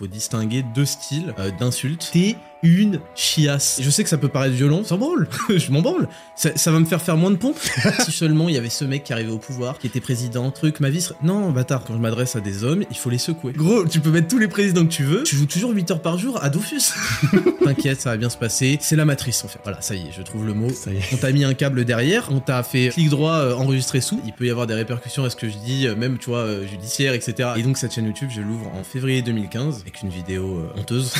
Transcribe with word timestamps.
faut 0.00 0.06
distinguer 0.06 0.62
deux 0.62 0.86
styles 0.86 1.34
euh, 1.38 1.50
d'insultes. 1.50 2.08
T'es 2.10 2.36
une 2.62 3.00
chiasse. 3.14 3.80
Je 3.82 3.90
sais 3.90 4.02
que 4.02 4.08
ça 4.08 4.18
peut 4.18 4.28
paraître 4.28 4.54
violent, 4.54 4.84
ça 4.84 4.96
branle, 4.96 5.28
je 5.48 5.70
m'en 5.70 5.82
branle. 5.82 6.08
Ça, 6.36 6.50
ça 6.56 6.70
va 6.70 6.80
me 6.80 6.84
faire 6.84 7.02
faire 7.02 7.16
moins 7.16 7.30
de 7.30 7.36
pompes. 7.36 7.58
si 8.04 8.12
seulement 8.12 8.48
il 8.48 8.54
y 8.54 8.58
avait 8.58 8.70
ce 8.70 8.84
mec 8.84 9.04
qui 9.04 9.12
arrivait 9.12 9.32
au 9.32 9.38
pouvoir, 9.38 9.78
qui 9.78 9.86
était 9.86 10.00
président, 10.00 10.50
truc, 10.50 10.80
ma 10.80 10.90
vie 10.90 11.00
serait... 11.00 11.16
Non, 11.22 11.50
bâtard, 11.50 11.84
quand 11.84 11.94
je 11.94 11.98
m'adresse 11.98 12.36
à 12.36 12.40
des 12.40 12.64
hommes, 12.64 12.84
il 12.90 12.96
faut 12.96 13.10
les 13.10 13.18
secouer. 13.18 13.52
Gros, 13.52 13.84
tu 13.86 14.00
peux 14.00 14.10
mettre 14.10 14.28
tous 14.28 14.38
les 14.38 14.48
présidents 14.48 14.84
que 14.84 14.92
tu 14.92 15.04
veux, 15.04 15.22
tu 15.22 15.36
joues 15.36 15.46
toujours 15.46 15.72
8 15.72 15.90
heures 15.90 16.02
par 16.02 16.18
jour 16.18 16.42
à 16.42 16.50
Dofus. 16.50 16.92
T'inquiète, 17.64 18.00
ça 18.00 18.10
va 18.10 18.16
bien 18.16 18.30
se 18.30 18.38
passer. 18.38 18.78
C'est 18.80 18.96
la 18.96 19.04
matrice 19.04 19.44
en 19.44 19.48
fait. 19.48 19.60
Voilà, 19.62 19.80
ça 19.80 19.94
y 19.94 20.08
est, 20.08 20.12
je 20.16 20.22
trouve 20.22 20.46
le 20.46 20.54
mot. 20.54 20.70
Ça 20.70 20.92
y 20.92 20.96
est. 20.96 21.12
On 21.12 21.16
t'a 21.16 21.32
mis 21.32 21.44
un 21.44 21.54
câble 21.54 21.84
derrière, 21.84 22.28
on 22.30 22.40
t'a 22.40 22.62
fait 22.62 22.88
clic 22.88 23.08
droit, 23.08 23.34
euh, 23.34 23.54
enregistrer 23.54 24.00
sous. 24.00 24.20
Il 24.24 24.32
peut 24.32 24.46
y 24.46 24.50
avoir 24.50 24.66
des 24.66 24.74
répercussions 24.74 25.24
à 25.24 25.30
ce 25.30 25.36
que 25.36 25.48
je 25.48 25.56
dis, 25.56 25.86
euh, 25.86 25.96
même, 25.96 26.18
tu 26.18 26.30
vois, 26.30 26.40
euh, 26.40 26.66
judiciaire, 26.66 27.14
etc. 27.14 27.50
Et 27.56 27.62
donc, 27.62 27.78
cette 27.78 27.92
chaîne 27.92 28.06
YouTube, 28.06 28.30
je 28.34 28.40
l'ouvre 28.40 28.70
en 28.74 28.84
février 28.84 29.22
2015 29.22 29.80
avec 29.80 30.02
une 30.02 30.08
vidéo 30.08 30.58
euh, 30.58 30.80
honteuse. 30.80 31.12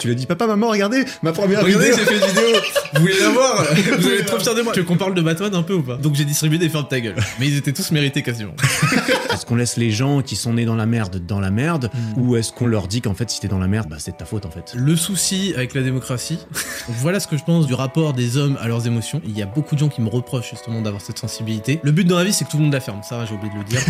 Tu 0.00 0.08
l'as 0.08 0.14
dit, 0.14 0.26
papa, 0.36 0.46
maman, 0.52 0.68
regardez 0.70 1.04
ma 1.22 1.32
première 1.32 1.62
Regardez, 1.62 1.90
vidéo. 1.90 1.98
j'ai 1.98 2.04
fait 2.04 2.18
une 2.18 2.26
vidéo. 2.32 2.60
Vous 2.94 3.00
voulez 3.00 3.18
la 3.20 3.28
voir 3.30 3.64
Vous 3.98 4.06
allez 4.06 4.18
être 4.18 4.26
trop 4.26 4.38
fiers 4.38 4.54
de 4.54 4.62
moi. 4.62 4.72
Tu 4.72 4.80
veux 4.80 4.86
qu'on 4.86 4.96
parle 4.96 5.14
de 5.14 5.22
Batman 5.22 5.54
un 5.54 5.62
peu 5.62 5.74
ou 5.74 5.82
pas 5.82 5.96
Donc, 5.96 6.14
j'ai 6.14 6.24
distribué 6.24 6.58
des 6.58 6.68
fins 6.68 6.82
de 6.82 6.88
ta 6.88 7.00
gueule. 7.00 7.16
Mais 7.40 7.46
ils 7.48 7.56
étaient 7.56 7.72
tous 7.72 7.90
mérités 7.90 8.22
quasiment. 8.22 8.54
Est-ce 9.32 9.44
qu'on 9.46 9.56
laisse 9.56 9.76
les 9.76 9.90
gens 9.90 10.22
qui 10.22 10.36
sont 10.36 10.54
nés 10.54 10.64
dans 10.64 10.76
la 10.76 10.86
merde 10.86 11.24
dans 11.26 11.40
la 11.40 11.50
merde 11.50 11.90
Mm. 11.94 12.20
ou 12.22 12.36
est-ce 12.36 12.52
qu'on 12.52 12.66
leur 12.66 12.88
dit 12.88 13.00
qu'en 13.02 13.14
fait 13.14 13.28
si 13.30 13.40
t'es 13.40 13.48
dans 13.48 13.58
la 13.58 13.66
merde, 13.68 13.88
bah 13.88 13.96
c'est 13.98 14.12
de 14.12 14.16
ta 14.16 14.24
faute 14.24 14.46
en 14.46 14.50
fait? 14.50 14.72
Le 14.74 14.96
souci 14.96 15.52
avec 15.56 15.74
la 15.74 15.82
démocratie, 15.82 16.38
voilà 16.88 17.20
ce 17.20 17.26
que 17.26 17.36
je 17.36 17.44
pense 17.44 17.66
du 17.66 17.74
rapport 17.74 18.12
des 18.14 18.36
hommes 18.36 18.56
à 18.60 18.68
leurs 18.68 18.86
émotions. 18.86 19.20
Il 19.26 19.36
y 19.36 19.42
a 19.42 19.46
beaucoup 19.46 19.74
de 19.74 19.80
gens 19.80 19.88
qui 19.88 20.00
me 20.00 20.08
reprochent 20.08 20.50
justement 20.50 20.80
d'avoir 20.80 21.02
cette 21.02 21.18
sensibilité. 21.18 21.80
Le 21.82 21.92
but 21.92 22.04
dans 22.06 22.16
la 22.16 22.24
vie, 22.24 22.32
c'est 22.32 22.44
que 22.44 22.50
tout 22.50 22.56
le 22.58 22.64
monde 22.64 22.72
la 22.72 22.80
ferme. 22.80 23.00
Ça, 23.08 23.24
j'ai 23.28 23.34
oublié 23.34 23.52
de 23.52 23.58
le 23.58 23.64
dire. 23.64 23.80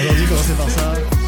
Aujourd'hui, 0.00 0.24
commencer 0.26 0.52
par 0.56 0.70
ça. 0.70 1.25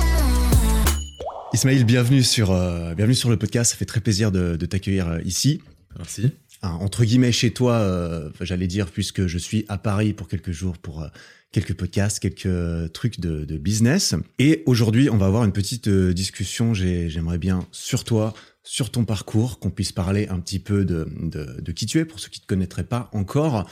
Ismaël, 1.58 1.82
bienvenue 1.82 2.22
sur, 2.22 2.52
euh, 2.52 2.94
bienvenue 2.94 3.16
sur 3.16 3.30
le 3.30 3.36
podcast. 3.36 3.72
Ça 3.72 3.76
fait 3.76 3.84
très 3.84 4.00
plaisir 4.00 4.30
de, 4.30 4.54
de 4.54 4.64
t'accueillir 4.64 5.08
euh, 5.08 5.20
ici. 5.24 5.60
Merci. 5.98 6.30
Hein, 6.62 6.70
entre 6.80 7.04
guillemets 7.04 7.32
chez 7.32 7.50
toi, 7.52 7.72
euh, 7.74 8.30
j'allais 8.40 8.68
dire, 8.68 8.86
puisque 8.92 9.26
je 9.26 9.38
suis 9.38 9.64
à 9.66 9.76
Paris 9.76 10.12
pour 10.12 10.28
quelques 10.28 10.52
jours 10.52 10.78
pour 10.78 11.02
euh, 11.02 11.08
quelques 11.50 11.74
podcasts, 11.74 12.20
quelques 12.20 12.92
trucs 12.92 13.18
de, 13.18 13.44
de 13.44 13.56
business. 13.58 14.14
Et 14.38 14.62
aujourd'hui, 14.66 15.10
on 15.10 15.16
va 15.16 15.26
avoir 15.26 15.42
une 15.44 15.50
petite 15.52 15.88
discussion. 15.88 16.74
J'ai- 16.74 17.10
J'aimerais 17.10 17.38
bien 17.38 17.66
sur 17.72 18.04
toi, 18.04 18.34
sur 18.62 18.90
ton 18.92 19.04
parcours, 19.04 19.58
qu'on 19.58 19.70
puisse 19.70 19.90
parler 19.90 20.28
un 20.28 20.38
petit 20.38 20.60
peu 20.60 20.84
de, 20.84 21.08
de, 21.20 21.60
de 21.60 21.72
qui 21.72 21.86
tu 21.86 21.98
es 21.98 22.04
pour 22.04 22.20
ceux 22.20 22.28
qui 22.28 22.38
ne 22.38 22.42
te 22.44 22.46
connaîtraient 22.46 22.84
pas 22.84 23.10
encore. 23.12 23.68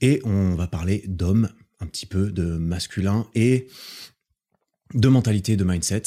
Et 0.00 0.20
on 0.24 0.56
va 0.56 0.66
parler 0.66 1.04
d'hommes, 1.06 1.48
un 1.78 1.86
petit 1.86 2.06
peu 2.06 2.32
de 2.32 2.42
masculin 2.56 3.28
et 3.36 3.68
de 4.94 5.06
mentalité, 5.06 5.56
de 5.56 5.62
mindset, 5.62 6.02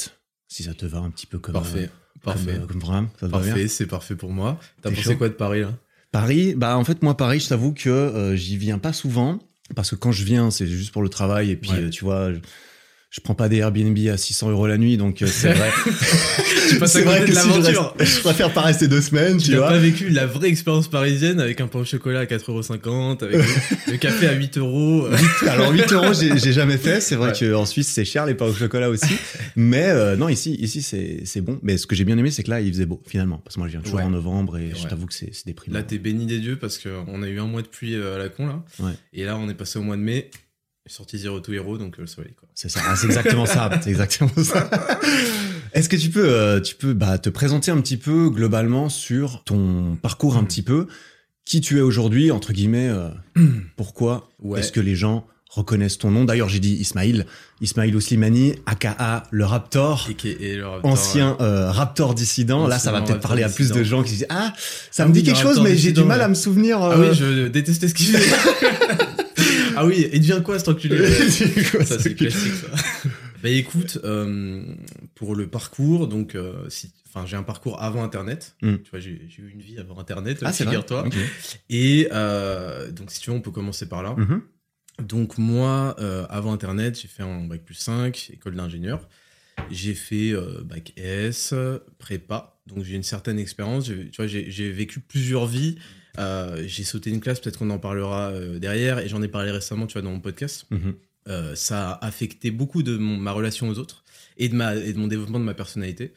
si 0.48 0.62
ça 0.62 0.74
te 0.74 0.86
va 0.86 0.98
un 0.98 1.10
petit 1.10 1.26
peu 1.26 1.38
comme 1.38 1.54
Parfait. 1.54 1.84
euh, 1.84 2.20
Parfait. 2.22 2.52
comme, 2.52 2.62
euh, 2.62 2.66
comme 2.66 2.78
programme. 2.80 3.08
Ça 3.20 3.26
te 3.26 3.32
Parfait, 3.32 3.68
c'est 3.68 3.86
parfait 3.86 4.16
pour 4.16 4.30
moi. 4.32 4.58
T'as 4.82 4.90
pensé 4.90 5.16
quoi 5.16 5.28
de 5.28 5.34
Paris 5.34 5.60
là? 5.62 5.72
Paris, 6.12 6.54
bah 6.54 6.76
en 6.78 6.84
fait 6.84 7.02
moi 7.02 7.16
Paris, 7.16 7.40
je 7.40 7.48
t'avoue 7.48 7.72
que 7.72 7.90
euh, 7.90 8.36
j'y 8.36 8.56
viens 8.56 8.78
pas 8.78 8.92
souvent 8.92 9.40
parce 9.74 9.90
que 9.90 9.96
quand 9.96 10.12
je 10.12 10.24
viens, 10.24 10.50
c'est 10.50 10.66
juste 10.66 10.92
pour 10.92 11.02
le 11.02 11.08
travail 11.08 11.50
et 11.50 11.56
puis 11.56 11.70
Ouais. 11.72 11.78
euh, 11.84 11.90
tu 11.90 12.04
vois, 12.04 12.32
je, 12.32 12.38
je 13.14 13.20
prends 13.20 13.36
pas 13.36 13.48
des 13.48 13.58
Airbnb 13.58 13.96
à 14.08 14.16
600 14.16 14.50
euros 14.50 14.66
la 14.66 14.76
nuit, 14.76 14.96
donc 14.96 15.22
euh, 15.22 15.26
c'est 15.26 15.52
vrai. 15.52 15.70
Tu 16.68 16.78
passes 16.80 16.96
à 16.96 16.98
c'est 16.98 17.04
vrai 17.04 17.20
côté 17.20 17.32
que 17.32 17.36
de 17.36 17.40
si 17.40 17.48
je, 17.48 17.56
l'aventure. 17.60 17.94
je 18.00 18.20
préfère 18.20 18.52
pas 18.52 18.62
rester 18.62 18.88
deux 18.88 19.00
semaines, 19.02 19.36
Tu 19.36 19.50
tu 19.50 19.56
vois. 19.56 19.68
pas 19.68 19.78
vécu 19.78 20.08
la 20.08 20.26
vraie 20.26 20.48
expérience 20.48 20.88
parisienne 20.88 21.38
avec 21.38 21.60
un 21.60 21.68
pain 21.68 21.80
au 21.80 21.84
chocolat 21.84 22.20
à 22.20 22.24
4,50€, 22.24 23.22
avec 23.22 23.36
le, 23.36 23.42
le 23.92 23.96
café 23.98 24.26
à 24.26 24.32
8 24.32 24.58
euros. 24.58 25.06
Alors 25.46 25.70
8 25.72 25.92
euros, 25.92 26.12
j'ai 26.14 26.52
jamais 26.52 26.76
fait. 26.78 27.00
C'est 27.00 27.14
vrai 27.16 27.24
Ouais. 27.40 27.50
qu'en 27.50 27.66
Suisse 27.66 27.88
c'est 27.88 28.04
cher 28.04 28.26
les 28.26 28.34
pains 28.34 28.46
au 28.46 28.52
chocolat 28.54 28.90
aussi, 28.90 29.14
mais 29.56 29.84
euh, 29.86 30.16
non 30.16 30.28
ici 30.28 30.54
ici 30.54 30.82
c'est 30.82 31.40
bon. 31.40 31.58
Mais 31.62 31.76
ce 31.78 31.86
que 31.86 31.94
j'ai 31.94 32.04
bien 32.04 32.18
aimé, 32.18 32.30
c'est 32.32 32.42
que 32.42 32.50
là 32.50 32.60
il 32.60 32.72
faisait 32.72 32.86
beau 32.86 33.00
finalement, 33.06 33.38
parce 33.38 33.54
que 33.54 33.60
moi 33.60 33.68
je 33.68 33.72
viens 33.72 33.80
toujours 33.82 33.98
Ouais. 33.98 34.04
en 34.04 34.10
novembre 34.10 34.58
et 34.58 34.72
je 34.74 34.82
Ouais. 34.82 34.88
t'avoue 34.90 35.06
que 35.06 35.14
c'est 35.14 35.30
déprimant. 35.46 35.76
Là, 35.78 35.82
t'es 35.84 35.98
béni 35.98 36.26
des 36.26 36.38
dieux 36.40 36.56
parce 36.56 36.78
qu'on 36.78 37.22
a 37.22 37.28
eu 37.28 37.38
un 37.38 37.46
mois 37.46 37.62
de 37.62 37.68
pluie 37.68 37.94
euh, 37.94 38.16
à 38.16 38.18
la 38.18 38.28
con 38.28 38.46
là. 38.46 38.62
Ouais. 38.80 38.92
Et 39.12 39.24
là, 39.24 39.36
on 39.36 39.48
est 39.48 39.54
passé 39.54 39.78
au 39.78 39.82
mois 39.82 39.96
de 39.96 40.02
mai. 40.02 40.30
Sorti 40.86 41.16
Zero 41.18 41.40
to 41.40 41.52
Hero, 41.52 41.78
donc 41.78 41.94
euh, 41.98 42.02
le 42.02 42.06
soleil 42.06 42.34
quoi. 42.38 42.46
C'est 42.54 42.68
ça, 42.68 42.80
Ah, 42.86 42.94
c'est 42.94 43.06
exactement 43.06 43.46
ça, 43.46 43.70
c'est 43.82 43.88
exactement 43.90 44.30
ça. 44.42 44.68
Est-ce 45.72 45.88
que 45.88 45.96
tu 45.96 46.10
peux, 46.10 46.28
euh, 46.28 46.60
tu 46.60 46.74
peux 46.74 46.92
bah, 46.92 47.16
te 47.18 47.30
présenter 47.30 47.70
un 47.70 47.80
petit 47.80 47.96
peu 47.96 48.28
globalement 48.28 48.88
sur 48.90 49.42
ton 49.44 49.96
parcours 50.00 50.36
un 50.36 50.44
petit 50.44 50.62
peu, 50.62 50.86
qui 51.46 51.60
tu 51.62 51.78
es 51.78 51.80
aujourd'hui, 51.80 52.30
entre 52.30 52.52
guillemets, 52.52 52.88
euh, 52.88 53.08
pourquoi 53.76 54.28
Ouais. 54.42 54.60
est-ce 54.60 54.72
que 54.72 54.80
les 54.80 54.94
gens 54.94 55.26
reconnaissent 55.48 55.96
ton 55.98 56.10
nom? 56.10 56.24
D'ailleurs, 56.24 56.50
j'ai 56.50 56.58
dit 56.60 56.74
Ismail, 56.74 57.24
Ismail 57.62 57.94
Ouslimani, 57.96 58.54
aka 58.66 59.22
le 59.30 59.44
Raptor. 59.46 60.06
Et, 60.10 60.14
qui 60.14 60.28
est- 60.28 60.40
et 60.42 60.56
le 60.56 60.66
Raptor, 60.66 60.90
Ancien 60.90 61.36
euh, 61.40 61.70
Raptor 61.70 62.14
dissident, 62.14 62.66
là 62.66 62.78
ça 62.78 62.92
va 62.92 63.00
peut-être 63.00 63.20
parler 63.20 63.42
à 63.42 63.48
plus 63.48 63.70
de 63.72 63.82
gens 63.82 64.02
qui 64.02 64.10
se 64.10 64.14
disent 64.16 64.26
Ah, 64.28 64.52
ça 64.90 65.04
Ah 65.04 65.08
me 65.08 65.14
dit 65.14 65.20
oui, 65.20 65.24
quelque 65.26 65.40
chose, 65.40 65.60
mais 65.62 65.76
j'ai 65.78 65.92
du 65.92 66.04
mal 66.04 66.18
ouais. 66.18 66.24
à 66.24 66.28
me 66.28 66.34
souvenir. 66.34 66.78
Ah 66.82 66.92
euh, 66.92 67.08
oui, 67.10 67.16
je 67.16 67.48
détestais 67.48 67.88
ce 67.88 67.94
qu'il 67.94 68.06
faisait. 68.08 68.30
ah 69.84 69.88
oui, 69.88 70.08
et 70.10 70.18
devient 70.18 70.42
quoi 70.44 70.58
cet 70.58 70.68
enculé 70.70 71.06
Ça, 71.06 71.98
c'est 71.98 72.14
classique, 72.14 72.52
ça. 72.54 73.08
bah 73.42 73.50
écoute, 73.50 73.98
euh, 74.04 74.62
pour 75.14 75.34
le 75.34 75.46
parcours, 75.46 76.08
donc, 76.08 76.34
euh, 76.34 76.68
si, 76.68 76.92
enfin, 77.06 77.26
j'ai 77.26 77.36
un 77.36 77.42
parcours 77.42 77.82
avant 77.82 78.02
Internet. 78.02 78.56
Mm. 78.62 78.76
Tu 78.76 78.90
vois, 78.90 79.00
j'ai 79.00 79.10
eu 79.10 79.50
une 79.52 79.60
vie 79.60 79.78
avant 79.78 79.98
Internet, 79.98 80.38
Ah, 80.42 80.52
figure-toi. 80.52 81.08
Et 81.70 82.08
euh, 82.12 82.90
donc, 82.90 83.10
si 83.10 83.20
tu 83.20 83.30
veux, 83.30 83.36
on 83.36 83.40
peut 83.40 83.50
commencer 83.50 83.88
par 83.88 84.02
là. 84.02 84.14
Mhm. 84.16 84.42
Donc, 85.02 85.38
moi, 85.38 85.96
avant 86.30 86.52
Internet, 86.52 86.98
j'ai 87.00 87.08
fait 87.08 87.22
un 87.22 87.44
bac 87.44 87.62
plus 87.64 87.74
5, 87.74 88.30
école 88.32 88.54
d'ingénieur. 88.54 89.08
J'ai 89.70 89.94
fait 89.94 90.32
bac 90.64 90.92
S, 90.96 91.52
prépa. 91.98 92.60
Donc, 92.66 92.84
j'ai 92.84 92.94
une 92.94 93.02
certaine 93.02 93.38
expérience. 93.38 93.84
Tu 93.86 94.10
vois, 94.16 94.26
j'ai 94.26 94.70
vécu 94.70 95.00
plusieurs 95.00 95.46
vies. 95.46 95.76
Euh, 96.18 96.62
j'ai 96.66 96.84
sauté 96.84 97.10
une 97.10 97.20
classe, 97.20 97.40
peut-être 97.40 97.58
qu'on 97.58 97.70
en 97.70 97.78
parlera 97.78 98.30
euh, 98.30 98.58
derrière. 98.58 98.98
Et 99.00 99.08
j'en 99.08 99.22
ai 99.22 99.28
parlé 99.28 99.50
récemment, 99.50 99.86
tu 99.86 99.94
vois, 99.94 100.02
dans 100.02 100.10
mon 100.12 100.20
podcast. 100.20 100.66
Mhm. 100.70 100.94
Euh, 101.28 101.54
ça 101.54 101.92
a 101.92 102.06
affecté 102.06 102.50
beaucoup 102.50 102.82
de 102.82 102.96
mon- 102.96 103.16
ma 103.16 103.32
relation 103.32 103.68
aux 103.68 103.78
autres 103.78 104.04
et 104.36 104.48
de, 104.48 104.54
ma, 104.54 104.76
et 104.76 104.92
de 104.92 104.98
mon 104.98 105.06
développement 105.06 105.40
de 105.40 105.44
ma 105.44 105.54
personnalité. 105.54 106.12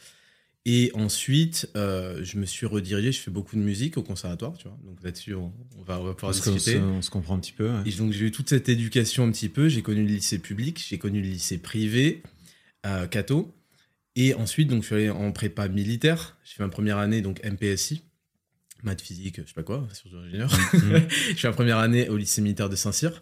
Et 0.65 0.91
ensuite, 0.95 1.69
euh, 1.77 2.19
je 2.23 2.37
me 2.37 2.45
suis 2.45 2.65
redirigé, 2.65 3.13
je 3.13 3.19
fais 3.21 3.31
beaucoup 3.31 3.55
de 3.55 3.61
musique 3.61 3.95
au 3.97 4.01
conservatoire, 4.03 4.57
tu 4.57 4.67
vois. 4.67 4.77
Donc 4.83 5.01
là-dessus, 5.01 5.33
on, 5.33 5.53
on 5.79 5.81
va, 5.83 5.97
on 6.01 6.03
va 6.03 6.13
pouvoir 6.13 6.33
discuter. 6.33 6.73
se, 6.73 6.77
on 6.77 7.01
se 7.01 7.09
comprend 7.09 7.35
un 7.35 7.39
petit 7.39 7.53
peu. 7.53 7.69
ouais. 7.69 7.83
Et 7.85 7.91
donc 7.91 8.11
j'ai 8.11 8.25
eu 8.25 8.31
toute 8.31 8.49
cette 8.49 8.67
éducation 8.67 9.23
un 9.25 9.31
petit 9.31 9.47
peu. 9.47 9.69
J'ai 9.69 9.81
connu 9.81 10.01
le 10.01 10.09
lycée 10.13 10.39
public, 10.39 10.83
j'ai 10.85 10.97
connu 10.97 11.21
le 11.21 11.27
lycée 11.29 11.57
privé, 11.57 12.21
Cato. 13.11 13.53
Et 14.15 14.33
ensuite, 14.33 14.67
donc, 14.67 14.81
je 14.81 14.87
suis 14.87 14.95
allé 14.95 15.09
en 15.11 15.31
prépa 15.31 15.67
militaire. 15.67 16.37
J'ai 16.43 16.55
fait 16.55 16.63
ma 16.63 16.69
première 16.69 16.97
année, 16.97 17.21
donc 17.21 17.39
MPSI, 17.43 18.01
maths 18.87 19.01
physique, 19.01 19.35
je 19.43 19.47
sais 19.47 19.53
pas 19.53 19.63
quoi, 19.63 19.87
sciences 19.93 20.15
ingénieur. 20.25 20.49
Mhm. 20.73 21.07
je 21.31 21.35
suis 21.35 21.47
en 21.47 21.53
première 21.53 21.77
année 21.77 22.09
au 22.09 22.17
lycée 22.17 22.41
militaire 22.41 22.69
de 22.69 22.75
Saint-Cyr. 22.75 23.21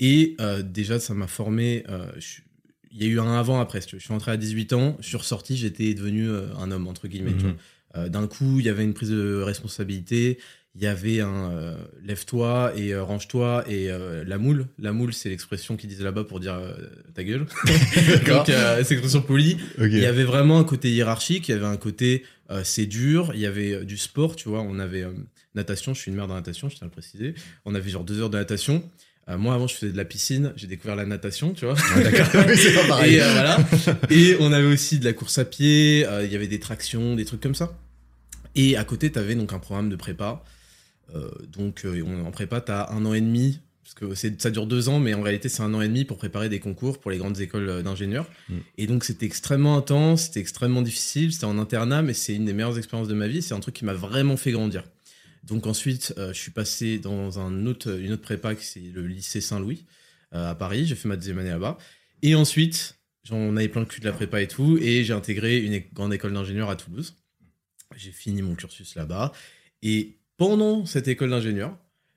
Et 0.00 0.34
euh, 0.40 0.62
déjà, 0.62 0.98
ça 0.98 1.14
m'a 1.14 1.28
formé. 1.28 1.84
euh, 1.88 2.10
je- 2.18 2.40
Il 2.90 3.02
y 3.02 3.06
a 3.06 3.08
eu 3.08 3.20
un 3.20 3.42
tu 3.86 3.96
veux. 3.96 4.00
Je 4.00 4.04
suis 4.04 4.12
entré 4.14 4.32
à 4.32 4.36
18 4.36 4.72
ans, 4.72 4.96
je 5.00 5.06
suis 5.08 5.16
ressorti, 5.16 5.56
j'étais 5.56 5.94
devenu 5.94 6.28
euh, 6.28 6.46
un 6.58 6.70
homme, 6.72 6.86
entre 6.88 7.06
guillemets. 7.08 7.34
Euh, 7.96 8.08
D'un 8.08 8.26
coup, 8.26 8.58
il 8.58 8.66
y 8.66 8.68
avait 8.68 8.82
une 8.84 8.94
prise 8.94 9.10
de 9.10 9.40
responsabilité. 9.42 10.38
Il 10.76 10.82
y 10.82 10.86
avait 10.88 11.20
un 11.20 11.76
lève-toi 12.04 12.72
et 12.76 12.96
range-toi 12.96 13.64
et 13.70 13.88
la 14.26 14.38
moule. 14.38 14.66
La 14.80 14.92
moule, 14.92 15.12
c'est 15.14 15.28
l'expression 15.28 15.76
qu'ils 15.76 15.88
disent 15.88 16.02
là-bas 16.02 16.24
pour 16.24 16.40
dire 16.40 16.56
ta 17.14 17.22
gueule. 17.22 17.46
Donc, 18.26 18.46
c'est 18.46 18.90
l'expression 18.90 19.22
polie. 19.22 19.56
Il 19.78 19.96
y 19.96 20.04
avait 20.06 20.24
vraiment 20.24 20.58
un 20.58 20.64
côté 20.64 20.90
hiérarchique, 20.90 21.48
il 21.48 21.52
y 21.52 21.54
avait 21.54 21.64
un 21.66 21.76
côté 21.76 22.24
euh, 22.50 22.62
c'est 22.64 22.86
dur, 22.86 23.32
il 23.34 23.40
y 23.40 23.46
avait 23.46 23.72
euh, 23.74 23.84
du 23.84 23.96
sport, 23.96 24.36
tu 24.36 24.48
vois, 24.48 24.60
on 24.62 24.78
avait 24.78 25.02
euh, 25.02 25.12
natation, 25.54 25.94
je 25.94 26.00
suis 26.00 26.10
une 26.10 26.16
mère 26.16 26.28
de 26.28 26.32
natation, 26.34 26.68
je 26.68 26.76
tiens 26.76 26.82
à 26.86 26.88
le 26.88 26.90
préciser. 26.92 27.34
On 27.64 27.74
avait 27.74 27.90
genre 27.90 28.04
deux 28.04 28.20
heures 28.20 28.30
de 28.30 28.38
natation. 28.38 28.82
Euh, 29.30 29.38
moi 29.38 29.54
avant 29.54 29.66
je 29.66 29.74
faisais 29.74 29.92
de 29.92 29.96
la 29.96 30.04
piscine, 30.04 30.52
j'ai 30.56 30.66
découvert 30.66 30.96
la 30.96 31.06
natation, 31.06 31.54
tu 31.54 31.64
vois. 31.64 31.74
Oui, 32.46 32.56
c'est 32.56 32.74
pas 32.74 32.86
pareil. 32.86 33.14
Et 33.14 33.20
voilà. 33.20 33.58
Et 34.10 34.36
on 34.40 34.52
avait 34.52 34.66
aussi 34.66 34.98
de 34.98 35.04
la 35.06 35.12
course 35.14 35.38
à 35.38 35.44
pied, 35.46 36.06
il 36.24 36.30
y 36.32 36.36
avait 36.36 36.46
des 36.48 36.60
tractions, 36.60 37.16
des 37.16 37.24
trucs 37.24 37.40
comme 37.40 37.54
ça. 37.54 37.72
Et 38.54 38.76
à 38.76 38.84
côté, 38.84 39.10
tu 39.10 39.18
avais 39.18 39.34
donc 39.34 39.52
un 39.52 39.58
programme 39.58 39.88
de 39.88 39.96
prépa. 39.96 40.42
Donc 41.52 41.84
on- 41.86 42.26
en 42.26 42.30
prépa, 42.30 42.60
tu 42.60 42.72
as 42.72 42.90
un 42.92 43.04
an 43.06 43.14
et 43.14 43.20
demi, 43.20 43.60
parce 43.84 43.92
que 43.94 44.14
ça 44.14 44.50
dure 44.50 44.66
deux 44.66 44.88
ans, 44.88 44.98
mais 44.98 45.12
en 45.12 45.20
réalité, 45.20 45.50
c'est 45.50 45.62
un 45.62 45.74
an 45.74 45.82
et 45.82 45.88
demi 45.88 46.06
pour 46.06 46.16
préparer 46.16 46.48
des 46.48 46.58
concours 46.58 46.98
pour 46.98 47.10
les 47.10 47.18
grandes 47.18 47.38
écoles 47.40 47.68
euh, 47.68 47.82
d'ingénieurs. 47.82 48.26
Mm. 48.48 48.54
Et 48.78 48.86
donc 48.86 49.04
c'était 49.04 49.26
extrêmement 49.26 49.76
intense, 49.76 50.22
c'était 50.22 50.40
extrêmement 50.40 50.80
difficile, 50.80 51.34
c'était 51.34 51.44
en 51.44 51.58
internat, 51.58 52.00
mais 52.00 52.14
c'est 52.14 52.34
une 52.34 52.46
des 52.46 52.54
meilleures 52.54 52.78
expériences 52.78 53.08
de 53.08 53.14
ma 53.14 53.28
vie. 53.28 53.42
C'est 53.42 53.52
un 53.52 53.60
truc 53.60 53.74
qui 53.74 53.84
m'a 53.84 53.92
vraiment 53.92 54.38
fait 54.38 54.52
grandir. 54.52 54.84
Donc 55.42 55.66
ensuite, 55.66 56.14
euh, 56.16 56.32
je 56.32 56.38
suis 56.38 56.50
passé 56.50 56.98
dans 56.98 57.38
un 57.38 57.66
autre, 57.66 58.00
une 58.00 58.12
autre 58.12 58.22
prépa, 58.22 58.54
qui 58.54 58.64
c'est 58.64 58.80
le 58.80 59.06
lycée 59.06 59.42
Saint-Louis 59.42 59.84
euh, 60.34 60.50
à 60.50 60.54
Paris. 60.54 60.86
J'ai 60.86 60.94
fait 60.94 61.08
ma 61.08 61.16
deuxième 61.16 61.38
année 61.38 61.50
là-bas. 61.50 61.76
Et 62.22 62.34
ensuite, 62.34 62.96
j'en 63.22 63.54
avais 63.54 63.68
plein 63.68 63.82
le 63.82 63.86
cul 63.86 64.00
de 64.00 64.06
la 64.06 64.12
prépa 64.12 64.40
et 64.40 64.48
tout, 64.48 64.78
et 64.80 65.04
j'ai 65.04 65.12
intégré 65.12 65.58
une 65.58 65.82
grande 65.92 66.14
école 66.14 66.32
d'ingénieur 66.32 66.70
à 66.70 66.76
Toulouse. 66.76 67.16
J'ai 67.96 68.12
fini 68.12 68.40
mon 68.40 68.54
cursus 68.54 68.94
là-bas. 68.94 69.32
Et 69.82 70.16
pendant 70.38 70.86
cette 70.86 71.06
école 71.06 71.28
d'ingénieur, 71.28 71.76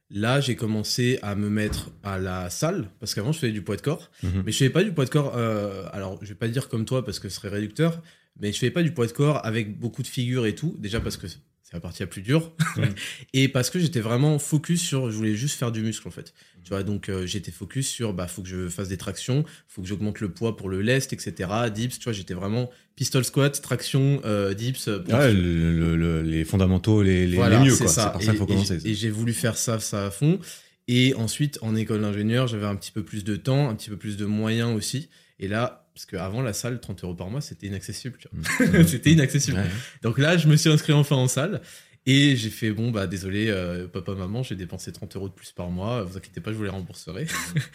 là, 0.09 0.39
j'ai 0.39 0.55
commencé 0.55 1.19
à 1.21 1.35
me 1.35 1.49
mettre 1.49 1.91
à 2.03 2.17
la 2.17 2.49
salle, 2.49 2.89
parce 2.99 3.13
qu'avant, 3.13 3.31
je 3.31 3.39
faisais 3.39 3.51
du 3.51 3.61
poids 3.61 3.75
de 3.75 3.81
corps. 3.81 4.09
Mhm. 4.23 4.43
Mais 4.45 4.51
je 4.51 4.57
faisais 4.57 4.69
pas 4.69 4.83
du 4.83 4.91
poids 4.93 5.05
de 5.05 5.09
corps, 5.09 5.33
euh, 5.35 5.83
alors 5.91 6.19
je 6.21 6.27
vais 6.27 6.35
pas 6.35 6.47
dire 6.47 6.69
comme 6.69 6.85
toi 6.85 7.03
parce 7.05 7.19
que 7.19 7.29
ce 7.29 7.35
serait 7.35 7.49
réducteur, 7.49 8.01
mais 8.39 8.51
je 8.51 8.59
fais 8.59 8.71
pas 8.71 8.83
du 8.83 8.93
poids 8.93 9.07
de 9.07 9.11
corps 9.11 9.45
avec 9.45 9.79
beaucoup 9.79 10.03
de 10.03 10.07
figures 10.07 10.45
et 10.45 10.55
tout. 10.55 10.75
Déjà 10.79 10.99
parce 10.99 11.17
que 11.17 11.27
c'est 11.67 11.75
la 11.75 11.81
partie 11.81 12.01
la 12.01 12.07
plus 12.07 12.21
dure. 12.21 12.53
et 13.33 13.49
parce 13.49 13.69
que 13.69 13.77
j'étais 13.77 13.99
vraiment 13.99 14.39
focus 14.39 14.81
sur, 14.81 15.11
je 15.11 15.17
voulais 15.17 15.35
juste 15.35 15.59
faire 15.59 15.73
du 15.73 15.81
muscle 15.81 16.07
en 16.07 16.11
fait. 16.11 16.33
Tu 16.63 16.69
vois, 16.69 16.81
donc 16.83 17.09
euh, 17.09 17.25
j'étais 17.25 17.51
focus 17.51 17.89
sur, 17.89 18.13
bah, 18.13 18.27
faut 18.27 18.41
que 18.41 18.47
je 18.47 18.69
fasse 18.69 18.87
des 18.87 18.95
tractions, 18.95 19.43
faut 19.67 19.81
que 19.81 19.87
j'augmente 19.87 20.21
le 20.21 20.29
poids 20.29 20.55
pour 20.55 20.69
le 20.69 20.81
lest, 20.81 21.11
etc. 21.11 21.49
Dips, 21.73 21.99
tu 21.99 22.05
vois, 22.05 22.13
j'étais 22.13 22.33
vraiment 22.33 22.69
pistol 22.95 23.25
squat, 23.25 23.61
traction, 23.61 24.21
euh, 24.23 24.53
dips. 24.53 24.87
Euh, 24.87 25.03
ouais, 25.09 26.23
les 26.23 26.45
fondamentaux, 26.45 27.03
les, 27.03 27.27
les, 27.27 27.37
mieux, 27.37 27.75
quoi. 27.75 27.87
C'est 27.87 28.01
par 28.01 28.21
ça 28.21 28.31
qu'il 28.31 28.37
faut 28.37 28.45
commencer. 28.45 28.79
Et 28.85 28.93
j'ai 28.93 29.09
voulu 29.09 29.33
faire 29.33 29.57
ça, 29.57 29.79
ça 29.79 30.05
à 30.05 30.09
fond. 30.11 30.39
Et 30.87 31.15
ensuite, 31.15 31.59
en 31.61 31.75
école 31.75 31.99
d'ingénieur, 31.99 32.47
j'avais 32.47 32.65
un 32.65 32.77
petit 32.77 32.91
peu 32.91 33.03
plus 33.03 33.25
de 33.25 33.35
temps, 33.35 33.69
un 33.69 33.75
petit 33.75 33.89
peu 33.89 33.97
plus 33.97 34.15
de 34.15 34.25
moyens 34.25 34.73
aussi. 34.73 35.09
Et 35.39 35.49
là, 35.49 35.86
parce 35.97 36.05
qu'avant, 36.05 36.43
la 36.43 36.53
salle, 36.53 36.79
30 36.79 37.05
euros 37.05 37.15
par 37.15 37.31
mois, 37.31 37.41
c'était 37.41 37.65
inaccessible. 37.65 38.19
Mmh. 38.31 38.83
c'était 38.85 39.09
inaccessible. 39.09 39.63
Donc 40.03 40.19
là, 40.19 40.37
je 40.37 40.47
me 40.47 40.55
suis 40.55 40.69
inscrit 40.69 40.93
enfin 40.93 41.15
en 41.15 41.27
salle. 41.27 41.59
Et 42.05 42.35
j'ai 42.35 42.51
fait, 42.51 42.69
bon, 42.69 42.91
bah 42.91 43.07
désolé, 43.07 43.49
euh, 43.49 43.87
papa, 43.87 44.13
maman, 44.13 44.43
j'ai 44.43 44.53
dépensé 44.53 44.91
30 44.91 45.15
euros 45.15 45.27
de 45.27 45.33
plus 45.33 45.51
par 45.53 45.71
mois, 45.71 46.03
vous 46.03 46.15
inquiétez 46.15 46.39
pas, 46.39 46.51
je 46.51 46.57
vous 46.57 46.65
les 46.65 46.69
rembourserai. 46.69 47.25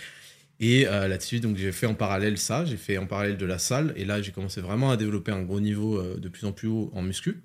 et 0.60 0.86
euh, 0.86 1.08
là-dessus, 1.08 1.40
donc 1.40 1.56
j'ai 1.56 1.72
fait 1.72 1.86
en 1.86 1.94
parallèle 1.94 2.38
ça, 2.38 2.64
j'ai 2.64 2.76
fait 2.76 2.96
en 2.96 3.06
parallèle 3.06 3.36
de 3.36 3.44
la 3.44 3.58
salle, 3.58 3.92
et 3.96 4.04
là 4.04 4.22
j'ai 4.22 4.30
commencé 4.30 4.60
vraiment 4.60 4.92
à 4.92 4.96
développer 4.96 5.32
un 5.32 5.42
gros 5.42 5.58
niveau 5.58 5.98
euh, 5.98 6.16
de 6.16 6.28
plus 6.28 6.46
en 6.46 6.52
plus 6.52 6.68
haut 6.68 6.92
en 6.94 7.02
muscu, 7.02 7.42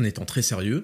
en 0.00 0.04
étant 0.04 0.24
très 0.24 0.42
sérieux. 0.42 0.82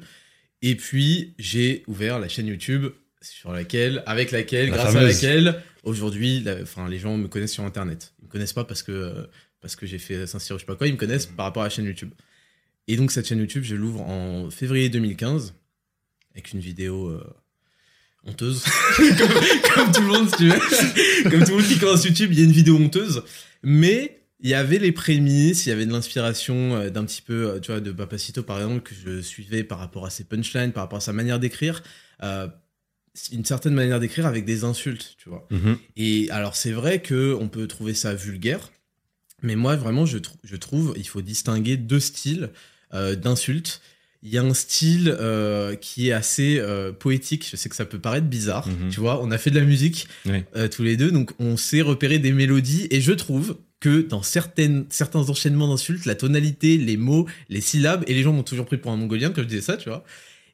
Et 0.63 0.77
puis 0.77 1.35
j'ai 1.41 1.83
ouvert 1.89 2.21
la 2.21 2.29
chaîne 2.29 2.47
YouTube 2.47 2.87
sur 3.21 3.53
laquelle, 3.53 4.03
avec 4.07 4.31
laquelle, 4.31 4.71
grâce 4.71 4.95
à 4.95 5.03
laquelle, 5.03 5.63
aujourd'hui, 5.83 6.45
enfin 6.63 6.89
les 6.89 6.99
gens 6.99 7.17
me 7.17 7.29
connaissent 7.29 7.53
sur 7.53 7.65
Internet. 7.65 8.13
Ils 8.21 8.27
me 8.27 8.31
connaissent 8.31 8.53
pas 8.53 8.65
parce 8.65 8.83
que 8.83 9.29
parce 9.61 9.77
que 9.77 9.87
j'ai 9.87 9.99
fait 9.99 10.27
Saint-Cyr, 10.27 10.57
je 10.57 10.61
sais 10.61 10.67
pas 10.67 10.77
quoi, 10.77 10.87
ils 10.87 10.93
me 10.93 10.99
connaissent 10.99 11.27
par 11.27 11.47
rapport 11.47 11.63
à 11.63 11.67
la 11.67 11.71
chaîne 11.71 11.87
YouTube. 11.87 12.13
Et 12.87 12.97
donc 12.97 13.11
cette 13.11 13.27
chaîne 13.27 13.39
YouTube, 13.39 13.65
je 13.65 13.75
l'ouvre 13.75 14.03
en 14.03 14.51
février 14.51 14.89
2015 14.89 15.55
avec 16.35 16.53
une 16.53 16.61
vidéo 16.61 17.09
euh, 17.09 17.25
honteuse, 18.25 18.65
comme, 19.75 19.93
tout 19.93 20.03
le 20.03 20.07
monde, 20.07 20.29
si 20.31 20.37
tu 20.37 20.49
veux. 20.49 21.31
comme 21.31 21.45
tout 21.45 21.51
le 21.51 21.57
monde 21.59 21.67
qui 21.67 21.79
commence 21.79 22.05
YouTube, 22.05 22.31
il 22.33 22.39
y 22.39 22.43
a 22.43 22.45
une 22.45 22.53
vidéo 22.53 22.77
honteuse, 22.77 23.23
mais 23.63 24.21
il 24.41 24.49
y 24.49 24.55
avait 24.55 24.79
les 24.79 24.93
prémices, 24.93 25.67
il 25.67 25.71
y 25.71 25.73
avait 25.73 25.87
de 25.87 25.93
l'inspiration 25.93 26.77
euh, 26.77 26.91
d'un 26.91 27.05
petit 27.05 27.23
peu, 27.23 27.51
euh, 27.51 27.61
tu 27.61 27.73
vois, 27.73 27.81
de 27.81 27.91
Papacito 27.91 28.43
par 28.43 28.59
exemple 28.59 28.83
que 28.83 28.95
je 28.95 29.21
suivais 29.21 29.65
par 29.65 29.79
rapport 29.79 30.07
à 30.07 30.11
ses 30.11 30.25
punchlines, 30.25 30.73
par 30.73 30.85
rapport 30.85 30.99
à 30.99 31.03
sa 31.03 31.13
manière 31.13 31.41
d'écrire. 31.41 31.83
Une 33.33 33.45
certaine 33.45 33.75
manière 33.75 34.01
d'écrire 34.01 34.27
avec 34.27 34.45
des 34.45 34.65
insultes, 34.65 35.17
tu 35.19 35.29
vois. 35.29 35.47
Mm-hmm. 35.51 35.77
Et 35.97 36.31
alors 36.31 36.57
c'est 36.57 36.73
vrai 36.73 37.01
que 37.01 37.37
on 37.41 37.49
peut 37.49 37.67
trouver 37.67 37.95
ça 37.95 38.15
vulgaire, 38.15 38.71
mais 39.43 39.57
moi 39.57 39.77
vraiment 39.77 40.07
je, 40.07 40.19
je 40.45 40.57
trouve 40.57 40.95
il 40.97 41.07
faut 41.07 41.23
distinguer 41.23 41.77
deux 41.77 42.01
styles. 42.01 42.51
Euh, 42.95 43.15
d'insultes. 43.15 43.83
Il 44.23 44.31
y 44.31 44.39
a 44.39 44.43
un 44.43 44.55
style 44.55 45.15
euh, 45.21 45.77
qui 45.77 46.09
est 46.09 46.13
assez 46.13 46.59
euh, 46.59 46.91
poétique. 46.91 47.47
Je 47.49 47.55
sais 47.55 47.69
que 47.69 47.77
ça 47.77 47.85
peut 47.85 47.99
paraître 47.99 48.27
bizarre, 48.27 48.67
mhm. 48.67 48.89
tu 48.89 48.99
vois. 48.99 49.23
On 49.23 49.31
a 49.31 49.37
fait 49.37 49.51
de 49.51 49.59
la 49.59 49.65
musique 49.65 50.09
tous 50.73 50.83
les 50.83 50.97
deux, 50.97 51.11
donc 51.13 51.33
on 51.39 51.57
sait 51.57 51.83
repérer 51.83 52.19
des 52.19 52.33
mélodies. 52.33 52.89
Et 52.91 53.03
je 53.03 53.13
trouve 53.13 53.59
que 53.81 54.01
dans 54.01 54.23
certaines, 54.23 54.87
certains 54.89 55.29
enchaînements 55.29 55.69
d'insultes, 55.69 56.07
la 56.07 56.15
tonalité, 56.15 56.79
les 56.79 56.97
mots, 56.97 57.27
les 57.51 57.61
syllabes, 57.61 58.05
et 58.07 58.15
les 58.15 58.23
gens 58.23 58.33
m'ont 58.33 58.43
toujours 58.43 58.67
pris 58.67 58.79
pour 58.79 58.91
un 58.91 58.97
mongolien 58.97 59.31
quand 59.31 59.43
je 59.43 59.49
disais 59.49 59.61
ça, 59.61 59.77
tu 59.77 59.91
vois. 59.91 60.03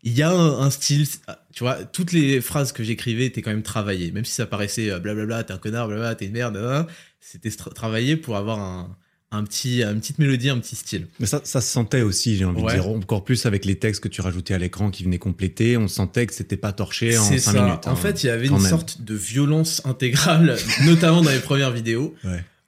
Il 0.05 0.13
y 0.13 0.23
a 0.23 0.31
un, 0.31 0.71
style, 0.71 1.07
tu 1.53 1.65
vois, 1.65 1.83
toutes 1.85 2.13
les 2.13 2.41
phrases 2.41 2.73
que 2.73 2.85
j'écrivais 2.85 3.27
étaient 3.27 3.43
quand 3.43 3.51
même 3.51 3.63
travaillées, 3.63 4.13
même 4.13 4.25
si 4.25 4.33
ça 4.33 4.47
paraissait 4.47 4.99
blablabla, 5.01 5.45
t'es 5.45 5.53
un 5.53 5.59
connard, 5.59 5.89
blablabla, 5.89 6.15
t'es 6.15 6.27
une 6.27 6.33
merde, 6.33 6.87
c'était 7.21 7.51
travaillé 7.51 8.17
pour 8.17 8.37
avoir 8.37 8.61
un, 8.61 8.97
un 9.37 9.45
petit, 9.45 9.83
une 9.83 10.01
petite 10.01 10.19
mélodie, 10.19 10.49
un 10.49 10.59
petit 10.59 10.77
style. 10.77 11.07
Mais 11.19 11.27
ça, 11.27 11.41
ça 11.45 11.61
se 11.61 11.71
sentait 11.71 12.03
aussi, 12.03 12.37
j'ai 12.37 12.45
envie 12.45 12.63
de 12.63 12.71
dire, 12.71 12.89
encore 12.89 13.25
plus 13.25 13.47
avec 13.47 13.65
les 13.65 13.77
textes 13.77 14.03
que 14.03 14.09
tu 14.09 14.21
rajoutais 14.21 14.55
à 14.55 14.59
l'écran 14.59 14.91
qui 14.91 15.05
venaient 15.05 15.19
compléter. 15.19 15.77
On 15.77 15.89
sentait 15.89 16.27
que 16.27 16.35
c'était 16.35 16.57
pas 16.57 16.73
torché 16.73 17.19
en 17.19 17.25
5 17.25 17.53
minutes. 17.53 17.87
En 17.87 17.93
hein, 17.93 17.97
fait, 17.97 18.23
il 18.23 18.29
y 18.29 18.31
avait 18.31 18.47
une 18.47 18.61
sorte 18.61 19.03
de 19.03 19.15
violence 19.15 19.83
intégrale, 19.85 20.57
notamment 20.85 21.23
dans 21.23 21.31
les 21.31 21.41
premières 21.41 21.73
vidéos, 21.73 22.15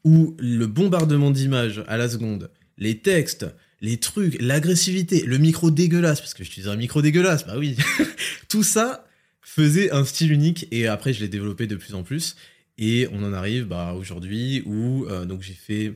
où 0.04 0.36
le 0.38 0.66
bombardement 0.66 1.30
d'images 1.30 1.84
à 1.86 1.96
la 1.96 2.08
seconde, 2.08 2.50
les 2.78 2.98
textes, 2.98 3.46
les 3.86 3.98
trucs, 3.98 4.36
l'agressivité, 4.42 5.22
le 5.24 5.38
micro 5.38 5.70
dégueulasse, 5.70 6.20
parce 6.20 6.34
que 6.34 6.42
j'utilisais 6.42 6.70
un 6.70 6.76
micro 6.76 7.02
dégueulasse, 7.02 7.46
bah 7.46 7.54
oui, 7.56 7.76
tout 8.48 8.64
ça 8.64 9.06
faisait 9.42 9.92
un 9.92 10.04
style 10.04 10.32
unique 10.32 10.66
et 10.72 10.88
après 10.88 11.12
je 11.12 11.20
l'ai 11.20 11.28
développé 11.28 11.68
de 11.68 11.76
plus 11.76 11.94
en 11.94 12.02
plus. 12.02 12.34
Et 12.78 13.06
on 13.12 13.22
en 13.22 13.32
arrive 13.32 13.66
bah, 13.66 13.94
aujourd'hui 13.96 14.62
où 14.66 15.06
euh, 15.06 15.24
donc 15.24 15.42
j'ai 15.42 15.54
fait 15.54 15.94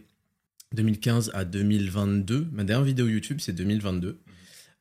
2015 0.75 1.33
à 1.35 1.45
2022. 1.45 2.47
Ma 2.53 2.63
dernière 2.63 2.85
vidéo 2.85 3.09
YouTube, 3.09 3.39
c'est 3.41 3.55
2022. 3.55 4.21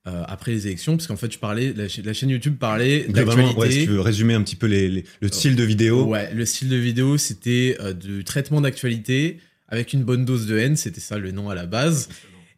Euh, 0.07 0.23
après 0.27 0.51
les 0.51 0.67
élections, 0.67 0.95
parce 0.95 1.07
qu'en 1.07 1.17
fait, 1.17 1.33
je 1.33 1.39
parlais, 1.39 1.73
la, 1.73 1.87
chaîne 1.87 2.29
YouTube 2.29 2.57
parlait 2.57 3.05
d'actualité. 3.09 3.59
Ouais, 3.59 3.71
si 3.71 3.83
tu 3.83 3.89
veux 3.89 4.01
résumer 4.01 4.35
un 4.35 4.43
petit 4.43 4.55
peu 4.55 4.67
les, 4.67 5.03
le 5.19 5.27
style 5.27 5.55
de 5.55 5.63
vidéo. 5.63 6.05
Ouais, 6.05 6.33
le 6.33 6.45
style 6.45 6.69
de 6.69 6.77
vidéo, 6.77 7.17
c'était 7.17 7.75
euh, 7.81 7.91
du 7.93 8.23
traitement 8.23 8.61
d'actualité 8.61 9.39
avec 9.67 9.93
une 9.93 10.03
bonne 10.03 10.25
dose 10.25 10.47
de 10.47 10.57
haine, 10.57 10.75
c'était 10.75 11.01
ça 11.01 11.17
le 11.17 11.31
nom 11.31 11.49
à 11.49 11.55
la 11.55 11.65
base. 11.65 12.09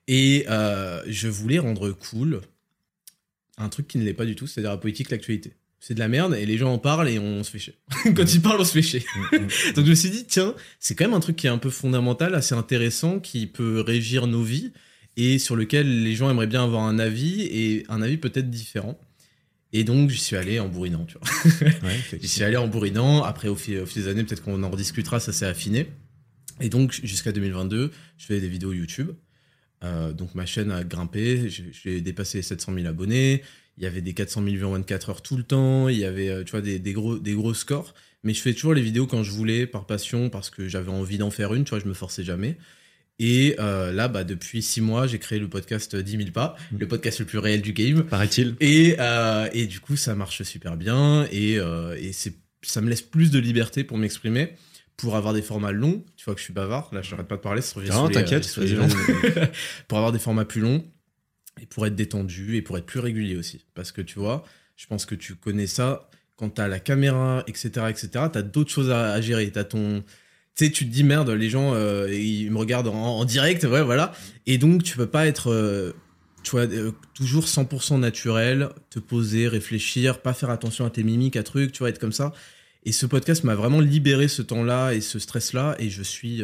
Et 0.08 0.46
euh, 0.50 1.02
je 1.08 1.28
voulais 1.28 1.60
rendre 1.60 1.92
cool 1.92 2.42
un 3.58 3.70
truc 3.70 3.88
qui 3.88 3.98
ne 3.98 4.04
l'est 4.04 4.14
pas 4.14 4.26
du 4.26 4.36
tout, 4.36 4.48
c'est-à-dire 4.48 4.72
la 4.72 4.78
politique, 4.78 5.10
l'actualité 5.12 5.54
c'est 5.82 5.96
de 5.96 6.00
la 6.00 6.08
merde 6.08 6.36
et 6.36 6.46
les 6.46 6.58
gens 6.60 6.72
en 6.72 6.78
parlent 6.78 7.10
et 7.10 7.18
on 7.18 7.44
se 7.44 7.50
fait 7.50 7.58
chier. 7.58 7.74
Quand 8.16 8.34
ils 8.34 8.42
parlent, 8.42 8.62
on 8.62 8.64
se 8.64 8.72
fait 8.72 8.84
chier. 8.84 9.04
Mm, 9.16 9.36
mm. 9.36 9.40
Donc 9.76 9.86
je 9.86 9.90
me 9.90 9.96
suis 9.96 10.12
dit, 10.12 10.26
tiens, 10.26 10.54
c'est 10.80 10.94
quand 10.94 11.06
même 11.06 11.16
un 11.16 11.20
truc 11.20 11.36
qui 11.36 11.48
est 11.48 11.50
un 11.50 11.58
peu 11.58 11.72
fondamental, 11.72 12.36
assez 12.36 12.54
intéressant, 12.54 13.20
qui 13.20 13.48
peut 13.48 13.82
régir 13.82 14.28
nos 14.28 14.44
vies 14.44 14.72
et 15.18 15.40
sur 15.40 15.56
lequel 15.56 16.04
les 16.04 16.16
gens 16.16 16.30
aimeraient 16.30 16.48
bien 16.48 16.64
avoir 16.64 16.84
un 16.84 17.00
avis 17.00 17.42
et 17.42 17.84
un 17.90 18.04
avis 18.04 18.18
peut-être 18.18 18.52
différent. 18.52 18.98
Et 19.74 19.84
donc 19.84 20.12
j'y 20.12 20.20
suis 20.20 20.36
allé 20.36 20.60
en 20.60 20.70
bourrinant, 20.70 21.06
tu 21.06 21.18
vois. 21.18 21.70
Ouais, 21.84 22.00
j'y 22.22 22.28
suis 22.28 22.44
allé 22.44 22.58
en 22.58 22.68
bourrinant. 22.68 23.24
Après, 23.24 23.48
au 23.48 23.56
fil, 23.56 23.84
des 23.96 24.08
années, 24.08 24.24
peut-être 24.24 24.44
qu'on 24.44 24.62
en 24.62 24.70
rediscutera, 24.70 25.20
ça 25.20 25.34
s'est 25.34 25.48
affiné. 25.48 25.88
Et 26.60 26.70
donc 26.70 26.92
jusqu'à 27.04 27.32
2022, 27.32 27.90
je 28.18 28.26
fais 28.26 28.40
des 28.40 28.50
vidéos 28.50 28.72
YouTube. 28.72 29.12
Euh, 29.84 30.14
donc 30.14 30.36
ma 30.36 30.46
chaîne 30.46 30.72
a 30.72 30.84
grimpé, 30.84 31.50
j'ai 31.50 32.02
dépassé 32.02 32.40
les 32.40 32.44
700 32.44 32.74
000 32.76 32.88
abonnés, 32.88 33.42
il 33.78 33.84
y 33.84 33.88
avait 33.88 34.02
des 34.02 34.14
400 34.14 34.44
000 34.44 34.56
vues 34.56 34.66
en 34.66 34.72
24 34.72 35.10
heures 35.10 35.22
tout 35.22 35.38
le 35.38 35.44
temps, 35.44 35.90
il 35.90 35.98
y 35.98 36.06
avait 36.06 36.30
euh, 36.30 36.44
tu 36.44 36.52
vois, 36.52 36.62
des, 36.62 36.80
gros, 36.94 37.18
des 37.18 37.34
gros 37.34 37.54
scores. 37.54 37.94
Mais 38.24 38.34
je 38.36 38.42
fais 38.42 38.54
toujours 38.54 38.76
les 38.76 38.82
vidéos 38.82 39.08
quand 39.08 39.24
je 39.24 39.32
voulais, 39.32 39.66
par 39.66 39.88
passion, 39.88 40.30
parce 40.30 40.52
que 40.52 40.68
j'avais 40.68 40.92
envie 40.92 41.18
d'en 41.18 41.32
faire 41.32 41.56
une, 41.56 41.64
tu 41.64 41.72
vois, 41.72 41.80
je 41.80 41.88
me 41.88 41.94
forçais 41.94 42.24
jamais. 42.24 42.58
Et 43.18 43.56
euh, 43.60 43.92
là, 43.92 44.08
bah, 44.08 44.24
depuis 44.24 44.62
six 44.62 44.82
mois, 44.82 45.08
j'ai 45.08 45.18
créé 45.18 45.40
le 45.40 45.48
podcast 45.48 45.96
10 45.96 46.18
000 46.18 46.30
pas, 46.32 46.56
mmh. 46.72 46.78
le 46.78 46.88
podcast 46.88 47.20
le 47.20 47.26
plus 47.26 47.40
réel 47.40 47.62
du 47.62 47.74
game. 47.74 48.04
Paraît-il. 48.04 48.56
Et, 48.60 48.96
euh, 49.00 49.50
et 49.54 49.66
du 49.66 49.80
coup, 49.80 49.96
ça 49.96 50.14
marche 50.14 50.44
super 50.44 50.78
bien. 50.78 51.28
Et, 51.32 51.54
et 51.54 52.14
c'est, 52.14 52.36
ça 52.62 52.82
me 52.82 52.90
laisse 52.90 53.02
plus 53.02 53.32
de 53.32 53.40
liberté 53.40 53.84
pour 53.84 53.98
m'exprimer, 53.98 54.54
pour 55.02 55.16
avoir 55.16 55.34
des 55.34 55.42
formats 55.42 55.72
longs. 55.72 56.04
Tu 56.16 56.26
vois 56.26 56.36
que 56.36 56.40
je 56.40 56.46
suis 56.46 56.54
bavard. 56.54 56.90
Là, 56.94 57.02
je 57.02 57.12
n'arrête 57.12 57.28
pas 57.28 57.38
de 57.38 57.42
parler. 57.42 57.62
Non, 57.90 58.08
t'inquiète. 58.08 58.48
pour 59.88 59.98
avoir 59.98 60.12
des 60.12 60.20
formats 60.20 60.46
plus 60.46 60.62
longs 60.62 60.86
et 61.60 61.66
pour 61.66 61.86
être 61.88 61.96
détendu 61.96 62.56
et 62.56 62.62
pour 62.62 62.78
être 62.78 62.86
plus 62.86 63.00
régulier 63.00 63.36
aussi. 63.36 63.66
Parce 63.74 63.92
que 63.92 64.02
tu 64.02 64.20
vois, 64.20 64.44
je 64.76 64.86
pense 64.86 65.06
que 65.06 65.16
tu 65.16 65.36
connais 65.36 65.68
ça, 65.68 66.10
quand 66.36 66.52
tu 66.52 66.62
as 66.62 66.68
la 66.68 66.80
caméra, 66.80 67.44
etc., 67.48 67.88
etc., 67.90 68.10
tu 68.32 68.38
as 68.38 68.42
d'autres 68.44 68.72
choses 68.72 68.92
à, 68.92 69.20
gérer. 69.22 69.52
Tu 69.52 69.64
ton. 69.66 70.04
Tu 70.56 70.66
sais, 70.66 70.72
tu 70.72 70.86
te 70.86 70.92
dis 70.92 71.04
merde, 71.04 71.30
les 71.30 71.50
gens, 71.50 71.74
euh, 71.74 72.14
ils 72.14 72.52
me 72.52 72.58
regardent 72.58 72.90
en, 72.90 73.24
direct, 73.26 73.64
ouais, 73.64 73.84
voilà. 73.84 74.12
Et 74.46 74.58
donc, 74.58 74.84
tu 74.84 74.98
peux 74.98 75.08
pas 75.08 75.26
être, 75.26 75.50
euh, 75.50 75.94
tu 76.44 76.52
vois, 76.52 76.62
euh, 76.64 76.92
toujours 77.16 77.46
100% 77.46 78.00
naturel, 78.00 78.70
te 78.90 79.00
poser, 79.00 79.48
réfléchir, 79.48 80.22
pas 80.22 80.34
faire 80.34 80.50
attention 80.50 80.86
à 80.86 80.90
tes 80.90 81.04
mimiques, 81.04 81.38
à 81.38 81.44
trucs, 81.44 81.72
tu 81.72 81.80
vois, 81.80 81.90
être 81.90 82.00
comme 82.00 82.12
ça. 82.12 82.34
Et 82.84 82.92
ce 82.92 83.06
podcast 83.06 83.44
m'a 83.44 83.56
vraiment 83.56 83.80
libéré 83.80 84.28
ce 84.28 84.42
temps-là 84.42 84.94
et 84.94 85.02
ce 85.02 85.20
stress-là, 85.20 85.76
et 85.80 85.90
je 85.90 86.02
suis, 86.02 86.44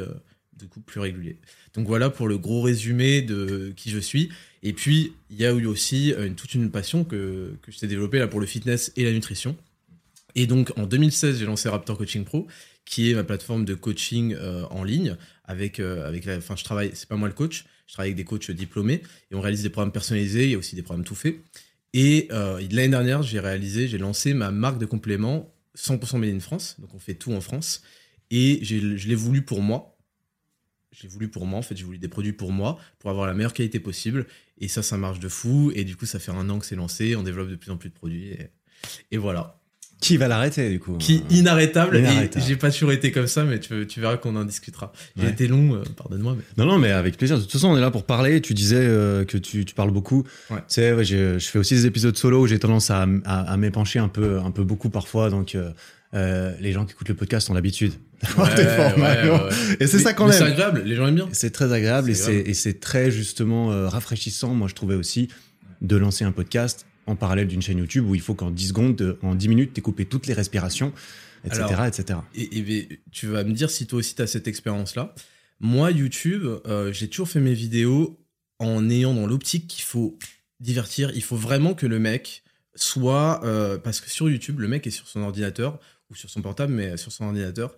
du 0.58 0.68
coup, 0.68 0.82
plus 0.82 1.00
régulier. 1.00 1.40
Donc 1.74 1.88
voilà 1.88 2.10
pour 2.10 2.28
le 2.28 2.38
gros 2.38 2.62
résumé 2.62 3.22
de 3.22 3.72
qui 3.76 3.92
je 3.92 4.00
suis. 4.00 4.30
Et 4.64 4.74
puis, 4.74 5.14
il 5.30 5.38
y 5.38 5.46
a 5.46 5.52
eu 5.52 5.66
aussi 5.68 6.12
euh, 6.14 6.26
une, 6.26 6.36
toute 6.36 6.56
une 6.56 6.72
passion 6.72 7.04
que, 7.04 7.54
que 7.62 7.72
je 7.72 7.78
t'ai 7.78 7.88
développée 7.88 8.18
là 8.20 8.28
pour 8.28 8.40
le 8.40 8.48
fitness 8.48 8.92
et 8.96 9.04
la 9.04 9.12
nutrition. 9.12 9.56
Et 10.36 10.48
donc, 10.48 10.74
en 10.78 10.88
2016, 10.88 11.40
j'ai 11.40 11.46
lancé 11.46 11.70
Raptor 11.70 11.98
Coaching 11.98 12.24
Pro, 12.24 12.48
qui 12.84 13.12
est 13.12 13.14
ma 13.14 13.24
plateforme 13.24 13.64
de 13.64 13.76
coaching 13.76 14.34
euh, 14.34 14.66
en 14.72 14.84
ligne. 14.84 15.16
Avec, 15.46 15.80
euh, 15.80 16.08
avec 16.08 16.28
enfin, 16.28 16.56
je 16.56 16.64
travaille, 16.64 16.92
c'est 16.96 17.08
pas 17.08 17.16
moi 17.16 17.28
le 17.28 17.34
coach, 17.34 17.66
je 17.86 17.94
travaille 17.94 18.10
avec 18.10 18.18
des 18.18 18.26
coachs 18.26 18.52
diplômés 18.52 19.02
et 19.32 19.36
on 19.36 19.40
réalise 19.40 19.64
des 19.64 19.70
programmes 19.70 19.94
personnalisés. 19.94 20.46
Il 20.46 20.52
y 20.52 20.56
a 20.56 20.58
aussi 20.58 20.76
des 20.76 20.82
programmes 20.82 21.06
tout 21.06 21.16
faits. 21.16 21.38
Et 21.94 22.28
l'année 22.30 22.90
dernière, 22.90 23.24
j'ai 23.24 23.40
réalisé, 23.40 23.88
j'ai 23.88 23.98
lancé 23.98 24.34
ma 24.34 24.52
marque 24.52 24.78
de 24.78 24.86
compléments 24.86 25.52
100% 25.78 26.18
Made 26.18 26.36
in 26.36 26.40
France. 26.40 26.76
Donc, 26.80 26.94
on 26.94 27.00
fait 27.00 27.16
tout 27.16 27.32
en 27.34 27.42
France. 27.42 27.82
Et 28.30 28.60
je 28.64 29.08
l'ai 29.08 29.16
voulu 29.16 29.44
pour 29.44 29.62
moi, 29.62 29.98
j'ai 31.00 31.08
voulu 31.08 31.30
pour 31.30 31.46
moi, 31.46 31.60
en 31.60 31.62
fait, 31.62 31.76
j'ai 31.78 31.84
voulu 31.84 32.00
des 32.00 32.08
produits 32.08 32.34
pour 32.34 32.52
moi, 32.52 32.80
pour 33.00 33.12
avoir 33.12 33.28
la 33.28 33.34
meilleure 33.34 33.54
qualité 33.54 33.80
possible. 33.80 34.26
Et 34.58 34.68
ça, 34.68 34.82
ça 34.82 34.98
marche 34.98 35.20
de 35.20 35.30
fou. 35.30 35.72
Et 35.76 35.84
du 35.84 35.96
coup, 35.96 36.06
ça 36.06 36.20
fait 36.20 36.32
un 36.32 36.50
an 36.50 36.60
que 36.60 36.66
c'est 36.66 36.76
lancé. 36.76 37.16
On 37.16 37.24
développe 37.24 37.50
de 37.50 37.56
plus 37.56 37.72
en 37.72 37.78
plus 37.78 37.90
de 37.90 37.94
produits. 37.94 38.36
Et, 39.12 39.18
voilà. 39.18 39.62
Qui 40.00 40.18
va 40.18 40.28
l'arrêter 40.28 40.70
du 40.70 40.80
coup 40.80 40.94
Qui 40.98 41.24
inarrêtable. 41.32 41.98
Inarrêtable. 41.98 42.44
Et 42.46 42.48
j'ai 42.48 42.56
pas 42.56 42.70
toujours 42.72 42.92
été 42.92 43.12
comme 43.12 43.26
ça, 43.28 43.44
mais 43.44 43.60
tu, 43.60 43.88
tu 43.88 44.00
verras 44.00 44.18
qu'on 44.18 44.36
en 44.36 44.44
discutera. 44.46 44.92
J'ai 45.16 45.24
Ouais. 45.26 45.32
été 45.32 45.48
long, 45.48 45.74
euh, 45.76 45.84
pardonne-moi. 45.96 46.36
Mais... 46.38 46.44
Non, 46.64 46.70
non, 46.72 46.78
mais 46.78 46.92
avec 46.92 47.18
plaisir. 47.18 47.38
De 47.38 47.42
toute 47.42 47.52
façon, 47.52 47.70
on 47.70 47.78
est 47.78 47.82
là 47.82 47.90
pour 47.90 48.06
parler. 48.06 48.40
Tu 48.42 48.54
disais 48.54 48.76
euh, 48.80 49.26
que 49.26 49.38
tu, 49.40 49.66
tu 49.66 49.74
parles 49.74 49.92
beaucoup. 49.92 50.24
Ouais. 50.52 50.58
Tu 50.60 50.64
sais, 50.68 50.94
ouais, 50.94 51.04
je 51.04 51.40
fais 51.40 51.58
aussi 51.58 51.74
des 51.74 51.86
épisodes 51.88 52.16
solo 52.16 52.42
où 52.44 52.48
j'ai 52.48 52.60
tendance 52.60 52.92
à, 52.92 53.08
à, 53.26 53.52
à 53.54 53.58
m'épancher 53.58 53.98
un 54.00 54.08
peu, 54.08 54.40
un 54.40 54.52
peu 54.52 54.64
beaucoup 54.64 54.90
parfois. 54.92 55.32
Donc, 55.32 55.56
euh, 55.56 55.72
euh, 56.14 56.54
les 56.62 56.72
gens 56.74 56.86
qui 56.86 56.94
écoutent 56.94 57.10
le 57.10 57.16
podcast 57.16 57.50
ont 57.50 57.54
l'habitude 57.56 57.94
d'avoir 58.22 58.54
des 58.54 58.66
formations. 58.66 59.40
Et 59.80 59.88
c'est 59.88 60.00
ça 60.00 60.14
qu'on 60.14 60.28
mais 60.28 60.34
C'est 60.34 60.44
aime. 60.46 60.52
agréable, 60.52 60.84
les 60.86 60.96
gens 60.96 61.08
aiment 61.08 61.16
bien. 61.16 61.28
C'est 61.32 61.50
très 61.52 61.74
agréable 61.74 62.12
et 62.12 62.14
C'est 62.14 62.22
c'est 62.24 62.30
agréable. 62.30 62.50
et 62.50 62.54
c'est 62.54 62.80
très 62.80 63.10
justement 63.12 63.72
euh, 63.72 63.90
rafraîchissant. 63.90 64.54
Moi, 64.54 64.68
je 64.68 64.76
trouvais 64.76 64.96
aussi 64.96 65.28
de 65.82 65.96
lancer 65.98 66.24
un 66.24 66.32
podcast 66.32 66.86
en 67.08 67.16
parallèle 67.16 67.48
d'une 67.48 67.62
chaîne 67.62 67.80
YouTube 67.80 68.06
où 68.08 68.16
il 68.16 68.22
faut 68.22 68.36
qu'en 68.36 68.52
10 68.52 68.68
secondes, 68.70 69.02
euh, 69.02 69.18
en 69.24 69.34
10 69.36 69.48
minutes, 69.48 69.74
t'aies 69.74 69.82
coupé 69.82 70.06
toutes 70.06 70.28
les 70.28 70.34
respirations, 70.34 70.94
etc., 71.46 71.64
Alors, 71.64 71.86
etc. 71.86 72.20
Et, 72.36 72.60
et 72.60 73.00
tu 73.12 73.28
vas 73.28 73.44
me 73.44 73.54
dire 73.54 73.70
si 73.70 73.88
toi 73.88 74.00
aussi 74.00 74.14
tu 74.16 74.22
as 74.22 74.28
cette 74.28 74.48
expérience-là. 74.48 75.16
Moi, 75.60 75.92
YouTube, 75.92 76.46
euh, 76.68 76.92
j'ai 76.94 77.08
toujours 77.10 77.30
fait 77.30 77.40
mes 77.40 77.54
vidéos 77.54 78.20
en 78.60 78.90
ayant 78.90 79.14
dans 79.14 79.26
l'optique 79.26 79.68
qu'il 79.68 79.84
faut 79.84 80.18
divertir. 80.60 81.12
Il 81.16 81.24
faut 81.24 81.36
vraiment 81.38 81.74
que 81.74 81.88
le 81.88 81.98
mec 82.00 82.44
soit. 82.76 83.42
euh, 83.44 83.78
parce 83.78 84.02
que 84.02 84.10
sur 84.10 84.30
YouTube, 84.30 84.60
le 84.60 84.68
mec 84.68 84.86
est 84.86 84.92
sur 84.92 85.08
son 85.08 85.22
ordinateur 85.22 85.80
ou 86.12 86.16
sur 86.16 86.30
son 86.30 86.42
portable, 86.42 86.74
mais 86.74 86.98
sur 86.98 87.12
son 87.12 87.26
ordinateur. 87.26 87.76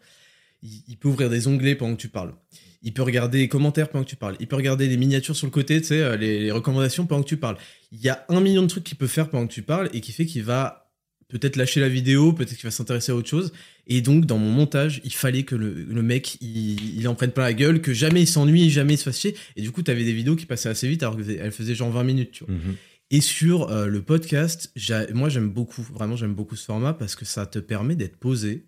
Il, 0.61 0.83
il 0.87 0.97
peut 0.97 1.07
ouvrir 1.07 1.29
des 1.29 1.47
onglets 1.47 1.75
pendant 1.75 1.95
que 1.95 2.01
tu 2.01 2.09
parles. 2.09 2.33
Il 2.81 2.93
peut 2.93 3.01
regarder 3.01 3.39
les 3.39 3.47
commentaires 3.47 3.89
pendant 3.89 4.03
que 4.03 4.09
tu 4.09 4.15
parles. 4.15 4.35
Il 4.39 4.47
peut 4.47 4.55
regarder 4.55 4.87
les 4.87 4.97
miniatures 4.97 5.35
sur 5.35 5.47
le 5.47 5.51
côté, 5.51 5.81
tu 5.81 5.87
sais, 5.87 6.01
euh, 6.01 6.15
les, 6.15 6.39
les 6.39 6.51
recommandations 6.51 7.05
pendant 7.05 7.23
que 7.23 7.27
tu 7.27 7.37
parles. 7.37 7.57
Il 7.91 7.99
y 7.99 8.09
a 8.09 8.25
un 8.29 8.39
million 8.39 8.61
de 8.61 8.67
trucs 8.67 8.83
qu'il 8.83 8.97
peut 8.97 9.07
faire 9.07 9.29
pendant 9.29 9.47
que 9.47 9.53
tu 9.53 9.63
parles 9.63 9.89
et 9.93 10.01
qui 10.01 10.11
fait 10.11 10.25
qu'il 10.25 10.43
va 10.43 10.89
peut-être 11.27 11.55
lâcher 11.57 11.79
la 11.79 11.89
vidéo, 11.89 12.33
peut-être 12.33 12.55
qu'il 12.55 12.63
va 12.63 12.71
s'intéresser 12.71 13.11
à 13.11 13.15
autre 13.15 13.29
chose. 13.29 13.53
Et 13.87 14.01
donc, 14.01 14.25
dans 14.25 14.37
mon 14.37 14.49
montage, 14.49 15.01
il 15.03 15.13
fallait 15.13 15.43
que 15.43 15.55
le, 15.55 15.73
le 15.73 16.01
mec, 16.01 16.37
il, 16.41 16.97
il 16.97 17.07
en 17.07 17.15
prenne 17.15 17.31
plein 17.31 17.43
la 17.43 17.53
gueule, 17.53 17.81
que 17.81 17.93
jamais 17.93 18.21
il 18.21 18.27
s'ennuie, 18.27 18.69
jamais 18.69 18.95
il 18.95 18.97
se 18.97 19.03
fasse 19.03 19.19
chier. 19.19 19.35
Et 19.55 19.61
du 19.61 19.71
coup, 19.71 19.83
t'avais 19.83 20.03
des 20.03 20.13
vidéos 20.13 20.35
qui 20.35 20.45
passaient 20.45 20.69
assez 20.69 20.87
vite 20.87 21.03
alors 21.03 21.17
qu'elles 21.17 21.51
faisaient 21.51 21.75
genre 21.75 21.91
20 21.91 22.03
minutes, 22.03 22.31
tu 22.31 22.43
vois. 22.45 22.53
Mhm. 22.53 22.75
Et 23.11 23.21
sur 23.21 23.71
euh, 23.71 23.87
le 23.87 24.01
podcast, 24.03 24.71
moi 25.13 25.29
j'aime 25.29 25.49
beaucoup, 25.49 25.81
vraiment 25.81 26.15
j'aime 26.15 26.35
beaucoup 26.35 26.55
ce 26.55 26.65
format 26.65 26.93
parce 26.93 27.15
que 27.15 27.25
ça 27.25 27.47
te 27.47 27.57
permet 27.57 27.95
d'être 27.95 28.17
posé, 28.17 28.65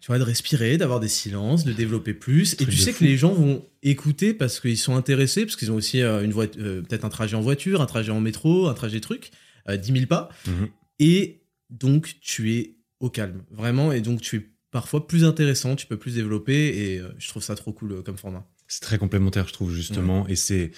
tu 0.00 0.06
vois, 0.06 0.18
de 0.18 0.22
respirer, 0.24 0.78
d'avoir 0.78 1.00
des 1.00 1.08
silences, 1.08 1.64
de 1.64 1.72
développer 1.72 2.14
plus. 2.14 2.54
Et 2.54 2.64
tu 2.64 2.72
sais 2.72 2.92
fou. 2.92 3.00
que 3.00 3.04
les 3.04 3.16
gens 3.16 3.32
vont 3.32 3.66
écouter 3.82 4.32
parce 4.32 4.60
qu'ils 4.60 4.78
sont 4.78 4.96
intéressés, 4.96 5.44
parce 5.44 5.56
qu'ils 5.56 5.70
ont 5.70 5.76
aussi 5.76 6.00
euh, 6.00 6.22
une 6.24 6.32
euh, 6.32 6.82
peut-être 6.82 7.04
un 7.04 7.10
trajet 7.10 7.36
en 7.36 7.40
voiture, 7.40 7.80
un 7.82 7.86
trajet 7.86 8.10
en 8.10 8.20
métro, 8.20 8.68
un 8.68 8.74
trajet 8.74 9.00
truc, 9.00 9.30
euh, 9.68 9.76
10 9.76 9.92
000 9.92 10.06
pas. 10.06 10.30
Mhm. 10.46 10.68
Et 10.98 11.42
donc 11.70 12.16
tu 12.20 12.54
es 12.54 12.76
au 13.00 13.10
calme, 13.10 13.42
vraiment. 13.50 13.92
Et 13.92 14.00
donc 14.00 14.20
tu 14.20 14.36
es 14.36 14.46
parfois 14.70 15.06
plus 15.06 15.24
intéressant, 15.24 15.76
tu 15.76 15.86
peux 15.86 15.96
plus 15.98 16.14
développer. 16.14 16.68
Et 16.68 16.98
euh, 16.98 17.08
je 17.18 17.28
trouve 17.28 17.42
ça 17.42 17.54
trop 17.54 17.72
cool 17.72 17.92
euh, 17.92 18.02
comme 18.02 18.18
format. 18.18 18.46
C'est 18.68 18.82
très 18.82 18.98
complémentaire, 18.98 19.48
je 19.48 19.52
trouve, 19.52 19.74
justement. 19.74 20.28
Et 20.28 20.36
c'est 20.36 20.70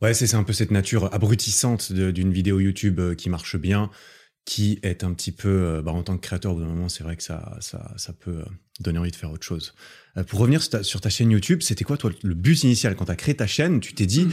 ouais, 0.00 0.14
c'est 0.14 0.34
un 0.34 0.42
peu 0.42 0.52
cette 0.52 0.70
nature 0.70 1.12
abrutissante 1.12 1.92
d'une 1.92 2.32
vidéo 2.32 2.60
YouTube 2.60 3.14
qui 3.14 3.28
marche 3.28 3.56
bien, 3.56 3.90
qui 4.46 4.78
est 4.82 5.04
un 5.04 5.12
petit 5.12 5.32
peu, 5.32 5.48
euh, 5.48 5.82
bah, 5.82 5.92
en 5.92 6.02
tant 6.02 6.16
que 6.16 6.22
créateur, 6.22 6.52
au 6.52 6.54
bout 6.54 6.62
d'un 6.62 6.68
moment, 6.68 6.88
c'est 6.88 7.02
vrai 7.04 7.16
que 7.16 7.22
ça, 7.22 7.58
ça, 7.60 7.92
ça 7.98 8.12
peut 8.14 8.30
euh, 8.38 8.44
donner 8.80 8.98
envie 8.98 9.10
de 9.10 9.16
faire 9.16 9.30
autre 9.32 9.44
chose. 9.44 9.74
Euh, 10.16 10.22
pour 10.24 10.38
revenir 10.38 10.62
sur 10.62 10.70
ta, 10.70 10.82
sur 10.84 11.00
ta 11.02 11.10
chaîne 11.10 11.30
YouTube, 11.32 11.60
c'était 11.62 11.84
quoi, 11.84 11.98
toi, 11.98 12.10
le 12.22 12.34
but 12.34 12.62
initial? 12.62 12.94
Quand 12.96 13.04
tu 13.06 13.10
as 13.10 13.16
créé 13.16 13.34
ta 13.34 13.46
chaîne 13.46 13.80
Tu 13.80 13.92
t'es 13.92 14.06
dit, 14.06 14.26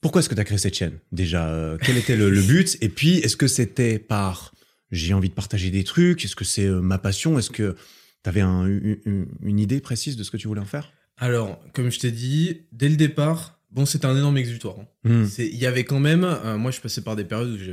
pourquoi 0.00 0.20
est-ce 0.20 0.28
que 0.28 0.34
tu 0.34 0.40
as 0.40 0.44
créé 0.44 0.58
cette 0.58 0.74
chaîne? 0.74 0.98
Déjà, 1.12 1.48
euh, 1.48 1.78
quel 1.80 1.96
était 1.96 2.16
le, 2.16 2.28
le 2.28 2.42
but? 2.42 2.76
Et 2.80 2.88
puis, 2.88 3.14
est-ce 3.18 3.36
que 3.36 3.46
c'était 3.46 3.98
par 3.98 4.52
j'ai 4.90 5.14
envie 5.14 5.28
de 5.28 5.34
partager 5.34 5.70
des 5.70 5.84
trucs? 5.84 6.24
Est-ce 6.24 6.34
que 6.34 6.44
c'est 6.44 6.66
euh, 6.66 6.80
ma 6.80 6.98
passion? 6.98 7.38
Est-ce 7.38 7.50
que 7.50 7.76
tu 8.24 8.28
avais 8.28 8.40
une, 8.40 9.26
une 9.42 9.60
idée 9.60 9.80
précise 9.80 10.16
de 10.16 10.24
ce 10.24 10.30
que 10.32 10.36
tu 10.36 10.48
voulais 10.48 10.60
en 10.60 10.64
faire? 10.66 10.92
Alors, 11.18 11.60
comme 11.72 11.90
je 11.92 12.00
t'ai 12.00 12.10
dit, 12.10 12.62
dès 12.72 12.88
le 12.88 12.96
départ, 12.96 13.60
bon, 13.70 13.86
c'était 13.86 14.06
un 14.06 14.16
énorme 14.16 14.38
exutoire. 14.38 14.74
hein. 15.04 15.24
C'est- 15.28 15.46
Il 15.46 15.56
y 15.58 15.66
avait 15.66 15.84
quand 15.84 16.00
même, 16.00 16.26
moi 16.58 16.72
je 16.72 16.80
passais 16.80 17.02
par 17.02 17.14
des 17.14 17.24
périodes 17.24 17.50
où 17.50 17.58
je. 17.58 17.72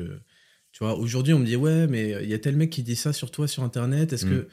Tu 0.78 0.84
vois, 0.84 0.96
aujourd'hui 0.96 1.34
on 1.34 1.40
me 1.40 1.46
dit, 1.46 1.56
ouais, 1.56 1.88
mais 1.88 2.14
il 2.22 2.30
y 2.30 2.36
a 2.36 2.38
tel 2.38 2.56
mec 2.56 2.70
qui 2.70 2.84
dit 2.84 2.96
ça 2.96 3.12
sur 3.12 3.32
toi 3.32 3.48
sur 3.48 3.64
internet, 3.64 4.14
est-ce 4.14 4.28
Mm. 4.28 4.30
que. 4.30 4.48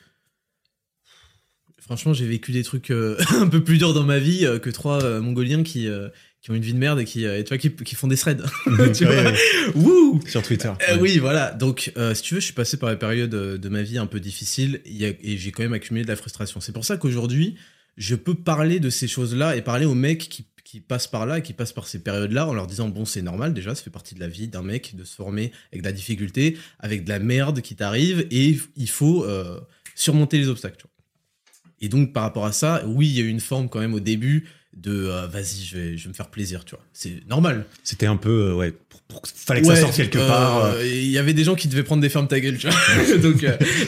Franchement, 1.80 2.14
j'ai 2.14 2.26
vécu 2.26 2.50
des 2.50 2.62
trucs 2.62 2.90
euh, 2.90 3.18
un 3.38 3.46
peu 3.46 3.62
plus 3.62 3.76
durs 3.76 3.92
dans 3.92 4.04
ma 4.04 4.18
vie 4.18 4.46
euh, 4.46 4.58
que 4.58 4.70
trois 4.70 5.04
euh, 5.04 5.20
Mongoliens 5.20 5.62
qui, 5.62 5.86
euh, 5.86 6.08
qui 6.40 6.50
ont 6.50 6.54
une 6.54 6.62
vie 6.62 6.72
de 6.72 6.78
merde 6.78 6.98
et 7.00 7.04
qui, 7.04 7.26
euh, 7.26 7.38
et 7.38 7.44
tu 7.44 7.48
vois, 7.50 7.58
qui, 7.58 7.70
qui 7.70 7.94
font 7.94 8.06
des 8.08 8.16
threads. 8.16 8.42
tu 8.64 9.04
Ouais, 9.04 9.22
vois 9.22 9.32
ouais. 9.32 9.36
Wouh 9.74 10.20
Sur 10.26 10.40
Twitter. 10.42 10.72
Euh, 10.88 10.94
ouais. 10.94 11.00
Oui, 11.02 11.18
voilà. 11.18 11.50
Donc, 11.50 11.92
euh, 11.98 12.14
si 12.14 12.22
tu 12.22 12.32
veux, 12.34 12.40
je 12.40 12.46
suis 12.46 12.54
passé 12.54 12.78
par 12.78 12.88
des 12.88 12.96
périodes 12.96 13.34
euh, 13.34 13.58
de 13.58 13.68
ma 13.68 13.82
vie 13.82 13.98
un 13.98 14.06
peu 14.06 14.18
difficiles 14.18 14.80
il 14.86 14.96
y 14.96 15.04
a- 15.04 15.10
et 15.22 15.36
j'ai 15.36 15.52
quand 15.52 15.62
même 15.62 15.74
accumulé 15.74 16.04
de 16.04 16.08
la 16.08 16.16
frustration. 16.16 16.58
C'est 16.60 16.72
pour 16.72 16.86
ça 16.86 16.96
qu'aujourd'hui, 16.96 17.56
je 17.98 18.14
peux 18.14 18.34
parler 18.34 18.80
de 18.80 18.88
ces 18.88 19.06
choses-là 19.08 19.54
et 19.56 19.60
parler 19.60 19.84
aux 19.84 19.94
mecs 19.94 20.30
qui, 20.30 20.46
qui 20.74 20.80
passent 20.80 21.06
par 21.06 21.24
là 21.24 21.40
qui 21.40 21.52
passent 21.52 21.72
par 21.72 21.86
ces 21.86 22.00
périodes-là 22.00 22.48
en 22.48 22.52
leur 22.52 22.66
disant 22.66 22.88
bon, 22.88 23.04
c'est 23.04 23.22
normal 23.22 23.54
déjà, 23.54 23.76
ça 23.76 23.82
fait 23.84 23.90
partie 23.90 24.16
de 24.16 24.20
la 24.20 24.26
vie 24.26 24.48
d'un 24.48 24.62
mec 24.62 24.96
de 24.96 25.04
se 25.04 25.14
former 25.14 25.52
avec 25.70 25.82
de 25.82 25.86
la 25.86 25.92
difficulté, 25.92 26.58
avec 26.80 27.04
de 27.04 27.10
la 27.10 27.20
merde 27.20 27.60
qui 27.60 27.76
t'arrive 27.76 28.26
et 28.32 28.58
il 28.74 28.88
faut 28.88 29.22
euh, 29.22 29.60
surmonter 29.94 30.36
les 30.36 30.48
obstacles. 30.48 30.84
Et 31.80 31.88
donc, 31.88 32.12
par 32.12 32.24
rapport 32.24 32.44
à 32.44 32.50
ça, 32.50 32.82
oui, 32.86 33.06
il 33.06 33.14
y 33.14 33.20
a 33.20 33.22
eu 33.22 33.28
une 33.28 33.38
forme 33.38 33.68
quand 33.68 33.78
même 33.78 33.94
au 33.94 34.00
début 34.00 34.48
de 34.76 35.06
euh, 35.06 35.26
vas-y, 35.26 35.64
je 35.64 35.76
vais, 35.76 35.96
je 35.96 36.04
vais 36.04 36.08
me 36.10 36.14
faire 36.14 36.28
plaisir, 36.28 36.64
tu 36.64 36.74
vois. 36.74 36.84
C'est 36.92 37.26
normal. 37.28 37.64
C'était 37.84 38.06
un 38.06 38.16
peu, 38.16 38.48
euh, 38.50 38.54
ouais, 38.54 38.72
pour, 38.88 39.00
pour- 39.02 39.22
fallait 39.34 39.62
que 39.62 39.66
Ouais, 39.66 39.76
ça 39.76 39.82
sorte 39.82 39.96
quelque 39.96 40.18
euh, 40.18 40.26
part. 40.26 40.74
Il 40.82 41.06
y 41.10 41.18
avait 41.18 41.32
des 41.32 41.44
gens 41.44 41.54
qui 41.54 41.68
devaient 41.68 41.82
prendre 41.82 42.02
des 42.02 42.08
fermes 42.08 42.28
ta 42.28 42.40
gueule, 42.40 42.58
tu 42.58 42.68
vois. 42.68 43.16
donc, 43.22 43.44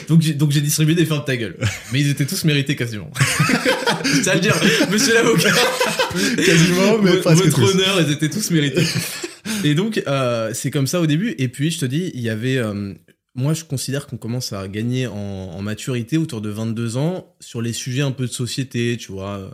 donc, 0.07 0.21
j'ai, 0.21 0.33
donc 0.33 0.51
j'ai 0.51 0.61
distribué 0.61 0.95
des 0.95 1.05
fermes 1.05 1.25
ta 1.25 1.35
gueule. 1.37 1.57
Mais 1.91 1.99
ils 2.01 2.09
étaient 2.09 2.25
tous 2.25 2.43
mérités 2.45 2.75
quasiment. 2.75 3.11
À 4.27 4.35
le 4.35 4.39
dire, 4.39 4.55
monsieur 4.89 5.13
l'avocat. 5.15 5.51
Quasiment, 6.45 6.97
mais 7.01 7.17
presque 7.17 7.43
Votre 7.45 7.55
tous. 7.59 7.71
honneur, 7.75 8.01
ils 8.01 8.11
étaient 8.11 8.29
tous 8.29 8.51
mérités. 8.51 8.83
Et 9.63 9.75
donc, 9.75 10.01
c'est 10.53 10.71
comme 10.71 10.87
ça 10.87 11.01
au 11.01 11.07
début. 11.07 11.35
Et 11.37 11.47
puis, 11.49 11.71
je 11.71 11.79
te 11.79 11.85
dis, 11.85 12.11
il 12.13 12.21
y 12.21 12.29
avait. 12.29 12.61
moi, 13.35 13.53
je 13.53 13.63
considère 13.63 14.07
qu'on 14.07 14.17
commence 14.17 14.53
à 14.53 14.67
gagner 14.67 15.07
en, 15.07 15.13
en 15.15 15.61
maturité 15.61 16.17
autour 16.17 16.41
de 16.41 16.49
22 16.49 16.97
ans 16.97 17.35
sur 17.39 17.61
les 17.61 17.73
sujets 17.73 18.01
un 18.01 18.11
peu 18.11 18.27
de 18.27 18.31
société, 18.31 18.97
tu 18.97 19.11
vois. 19.11 19.51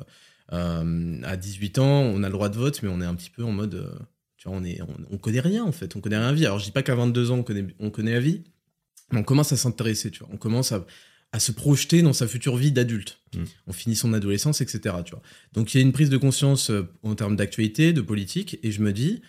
Euh, 0.52 1.22
à 1.24 1.38
18 1.38 1.80
ans, 1.80 2.02
on 2.02 2.22
a 2.24 2.28
le 2.28 2.34
droit 2.34 2.50
de 2.50 2.58
vote, 2.58 2.82
mais 2.84 2.90
on 2.90 3.02
est 3.02 3.06
un 3.06 3.16
petit 3.16 3.30
peu 3.30 3.44
en 3.44 3.52
mode. 3.52 3.76
euh, 3.76 3.90
tu 4.38 4.50
vois, 4.50 4.58
on, 4.58 4.64
est, 4.64 4.82
on, 4.82 4.88
on 5.12 5.18
connaît 5.18 5.40
rien 5.40 5.64
en 5.64 5.72
fait, 5.72 5.96
on 5.96 6.02
connaît 6.02 6.18
rien 6.18 6.28
à 6.28 6.34
vie. 6.34 6.46
Alors, 6.46 6.60
je 6.60 6.66
dis 6.66 6.72
pas 6.72 6.84
qu'à 6.84 6.96
22 6.96 7.32
ans, 7.32 7.38
on 7.40 7.44
connaît, 7.44 7.66
on 7.80 7.90
connaît 7.90 8.14
la 8.14 8.20
vie, 8.20 8.44
mais 9.12 9.20
on 9.20 9.24
commence 9.24 9.54
à 9.54 9.58
s'intéresser, 9.58 10.12
tu 10.12 10.20
vois. 10.20 10.30
On 10.34 10.38
commence 10.38 10.74
à, 10.74 10.86
à 11.32 11.40
se 11.40 11.52
projeter 11.52 12.02
dans 12.02 12.14
sa 12.14 12.28
future 12.28 12.58
vie 12.58 12.72
d'adulte. 12.72 13.22
Mm. 13.36 13.44
On 13.68 13.74
finit 13.74 13.96
son 13.96 14.14
adolescence, 14.14 14.60
etc. 14.62 14.96
Tu 15.06 15.12
vois. 15.12 15.22
Donc 15.54 15.74
il 15.74 15.78
y 15.78 15.80
a 15.80 15.84
une 15.84 15.94
prise 15.94 16.10
de 16.10 16.18
conscience 16.18 16.70
euh, 16.72 16.84
en 17.04 17.16
termes 17.16 17.36
d'actualité, 17.38 17.94
de 17.94 18.02
politique, 18.02 18.60
et 18.64 18.72
je 18.72 18.82
me 18.82 18.92
dis, 18.92 19.22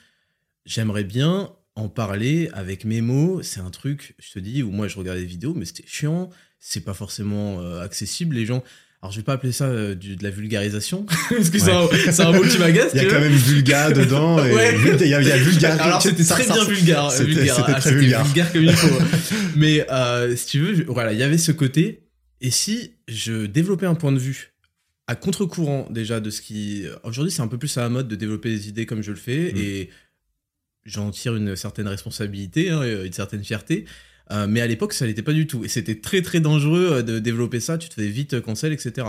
j'aimerais 0.67 1.05
bien 1.05 1.53
en 1.77 1.89
parler 1.89 2.51
avec 2.53 2.85
mes 2.85 3.01
mots. 3.01 3.41
C'est 3.43 3.61
un 3.61 3.71
truc, 3.71 4.15
je 4.19 4.33
te 4.33 4.39
dis, 4.41 4.63
où 4.63 4.71
moi 4.71 4.89
je 4.89 4.99
regardais 4.99 5.21
des 5.21 5.27
vidéos, 5.27 5.55
mais 5.55 5.65
c'était 5.65 5.87
chiant, 5.87 6.29
c'est 6.59 6.85
pas 6.85 6.95
forcément 6.95 7.61
euh, 7.61 7.81
accessible. 7.81 8.35
Les 8.35 8.47
gens. 8.47 8.63
Alors 9.05 9.13
je 9.13 9.19
vais 9.19 9.23
pas 9.23 9.35
appeler 9.35 9.53
ça 9.53 9.67
euh, 9.67 9.95
du- 9.95 10.17
de 10.17 10.23
la 10.25 10.31
vulgarisation, 10.31 11.05
parce 11.29 11.51
que 11.51 11.59
c'est 11.59 11.71
un- 12.23 12.33
mot 12.33 12.41
qui 12.43 12.57
m'agace. 12.59 12.93
Il 12.95 13.03
y 13.03 13.07
a 13.07 13.11
quand 13.11 13.21
même 13.21 13.35
vulga 13.35 13.93
dedans. 13.93 14.43
et 14.43 14.51
Ouais. 14.55 14.75
Il 14.99 15.07
y 15.09 15.13
a, 15.13 15.21
il 15.21 15.29
y 15.29 15.31
a 15.31 15.37
vulga. 15.37 15.75
Alors 15.75 16.01
c'était 16.01 16.25
très 16.25 16.43
bien 16.47 16.65
vulgaire. 16.65 17.11
C'était- 17.11 17.25
vulgaire. 17.33 17.55
c'était 17.57 17.73
Ah, 17.75 17.81
très 17.81 17.93
vulgaire. 17.95 18.53
comme 18.53 18.63
il 18.65 18.73
faut. 18.73 18.99
Mais 19.57 19.87
euh, 19.93 20.35
si 20.37 20.47
tu 20.47 20.61
veux, 20.61 20.75
je- 20.75 20.83
voilà, 20.85 21.13
il 21.13 21.19
y 21.19 21.23
avait 21.23 21.37
ce 21.37 21.53
côté. 21.53 22.01
Et 22.41 22.51
si 22.51 22.93
je 23.07 23.45
développais 23.45 23.85
un 23.85 23.95
point 23.95 24.11
de 24.11 24.19
vue 24.19 24.55
à 25.07 25.17
contre-courant 25.17 25.87
déjà 25.91 26.21
de 26.21 26.31
ce 26.31 26.41
qui... 26.41 26.87
Aujourd'hui, 27.03 27.31
c'est 27.31 27.43
un 27.43 27.47
peu 27.49 27.59
plus 27.59 27.77
à 27.77 27.83
la 27.83 27.91
mode 27.91 28.09
de 28.09 28.17
développer 28.17 28.49
des 28.49 28.69
idées 28.69 28.87
comme 28.87 29.03
je 29.03 29.11
le 29.11 29.19
fais. 29.19 29.53
Mm. 29.53 29.57
Et 29.59 29.91
j'en 30.87 31.11
tire 31.11 31.37
une 31.37 31.57
certaine 31.57 31.89
responsabilité, 31.89 32.71
hein, 32.71 32.83
une 33.05 33.13
certaine 33.13 33.45
fierté. 33.45 33.85
Euh, 34.31 34.47
mais 34.49 34.61
à 34.61 34.67
l'époque, 34.67 34.93
ça 34.95 35.07
l'était 35.07 35.23
pas 35.23 35.33
du 35.35 35.47
tout. 35.47 35.65
Et 35.65 35.69
c'était 35.69 35.97
très 36.01 36.23
très 36.23 36.41
dangereux 36.41 36.89
euh, 36.93 37.03
de 37.03 37.19
développer 37.19 37.61
ça. 37.61 37.77
Tu 37.79 37.89
te 37.89 37.95
fais 37.95 38.09
vite 38.09 38.41
cancel, 38.41 38.73
etc. 38.73 39.07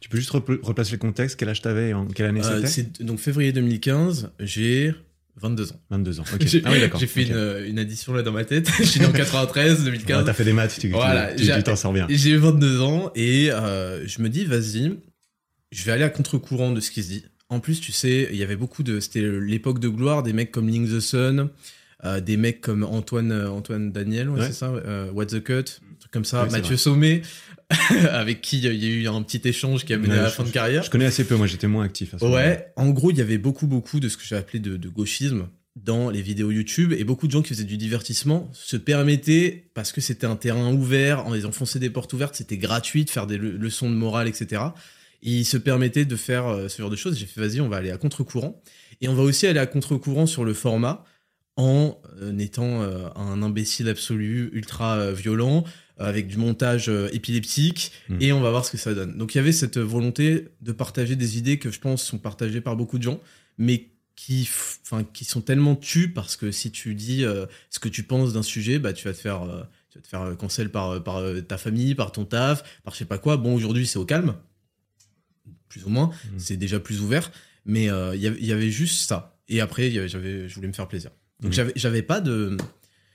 Tu 0.00 0.08
peux 0.08 0.18
juste 0.18 0.30
repl- 0.32 0.60
replacer 0.62 0.92
le 0.92 0.98
contexte. 0.98 1.36
Quel 1.38 1.48
âge 1.48 1.62
t'avais 1.62 1.92
en 1.92 2.06
quelle 2.06 2.26
année 2.26 2.40
Euh, 2.44 2.66
c'était 2.66 3.04
donc 3.04 3.18
février 3.20 3.52
2015. 3.52 4.30
J'ai 4.40 4.94
22 5.40 5.72
ans. 5.72 5.80
22 5.90 6.20
ans. 6.20 6.24
ok. 6.34 6.42
J'ai 6.46 6.62
Ah 6.64 6.72
oui, 6.72 6.80
d'accord. 6.80 6.98
j'ai 7.00 7.06
fait 7.06 7.22
ok. 7.22 7.28
une, 7.30 7.34
euh, 7.36 7.68
une 7.68 7.78
addition 7.78 8.12
là 8.12 8.22
dans 8.22 8.32
ma 8.32 8.44
tête. 8.44 8.68
Je 8.78 8.84
suis 8.84 9.00
né 9.00 9.06
en 9.06 9.12
93, 9.12 9.78
Ouais, 9.78 9.84
2015. 9.84 10.24
T'as 10.24 10.32
fait 10.32 10.44
des 10.44 10.52
maths, 10.52 10.74
tu 10.74 10.80
tu- 10.82 10.88
Voilà, 10.88 11.32
t'en 11.62 11.76
sors 11.76 11.92
bien. 11.92 12.06
J'ai 12.10 12.36
22 12.36 12.80
ans 12.80 13.12
et 13.14 13.50
euh, 13.52 14.06
je 14.08 14.20
me 14.22 14.28
dis, 14.28 14.44
vas-y, 14.44 14.92
je 15.70 15.84
vais 15.84 15.92
aller 15.92 16.04
à 16.04 16.08
contre-courant 16.10 16.72
de 16.72 16.80
ce 16.80 16.90
qui 16.90 17.02
se 17.04 17.08
dit. 17.08 17.24
En 17.50 17.60
plus, 17.60 17.80
tu 17.80 17.92
sais, 17.92 18.28
il 18.30 18.36
y 18.36 18.42
avait 18.42 18.56
beaucoup 18.56 18.82
de. 18.82 19.00
C'était 19.00 19.22
l'époque 19.22 19.78
de 19.78 19.88
gloire 19.88 20.22
des 20.22 20.32
mecs 20.32 20.50
comme 20.50 20.68
Link 20.68 20.88
the 20.88 21.00
Sun, 21.00 21.48
euh, 22.04 22.20
des 22.20 22.36
mecs 22.36 22.60
comme 22.60 22.84
Antoine, 22.84 23.32
euh, 23.32 23.50
Antoine 23.50 23.90
Daniel, 23.92 24.28
ouais, 24.30 24.40
Ouais. 24.40 24.46
c'est 24.46 24.52
ça, 24.52 24.70
euh, 24.70 25.10
What 25.12 25.26
the 25.26 25.42
Cut, 25.42 25.52
un 25.54 25.98
truc 25.98 26.12
comme 26.12 26.24
ça, 26.24 26.46
Mathieu. 26.50 26.76
Sommet, 26.76 27.22
avec 28.10 28.40
qui 28.40 28.58
il 28.58 28.64
y 28.64 28.86
a 28.86 28.90
eu 28.90 29.08
un 29.08 29.22
petit 29.22 29.40
échange 29.46 29.84
qui 29.84 29.92
a 29.92 29.98
mené 29.98 30.14
à 30.14 30.22
la 30.22 30.28
je- 30.28 30.34
fin 30.34 30.44
de 30.44 30.50
carrière. 30.50 30.82
Je 30.82 30.90
connais 30.90 31.04
assez 31.06 31.24
peu. 31.24 31.36
Moi, 31.36 31.46
j'étais 31.46 31.66
moins 31.66 31.84
actif 31.84 32.14
à 32.14 32.18
ce. 32.18 32.24
Ouais, 32.24 32.72
en 32.76 32.90
gros, 32.90 33.10
il 33.10 33.18
y 33.18 33.20
avait 33.20 33.38
beaucoup, 33.38 33.66
beaucoup 33.66 34.00
de 34.00 34.08
ce 34.08 34.16
que 34.16 34.22
j'ai 34.24 34.36
appelé 34.36 34.58
de, 34.60 34.76
de 34.76 34.88
gauchisme, 34.88 35.48
dans 35.76 36.10
les 36.10 36.22
vidéos 36.22 36.50
YouTube 36.50 36.92
et 36.92 37.04
beaucoup 37.04 37.26
de 37.28 37.32
gens 37.32 37.40
qui 37.42 37.50
faisaient 37.50 37.62
du 37.64 37.76
divertissement 37.76 38.50
se 38.52 38.76
permettaient, 38.76 39.70
parce 39.74 39.92
que 39.92 40.00
c'était 40.00 40.26
un 40.26 40.34
terrain 40.34 40.72
ouvert, 40.72 41.24
en 41.26 41.32
les 41.34 41.46
enfonçait 41.46 41.78
des 41.78 41.90
portes 41.90 42.12
ouvertes, 42.12 42.34
c'était 42.34 42.56
gratuit 42.56 43.04
de 43.04 43.10
faire 43.10 43.26
des 43.28 43.38
le- 43.38 43.56
leçons 43.56 43.88
de 43.88 43.94
morale, 43.94 44.26
etc. 44.26 44.62
Et 45.22 45.30
ils 45.30 45.44
se 45.44 45.56
permettaient 45.56 46.04
de 46.04 46.16
faire 46.16 46.68
ce 46.68 46.80
genre 46.82 46.90
de 46.90 46.96
choses. 46.96 47.16
J'ai 47.18 47.26
fait, 47.26 47.40
vas-y, 47.40 47.60
on 47.60 47.68
va 47.68 47.76
aller 47.76 47.90
à 47.92 47.96
contre-courant. 47.96 48.60
Et 49.00 49.08
on 49.08 49.14
va 49.14 49.22
aussi 49.22 49.46
aller 49.46 49.60
à 49.60 49.66
contre-courant 49.66 50.26
sur 50.26 50.44
le 50.44 50.52
format 50.54 51.04
en 51.58 52.00
euh, 52.22 52.38
étant 52.38 52.82
euh, 52.82 53.08
un 53.16 53.42
imbécile 53.42 53.88
absolu, 53.88 54.48
ultra 54.52 54.96
euh, 54.96 55.12
violent, 55.12 55.64
avec 55.98 56.28
du 56.28 56.36
montage 56.36 56.88
épileptique, 57.12 57.90
Mm. 58.08 58.16
et 58.20 58.32
on 58.32 58.40
va 58.40 58.50
voir 58.50 58.64
ce 58.64 58.70
que 58.70 58.76
ça 58.76 58.94
donne. 58.94 59.18
Donc 59.18 59.34
il 59.34 59.38
y 59.38 59.40
avait 59.40 59.50
cette 59.52 59.78
volonté 59.78 60.46
de 60.62 60.70
partager 60.70 61.16
des 61.16 61.36
idées 61.38 61.58
que 61.58 61.72
je 61.72 61.80
pense 61.80 62.04
sont 62.04 62.18
partagées 62.18 62.60
par 62.60 62.76
beaucoup 62.76 62.98
de 62.98 63.02
gens, 63.02 63.20
mais 63.58 63.88
qui, 64.14 64.48
enfin, 64.82 65.02
qui 65.02 65.24
sont 65.24 65.40
tellement 65.40 65.74
tues 65.74 66.12
parce 66.12 66.36
que 66.36 66.52
si 66.52 66.70
tu 66.70 66.94
dis 66.94 67.24
euh, 67.24 67.46
ce 67.70 67.80
que 67.80 67.88
tu 67.88 68.04
penses 68.04 68.32
d'un 68.32 68.44
sujet, 68.44 68.78
bah, 68.78 68.92
tu 68.92 69.08
vas 69.08 69.12
te 69.12 69.18
faire, 69.18 69.42
euh, 69.42 69.62
tu 69.90 69.98
vas 69.98 70.02
te 70.02 70.08
faire 70.08 70.36
cancel 70.36 70.70
par, 70.70 71.02
par 71.02 71.16
euh, 71.16 71.40
ta 71.40 71.58
famille, 71.58 71.96
par 71.96 72.12
ton 72.12 72.24
taf, 72.24 72.62
par 72.84 72.94
je 72.94 72.98
sais 72.98 73.04
pas 73.04 73.18
quoi. 73.18 73.36
Bon, 73.36 73.52
aujourd'hui, 73.52 73.86
c'est 73.86 73.98
au 73.98 74.04
calme, 74.04 74.36
plus 75.68 75.84
ou 75.84 75.88
moins. 75.88 76.06
Mm. 76.06 76.38
C'est 76.38 76.56
déjà 76.56 76.78
plus 76.78 77.00
ouvert, 77.00 77.32
mais 77.64 77.86
il 78.14 78.20
y 78.20 78.46
y 78.46 78.52
avait 78.52 78.70
juste 78.70 79.08
ça. 79.08 79.36
Et 79.48 79.60
après, 79.60 79.90
j'avais, 80.08 80.48
je 80.48 80.54
voulais 80.54 80.68
me 80.68 80.72
faire 80.72 80.88
plaisir. 80.88 81.10
Donc 81.40 81.56
Mm. 81.56 81.70
j'avais, 81.76 82.02
pas 82.02 82.20
de, 82.20 82.56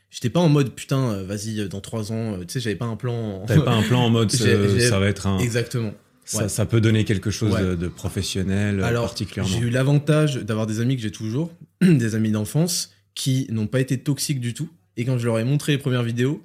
j'étais 0.09 0.29
pas 0.29 0.39
en 0.39 0.49
mode 0.49 0.73
putain, 0.73 1.11
euh, 1.11 1.23
vas-y, 1.25 1.59
euh, 1.59 1.67
dans 1.67 1.81
trois 1.81 2.11
ans, 2.11 2.33
euh, 2.35 2.39
tu 2.45 2.53
sais, 2.53 2.59
j'avais 2.61 2.75
pas 2.75 2.85
un 2.85 2.95
plan. 2.95 3.41
en- 3.41 3.45
T'avais 3.45 3.63
pas 3.63 3.73
un 3.73 3.81
plan 3.83 4.01
en 4.05 4.09
mode 4.09 4.31
ça 4.89 4.99
va 4.99 5.07
être 5.07 5.27
un. 5.27 5.39
Exactement. 5.39 5.93
Ça, 6.25 6.43
Ouais. 6.43 6.49
ça 6.49 6.65
peut 6.65 6.79
donner 6.79 7.03
quelque 7.03 7.31
chose 7.31 7.53
Ouais. 7.53 7.61
de, 7.61 7.75
de 7.75 7.87
professionnel 7.89 8.81
Alors, 8.81 9.05
particulièrement. 9.07 9.51
j'ai 9.53 9.59
eu 9.65 9.69
l'avantage 9.69 10.35
d'avoir 10.37 10.67
des 10.67 10.79
amis 10.79 10.95
que 10.95 11.01
j'ai 11.01 11.11
toujours, 11.11 11.51
des 11.81 12.15
amis 12.15 12.31
d'enfance, 12.31 12.91
qui 13.13 13.45
n'ont 13.51 13.67
pas 13.67 13.81
été 13.81 13.97
toxiques 13.99 14.39
du 14.39 14.53
tout. 14.53 14.69
Et 14.95 15.03
quand 15.05 15.17
je 15.17 15.25
leur 15.25 15.37
ai 15.39 15.43
montré 15.43 15.73
les 15.73 15.77
premières 15.77 16.03
vidéos, 16.03 16.41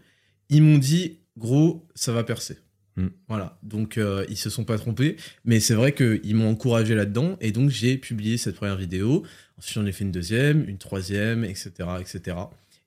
ils 0.50 0.62
m'ont 0.62 0.78
dit, 0.78 1.18
gros, 1.37 1.87
ça 1.94 2.12
va 2.12 2.25
percer. 2.25 2.58
Mm. 2.97 3.06
Voilà. 3.28 3.56
Donc, 3.62 3.99
euh, 3.99 4.25
ils 4.28 4.37
se 4.37 4.50
sont 4.50 4.64
pas 4.64 4.78
trompés. 4.78 5.16
Mais 5.44 5.61
c'est 5.61 5.75
vrai 5.75 5.92
qu'ils 5.94 6.35
m'ont 6.35 6.50
encouragé 6.50 6.97
là-dedans. 6.97 7.37
Et 7.40 7.52
donc, 7.52 7.70
j'ai 7.70 7.97
publié 7.99 8.37
cette 8.37 8.56
première 8.56 8.76
vidéo. 8.76 9.23
Ensuite, 9.58 9.74
j'en 9.74 9.86
ai 9.86 9.92
fait 9.92 10.04
une 10.04 10.12
deuxième, 10.12 10.68
une 10.68 10.78
troisième, 10.78 11.44
etc. 11.44 11.70
etc. 12.00 12.36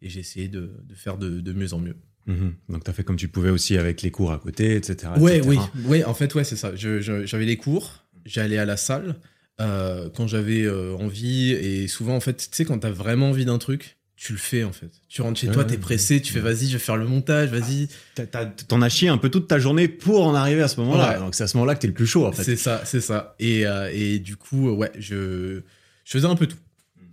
Et 0.02 0.10
j'ai 0.10 0.20
essayé 0.22 0.48
de, 0.48 0.72
de 0.88 0.96
faire 0.96 1.18
de, 1.18 1.40
de 1.42 1.54
mieux 1.54 1.74
en 1.74 1.80
mieux. 1.80 1.96
Mhm. 2.28 2.54
Donc 2.70 2.84
t'as 2.84 2.94
fait 2.94 3.04
comme 3.04 3.16
tu 3.18 3.28
pouvais 3.28 3.50
aussi 3.50 3.78
avec 3.78 4.02
les 4.02 4.12
cours 4.12 4.32
à 4.32 4.38
côté, 4.40 4.76
etc. 4.76 5.12
Ouais, 5.18 5.38
etc. 5.40 5.50
oui, 5.76 5.84
ouais, 5.86 6.04
en 6.06 6.14
fait, 6.14 6.34
ouais, 6.36 6.44
c'est 6.44 6.56
ça. 6.56 6.72
J'avais 6.76 7.46
les 7.46 7.58
cours, 7.58 8.06
j'allais 8.26 8.58
à 8.58 8.66
la 8.66 8.78
salle 8.78 9.16
euh, 9.60 10.10
quand 10.16 10.28
j'avais 10.28 10.62
euh, 10.64 10.96
envie, 10.96 11.52
et 11.52 11.88
souvent, 11.88 12.16
en 12.16 12.20
fait, 12.20 12.38
tu 12.38 12.48
sais, 12.52 12.66
quand 12.66 12.80
t'as 12.80 12.90
vraiment 12.92 13.30
envie 13.30 13.46
d'un 13.46 13.58
truc, 13.58 13.98
tu 14.16 14.34
le 14.34 14.40
fais, 14.40 14.64
en 14.64 14.72
fait. 14.72 14.92
Tu 15.10 15.22
rentres 15.24 15.40
chez 15.40 15.48
Ouais, 15.48 15.54
toi, 15.54 15.66
t'es 15.66 15.78
pressé, 15.78 16.22
tu 16.22 16.32
fais, 16.32 16.40
vas-y, 16.40 16.68
je 16.68 16.74
vais 16.74 16.80
faire 16.80 16.96
le 16.98 17.06
montage, 17.08 17.50
vas-y. 17.50 17.88
T'as- 18.16 18.46
T'en 18.46 18.82
as 18.84 18.90
chié 18.90 19.10
un 19.10 19.18
peu 19.18 19.30
toute 19.30 19.48
ta 19.48 19.58
journée 19.60 19.88
pour 19.88 20.26
en 20.26 20.36
arriver 20.36 20.62
à 20.62 20.68
ce 20.68 20.80
moment-là. 20.82 21.14
Ouais. 21.14 21.20
Donc 21.20 21.34
c'est 21.36 21.44
à 21.44 21.48
ce 21.48 21.58
moment-là 21.58 21.74
que 21.76 21.82
t'es 21.82 21.88
le 21.88 21.94
plus 21.94 22.06
chaud 22.06 22.26
en 22.28 22.32
fait. 22.32 22.44
C'est 22.44 22.56
ça, 22.56 22.84
c'est 22.86 23.02
ça. 23.02 23.36
Et, 23.40 23.66
euh, 23.66 23.90
et 23.92 24.20
du 24.20 24.36
coup, 24.36 24.70
ouais, 24.70 24.92
je, 25.00 25.62
je 26.06 26.12
faisais 26.12 26.28
un 26.28 26.36
peu 26.36 26.48
tout. 26.48 26.58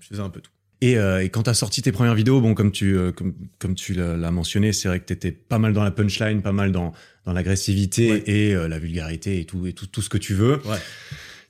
Je 0.01 0.07
faisais 0.09 0.21
un 0.23 0.31
peu 0.31 0.41
tout. 0.41 0.51
Et, 0.81 0.97
euh, 0.97 1.25
et 1.25 1.29
quand 1.29 1.43
t'as 1.43 1.55
sorti 1.55 1.83
tes 1.83 1.91
premières 1.91 2.15
vidéos, 2.15 2.41
bon 2.41 2.55
comme 2.55 2.71
tu 2.71 2.97
euh, 2.97 3.11
comme, 3.11 3.35
comme 3.59 3.75
tu 3.75 3.95
l'as 3.95 4.31
mentionné, 4.31 4.73
c'est 4.73 4.87
vrai 4.89 5.01
que 5.01 5.07
t'étais 5.07 5.33
pas 5.33 5.59
mal 5.59 5.73
dans 5.73 5.83
la 5.83 5.91
punchline, 5.91 6.41
pas 6.41 6.53
mal 6.53 6.71
dans 6.73 6.93
dans 7.27 7.33
l'agressivité 7.33 8.11
Ouais. 8.13 8.23
et 8.27 8.55
euh, 8.55 8.69
la 8.69 8.79
vulgarité 8.79 9.41
et 9.41 9.45
tout 9.45 9.67
et 9.67 9.73
tout 9.73 9.87
tout 9.89 10.03
ce 10.03 10.09
que 10.09 10.19
tu 10.19 10.35
veux. 10.35 10.61
Ouais. 10.67 10.79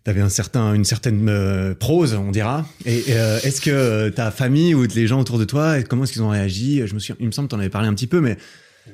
T'avais 0.05 0.23
un 0.23 0.31
certain 0.31 0.73
une 0.73 0.85
certaine 0.87 1.75
prose, 1.75 2.15
on 2.15 2.31
dira. 2.31 2.67
Et 2.87 3.11
est-ce 3.11 3.61
que 3.61 4.09
ta 4.09 4.31
famille 4.31 4.75
ou 4.75 4.85
les 4.85 5.07
gens 5.07 5.21
autour 5.21 5.39
de 5.39 5.45
toi, 5.45 5.83
comment 5.83 6.05
est-ce 6.05 6.13
qu'ils 6.15 6.23
ont 6.23 6.31
réagi? 6.31 6.81
Je 6.87 6.95
me 6.95 6.99
souviens, 6.99 7.17
il 7.21 7.27
me 7.27 7.33
semble 7.33 7.49
que 7.49 7.51
t'en 7.55 7.59
avais 7.61 7.69
parlé 7.69 7.89
un 7.89 7.95
petit 7.95 8.07
peu, 8.07 8.21
mais 8.23 8.39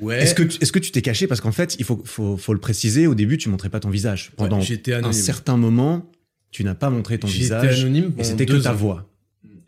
Ouais. 0.00 0.20
est-ce 0.20 0.34
que 0.34 0.42
tu- 0.42 0.58
est-ce 0.60 0.72
que 0.72 0.80
tu 0.80 0.90
t'es 0.90 1.02
caché? 1.02 1.28
Parce 1.28 1.40
qu'en 1.40 1.52
fait, 1.52 1.76
il 1.78 1.84
faut 1.84 2.02
faut 2.04 2.36
faut 2.36 2.52
le 2.52 2.58
préciser. 2.58 3.06
Au 3.06 3.14
début, 3.14 3.38
tu 3.38 3.48
montrais 3.48 3.68
pas 3.70 3.78
ton 3.78 3.90
visage 3.90 4.32
pendant 4.36 4.58
Ouais, 4.60 4.94
un 5.04 5.12
certain 5.12 5.56
moment. 5.56 6.10
Tu 6.54 6.62
n'as 6.62 6.76
pas 6.76 6.88
montré 6.88 7.18
ton 7.18 7.26
J'étais 7.26 7.40
visage 7.40 7.80
anonyme 7.80 8.12
et 8.16 8.22
c'était 8.22 8.46
que 8.46 8.52
ta 8.54 8.70
ans. 8.70 8.76
voix, 8.76 9.10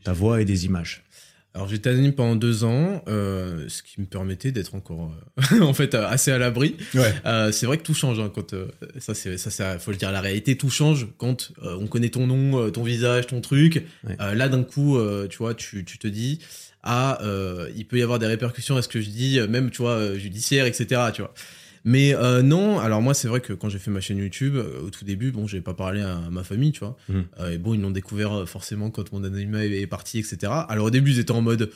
ta 0.04 0.12
voix 0.12 0.40
et 0.40 0.44
des 0.44 0.66
images. 0.66 1.02
Alors 1.52 1.66
j'étais 1.68 1.90
anonyme 1.90 2.12
pendant 2.12 2.36
deux 2.36 2.62
ans, 2.62 3.02
euh, 3.08 3.64
ce 3.66 3.82
qui 3.82 4.00
me 4.00 4.06
permettait 4.06 4.52
d'être 4.52 4.76
encore 4.76 5.12
euh, 5.52 5.60
en 5.62 5.74
fait 5.74 5.96
euh, 5.96 6.06
assez 6.06 6.30
à 6.30 6.38
l'abri. 6.38 6.76
Ouais. 6.94 7.12
Euh, 7.24 7.50
c'est 7.50 7.66
vrai 7.66 7.78
que 7.78 7.82
tout 7.82 7.92
change 7.92 8.20
hein, 8.20 8.30
quand 8.32 8.54
ça 9.00 9.14
c'est 9.14 9.36
ça 9.36 9.80
faut 9.80 9.90
le 9.90 9.96
dire 9.96 10.12
la 10.12 10.20
réalité 10.20 10.56
tout 10.56 10.70
change 10.70 11.08
quand 11.18 11.50
on 11.60 11.88
connaît 11.88 12.10
ton 12.10 12.28
nom, 12.28 12.70
ton 12.70 12.84
visage, 12.84 13.26
ton 13.26 13.40
truc. 13.40 13.84
Ouais. 14.06 14.16
Là 14.36 14.48
d'un 14.48 14.62
coup 14.62 14.96
tu 15.28 15.38
vois 15.38 15.54
tu, 15.54 15.84
tu 15.84 15.98
te 15.98 16.06
dis 16.06 16.38
ah 16.84 17.18
il 17.76 17.84
peut 17.88 17.98
y 17.98 18.02
avoir 18.02 18.20
des 18.20 18.26
répercussions 18.26 18.76
à 18.76 18.82
ce 18.82 18.86
que 18.86 19.00
je 19.00 19.10
dis 19.10 19.40
même 19.48 19.72
tu 19.72 19.82
vois 19.82 20.16
judiciaire 20.16 20.66
etc 20.66 21.00
tu 21.12 21.22
vois. 21.22 21.34
Mais 21.88 22.14
euh, 22.16 22.42
non, 22.42 22.80
alors 22.80 23.00
moi 23.00 23.14
c'est 23.14 23.28
vrai 23.28 23.40
que 23.40 23.52
quand 23.52 23.68
j'ai 23.68 23.78
fait 23.78 23.92
ma 23.92 24.00
chaîne 24.00 24.18
YouTube, 24.18 24.56
euh, 24.56 24.80
au 24.84 24.90
tout 24.90 25.04
début, 25.04 25.30
bon, 25.30 25.46
j'ai 25.46 25.60
pas 25.60 25.72
parlé 25.72 26.00
à 26.02 26.18
ma 26.32 26.42
famille, 26.42 26.72
tu 26.72 26.80
vois. 26.80 26.96
Mhm. 27.08 27.24
Euh, 27.38 27.52
et 27.52 27.58
bon, 27.58 27.74
ils 27.74 27.80
l'ont 27.80 27.92
découvert 27.92 28.42
forcément 28.48 28.90
quand 28.90 29.12
mon 29.12 29.22
anonymat 29.22 29.64
est 29.64 29.86
parti, 29.86 30.18
etc. 30.18 30.52
Alors 30.68 30.86
au 30.86 30.90
début, 30.90 31.12
ils 31.12 31.20
étaient 31.20 31.30
en 31.30 31.42
mode, 31.42 31.70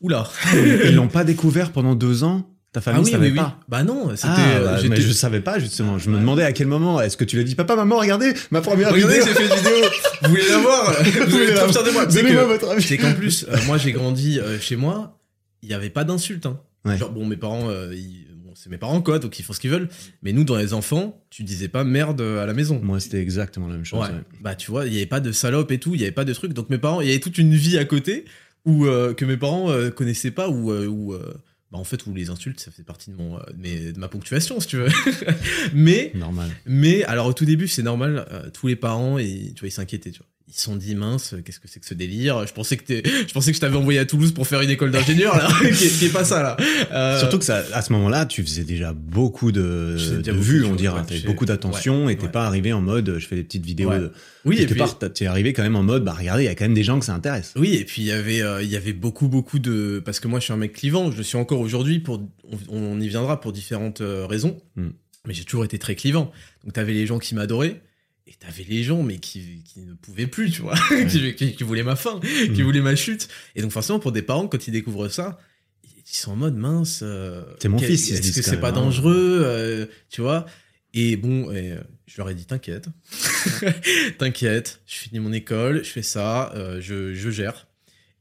oula. 0.00 0.30
Ils 0.54 0.94
l'ont 0.94 1.08
pas 1.08 1.24
découvert 1.24 1.72
pendant 1.72 1.96
deux 1.96 2.22
ans? 2.22 2.48
Ta 2.72 2.80
famille 2.80 3.00
ah 3.00 3.04
oui, 3.06 3.10
savait 3.10 3.26
oui, 3.26 3.32
oui. 3.32 3.38
pas? 3.38 3.58
Bah 3.68 3.82
non, 3.82 4.10
c'était. 4.14 4.28
Ah, 4.28 4.60
bah, 4.62 4.78
mais 4.88 5.00
je 5.00 5.10
savais 5.10 5.40
pas 5.40 5.58
justement. 5.58 5.98
Je 5.98 6.10
me 6.10 6.18
demandais 6.18 6.44
à 6.44 6.52
quel 6.52 6.66
moment. 6.68 7.00
Est-ce 7.00 7.16
que 7.16 7.24
tu 7.24 7.36
l'as 7.36 7.42
dit, 7.42 7.54
papa, 7.54 7.74
maman, 7.74 7.96
regardez 7.98 8.34
ma 8.50 8.60
première 8.60 8.92
Regardez, 8.92 9.14
vidéo. 9.18 9.26
j'ai 9.26 9.34
fait 9.34 9.48
une 9.48 9.56
vidéo. 9.56 9.88
Vous 10.22 10.28
voulez 10.30 10.48
la 10.48 10.58
voir? 10.58 10.92
Vous 11.02 11.30
voulez 11.30 11.44
être 11.46 11.70
fier 11.72 11.82
de 11.82 11.90
moi 11.90 12.06
Donnez-moi 12.06 12.44
votre 12.44 12.68
avis. 12.70 12.82
C'est 12.82 12.98
qu'en 12.98 13.14
plus, 13.14 13.46
euh, 13.48 13.56
moi 13.66 13.78
j'ai 13.78 13.92
grandi 13.92 14.38
euh, 14.38 14.60
chez 14.60 14.76
moi, 14.76 15.18
il 15.62 15.70
y 15.70 15.74
avait 15.74 15.90
pas 15.90 16.04
d'insultes. 16.04 16.46
Hein. 16.46 16.60
Ouais. 16.84 16.98
Genre, 16.98 17.10
bon, 17.10 17.24
mes 17.26 17.36
parents, 17.36 17.68
euh, 17.70 17.92
ils- 17.94 18.25
c'est 18.66 18.70
mes 18.72 18.78
parents 18.78 19.00
quoi, 19.00 19.20
donc 19.20 19.38
ils 19.38 19.44
font 19.44 19.52
ce 19.52 19.60
qu'ils 19.60 19.70
veulent. 19.70 19.88
Mais 20.22 20.32
nous, 20.32 20.42
dans 20.42 20.56
les 20.56 20.72
enfants, 20.74 21.24
tu 21.30 21.44
disais 21.44 21.68
pas 21.68 21.84
merde 21.84 22.20
à 22.20 22.46
la 22.46 22.52
maison. 22.52 22.80
Moi, 22.82 22.98
c'était 22.98 23.20
exactement 23.20 23.68
la 23.68 23.74
même 23.74 23.84
chose. 23.84 24.00
Ouais. 24.00 24.08
ouais. 24.08 24.22
Bah 24.40 24.56
tu 24.56 24.72
vois, 24.72 24.86
il 24.86 24.92
y 24.92 24.96
avait 24.96 25.06
pas 25.06 25.20
de 25.20 25.30
salope 25.30 25.70
et 25.70 25.78
tout, 25.78 25.94
il 25.94 26.00
y 26.00 26.02
avait 26.02 26.10
pas 26.10 26.24
de 26.24 26.32
truc. 26.34 26.52
Donc 26.52 26.68
mes 26.68 26.78
parents, 26.78 27.00
il 27.00 27.06
y 27.06 27.10
avait 27.10 27.20
toute 27.20 27.38
une 27.38 27.54
vie 27.54 27.78
à 27.78 27.84
côté 27.84 28.24
où 28.64 28.86
euh, 28.86 29.14
que 29.14 29.24
mes 29.24 29.36
parents 29.36 29.70
euh, 29.70 29.90
connaissaient 29.90 30.32
pas 30.32 30.48
ou 30.48 30.72
où, 30.72 31.12
euh, 31.14 31.34
bah 31.70 31.78
en 31.78 31.84
fait 31.84 32.06
où 32.06 32.14
les 32.14 32.30
insultes 32.30 32.60
ça 32.60 32.70
fait 32.70 32.82
partie 32.82 33.10
de 33.10 33.16
mon 33.16 33.38
euh, 33.38 33.92
de 33.92 33.98
ma 33.98 34.08
ponctuation 34.08 34.58
si 34.60 34.66
tu 34.68 34.76
veux. 34.78 34.88
mais 35.74 36.10
Normal. 36.14 36.50
mais 36.64 37.04
alors 37.04 37.26
au 37.26 37.32
tout 37.32 37.44
début 37.44 37.68
c'est 37.68 37.82
normal, 37.82 38.26
euh, 38.32 38.50
tous 38.50 38.66
les 38.68 38.76
parents 38.76 39.18
et 39.18 39.52
tu 39.54 39.60
vois 39.60 39.68
ils 39.68 39.72
s'inquiétaient 39.72 40.10
tu 40.10 40.18
vois. 40.18 40.28
Ils 40.48 40.54
se 40.54 40.62
sont 40.62 40.76
dit 40.76 40.94
mince, 40.94 41.34
qu'est-ce 41.44 41.58
que 41.58 41.66
c'est 41.66 41.80
que 41.80 41.86
ce 41.86 41.94
délire? 41.94 42.46
Je 42.46 42.52
pensais 42.52 42.76
que 42.76 42.84
t'es- 42.84 43.02
je 43.04 43.32
pensais 43.32 43.50
que 43.50 43.56
je 43.56 43.60
t'avais 43.60 43.76
envoyé 43.76 43.98
à 43.98 44.04
Toulouse 44.06 44.30
pour 44.32 44.46
faire 44.46 44.60
une 44.60 44.70
école 44.70 44.92
d'ingénieur 44.92 45.36
là, 45.36 45.48
qui, 45.76 45.88
qui 45.88 46.04
est 46.06 46.12
pas 46.12 46.24
ça 46.24 46.40
là? 46.40 46.56
Euh, 46.92 47.18
Surtout 47.18 47.40
que 47.40 47.44
ça, 47.44 47.64
à 47.72 47.82
ce 47.82 47.92
moment-là, 47.94 48.26
tu 48.26 48.44
faisais 48.44 48.62
déjà 48.62 48.92
beaucoup 48.92 49.50
de, 49.50 49.96
de 50.22 50.30
vues, 50.32 50.62
on 50.64 50.68
choses, 50.68 50.76
dira. 50.76 51.00
ouais. 51.00 51.06
T'avais 51.06 51.20
beaucoup 51.22 51.46
d'attention 51.46 52.04
ouais, 52.06 52.12
et 52.12 52.16
t'es 52.16 52.26
ouais. 52.26 52.30
pas 52.30 52.46
arrivé 52.46 52.72
en 52.72 52.80
mode, 52.80 53.16
je 53.18 53.26
fais 53.26 53.34
des 53.34 53.42
petites 53.42 53.66
vidéos. 53.66 53.88
Ouais. 53.90 53.98
de- 53.98 54.12
oui 54.44 54.54
et 54.54 54.58
Quelque 54.60 54.70
puis, 54.74 54.78
part, 54.78 54.98
t'es 55.12 55.26
arrivé 55.26 55.52
quand 55.52 55.64
même 55.64 55.74
en 55.74 55.82
mode, 55.82 56.04
bah 56.04 56.14
regardez, 56.16 56.44
il 56.44 56.46
y 56.46 56.48
a 56.48 56.54
quand 56.54 56.66
même 56.66 56.74
des 56.74 56.84
gens 56.84 57.00
que 57.00 57.04
ça 57.06 57.14
intéresse. 57.14 57.52
Oui, 57.56 57.74
et 57.74 57.84
puis 57.84 58.02
il 58.02 58.06
y 58.06 58.12
avait, 58.12 58.40
euh, 58.42 58.62
il 58.62 58.68
y 58.70 58.76
avait 58.76 58.92
beaucoup, 58.92 59.26
beaucoup 59.26 59.58
de. 59.58 60.00
Parce 60.04 60.20
que 60.20 60.28
moi, 60.28 60.38
je 60.38 60.44
suis 60.44 60.52
un 60.52 60.56
mec 60.58 60.74
clivant, 60.74 61.10
je 61.10 61.16
le 61.16 61.24
suis 61.24 61.36
encore 61.38 61.58
aujourd'hui, 61.58 61.98
pour... 61.98 62.22
on, 62.44 62.56
on 62.70 63.00
y 63.00 63.08
viendra 63.08 63.40
pour 63.40 63.52
différentes 63.52 64.00
euh, 64.00 64.26
raisons, 64.26 64.58
Mm. 64.76 64.90
mais 65.26 65.34
j'ai 65.34 65.42
toujours 65.42 65.64
été 65.64 65.80
très 65.80 65.96
clivant. 65.96 66.30
Donc, 66.62 66.74
t'avais 66.74 66.92
les 66.92 67.04
gens 67.06 67.18
qui 67.18 67.34
m'adoraient, 67.34 67.80
et 68.26 68.34
t'avais 68.34 68.64
les 68.64 68.82
gens, 68.82 69.02
mais 69.02 69.18
qui, 69.18 69.62
qui 69.64 69.80
ne 69.80 69.94
pouvaient 69.94 70.26
plus, 70.26 70.50
tu 70.50 70.62
vois, 70.62 70.74
qui, 71.08 71.34
qui, 71.34 71.54
qui 71.54 71.62
voulaient 71.62 71.82
ma 71.84 71.96
fin, 71.96 72.18
qui 72.20 72.60
Mm. 72.62 72.64
voulaient 72.64 72.80
ma 72.80 72.96
chute. 72.96 73.28
Et 73.54 73.62
donc, 73.62 73.70
forcément, 73.70 73.98
pour 74.00 74.12
des 74.12 74.22
parents, 74.22 74.48
quand 74.48 74.66
ils 74.66 74.72
découvrent 74.72 75.08
ça, 75.08 75.38
ils 75.84 76.16
sont 76.16 76.32
en 76.32 76.36
mode 76.36 76.56
mince. 76.56 77.00
euh, 77.02 77.42
C'est 77.60 77.68
mon 77.68 77.78
quel- 77.78 77.88
fils, 77.90 78.10
Est-ce 78.10 78.32
que 78.34 78.42
c'est 78.42 78.58
pas 78.60 78.70
hein. 78.70 78.72
dangereux, 78.72 79.40
euh, 79.44 79.86
tu 80.10 80.20
vois 80.22 80.46
Et 80.94 81.16
bon, 81.16 81.50
et, 81.52 81.72
euh, 81.72 81.80
je 82.06 82.16
leur 82.18 82.28
ai 82.30 82.34
dit 82.34 82.46
t'inquiète, 82.46 82.86
t'inquiète, 84.18 84.80
je 84.86 84.94
finis 84.96 85.20
mon 85.20 85.32
école, 85.32 85.84
je 85.84 85.90
fais 85.90 86.02
ça, 86.02 86.52
euh, 86.54 86.80
je, 86.80 87.14
je 87.14 87.30
gère. 87.30 87.66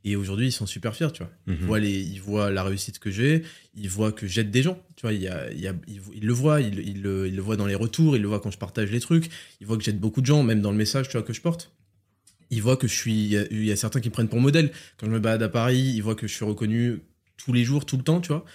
Et 0.03 0.15
aujourd'hui, 0.15 0.47
ils 0.47 0.51
sont 0.51 0.67
super 0.67 0.95
fiers, 0.95 1.11
tu 1.11 1.23
vois. 1.23 1.31
Ils, 1.47 1.53
Mhm. 1.53 1.65
voient 1.65 1.79
les, 1.79 1.99
ils 1.99 2.21
voient 2.21 2.51
la 2.51 2.63
réussite 2.63 2.99
que 2.99 3.09
j'ai, 3.09 3.43
ils 3.75 3.89
voient 3.89 4.11
que 4.11 4.27
j'aide 4.27 4.51
des 4.51 4.61
gens, 4.61 4.79
tu 4.95 5.01
vois. 5.03 5.13
Il 5.13 5.21
y 5.21 5.27
a, 5.27 5.51
il 5.51 5.59
y 5.59 5.67
a, 5.67 5.73
le 5.73 6.21
le, 6.21 7.29
le 7.29 7.41
voient 7.41 7.57
dans 7.57 7.65
les 7.67 7.75
retours, 7.75 8.15
ils 8.15 8.21
le 8.21 8.27
voient 8.27 8.39
quand 8.39 8.51
je 8.51 8.57
partage 8.57 8.91
les 8.91 8.99
trucs, 8.99 9.29
ils 9.61 9.67
voient 9.67 9.77
que 9.77 9.83
j'aide 9.83 9.99
beaucoup 9.99 10.21
de 10.21 10.25
gens, 10.25 10.43
même 10.43 10.61
dans 10.61 10.71
le 10.71 10.77
message, 10.77 11.07
tu 11.07 11.13
vois, 11.13 11.23
que 11.23 11.33
je 11.33 11.41
porte. 11.41 11.71
Ils 12.51 12.61
voient 12.61 12.77
que 12.77 12.87
je 12.87 12.93
suis. 12.93 13.13
Il 13.13 13.27
y 13.31 13.37
a- 13.37 13.45
il 13.51 13.65
y, 13.65 13.71
a 13.71 13.75
certains 13.75 13.99
qui 13.99 14.09
me 14.09 14.13
prennent 14.13 14.29
pour 14.29 14.39
modèle. 14.39 14.71
Quand 14.97 15.07
je 15.07 15.11
me 15.11 15.19
balade 15.19 15.41
à 15.43 15.49
Paris, 15.49 15.79
ils 15.95 16.01
voient 16.01 16.15
que 16.15 16.27
je 16.27 16.33
suis 16.33 16.45
reconnu 16.45 16.99
tous 17.37 17.53
les 17.53 17.63
jours, 17.63 17.85
tout 17.85 17.97
le 17.97 18.03
temps, 18.03 18.21
tu 18.21 18.27
vois. 18.29 18.45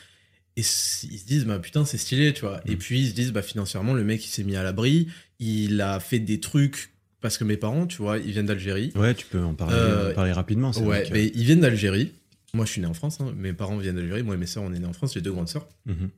Et 0.56 0.60
ils 0.60 0.64
se 0.64 1.26
disent, 1.26 1.44
bah 1.44 1.58
putain, 1.58 1.84
c'est 1.84 1.98
stylé, 1.98 2.32
tu 2.32 2.42
vois. 2.42 2.60
Et 2.66 2.72
Mhm. 2.72 2.78
puis 2.78 3.00
ils 3.00 3.08
se 3.10 3.14
disent, 3.14 3.32
bah 3.32 3.42
financièrement, 3.42 3.92
le 3.94 4.04
mec, 4.04 4.24
il 4.24 4.28
s'est 4.28 4.44
mis 4.44 4.56
à 4.56 4.62
l'abri, 4.62 5.08
il 5.40 5.80
a 5.80 5.98
fait 6.00 6.18
des 6.20 6.38
trucs. 6.40 6.90
Parce 7.20 7.36
que 7.36 7.44
mes 7.44 7.56
parents, 7.58 7.86
tu 7.86 7.98
vois, 7.98 8.16
ils 8.18 8.30
viennent 8.32 8.46
d'Algérie. 8.46 8.92
Ouais, 8.94 9.14
tu 9.14 9.26
peux 9.26 9.42
en 9.42 9.52
parler, 9.54 9.74
Euh, 9.76 10.12
en 10.12 10.14
parler 10.14 10.32
rapidement. 10.32 10.70
Ouais, 10.78 11.06
mais 11.12 11.26
ils 11.34 11.44
viennent 11.44 11.60
d'Algérie. 11.60 12.12
Moi, 12.54 12.64
je 12.64 12.70
suis 12.72 12.80
né 12.80 12.86
en 12.86 12.94
France. 12.94 13.20
hein. 13.20 13.32
Mes 13.36 13.52
parents 13.52 13.76
viennent 13.76 13.96
d'Algérie. 13.96 14.22
Moi 14.22 14.36
et 14.36 14.38
mes 14.38 14.46
sœurs, 14.46 14.62
on 14.62 14.72
est 14.72 14.78
nés 14.78 14.86
en 14.86 14.92
France. 14.94 15.12
J'ai 15.14 15.20
deux 15.20 15.30
grandes 15.32 15.48
sœurs. 15.48 15.68
Mhm. 15.86 16.08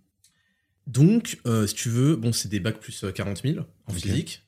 Donc, 0.86 1.38
euh, 1.46 1.66
si 1.66 1.74
tu 1.74 1.88
veux, 1.88 2.16
bon, 2.16 2.32
c'est 2.32 2.48
des 2.48 2.60
bacs 2.60 2.80
plus 2.80 3.04
euh, 3.04 3.12
40 3.12 3.42
000 3.44 3.58
en 3.86 3.92
physique. 3.92 4.42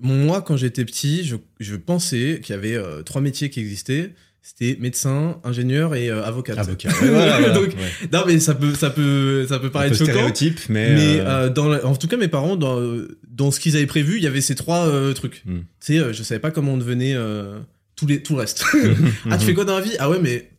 Moi, 0.00 0.42
quand 0.42 0.56
j'étais 0.56 0.84
petit, 0.84 1.24
je, 1.24 1.36
je 1.60 1.76
pensais 1.76 2.40
qu'il 2.42 2.54
y 2.54 2.58
avait 2.58 2.74
euh, 2.74 3.02
trois 3.02 3.20
métiers 3.20 3.48
qui 3.50 3.60
existaient. 3.60 4.12
c'était 4.42 4.76
médecin, 4.80 5.40
ingénieur 5.44 5.94
et 5.94 6.08
euh, 6.10 6.24
avocat. 6.24 6.54
Avocat. 6.58 6.88
Ouais, 7.02 7.08
voilà, 7.10 7.38
voilà, 7.38 7.54
Donc, 7.54 7.68
ouais. 7.68 8.08
Non, 8.12 8.24
mais 8.26 8.40
ça 8.40 8.54
peut, 8.54 8.74
ça 8.74 8.90
peut, 8.90 9.46
ça 9.48 9.58
peut 9.60 9.68
Un 9.68 9.70
paraître 9.70 9.96
choquant. 9.96 10.10
stéréotype, 10.12 10.60
mais. 10.68 10.94
Mais 10.94 11.20
euh, 11.20 11.26
euh, 11.46 11.48
dans 11.50 11.68
la- 11.68 11.84
en 11.86 11.94
tout 11.94 12.08
cas, 12.08 12.16
mes 12.16 12.28
parents, 12.28 12.56
dans, 12.56 12.80
dans 13.28 13.50
ce 13.52 13.60
qu'ils 13.60 13.76
avaient 13.76 13.86
prévu, 13.86 14.16
il 14.16 14.22
y 14.24 14.26
avait 14.26 14.40
ces 14.40 14.54
trois 14.56 14.86
euh, 14.88 15.12
trucs. 15.14 15.42
Hmm. 15.46 15.58
Tu 15.60 15.64
sais, 15.94 15.98
euh, 15.98 16.12
je 16.12 16.22
savais 16.24 16.40
pas 16.40 16.50
comment 16.50 16.72
on 16.74 16.78
devenait 16.78 17.14
euh, 17.14 17.60
tout, 17.94 18.06
les, 18.08 18.20
tout 18.22 18.34
le 18.34 18.40
reste. 18.40 18.64
ah, 19.30 19.38
tu 19.38 19.46
fais 19.46 19.54
quoi 19.54 19.64
dans 19.64 19.76
la 19.76 19.82
vie? 19.84 19.94
Ah 20.00 20.10
ouais, 20.10 20.18
mais. 20.20 20.50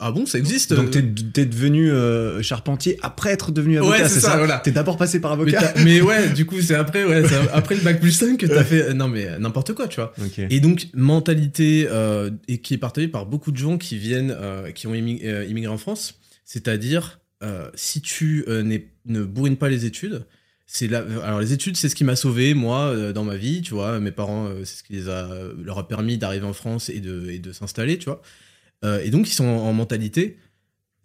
Ah 0.00 0.10
bon, 0.10 0.26
ça 0.26 0.38
existe 0.38 0.74
Donc 0.74 0.90
t'es, 0.90 1.02
t'es 1.32 1.46
devenu 1.46 1.90
euh, 1.90 2.42
charpentier 2.42 2.98
après 3.02 3.30
être 3.30 3.52
devenu 3.52 3.78
avocat, 3.78 3.90
Ouais, 4.02 4.08
c'est 4.08 4.14
c'est 4.14 4.20
ça, 4.20 4.30
ça, 4.32 4.36
voilà. 4.38 4.58
T'es 4.58 4.72
d'abord 4.72 4.96
passé 4.96 5.20
par 5.20 5.32
avocat. 5.32 5.72
mais 5.84 6.00
ouais, 6.00 6.28
du 6.30 6.44
coup, 6.44 6.60
c'est 6.60 6.74
après, 6.74 7.04
ouais, 7.04 7.22
c'est 7.28 7.36
après 7.52 7.76
le 7.76 7.82
bac 7.82 8.00
plus 8.00 8.10
5 8.12 8.36
que 8.38 8.46
t'as 8.46 8.64
fait. 8.64 8.92
Non, 8.94 9.06
mais 9.08 9.38
n'importe 9.38 9.74
quoi, 9.74 9.86
tu 9.86 9.96
vois. 10.00 10.12
Et 10.50 10.58
donc, 10.60 10.88
mentalité 10.94 11.86
euh, 11.90 12.30
et 12.48 12.58
qui 12.58 12.74
est 12.74 12.78
partagée 12.78 13.08
par 13.08 13.26
beaucoup 13.26 13.52
de 13.52 13.56
gens 13.56 13.78
qui 13.78 13.96
viennent, 13.96 14.34
euh, 14.36 14.70
qui 14.72 14.86
ont 14.86 14.94
immi- 14.94 15.20
euh, 15.24 15.44
immigré 15.44 15.72
en 15.72 15.78
France. 15.78 16.14
C'est-à-dire, 16.44 17.20
euh, 17.42 17.70
si 17.74 18.00
tu 18.00 18.44
euh, 18.48 18.62
n'es- 18.62 18.88
ne 19.06 19.22
bourrines 19.22 19.56
pas 19.56 19.68
les 19.68 19.84
études, 19.84 20.24
c'est 20.66 20.88
là. 20.88 21.04
Alors, 21.24 21.38
les 21.40 21.52
études, 21.52 21.76
c'est 21.76 21.88
ce 21.88 21.94
qui 21.94 22.02
m'a 22.04 22.16
sauvé, 22.16 22.54
moi, 22.54 22.86
euh, 22.88 23.12
dans 23.12 23.24
ma 23.24 23.36
vie, 23.36 23.62
tu 23.62 23.74
vois. 23.74 24.00
Mes 24.00 24.10
parents, 24.10 24.46
euh, 24.46 24.64
c'est 24.64 24.78
ce 24.78 24.82
qui 24.82 24.94
les 24.94 25.08
a, 25.08 25.28
leur 25.64 25.78
a 25.78 25.86
permis 25.86 26.18
d'arriver 26.18 26.44
en 26.46 26.52
France 26.52 26.88
et 26.88 26.98
de, 27.00 27.30
et 27.30 27.38
de 27.38 27.52
s'installer, 27.52 27.98
tu 27.98 28.06
vois. 28.06 28.20
Euh, 28.86 29.00
et 29.04 29.10
donc, 29.10 29.28
ils 29.28 29.32
sont 29.34 29.44
en, 29.44 29.68
en 29.68 29.72
mentalité. 29.74 30.38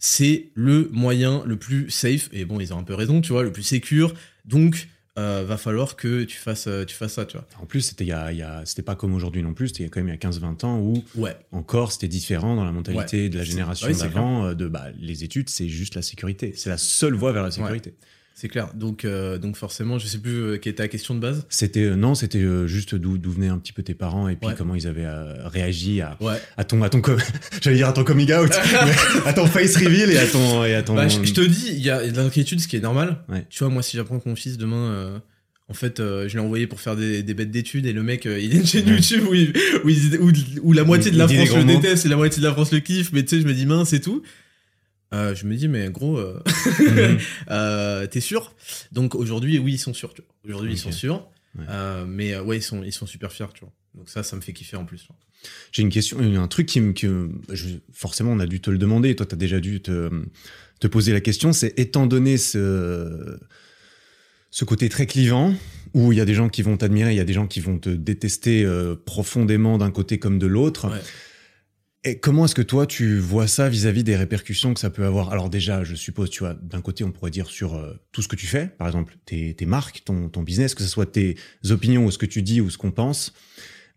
C'est 0.03 0.49
le 0.55 0.89
moyen 0.91 1.43
le 1.45 1.57
plus 1.57 1.89
safe, 1.91 2.29
et 2.31 2.45
bon, 2.45 2.59
ils 2.59 2.73
ont 2.73 2.77
un 2.79 2.83
peu 2.83 2.95
raison, 2.95 3.21
tu 3.21 3.33
vois, 3.33 3.43
le 3.43 3.51
plus 3.51 3.61
sécure. 3.63 4.13
Donc, 4.45 4.87
euh, 5.19 5.43
va 5.45 5.57
falloir 5.57 5.95
que 5.95 6.23
tu 6.23 6.37
fasses, 6.37 6.65
euh, 6.67 6.85
tu 6.85 6.95
fasses 6.95 7.13
ça, 7.13 7.25
tu 7.25 7.37
vois. 7.37 7.45
En 7.61 7.65
plus, 7.67 7.81
c'était 7.81 8.05
y 8.05 8.11
a, 8.13 8.31
y 8.31 8.41
a- 8.41 8.63
c'était 8.65 8.81
pas 8.81 8.95
comme 8.95 9.13
aujourd'hui 9.13 9.43
non 9.43 9.53
plus. 9.53 9.67
C'était 9.67 9.89
quand 9.89 9.99
même 9.99 10.07
il 10.07 10.11
y 10.11 10.13
a 10.13 10.17
15-20 10.17 10.63
ans 10.63 10.79
où 10.79 11.03
Ouais. 11.15 11.35
encore 11.51 11.91
c'était 11.91 12.07
différent 12.07 12.55
dans 12.55 12.63
la 12.63 12.71
mentalité 12.71 13.29
de 13.29 13.37
la 13.37 13.43
génération 13.43 13.87
Ouais, 13.89 13.93
d'avant. 13.93 14.45
euh, 14.45 14.53
De 14.55 14.67
bah, 14.67 14.85
les 14.99 15.23
études, 15.23 15.49
c'est 15.49 15.67
juste 15.69 15.93
la 15.95 16.01
sécurité. 16.01 16.53
C'est 16.55 16.69
la 16.69 16.77
seule 16.77 17.13
voie 17.13 17.31
vers 17.33 17.43
la 17.43 17.51
sécurité. 17.51 17.93
C'est 18.41 18.47
clair. 18.47 18.69
Donc, 18.73 19.05
euh, 19.05 19.37
donc 19.37 19.55
forcément, 19.55 19.99
je 19.99 20.07
sais 20.07 20.17
plus 20.17 20.31
euh, 20.35 20.57
quelle 20.57 20.71
était 20.73 20.81
la 20.81 20.87
question 20.87 21.13
de 21.13 21.19
base. 21.19 21.45
C'était 21.49 21.83
euh, 21.83 21.95
non, 21.95 22.15
c'était 22.15 22.39
euh, 22.39 22.65
juste 22.65 22.95
d'où 22.95 23.19
venaient 23.31 23.49
un 23.49 23.59
petit 23.59 23.71
peu 23.71 23.83
tes 23.83 23.93
parents 23.93 24.27
et 24.29 24.35
puis 24.35 24.47
Ouais. 24.47 24.55
comment 24.57 24.73
ils 24.73 24.87
avaient 24.87 25.05
réagi 25.45 26.01
à, 26.01 26.17
Ouais. 26.19 26.37
à 26.57 26.63
ton 26.63 26.81
à 26.81 26.89
ton 26.89 27.03
j'allais 27.61 27.77
dire 27.77 27.87
à 27.89 27.93
ton 27.93 28.03
coming 28.03 28.33
out, 28.33 28.49
à 29.27 29.33
ton 29.33 29.45
face 29.45 29.77
reveal 29.77 30.09
et 30.09 30.17
à 30.17 30.25
ton 30.25 30.65
et 30.65 30.73
à 30.73 30.81
ton. 30.81 30.95
Bah, 30.95 31.07
je, 31.07 31.23
je 31.23 31.33
te 31.33 31.41
dis, 31.41 31.67
il 31.69 31.81
y 31.83 31.91
a 31.91 32.07
de 32.07 32.17
l'inquiétude, 32.17 32.59
ce 32.59 32.67
qui 32.67 32.77
est 32.77 32.81
normal. 32.81 33.17
Ouais. 33.29 33.45
Tu 33.51 33.59
vois, 33.63 33.69
moi, 33.71 33.83
si 33.83 33.95
j'apprends 33.95 34.19
que 34.19 34.27
mon 34.27 34.35
fils 34.35 34.57
demain, 34.57 35.21
en 35.69 35.73
fait, 35.73 35.99
euh, 35.99 36.27
je 36.27 36.33
l'ai 36.33 36.43
envoyé 36.43 36.65
pour 36.67 36.81
faire 36.81 36.95
des, 36.95 37.21
des 37.23 37.33
bêtes 37.35 37.51
d'études 37.51 37.85
et 37.85 37.93
le 37.93 38.01
mec, 38.03 38.25
euh, 38.25 38.39
il 38.39 38.51
a 38.53 38.55
une 38.55 38.65
chaîne. 38.65 38.87
YouTube 38.89 39.23
où, 39.29 39.33
il- 39.35 39.53
où, 39.85 39.89
il- 39.89 40.17
où- 40.19 40.31
où 40.63 40.73
la 40.73 40.83
moitié 40.83 41.11
de 41.11 41.17
la 41.17 41.27
France 41.27 41.55
le 41.55 41.63
déteste 41.63 42.05
et 42.07 42.09
la 42.09 42.17
moitié 42.17 42.41
de 42.41 42.47
la 42.47 42.53
France 42.53 42.73
le 42.73 42.79
kiffe, 42.79 43.11
mais 43.13 43.23
tu 43.23 43.35
sais, 43.37 43.41
je 43.41 43.47
me 43.47 43.53
dis 43.53 43.65
mince 43.67 43.93
et 43.93 44.01
tout. 44.01 44.21
Euh, 45.13 45.35
je 45.35 45.45
me 45.45 45.55
dis, 45.55 45.67
mais 45.67 45.89
gros, 45.89 46.17
euh, 46.17 46.41
euh, 47.51 48.07
t'es 48.07 48.21
sûr? 48.21 48.53
Donc 48.91 49.15
aujourd'hui, 49.15 49.59
oui, 49.59 49.73
ils 49.73 49.77
sont 49.79 49.93
sûrs. 49.93 50.13
Aujourd'hui, 50.45 50.73
ils 50.73 50.77
sont 50.77 50.91
sûrs. 50.91 51.27
Ouais. 51.57 51.65
Mais 52.07 52.37
ouais, 52.39 52.57
ils 52.57 52.61
sont, 52.61 52.81
ils 52.83 52.93
sont 52.93 53.05
super 53.05 53.31
fiers, 53.31 53.47
tu 53.53 53.61
vois. 53.61 53.73
Donc 53.95 54.09
ça, 54.09 54.23
ça 54.23 54.35
me 54.37 54.41
fait 54.41 54.53
kiffer 54.53 54.77
en 54.77 54.85
plus. 54.85 55.07
J'ai 55.71 55.81
une 55.81 55.89
question, 55.89 56.19
un 56.19 56.47
truc 56.47 56.67
qui 56.67 56.79
me, 56.79 56.93
que 56.93 57.29
je- 57.51 57.75
forcément 57.91 58.31
on 58.31 58.39
a 58.39 58.45
dû 58.45 58.61
te 58.61 58.69
le 58.69 58.77
demander, 58.77 59.15
toi 59.15 59.25
tu 59.25 59.33
as 59.33 59.37
déjà 59.37 59.59
dû 59.59 59.81
te, 59.81 60.09
te 60.79 60.87
poser 60.87 61.11
la 61.13 61.19
question, 61.19 61.51
c'est 61.51 61.73
étant 61.79 62.05
donné 62.05 62.37
ce, 62.37 63.37
ce 64.51 64.65
côté 64.65 64.87
très 64.87 65.07
clivant, 65.07 65.53
où 65.93 66.11
il 66.11 66.17
y 66.17 66.21
a 66.21 66.25
des 66.25 66.35
gens 66.35 66.47
qui 66.47 66.61
vont 66.61 66.77
t'admirer, 66.77 67.11
il 67.11 67.17
y 67.17 67.21
a 67.21 67.23
des 67.25 67.33
gens 67.33 67.47
qui 67.47 67.59
vont 67.59 67.79
te 67.79 67.89
détester 67.89 68.63
euh, 68.63 68.95
profondément 68.95 69.77
d'un 69.77 69.91
côté 69.91 70.19
comme 70.19 70.37
de 70.39 70.47
l'autre. 70.47 70.89
Ouais. 70.89 71.01
Et 72.03 72.19
comment 72.19 72.45
est-ce 72.45 72.55
que 72.55 72.63
toi 72.63 72.87
tu 72.87 73.19
vois 73.19 73.47
ça 73.47 73.69
vis-à-vis 73.69 74.03
des 74.03 74.15
répercussions 74.15 74.73
que 74.73 74.79
ça 74.79 74.89
peut 74.89 75.05
avoir? 75.05 75.31
Alors 75.31 75.51
déjà, 75.51 75.83
je 75.83 75.93
suppose, 75.93 76.31
tu 76.31 76.39
vois, 76.39 76.55
d'un 76.55 76.81
côté 76.81 77.03
on 77.03 77.11
pourrait 77.11 77.29
dire 77.29 77.47
sur 77.47 77.75
euh, 77.75 77.93
tout 78.11 78.23
ce 78.23 78.27
que 78.27 78.35
tu 78.35 78.47
fais, 78.47 78.67
par 78.67 78.87
exemple 78.87 79.17
tes, 79.25 79.53
tes 79.53 79.67
marques, 79.67 80.01
ton, 80.03 80.27
ton 80.29 80.41
business, 80.41 80.73
que 80.73 80.81
ce 80.81 80.89
soit 80.89 81.05
tes 81.05 81.37
opinions 81.69 82.05
ou 82.05 82.09
ce 82.11 82.17
que 82.17 82.25
tu 82.25 82.41
dis 82.41 82.59
ou 82.59 82.71
ce 82.71 82.79
qu'on 82.79 82.89
pense, 82.91 83.33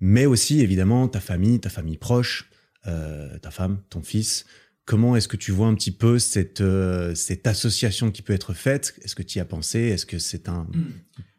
mais 0.00 0.26
aussi 0.26 0.60
évidemment 0.60 1.08
ta 1.08 1.20
famille, 1.20 1.60
ta 1.60 1.70
famille 1.70 1.96
proche, 1.96 2.50
euh, 2.86 3.38
ta 3.38 3.50
femme, 3.50 3.80
ton 3.88 4.02
fils. 4.02 4.44
Comment 4.84 5.16
est-ce 5.16 5.28
que 5.28 5.38
tu 5.38 5.50
vois 5.50 5.68
un 5.68 5.74
petit 5.74 5.92
peu 5.92 6.18
cette, 6.18 6.60
euh, 6.60 7.14
cette 7.14 7.46
association 7.46 8.10
qui 8.10 8.20
peut 8.20 8.34
être 8.34 8.52
faite? 8.52 8.94
Est-ce 9.02 9.14
que 9.14 9.22
tu 9.22 9.38
y 9.38 9.40
as 9.40 9.46
pensé? 9.46 9.78
Est-ce 9.80 10.04
que 10.04 10.18
c'est 10.18 10.50
un... 10.50 10.66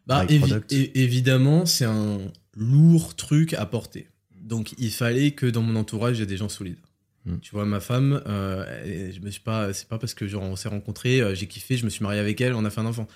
Bah, 0.08 0.26
évi- 0.26 0.40
product? 0.40 0.72
é- 0.74 1.00
évidemment, 1.00 1.68
c'est 1.68 1.86
un 1.86 2.18
lourd 2.56 3.16
truc 3.16 3.54
à 3.54 3.68
porter. 3.68 4.08
Donc, 4.46 4.74
il 4.78 4.92
fallait 4.92 5.32
que 5.32 5.46
dans 5.46 5.62
mon 5.62 5.76
entourage, 5.76 6.18
il 6.18 6.20
y 6.22 6.24
ait 6.24 6.28
des 6.28 6.38
gens 6.38 6.50
solides. 6.50 6.78
Mm. 7.26 7.38
Tu 7.42 7.52
vois, 7.52 7.66
ma 7.66 7.80
femme, 7.80 8.22
euh, 8.28 9.12
je 9.12 9.20
me 9.20 9.32
suis 9.32 9.42
pas, 9.42 9.74
c'est 9.74 9.88
pas 9.88 9.98
parce 9.98 10.14
que 10.14 10.28
genre, 10.28 10.44
on 10.44 10.56
s'est 10.56 10.70
rencontrés, 10.70 11.20
euh, 11.22 11.34
j'ai 11.36 11.48
kiffé, 11.48 11.76
je 11.78 11.86
me 11.86 11.90
suis 11.90 12.04
marié 12.04 12.20
avec 12.20 12.40
elle, 12.42 12.54
on 12.54 12.64
a 12.64 12.70
fait 12.70 12.82
un 12.82 12.86
enfant. 12.86 13.08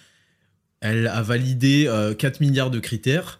Elle 0.81 1.07
a 1.07 1.21
validé 1.21 1.85
euh, 1.87 2.13
4 2.13 2.41
milliards 2.41 2.71
de 2.71 2.79
critères. 2.79 3.39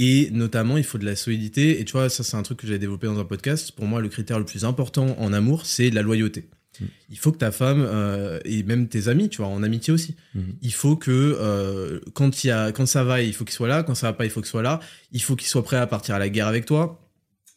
Et 0.00 0.30
notamment, 0.30 0.76
il 0.76 0.84
faut 0.84 0.96
de 0.96 1.04
la 1.04 1.16
solidité. 1.16 1.80
Et 1.80 1.84
tu 1.84 1.92
vois, 1.92 2.08
ça, 2.08 2.22
c'est 2.22 2.36
un 2.36 2.42
truc 2.42 2.58
que 2.58 2.66
j'ai 2.68 2.78
développé 2.78 3.08
dans 3.08 3.18
un 3.18 3.24
podcast. 3.24 3.72
Pour 3.72 3.86
moi, 3.86 4.00
le 4.00 4.08
critère 4.08 4.38
le 4.38 4.44
plus 4.44 4.64
important 4.64 5.16
en 5.18 5.32
amour, 5.32 5.66
c'est 5.66 5.90
la 5.90 6.02
loyauté. 6.02 6.48
Mm. 6.80 6.84
Il 7.10 7.18
faut 7.18 7.32
que 7.32 7.38
ta 7.38 7.50
femme, 7.50 7.84
euh, 7.84 8.38
et 8.44 8.62
même 8.62 8.86
tes 8.88 9.08
amis, 9.08 9.28
tu 9.28 9.38
vois, 9.38 9.48
en 9.48 9.62
amitié 9.64 9.92
aussi, 9.92 10.14
Mhm. 10.34 10.54
il 10.62 10.72
faut 10.72 10.94
que 10.96 11.10
euh, 11.10 11.98
quand, 12.14 12.44
il 12.44 12.46
y 12.46 12.50
a, 12.52 12.70
quand 12.70 12.86
ça 12.86 13.02
va, 13.02 13.20
il 13.22 13.34
faut 13.34 13.44
qu'il 13.44 13.54
soit 13.54 13.66
là. 13.68 13.82
Quand 13.82 13.96
ça 13.96 14.06
va 14.06 14.12
pas, 14.12 14.24
il 14.24 14.30
faut 14.30 14.40
qu'il 14.40 14.48
soit 14.50 14.62
là. 14.62 14.78
Il 15.10 15.20
faut 15.20 15.34
qu'il 15.34 15.48
soit 15.48 15.64
prêt 15.64 15.76
à 15.76 15.86
partir 15.88 16.14
à 16.14 16.18
la 16.20 16.28
guerre 16.28 16.46
avec 16.46 16.64
toi. 16.64 17.00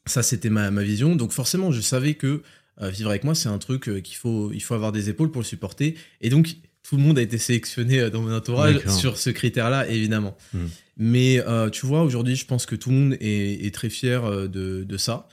Ça, 0.06 0.24
c'était 0.24 0.50
ma, 0.50 0.72
ma 0.72 0.84
vision. 0.84 1.16
Donc 1.16 1.32
forcément, 1.32 1.72
je 1.72 1.82
savais 1.82 2.16
que 2.16 2.42
euh, 2.82 2.90
vivre 2.90 3.10
avec 3.10 3.24
moi, 3.24 3.36
c'est 3.36 3.50
un 3.50 3.58
truc 3.58 3.88
euh, 3.88 4.00
qu'il 4.00 4.16
faut, 4.16 4.52
il 4.54 4.62
faut 4.62 4.74
avoir 4.74 4.92
des 4.92 5.10
épaules 5.10 5.32
pour 5.32 5.42
le 5.42 5.46
supporter. 5.46 5.96
Et 6.22 6.30
donc, 6.30 6.56
tout 6.84 6.98
le 6.98 7.04
monde 7.04 7.20
a 7.20 7.22
été 7.22 7.38
sélectionné 7.38 8.00
euh, 8.00 8.10
dans 8.10 8.22
mon 8.22 8.34
entourage 8.34 8.86
sur 8.88 9.18
ce 9.18 9.30
critère-là, 9.30 9.88
évidemment. 9.88 10.36
Mhm. 10.54 10.70
Mais 10.98 11.40
euh, 11.48 11.70
tu 11.70 11.86
vois, 11.86 12.04
aujourd'hui, 12.04 12.36
je 12.36 12.46
pense 12.46 12.66
que 12.66 12.76
tout 12.76 12.90
le 12.90 12.96
monde 12.96 13.18
est, 13.20 13.66
est 13.66 13.74
très 13.74 13.90
fier 13.90 14.24
de, 14.50 14.84
de 14.84 14.98
ça. 14.98 15.28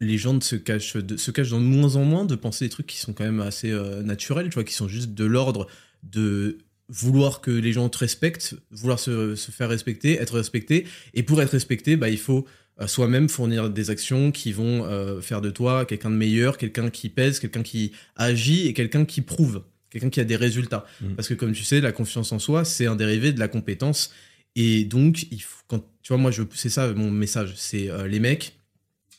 Les 0.00 0.18
gens 0.18 0.40
se 0.40 0.56
cachent, 0.56 0.96
de, 0.96 1.16
se 1.16 1.30
cachent 1.30 1.50
de 1.50 1.56
moins 1.56 1.96
en 1.96 2.04
moins 2.04 2.24
de 2.24 2.34
penser 2.34 2.64
des 2.66 2.68
trucs 2.68 2.86
qui 2.86 2.98
sont 2.98 3.12
quand 3.12 3.24
même 3.24 3.40
assez 3.40 3.72
naturels, 4.04 4.48
tu 4.48 4.54
vois, 4.54 4.64
qui 4.64 4.74
sont 4.74 4.88
juste 4.88 5.14
de 5.14 5.24
l'ordre 5.24 5.66
de 6.02 6.58
vouloir 6.88 7.40
que 7.40 7.50
les 7.50 7.72
gens 7.72 7.88
te 7.88 7.98
respectent, 7.98 8.54
vouloir 8.70 8.98
se, 8.98 9.34
se 9.36 9.50
faire 9.50 9.68
respecter, 9.68 10.20
être 10.20 10.36
respecté. 10.36 10.86
Et 11.14 11.22
pour 11.22 11.40
être 11.40 11.52
respecté, 11.52 11.96
bah, 11.96 12.10
il 12.10 12.18
faut 12.18 12.44
soi-même 12.86 13.28
fournir 13.28 13.70
des 13.70 13.90
actions 13.90 14.32
qui 14.32 14.52
vont 14.52 14.84
euh, 14.84 15.20
faire 15.20 15.40
de 15.40 15.50
toi 15.50 15.84
quelqu'un 15.84 16.10
de 16.10 16.16
meilleur, 16.16 16.58
quelqu'un 16.58 16.90
qui 16.90 17.08
pèse, 17.08 17.38
quelqu'un 17.38 17.62
qui 17.62 17.92
agit 18.16 18.66
et 18.66 18.72
quelqu'un 18.72 19.04
qui 19.04 19.20
prouve, 19.20 19.62
quelqu'un 19.90 20.10
qui 20.10 20.20
a 20.20 20.24
des 20.24 20.36
résultats. 20.36 20.84
Mhm. 21.00 21.14
Parce 21.14 21.28
que 21.28 21.34
comme 21.34 21.52
tu 21.52 21.62
sais, 21.64 21.80
la 21.80 21.92
confiance 21.92 22.32
en 22.32 22.38
soi, 22.38 22.64
c'est 22.64 22.86
un 22.86 22.96
dérivé 22.96 23.32
de 23.32 23.38
la 23.38 23.48
compétence. 23.48 24.12
Et 24.56 24.84
donc, 24.84 25.26
il 25.30 25.40
faut, 25.42 25.62
quand, 25.68 25.80
tu 26.02 26.08
vois, 26.08 26.16
moi, 26.18 26.30
je, 26.30 26.42
c'est 26.54 26.68
ça 26.68 26.92
mon 26.92 27.10
message. 27.10 27.54
C'est 27.56 27.90
euh, 27.90 28.06
les 28.08 28.20
mecs. 28.20 28.58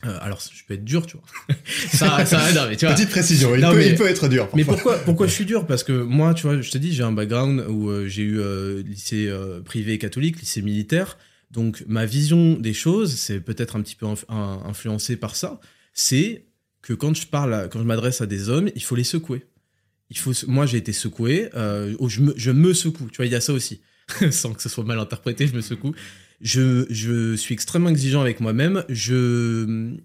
euh, 0.04 0.16
alors, 0.20 0.40
je 0.40 0.64
peux 0.66 0.74
être 0.74 0.84
dur, 0.84 1.06
tu 1.06 1.16
vois. 1.16 1.56
ça, 1.92 2.24
ça, 2.26 2.52
non, 2.54 2.68
mais 2.68 2.76
tu 2.76 2.84
vois. 2.86 2.94
Petite 2.94 3.10
précision, 3.10 3.54
il, 3.54 3.60
Non, 3.62 3.70
peut, 3.72 3.78
mais- 3.78 3.88
il 3.88 3.94
peut 3.96 4.06
être 4.08 4.28
dur. 4.28 4.48
Mais 4.54 4.64
pourquoi, 4.64 4.98
pourquoi 4.98 5.26
je 5.26 5.32
suis 5.32 5.44
dur? 5.46 5.66
Parce 5.66 5.82
que 5.84 5.92
moi, 5.92 6.32
tu 6.34 6.42
vois, 6.42 6.60
je 6.60 6.70
te 6.70 6.78
dis, 6.78 6.92
j'ai 6.94 7.02
un 7.02 7.12
background 7.12 7.64
où 7.68 7.88
euh, 7.90 8.06
j'ai 8.06 8.22
eu 8.22 8.38
euh, 8.40 8.82
lycée 8.82 9.26
euh, 9.28 9.60
privé 9.62 9.96
catholique, 9.98 10.40
lycée 10.40 10.60
militaire. 10.62 11.16
Donc, 11.50 11.84
ma 11.86 12.06
vision 12.06 12.54
des 12.54 12.74
choses, 12.74 13.14
c'est 13.14 13.40
peut-être 13.40 13.76
un 13.76 13.82
petit 13.82 13.96
peu 13.96 14.06
inf- 14.06 14.24
un- 14.28 14.62
influencé 14.66 15.16
par 15.16 15.36
ça. 15.36 15.60
C'est 15.92 16.46
que 16.82 16.92
quand 16.92 17.14
je 17.16 17.26
parle, 17.26 17.68
quand 17.70 17.78
je 17.78 17.84
m'adresse 17.84 18.20
à 18.20 18.26
des 18.26 18.48
hommes, 18.48 18.70
il 18.74 18.82
faut 18.82 18.96
les 18.96 19.04
secouer. 19.04 19.46
Il 20.10 20.18
faut, 20.18 20.32
moi, 20.46 20.66
j'ai 20.66 20.78
été 20.78 20.92
secoué. 20.92 21.50
euh, 21.54 21.94
oh, 21.98 22.08
je, 22.08 22.20
me, 22.52 22.74
secoue. 22.74 23.08
Tu 23.10 23.16
vois, 23.16 23.26
il 23.26 23.32
y 23.32 23.34
a 23.34 23.40
ça 23.40 23.52
aussi. 23.52 23.80
Sans 24.30 24.52
que 24.52 24.62
ce 24.62 24.68
soit 24.68 24.84
mal 24.84 24.98
interprété, 24.98 25.46
je 25.46 25.54
me 25.54 25.60
secoue. 25.60 25.94
Je, 26.40 27.34
suis 27.36 27.54
extrêmement 27.54 27.88
exigeant 27.88 28.20
avec 28.20 28.40
moi-même. 28.40 28.84
Je, 28.88 29.96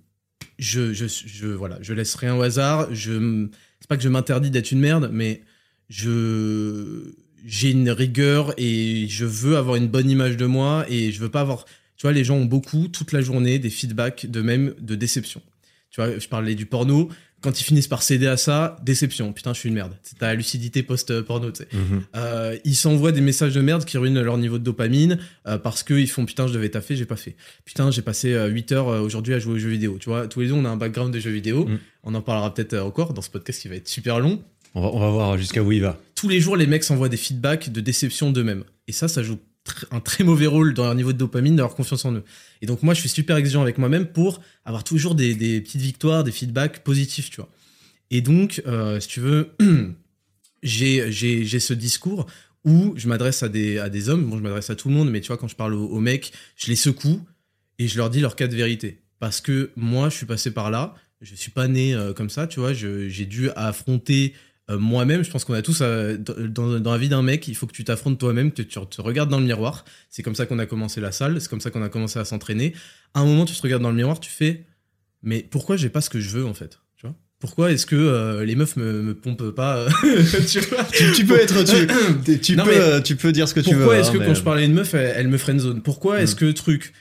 je, 0.58 1.48
voilà, 1.48 1.78
je 1.82 1.94
laisse 1.94 2.16
rien 2.16 2.36
au 2.36 2.42
hasard. 2.42 2.88
C'est 2.94 3.88
pas 3.88 3.98
que 3.98 4.04
je 4.04 4.10
m'interdis 4.10 4.50
d'être 4.50 4.72
une 4.72 4.80
merde, 4.80 5.10
mais 5.14 5.42
je, 5.90 7.14
j'ai 7.46 7.72
une 7.72 7.90
rigueur 7.90 8.54
et 8.58 9.08
je 9.08 9.26
veux 9.26 9.58
avoir 9.58 9.76
une 9.76 9.88
bonne 9.88 10.10
image 10.10 10.38
de 10.38 10.46
moi 10.46 10.86
et 10.90 11.12
je 11.12 11.20
veux 11.20 11.30
pas 11.30 11.42
avoir, 11.42 11.66
tu 11.98 12.04
vois, 12.04 12.12
les 12.12 12.24
gens 12.24 12.36
ont 12.36 12.46
beaucoup 12.46 12.88
toute 12.88 13.12
la 13.12 13.22
journée 13.22 13.60
des 13.60 13.70
feedbacks 13.70 14.26
de 14.26 14.42
même 14.42 14.74
de 14.80 14.96
déception. 14.96 15.42
Tu 15.90 16.02
vois, 16.02 16.18
je 16.18 16.28
parlais 16.28 16.56
du 16.56 16.66
porno. 16.66 17.10
Quand 17.42 17.60
ils 17.60 17.64
finissent 17.64 17.88
par 17.88 18.04
céder 18.04 18.28
à 18.28 18.38
ça, 18.38 18.78
déception. 18.84 19.34
Putain, 19.34 19.54
je 19.54 19.60
suis 19.60 19.70
une 19.70 19.74
merde. 19.76 19.98
C'est 20.04 20.20
ta 20.20 20.36
lucidité 20.36 20.84
post-porno, 20.84 21.52
tu 21.52 21.64
sais. 21.64 21.68
Mhm. 21.74 22.04
Euh, 22.16 22.56
ils 22.66 22.76
s'envoient 22.76 23.12
des 23.12 23.20
messages 23.20 23.56
de 23.56 23.62
merde 23.62 23.84
qui 23.84 23.98
ruinent 23.98 24.22
leur 24.22 24.38
niveau 24.38 24.60
de 24.60 24.64
dopamine 24.64 25.18
euh, 25.48 25.58
parce 25.58 25.82
qu'ils 25.82 26.08
font 26.08 26.24
putain 26.26 26.46
je 26.48 26.54
devais 26.54 26.70
taffer 26.70 26.96
j'ai 26.96 27.06
pas 27.06 27.16
fait 27.16 27.36
putain 27.66 27.90
j'ai 27.90 28.04
passé 28.04 28.34
euh, 28.34 28.48
8 28.48 28.72
heures 28.74 28.90
euh, 28.90 29.00
aujourd'hui 29.02 29.34
à 29.34 29.40
jouer 29.40 29.56
aux 29.56 29.58
jeux 29.58 29.70
vidéo 29.70 29.98
tu 30.00 30.08
vois 30.10 30.28
tous 30.28 30.42
les 30.42 30.48
deux 30.50 30.54
on 30.54 30.66
a 30.66 30.70
un 30.70 30.78
background 30.78 31.12
de 31.12 31.20
jeux 31.20 31.32
vidéo 31.32 31.66
Mm. 31.66 31.80
on 32.04 32.14
en 32.14 32.22
parlera 32.22 32.54
peut-être 32.54 32.74
euh, 32.74 32.84
encore 32.84 33.14
dans 33.14 33.24
ce 33.24 33.32
podcast 33.32 33.60
qui 33.60 33.68
va 33.70 33.76
être 33.76 33.88
super 33.88 34.20
long 34.20 34.42
on, 34.76 34.82
va, 34.84 34.88
on 34.94 35.00
va 35.00 35.10
voir 35.10 35.38
jusqu'à 35.38 35.62
où 35.64 35.72
il 35.72 35.82
va. 35.82 36.00
Tous 36.22 36.30
les 36.30 36.40
jours 36.40 36.56
les 36.56 36.68
mecs 36.68 36.84
s'envoient 36.84 37.10
des 37.10 37.18
feedbacks 37.18 37.72
de 37.72 37.82
déception 37.82 38.32
d'eux-mêmes 38.32 38.64
et 38.88 38.92
ça 38.92 39.08
ça 39.08 39.24
joue 39.24 39.40
un 39.90 40.00
très 40.00 40.24
mauvais 40.24 40.46
rôle 40.46 40.76
dans 40.76 40.84
leur 40.84 40.94
niveau 40.94 41.14
de 41.14 41.18
dopamine, 41.18 41.56
de 41.56 41.62
leur 41.62 41.74
confiance 41.74 42.06
en 42.06 42.14
eux. 42.14 42.24
Et 42.62 42.68
donc 42.68 42.84
moi, 42.84 42.94
je 42.94 43.00
suis 43.00 43.10
super 43.10 43.38
exigeant 43.38 43.62
avec 43.64 43.80
moi-même 43.80 44.06
pour 44.06 44.40
avoir 44.66 44.84
toujours 44.84 45.16
des, 45.16 45.34
des, 45.36 45.62
petites 45.62 45.82
victoires, 45.82 46.24
des 46.24 46.32
feedbacks 46.32 46.84
positifs, 46.84 47.30
tu 47.30 47.38
vois. 47.38 47.50
Et 48.12 48.22
donc, 48.22 48.62
euh, 48.68 49.00
si 49.00 49.08
tu 49.08 49.20
veux, 49.20 49.52
j'ai 50.64 51.12
ce 51.12 51.74
discours 51.74 52.28
où 52.66 52.94
je 52.96 53.08
m'adresse 53.08 53.42
à 53.42 53.50
des, 53.50 53.80
à 53.80 53.90
des 53.90 54.10
hommes, 54.10 54.30
bon, 54.30 54.38
je 54.38 54.44
m'adresse 54.44 54.70
à 54.70 54.76
tout 54.76 54.90
le 54.90 54.96
monde, 54.96 55.10
mais 55.10 55.22
tu 55.22 55.28
vois, 55.28 55.38
quand 55.38 55.48
je 55.48 55.56
parle 55.56 55.74
aux, 55.74 56.00
mecs, 56.00 56.34
je 56.56 56.68
les 56.68 56.76
secoue 56.76 57.22
et 57.80 57.88
je 57.88 57.98
leur 57.98 58.10
dis 58.10 58.20
leur 58.20 58.36
cas 58.36 58.48
de 58.48 58.56
vérité. 58.56 59.02
Parce 59.20 59.42
que 59.42 59.72
moi, 59.76 60.10
je 60.10 60.18
suis 60.18 60.26
passé 60.26 60.52
par 60.52 60.70
là, 60.70 60.96
je 61.22 61.36
suis 61.36 61.52
pas 61.52 61.68
né 61.68 61.94
euh, 61.94 62.14
comme 62.14 62.30
ça, 62.30 62.48
tu 62.48 62.60
vois, 62.60 62.74
j'ai 62.74 63.26
dû 63.26 63.50
affronter 63.52 64.34
euh, 64.70 64.78
moi-même, 64.78 65.24
je 65.24 65.32
pense 65.32 65.44
qu'on 65.44 65.54
a 65.54 65.62
tous, 65.62 65.80
euh, 65.82 66.18
dans, 66.18 66.80
dans, 66.80 66.92
la 66.92 66.98
vie 66.98 67.10
d'un 67.10 67.24
mec, 67.24 67.48
il 67.48 67.56
faut 67.56 67.68
que 67.68 67.74
tu 67.74 67.84
t'affrontes 67.84 68.20
toi-même, 68.20 68.52
que 68.52 68.62
tu 68.62 68.80
te 68.80 69.02
regardes 69.02 69.30
dans 69.30 69.40
le 69.40 69.46
miroir. 69.46 69.86
C'est 70.10 70.24
comme 70.24 70.36
ça 70.36 70.46
qu'on 70.46 70.60
a 70.60 70.66
commencé 70.66 71.02
la 71.02 71.12
salle, 71.12 71.42
c'est 71.42 71.50
comme 71.50 71.62
ça 71.62 71.72
qu'on 71.72 71.82
a 71.82 71.90
commencé 71.90 72.20
à 72.20 72.26
s'entraîner. 72.26 72.74
À 73.14 73.22
un 73.22 73.26
moment, 73.26 73.46
tu 73.46 73.56
te 73.56 73.62
regardes 73.62 73.82
dans 73.82 73.90
le 73.90 73.96
miroir, 73.96 74.20
tu 74.20 74.30
fais, 74.30 74.66
mais 75.24 75.46
pourquoi 75.50 75.78
j'ai 75.78 75.90
pas 75.90 76.02
ce 76.02 76.10
que 76.10 76.20
je 76.20 76.30
veux 76.30 76.46
en 76.46 76.54
fait? 76.54 76.80
Tu 76.96 77.08
vois? 77.08 77.16
Pourquoi 77.40 77.72
est-ce 77.72 77.86
que 77.86 77.96
euh, 77.96 78.46
les 78.46 78.56
meufs 78.56 78.76
me, 78.76 79.02
me 79.02 79.16
pompent 79.16 79.52
pas 79.52 79.88
tu, 80.48 80.60
vois? 80.60 80.84
Tu, 81.16 81.26
peux 81.26 81.40
être 81.40 81.64
tu, 81.64 82.40
tu 82.42 82.56
peux 82.56 83.02
tu 83.04 83.16
peux 83.16 83.32
dire 83.32 83.48
ce 83.48 83.56
que 83.56 83.60
tu 83.60 83.72
veux 83.72 83.78
pourquoi 83.78 83.98
est-ce 83.98 84.12
que 84.12 84.20
hein, 84.20 84.26
quand 84.26 84.36
je 84.36 84.44
parlais 84.44 84.62
à 84.62 84.66
une 84.66 84.74
meuf 84.74 84.94
elle, 84.94 85.28
me 85.28 85.38
me 85.54 85.60
zone 85.60 85.82
pourquoi 85.82 86.22
est-ce 86.22 86.36
mm. 86.36 86.40
que 86.40 86.52
truc? 86.52 86.94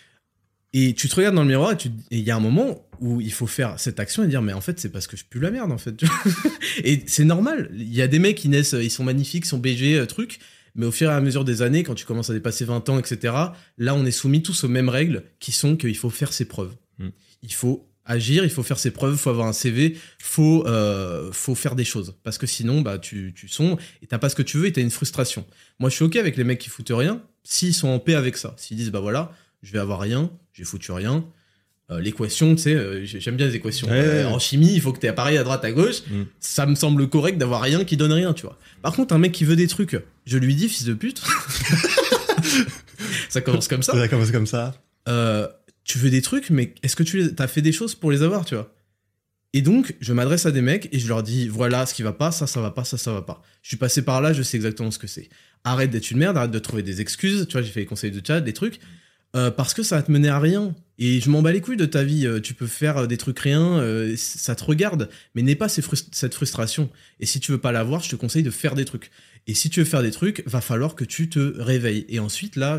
Et 0.73 0.95
tu 0.95 1.09
te 1.09 1.17
regardes 1.17 1.35
dans 1.35 1.43
le 1.43 1.49
miroir 1.49 1.73
et 1.73 1.77
il 2.11 2.21
y 2.21 2.31
a 2.31 2.37
un 2.37 2.41
moment 2.41 2.90
où 3.01 3.21
il 3.21 3.33
faut 3.33 3.47
faire 3.47 3.79
cette 3.79 3.99
action 3.99 4.23
et 4.23 4.29
dire 4.29 4.43
mais 4.43 4.53
en 4.53 4.61
fait 4.61 4.79
c'est 4.79 4.91
parce 4.91 5.07
que 5.07 5.17
je 5.17 5.25
pue 5.25 5.41
la 5.41 5.51
merde 5.51 5.73
en 5.73 5.79
fait. 5.79 5.95
et 6.85 7.03
c'est 7.07 7.25
normal. 7.25 7.71
Il 7.75 7.95
y 7.95 8.03
a 8.03 8.09
des 8.09 8.19
mecs 8.19 8.37
qui 8.37 8.49
naissent, 8.49 8.77
ils 8.79 8.91
sont 8.91 9.05
magnifiques, 9.05 9.47
sont 9.47 9.59
BG, 9.59 9.99
euh, 9.99 10.07
truc. 10.07 10.39
Mais 10.77 10.87
au 10.87 10.93
fur 10.93 11.11
et 11.11 11.13
à 11.13 11.21
mesure 11.21 11.45
des 11.45 11.63
années, 11.63 11.83
quand 11.83 11.97
tu 11.97 12.05
commences 12.05 12.31
à 12.31 12.33
dépasser 12.33 12.65
20 12.65 12.89
ans, 12.91 12.99
etc., 12.99 13.35
là 13.79 13.95
on 13.95 14.05
est 14.07 14.13
soumis 14.13 14.43
tous 14.43 14.63
aux 14.63 14.69
mêmes 14.69 14.89
règles 14.89 15.25
qui 15.41 15.51
sont 15.51 15.77
qu'il 15.77 15.97
faut 15.97 16.11
faire 16.11 16.33
ses 16.33 16.45
preuves. 16.45 16.77
Mm. 16.99 17.09
Il 17.43 17.53
faut 17.53 17.91
agir, 18.05 18.45
il 18.45 18.51
faut 18.51 18.63
faire 18.63 18.79
ses 18.79 18.91
preuves, 18.91 19.15
il 19.15 19.19
faut 19.19 19.31
avoir 19.31 19.47
un 19.47 19.53
CV, 19.53 19.97
faut 20.19 20.67
euh, 20.67 21.31
faut 21.33 21.55
faire 21.55 21.75
des 21.75 21.85
choses 21.85 22.17
parce 22.23 22.39
que 22.39 22.47
sinon 22.47 22.81
bah 22.81 22.99
tu 22.99 23.33
tu 23.35 23.49
sombres 23.49 23.79
et 24.03 24.07
t'as 24.07 24.19
pas 24.19 24.29
ce 24.29 24.35
que 24.35 24.43
tu 24.43 24.59
veux 24.59 24.67
et 24.67 24.73
t'as 24.73 24.83
une 24.83 24.91
frustration. 24.91 25.45
Moi 25.79 25.91
je 25.91 25.97
suis 25.97 26.05
ok 26.05 26.17
avec 26.17 26.37
les 26.37 26.45
mecs 26.45 26.59
qui 26.59 26.71
foutent 26.71 26.93
rien 26.95 27.23
s'ils 27.45 27.75
sont 27.75 27.89
en 27.89 27.99
paix 27.99 28.15
avec 28.15 28.37
ça, 28.37 28.55
s'ils 28.57 28.77
disent 28.77 28.91
bah 28.91 29.01
voilà 29.01 29.33
je 29.63 29.73
vais 29.73 29.79
avoir 29.79 30.01
rien, 30.01 30.31
j'ai 30.53 30.65
foutu 30.65 30.93
rien. 30.93 31.25
Euh, 31.91 32.01
l'équation, 32.01 32.55
tu 32.55 32.63
sais, 32.63 32.75
euh, 32.75 33.05
j'aime 33.05 33.37
bien 33.37 33.47
les 33.47 33.57
équations. 33.57 33.89
Euh, 33.91 34.25
en 34.27 34.39
chimie, 34.39 34.73
il 34.73 34.81
faut 34.81 34.93
que 34.93 35.01
tu 35.01 35.07
aies 35.07 35.11
appareil 35.11 35.37
à 35.39 35.43
droite, 35.43 35.65
à 35.65 35.73
gauche. 35.73 36.03
Mm. 36.09 36.23
Ça 36.39 36.67
me 36.67 36.77
semble 36.77 37.09
correct 37.09 37.37
d'avoir 37.37 37.61
rien 37.61 37.85
qui 37.85 37.97
donne 37.97 38.13
rien, 38.13 38.33
tu 38.33 38.43
vois. 38.43 38.59
Par 38.83 38.95
contre, 38.95 39.13
un 39.13 39.19
mec 39.19 39.33
qui 39.33 39.45
veut 39.45 39.57
des 39.57 39.67
trucs, 39.67 39.97
je 40.25 40.39
lui 40.39 40.55
dis, 40.55 40.69
fils 40.69 40.85
de 40.85 40.95
pute. 40.95 41.21
ça 43.29 43.41
commence 43.41 43.67
comme 43.67 43.83
ça. 43.83 43.93
Ça 43.93 44.09
commence 44.09 44.31
comme 44.31 44.47
ça. 44.47 44.75
tu 45.85 45.99
veux 45.99 46.11
des 46.11 46.23
trucs, 46.23 46.51
mais 46.51 46.75
est-ce 46.83 46.95
que 46.95 47.03
tu 47.03 47.35
as 47.37 47.49
fait 47.49 47.63
des 47.63 47.73
choses 47.73 47.97
pour 47.97 48.13
les 48.13 48.23
avoir, 48.23 48.45
tu 48.45 48.55
vois? 48.55 48.73
Et 49.53 49.63
donc, 49.63 49.97
je 50.01 50.13
m'adresse 50.13 50.47
à 50.47 50.53
des 50.53 50.63
mecs 50.63 50.89
et 50.93 51.01
je 51.01 51.09
leur 51.09 51.25
dis, 51.25 51.49
voilà 51.49 51.85
ce 51.85 51.93
qui 51.93 52.05
va 52.05 52.13
pas, 52.13 52.31
ça, 52.31 52.47
ça 52.47 52.61
va 52.61 52.71
pas, 52.71 52.85
ça, 52.85 52.97
ça 52.97 53.13
va 53.13 53.23
pas. 53.23 53.43
Je 53.63 53.69
suis 53.69 53.77
passé 53.77 54.03
par 54.03 54.21
là, 54.21 54.33
je 54.33 54.43
sais 54.43 54.57
exactement 54.57 54.93
ce 54.93 54.99
que 55.01 55.09
c'est. 55.09 55.29
Arrête 55.65 55.91
d'être 55.91 56.13
une 56.13 56.19
merde, 56.19 56.37
arrête 56.37 56.53
de 56.53 56.59
trouver 56.61 56.85
des 56.85 57.01
excuses. 57.01 57.49
Tu 57.49 57.55
vois, 57.55 57.63
j'ai 57.63 57.71
fait 57.71 57.81
les 57.81 57.87
conseils 57.87 58.13
de 58.13 58.25
chat, 58.25 58.41
des 58.41 58.53
trucs. 58.53 58.79
Euh, 59.37 59.51
parce 59.51 59.75
que 59.75 59.83
ça 59.83 59.97
va 59.97 60.03
te 60.03 60.11
mener 60.11 60.29
à 60.29 60.39
rien. 60.39 60.75
Et 61.01 61.21
je 61.21 61.31
m'en 61.31 61.43
bats 61.43 61.51
les 61.51 61.61
couilles 61.61 61.77
de 61.77 61.87
ta 61.87 62.05
vie. 62.05 62.27
Euh, 62.27 62.41
tu 62.41 62.55
peux 62.55 62.69
faire 62.69 62.99
euh, 62.99 63.07
des 63.07 63.17
trucs 63.17 63.41
rien, 63.41 63.83
ça 64.17 64.55
te 64.55 64.63
regarde, 64.63 65.09
mais 65.35 65.43
n'aie 65.43 65.57
pas 65.57 65.69
cette 65.69 66.35
frustration. 66.35 66.91
Et 67.19 67.27
si 67.27 67.41
tu 67.41 67.51
veux 67.51 67.61
pas 67.61 67.73
l'avoir, 67.73 68.03
je 68.03 68.11
te 68.11 68.17
conseille 68.17 68.43
de 68.45 68.51
faire 68.51 68.75
des 68.75 68.85
trucs. 68.85 69.11
Et 69.49 69.55
si 69.55 69.71
tu 69.71 69.81
veux 69.81 69.87
faire 69.87 70.03
des 70.03 70.13
trucs, 70.13 70.47
va 70.47 70.61
falloir 70.61 70.95
que 70.95 71.05
tu 71.05 71.29
te 71.29 71.59
réveilles. 71.59 72.07
Et 72.09 72.21
ensuite, 72.21 72.55
là, 72.55 72.79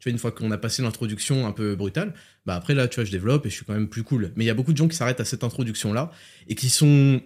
tu 0.00 0.08
vois, 0.08 0.12
une 0.12 0.18
fois 0.18 0.32
qu'on 0.32 0.50
a 0.50 0.58
passé 0.58 0.82
l'introduction 0.82 1.46
un 1.46 1.52
peu 1.52 1.76
brutale, 1.76 2.14
bah 2.46 2.54
après 2.54 2.74
là, 2.74 2.88
tu 2.88 2.96
vois, 2.96 3.04
je 3.04 3.10
développe 3.10 3.46
et 3.46 3.50
je 3.50 3.54
suis 3.54 3.64
quand 3.64 3.74
même 3.74 3.88
plus 3.88 4.02
cool. 4.02 4.32
Mais 4.34 4.44
il 4.44 4.46
y 4.46 4.50
a 4.50 4.54
beaucoup 4.54 4.72
de 4.72 4.76
gens 4.78 4.88
qui 4.88 4.96
s'arrêtent 4.96 5.20
à 5.20 5.24
cette 5.24 5.44
introduction-là 5.44 6.10
et 6.48 6.54
qui 6.54 6.70
sont 6.70 7.20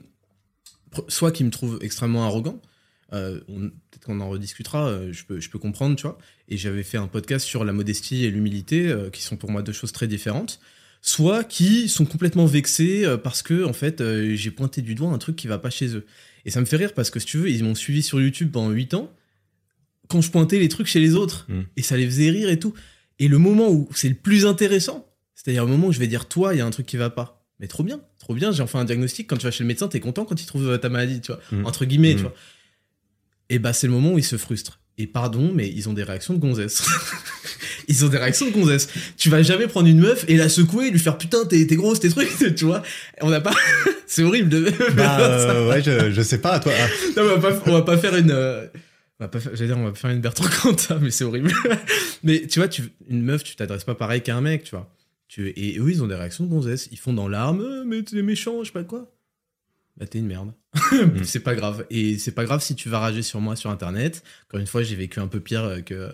soit 1.09 1.33
qui 1.33 1.45
me 1.45 1.51
trouvent 1.51 1.79
extrêmement 1.83 2.25
arrogant, 2.25 2.61
euh, 3.13 3.41
peut-être 3.47 4.05
qu'on 4.07 4.21
en 4.21 4.29
rediscutera, 4.29 4.89
euh, 4.89 5.13
je, 5.13 5.25
peux, 5.25 5.41
je 5.41 5.51
peux 5.51 5.59
comprendre, 5.59 5.97
tu 5.97 6.03
vois. 6.03 6.19
Et 6.49 6.57
j'avais 6.57 6.83
fait 6.83 6.99
un 6.99 7.09
podcast 7.09 7.45
sur 7.45 7.65
la 7.65 7.73
modestie 7.73 8.25
et 8.25 8.31
l'humilité, 8.31 8.89
euh, 8.89 9.11
qui 9.11 9.23
sont 9.23 9.37
pour 9.37 9.51
moi 9.51 9.63
deux 9.63 9.73
choses 9.73 9.93
très 9.93 10.07
différentes. 10.07 10.61
Soit 11.03 11.45
qui 11.45 11.89
sont 11.89 12.05
complètement 12.05 12.47
vexés 12.47 13.05
parce 13.25 13.43
que, 13.43 13.65
en 13.65 13.73
fait, 13.73 14.01
j'ai 14.35 14.53
pointé 14.53 14.83
du 14.83 14.95
doigt 14.95 15.11
un 15.11 15.19
truc 15.19 15.35
qui 15.35 15.49
va 15.49 15.59
pas 15.59 15.69
chez 15.69 15.97
eux. 15.97 16.07
Et 16.45 16.51
ça 16.53 16.61
me 16.61 16.65
fait 16.65 16.77
rire 16.77 16.95
parce 16.95 17.11
que, 17.11 17.19
si 17.19 17.27
tu 17.27 17.39
veux, 17.39 17.51
ils 17.51 17.65
m'ont 17.65 17.75
suivi 17.75 18.05
sur 18.05 18.21
YouTube 18.21 18.53
pendant 18.53 18.71
8 18.71 18.95
ans, 18.95 19.13
quand 20.09 20.21
je 20.21 20.31
pointais 20.31 20.61
les 20.61 20.69
trucs 20.69 20.87
chez 20.87 21.01
les 21.01 21.17
autres. 21.17 21.47
Mm. 21.49 21.63
Et 21.77 21.83
ça 21.83 21.97
les 21.97 22.07
faisait 22.07 22.31
rire 22.31 22.49
et 22.49 22.59
tout. 22.61 22.73
Et 23.19 23.27
le 23.27 23.39
moment 23.39 23.69
où 23.69 23.89
c'est 23.97 24.09
le 24.09 24.15
plus 24.15 24.47
intéressant, 24.47 25.13
c'est-à-dire 25.35 25.65
le 25.65 25.73
moment 25.73 25.89
où 25.89 25.93
je 25.93 25.99
vais 25.99 26.07
dire, 26.07 26.29
toi, 26.29 26.55
il 26.55 26.59
y 26.59 26.61
a 26.61 26.67
un 26.67 26.71
truc 26.71 26.87
qui 26.87 26.97
va 26.97 27.11
pas. 27.11 27.45
Mais 27.59 27.67
trop 27.67 27.83
bien, 27.83 28.01
trop 28.21 28.35
bien, 28.35 28.53
j'ai 28.53 28.63
enfin 28.63 28.79
un 28.79 28.85
diagnostic. 28.85 29.29
Quand 29.29 29.37
tu 29.37 29.45
vas 29.45 29.51
chez 29.51 29.65
le 29.65 29.69
médecin, 29.69 29.89
t'es 29.89 29.99
content 29.99 30.25
quand 30.25 30.41
il 30.41 30.47
trouve 30.47 30.79
ta 30.79 30.89
maladie, 30.89 31.21
tu 31.21 31.33
vois, 31.33 31.41
mm. 31.51 31.67
entre 31.67 31.85
guillemets, 31.85 32.15
tu 32.15 32.21
mm. 32.21 32.23
vois 32.23 32.35
et 33.53 33.59
bah 33.59 33.75
c'est 33.75 33.87
le 33.87 33.93
moment 33.93 34.13
où 34.13 34.19
ils 34.19 34.25
se 34.25 34.39
frustrent. 34.39 34.81
Et 34.97 35.07
pardon, 35.07 35.53
mais 35.55 35.69
ils 35.69 35.89
ont 35.91 35.93
des 35.93 36.03
réactions 36.03 36.33
de 36.33 36.39
gonzesse. 36.39 36.83
ils 37.89 38.03
ont 38.03 38.09
des 38.09 38.17
réactions 38.17 38.47
de 38.47 38.51
gonzesse. 38.51 38.89
Tu 39.19 39.29
vas 39.29 39.43
jamais 39.43 39.67
prendre 39.67 39.89
une 39.89 40.01
meuf 40.01 40.25
et 40.27 40.37
la 40.37 40.49
secouer 40.49 40.87
et 40.87 40.91
lui 40.91 40.99
faire 40.99 41.19
putain, 41.19 41.45
t'es, 41.45 41.67
grosse, 41.67 42.01
tes 42.01 42.09
trucs, 42.09 42.35
tu 42.57 42.65
vois. 42.65 42.83
On 43.21 43.29
n'a 43.29 43.43
pas. 43.43 43.53
c'est 44.07 44.23
horrible 44.23 44.49
de. 44.49 44.73
Bah, 44.97 45.21
euh, 45.21 45.69
ouais, 45.69 45.83
je, 45.83 46.13
je, 46.13 46.23
sais 46.23 46.39
pas, 46.39 46.61
toi. 46.61 46.73
non, 47.15 47.25
on 47.25 47.39
va 47.39 47.51
pas, 47.51 47.63
on 47.67 47.73
va 47.73 47.83
pas 47.83 47.99
faire 47.99 48.17
une. 48.17 48.31
Euh, 48.31 48.67
on 49.21 49.25
va 49.25 49.29
pas 49.29 49.39
faire, 49.39 49.55
j'allais 49.55 49.69
dire, 49.69 49.79
on 49.79 49.85
va 49.85 49.95
faire 49.95 50.11
une 50.11 50.21
Bertrand 50.21 50.49
Cantat, 50.63 50.99
mais 51.01 51.11
c'est 51.11 51.25
horrible. 51.25 51.53
mais 52.23 52.47
tu 52.47 52.59
vois, 52.59 52.69
tu, 52.69 52.85
une 53.09 53.23
meuf, 53.23 53.45
tu 53.45 53.55
t'adresses 53.55 53.85
pas 53.85 53.95
pareil 53.95 54.23
qu'à 54.23 54.35
un 54.35 54.41
mec, 54.41 54.65
tu 54.65 54.71
vois. 54.71 54.91
Tu, 55.29 55.51
et 55.51 55.79
eux, 55.79 55.91
ils 55.91 56.03
ont 56.03 56.07
des 56.07 56.15
réactions 56.15 56.45
de 56.45 56.51
gonzesse. 56.51 56.89
Ils 56.91 56.99
font 56.99 57.13
dans 57.13 57.29
l'arme, 57.29 57.61
euh, 57.61 57.85
mais 57.87 58.03
t'es 58.03 58.23
méchant, 58.23 58.61
je 58.61 58.69
sais 58.69 58.73
pas 58.73 58.85
quoi 58.85 59.11
bah 59.97 60.07
t'es 60.07 60.19
une 60.19 60.27
merde. 60.27 60.55
Mm. 60.93 61.23
c'est 61.25 61.41
pas 61.41 61.55
grave. 61.55 61.87
Et 61.91 62.19
c'est 62.19 62.33
pas 62.33 62.45
grave 62.45 62.63
si 62.63 62.75
tu 62.75 62.89
vas 62.89 62.99
rager 62.99 63.23
sur 63.23 63.41
moi 63.41 63.57
sur 63.57 63.71
internet. 63.71 64.23
Encore 64.49 64.61
une 64.61 64.67
fois, 64.67 64.83
j'ai 64.83 64.97
vécu 64.97 65.21
un 65.21 65.29
peu 65.29 65.41
pire 65.41 65.65
euh, 65.65 65.81
que, 65.81 66.13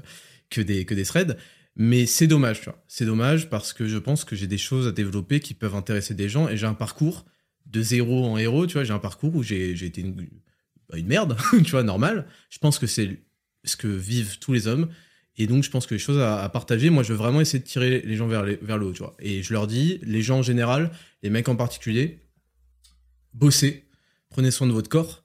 que, 0.50 0.60
des, 0.60 0.84
que 0.84 0.94
des 0.94 1.04
threads. 1.04 1.36
Mais 1.76 2.06
c'est 2.06 2.26
dommage, 2.26 2.58
tu 2.58 2.64
vois. 2.64 2.82
C'est 2.88 3.04
dommage 3.04 3.48
parce 3.48 3.72
que 3.72 3.86
je 3.86 3.98
pense 3.98 4.24
que 4.24 4.34
j'ai 4.34 4.48
des 4.48 4.58
choses 4.58 4.88
à 4.88 4.92
développer 4.92 5.38
qui 5.38 5.54
peuvent 5.54 5.76
intéresser 5.76 6.14
des 6.14 6.28
gens 6.28 6.48
et 6.48 6.56
j'ai 6.56 6.66
un 6.66 6.74
parcours 6.74 7.24
de 7.66 7.80
zéro 7.82 8.26
en 8.26 8.36
héros, 8.36 8.66
tu 8.66 8.74
vois. 8.74 8.84
J'ai 8.84 8.92
un 8.92 8.98
parcours 8.98 9.34
où 9.36 9.42
j'ai 9.44 9.70
été 9.84 10.00
une, 10.00 10.14
bah, 10.88 10.98
une 10.98 11.06
merde, 11.06 11.36
tu 11.64 11.70
vois, 11.70 11.84
normal. 11.84 12.26
Je 12.50 12.58
pense 12.58 12.78
que 12.78 12.88
c'est 12.88 13.22
ce 13.64 13.76
que 13.76 13.86
vivent 13.86 14.38
tous 14.40 14.52
les 14.52 14.66
hommes. 14.66 14.88
Et 15.36 15.46
donc, 15.46 15.62
je 15.62 15.70
pense 15.70 15.86
que 15.86 15.94
les 15.94 16.00
choses 16.00 16.18
à, 16.18 16.48
partager, 16.48 16.90
moi, 16.90 17.04
je 17.04 17.12
veux 17.12 17.18
vraiment 17.18 17.40
essayer 17.40 17.60
de 17.60 17.64
tirer 17.64 18.02
les 18.04 18.16
gens 18.16 18.26
vers, 18.26 18.42
vers 18.42 18.76
le 18.76 18.86
haut, 18.86 18.92
tu 18.92 19.04
vois. 19.04 19.16
Et 19.20 19.44
je 19.44 19.52
leur 19.52 19.68
dis, 19.68 20.00
les 20.02 20.20
gens 20.20 20.38
en 20.38 20.42
général, 20.42 20.90
les 21.22 21.30
mecs 21.30 21.48
en 21.48 21.54
particulier, 21.54 22.27
bossez, 23.38 23.84
prenez 24.30 24.50
soin 24.50 24.66
de 24.66 24.72
votre 24.72 24.88
corps, 24.88 25.22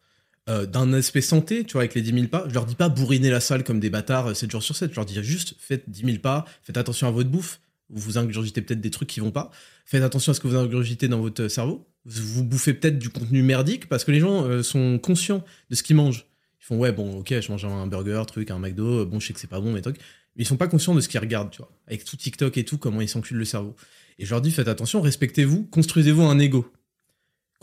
euh, 0.49 0.65
d'un 0.65 0.91
aspect 0.93 1.21
santé, 1.21 1.63
tu 1.63 1.73
vois, 1.73 1.83
avec 1.83 1.95
les 1.95 2.01
10 2.01 2.13
000 2.13 2.27
pas. 2.27 2.45
Je 2.47 2.53
leur 2.53 2.65
dis 2.65 2.75
pas 2.75 2.89
bourriner 2.89 3.29
la 3.29 3.39
salle 3.39 3.63
comme 3.63 3.79
des 3.79 3.89
bâtards 3.89 4.35
7 4.35 4.49
euh, 4.49 4.51
jours 4.51 4.63
sur 4.63 4.75
7. 4.75 4.91
Je 4.91 4.95
leur 4.95 5.05
dis 5.05 5.21
juste 5.23 5.55
faites 5.57 5.89
10 5.89 6.05
000 6.05 6.17
pas, 6.19 6.45
faites 6.63 6.77
attention 6.77 7.07
à 7.07 7.11
votre 7.11 7.29
bouffe. 7.29 7.59
Vous 7.89 8.17
ingurgitez 8.17 8.61
peut-être 8.61 8.81
des 8.81 8.89
trucs 8.89 9.09
qui 9.09 9.19
vont 9.19 9.31
pas. 9.31 9.51
Faites 9.85 10.03
attention 10.03 10.31
à 10.31 10.35
ce 10.35 10.39
que 10.39 10.47
vous 10.47 10.55
ingurgitez 10.55 11.07
dans 11.07 11.19
votre 11.19 11.47
cerveau. 11.47 11.87
Vous 12.05 12.43
bouffez 12.43 12.73
peut-être 12.73 12.99
du 12.99 13.09
contenu 13.09 13.41
merdique 13.43 13.87
parce 13.87 14.03
que 14.03 14.11
les 14.11 14.19
gens 14.19 14.45
euh, 14.45 14.63
sont 14.63 14.99
conscients 14.99 15.43
de 15.69 15.75
ce 15.75 15.83
qu'ils 15.83 15.95
mangent. 15.95 16.25
Ils 16.59 16.65
font 16.65 16.77
ouais, 16.77 16.91
bon, 16.91 17.19
ok, 17.19 17.39
je 17.39 17.51
mange 17.51 17.65
un 17.65 17.87
burger, 17.87 18.23
truc, 18.27 18.51
un 18.51 18.59
McDo, 18.59 19.05
bon, 19.05 19.19
je 19.19 19.27
sais 19.27 19.33
que 19.33 19.39
c'est 19.39 19.49
pas 19.49 19.59
bon, 19.59 19.71
mais 19.71 19.81
trucs. 19.81 19.97
Mais 20.35 20.43
ils 20.43 20.47
sont 20.47 20.57
pas 20.57 20.67
conscients 20.67 20.95
de 20.95 21.01
ce 21.01 21.07
qu'ils 21.07 21.19
regardent, 21.19 21.51
tu 21.51 21.59
vois. 21.59 21.71
Avec 21.87 22.03
tout 22.05 22.17
TikTok 22.17 22.57
et 22.57 22.65
tout, 22.65 22.77
comment 22.77 23.01
ils 23.01 23.09
s'enculent 23.09 23.37
le 23.37 23.45
cerveau. 23.45 23.75
Et 24.17 24.25
je 24.25 24.29
leur 24.29 24.41
dis 24.41 24.51
faites 24.51 24.67
attention, 24.67 25.01
respectez-vous, 25.01 25.63
construisez-vous 25.65 26.23
un 26.23 26.39
ego 26.39 26.71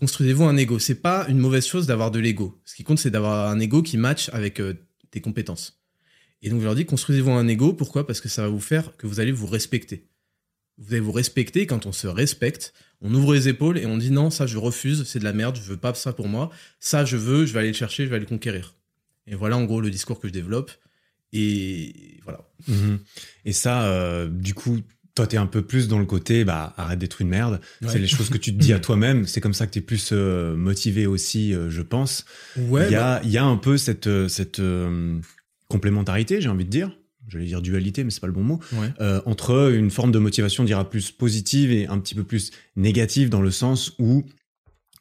construisez-vous 0.01 0.45
un 0.45 0.57
ego. 0.57 0.79
C'est 0.79 1.01
pas 1.01 1.27
une 1.29 1.39
mauvaise 1.39 1.67
chose 1.67 1.87
d'avoir 1.87 2.11
de 2.11 2.19
l'ego. 2.19 2.61
Ce 2.65 2.75
qui 2.75 2.83
compte, 2.83 2.99
c'est 2.99 3.11
d'avoir 3.11 3.49
un 3.49 3.61
ego 3.61 3.83
qui 3.83 3.99
match 3.99 4.31
avec 4.31 4.61
euh, 4.61 4.75
tes 5.11 5.21
compétences. 5.21 5.81
Et 6.43 6.49
donc, 6.49 6.61
je 6.61 6.65
leur 6.65 6.75
dis, 6.75 6.87
construisez-vous 6.87 7.31
un 7.31 7.47
ego. 7.47 7.75
Pourquoi? 7.75 8.07
Parce 8.07 8.21
que 8.21 8.29
ça 8.29 8.43
va 8.43 8.49
vous 8.49 8.61
faire 8.61 8.97
que 8.97 9.07
vous 9.07 9.21
allez 9.21 9.31
vous 9.31 9.47
respecter. 9.47 10.09
Vous 10.79 10.95
allez 10.95 11.01
vous 11.01 11.13
respecter. 11.13 11.67
Quand 11.67 11.85
on 11.85 11.93
se 11.93 12.07
respecte, 12.07 12.73
on 13.03 13.15
ouvre 13.15 13.35
les 13.35 13.49
épaules 13.49 13.77
et 13.79 13.85
on 13.85 13.99
dit 13.99 14.11
non, 14.11 14.31
ça 14.31 14.47
je 14.47 14.57
refuse, 14.57 15.05
c'est 15.05 15.19
de 15.19 15.25
la 15.25 15.35
merde, 15.35 15.57
je 15.57 15.69
veux 15.69 15.77
pas 15.77 15.93
ça 15.93 16.15
pour 16.15 16.29
moi. 16.29 16.51
Ça 16.81 17.05
je 17.05 17.19
veux, 17.19 17.45
je 17.45 17.53
vais 17.53 17.61
aller 17.61 17.69
le 17.69 17.75
chercher, 17.75 18.05
je 18.05 18.09
vais 18.09 18.17
aller 18.17 18.25
le 18.25 18.29
conquérir. 18.29 18.75
Et 19.27 19.35
voilà 19.35 19.59
en 19.59 19.65
gros 19.65 19.83
le 19.83 19.91
discours 19.91 20.19
que 20.19 20.29
je 20.29 20.33
développe. 20.33 20.71
Et 21.35 22.19
voilà. 22.25 22.41
Mhm. 22.67 22.99
Et 23.45 23.53
ça, 23.53 23.85
euh, 23.85 24.29
du 24.29 24.55
coup, 24.55 24.81
toi, 25.15 25.27
t'es 25.27 25.37
un 25.37 25.47
peu 25.47 25.63
plus 25.63 25.89
dans 25.89 25.99
le 25.99 26.05
côté, 26.05 26.45
bah, 26.45 26.73
arrête 26.77 26.99
d'être 26.99 27.21
une 27.21 27.29
merde. 27.29 27.61
C'est 27.87 27.99
les 27.99 28.07
choses 28.07 28.31
que 28.31 28.39
tu 28.39 28.53
te 28.53 28.59
dis 28.59 28.73
à 28.73 28.79
toi-même. 28.79 29.27
C'est 29.27 29.41
comme 29.41 29.55
ça 29.55 29.67
que 29.67 29.73
t'es 29.73 29.81
plus 29.81 30.11
euh, 30.13 30.55
motivé 30.57 31.07
aussi, 31.07 31.55
euh, 31.55 31.69
je 31.71 31.83
pense. 31.83 32.25
Ouais. 32.57 32.87
Il 32.87 32.93
y 32.93 32.97
a, 32.97 33.17
bah 33.17 33.21
il 33.25 33.31
y 33.31 33.39
a 33.39 33.45
un 33.45 33.57
peu 33.57 33.77
cette, 33.77 34.07
euh, 34.07 34.29
cette 34.29 34.63
complémentarité, 35.69 36.41
j'ai 36.41 36.49
envie 36.49 36.65
de 36.65 36.71
dire. 36.71 36.97
J'allais 37.29 37.47
dire 37.47 37.63
dualité, 37.63 38.03
mais 38.03 38.11
c'est 38.11 38.21
pas 38.21 38.27
le 38.27 38.33
bon 38.33 38.43
mot. 38.43 38.61
entre 39.25 39.73
une 39.73 39.91
forme 39.91 40.13
de 40.13 40.19
motivation, 40.19 40.65
dira 40.65 40.89
plus 40.89 41.11
positive 41.11 41.71
et 41.71 41.87
un 41.87 41.99
petit 41.99 42.15
peu 42.15 42.25
plus 42.25 42.51
négative 42.77 43.29
dans 43.29 43.43
le 43.43 43.51
sens 43.51 43.93
où 43.99 44.25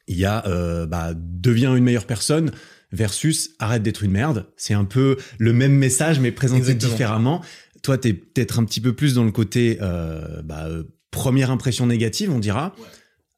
il 0.06 0.16
y 0.16 0.24
a, 0.24 0.42
bah, 0.86 1.12
deviens 1.16 1.74
une 1.74 1.84
meilleure 1.84 2.06
personne 2.06 2.52
versus 2.92 3.50
arrête 3.58 3.82
d'être 3.82 4.02
une 4.02 4.10
merde. 4.12 4.46
C'est 4.56 4.74
un 4.74 4.84
peu 4.84 5.16
le 5.38 5.52
même 5.52 5.72
message 5.72 6.20
mais 6.20 6.32
présenté 6.32 6.74
différemment 6.74 7.42
toi, 7.82 7.98
t'es 7.98 8.12
peut-être 8.12 8.58
un 8.58 8.64
petit 8.64 8.80
peu 8.80 8.92
plus 8.94 9.14
dans 9.14 9.24
le 9.24 9.30
côté 9.32 9.78
euh, 9.80 10.42
bah, 10.42 10.66
euh, 10.66 10.84
première 11.10 11.50
impression 11.50 11.86
négative, 11.86 12.30
on 12.30 12.38
dira. 12.38 12.74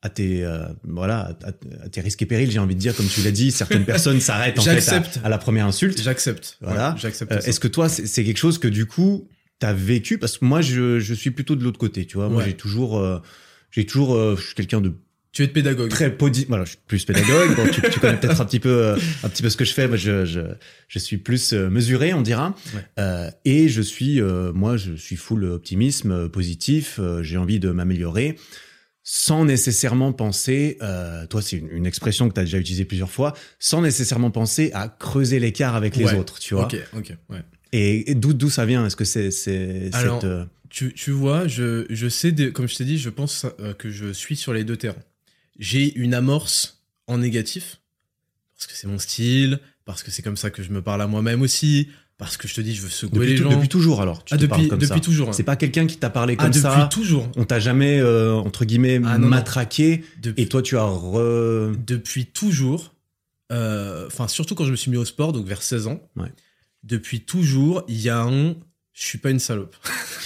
À 0.04 0.08
tes 0.10 0.44
euh, 0.44 0.64
voilà, 0.82 1.38
à, 1.44 1.88
tes 1.88 2.00
risques 2.00 2.20
et 2.22 2.26
périls, 2.26 2.50
j'ai 2.50 2.58
envie 2.58 2.74
de 2.74 2.80
dire, 2.80 2.96
comme 2.96 3.06
tu 3.06 3.20
l'as 3.22 3.30
dit, 3.30 3.52
certaines 3.52 3.84
personnes 3.84 4.20
s'arrêtent 4.28 4.58
en 4.58 4.62
fait 4.62 4.88
à, 4.88 5.26
à 5.26 5.28
la 5.28 5.38
première 5.38 5.66
insulte. 5.66 6.02
J'accepte. 6.02 6.58
Voilà. 6.60 6.90
Ouais, 6.94 6.98
J'accepte. 7.00 7.30
Euh. 7.30 7.38
Est-ce 7.38 7.60
que 7.60 7.68
toi, 7.68 7.88
c'est 7.88 8.24
quelque 8.24 8.36
chose 8.38 8.58
que 8.58 8.66
du 8.66 8.86
coup, 8.86 9.28
t'as 9.60 9.72
vécu? 9.72 10.18
Parce 10.18 10.38
que 10.38 10.44
moi, 10.44 10.60
je, 10.60 10.98
je 10.98 11.14
suis 11.14 11.30
plutôt 11.30 11.54
de 11.54 11.62
l'autre 11.62 11.78
côté, 11.78 12.04
tu 12.04 12.16
vois. 12.16 12.28
Moi, 12.28 12.38
Ouais. 12.42 12.48
j'ai 12.48 12.56
toujours, 12.56 12.98
euh, 12.98 13.20
j'ai 13.70 13.86
toujours, 13.86 14.36
je 14.36 14.42
suis 14.44 14.54
quelqu'un 14.56 14.80
de 14.80 14.92
Tu 15.32 15.42
es 15.42 15.46
de 15.46 15.52
pédagogue. 15.52 15.88
très 15.88 16.14
podi. 16.14 16.44
Voilà, 16.46 16.64
je 16.64 16.70
suis 16.70 16.78
plus 16.86 17.04
pédagogue. 17.06 17.56
Bon, 17.56 17.66
tu, 17.66 17.80
tu 17.90 18.00
connais 18.00 18.18
peut-être 18.20 18.40
un 18.40 18.44
petit 18.44 18.60
peu, 18.60 18.68
euh, 18.68 18.96
un 19.24 19.28
petit 19.30 19.42
peu 19.42 19.48
ce 19.48 19.56
que 19.56 19.64
je 19.64 19.72
fais. 19.72 19.88
Moi, 19.88 19.96
je, 19.96 20.26
je, 20.26 20.40
je 20.88 20.98
suis 20.98 21.16
plus 21.16 21.54
euh, 21.54 21.70
mesuré, 21.70 22.12
on 22.12 22.20
dira. 22.20 22.54
Ouais. 22.74 22.84
Euh, 22.98 23.30
et 23.46 23.68
je 23.68 23.80
suis, 23.80 24.20
euh, 24.20 24.52
moi, 24.52 24.76
je 24.76 24.92
suis 24.94 25.16
full 25.16 25.44
optimisme, 25.44 26.28
positif. 26.28 27.00
j'ai 27.22 27.38
envie 27.38 27.58
de 27.60 27.70
m'améliorer, 27.70 28.36
sans 29.04 29.46
nécessairement 29.46 30.12
penser. 30.12 30.76
Euh, 30.82 31.26
toi, 31.26 31.40
c'est 31.40 31.56
une, 31.56 31.70
une 31.70 31.86
expression 31.86 32.28
que 32.28 32.34
tu 32.34 32.40
as 32.40 32.44
déjà 32.44 32.58
utilisée 32.58 32.84
plusieurs 32.84 33.10
fois, 33.10 33.32
sans 33.58 33.80
nécessairement 33.80 34.30
penser 34.30 34.70
à 34.74 34.88
creuser 34.88 35.40
l'écart 35.40 35.74
avec 35.76 35.96
les 35.96 36.04
Ouais. 36.04 36.14
autres. 36.18 36.38
Tu 36.40 36.52
vois. 36.54 36.64
Ok, 36.64 36.76
ok, 36.94 37.16
ouais. 37.30 37.40
Et, 37.72 38.10
et 38.10 38.14
d'où 38.14 38.34
d'où 38.34 38.50
ça 38.50 38.66
vient? 38.66 38.84
Est-ce 38.84 38.96
que 38.96 39.06
c'est 39.06 39.30
c'est 39.30 39.88
Alors, 39.94 40.20
cette 40.20 40.30
euh, 40.30 40.44
Tu, 40.68 40.92
tu 40.92 41.10
vois, 41.10 41.48
je, 41.48 41.86
je 41.88 42.06
sais, 42.08 42.34
comme 42.52 42.68
je 42.68 42.76
t'ai 42.76 42.84
dit, 42.84 42.98
je 42.98 43.08
pense 43.08 43.46
que 43.78 43.88
je 43.90 44.12
suis 44.12 44.36
sur 44.36 44.52
les 44.52 44.64
deux 44.64 44.76
terrains. 44.76 44.96
J'ai 45.62 45.94
une 45.96 46.12
amorce 46.12 46.82
en 47.06 47.18
négatif, 47.18 47.80
parce 48.56 48.66
que 48.66 48.74
c'est 48.76 48.88
mon 48.88 48.98
style, 48.98 49.60
parce 49.84 50.02
que 50.02 50.10
c'est 50.10 50.22
comme 50.22 50.36
ça 50.36 50.50
que 50.50 50.60
je 50.62 50.70
me 50.72 50.82
parle 50.82 51.02
à 51.02 51.06
moi-même 51.06 51.40
aussi, 51.42 51.88
parce 52.18 52.36
que 52.36 52.48
je 52.48 52.54
te 52.54 52.60
dis, 52.60 52.74
je 52.74 52.82
veux 52.82 52.88
secouer 52.88 53.20
depuis, 53.20 53.30
les 53.30 53.36
gens. 53.36 53.50
depuis 53.50 53.68
toujours 53.68 54.00
alors 54.00 54.24
tu 54.24 54.34
ah, 54.34 54.38
te 54.38 54.44
parles 54.46 54.62
depuis, 54.62 54.68
comme 54.70 54.78
depuis 54.80 54.94
ça. 54.94 55.00
toujours. 55.00 55.28
hein. 55.28 55.32
C'est 55.32 55.42
pas 55.44 55.54
quelqu'un 55.56 55.86
qui 55.86 55.98
t'a 55.98 56.10
parlé 56.10 56.34
Ah, 56.38 56.42
comme 56.42 56.50
depuis 56.50 56.62
ça. 56.62 56.88
toujours. 56.90 57.28
On 57.36 57.44
t'a 57.44 57.60
jamais 57.60 58.00
euh, 58.00 58.34
entre 58.34 58.64
guillemets 58.64 58.96
Ah, 59.04 59.18
non, 59.18 59.24
non. 59.24 59.28
matraqué 59.28 60.04
Depuis, 60.20 60.42
et 60.42 60.48
toi 60.48 60.62
tu 60.62 60.76
as 60.76 60.84
re... 60.84 61.72
depuis 61.86 62.26
toujours, 62.26 62.94
euh, 63.52 64.06
enfin, 64.08 64.26
surtout 64.28 64.54
quand 64.56 64.64
je 64.64 64.72
me 64.72 64.76
suis 64.76 64.90
mis 64.90 64.96
au 64.96 65.04
sport, 65.04 65.32
donc 65.32 65.46
vers 65.46 65.62
16 65.62 65.86
ans, 65.86 66.00
Ouais. 66.16 66.32
depuis 66.82 67.20
toujours, 67.20 67.84
il 67.88 68.00
y 68.00 68.08
a 68.08 68.20
un. 68.20 68.54
Je 68.94 69.06
suis 69.06 69.18
pas 69.18 69.30
une 69.30 69.38
salope. 69.38 69.74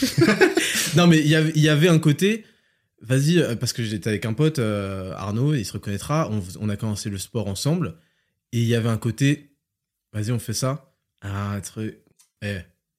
non, 0.97 1.07
mais 1.07 1.19
il 1.21 1.29
y 1.29 1.69
avait 1.69 1.89
un 1.89 1.99
côté. 1.99 2.45
Vas-y, 3.03 3.39
euh, 3.39 3.57
parce 3.57 3.73
que 3.73 3.83
j'étais 3.83 4.09
avec 4.09 4.25
un 4.25 4.33
pote, 4.33 4.59
euh, 4.59 5.13
Arnaud, 5.17 5.55
il 5.55 5.65
se 5.65 5.73
reconnaîtra. 5.73 6.31
On, 6.31 6.43
on 6.61 6.69
a 6.69 6.77
commencé 6.77 7.11
le 7.11 7.19
sport 7.19 7.47
ensemble. 7.49 7.97
Et 8.53 8.61
il 8.61 8.67
y 8.67 8.75
avait 8.75 8.89
un 8.89 8.97
côté. 8.97 9.51
Vas-y, 10.13 10.33
on 10.33 10.39
fait 10.39 10.55
ça. 10.55 10.93
Ah, 11.21 11.59
truc. 11.63 11.99
Eh, 12.43 12.57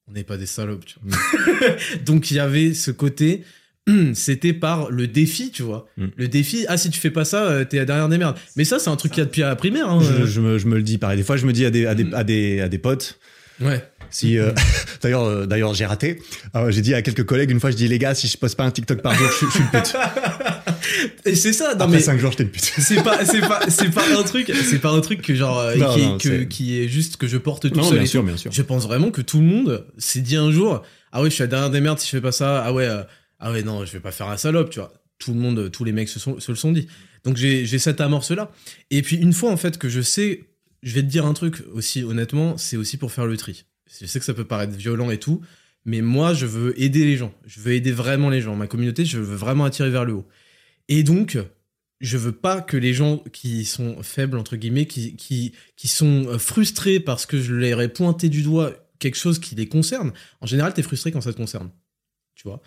on 0.07 0.11
n'est 0.13 0.23
pas 0.23 0.37
des 0.37 0.45
salopes, 0.45 0.85
tu 0.85 0.95
vois. 1.01 1.17
Donc 2.05 2.31
il 2.31 2.35
y 2.35 2.39
avait 2.39 2.73
ce 2.73 2.91
côté. 2.91 3.43
C'était 4.13 4.53
par 4.53 4.91
le 4.91 5.07
défi, 5.07 5.49
tu 5.51 5.63
vois. 5.63 5.87
Mm. 5.97 6.05
Le 6.15 6.27
défi, 6.27 6.65
ah, 6.67 6.77
si 6.77 6.89
tu 6.89 6.99
fais 6.99 7.09
pas 7.11 7.23
ça, 7.25 7.45
euh, 7.45 7.65
t'es 7.65 7.83
derrière 7.85 8.09
des 8.09 8.17
merdes. 8.17 8.37
Mais 8.57 8.65
ça, 8.65 8.79
c'est 8.79 8.89
un 8.89 8.97
truc 8.97 9.13
qu'il 9.13 9.21
y 9.21 9.23
a 9.23 9.25
depuis 9.25 9.41
la 9.41 9.55
primaire. 9.55 9.89
hein, 9.89 10.01
je, 10.01 10.11
euh. 10.23 10.25
je 10.25 10.41
me, 10.41 10.57
je 10.57 10.67
me 10.67 10.75
le 10.75 10.83
dis 10.83 10.97
pareil. 10.97 11.17
Des 11.17 11.23
fois 11.23 11.37
je 11.37 11.45
me 11.47 11.53
dis 11.53 11.65
à 11.65 11.71
des, 11.71 11.85
à 11.85 11.95
des, 11.95 12.13
à 12.13 12.23
des, 12.23 12.59
à 12.61 12.67
des 12.69 12.77
potes. 12.77 13.17
Ouais. 13.61 13.81
Si 14.09 14.37
euh, 14.37 14.51
d'ailleurs 15.01 15.23
euh, 15.25 15.45
d'ailleurs 15.45 15.73
j'ai 15.73 15.85
raté. 15.85 16.21
Euh, 16.55 16.71
j'ai 16.71 16.81
dit 16.81 16.93
à 16.93 17.01
quelques 17.01 17.23
collègues 17.25 17.51
une 17.51 17.59
fois 17.59 17.71
je 17.71 17.75
dis 17.75 17.87
les 17.87 17.99
gars 17.99 18.15
si 18.15 18.27
je 18.27 18.37
poste 18.37 18.55
pas 18.57 18.63
un 18.63 18.71
TikTok 18.71 19.01
par 19.01 19.13
jour 19.15 19.27
je, 19.29 19.35
suis- 19.35 19.45
je 19.47 19.51
suis 19.51 19.61
une 19.63 19.69
pute. 19.69 19.93
Et 21.25 21.35
c'est 21.35 21.53
ça, 21.53 21.75
non 21.75 21.81
Après 21.81 21.97
mais 21.97 21.99
cinq 22.01 22.19
jours 22.19 22.31
j'étais 22.31 22.43
une 22.43 22.49
pute. 22.49 22.63
c'est 22.77 23.03
pas 23.03 23.25
c'est 23.25 23.41
pas 23.41 23.61
c'est 23.69 23.91
pas 23.93 24.05
un 24.17 24.23
truc, 24.23 24.51
c'est 24.69 24.79
pas 24.79 24.91
un 24.91 25.01
truc 25.01 25.21
que 25.21 25.35
genre 25.35 25.61
Non, 25.75 25.93
qui, 25.93 25.99
est, 26.01 26.05
non, 26.05 26.17
que- 26.17 26.39
c'est- 26.39 26.47
qui 26.47 26.79
est 26.81 26.87
juste 26.87 27.17
que 27.17 27.27
je 27.27 27.37
porte 27.37 27.69
tout 27.69 27.77
Non 27.79 27.83
seul. 27.83 27.97
bien 27.99 28.07
sûr 28.07 28.23
bien 28.23 28.37
sûr. 28.37 28.51
Je 28.51 28.61
pense 28.61 28.83
vraiment 28.85 29.11
que 29.11 29.21
tout 29.21 29.39
le 29.39 29.45
monde 29.45 29.85
s'est 29.97 30.21
dit 30.21 30.35
un 30.35 30.51
jour, 30.51 30.83
ah 31.11 31.21
ouais, 31.21 31.29
je 31.29 31.35
suis 31.35 31.47
derrière 31.47 31.69
des 31.69 31.81
merdes 31.81 31.99
si 31.99 32.05
je 32.07 32.11
fais 32.11 32.21
pas 32.21 32.31
ça. 32.31 32.63
Ah 32.65 32.73
ouais, 32.73 32.87
ah 33.39 33.51
ouais 33.51 33.63
non, 33.63 33.85
je 33.85 33.91
vais 33.91 33.99
pas 33.99 34.11
faire 34.11 34.27
un 34.29 34.37
salope, 34.37 34.69
tu 34.69 34.79
vois. 34.79 34.93
Tout 35.19 35.33
le 35.33 35.39
monde, 35.39 35.71
tous 35.71 35.83
les 35.83 35.91
mecs 35.91 36.09
se, 36.09 36.19
sont, 36.19 36.39
se 36.39 36.51
le 36.51 36.57
sont 36.57 36.71
dit. 36.71 36.87
Donc 37.23 37.37
j'ai 37.37 37.65
j'ai 37.65 37.79
cette 37.79 37.99
amorce 38.01 38.31
là. 38.31 38.51
Et 38.91 39.01
puis 39.01 39.17
une 39.17 39.33
fois 39.33 39.51
en 39.51 39.57
fait 39.57 39.77
que 39.77 39.89
je 39.89 40.01
sais, 40.01 40.43
je 40.83 40.93
vais 40.93 41.01
te 41.01 41.07
dire 41.07 41.25
un 41.25 41.33
truc 41.33 41.63
aussi 41.73 42.03
honnêtement, 42.03 42.57
c'est 42.57 42.77
aussi 42.77 42.97
pour 42.97 43.11
faire 43.11 43.25
le 43.25 43.35
tri. 43.35 43.65
Je 43.99 44.05
sais 44.05 44.19
que 44.19 44.25
ça 44.25 44.33
peut 44.33 44.45
paraître 44.45 44.73
violent 44.73 45.09
et 45.09 45.19
tout, 45.19 45.41
mais 45.85 46.01
moi 46.01 46.33
je 46.33 46.45
veux 46.45 46.79
aider 46.81 47.05
les 47.05 47.17
gens. 47.17 47.33
Je 47.45 47.59
veux 47.59 47.73
aider 47.73 47.91
vraiment 47.91 48.29
les 48.29 48.41
gens. 48.41 48.55
Ma 48.55 48.67
communauté, 48.67 49.05
je 49.05 49.19
veux 49.19 49.35
vraiment 49.35 49.65
attirer 49.65 49.89
vers 49.89 50.05
le 50.05 50.13
haut. 50.13 50.27
Et 50.89 51.03
donc, 51.03 51.37
je 51.99 52.17
veux 52.17 52.31
pas 52.31 52.61
que 52.61 52.77
les 52.77 52.93
gens 52.93 53.17
qui 53.33 53.65
sont 53.65 54.01
faibles, 54.03 54.37
entre 54.37 54.55
guillemets, 54.55 54.85
qui, 54.85 55.15
qui, 55.15 55.87
sont 55.87 56.27
euh, 56.27 56.37
frustrés 56.37 56.99
parce 56.99 57.25
que 57.25 57.39
je 57.39 57.53
leur 57.53 57.81
ai 57.81 57.89
pointé 57.89 58.29
du 58.29 58.43
doigt 58.43 58.73
quelque 58.99 59.17
chose 59.17 59.39
qui 59.39 59.55
les 59.55 59.67
concerne. 59.67 60.13
En 60.41 60.45
général, 60.45 60.73
t'es 60.73 60.83
frustré 60.83 61.11
quand 61.11 61.21
ça 61.21 61.33
te 61.33 61.37
concerne. 61.37 61.71
Tu 62.35 62.47
vois? 62.47 62.61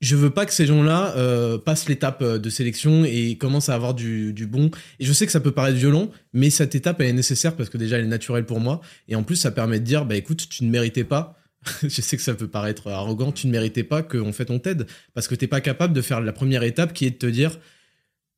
Je 0.00 0.16
veux 0.16 0.30
pas 0.30 0.46
que 0.46 0.52
ces 0.52 0.66
gens-là 0.66 1.14
euh, 1.16 1.58
passent 1.58 1.88
l'étape 1.88 2.22
euh, 2.22 2.38
de 2.38 2.50
sélection 2.50 3.04
et 3.04 3.36
commencent 3.36 3.68
à 3.68 3.74
avoir 3.74 3.94
du, 3.94 4.32
bon. 4.48 4.70
Et 5.00 5.04
je 5.04 5.12
sais 5.12 5.26
que 5.26 5.32
ça 5.32 5.40
peut 5.40 5.50
paraître 5.50 5.76
violent, 5.76 6.10
mais 6.32 6.50
cette 6.50 6.74
étape, 6.74 7.00
elle 7.00 7.08
est 7.08 7.12
nécessaire 7.12 7.56
parce 7.56 7.68
que 7.68 7.78
déjà, 7.78 7.98
elle 7.98 8.04
est 8.04 8.08
naturelle 8.08 8.46
pour 8.46 8.60
moi. 8.60 8.80
Et 9.08 9.16
en 9.16 9.24
plus, 9.24 9.36
ça 9.36 9.50
permet 9.50 9.80
de 9.80 9.84
dire, 9.84 10.04
bah 10.04 10.16
écoute, 10.16 10.48
tu 10.48 10.64
ne 10.64 10.70
méritais 10.70 11.04
pas. 11.04 11.38
je 11.82 11.88
sais 12.00 12.16
que 12.16 12.22
ça 12.22 12.34
peut 12.34 12.48
paraître 12.48 12.88
arrogant, 12.88 13.32
tu 13.32 13.46
ne 13.46 13.52
méritais 13.52 13.82
pas 13.82 14.02
qu'en 14.02 14.32
fait 14.32 14.48
on 14.50 14.60
t'aide 14.60 14.86
parce 15.12 15.26
que 15.26 15.34
t'es 15.34 15.48
pas 15.48 15.60
capable 15.60 15.92
de 15.92 16.00
faire 16.00 16.20
la 16.20 16.32
première 16.32 16.62
étape 16.62 16.92
qui 16.92 17.04
est 17.04 17.10
de 17.10 17.16
te 17.16 17.26
dire, 17.26 17.58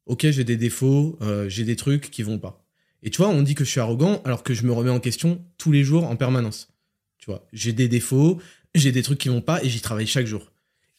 ok, 0.06 0.26
j'ai 0.30 0.44
des 0.44 0.56
défauts, 0.56 1.18
euh, 1.20 1.48
j'ai 1.48 1.64
des 1.64 1.76
trucs 1.76 2.10
qui 2.10 2.22
vont 2.22 2.38
pas. 2.38 2.66
Et 3.02 3.10
tu 3.10 3.18
vois, 3.18 3.28
on 3.28 3.42
dit 3.42 3.54
que 3.54 3.64
je 3.64 3.70
suis 3.70 3.80
arrogant 3.80 4.22
alors 4.24 4.42
que 4.42 4.54
je 4.54 4.64
me 4.64 4.72
remets 4.72 4.90
en 4.90 5.00
question 5.00 5.44
tous 5.58 5.72
les 5.72 5.84
jours 5.84 6.04
en 6.04 6.16
permanence. 6.16 6.68
Tu 7.18 7.26
vois, 7.26 7.46
j'ai 7.52 7.72
des 7.72 7.88
défauts, 7.88 8.40
j'ai 8.74 8.92
des 8.92 9.02
trucs 9.02 9.18
qui 9.18 9.28
vont 9.28 9.42
pas 9.42 9.62
et 9.62 9.68
j'y 9.68 9.80
travaille 9.80 10.06
chaque 10.06 10.26
jour. 10.26 10.50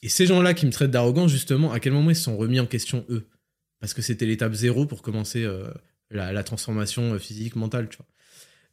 Et 0.04 0.10
ces 0.10 0.26
gens-là 0.26 0.54
qui 0.54 0.66
me 0.66 0.72
traitent 0.72 0.92
d'arrogant, 0.92 1.28
justement, 1.28 1.72
à 1.72 1.80
quel 1.80 1.94
moment 1.94 2.10
ils 2.10 2.16
se 2.16 2.24
sont 2.24 2.38
remis 2.38 2.60
en 2.60 2.66
question 2.66 3.06
eux? 3.10 3.28
Parce 3.80 3.94
que 3.94 4.02
c'était 4.02 4.26
l'étape 4.26 4.54
zéro 4.54 4.86
pour 4.86 5.02
commencer 5.02 5.44
euh, 5.44 5.70
la, 6.10 6.32
la 6.34 6.44
transformation 6.44 7.14
euh, 7.14 7.20
physique, 7.20 7.56
mentale, 7.56 7.88
tu 7.90 7.98
vois. 7.98 8.06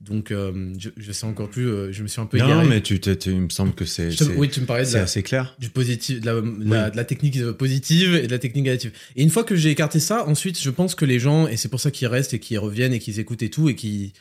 Donc, 0.00 0.30
euh, 0.30 0.72
je, 0.78 0.90
je 0.96 1.12
sais 1.12 1.26
encore 1.26 1.50
plus, 1.50 1.66
euh, 1.68 1.90
je 1.92 2.02
me 2.04 2.08
suis 2.08 2.20
un 2.20 2.26
peu 2.26 2.38
Non 2.38 2.46
égaré. 2.46 2.68
mais 2.68 2.80
tu, 2.80 3.00
il 3.26 3.40
me 3.40 3.48
semble 3.48 3.74
que 3.74 3.84
c'est 3.84 4.10
oui, 4.36 4.48
tu 4.48 4.60
me 4.60 4.66
parlais 4.66 4.84
de 4.84 4.88
c'est 4.88 4.98
la, 4.98 5.02
assez 5.02 5.24
clair. 5.24 5.56
du 5.58 5.70
positif, 5.70 6.20
de 6.20 6.26
la, 6.26 6.40
de 6.40 6.70
la- 6.70 6.90
de 6.90 6.96
la 6.96 7.04
technique 7.04 7.42
positive 7.52 8.14
et 8.14 8.26
de 8.28 8.30
la 8.30 8.38
technique 8.38 8.64
négative. 8.64 8.92
Et 9.16 9.22
une 9.24 9.30
fois 9.30 9.42
que 9.42 9.56
j'ai 9.56 9.70
écarté 9.70 9.98
ça, 9.98 10.26
ensuite, 10.28 10.60
je 10.60 10.70
pense 10.70 10.94
que 10.94 11.04
les 11.04 11.18
gens, 11.18 11.48
et 11.48 11.56
c'est 11.56 11.68
pour 11.68 11.80
ça 11.80 11.90
qu'ils 11.90 12.06
restent 12.06 12.32
et 12.32 12.38
qu'ils 12.38 12.60
reviennent 12.60 12.92
et 12.92 13.00
qu'ils 13.00 13.18
écoutent 13.18 13.42
et 13.42 13.50
tout, 13.50 13.68
et 13.68 13.74
qu'ils 13.74 14.12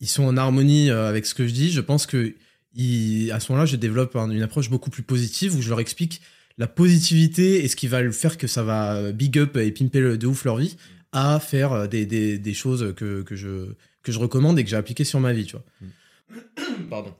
ils 0.00 0.08
sont 0.08 0.24
en 0.24 0.36
harmonie 0.36 0.90
avec 0.90 1.26
ce 1.26 1.34
que 1.34 1.46
je 1.46 1.52
dis, 1.52 1.70
je 1.70 1.80
pense 1.80 2.06
que 2.06 2.34
à 3.32 3.40
ce 3.40 3.52
moment-là, 3.52 3.66
je 3.66 3.76
développe 3.76 4.16
un- 4.16 4.30
une 4.30 4.42
approche 4.42 4.70
beaucoup 4.70 4.90
plus 4.90 5.02
positive 5.02 5.54
où 5.56 5.62
je 5.62 5.68
leur 5.68 5.80
explique 5.80 6.20
la 6.58 6.66
positivité 6.66 7.64
et 7.64 7.68
ce 7.68 7.76
qui 7.76 7.88
va 7.88 8.00
le 8.02 8.12
faire 8.12 8.36
que 8.38 8.46
ça 8.46 8.62
va 8.62 8.96
euh, 8.96 9.12
big 9.12 9.38
up 9.38 9.56
et 9.56 9.70
pimper 9.72 10.16
de 10.16 10.26
ouf 10.26 10.44
leur 10.44 10.56
vie 10.56 10.76
à 11.12 11.40
faire 11.40 11.72
euh, 11.72 11.86
des, 11.86 12.06
des, 12.06 12.38
des 12.38 12.54
choses 12.54 12.92
que, 12.96 13.22
que, 13.22 13.36
je, 13.36 13.72
que 14.02 14.12
je 14.12 14.18
recommande 14.18 14.58
et 14.58 14.64
que 14.64 14.70
j'ai 14.70 14.76
appliquées 14.76 15.04
sur 15.04 15.20
ma 15.20 15.32
vie, 15.32 15.46
tu 15.46 15.52
vois. 15.56 15.64
Pardon. 16.90 17.14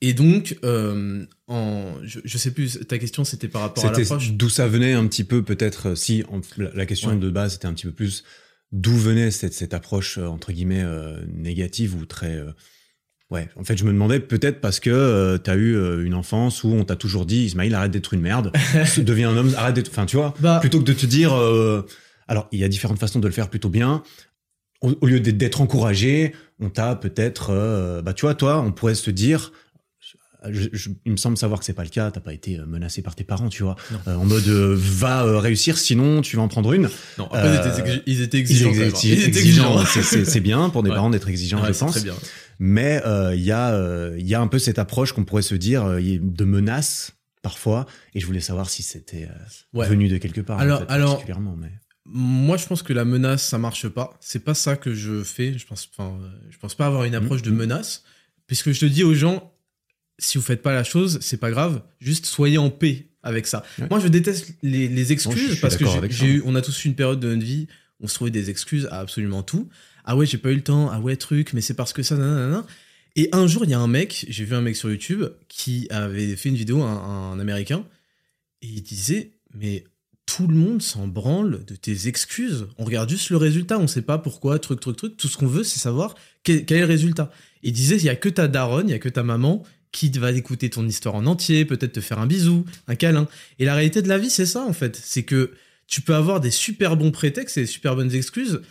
Et 0.00 0.12
donc, 0.14 0.56
euh, 0.64 1.26
en, 1.48 1.94
je, 2.04 2.20
je 2.24 2.38
sais 2.38 2.52
plus, 2.52 2.78
ta 2.86 2.98
question 2.98 3.24
c'était 3.24 3.48
par 3.48 3.62
rapport 3.62 3.84
à 3.84 3.90
l'approche? 3.92 4.32
d'où 4.32 4.48
ça 4.48 4.68
venait 4.68 4.92
un 4.92 5.06
petit 5.08 5.24
peu 5.24 5.42
peut-être 5.42 5.96
si 5.96 6.22
en- 6.30 6.40
la, 6.56 6.70
la 6.72 6.86
question 6.86 7.10
Ouais. 7.10 7.16
de 7.16 7.30
base 7.30 7.54
c'était 7.54 7.66
un 7.66 7.74
petit 7.74 7.86
peu 7.86 7.92
plus 7.92 8.22
d'où 8.70 8.92
venait 8.96 9.30
cette, 9.32 9.54
cette 9.54 9.74
approche 9.74 10.18
euh, 10.18 10.26
entre 10.26 10.52
guillemets 10.52 10.84
euh, 10.84 11.20
négative 11.26 11.96
ou 11.96 12.06
très 12.06 12.36
euh, 12.36 12.52
ouais 13.30 13.48
en 13.56 13.64
fait 13.64 13.76
je 13.76 13.84
me 13.84 13.92
demandais 13.92 14.20
peut-être 14.20 14.60
parce 14.60 14.80
que 14.80 14.90
euh, 14.90 15.38
t'as 15.38 15.56
eu 15.56 15.74
euh, 15.76 16.04
une 16.04 16.14
enfance 16.14 16.64
où 16.64 16.68
on 16.68 16.84
t'a 16.84 16.96
toujours 16.96 17.26
dit 17.26 17.44
Ismaël 17.44 17.74
arrête 17.74 17.90
d'être 17.90 18.14
une 18.14 18.20
merde 18.22 18.52
deviens 18.98 19.30
un 19.30 19.36
homme 19.36 19.52
arrête 19.56 19.74
d'être 19.74 19.90
enfin 19.90 20.06
tu 20.06 20.16
vois 20.16 20.34
Bah, 20.40 20.58
plutôt 20.60 20.78
que 20.78 20.84
de 20.84 20.92
te 20.94 21.06
dire 21.06 21.34
euh, 21.34 21.86
alors 22.26 22.48
il 22.52 22.58
y 22.60 22.64
a 22.64 22.68
différentes 22.68 22.98
façons 22.98 23.18
de 23.18 23.26
le 23.26 23.32
faire 23.34 23.48
plutôt 23.50 23.68
bien 23.68 24.02
au, 24.80 24.94
au 25.00 25.06
lieu 25.06 25.20
d'être- 25.20 25.60
encouragé 25.60 26.32
on 26.60 26.70
t'a 26.70 26.94
peut-être 26.96 27.50
euh, 27.50 28.00
bah 28.02 28.12
tu 28.14 28.22
vois 28.22 28.34
toi 28.34 28.60
on 28.60 28.72
pourrait 28.72 28.94
se 28.94 29.10
dire 29.10 29.52
je- 30.50 30.68
je- 30.72 30.90
il 31.04 31.10
me 31.12 31.16
semble 31.16 31.36
savoir 31.36 31.58
que 31.58 31.64
c'est 31.66 31.72
pas 31.72 31.82
le 31.82 31.88
cas. 31.90 32.12
T'as 32.12 32.20
pas 32.20 32.32
été 32.32 32.58
menacé 32.58 33.02
par 33.02 33.16
tes 33.16 33.24
parents, 33.24 33.48
tu 33.48 33.64
vois. 33.64 33.74
Euh, 34.06 34.14
en 34.14 34.24
mode 34.24 34.46
euh, 34.46 34.72
va 34.78 35.24
euh, 35.24 35.38
réussir, 35.40 35.76
sinon 35.76 36.20
tu 36.22 36.36
vas 36.36 36.42
en 36.42 36.48
prendre 36.48 36.72
une. 36.72 36.88
non, 37.18 37.24
après, 37.26 37.60
ils, 38.06 38.22
étaient, 38.22 38.38
ils 38.38 38.38
exigeants. 38.38 38.70
Ils 39.02 39.12
étaient 39.24 39.26
exigeants, 39.26 39.84
c'est- 39.84 40.40
bien 40.40 40.70
pour 40.70 40.84
des 40.84 40.90
Ouais. 40.90 40.94
parents 40.94 41.10
d'être 41.10 41.28
exigeants, 41.28 41.60
Ouais, 41.60 41.68
je 41.68 41.72
c'est 41.72 41.80
pense. 41.80 41.90
Très 41.96 42.02
bien. 42.04 42.14
Mais 42.58 43.00
euh, 43.06 43.34
il 43.34 43.42
y 43.42 43.52
a 43.52 43.72
euh, 43.72 44.16
y 44.18 44.34
a 44.34 44.40
un 44.40 44.48
peu 44.48 44.58
cette 44.58 44.78
approche 44.78 45.12
qu'on 45.12 45.24
pourrait 45.24 45.42
se 45.42 45.54
dire 45.54 45.84
euh, 45.84 46.00
de 46.00 46.44
menace 46.44 47.12
parfois. 47.42 47.86
Et 48.14 48.20
je 48.20 48.26
voulais 48.26 48.40
savoir 48.40 48.68
si 48.68 48.82
c'était 48.82 49.28
Ouais. 49.72 49.88
venu 49.88 50.08
de 50.08 50.18
quelque 50.18 50.40
part. 50.40 50.56
en 50.58 50.60
Alors- 50.60 50.80
fait, 50.80 50.90
alors- 50.90 51.10
particulièrement, 51.12 51.56
mais 51.56 51.70
Moi, 52.10 52.56
je 52.56 52.66
pense 52.66 52.82
que 52.82 52.94
la 52.94 53.04
menace, 53.04 53.46
ça 53.46 53.58
marche 53.58 53.86
pas. 53.86 54.16
C'est 54.20 54.42
pas 54.42 54.54
ça 54.54 54.76
que 54.76 54.94
je 54.94 55.22
fais. 55.22 55.58
Je 55.58 55.66
pense, 55.66 55.90
je 56.48 56.56
pense 56.58 56.74
pas 56.74 56.86
avoir 56.86 57.04
une 57.04 57.14
approche 57.14 57.42
de 57.42 57.50
menace, 57.50 58.02
puisque 58.46 58.72
je 58.72 58.80
te 58.80 58.86
dis 58.86 59.04
aux 59.04 59.12
gens, 59.14 59.52
si 60.18 60.38
vous 60.38 60.42
faites 60.44 60.62
pas 60.62 60.72
la 60.72 60.84
chose, 60.84 61.18
c'est 61.20 61.36
pas 61.36 61.50
grave. 61.50 61.82
Juste 62.00 62.24
soyez 62.24 62.56
en 62.58 62.70
paix 62.70 63.08
avec 63.22 63.46
ça. 63.46 63.62
Ouais. 63.78 63.86
Moi, 63.90 64.00
je 64.00 64.08
déteste 64.08 64.54
les, 64.62 64.88
les 64.88 65.02
Non, 65.02 65.06
je 65.08 65.12
excuses 65.12 65.60
parce 65.60 65.76
que 65.76 65.84
j'ai 65.84 66.10
j'ai 66.10 66.26
eu, 66.26 66.42
on 66.46 66.54
a 66.54 66.62
tous 66.62 66.84
eu 66.84 66.88
une 66.88 66.94
période 66.94 67.20
de 67.20 67.28
notre 67.28 67.44
vie, 67.44 67.68
où 68.00 68.04
on 68.04 68.08
se 68.08 68.14
trouvait 68.14 68.30
des 68.30 68.48
excuses 68.48 68.88
à 68.90 69.00
absolument 69.00 69.42
tout. 69.42 69.68
Ah 70.10 70.16
ouais, 70.16 70.24
j'ai 70.24 70.38
pas 70.38 70.50
eu 70.50 70.54
le 70.54 70.62
temps. 70.62 70.88
Ah 70.90 71.00
ouais, 71.00 71.16
truc, 71.16 71.52
mais 71.52 71.60
c'est 71.60 71.74
parce 71.74 71.92
que 71.92 72.02
ça, 72.02 72.16
nanana. 72.16 72.66
Et 73.14 73.28
un 73.32 73.46
jour, 73.46 73.64
il 73.64 73.70
y 73.70 73.74
a 73.74 73.78
un 73.78 73.86
mec, 73.88 74.24
j'ai 74.30 74.42
vu 74.42 74.54
un 74.54 74.62
mec 74.62 74.74
sur 74.74 74.88
YouTube 74.88 75.22
qui 75.48 75.86
avait 75.90 76.34
fait 76.34 76.48
une 76.48 76.54
vidéo, 76.54 76.82
un, 76.82 77.38
américain, 77.38 77.84
et 78.62 78.68
il 78.68 78.82
disait, 78.82 79.32
mais 79.54 79.84
tout 80.24 80.46
le 80.46 80.56
monde 80.56 80.80
s'en 80.80 81.06
branle 81.06 81.62
de 81.66 81.76
tes 81.76 82.08
excuses. 82.08 82.68
On 82.78 82.84
regarde 82.84 83.10
juste 83.10 83.28
le 83.28 83.36
résultat, 83.36 83.78
on 83.78 83.86
sait 83.86 84.00
pas 84.00 84.16
pourquoi, 84.16 84.58
truc, 84.58 84.80
truc, 84.80 84.96
truc. 84.96 85.16
Tout 85.18 85.28
ce 85.28 85.36
qu'on 85.36 85.46
veut, 85.46 85.62
c'est 85.62 85.78
savoir 85.78 86.14
quel, 86.42 86.64
quel, 86.64 86.78
est 86.78 86.80
le 86.80 86.86
résultat. 86.86 87.30
Il 87.62 87.72
disait, 87.72 87.96
il 87.96 88.04
y 88.04 88.08
a 88.08 88.16
que 88.16 88.30
ta 88.30 88.48
daronne, 88.48 88.88
il 88.88 88.92
y 88.92 88.94
a 88.94 88.98
que 88.98 89.10
ta 89.10 89.22
maman 89.22 89.62
qui 89.92 90.08
va 90.10 90.32
écouter 90.32 90.70
ton 90.70 90.88
histoire 90.88 91.16
en 91.16 91.26
entier, 91.26 91.66
peut-être 91.66 91.92
te 91.92 92.00
faire 92.00 92.18
un 92.18 92.26
bisou, 92.26 92.64
un 92.86 92.94
câlin. 92.94 93.28
Et 93.58 93.66
la 93.66 93.74
réalité 93.74 94.00
de 94.00 94.08
la 94.08 94.16
vie, 94.16 94.30
c'est 94.30 94.46
ça, 94.46 94.64
en 94.64 94.72
fait. 94.72 94.96
C'est 94.96 95.24
que 95.24 95.52
tu 95.86 96.00
peux 96.00 96.14
avoir 96.14 96.40
des 96.40 96.50
super 96.50 96.96
bons 96.96 97.10
prétextes 97.10 97.58
et 97.58 97.62
des 97.62 97.66
super 97.66 97.94
bonnes 97.94 98.14
excuses, 98.14 98.62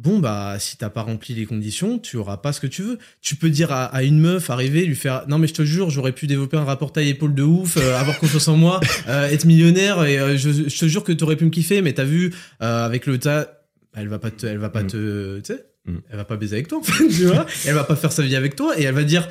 bon 0.00 0.18
bah 0.18 0.56
si 0.58 0.76
t'as 0.76 0.88
pas 0.88 1.02
rempli 1.02 1.34
les 1.34 1.44
conditions, 1.44 1.98
tu 1.98 2.16
auras 2.16 2.38
pas 2.38 2.52
ce 2.52 2.60
que 2.60 2.66
tu 2.66 2.82
veux. 2.82 2.98
Tu 3.20 3.36
peux 3.36 3.50
dire 3.50 3.70
à, 3.70 4.02
une 4.02 4.18
meuf 4.18 4.50
arriver, 4.50 4.84
lui 4.86 4.96
faire 4.96 5.24
non 5.28 5.38
mais 5.38 5.46
je 5.46 5.54
te 5.54 5.62
jure 5.62 5.90
j'aurais 5.90 6.12
pu 6.12 6.26
développer 6.26 6.56
un 6.56 6.64
rapport 6.64 6.92
taille 6.92 7.10
épaule 7.10 7.34
de 7.34 7.42
ouf, 7.42 7.76
euh, 7.76 7.98
avoir 7.98 8.18
confiance 8.18 8.48
en 8.48 8.56
moi, 8.56 8.80
euh, 9.08 9.28
être 9.28 9.44
millionnaire 9.44 10.04
et 10.04 10.18
euh, 10.18 10.36
je, 10.36 10.50
te 10.50 10.86
jure 10.86 11.04
que 11.04 11.12
t'aurais 11.12 11.36
pu 11.36 11.44
me 11.44 11.50
kiffer, 11.50 11.82
mais 11.82 11.92
t'as 11.92 12.04
vu 12.04 12.32
avec 12.60 13.06
le 13.06 13.18
tas, 13.18 13.62
elle 13.94 14.08
va 14.08 14.18
pas 14.18 14.30
te, 14.30 14.46
elle 14.46 14.58
va 14.58 14.70
pas 14.70 14.82
mm. 14.82 14.86
te, 14.86 15.40
tu 15.40 15.52
sais, 15.52 15.64
mm. 15.84 15.98
elle 16.10 16.16
va 16.16 16.24
pas 16.24 16.36
baiser 16.36 16.56
avec 16.56 16.68
toi 16.68 16.78
en 16.78 16.82
fait, 16.82 17.06
tu 17.08 17.26
vois, 17.26 17.46
elle 17.66 17.74
va 17.74 17.84
pas 17.84 17.96
faire 17.96 18.12
sa 18.12 18.22
vie 18.22 18.36
avec 18.36 18.56
toi 18.56 18.78
et 18.78 18.84
elle 18.84 18.94
va 18.94 19.04
dire 19.04 19.28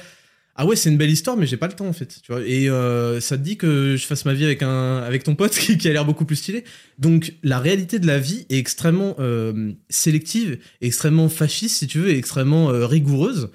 ah 0.62 0.66
ouais 0.66 0.76
c'est 0.76 0.90
une 0.90 0.98
belle 0.98 1.10
histoire 1.10 1.38
mais 1.38 1.48
j'ai 1.48 1.56
pas 1.56 1.68
le 1.68 1.74
temps 1.74 1.88
en 1.88 1.94
fait 1.94 2.20
tu 2.22 2.34
vois. 2.34 2.42
Et 2.46 2.70
euh, 2.70 3.22
ça 3.22 3.38
te 3.38 3.42
dit 3.42 3.56
que 3.56 3.96
je 3.96 4.06
fasse 4.06 4.26
ma 4.26 4.34
vie 4.34 4.44
avec 4.44 4.62
un 4.62 4.98
avec 4.98 5.24
ton 5.24 5.34
pote 5.34 5.52
qui, 5.58 5.88
a 5.88 5.94
l'air 5.94 6.04
beaucoup 6.04 6.26
plus 6.26 6.36
stylé. 6.36 6.66
Donc 6.98 7.34
la 7.44 7.60
réalité 7.60 7.98
de 7.98 8.06
la 8.06 8.20
vie 8.20 8.46
est 8.50 8.58
extrêmement 8.58 9.16
euh, 9.20 9.72
sélective 9.90 10.60
extrêmement 10.82 11.30
fasciste 11.30 11.78
si 11.78 11.88
tu 11.88 12.00
veux 12.00 12.10
et 12.10 12.18
extrêmement 12.18 12.72
euh, 12.72 12.86
rigoureuse. 12.86 13.52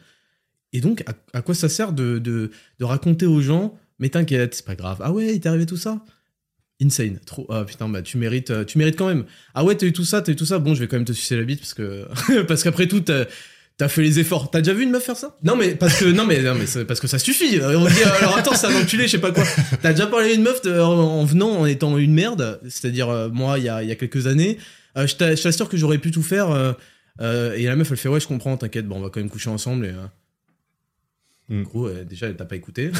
Et 0.72 0.80
donc 0.80 1.04
à, 1.34 1.42
quoi 1.42 1.54
ça 1.54 1.68
sert 1.68 1.92
de, 1.92 2.18
de, 2.18 2.50
de 2.78 2.84
raconter 2.86 3.26
aux 3.26 3.42
gens 3.42 3.78
mais 3.98 4.08
t'inquiète 4.08 4.54
c'est 4.54 4.64
pas 4.64 4.74
grave. 4.74 4.96
Ah 5.02 5.12
ouais 5.12 5.34
il 5.34 5.40
t'est 5.40 5.50
arrivé 5.50 5.66
tout 5.66 5.76
ça? 5.76 6.02
Insane. 6.80 7.20
Trop 7.26 7.46
ah 7.50 7.66
putain 7.66 7.86
bah 7.86 8.00
tu 8.00 8.16
mérites 8.16 8.64
tu 8.64 8.78
mérites 8.78 8.96
quand 8.96 9.08
même. 9.08 9.26
Ah 9.52 9.62
ouais 9.62 9.76
t'as 9.76 9.84
eu 9.84 9.92
tout 9.92 10.06
ça 10.06 10.22
t'as 10.22 10.32
eu 10.32 10.36
tout 10.36 10.46
ça. 10.46 10.58
Bon 10.58 10.74
je 10.74 10.80
vais 10.80 10.88
quand 10.88 10.96
même 10.96 11.04
te 11.04 11.12
sucer 11.12 11.36
la 11.36 11.42
bite 11.42 11.60
parce 11.60 11.74
que 11.74 12.08
parce 12.48 12.62
qu'après 12.62 12.88
tout 12.88 13.04
T'as 13.76 13.88
fait 13.88 14.02
les 14.02 14.20
efforts. 14.20 14.52
T'as 14.52 14.60
déjà 14.60 14.72
vu 14.72 14.84
une 14.84 14.90
meuf 14.90 15.02
faire 15.02 15.16
ça? 15.16 15.36
Non 15.42 15.56
mais 15.56 15.74
parce 15.74 15.98
que 15.98 16.04
non 16.04 16.24
mais 16.24 16.40
non 16.42 16.54
mais 16.54 16.84
parce 16.84 17.00
que 17.00 17.08
ça 17.08 17.18
suffit. 17.18 17.58
On 17.60 17.86
dit 17.86 18.02
alors 18.20 18.38
attends 18.38 18.54
c'est 18.54 18.68
un 18.68 18.80
enculé 18.80 19.06
je 19.06 19.12
sais 19.12 19.18
pas 19.18 19.32
quoi. 19.32 19.42
T'as 19.82 19.90
déjà 19.92 20.06
parlé 20.06 20.30
à 20.30 20.32
une 20.32 20.42
meuf 20.42 20.64
en, 20.64 21.24
venant 21.24 21.50
en 21.50 21.66
étant 21.66 21.98
une 21.98 22.14
merde, 22.14 22.60
c'est-à-dire 22.68 23.08
euh, 23.08 23.30
moi 23.30 23.58
il 23.58 23.64
y 23.64 23.68
a, 23.68 23.82
y 23.82 23.90
a 23.90 23.96
quelques 23.96 24.28
années. 24.28 24.58
Euh, 24.96 25.08
je 25.08 25.16
t'assure 25.16 25.68
que 25.68 25.76
j'aurais 25.76 25.98
pu 25.98 26.12
tout 26.12 26.22
faire. 26.22 26.50
Euh, 27.20 27.54
et 27.54 27.64
la 27.64 27.74
meuf 27.74 27.90
elle 27.90 27.96
fait 27.96 28.08
ouais 28.08 28.20
je 28.20 28.28
comprends 28.28 28.56
t'inquiète 28.56 28.86
bon 28.86 28.96
on 28.96 29.00
va 29.00 29.08
quand 29.08 29.20
même 29.20 29.30
coucher 29.30 29.50
ensemble 29.50 29.86
et 29.86 31.52
mm. 31.54 31.62
gros 31.62 31.88
déjà 31.90 32.26
elle 32.26 32.36
t'a 32.36 32.44
pas 32.44 32.56
écouté 32.56 32.90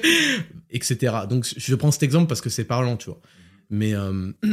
etc. 0.70 1.14
Donc 1.28 1.46
je 1.54 1.74
prends 1.74 1.90
cet 1.90 2.02
exemple 2.02 2.26
parce 2.26 2.40
que 2.40 2.48
c'est 2.48 2.64
parlant 2.64 2.96
tu 2.96 3.10
vois. 3.10 3.20
Mais 3.68 3.92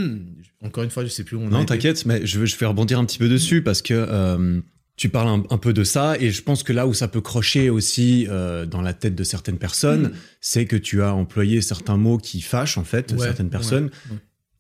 encore 0.62 0.84
une 0.84 0.90
fois 0.90 1.06
je 1.06 1.10
sais 1.10 1.24
plus 1.24 1.38
où 1.38 1.42
on 1.42 1.48
Non 1.48 1.64
t'inquiète 1.64 2.06
mais 2.06 2.26
je 2.26 2.46
je 2.46 2.56
fais 2.58 2.66
rebondir 2.66 3.00
un 3.00 3.06
petit 3.06 3.18
peu 3.18 3.30
dessus 3.30 3.62
parce 3.62 3.82
que 3.82 4.62
tu 4.98 5.10
parles 5.10 5.44
un, 5.48 5.58
peu 5.60 5.74
de 5.74 5.84
ça 5.84 6.18
et 6.20 6.32
je 6.32 6.42
pense 6.42 6.64
que 6.64 6.74
là 6.74 6.88
où 6.88 6.94
ça 6.94 7.08
peut 7.08 7.22
crocher 7.22 7.70
aussi 7.70 8.26
euh, 8.30 8.66
dans 8.66 8.82
la 8.82 8.94
tête 8.94 9.14
de 9.14 9.24
certaines 9.24 9.60
personnes, 9.60 10.08
hmm. 10.08 10.14
c'est 10.42 10.66
que 10.66 10.76
tu 10.76 11.04
as 11.04 11.14
employé 11.14 11.62
certains 11.62 11.98
mots 11.98 12.18
qui 12.18 12.42
fâchent 12.42 12.80
en 12.80 12.84
fait 12.84 13.18
certaines 13.20 13.52
personnes, 13.52 13.92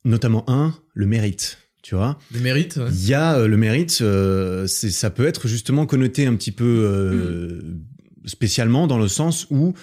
notamment 0.05 0.47
un, 0.47 0.75
le 0.93 1.07
mérite. 1.07 1.57
Tu 1.81 1.95
vois 1.95 2.19
Le 2.33 2.39
mérite 2.39 2.79
Il 2.89 3.07
y 3.07 3.13
a 3.13 3.37
euh, 3.37 3.47
le 3.47 3.57
mérite, 3.57 3.99
euh, 4.01 4.67
ça 4.67 5.09
peut 5.09 5.25
être 5.25 5.47
justement 5.47 5.85
connoté 5.85 6.27
un 6.27 6.35
petit 6.35 6.51
peu 6.51 7.63
hmm. 7.63 8.27
spécialement 8.27 8.85
dans 8.85 8.99
le 8.99 9.07
sens 9.07 9.47
où 9.49 9.73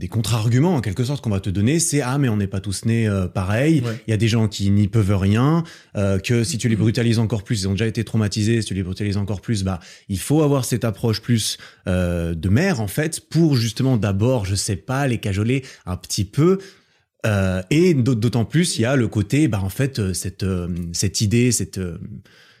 des 0.00 0.08
contre-arguments 0.08 0.74
en 0.74 0.80
quelque 0.80 1.04
sorte 1.04 1.22
qu'on 1.22 1.30
va 1.30 1.40
te 1.40 1.50
donner, 1.50 1.78
c'est 1.78 2.00
ah 2.00 2.18
mais 2.18 2.28
on 2.28 2.36
n'est 2.36 2.48
pas 2.48 2.60
tous 2.60 2.84
nés 2.84 3.06
euh, 3.06 3.28
pareil. 3.28 3.82
Il 4.06 4.10
y 4.10 4.14
a 4.14 4.16
des 4.16 4.26
gens 4.26 4.48
qui 4.48 4.68
n'y 4.70 4.88
peuvent 4.88 5.16
rien, 5.16 5.62
euh, 5.96 6.18
que 6.18 6.42
si 6.42 6.58
tu 6.58 6.68
les 6.68 6.74
brutalises 6.74 7.20
encore 7.20 7.44
plus, 7.44 7.62
ils 7.62 7.68
ont 7.68 7.72
déjà 7.72 7.86
été 7.86 8.02
traumatisés. 8.02 8.60
Si 8.60 8.68
tu 8.68 8.74
les 8.74 8.82
brutalises 8.82 9.16
encore 9.16 9.40
plus, 9.40 9.62
bah 9.62 9.78
il 10.08 10.18
faut 10.18 10.42
avoir 10.42 10.64
cette 10.64 10.84
approche 10.84 11.20
plus 11.20 11.58
euh, 11.86 12.34
de 12.34 12.48
mère 12.48 12.80
en 12.80 12.88
fait 12.88 13.20
pour 13.28 13.56
justement 13.56 13.96
d'abord, 13.96 14.46
je 14.46 14.56
sais 14.56 14.76
pas, 14.76 15.06
les 15.06 15.18
cajoler 15.18 15.64
un 15.86 15.96
petit 15.96 16.24
peu. 16.24 16.58
et 17.70 17.94
d'autant 17.94 18.44
plus, 18.44 18.78
il 18.78 18.82
y 18.82 18.84
a 18.84 18.96
le 18.96 19.08
côté, 19.08 19.48
bah 19.48 19.60
en 19.62 19.70
fait 19.70 20.12
cette 20.12 20.44
cette 20.92 21.20
idée, 21.20 21.52
cette 21.52 21.80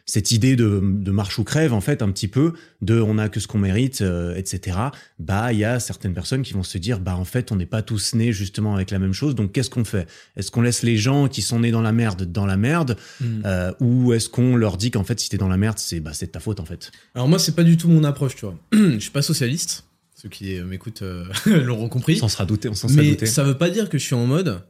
cette 0.06 0.32
idée 0.32 0.54
de, 0.54 0.80
marche 1.10 1.38
ou 1.38 1.44
crève, 1.44 1.72
en 1.72 1.80
fait, 1.80 2.02
un 2.02 2.10
petit 2.10 2.28
peu, 2.28 2.52
de 2.82 3.00
on 3.00 3.16
a 3.18 3.28
que 3.28 3.40
ce 3.40 3.46
qu'on 3.46 3.58
mérite, 3.58 4.02
euh, 4.02 4.34
etc., 4.34 4.78
bah, 5.18 5.52
il 5.52 5.58
y 5.58 5.64
a 5.64 5.80
certaines 5.80 6.12
personnes 6.12 6.42
qui 6.42 6.52
vont 6.52 6.62
se 6.62 6.76
dire, 6.76 7.00
bah, 7.00 7.16
en 7.16 7.24
fait, 7.24 7.52
on 7.52 7.56
n'est 7.56 7.66
pas 7.66 7.82
tous 7.82 8.14
nés 8.14 8.32
justement 8.32 8.74
avec 8.74 8.90
la 8.90 8.98
même 8.98 9.14
chose, 9.14 9.34
donc 9.34 9.52
qu'est-ce 9.52 9.70
qu'on 9.70 9.84
fait? 9.84 10.06
Est-ce 10.36 10.50
qu'on 10.50 10.62
laisse 10.62 10.82
les 10.82 10.96
gens 10.96 11.28
qui 11.28 11.40
sont 11.40 11.60
nés 11.60 11.70
dans 11.70 11.80
la 11.80 11.92
merde 11.92 12.24
dans 12.30 12.46
la 12.46 12.56
merde, 12.56 12.96
hmm. 13.20 13.42
euh, 13.46 13.72
ou 13.80 14.12
est-ce 14.12 14.28
qu'on 14.28 14.56
leur 14.56 14.76
dit 14.76 14.90
qu'en 14.90 15.04
fait, 15.04 15.18
si 15.20 15.30
t'es 15.30 15.38
dans 15.38 15.48
la 15.48 15.56
merde, 15.56 15.78
c'est 15.78 16.00
bah, 16.00 16.12
de 16.18 16.26
ta 16.26 16.40
faute, 16.40 16.60
en 16.60 16.66
fait? 16.66 16.92
Alors 17.14 17.28
moi, 17.28 17.38
c'est 17.38 17.54
pas 17.56 17.64
du 17.64 17.76
tout 17.76 17.88
mon 17.88 18.04
approche, 18.04 18.36
tu 18.36 18.44
vois. 18.44 18.58
Je 18.72 18.98
suis 18.98 19.10
pas 19.10 19.22
socialiste. 19.22 19.84
Ceux 20.14 20.28
qui 20.28 20.60
m'écoutent 20.60 21.02
euh, 21.02 21.24
l'auront 21.46 21.88
compris. 21.88 22.14
On 22.16 22.20
s'en 22.20 22.28
sera 22.28 22.46
douté, 22.46 22.68
on 22.68 22.74
s'en 22.74 22.88
Mais 22.90 23.26
ça 23.26 23.42
veut 23.42 23.58
pas 23.58 23.70
dire 23.70 23.88
que 23.88 23.98
je 23.98 24.04
suis 24.04 24.14
en 24.14 24.26
mode 24.26 24.62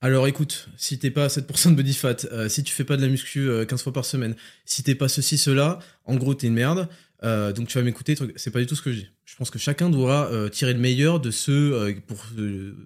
alors 0.00 0.28
écoute, 0.28 0.68
si 0.76 0.98
t'es 0.98 1.10
pas 1.10 1.24
à 1.24 1.28
7% 1.28 1.70
de 1.70 1.74
body 1.74 1.92
fat, 1.92 2.16
euh, 2.32 2.48
si 2.48 2.62
tu 2.62 2.72
fais 2.72 2.84
pas 2.84 2.96
de 2.96 3.02
la 3.02 3.08
muscu 3.08 3.48
15 3.68 3.80
euh, 3.80 3.82
fois 3.82 3.92
par 3.92 4.04
semaine, 4.04 4.36
si 4.64 4.84
t'es 4.84 4.94
pas 4.94 5.08
ceci, 5.08 5.38
cela, 5.38 5.80
en 6.04 6.14
gros 6.16 6.34
t'es 6.34 6.46
une 6.46 6.54
merde. 6.54 6.88
Euh, 7.24 7.52
donc 7.52 7.66
tu 7.66 7.76
vas 7.76 7.82
m'écouter, 7.82 8.14
c'est 8.36 8.52
pas 8.52 8.60
du 8.60 8.66
tout 8.66 8.76
ce 8.76 8.82
que 8.82 8.92
je 8.92 9.00
dis. 9.00 9.08
Je 9.24 9.34
pense 9.34 9.50
que 9.50 9.58
chacun 9.58 9.90
doit 9.90 10.30
tirer 10.50 10.72
le 10.72 10.78
meilleur 10.78 11.18
de 11.18 11.32
ce 11.32 11.92
pour 12.06 12.24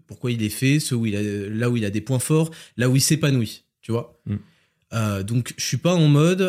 pourquoi 0.06 0.32
il 0.32 0.42
est 0.42 0.48
fait, 0.48 0.80
ce 0.80 0.94
où 0.94 1.04
il 1.04 1.14
a, 1.16 1.22
là 1.50 1.68
où 1.68 1.76
il 1.76 1.84
a 1.84 1.90
des 1.90 2.00
points 2.00 2.18
forts, 2.18 2.50
là 2.78 2.88
où 2.88 2.96
il 2.96 3.02
s'épanouit, 3.02 3.64
tu 3.82 3.92
vois. 3.92 4.18
Mm. 4.24 5.22
donc 5.22 5.52
je 5.58 5.64
suis 5.64 5.76
pas 5.76 5.94
en 5.94 6.08
mode, 6.08 6.40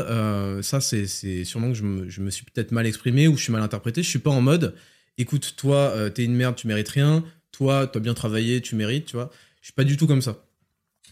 ça 0.64 0.80
c'est 0.80 1.44
sûrement 1.44 1.70
que 1.70 1.78
je 1.78 1.84
me, 1.84 2.10
je 2.10 2.22
me 2.22 2.30
suis 2.30 2.46
peut-être 2.46 2.72
mal 2.72 2.88
exprimé 2.88 3.28
ou 3.28 3.36
je 3.36 3.44
suis 3.44 3.52
mal 3.52 3.62
interprété. 3.62 4.02
Je 4.02 4.10
suis 4.10 4.20
pas 4.20 4.32
en 4.32 4.42
mode, 4.42 4.76
écoute 5.18 5.56
toi 5.58 5.94
t'es 6.10 6.24
une 6.24 6.36
merde, 6.36 6.56
tu 6.56 6.68
mérites 6.68 6.90
rien. 6.90 7.24
Toi 7.52 7.88
t'as 7.88 8.00
bien 8.00 8.14
travaillé, 8.14 8.62
tu 8.62 8.76
mérites, 8.76 9.08
tu 9.08 9.18
vois. 9.18 9.30
Je 9.60 9.68
suis 9.68 9.74
pas 9.74 9.84
du 9.84 9.96
tout 9.96 10.08
comme 10.08 10.22
ça. 10.22 10.43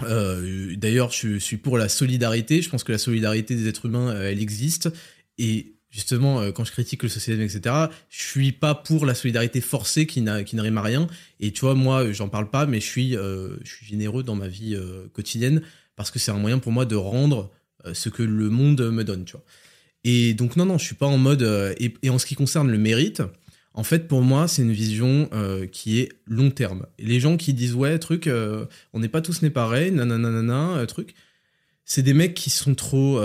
Euh, 0.03 0.75
d'ailleurs, 0.75 1.11
je 1.11 1.37
suis 1.37 1.57
pour 1.57 1.77
la 1.77 1.89
solidarité. 1.89 2.61
Je 2.61 2.69
pense 2.69 2.83
que 2.83 2.91
la 2.91 2.97
solidarité 2.97 3.55
des 3.55 3.67
êtres 3.67 3.85
humains, 3.85 4.09
euh, 4.09 4.31
elle 4.31 4.41
existe. 4.41 4.89
Et 5.37 5.73
justement, 5.89 6.41
euh, 6.41 6.51
quand 6.51 6.63
je 6.63 6.71
critique 6.71 7.03
le 7.03 7.09
socialisme, 7.09 7.43
etc., 7.43 7.75
je 8.09 8.23
suis 8.23 8.51
pas 8.51 8.75
pour 8.75 9.05
la 9.05 9.15
solidarité 9.15 9.61
forcée 9.61 10.05
qui 10.05 10.23
qui 10.45 10.55
ne 10.55 10.77
à 10.77 10.81
rien. 10.81 11.07
Et 11.39 11.51
tu 11.51 11.61
vois, 11.61 11.75
moi, 11.75 12.11
j'en 12.11 12.29
parle 12.29 12.49
pas, 12.49 12.65
mais 12.65 12.79
je 12.79 12.85
suis 12.85 13.17
généreux 13.83 14.23
dans 14.23 14.35
ma 14.35 14.47
vie 14.47 14.77
quotidienne 15.13 15.61
parce 15.95 16.11
que 16.11 16.19
c'est 16.19 16.31
un 16.31 16.37
moyen 16.37 16.59
pour 16.59 16.71
moi 16.71 16.85
de 16.85 16.95
rendre 16.95 17.51
ce 17.93 18.09
que 18.09 18.23
le 18.23 18.49
monde 18.49 18.81
me 18.91 19.03
donne. 19.03 19.25
Et 20.03 20.33
donc 20.33 20.55
non, 20.55 20.65
non, 20.65 20.77
je 20.77 20.85
suis 20.85 20.95
pas 20.95 21.07
en 21.07 21.17
mode. 21.17 21.43
et 21.79 22.09
en 22.09 22.17
ce 22.17 22.25
qui 22.25 22.35
concerne 22.35 22.71
le 22.71 22.77
mérite, 22.77 23.21
en 23.73 23.83
fait, 23.83 24.07
pour 24.07 24.21
moi, 24.21 24.47
c'est 24.47 24.63
une 24.63 24.71
vision 24.71 25.29
euh, 25.33 25.65
qui 25.65 25.99
est 25.99 26.09
long 26.25 26.51
terme. 26.51 26.85
les 26.99 27.19
gens 27.19 27.37
qui 27.37 27.53
disent 27.53 27.73
ouais, 27.73 27.97
truc, 27.99 28.27
euh, 28.27 28.65
on 28.93 28.99
n'est 28.99 29.07
pas 29.07 29.21
tous 29.21 29.41
nés 29.41 29.49
pareils, 29.49 29.91
nanana, 29.91 30.77
euh, 30.77 30.85
truc, 30.85 31.13
c'est 31.85 32.01
des 32.01 32.13
mecs 32.13 32.33
qui 32.33 32.49
sont 32.49 32.75
trop, 32.75 33.21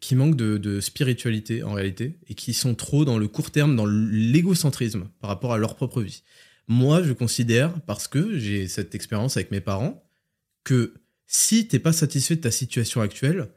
qui 0.00 0.16
manquent 0.16 0.36
de, 0.36 0.80
spiritualité 0.80 1.62
en 1.62 1.72
réalité 1.72 2.18
et 2.26 2.34
qui 2.34 2.52
sont 2.52 2.74
trop 2.74 3.04
dans 3.04 3.18
le 3.18 3.28
court 3.28 3.50
terme, 3.50 3.76
dans 3.76 3.86
l'égocentrisme 3.86 5.08
par 5.20 5.30
rapport 5.30 5.52
à 5.52 5.58
leur 5.58 5.76
propre 5.76 6.02
vie. 6.02 6.22
Moi, 6.66 7.02
je 7.04 7.12
considère, 7.12 7.80
parce 7.82 8.08
que 8.08 8.36
j'ai 8.38 8.66
cette 8.66 8.96
expérience 8.96 9.36
avec 9.36 9.52
mes 9.52 9.60
parents, 9.60 10.02
que 10.64 10.94
si 11.26 11.68
t'es 11.68 11.78
pas 11.78 11.92
satisfait 11.92 12.34
de 12.34 12.40
ta 12.40 12.50
situation 12.50 13.02
actuelle, 13.02 13.48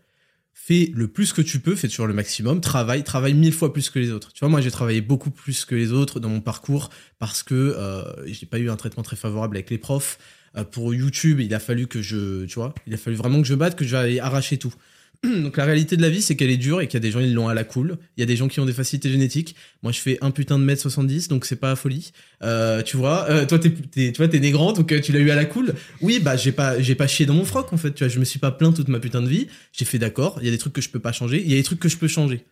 fais 0.62 0.92
le 0.94 1.08
plus 1.08 1.34
que 1.34 1.42
tu 1.42 1.60
peux, 1.60 1.76
fais 1.76 1.88
toujours 1.88 2.06
le 2.06 2.14
maximum, 2.14 2.62
travaille, 2.62 3.04
travaille 3.04 3.34
mille 3.34 3.54
fois 3.54 3.74
plus 3.74 3.90
que 3.90 3.98
les 3.98 4.12
autres. 4.12 4.32
Tu 4.34 4.42
vois, 4.42 4.50
moi 4.50 4.62
j'ai 4.62 4.70
travaillé 4.70 5.02
beaucoup 5.02 5.32
plus 5.32 5.66
que 5.66 5.74
les 5.74 5.94
autres 5.94 6.20
dans 6.20 6.30
mon 6.30 6.42
parcours 6.42 6.90
parce 7.18 7.44
que 7.44 7.56
euh, 7.56 8.04
j'ai 8.28 8.46
pas 8.46 8.60
eu 8.60 8.70
un 8.70 8.76
traitement 8.76 9.02
très 9.02 9.16
favorable 9.16 9.58
avec 9.58 9.70
les 9.70 9.78
profs. 9.78 10.20
Euh, 10.58 10.64
pour 10.64 10.94
YouTube, 10.94 11.40
il 11.40 11.54
a 11.56 11.60
fallu 11.60 11.88
que 11.88 12.02
je, 12.02 12.46
tu 12.46 12.56
vois, 12.56 12.76
il 12.86 12.94
a 12.94 12.98
fallu 12.98 13.16
vraiment 13.16 13.42
que 13.42 13.48
je 13.48 13.56
batte, 13.56 13.76
que 13.76 13.86
j'aille 13.86 14.20
arracher 14.20 14.58
tout. 14.58 14.74
Donc 15.24 15.58
la 15.58 15.66
réalité 15.66 15.98
de 15.98 16.02
la 16.02 16.10
vie, 16.10 16.22
c'est 16.22 16.36
qu'elle 16.36 16.50
est 16.50 16.58
dure 16.58 16.80
et 16.80 16.88
qu'il 16.88 16.96
y 16.96 16.98
a 16.98 17.02
des 17.02 17.12
gens 17.12 17.20
ils 17.20 17.34
l'ont 17.34 17.50
à 17.50 17.54
la 17.54 17.64
cool. 17.64 17.98
Il 18.16 18.22
y 18.22 18.24
a 18.24 18.26
des 18.26 18.38
gens 18.38 18.48
qui 18.48 18.60
ont 18.60 18.66
des 18.66 18.74
facilités 18.74 19.10
génétiques. 19.10 19.56
Moi, 19.84 19.92
je 19.92 20.00
fais 20.00 20.18
un 20.22 20.32
putain 20.32 20.58
de 20.58 20.64
mètre 20.64 20.82
70, 20.82 21.28
donc 21.28 21.46
c'est 21.46 21.58
pas 21.58 21.76
folie. 21.76 22.12
Euh, 22.42 22.82
tu 22.84 22.96
vois, 22.96 23.30
euh, 23.30 23.46
toi 23.46 23.60
t'es, 23.60 23.72
tu 23.72 24.14
vois, 24.18 24.30
t'es 24.30 24.40
né 24.40 24.52
grand, 24.52 24.72
donc 24.72 24.92
euh, 24.92 25.02
tu 25.02 25.12
l'as 25.12 25.20
eu 25.20 25.30
à 25.30 25.36
la 25.36 25.46
cool. 25.46 25.74
Oui, 26.02 26.20
bah 26.20 26.38
j'ai 26.38 26.54
pas, 26.54 26.80
j'ai 26.80 26.96
pas 26.96 27.08
chié 27.08 27.26
dans 27.26 27.34
mon 27.34 27.44
froc 27.44 27.74
en 27.74 27.78
fait. 27.78 27.94
Tu 27.94 28.04
vois, 28.04 28.14
je 28.14 28.20
me 28.20 28.26
suis 28.26 28.40
pas 28.40 28.52
plaint 28.52 28.74
toute 28.74 28.88
ma 28.88 29.00
putain 29.00 29.22
de 29.22 29.28
vie. 29.28 29.48
J'ai 29.74 29.86
fait 29.86 30.00
d'accord. 30.00 30.38
Il 30.42 30.46
y 30.46 30.48
a 30.48 30.52
des 30.52 30.58
trucs 30.58 30.74
que 30.74 30.82
je 30.82 30.90
peux 30.90 31.00
pas 31.00 31.12
changer. 31.12 31.42
Il 31.44 31.50
y 31.50 31.54
a 31.54 31.58
des 31.58 31.64
trucs 31.64 31.80
que 31.80 31.90
je 31.90 31.98
peux 31.98 32.08
changer. 32.08 32.46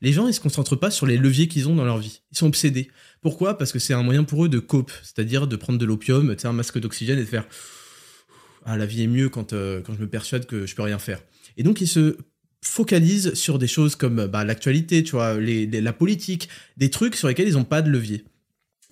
Les 0.00 0.12
gens, 0.12 0.26
ils 0.26 0.34
se 0.34 0.40
concentrent 0.40 0.76
pas 0.76 0.90
sur 0.90 1.06
les 1.06 1.16
leviers 1.18 1.46
qu'ils 1.46 1.68
ont 1.68 1.74
dans 1.74 1.84
leur 1.84 1.98
vie. 1.98 2.22
Ils 2.32 2.38
sont 2.38 2.46
obsédés. 2.46 2.90
Pourquoi? 3.20 3.58
Parce 3.58 3.70
que 3.72 3.78
c'est 3.78 3.94
un 3.94 4.02
moyen 4.02 4.24
pour 4.24 4.44
eux 4.44 4.48
de 4.48 4.58
cope, 4.58 4.92
c'est-à-dire 5.02 5.46
de 5.46 5.56
prendre 5.56 5.78
de 5.78 5.84
l'opium, 5.84 6.34
un 6.42 6.52
masque 6.52 6.78
d'oxygène 6.78 7.18
et 7.18 7.22
de 7.22 7.28
faire 7.28 7.46
ah 8.66 8.78
la 8.78 8.86
vie 8.86 9.02
est 9.02 9.06
mieux 9.06 9.28
quand 9.28 9.50
quand 9.50 9.94
je 9.94 10.00
me 10.00 10.06
persuade 10.06 10.46
que 10.46 10.64
je 10.64 10.74
peux 10.74 10.82
rien 10.82 10.98
faire. 10.98 11.20
Et 11.56 11.62
donc 11.62 11.80
ils 11.80 11.88
se 11.88 12.16
focalisent 12.62 13.34
sur 13.34 13.58
des 13.58 13.66
choses 13.66 13.94
comme 13.94 14.26
bah, 14.26 14.44
l'actualité, 14.44 15.02
tu 15.02 15.12
vois, 15.12 15.36
la 15.38 15.92
politique, 15.92 16.48
des 16.76 16.90
trucs 16.90 17.14
sur 17.14 17.28
lesquels 17.28 17.48
ils 17.48 17.54
n'ont 17.54 17.64
pas 17.64 17.82
de 17.82 17.90
levier. 17.90 18.24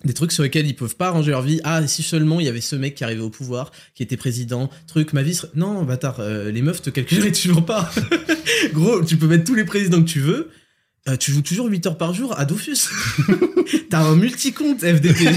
des 0.05 0.13
trucs 0.13 0.31
sur 0.31 0.43
lesquels 0.43 0.67
ils 0.67 0.75
peuvent 0.75 0.95
pas 0.95 1.07
arranger 1.07 1.31
leur 1.31 1.41
vie. 1.41 1.59
Ah, 1.63 1.85
si 1.87 2.03
seulement 2.03 2.39
il 2.39 2.45
y 2.45 2.49
avait 2.49 2.61
ce 2.61 2.75
mec 2.75 2.95
qui 2.95 3.03
arrivait 3.03 3.21
au 3.21 3.29
pouvoir, 3.29 3.71
qui 3.95 4.03
était 4.03 4.17
président, 4.17 4.69
truc, 4.85 5.13
ma 5.13 5.23
vie 5.23 5.33
serait... 5.33 5.51
Non, 5.55 5.83
bâtard, 5.83 6.19
euh, 6.19 6.51
les 6.51 6.61
meufs 6.61 6.81
te 6.81 6.89
calculeraient 6.89 7.31
toujours 7.31 7.65
pas. 7.65 7.91
Gros, 8.73 9.03
tu 9.03 9.17
peux 9.17 9.27
mettre 9.27 9.45
tous 9.45 9.55
les 9.55 9.65
présidents 9.65 10.03
que 10.03 10.09
tu 10.09 10.19
veux, 10.19 10.49
euh, 11.09 11.17
tu 11.17 11.31
joues 11.31 11.41
toujours 11.41 11.67
8 11.67 11.87
heures 11.87 11.97
par 11.97 12.13
jour 12.13 12.37
à 12.37 12.45
Dofus. 12.45 12.89
T'as 13.89 14.03
un 14.03 14.15
multi-compte 14.15 14.81
FDP. 14.81 15.29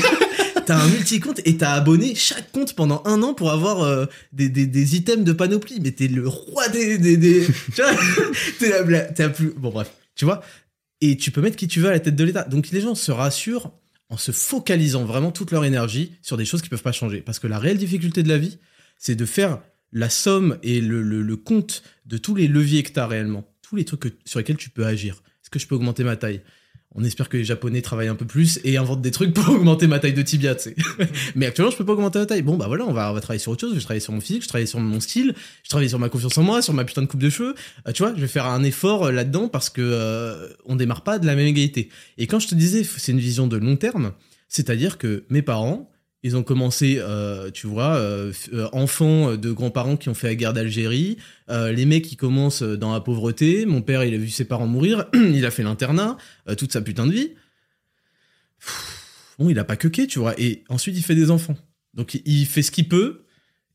T'as 0.67 0.83
un 0.83 0.89
multi-compte 0.89 1.41
et 1.45 1.57
t'as 1.57 1.73
abonné 1.73 2.17
chaque 2.17 2.51
compte 2.51 2.75
pendant 2.75 3.01
un 3.05 3.23
an 3.23 3.35
pour 3.35 3.53
avoir 3.53 3.83
euh, 3.83 4.07
des, 4.33 4.49
des, 4.49 4.67
des, 4.67 4.97
items 4.97 5.25
de 5.25 5.33
panoplie. 5.33 5.79
Mais 5.81 5.93
t'es 5.93 6.09
le 6.09 6.27
roi 6.27 6.69
des... 6.69 6.99
des, 6.99 7.17
des... 7.17 7.47
tu 7.75 7.83
vois 7.83 7.93
T'es 8.59 8.69
la, 8.71 8.83
la 9.17 9.29
plus... 9.29 9.51
Bon 9.57 9.71
bref, 9.71 9.93
tu 10.17 10.25
vois 10.25 10.43
Et 11.01 11.17
tu 11.17 11.31
peux 11.31 11.41
mettre 11.41 11.57
qui 11.57 11.69
tu 11.69 11.79
veux 11.79 11.89
à 11.89 11.93
la 11.93 12.01
tête 12.01 12.17
de 12.17 12.25
l'État. 12.25 12.43
Donc 12.45 12.71
les 12.71 12.81
gens 12.81 12.97
se 12.97 13.13
rassurent 13.13 13.71
en 14.09 14.17
se 14.17 14.33
focalisant 14.33 15.05
vraiment 15.05 15.31
toute 15.31 15.53
leur 15.53 15.65
énergie 15.65 16.13
sur 16.21 16.37
des 16.37 16.45
choses 16.45 16.63
qui 16.63 16.69
peuvent 16.69 16.83
pas 16.83 16.93
changer. 16.93 17.21
Parce 17.21 17.39
que 17.39 17.47
la 17.47 17.61
réelle 17.61 17.79
difficulté 17.79 18.25
de 18.25 18.29
la 18.29 18.39
vie, 18.39 18.59
c'est 18.99 19.15
de 19.15 19.25
faire 19.25 19.61
la 19.93 20.11
somme 20.11 20.59
et 20.65 20.81
le, 20.81 21.03
le, 21.03 21.23
le 21.23 21.37
compte 21.37 21.85
de 22.07 22.19
tous 22.19 22.35
les 22.35 22.49
leviers 22.49 22.83
que 22.83 22.93
tu 22.93 22.99
as 22.99 23.07
réellement, 23.07 23.49
tous 23.63 23.77
les 23.77 23.85
trucs 23.85 24.17
sur 24.25 24.41
lesquels 24.41 24.57
tu 24.57 24.71
peux 24.71 24.85
agir. 24.85 25.23
Est-ce 25.43 25.51
que 25.51 25.59
je 25.59 25.67
peux 25.69 25.77
augmenter 25.77 26.03
ma 26.03 26.17
taille? 26.17 26.43
On 26.97 27.05
espère 27.05 27.29
que 27.29 27.37
les 27.37 27.45
Japonais 27.45 27.83
travaillent 27.83 28.09
un 28.09 28.15
peu 28.15 28.25
plus 28.25 28.59
et 28.65 28.79
inventent 28.79 29.03
des 29.03 29.11
trucs 29.11 29.35
pour 29.35 29.49
augmenter 29.55 29.87
ma 29.87 29.99
taille 29.99 30.15
de 30.15 30.23
tibia, 30.23 30.55
tu 30.55 30.71
sais. 30.71 30.77
Mais 31.35 31.47
actuellement, 31.47 31.71
je 31.71 31.77
peux 31.77 31.85
pas 31.85 31.93
augmenter 31.93 32.19
ma 32.19 32.27
taille. 32.27 32.43
Bon, 32.43 32.57
bah 32.57 32.67
voilà, 32.67 32.85
on 32.87 32.93
va, 32.93 33.11
on 33.11 33.15
va 33.15 33.21
travailler 33.21 33.39
sur 33.39 33.53
autre 33.53 33.61
chose. 33.61 33.71
Je 33.71 33.77
vais 33.77 33.83
travailler 33.83 34.01
sur 34.01 34.13
mon 34.13 34.21
physique, 34.21 34.43
je 34.43 34.49
travaille 34.49 34.67
sur 34.67 34.81
mon 34.81 34.99
style, 35.01 35.35
je 35.63 35.69
travaille 35.69 35.89
sur 35.89 35.99
ma 35.99 36.09
confiance 36.09 36.37
en 36.39 36.43
moi, 36.43 36.63
sur 36.63 36.73
ma 36.73 36.85
putain 36.85 37.03
de 37.03 37.07
coupe 37.07 37.21
de 37.21 37.31
cheveux. 37.31 37.55
Euh, 37.87 37.93
tu 37.93 38.03
vois, 38.03 38.15
je 38.15 38.21
vais 38.21 38.27
faire 38.27 38.47
un 38.47 38.63
effort 38.65 39.07
euh, 39.07 39.13
là-dedans 39.13 39.49
parce 39.49 39.69
que 39.69 39.83
euh, 39.83 40.49
on 40.65 40.77
démarre 40.77 41.03
pas 41.03 41.19
de 41.19 41.27
la 41.27 41.35
même 41.35 41.47
égalité. 41.47 41.91
Et 42.17 42.27
quand 42.27 42.39
je 42.39 42.49
te 42.49 42.55
disais, 42.55 42.83
c'est 42.85 43.13
une 43.13 43.21
vision 43.21 43.47
de 43.47 43.57
long 43.59 43.77
terme, 43.77 44.13
c'est-à-dire 44.49 44.97
que 44.97 45.25
mes 45.29 45.43
parents, 45.43 45.91
ils 46.27 46.37
ont 46.37 46.43
commencé, 46.43 46.97
euh, 46.99 47.53
tu 47.53 47.69
vois, 47.69 47.95
euh, 47.95 48.33
euh, 48.53 48.69
enfants 48.73 49.37
de 49.37 49.53
grands-parents 49.53 49.97
qui 49.97 50.09
ont 50.09 50.15
fait 50.15 50.27
la 50.27 50.35
guerre 50.35 50.53
d'Algérie, 50.53 51.19
les 51.49 51.87
mecs 51.87 52.05
qui 52.05 52.17
commencent 52.17 52.65
dans 52.65 52.93
la 52.93 53.01
pauvreté. 53.01 53.65
Mon 53.65 53.81
père, 53.81 54.03
il 54.03 54.13
a 54.13 54.19
vu 54.19 54.29
ses 54.29 54.45
parents 54.45 54.67
mourir, 54.67 55.07
il 55.15 55.47
a 55.47 55.53
fait 55.53 55.63
l'internat, 55.63 56.17
toute 56.59 56.73
sa 56.73 56.81
putain 56.83 57.07
de 57.07 57.13
vie. 57.13 57.31
Bon, 59.39 59.49
il 59.49 59.59
a 59.61 59.65
pas 59.65 59.77
quequé, 59.77 60.09
tu 60.09 60.19
vois. 60.19 60.35
Et 60.41 60.65
ensuite, 60.69 60.97
il 60.97 61.03
fait 61.05 61.15
des 61.15 61.31
enfants. 61.31 61.57
Donc, 61.95 62.21
il 62.25 62.47
fait 62.47 62.63
ce 62.63 62.73
qu'il 62.73 62.89
peut, 62.89 63.25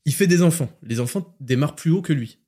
il 0.04 0.12
fait 0.12 0.26
des 0.26 0.42
enfants. 0.42 0.70
Les 0.82 1.00
enfants 1.00 1.34
démarrent 1.40 1.74
plus 1.74 1.90
haut 1.90 2.02
que 2.02 2.12
lui. 2.12 2.38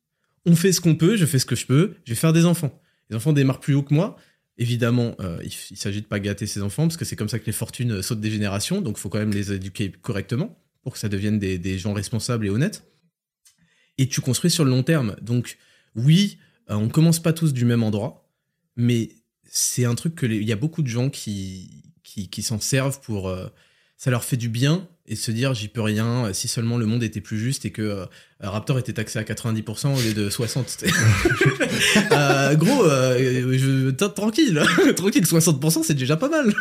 On 0.45 0.55
fait 0.55 0.71
ce 0.71 0.81
qu'on 0.81 0.95
peut, 0.95 1.15
je 1.15 1.25
fais 1.25 1.39
ce 1.39 1.47
que 1.47 1.55
je 1.55 1.65
peux, 1.65 1.95
je 2.03 2.11
vais 2.11 2.19
faire 2.19 2.33
des 2.33 2.45
enfants. 2.45 2.79
Les 3.09 3.15
enfants 3.15 3.33
démarrent 3.33 3.59
plus 3.59 3.73
haut 3.73 3.81
que 3.81 3.93
moi, 3.95 4.17
Évidemment, 4.57 5.15
euh, 5.19 5.39
il, 5.43 5.77
s'agit 5.77 6.01
de 6.01 6.07
pas 6.07 6.19
gâter 6.19 6.47
ses 6.47 6.61
enfants 6.61 6.83
parce 6.83 6.95
que 6.95 7.03
c'est 7.03 7.17
comme 7.17 7.27
ça 7.27 7.39
que 7.39 7.45
les 7.45 7.51
fortunes 7.51 7.91
euh, 7.91 8.01
sautent 8.01 8.21
des 8.21 8.31
générations, 8.31 8.81
donc 8.81 8.97
il 8.97 9.01
faut 9.01 9.09
quand 9.09 9.19
même 9.19 9.33
les 9.33 9.51
éduquer 9.51 9.91
correctement 9.91 10.57
pour 10.81 10.93
que 10.93 10.99
ça 10.99 11.09
devienne 11.09 11.39
des, 11.39 11.57
des, 11.57 11.77
gens 11.77 11.93
responsables 11.93 12.45
et 12.45 12.49
honnêtes. 12.49 12.83
Et 13.97 14.07
tu 14.07 14.21
construis 14.21 14.51
sur 14.51 14.63
le 14.63 14.69
long 14.69 14.83
terme. 14.83 15.15
Donc 15.21 15.57
oui, 15.95 16.37
euh, 16.69 16.75
on 16.75 16.89
commence 16.89 17.21
pas 17.21 17.33
tous 17.33 17.53
du 17.53 17.65
même 17.65 17.83
endroit, 17.83 18.29
mais 18.75 19.09
c'est 19.43 19.85
un 19.85 19.95
truc 19.95 20.15
que 20.15 20.25
il 20.25 20.47
y 20.47 20.51
a 20.51 20.57
beaucoup 20.57 20.81
de 20.81 20.87
gens 20.87 21.09
qui 21.09 21.93
qui, 22.03 22.29
qui 22.29 22.43
s'en 22.43 22.59
servent 22.59 23.01
pour 23.01 23.27
euh, 23.27 23.47
ça 23.97 24.11
leur 24.11 24.23
fait 24.23 24.37
du 24.37 24.47
bien 24.47 24.87
et 25.07 25.15
se 25.15 25.31
dire 25.31 25.53
j'y 25.53 25.67
peux 25.67 25.81
rien 25.81 26.33
si 26.33 26.47
seulement 26.47 26.77
le 26.77 26.85
monde 26.85 27.03
était 27.03 27.21
plus 27.21 27.37
juste 27.37 27.65
et 27.65 27.71
que 27.71 27.81
euh, 27.81 28.05
Raptor 28.41 28.79
était 28.79 28.93
taxé 28.93 29.19
à 29.19 29.23
90% 29.23 29.95
au 29.95 30.01
lieu 30.01 30.13
de 30.13 30.29
60 30.29 30.83
euh, 32.11 32.55
gros 32.55 32.85
euh, 32.85 33.57
je, 33.57 33.89
tranquille 33.91 34.61
tranquille 34.95 35.23
60% 35.23 35.83
c'est 35.83 35.93
déjà 35.93 36.17
pas 36.17 36.29
mal. 36.29 36.53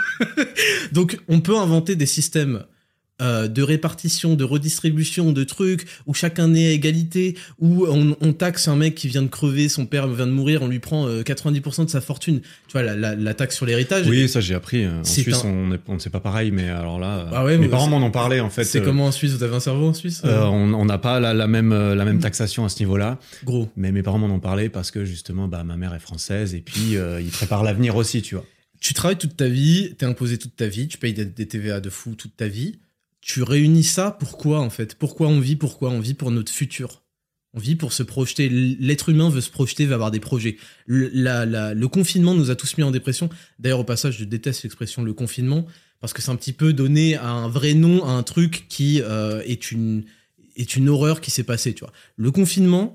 Donc 0.93 1.19
on 1.29 1.41
peut 1.41 1.57
inventer 1.57 1.97
des 1.97 2.07
systèmes 2.07 2.65
euh, 3.23 3.47
de 3.47 3.63
répartition, 3.63 4.35
de 4.35 4.43
redistribution, 4.43 5.31
de 5.31 5.45
trucs, 5.45 5.87
où 6.07 6.15
chacun 6.15 6.53
est 6.53 6.67
à 6.67 6.71
égalité, 6.73 7.37
où 7.61 7.87
on, 7.87 8.17
on, 8.21 8.33
taxe 8.33 8.67
un 8.67 8.75
mec 8.75 8.97
qui 8.97 9.07
vient 9.07 9.23
de 9.23 9.29
crever, 9.29 9.69
son 9.69 9.87
père 9.87 10.09
vient 10.09 10.27
de 10.27 10.33
mourir, 10.33 10.63
on 10.63 10.67
lui 10.67 10.81
prend 10.81 11.07
euh, 11.07 11.23
90% 11.23 11.85
de 11.85 11.91
sa 11.91 12.01
fortune. 12.01 12.41
Tu 12.41 12.73
vois, 12.73 12.83
la, 12.83 12.97
la, 12.97 13.15
la 13.15 13.35
taxe 13.35 13.55
sur 13.55 13.67
l'héritage. 13.67 14.09
Oui, 14.09 14.29
ça 14.29 14.41
j'ai 14.41 14.55
appris. 14.55 14.85
En 14.89 15.05
Suisse, 15.05 15.45
un... 15.45 15.49
on, 15.49 15.79
on 15.87 15.99
sait 16.01 16.11
pas 16.11 16.19
pareil, 16.19 16.51
mais 16.51 16.69
alors 16.69 16.99
là, 16.99 17.29
ah 17.33 17.45
ouais, 17.45 17.57
mes 17.57 17.69
parents 17.69 17.87
m'en 17.87 18.05
ont 18.05 18.11
parlé 18.11 18.41
en 18.41 18.51
fait. 18.51 18.65
C'est 18.65 18.81
euh, 18.81 18.85
comment 18.85 19.07
en 19.07 19.13
Suisse 19.13 19.31
Vous 19.31 19.45
avez 19.45 19.55
un 19.55 19.61
cerveau 19.61 19.87
en 19.87 19.95
Suisse 19.95 20.23
euh, 20.25 20.43
On 20.43 20.85
n'a 20.85 20.99
pas 20.99 21.21
la, 21.21 21.33
la, 21.35 21.47
même, 21.47 21.73
la 21.73 22.05
même 22.05 22.19
taxation 22.19 22.65
à 22.65 22.69
ce 22.69 22.81
niveau-là. 22.81 23.21
Gros. 23.45 23.71
Mais 23.77 23.93
mes 23.93 24.03
parents 24.03 24.19
m'en 24.19 24.35
ont 24.35 24.41
parlé 24.41 24.69
parce 24.69 24.91
que 24.91 25.05
justement, 25.05 25.47
bah, 25.47 25.63
ma 25.63 25.77
mère 25.77 25.95
est 25.95 26.01
française 26.01 26.53
et 26.57 26.63
puis 26.63 26.97
ils 27.21 27.31
préparent 27.31 27.63
l'avenir 27.63 27.95
aussi, 27.95 28.23
tu 28.23 28.35
vois. 28.35 28.45
Tu 28.81 28.93
travailles 28.93 29.19
toute 29.19 29.37
ta 29.37 29.47
vie, 29.47 29.95
t'es 29.97 30.05
imposé 30.05 30.37
toute 30.37 30.57
ta 30.57 30.67
vie, 30.67 30.89
tu 30.89 30.99
payes 30.99 31.15
des, 31.15 31.25
des 31.25 31.47
TVA 31.47 31.79
de 31.81 31.89
fou 31.91 32.17
toute 32.17 32.37
ta 32.37 32.49
vie 32.49 32.81
tu 33.25 33.43
réunis 33.43 33.85
ça 33.85 34.11
pourquoi 34.11 34.61
en 34.61 34.69
fait? 34.69 34.97
Pourquoi 34.97 35.29
on 35.29 35.41
vit 35.41 35.57
Pourquoi 35.57 35.91
on 35.91 35.99
vit 35.99 36.13
pour 36.13 36.31
notre 36.31 36.53
futur? 36.53 37.03
On 37.55 37.59
vit 37.59 37.75
pour 37.75 37.95
se 37.95 38.03
projeter. 38.03 38.51
L'être 38.51 39.09
humain 39.09 39.31
veut 39.31 39.41
se 39.41 39.51
projeter, 39.51 39.87
veut 39.87 39.95
avoir 39.95 40.11
des 40.11 40.21
projets. 40.21 40.59
Le, 40.85 41.09
le 41.73 41.89
confinement 41.89 42.35
nous 42.35 42.51
a 42.51 42.57
tous 42.57 42.77
mis 42.77 42.85
en 42.85 42.91
dépression. 42.91 43.31
D'ailleurs, 43.59 43.81
au 43.81 43.85
passage, 43.85 44.19
je 44.19 44.25
déteste 44.25 44.65
l'expression 44.65 45.03
le 45.03 45.15
confinement 45.15 45.65
parce 46.01 46.13
que 46.13 46.21
c'est 46.21 46.33
un 46.33 46.37
petit 46.37 46.53
peu 46.53 46.75
donner 46.75 47.17
un 47.17 47.49
vrai 47.49 47.73
nom 47.73 48.05
à 48.05 48.11
un 48.11 48.23
truc 48.23 48.67
qui 48.69 49.01
euh, 49.01 49.41
est 49.47 49.73
une 49.73 50.05
est 50.57 50.77
une 50.77 50.91
horreur 50.91 51.23
qui 51.23 51.31
s'est 51.31 51.45
passée. 51.45 51.73
Tu 51.73 51.81
vois, 51.81 51.93
le 52.17 52.31
confinement 52.31 52.95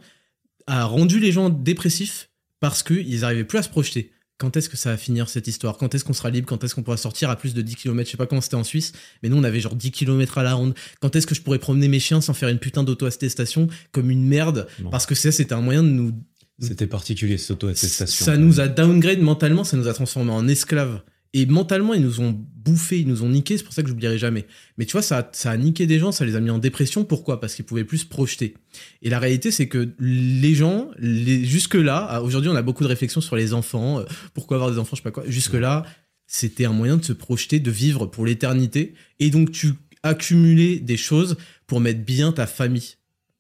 a 0.68 0.86
rendu 0.86 1.20
les 1.20 1.32
gens 1.32 1.50
dépressifs 1.50 2.30
parce 2.60 2.84
qu'ils 2.84 3.22
n'arrivaient 3.22 3.46
plus 3.46 3.58
à 3.58 3.64
se 3.64 3.70
projeter 3.70 4.12
quand 4.40 4.56
est-ce 4.58 4.70
que 4.70 4.78
ça 4.78 4.92
va 4.92 4.98
finir 4.98 5.30
cette 5.30 5.48
histoire? 5.48 5.78
Quand 5.78 5.94
est-ce 5.94 6.04
qu'on 6.04 6.14
sera 6.14 6.30
libre? 6.30 6.48
Quand 6.48 6.64
est-ce 6.64 6.74
qu'on 6.74 6.82
pourra 6.82 6.98
sortir 6.98 7.30
à 7.30 7.36
plus 7.36 7.54
de 7.54 7.62
10 7.62 7.76
km 7.76 8.08
Je 8.08 8.12
sais 8.12 8.18
pas 8.18 8.26
comment 8.26 8.42
c'était 8.42 8.56
en 8.56 8.64
Suisse, 8.64 8.94
mais 9.22 9.30
nous 9.30 9.38
on 9.38 9.44
avait 9.44 9.60
genre 9.60 9.76
10 9.76 9.92
km 9.92 10.38
à 10.38 10.44
la 10.44 10.54
ronde. 10.54 10.74
Quand 11.02 11.16
est-ce 11.16 11.28
que 11.28 11.36
je 11.36 11.42
pourrais 11.42 11.60
promener 11.60 11.90
mes 11.90 12.00
chiens 12.00 12.22
sans 12.22 12.34
faire 12.34 12.50
une 12.50 12.58
putain 12.58 12.84
d'auto-attestation 12.84 13.68
comme 13.92 14.10
une 14.10 14.26
merde? 14.26 14.68
Non. 14.82 14.90
Parce 14.90 15.06
que 15.06 15.14
ça 15.14 15.32
c'était 15.32 15.54
un 15.54 15.62
moyen 15.62 15.84
de 15.84 15.90
nous... 15.90 16.14
C'était 16.62 16.88
particulier 16.88 17.38
cette 17.38 17.52
auto-attestation. 17.52 18.26
Ça 18.26 18.38
nous 18.38 18.60
a 18.60 18.68
downgrade 18.68 19.20
mentalement, 19.20 19.64
ça 19.64 19.78
nous 19.78 19.88
a 19.88 19.94
transformé 19.94 20.32
en 20.32 20.48
esclaves. 20.48 21.02
Et 21.34 21.46
mentalement, 21.46 21.94
ils 21.94 22.02
nous 22.02 22.22
ont 22.22 22.32
bouffé, 22.32 23.00
ils 23.00 23.08
nous 23.08 23.24
ont 23.24 23.30
niqué, 23.30 23.58
c'est 23.58 23.64
pour 23.64 23.74
ça 23.74 23.84
que 23.84 23.90
j'oublierai 23.90 24.18
jamais. 24.18 24.48
Mais 24.78 24.86
tu 24.86 24.94
vois, 24.94 25.04
ça, 25.04 25.20
a, 25.20 25.30
ça 25.32 25.52
a 25.52 25.58
niqué 25.58 25.86
des 25.86 26.00
gens, 26.00 26.12
ça 26.12 26.26
les 26.26 26.36
a 26.36 26.40
mis 26.40 26.50
en 26.50 26.58
dépression. 26.58 27.06
Pourquoi? 27.06 27.40
Parce 27.40 27.54
qu'ils 27.54 27.66
pouvaient 27.66 27.84
plus 27.84 28.00
se 28.00 28.06
projeter. 28.06 28.56
Et 29.04 29.10
la 29.10 29.20
réalité, 29.20 29.52
c'est 29.52 29.68
que 29.68 29.94
les 30.00 30.56
gens, 30.56 30.90
les, 30.98 31.46
jusque-là, 31.46 32.22
aujourd'hui, 32.24 32.50
on 32.50 32.56
a 32.56 32.64
beaucoup 32.64 32.84
de 32.84 32.90
réflexions 32.90 33.22
sur 33.22 33.36
les 33.36 33.54
enfants, 33.54 34.00
euh, 34.00 34.06
pourquoi 34.34 34.58
avoir 34.58 34.72
des 34.72 34.80
enfants, 34.80 34.96
je 34.96 35.02
sais 35.02 35.04
pas 35.04 35.12
quoi. 35.12 35.24
Jusque-là, 35.28 35.86
c'était 36.26 36.66
un 36.66 36.74
moyen 36.74 36.98
de 36.98 37.06
se 37.06 37.14
projeter, 37.14 37.60
de 37.60 37.72
vivre 37.72 38.08
pour 38.08 38.26
l'éternité. 38.26 38.96
Et 39.20 39.30
donc, 39.30 39.52
tu 39.52 39.74
accumulais 40.02 40.80
des 40.80 40.98
choses 40.98 41.38
pour 41.68 41.80
mettre 41.80 42.02
bien 42.02 42.32
ta 42.32 42.48
famille. 42.48 42.96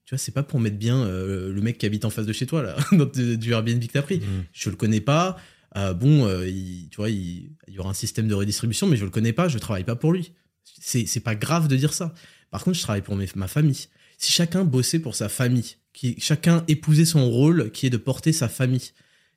Tu 0.06 0.16
vois, 0.16 0.18
c'est 0.20 0.32
pas 0.32 0.44
pour 0.44 0.60
mettre 0.60 0.78
bien 0.78 0.98
euh, 0.98 1.52
le 1.52 1.62
mec 1.62 1.78
qui 1.80 1.86
habite 1.86 2.06
en 2.06 2.10
face 2.12 2.26
de 2.26 2.34
chez 2.34 2.46
toi, 2.46 2.62
là, 2.64 2.76
du 3.16 3.52
Airbnb 3.52 3.82
que 3.82 3.94
t'as 3.94 4.02
pris. 4.04 4.18
Mmh. 4.18 4.46
Je 4.54 4.70
le 4.70 4.76
connais 4.76 5.02
pas 5.02 5.38
euh, 5.78 5.94
bon, 5.94 6.26
euh, 6.26 6.48
il, 6.48 6.90
tu 6.90 6.98
vois, 6.98 7.10
il, 7.10 7.52
il, 7.68 7.74
y 7.74 7.80
aura 7.80 7.90
un 7.90 7.94
système 7.94 8.28
de 8.28 8.34
redistribution, 8.34 8.88
mais 8.88 8.98
je 8.98 9.06
le 9.06 9.12
connais 9.12 9.34
pas, 9.34 9.48
je 9.48 9.58
travaille 9.60 9.84
pas 9.84 9.96
pour 9.96 10.14
lui. 10.14 10.34
C'est, 10.82 11.20
pas 11.20 11.36
grave 11.36 11.68
de 11.68 11.76
dire 11.76 11.94
ça. 11.94 12.14
Par 12.52 12.64
contre, 12.64 12.78
je 12.78 12.84
travaille 12.84 13.02
pour 13.02 13.18
ma 13.36 13.48
famille. 13.48 13.88
Si 14.18 14.32
chacun 14.32 14.64
bossait 14.64 15.00
pour 15.00 15.16
sa 15.16 15.30
famille, 15.30 15.76
qui 15.94 16.16
chacun 16.20 16.64
épousait 16.68 17.06
son 17.06 17.30
rôle, 17.30 17.72
qui 17.72 17.86
est 17.86 17.90
de 17.90 17.98
porter 17.98 18.34
sa 18.34 18.48
famille, 18.48 18.92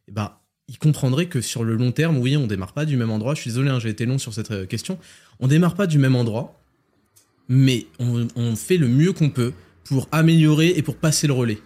eh 0.08 0.12
ben, 0.12 0.32
il 0.68 0.78
comprendrait 0.78 1.26
que 1.26 1.40
sur 1.40 1.64
le 1.64 1.76
long 1.76 1.92
terme, 1.92 2.18
oui, 2.18 2.36
on 2.36 2.46
démarre 2.46 2.72
pas 2.72 2.84
du 2.84 2.96
même 2.96 3.10
endroit. 3.10 3.34
Je 3.34 3.40
suis 3.42 3.50
désolé, 3.50 3.70
hein, 3.70 3.80
j'ai 3.80 3.90
été 3.90 4.06
long 4.06 4.18
sur 4.18 4.32
cette 4.32 4.50
euh, 4.50 4.66
question. 4.66 4.98
On 5.40 5.48
démarre 5.48 5.74
pas 5.74 5.86
du 5.86 5.98
même 5.98 6.16
endroit, 6.16 6.60
mais 7.48 7.86
on 7.98 8.56
fait 8.56 8.76
le 8.76 8.88
mieux 8.88 9.12
qu'on 9.12 9.30
peut 9.30 9.52
pour 9.84 10.08
améliorer 10.12 10.68
et 10.68 10.82
pour 10.82 10.96
passer 10.96 11.26
le 11.26 11.32
relais. 11.32 11.58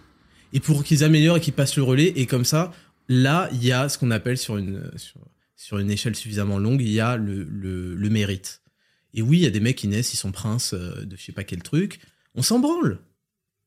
Et 0.53 0.59
pour 0.59 0.83
qu'ils 0.83 1.03
améliorent 1.03 1.37
et 1.37 1.41
qu'ils 1.41 1.53
passent 1.53 1.77
le 1.77 1.83
relais, 1.83 2.13
et 2.15 2.25
comme 2.25 2.45
ça, 2.45 2.73
là, 3.07 3.49
il 3.53 3.63
y 3.63 3.71
a 3.71 3.89
ce 3.89 3.97
qu'on 3.97 4.11
appelle 4.11 4.37
sur 4.37 4.57
une, 4.57 4.91
sur, 4.97 5.21
sur, 5.55 5.79
une 5.79 5.91
échelle 5.91 6.15
suffisamment 6.15 6.59
longue, 6.59 6.81
il 6.81 6.91
y 6.91 6.99
a 6.99 7.17
le, 7.17 7.43
le, 7.43 7.95
le, 7.95 8.09
mérite. 8.09 8.61
Et 9.13 9.21
oui, 9.21 9.37
il 9.39 9.43
y 9.43 9.47
a 9.47 9.51
des 9.51 9.59
mecs 9.59 9.77
qui 9.77 9.87
naissent, 9.87 10.13
ils 10.13 10.17
sont 10.17 10.31
princes 10.31 10.73
de 10.73 11.15
je 11.15 11.23
sais 11.23 11.31
pas 11.31 11.43
quel 11.43 11.63
truc. 11.63 11.99
On 12.35 12.41
s'en 12.41 12.59
branle. 12.59 12.99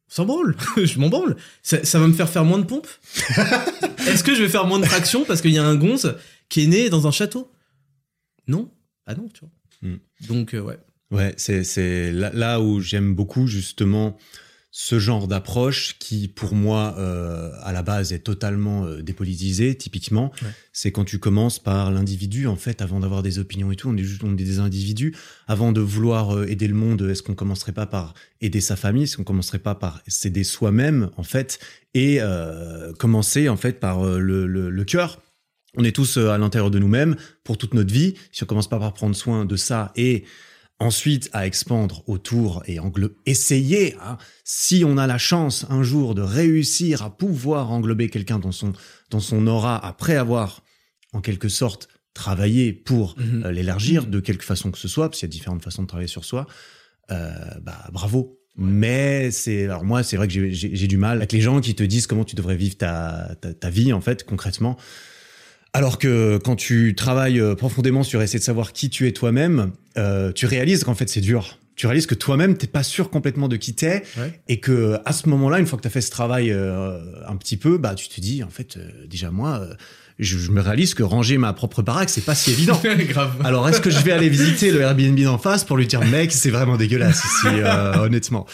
On 0.09 0.15
s'en 0.15 0.25
branle. 0.27 0.57
je 0.77 0.99
m'en 0.99 1.09
branle. 1.09 1.37
Ça, 1.63 1.85
ça, 1.85 1.99
va 1.99 2.07
me 2.07 2.13
faire 2.13 2.29
faire 2.29 2.45
moins 2.45 2.59
de 2.59 2.65
pompes. 2.65 2.89
Est-ce 4.07 4.25
que 4.25 4.35
je 4.35 4.43
vais 4.43 4.49
faire 4.49 4.67
moins 4.67 4.79
de 4.79 4.85
traction 4.85 5.25
parce 5.25 5.41
qu'il 5.41 5.53
y 5.53 5.59
a 5.59 5.65
un 5.65 5.77
gonze 5.77 6.17
qui 6.49 6.65
est 6.65 6.67
né 6.67 6.91
dans 6.91 7.07
un 7.07 7.11
château? 7.11 7.51
Non. 8.47 8.71
Ah 9.07 9.15
non, 9.15 9.29
tu 9.29 9.41
vois. 9.41 9.91
Mm. 9.91 9.99
Donc, 10.29 10.55
euh, 10.55 10.61
ouais. 10.61 10.79
Ouais, 11.11 11.35
c'est 11.37 12.13
là, 12.13 12.31
là 12.33 12.61
où 12.61 12.81
j'aime 12.81 13.15
beaucoup 13.15 13.49
justement 13.49 14.17
ce 14.73 15.01
genre 15.01 15.27
d'approche 15.27 15.97
qui, 15.99 16.29
pour 16.29 16.55
moi, 16.55 16.95
euh, 16.99 17.51
à 17.63 17.73
la 17.73 17.83
base, 17.83 18.13
est 18.13 18.21
totalement 18.21 18.85
euh, 18.85 19.03
dépolitisé. 19.03 19.75
Typiquement, 19.77 20.31
ouais. 20.43 20.49
c'est 20.73 20.93
quand 20.93 21.05
tu 21.05 21.19
commences 21.19 21.59
par 21.59 21.91
l'individu, 21.91 22.47
en 22.47 22.55
fait, 22.55 22.81
avant 22.81 23.01
d'avoir 23.01 23.23
des 23.23 23.41
opinions 23.41 23.73
et 23.73 23.77
tout, 23.77 23.89
on 23.89 23.97
est 23.97 24.05
juste 24.05 24.23
on 24.23 24.33
est 24.33 24.37
des 24.37 24.61
individus. 24.61 25.17
Avant 25.49 25.73
de 25.73 25.81
vouloir 25.81 26.37
euh, 26.37 26.47
aider 26.47 26.69
le 26.69 26.75
monde, 26.75 27.03
est-ce 27.03 27.23
qu'on 27.23 27.35
commencerait 27.35 27.73
pas 27.73 27.87
par 27.87 28.15
aider 28.41 28.61
sa 28.61 28.77
famille? 28.77 29.05
Est-ce 29.05 29.17
qu'on 29.17 29.25
commencerait 29.25 29.59
pas 29.59 29.75
par 29.75 30.03
s'aider 30.07 30.45
soi-même, 30.45 31.11
en 31.17 31.25
fait, 31.25 31.59
et 31.95 32.19
euh, 32.21 32.93
commencer 32.93 33.49
en 33.49 33.57
fait 33.57 33.81
par 33.81 34.07
euh, 34.07 34.21
le, 34.21 34.47
le, 34.47 34.71
le 34.71 34.85
cœur 34.85 35.21
on 35.77 35.85
est 35.85 35.95
tous 35.95 36.17
à 36.17 36.37
l'intérieur 36.37 36.73
de 36.73 36.81
nous-mêmes 36.81 37.15
pour 37.45 37.57
toute 37.57 37.75
notre 37.75 37.93
vie. 37.93 38.15
Si 38.33 38.43
on 38.43 38.47
commence 38.47 38.69
pas 38.69 38.81
par 38.81 38.93
prendre 38.93 39.15
soin 39.15 39.45
de 39.45 39.55
ça 39.55 39.93
et 39.95 40.25
ensuite 40.81 41.29
à 41.33 41.47
expandre 41.47 42.03
autour 42.09 42.63
et 42.67 42.81
englober, 42.81 43.15
essayer, 43.27 43.95
hein, 44.03 44.17
si 44.45 44.83
on 44.85 44.97
a 44.97 45.07
la 45.07 45.19
chance 45.19 45.67
un 45.69 45.83
jour 45.83 46.15
de 46.15 46.23
réussir 46.23 47.03
à 47.03 47.17
pouvoir 47.17 47.71
englober 47.71 48.09
quelqu'un 48.09 48.39
dans 48.39 48.51
son, 48.53 48.73
dans 49.11 49.21
son 49.21 49.47
aura 49.47 49.77
après 49.87 50.17
avoir, 50.17 50.63
en 51.13 51.21
quelque 51.21 51.49
sorte, 51.49 51.89
travaillé 52.15 52.73
pour 52.73 53.15
Mhm. 53.19 53.45
euh, 53.45 53.53
l'élargir 53.53 54.07
de 54.07 54.21
quelque 54.21 54.45
façon 54.45 54.71
que 54.71 54.79
ce 54.79 54.89
soit, 54.89 55.09
parce 55.09 55.21
qu'il 55.21 55.29
y 55.29 55.31
a 55.31 55.33
différentes 55.33 55.63
façons 55.63 55.83
de 55.83 55.87
travailler 55.87 56.09
sur 56.09 56.25
soi, 56.25 56.47
euh, 57.11 57.31
bah 57.63 57.87
bravo. 57.93 58.37
Mais 58.57 59.31
c'est 59.31 59.65
alors 59.65 59.85
moi 59.85 60.03
c'est 60.03 60.17
vrai 60.17 60.27
que 60.27 60.51
j'ai- 60.51 60.87
du 60.89 60.97
mal 60.97 61.19
avec 61.19 61.31
les 61.33 61.41
gens 61.41 61.61
qui 61.61 61.75
te 61.75 61.85
disent 61.85 62.07
comment 62.09 62.25
tu 62.25 62.35
devrais 62.35 62.57
vivre 62.57 62.77
ta, 62.77 63.37
ta, 63.41 63.55
ta 63.55 63.71
vie 63.71 63.93
en 63.93 64.01
fait 64.01 64.25
concrètement. 64.25 64.77
Alors 65.73 65.99
que 65.99 66.39
quand 66.43 66.57
tu 66.57 66.95
travailles 66.97 67.41
euh, 67.41 67.55
profondément 67.55 68.03
sur 68.03 68.21
essayer 68.23 68.39
de 68.41 68.45
savoir 68.45 68.73
qui 68.73 68.91
tu 68.91 69.07
es 69.07 69.13
toi-même, 69.13 69.71
euh, 69.97 70.33
tu 70.33 70.47
réalises 70.47 70.83
qu'en 70.85 70.95
fait 70.95 71.09
c'est 71.09 71.21
dur. 71.21 71.59
Tu 71.77 71.87
réalises 71.87 72.07
que 72.07 72.15
toi-même 72.17 72.57
t'es 72.59 72.67
pas 72.67 72.83
sûr 72.83 73.09
complètement 73.09 73.49
de 73.49 73.57
qui 73.57 73.75
t'es 73.75 74.03
Ouais. 74.19 74.41
et 74.49 74.59
que 74.61 74.99
à 75.05 75.13
ce 75.13 75.29
moment-là, 75.29 75.61
une 75.61 75.67
fois 75.67 75.77
que 75.79 75.83
tu 75.83 75.89
as 75.89 75.91
fait 75.93 76.01
ce 76.01 76.11
travail 76.11 76.51
euh, 76.51 76.99
un 77.27 77.37
petit 77.37 77.57
peu, 77.57 77.79
bah 77.79 77.95
tu 77.95 78.09
te 78.09 78.21
dis 78.21 78.43
en 78.43 78.51
fait 78.51 78.77
euh, 78.77 79.07
déjà 79.07 79.31
moi, 79.31 79.65
je, 80.19 80.37
je 80.39 80.51
me 80.51 80.61
réalise 80.61 80.93
que 80.95 81.03
ranger 81.05 81.39
ma 81.39 81.53
propre 81.53 81.83
baraque 81.83 82.11
c'est 82.11 82.25
pas 82.25 82.35
si 82.35 82.51
évident. 82.51 82.79
Grave. 83.09 83.37
Alors 83.45 83.67
est-ce 83.69 83.81
que 83.81 83.91
je 83.91 84.01
vais 84.01 84.13
aller 84.13 84.29
visiter 84.29 84.73
le 84.73 84.81
Airbnb 84.81 85.19
d'en 85.21 85.39
face 85.39 85.65
pour 85.65 85.77
lui 85.77 85.87
dire 85.87 86.05
mec 86.05 86.33
c'est 86.33 86.51
vraiment 86.51 86.77
dégueulasse 86.77 87.23
ici 87.25 87.47
honnêtement. 88.01 88.45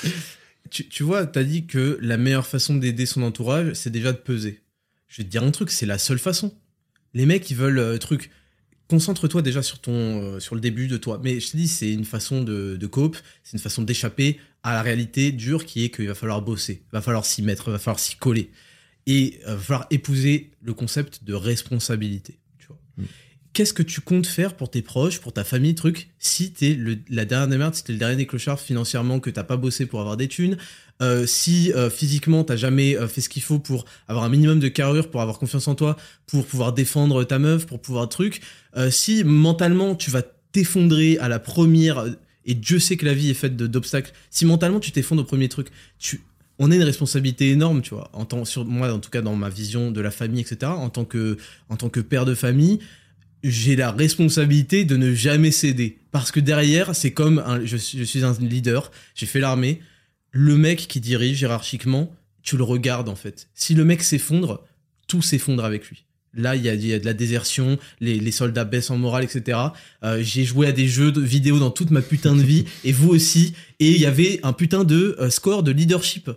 Tu, 0.70 0.86
tu 0.88 1.02
vois, 1.02 1.26
t'as 1.26 1.44
dit 1.44 1.66
que 1.66 1.98
la 2.02 2.16
meilleure 2.18 2.46
façon 2.46 2.74
d'aider 2.74 3.06
son 3.06 3.22
entourage, 3.22 3.72
c'est 3.74 3.90
déjà 3.90 4.12
de 4.12 4.18
peser. 4.18 4.60
Je 5.08 5.18
vais 5.18 5.24
te 5.24 5.30
dire 5.30 5.42
un 5.44 5.50
truc, 5.52 5.70
c'est 5.70 5.86
la 5.86 5.96
seule 5.96 6.18
façon. 6.18 6.52
Les 7.16 7.24
mecs, 7.24 7.50
ils 7.50 7.56
veulent 7.56 7.78
euh, 7.78 7.96
truc. 7.96 8.30
Concentre-toi 8.88 9.40
déjà 9.40 9.62
sur 9.62 9.80
ton, 9.80 9.92
euh, 9.94 10.38
sur 10.38 10.54
le 10.54 10.60
début 10.60 10.86
de 10.86 10.98
toi. 10.98 11.18
Mais 11.24 11.40
je 11.40 11.50
te 11.50 11.56
dis, 11.56 11.66
c'est 11.66 11.90
une 11.90 12.04
façon 12.04 12.42
de, 12.42 12.76
de 12.76 12.86
cope, 12.86 13.16
c'est 13.42 13.54
une 13.54 13.62
façon 13.62 13.80
d'échapper 13.80 14.38
à 14.62 14.74
la 14.74 14.82
réalité 14.82 15.32
dure 15.32 15.64
qui 15.64 15.82
est 15.82 15.88
qu'il 15.88 16.08
va 16.08 16.14
falloir 16.14 16.42
bosser, 16.42 16.82
va 16.92 17.00
falloir 17.00 17.24
s'y 17.24 17.40
mettre, 17.40 17.70
va 17.70 17.78
falloir 17.78 17.98
s'y 17.98 18.16
coller, 18.16 18.50
et 19.06 19.40
euh, 19.46 19.56
va 19.56 19.62
falloir 19.62 19.86
épouser 19.90 20.50
le 20.62 20.74
concept 20.74 21.24
de 21.24 21.32
responsabilité. 21.32 22.38
Tu 22.58 22.66
vois. 22.66 22.78
Mm. 22.98 23.04
Qu'est-ce 23.54 23.72
que 23.72 23.82
tu 23.82 24.02
comptes 24.02 24.26
faire 24.26 24.54
pour 24.54 24.70
tes 24.70 24.82
proches, 24.82 25.18
pour 25.18 25.32
ta 25.32 25.42
famille, 25.42 25.74
truc, 25.74 26.10
si 26.18 26.52
t'es 26.52 26.74
le, 26.74 26.98
la 27.08 27.24
dernière 27.24 27.48
des 27.48 27.56
merdes, 27.56 27.74
si 27.74 27.82
t'es 27.82 27.94
le 27.94 27.98
dernier 27.98 28.16
des 28.16 28.26
clochards 28.26 28.60
financièrement, 28.60 29.20
que 29.20 29.30
t'as 29.30 29.44
pas 29.44 29.56
bossé 29.56 29.86
pour 29.86 30.00
avoir 30.00 30.18
des 30.18 30.28
thunes, 30.28 30.58
euh, 31.02 31.26
si 31.26 31.72
euh, 31.74 31.90
physiquement 31.90 32.42
t'as 32.42 32.56
jamais 32.56 32.96
euh, 32.96 33.06
fait 33.06 33.20
ce 33.20 33.28
qu'il 33.28 33.42
faut 33.42 33.58
pour 33.58 33.84
avoir 34.08 34.24
un 34.24 34.30
minimum 34.30 34.60
de 34.60 34.68
carrure, 34.68 35.10
pour 35.10 35.20
avoir 35.20 35.38
confiance 35.38 35.68
en 35.68 35.74
toi, 35.74 35.96
pour 36.26 36.46
pouvoir 36.46 36.72
défendre 36.72 37.22
ta 37.24 37.38
meuf, 37.38 37.66
pour 37.66 37.80
pouvoir 37.80 38.08
truc, 38.08 38.40
si 38.90 39.24
mentalement 39.24 39.94
tu 39.94 40.10
vas 40.10 40.22
t'effondrer 40.52 41.16
à 41.18 41.28
la 41.28 41.38
première, 41.38 42.04
et 42.44 42.54
Dieu 42.54 42.78
sait 42.78 42.98
que 42.98 43.06
la 43.06 43.14
vie 43.14 43.30
est 43.30 43.34
faite 43.34 43.56
d'obstacles, 43.56 44.12
si 44.30 44.44
mentalement 44.44 44.80
tu 44.80 44.92
t'effondres 44.92 45.22
au 45.22 45.24
premier 45.24 45.48
truc, 45.48 45.68
tu, 45.98 46.20
on 46.58 46.70
a 46.70 46.74
une 46.74 46.82
responsabilité 46.82 47.50
énorme, 47.50 47.80
tu 47.80 47.94
vois, 47.94 48.10
en 48.12 48.26
tant, 48.26 48.44
sur 48.44 48.66
moi 48.66 48.92
en 48.92 48.98
tout 48.98 49.08
cas 49.10 49.22
dans 49.22 49.34
ma 49.34 49.48
vision 49.48 49.90
de 49.90 50.00
la 50.02 50.10
famille, 50.10 50.40
etc. 50.40 50.72
En 50.76 50.90
tant 50.90 51.04
que, 51.06 51.38
en 51.70 51.76
tant 51.76 51.88
que 51.88 52.00
père 52.00 52.26
de 52.26 52.34
famille, 52.34 52.80
j'ai 53.42 53.76
la 53.76 53.92
responsabilité 53.92 54.84
de 54.84 54.96
ne 54.96 55.14
jamais 55.14 55.50
céder. 55.50 55.98
Parce 56.10 56.32
que 56.32 56.40
derrière, 56.40 56.94
c'est 56.94 57.12
comme 57.12 57.42
je 57.64 57.76
suis 57.76 58.24
un 58.24 58.32
leader, 58.40 58.90
j'ai 59.14 59.26
fait 59.26 59.40
l'armée, 59.40 59.80
le 60.32 60.56
mec 60.56 60.86
qui 60.88 61.00
dirige 61.00 61.40
hiérarchiquement, 61.40 62.14
tu 62.42 62.56
le 62.56 62.64
regardes 62.64 63.08
en 63.08 63.16
fait. 63.16 63.48
Si 63.54 63.74
le 63.74 63.84
mec 63.84 64.02
s'effondre, 64.02 64.64
tout 65.08 65.22
s'effondre 65.22 65.64
avec 65.64 65.88
lui. 65.88 66.04
Là, 66.34 66.54
il 66.54 66.62
y 66.62 66.68
a, 66.68 66.98
de 66.98 67.04
la 67.04 67.14
désertion, 67.14 67.78
les, 68.00 68.20
les 68.20 68.30
soldats 68.30 68.64
baissent 68.64 68.90
en 68.90 68.98
morale, 68.98 69.24
etc. 69.24 69.58
Euh, 70.04 70.22
j'ai 70.22 70.44
joué 70.44 70.66
à 70.66 70.72
des 70.72 70.86
jeux 70.86 71.10
de 71.10 71.22
vidéo 71.22 71.58
dans 71.58 71.70
toute 71.70 71.90
ma 71.90 72.02
putain 72.02 72.34
de 72.34 72.42
vie, 72.42 72.66
et 72.84 72.92
vous 72.92 73.08
aussi. 73.08 73.54
Et 73.80 73.92
il 73.92 74.00
y 74.00 74.04
avait 74.04 74.40
un 74.42 74.52
putain 74.52 74.84
de 74.84 75.16
euh, 75.18 75.30
score 75.30 75.62
de 75.62 75.72
leadership. 75.72 76.30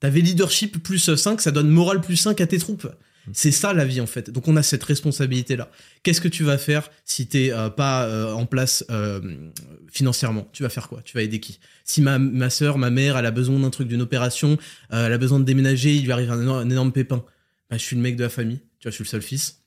T'avais 0.00 0.20
leadership 0.20 0.82
plus 0.82 1.14
5, 1.14 1.40
ça 1.40 1.52
donne 1.52 1.68
morale 1.68 2.00
plus 2.00 2.16
5 2.16 2.40
à 2.40 2.46
tes 2.46 2.58
troupes. 2.58 2.88
C'est 3.32 3.50
ça 3.50 3.72
la 3.72 3.84
vie 3.84 4.00
en 4.00 4.06
fait. 4.06 4.30
Donc 4.30 4.46
on 4.48 4.56
a 4.56 4.62
cette 4.62 4.84
responsabilité 4.84 5.56
là. 5.56 5.70
Qu'est-ce 6.02 6.20
que 6.20 6.28
tu 6.28 6.44
vas 6.44 6.58
faire 6.58 6.90
si 7.04 7.26
t'es 7.26 7.50
euh, 7.52 7.70
pas 7.70 8.04
euh, 8.06 8.32
en 8.32 8.46
place 8.46 8.84
euh, 8.90 9.50
financièrement? 9.90 10.48
Tu 10.52 10.62
vas 10.62 10.68
faire 10.68 10.88
quoi? 10.88 11.02
Tu 11.02 11.16
vas 11.16 11.22
aider 11.22 11.40
qui? 11.40 11.58
Si 11.84 12.00
ma, 12.00 12.18
ma 12.18 12.50
soeur, 12.50 12.78
ma 12.78 12.90
mère, 12.90 13.16
elle 13.16 13.26
a 13.26 13.30
besoin 13.30 13.58
d'un 13.58 13.70
truc, 13.70 13.88
d'une 13.88 14.02
opération, 14.02 14.58
euh, 14.92 15.06
elle 15.06 15.12
a 15.12 15.18
besoin 15.18 15.40
de 15.40 15.44
déménager, 15.44 15.94
il 15.94 16.04
lui 16.04 16.12
arrive 16.12 16.30
un 16.30 16.40
énorme, 16.40 16.58
un 16.58 16.70
énorme 16.70 16.92
pépin. 16.92 17.24
Bah, 17.68 17.76
je 17.76 17.82
suis 17.82 17.96
le 17.96 18.02
mec 18.02 18.16
de 18.16 18.22
la 18.22 18.28
famille, 18.28 18.58
tu 18.78 18.84
vois, 18.84 18.90
je 18.90 18.94
suis 18.96 19.04
le 19.04 19.08
seul 19.08 19.22
fils. 19.22 19.62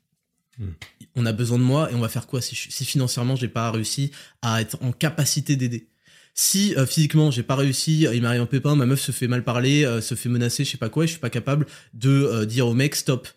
Hmm. 0.57 0.71
On 1.15 1.25
a 1.25 1.33
besoin 1.33 1.57
de 1.57 1.63
moi 1.63 1.91
et 1.91 1.95
on 1.95 1.99
va 1.99 2.09
faire 2.09 2.27
quoi 2.27 2.41
si, 2.41 2.55
je- 2.55 2.69
si 2.69 2.85
financièrement 2.85 3.35
j'ai 3.35 3.47
pas 3.47 3.71
réussi 3.71 4.11
à 4.41 4.61
être 4.61 4.77
en 4.81 4.91
capacité 4.91 5.55
d'aider? 5.55 5.87
Si 6.33 6.75
euh, 6.77 6.85
physiquement 6.85 7.31
j'ai 7.31 7.43
pas 7.43 7.55
réussi, 7.55 8.07
euh, 8.07 8.15
il 8.15 8.21
m'arrive 8.21 8.41
un 8.41 8.45
pépin, 8.45 8.75
ma 8.75 8.85
meuf 8.85 9.01
se 9.01 9.11
fait 9.11 9.27
mal 9.27 9.43
parler, 9.43 9.83
euh, 9.83 9.99
se 9.99 10.15
fait 10.15 10.29
menacer, 10.29 10.63
je 10.63 10.71
sais 10.71 10.77
pas 10.77 10.89
quoi, 10.89 11.03
et 11.03 11.07
je 11.07 11.11
suis 11.11 11.19
pas 11.19 11.29
capable 11.29 11.65
de 11.93 12.09
euh, 12.09 12.45
dire 12.45 12.67
au 12.67 12.73
mec 12.73 12.95
stop. 12.95 13.27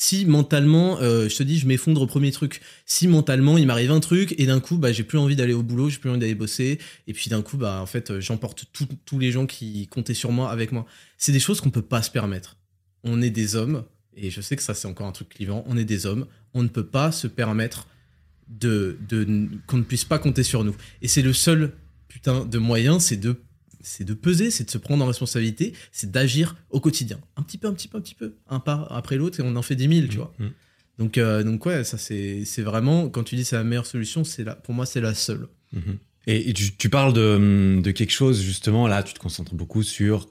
Si 0.00 0.26
mentalement, 0.26 1.00
euh, 1.00 1.28
je 1.28 1.34
te 1.34 1.42
dis, 1.42 1.58
je 1.58 1.66
m'effondre 1.66 2.00
au 2.02 2.06
premier 2.06 2.30
truc. 2.30 2.60
Si 2.86 3.08
mentalement, 3.08 3.58
il 3.58 3.66
m'arrive 3.66 3.90
un 3.90 3.98
truc 3.98 4.32
et 4.38 4.46
d'un 4.46 4.60
coup, 4.60 4.78
bah, 4.78 4.92
j'ai 4.92 5.02
plus 5.02 5.18
envie 5.18 5.34
d'aller 5.34 5.54
au 5.54 5.64
boulot, 5.64 5.88
j'ai 5.90 5.98
plus 5.98 6.08
envie 6.08 6.20
d'aller 6.20 6.36
bosser, 6.36 6.78
et 7.08 7.12
puis 7.12 7.30
d'un 7.30 7.42
coup, 7.42 7.56
bah, 7.56 7.80
en 7.82 7.86
fait, 7.86 8.12
euh, 8.12 8.20
j'emporte 8.20 8.66
tous 9.04 9.18
les 9.18 9.32
gens 9.32 9.44
qui 9.44 9.88
comptaient 9.88 10.14
sur 10.14 10.30
moi 10.30 10.52
avec 10.52 10.70
moi. 10.70 10.86
C'est 11.16 11.32
des 11.32 11.40
choses 11.40 11.60
qu'on 11.60 11.70
peut 11.70 11.82
pas 11.82 12.00
se 12.00 12.12
permettre. 12.12 12.58
On 13.02 13.20
est 13.20 13.30
des 13.30 13.56
hommes, 13.56 13.82
et 14.16 14.30
je 14.30 14.40
sais 14.40 14.54
que 14.54 14.62
ça, 14.62 14.72
c'est 14.72 14.86
encore 14.86 15.08
un 15.08 15.12
truc 15.12 15.30
clivant. 15.30 15.64
On 15.66 15.76
est 15.76 15.84
des 15.84 16.06
hommes, 16.06 16.28
on 16.54 16.62
ne 16.62 16.68
peut 16.68 16.86
pas 16.86 17.10
se 17.10 17.26
permettre 17.26 17.88
de, 18.46 18.98
de 19.08 19.48
qu'on 19.66 19.78
ne 19.78 19.82
puisse 19.82 20.04
pas 20.04 20.20
compter 20.20 20.44
sur 20.44 20.62
nous. 20.62 20.76
Et 21.02 21.08
c'est 21.08 21.22
le 21.22 21.32
seul 21.32 21.72
putain 22.06 22.44
de 22.44 22.58
moyen, 22.58 23.00
c'est 23.00 23.16
de 23.16 23.34
c'est 23.88 24.04
de 24.04 24.14
peser, 24.14 24.50
c'est 24.50 24.64
de 24.64 24.70
se 24.70 24.78
prendre 24.78 25.02
en 25.04 25.06
responsabilité, 25.06 25.72
c'est 25.92 26.10
d'agir 26.10 26.56
au 26.70 26.80
quotidien. 26.80 27.18
Un 27.36 27.42
petit 27.42 27.58
peu, 27.58 27.68
un 27.68 27.72
petit 27.72 27.88
peu, 27.88 27.98
un 27.98 28.00
petit 28.00 28.14
peu, 28.14 28.34
un 28.48 28.60
pas 28.60 28.86
après 28.90 29.16
l'autre, 29.16 29.40
et 29.40 29.42
on 29.42 29.56
en 29.56 29.62
fait 29.62 29.76
10 29.76 29.96
000, 29.96 30.08
tu 30.08 30.16
vois. 30.18 30.32
Mhm. 30.38 30.50
Donc, 30.98 31.18
euh, 31.18 31.42
donc 31.44 31.64
ouais, 31.66 31.84
ça 31.84 31.96
c'est 31.96 32.62
vraiment, 32.62 33.08
quand 33.08 33.24
tu 33.24 33.36
dis 33.36 33.44
c'est 33.44 33.56
la 33.56 33.64
meilleure 33.64 33.86
solution, 33.86 34.24
c'est 34.24 34.44
la, 34.44 34.54
pour 34.54 34.74
moi 34.74 34.84
c'est 34.84 35.00
la 35.00 35.14
seule. 35.14 35.48
Mhm. 35.72 35.98
Et, 36.26 36.50
et 36.50 36.52
tu, 36.52 36.76
tu 36.76 36.90
parles 36.90 37.12
de, 37.12 37.80
de 37.82 37.90
quelque 37.90 38.10
chose, 38.10 38.42
justement, 38.42 38.86
là, 38.86 39.02
tu 39.02 39.14
te 39.14 39.18
concentres 39.18 39.54
beaucoup 39.54 39.82
sur 39.82 40.28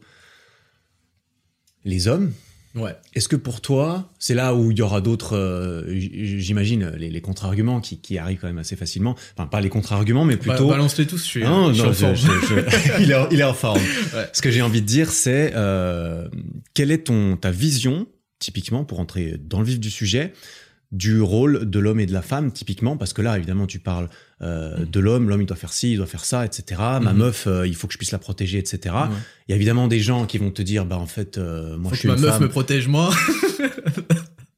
les 1.86 2.08
hommes. 2.08 2.32
Ouais. 2.78 2.96
Est-ce 3.14 3.28
que 3.28 3.36
pour 3.36 3.62
toi, 3.62 4.12
c'est 4.20 4.34
là 4.34 4.54
où 4.56 4.72
il 4.72 4.78
y 4.78 4.82
aura 4.82 5.02
d'autres, 5.02 5.36
euh, 5.36 5.84
j'imagine, 5.98 6.92
les, 6.98 7.10
les 7.10 7.22
contre-arguments 7.22 7.82
qui, 7.82 8.00
qui 8.00 8.18
arrivent 8.18 8.40
quand 8.40 8.48
même 8.48 8.58
assez 8.58 8.76
facilement. 8.76 9.16
Enfin, 9.36 9.48
pas 9.48 9.62
les 9.62 9.70
contre-arguments, 9.70 10.26
mais 10.26 10.36
Bah, 10.36 10.42
plutôt... 10.54 10.68
Balance-les 10.70 11.08
tous, 11.08 11.18
je 11.18 11.24
suis, 11.28 11.44
Non, 11.44 11.70
je 11.70 11.74
suis 11.74 11.84
non, 11.84 11.90
en 11.90 11.94
je- 11.94 12.00
forme. 12.00 12.16
je- 12.16 12.48
je- 12.96 13.02
il, 13.04 13.12
est 13.12 13.16
en, 13.16 13.30
il 13.30 13.40
est 13.40 13.44
en 13.44 13.54
forme. 13.54 13.80
Ouais. 14.14 14.28
Ce 14.34 14.42
que 14.42 14.52
j'ai 14.52 14.62
envie 14.62 14.82
de 14.82 14.86
dire, 14.88 15.10
c'est 15.12 15.54
euh, 15.56 16.28
quelle 16.74 16.92
est 16.92 17.06
ton 17.08 17.36
ta 17.38 17.52
vision, 17.52 18.08
typiquement, 18.40 18.84
pour 18.84 19.00
entrer 19.00 19.36
dans 19.44 19.60
le 19.60 19.66
vif 19.66 19.80
du 19.80 19.90
sujet, 19.90 20.34
du 20.94 21.20
rôle 21.22 21.70
de 21.70 21.80
l'homme 21.80 22.00
et 22.00 22.06
de 22.06 22.14
la 22.14 22.22
femme, 22.22 22.52
typiquement, 22.52 22.96
parce 22.96 23.12
que 23.12 23.22
là, 23.22 23.38
évidemment, 23.38 23.68
tu 23.68 23.80
parles 23.80 24.08
euh, 24.42 24.86
de 24.86 25.00
l'homme, 25.02 25.28
l'homme 25.30 25.42
il 25.42 25.46
doit 25.46 25.58
faire 25.58 25.74
ci, 25.74 25.92
il 25.92 25.98
doit 25.98 26.06
faire 26.06 26.24
ça, 26.24 26.46
etc. 26.46 26.64
Ma 26.80 27.00
Mhm. 27.12 27.18
meuf, 27.18 27.48
euh, 27.48 27.68
il 27.68 27.76
faut 27.76 27.88
que 27.88 27.94
je 27.94 27.98
puisse 27.98 28.12
la 28.12 28.20
protéger, 28.20 28.58
etc. 28.58 28.96
Il 29.48 29.52
y 29.52 29.54
a 29.54 29.56
évidemment 29.58 29.88
des 29.90 30.00
gens 30.00 30.26
qui 30.26 30.38
vont 30.38 30.52
te 30.52 30.62
dire, 30.62 30.86
bah 30.86 30.98
en 30.98 31.06
fait, 31.08 31.38
euh, 31.38 31.76
moi 31.78 31.90
Faut 31.90 31.96
je 31.96 32.00
suis 32.02 32.08
que 32.10 32.14
ma 32.14 32.20
meuf 32.22 32.32
femme. 32.34 32.44
me 32.44 32.48
protège 32.50 32.88
moi. 32.88 33.10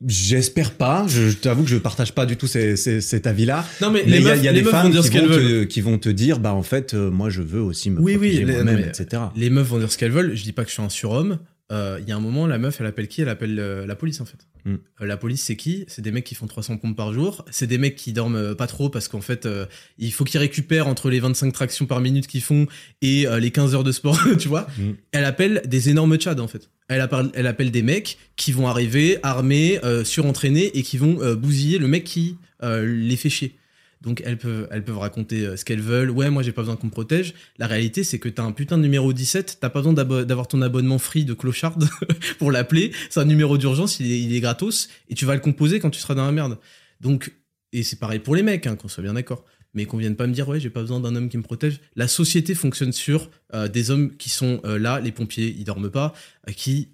J'espère 0.05 0.71
pas. 0.71 1.05
Je, 1.09 1.30
je 1.30 1.36
t'avoue 1.36 1.63
que 1.63 1.69
je 1.69 1.75
partage 1.77 2.13
pas 2.13 2.25
du 2.25 2.38
tout 2.38 2.47
ces- 2.47 2.77
ces- 2.77 3.01
cet 3.01 3.27
avis-là. 3.27 3.65
non 3.82 3.91
mais, 3.91 4.03
il 4.07 4.11
y 4.21 4.30
a, 4.30 4.36
y 4.38 4.47
a 4.47 4.53
des 4.53 4.61
vont 4.61 4.71
femmes 4.71 4.91
qui 4.91 4.97
vont, 5.19 5.27
te, 5.27 5.63
qui 5.65 5.82
vont 5.82 5.97
te 5.97 6.07
dire, 6.07 6.39
bah 6.39 6.53
en 6.53 6.63
fait, 6.63 6.93
moi 6.93 7.30
je 7.30 7.41
veux 7.41 7.61
aussi 7.61 7.89
me 7.89 7.99
Oui, 7.99 8.13
oui, 8.13 8.30
protéger 8.30 8.45
les- 8.45 8.53
moi-même, 8.53 8.80
etc. 8.80 9.23
Les 9.36 9.49
meufs 9.49 9.67
vont 9.67 9.77
dire 9.80 9.91
ce 9.91 9.97
qu'elles 9.97 10.11
veulent. 10.11 10.36
Je 10.36 10.43
dis 10.43 10.53
pas 10.53 10.63
que 10.63 10.69
je 10.69 10.75
suis 10.75 10.84
un 10.84 10.88
surhomme. 10.89 11.39
Euh, 11.72 11.99
Il 12.01 12.07
y 12.07 12.11
a 12.11 12.15
un 12.15 12.20
moment, 12.20 12.47
la 12.47 12.57
meuf, 12.57 12.80
elle 12.80 12.88
appelle 12.88 13.07
qui? 13.07 13.22
Elle 13.22 13.30
appelle 13.30 13.59
euh, 13.59 13.86
la 13.86 13.95
police 13.95 14.22
en 14.22 14.26
fait. 14.26 14.47
Mm. 14.65 14.76
Euh, 15.01 15.05
la 15.05 15.17
police, 15.17 15.43
c'est 15.43 15.55
qui? 15.55 15.86
C'est 15.88 16.01
des 16.01 16.11
mecs 16.11 16.24
qui 16.24 16.36
font 16.36 16.47
300 16.47 16.78
pompes 16.78 16.95
par 16.95 17.13
jour. 17.13 17.45
C'est 17.51 17.67
des 17.67 17.78
mecs 17.78 17.95
qui 17.95 18.13
dorment 18.13 18.36
euh, 18.36 18.55
pas 18.55 18.67
trop 18.67 18.89
parce 18.89 19.07
qu'en 19.07 19.22
fait, 19.22 19.45
euh, 19.45 19.65
il 19.97 20.11
faut 20.11 20.24
qu'ils 20.24 20.39
récupèrent 20.39 20.88
entre 20.88 21.09
les 21.09 21.20
25 21.20 21.53
tractions 21.53 21.86
par 21.86 22.01
minute 22.01 22.28
qu'ils 22.28 22.41
font 22.41 22.67
et 23.01 23.28
euh, 23.28 23.39
les 23.39 23.51
15 23.51 23.76
heures 23.76 23.84
de 23.84 23.91
sport, 23.91 24.20
tu 24.39 24.47
vois. 24.47 24.67
Mm. 24.78 24.91
Elle 25.11 25.26
appelle 25.26 25.61
des 25.65 25.89
énormes 25.89 26.17
tchads 26.17 26.39
en 26.39 26.47
fait. 26.47 26.70
Elle 26.88 27.01
appelle, 27.01 27.30
elle 27.36 27.47
appelle 27.47 27.72
des 27.72 27.84
mecs 27.84 28.17
qui 28.36 28.51
vont 28.51 28.67
arriver 28.67 29.20
armés, 29.22 29.80
euh, 29.84 30.03
surentraînés 30.03 30.72
et 30.78 30.82
qui 30.82 30.97
vont 30.97 31.22
euh, 31.22 31.36
bousiller 31.36 31.78
le 31.78 31.88
mec 31.88 32.03
qui 32.03 32.38
euh, 32.63 32.84
les 32.86 33.15
fait 33.15 33.30
chier. 33.30 33.55
Donc 34.02 34.22
elles 34.26 34.38
peuvent, 34.38 34.97
raconter 34.97 35.45
euh, 35.45 35.58
ce 35.58 35.66
qu'elles 35.66 35.82
veulent. 35.82 36.10
Ouais, 36.10 36.30
moi 36.30 36.41
j'ai 36.41 36.54
pas 36.54 36.62
besoin 36.62 36.78
qu'on 36.78 36.88
me 36.88 36.91
protège. 36.91 37.34
La 37.58 37.68
réalité 37.68 38.04
c'est 38.04 38.20
que 38.20 38.30
t'as 38.30 38.43
un 38.43 38.54
putain 38.54 38.78
de 38.78 38.84
numéro 38.84 39.12
17, 39.12 39.58
t'as 39.60 39.70
pas 39.70 39.82
besoin 39.82 39.93
d'avoir 39.93 40.47
ton 40.47 40.62
abonnement 40.62 41.00
free 41.00 41.26
de 41.26 41.34
clochard 41.34 41.78
pour 42.39 42.52
l'appeler. 42.52 42.91
C'est 43.10 43.20
un 43.20 43.26
numéro 43.26 43.58
d'urgence, 43.58 44.00
il 44.00 44.34
est, 44.34 44.39
gratos 44.39 44.89
et 45.10 45.16
tu 45.16 45.26
vas 45.26 45.36
le 45.36 45.41
composer 45.41 45.80
quand 45.80 45.89
tu 45.89 46.00
seras 46.00 46.16
dans 46.16 46.26
la 46.26 46.32
merde. 46.32 46.58
Donc, 47.02 47.34
et 47.74 47.84
c'est 47.84 48.00
pareil 48.00 48.20
pour 48.20 48.36
les 48.36 48.43
mecs, 48.43 48.68
hein, 48.68 48.76
qu'on 48.76 48.88
soit 48.88 49.04
bien 49.04 49.14
d'accord. 49.14 49.43
Mais 49.74 49.86
qu'on 49.86 49.97
vienne 49.97 50.16
pas 50.16 50.26
me 50.26 50.34
dire 50.34 50.47
ouais 50.47 50.60
j'ai 50.60 50.72
pas 50.72 50.82
besoin 50.82 51.00
d'un 51.00 51.16
homme 51.16 51.30
qui 51.30 51.38
me 51.38 51.43
protège. 51.43 51.82
La 51.95 52.08
société 52.08 52.56
fonctionne 52.56 52.93
sur 52.93 53.30
euh, 53.54 53.68
des 53.68 53.91
hommes 53.91 54.16
qui 54.16 54.30
sont 54.30 54.62
euh, 54.64 54.80
là, 54.80 55.00
les 55.02 55.12
pompiers 55.12 55.54
ils 55.58 55.66
dorment 55.66 55.91
pas, 55.91 56.14
qui 56.56 56.88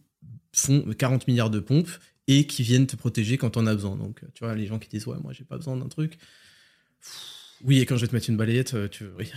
font 0.54 0.84
40 0.98 1.28
milliards 1.28 1.52
de 1.52 1.60
pompes 1.60 1.92
et 2.28 2.48
qui 2.48 2.64
viennent 2.64 2.88
te 2.88 2.96
protéger 2.96 3.38
quand 3.38 3.58
on 3.58 3.68
a 3.68 3.76
besoin. 3.76 3.96
Donc 3.96 4.22
tu 4.34 4.44
vois 4.44 4.56
les 4.56 4.66
gens 4.66 4.80
qui 4.80 4.90
disent 4.90 5.06
ouais 5.06 5.18
moi 5.22 5.34
j'ai 5.34 5.44
pas 5.44 5.58
besoin 5.58 5.78
d'un 5.78 5.88
truc. 5.88 6.18
Oui, 7.64 7.80
et 7.80 7.86
quand 7.86 7.96
je 7.96 8.02
vais 8.02 8.08
te 8.08 8.16
mettre 8.16 8.30
une 8.30 8.38
balayette, 8.38 8.74
euh, 8.74 8.88
tu, 8.88 9.06
oui. 9.18 9.32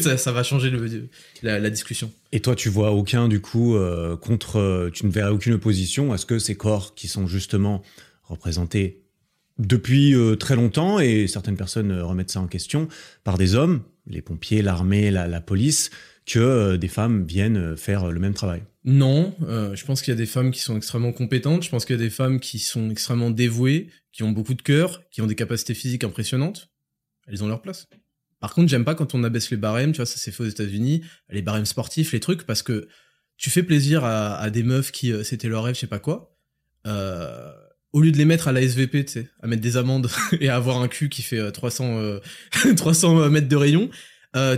ça, 0.00 0.16
ça, 0.16 0.32
va 0.32 0.42
changer 0.42 0.70
le, 0.70 1.08
la, 1.42 1.58
la, 1.58 1.70
discussion. 1.70 2.12
Et 2.30 2.40
toi, 2.40 2.54
tu 2.54 2.68
vois 2.68 2.92
aucun, 2.92 3.28
du 3.28 3.40
coup, 3.40 3.74
euh, 3.74 4.16
contre. 4.16 4.56
Euh, 4.56 4.90
tu 4.92 5.06
ne 5.06 5.10
verrais 5.10 5.30
aucune 5.30 5.54
opposition 5.54 6.12
à 6.12 6.18
ce 6.18 6.26
que 6.26 6.38
ces 6.38 6.56
corps 6.56 6.94
qui 6.94 7.08
sont 7.08 7.26
justement 7.26 7.82
représentés 8.22 9.02
depuis 9.58 10.14
très 10.38 10.54
longtemps, 10.54 11.00
et 11.00 11.26
certaines 11.26 11.56
personnes 11.56 12.00
remettent 12.00 12.30
ça 12.30 12.40
en 12.40 12.46
question, 12.46 12.86
par 13.24 13.38
des 13.38 13.56
hommes, 13.56 13.82
les 14.06 14.22
pompiers, 14.22 14.62
l'armée, 14.62 15.10
la, 15.10 15.26
la, 15.26 15.40
police, 15.40 15.90
que 16.26 16.76
des 16.76 16.86
femmes 16.86 17.24
viennent 17.26 17.76
faire 17.76 18.12
le 18.12 18.20
même 18.20 18.34
travail 18.34 18.62
Non, 18.84 19.34
je 19.40 19.84
pense 19.84 20.00
qu'il 20.00 20.12
y 20.12 20.16
a 20.16 20.16
des 20.16 20.26
femmes 20.26 20.52
qui 20.52 20.60
sont 20.60 20.76
extrêmement 20.76 21.10
compétentes, 21.10 21.64
je 21.64 21.70
pense 21.70 21.86
qu'il 21.86 21.96
y 21.96 21.98
a 21.98 22.02
des 22.02 22.08
femmes 22.08 22.38
qui 22.38 22.60
sont 22.60 22.88
extrêmement 22.88 23.30
dévouées, 23.30 23.88
qui 24.12 24.22
ont 24.22 24.30
beaucoup 24.30 24.54
de 24.54 24.62
cœur, 24.62 25.02
qui 25.10 25.22
ont 25.22 25.26
des 25.26 25.34
capacités 25.34 25.74
physiques 25.74 26.04
impressionnantes 26.04 26.70
elles 27.28 27.44
ont 27.44 27.48
leur 27.48 27.62
place. 27.62 27.88
Par 28.40 28.54
contre, 28.54 28.68
j'aime 28.68 28.84
pas 28.84 28.94
quand 28.94 29.14
on 29.14 29.24
abaisse 29.24 29.50
les 29.50 29.56
barèmes, 29.56 29.92
tu 29.92 29.96
vois, 29.96 30.06
ça 30.06 30.16
s'est 30.16 30.30
fait 30.30 30.42
aux 30.42 30.48
États-Unis, 30.48 31.02
les 31.30 31.42
barèmes 31.42 31.66
sportifs, 31.66 32.12
les 32.12 32.20
trucs, 32.20 32.44
parce 32.44 32.62
que 32.62 32.88
tu 33.36 33.50
fais 33.50 33.62
plaisir 33.62 34.04
à, 34.04 34.50
des 34.50 34.62
meufs 34.62 34.90
qui 34.92 35.12
euh, 35.12 35.22
c'était 35.22 35.48
leur 35.48 35.64
rêve, 35.64 35.74
je 35.74 35.80
sais 35.80 35.86
pas 35.86 35.98
quoi. 35.98 36.36
Euh, 36.86 37.52
au 37.92 38.00
lieu 38.00 38.12
de 38.12 38.18
les 38.18 38.24
mettre 38.24 38.48
à 38.48 38.52
la 38.52 38.60
SVP, 38.60 39.04
tu 39.04 39.12
sais, 39.12 39.30
à 39.42 39.46
mettre 39.46 39.62
des 39.62 39.76
amendes 39.76 40.10
et 40.40 40.48
à 40.48 40.56
avoir 40.56 40.78
un 40.82 40.88
cul 40.88 41.08
qui 41.08 41.22
fait 41.22 41.50
300 41.50 41.98
euh, 41.98 42.20
300 42.76 43.30
mètres 43.30 43.48
de 43.48 43.56
rayon, 43.56 43.90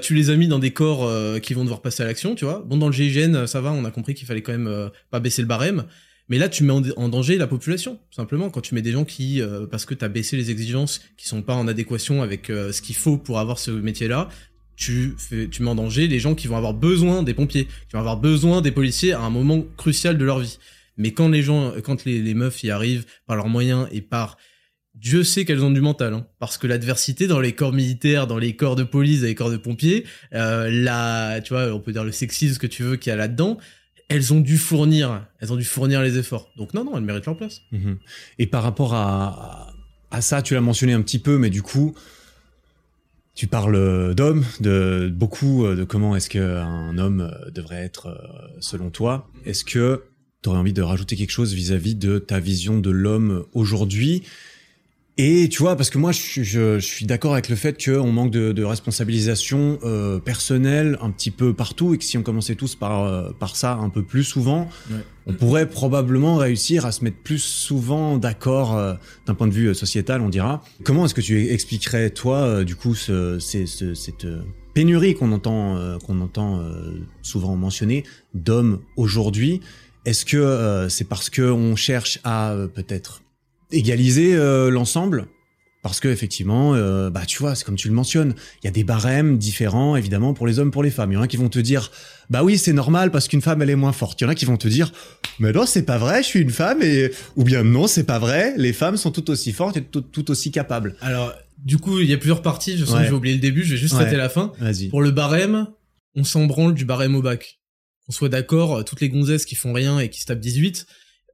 tu 0.03 0.15
les 0.15 0.29
as 0.29 0.37
mis 0.37 0.47
dans 0.47 0.59
des 0.59 0.73
corps 0.73 1.11
qui 1.41 1.55
vont 1.55 1.63
devoir 1.63 1.81
passer 1.81 2.03
à 2.03 2.07
l'action, 2.07 2.35
tu 2.35 2.45
vois. 2.45 2.63
Bon, 2.67 2.77
dans 2.77 2.89
le 2.89 2.93
GIGN, 2.93 3.47
ça 3.47 3.63
va, 3.63 3.73
on 3.73 3.87
a 3.87 3.91
compris 3.91 4.13
qu'il 4.13 4.27
fallait 4.27 4.43
quand 4.43 4.53
même 4.53 4.91
pas 5.11 5.21
baisser 5.21 5.41
le 5.41 5.49
barème. 5.49 5.85
Mais 6.31 6.39
là, 6.39 6.49
tu 6.49 6.63
mets 6.63 6.73
en, 6.73 7.09
danger 7.09 7.37
la 7.37 7.49
population, 7.49 7.99
simplement, 8.13 8.51
quand 8.51 8.61
tu 8.61 8.77
mets 8.77 8.83
des 8.83 8.93
gens 8.93 9.05
qui, 9.05 9.43
euh, 9.43 9.67
parce 9.67 9.85
que 9.85 9.95
tu 9.95 10.05
as 10.05 10.09
baissé 10.09 10.37
les 10.37 10.53
exigences, 10.53 11.01
qui 11.17 11.27
sont 11.27 11.43
pas 11.43 11.55
en 11.55 11.67
adéquation 11.67 12.23
avec 12.23 12.51
euh, 12.51 12.71
ce 12.71 12.81
qu'il 12.81 12.95
faut 12.95 13.17
pour 13.17 13.41
avoir 13.41 13.59
ce 13.59 13.73
métier-là, 13.73 14.29
tu, 14.77 15.17
tu 15.51 15.63
mets 15.63 15.69
en 15.69 15.75
danger 15.75 16.07
les 16.07 16.21
gens 16.21 16.35
qui 16.37 16.47
vont 16.47 16.57
avoir 16.57 16.73
besoin 16.73 17.25
des 17.25 17.35
pompiers, 17.35 17.67
qui 17.67 17.93
vont 17.93 17.99
avoir 17.99 18.17
besoin 18.17 18.63
des 18.63 18.71
policiers 18.71 19.13
à 19.13 19.21
un 19.21 19.29
moment 19.29 19.63
crucial 19.77 20.17
de 20.17 20.25
leur 20.25 20.39
vie. 20.39 20.59
Mais 20.97 21.13
quand 21.13 21.29
les 21.29 21.43
gens, 21.43 21.73
quand 21.85 22.05
les, 22.05 22.35
meufs 22.35 22.63
y 22.63 22.71
arrivent 22.71 23.07
par 23.27 23.37
leurs 23.37 23.49
moyens 23.49 23.89
et 23.91 24.01
par 24.01 24.39
Dieu 24.95 25.25
sait 25.25 25.45
qu'elles 25.45 25.65
ont 25.65 25.71
du 25.71 25.81
mental, 25.81 26.15
hein, 26.15 26.27
parce 26.39 26.59
que 26.59 26.67
l'adversité 26.67 27.27
dans 27.27 27.41
les 27.41 27.53
corps 27.53 27.73
militaires, 27.73 28.27
dans 28.27 28.39
les 28.39 28.57
corps 28.57 28.77
de 28.77 28.85
police, 28.85 29.21
dans 29.21 29.27
les 29.27 29.35
corps 29.35 29.51
de 29.51 29.57
pompiers, 29.57 30.07
euh, 30.35 31.41
tu 31.41 31.53
vois, 31.53 31.73
on 31.75 31.81
peut 31.81 31.93
dire 31.93 32.05
le 32.05 32.13
sexisme 32.13 32.59
que 32.59 32.67
tu 32.67 32.83
veux 32.83 32.97
qu'il 32.97 33.11
y 33.11 33.13
a 33.13 33.17
là-dedans, 33.17 33.59
elles 34.11 34.35
ont 34.35 34.41
dû 34.41 34.59
fournir, 34.59 35.25
elles 35.39 35.53
ont 35.53 35.57
dû 35.57 35.65
fournir 35.65 36.03
les 36.03 36.19
efforts. 36.19 36.51
Donc 36.57 36.75
non, 36.75 36.85
non, 36.85 36.97
elles 36.97 37.05
méritent 37.05 37.27
leur 37.27 37.37
place. 37.37 37.63
Mhm. 37.71 37.97
Et 38.39 38.47
par 38.47 38.65
rapport 38.65 38.93
à, 38.93 39.73
ça, 40.21 40.43
tu 40.43 40.55
l'as 40.55 40.61
mentionné 40.61 40.93
un 40.93 41.01
petit 41.01 41.21
peu, 41.21 41.39
mais 41.39 41.49
du 41.49 41.63
coup, 41.63 41.95
tu 43.37 43.47
parles 43.47 44.15
d'hommes, 44.17 44.45
de 44.59 45.11
beaucoup 45.15 45.65
de 45.65 45.85
comment 45.85 46.17
est-ce 46.17 46.29
qu'un 46.29 46.99
homme 46.99 47.33
devrait 47.55 47.83
être 47.85 48.09
euh, 48.09 48.49
selon 48.59 48.91
toi. 48.91 49.31
Est-ce 49.47 49.65
que 49.65 50.03
tu 50.43 50.49
aurais 50.49 50.59
envie 50.59 50.73
de 50.73 50.83
rajouter 50.83 51.15
quelque 51.15 51.31
chose 51.31 51.55
vis-à-vis 51.55 51.95
de 51.95 52.19
ta 52.19 52.41
vision 52.41 52.81
de 52.81 52.91
l'homme 52.91 53.45
aujourd'hui? 53.53 54.25
Et 55.23 55.51
tu 55.51 55.59
vois, 55.59 55.77
parce 55.77 55.91
que 55.91 55.99
moi, 55.99 56.13
je, 56.13 56.43
je, 56.43 56.79
suis 56.79 57.05
d'accord 57.05 57.35
avec 57.35 57.51
le 57.51 57.57
fait 57.57 57.77
qu'on 57.85 58.11
manque 58.11 58.31
de, 58.31 58.53
de 58.53 58.65
responsabilisation 58.65 59.79
euh, 59.85 60.19
personnelle 60.19 60.97
un 61.03 61.11
petit 61.11 61.31
peu 61.31 61.53
partout, 61.53 61.93
et 61.93 61.99
que 61.99 62.05
si 62.05 62.17
on 62.17 62.23
commençait 62.23 62.55
tous 62.55 62.75
par, 62.75 63.05
euh, 63.05 63.31
par 63.39 63.55
ça 63.55 63.75
un 63.75 63.91
peu 63.91 64.03
plus 64.03 64.25
souvent, 64.25 64.71
on 65.27 65.35
pourrait 65.35 65.69
probablement 65.69 66.37
réussir 66.37 66.87
à 66.87 66.93
se 66.93 67.05
mettre 67.05 67.19
plus 67.19 67.43
souvent 67.43 68.17
d'accord 68.17 68.75
euh, 68.79 68.95
d'un 69.27 69.35
point 69.35 69.47
de 69.47 69.53
vue 69.53 69.75
sociétal, 69.75 70.23
on 70.23 70.31
dira. 70.31 70.65
Comment 70.85 71.05
est-ce 71.05 71.15
que 71.15 71.21
tu 71.21 71.51
expliquerais, 71.51 72.09
toi, 72.09 72.65
du 72.65 72.75
coup, 72.75 72.95
ce, 72.95 73.39
ce, 73.39 73.93
cette 73.93 74.27
pénurie 74.73 75.15
qu'on 75.15 75.33
entend, 75.33 75.99
qu'on 76.07 76.19
entend 76.23 76.65
souvent 77.21 77.57
mentionner 77.57 78.05
d'hommes 78.33 78.81
aujourd'hui? 78.97 79.61
Est-ce 80.07 80.25
que 80.25 80.87
c'est 80.89 81.11
parce 81.11 81.29
qu'on 81.29 81.77
cherche 81.77 82.21
à 82.25 82.57
peut-être 82.75 83.21
égaliser 83.73 84.35
euh, 84.35 84.71
l'ensemble 84.71 85.27
parce 85.83 85.99
que 86.01 86.09
effectivement, 86.09 86.75
euh, 86.75 87.09
bah 87.09 87.25
tu 87.27 87.39
vois, 87.39 87.55
c'est 87.55 87.65
comme 87.65 87.77
tu 87.77 87.89
le 87.89 87.95
mentionnes, 87.95 88.35
il 88.63 88.67
y 88.67 88.69
a 88.69 88.71
des 88.71 88.85
barèmes 88.85 89.39
différents 89.39 89.97
évidemment 89.97 90.35
pour 90.35 90.47
les 90.47 90.59
hommes, 90.59 90.71
pour 90.71 90.83
les 90.83 90.91
femmes. 90.91 91.13
Il 91.13 91.15
y 91.15 91.19
en 91.19 91.23
a 91.23 91.27
qui 91.27 91.39
vont 91.39 91.49
te 91.49 91.59
dire, 91.59 91.91
bah 92.29 92.45
oui, 92.45 92.59
c'est 92.59 92.75
normal 92.75 93.11
parce 93.11 93.29
qu'une 93.29 93.41
femme 93.41 93.63
elle 93.63 93.71
est 93.71 93.77
moins 93.77 93.93
forte. 93.93 94.21
Il 94.21 94.25
y 94.25 94.27
en 94.27 94.31
a 94.31 94.35
qui 94.35 94.45
vont 94.45 94.59
te 94.59 94.69
dire, 94.69 94.93
mais 95.39 95.53
non, 95.53 95.65
c'est 95.65 95.85
pas 95.85 95.97
vrai, 95.97 96.23
je 96.23 96.29
suis 96.29 96.41
une 96.41 96.51
femme 96.51 96.83
et 96.83 97.11
ou 97.37 97.45
bien 97.45 97.65
non, 97.65 97.87
c'est 97.87 98.05
pas 98.05 98.19
vrai, 98.19 98.53
les 98.59 98.75
femmes 98.75 98.99
sont 98.99 99.11
tout 99.11 99.31
aussi 99.31 99.53
fortes 99.53 99.79
et 99.79 99.83
tout, 99.83 100.31
aussi 100.31 100.51
capables. 100.51 100.97
Alors 101.01 101.33
du 101.59 101.79
coup, 101.79 102.01
il 102.01 102.11
y 102.11 102.13
a 102.13 102.19
plusieurs 102.19 102.43
parties. 102.43 102.77
Je 102.77 102.85
sens 102.85 102.99
que 103.01 103.07
j'ai 103.07 103.13
oublié 103.13 103.35
le 103.35 103.41
début, 103.41 103.65
je 103.65 103.73
vais 103.73 103.81
juste 103.81 103.95
traiter 103.95 104.17
la 104.17 104.29
fin. 104.29 104.53
Pour 104.91 105.01
le 105.01 105.11
barème, 105.11 105.69
on 106.15 106.25
s'en 106.25 106.45
branle 106.45 106.75
du 106.75 106.85
barème 106.85 107.15
au 107.15 107.23
bac. 107.23 107.59
On 108.09 108.13
soit 108.13 108.29
d'accord, 108.29 108.85
toutes 108.85 109.01
les 109.01 109.09
gonzesses 109.09 109.45
qui 109.45 109.55
font 109.55 109.73
rien 109.73 109.99
et 110.01 110.11
qui 110.11 110.21
se 110.21 110.27
tapent 110.27 110.41
18, 110.41 110.87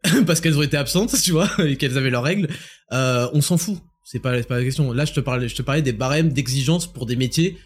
parce 0.26 0.40
qu'elles 0.40 0.58
ont 0.58 0.62
été 0.62 0.76
absentes, 0.76 1.14
tu 1.22 1.32
vois, 1.32 1.50
et 1.64 1.76
qu'elles 1.76 1.98
avaient 1.98 2.10
leurs 2.10 2.22
règles, 2.22 2.48
euh, 2.92 3.28
on 3.32 3.40
s'en 3.40 3.58
fout. 3.58 3.78
C'est 4.04 4.20
pas, 4.20 4.40
pas 4.44 4.58
la 4.58 4.64
question. 4.64 4.92
Là, 4.92 5.04
je 5.04 5.12
te 5.12 5.20
parlais, 5.20 5.48
je 5.48 5.56
te 5.56 5.62
parlais 5.62 5.82
des 5.82 5.92
barèmes 5.92 6.32
d'exigence 6.32 6.86
pour 6.86 7.06
des 7.06 7.16
métiers 7.16 7.58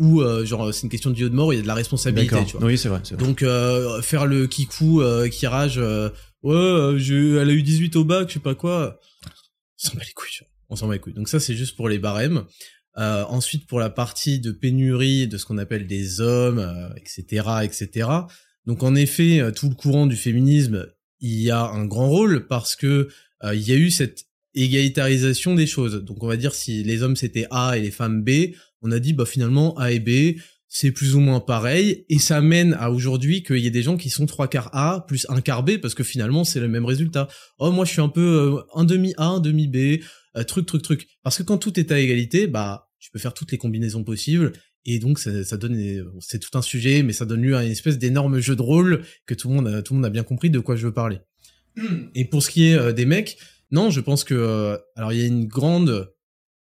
où, 0.00 0.22
euh, 0.22 0.44
genre, 0.46 0.72
c'est 0.72 0.84
une 0.84 0.88
question 0.88 1.10
de 1.10 1.14
vie 1.14 1.24
ou 1.24 1.28
de 1.28 1.34
mort, 1.34 1.48
où 1.48 1.52
il 1.52 1.56
y 1.56 1.58
a 1.58 1.62
de 1.62 1.66
la 1.66 1.74
responsabilité, 1.74 2.36
tu 2.46 2.56
vois. 2.56 2.66
Oui, 2.66 2.78
c'est 2.78 2.88
vrai, 2.88 3.02
Donc, 3.18 3.42
euh, 3.42 4.00
faire 4.00 4.24
le 4.26 4.46
kikou 4.46 5.02
euh, 5.02 5.28
qui 5.28 5.46
rage, 5.46 5.78
euh, 5.78 6.08
ouais, 6.42 6.96
elle 6.98 7.50
a 7.50 7.52
eu 7.52 7.62
18 7.62 7.96
au 7.96 8.04
bac, 8.04 8.28
je 8.28 8.34
sais 8.34 8.40
pas 8.40 8.54
quoi. 8.54 8.98
On 9.84 9.88
s'en 9.88 9.94
bat 9.96 10.04
les 10.06 10.12
couilles, 10.12 10.30
tu 10.32 10.44
vois. 10.44 10.50
On 10.70 10.76
s'en 10.76 10.88
bat 10.88 10.94
les 10.94 11.00
couilles. 11.00 11.12
Donc 11.12 11.28
ça, 11.28 11.38
c'est 11.38 11.54
juste 11.54 11.76
pour 11.76 11.88
les 11.88 11.98
barèmes. 11.98 12.44
ensuite, 12.96 13.66
pour 13.66 13.78
la 13.78 13.90
partie 13.90 14.40
de 14.40 14.52
pénurie 14.52 15.28
de 15.28 15.36
ce 15.36 15.44
qu'on 15.44 15.58
appelle 15.58 15.86
des 15.86 16.22
hommes, 16.22 16.94
etc., 16.96 17.46
etc. 17.62 18.08
Donc, 18.66 18.82
en 18.82 18.94
effet, 18.94 19.52
tout 19.54 19.68
le 19.68 19.74
courant 19.74 20.06
du 20.06 20.16
féminisme 20.16 20.86
y 21.20 21.50
a 21.50 21.64
un 21.64 21.84
grand 21.86 22.08
rôle 22.08 22.46
parce 22.46 22.76
que 22.76 23.08
euh, 23.44 23.54
il 23.54 23.68
y 23.68 23.72
a 23.72 23.76
eu 23.76 23.90
cette 23.90 24.26
égalitarisation 24.54 25.54
des 25.54 25.66
choses. 25.66 26.04
Donc 26.04 26.22
on 26.22 26.26
va 26.26 26.36
dire 26.36 26.54
si 26.54 26.82
les 26.82 27.02
hommes 27.02 27.16
c'était 27.16 27.46
A 27.50 27.76
et 27.76 27.80
les 27.80 27.90
femmes 27.90 28.22
B, 28.22 28.52
on 28.82 28.90
a 28.90 28.98
dit 28.98 29.12
bah 29.12 29.26
finalement 29.26 29.76
A 29.78 29.92
et 29.92 30.00
B 30.00 30.38
c'est 30.72 30.92
plus 30.92 31.16
ou 31.16 31.20
moins 31.20 31.40
pareil 31.40 32.04
et 32.08 32.20
ça 32.20 32.40
mène 32.40 32.74
à 32.74 32.90
aujourd'hui 32.90 33.42
qu'il 33.42 33.58
y 33.58 33.66
ait 33.66 33.72
des 33.72 33.82
gens 33.82 33.96
qui 33.96 34.08
sont 34.08 34.26
trois 34.26 34.46
quarts 34.46 34.70
A 34.72 35.04
plus 35.06 35.26
un 35.28 35.40
quart 35.40 35.64
B 35.64 35.78
parce 35.78 35.94
que 35.94 36.04
finalement 36.04 36.44
c'est 36.44 36.60
le 36.60 36.68
même 36.68 36.84
résultat. 36.84 37.28
Oh 37.58 37.70
moi 37.72 37.84
je 37.84 37.90
suis 37.92 38.00
un 38.00 38.08
peu 38.08 38.20
euh, 38.20 38.78
un 38.78 38.84
demi 38.84 39.12
A, 39.16 39.26
un 39.26 39.40
demi 39.40 39.66
B, 39.66 40.02
euh, 40.36 40.44
truc 40.44 40.66
truc 40.66 40.82
truc. 40.82 41.08
Parce 41.22 41.38
que 41.38 41.42
quand 41.42 41.58
tout 41.58 41.78
est 41.78 41.90
à 41.92 41.98
égalité, 41.98 42.46
bah 42.46 42.88
tu 43.00 43.10
peux 43.10 43.18
faire 43.18 43.34
toutes 43.34 43.50
les 43.50 43.58
combinaisons 43.58 44.04
possibles 44.04 44.52
et 44.84 44.98
donc 44.98 45.18
ça, 45.18 45.44
ça 45.44 45.56
donne, 45.56 45.78
c'est 46.20 46.38
tout 46.38 46.56
un 46.56 46.62
sujet, 46.62 47.02
mais 47.02 47.12
ça 47.12 47.26
donne 47.26 47.42
lieu 47.42 47.56
à 47.56 47.64
une 47.64 47.72
espèce 47.72 47.98
d'énorme 47.98 48.40
jeu 48.40 48.56
de 48.56 48.62
rôle 48.62 49.02
que 49.26 49.34
tout 49.34 49.48
le 49.48 49.54
monde, 49.54 49.68
a, 49.68 49.82
tout 49.82 49.92
le 49.92 49.98
monde 49.98 50.06
a 50.06 50.10
bien 50.10 50.22
compris 50.22 50.50
de 50.50 50.58
quoi 50.58 50.76
je 50.76 50.86
veux 50.86 50.94
parler. 50.94 51.18
Et 52.14 52.24
pour 52.24 52.42
ce 52.42 52.50
qui 52.50 52.68
est 52.68 52.74
euh, 52.74 52.92
des 52.92 53.04
mecs, 53.04 53.38
non, 53.70 53.90
je 53.90 54.00
pense 54.00 54.24
que, 54.24 54.34
euh, 54.34 54.78
alors 54.96 55.12
il 55.12 55.20
y 55.20 55.22
a 55.22 55.26
une 55.26 55.46
grande, 55.46 56.12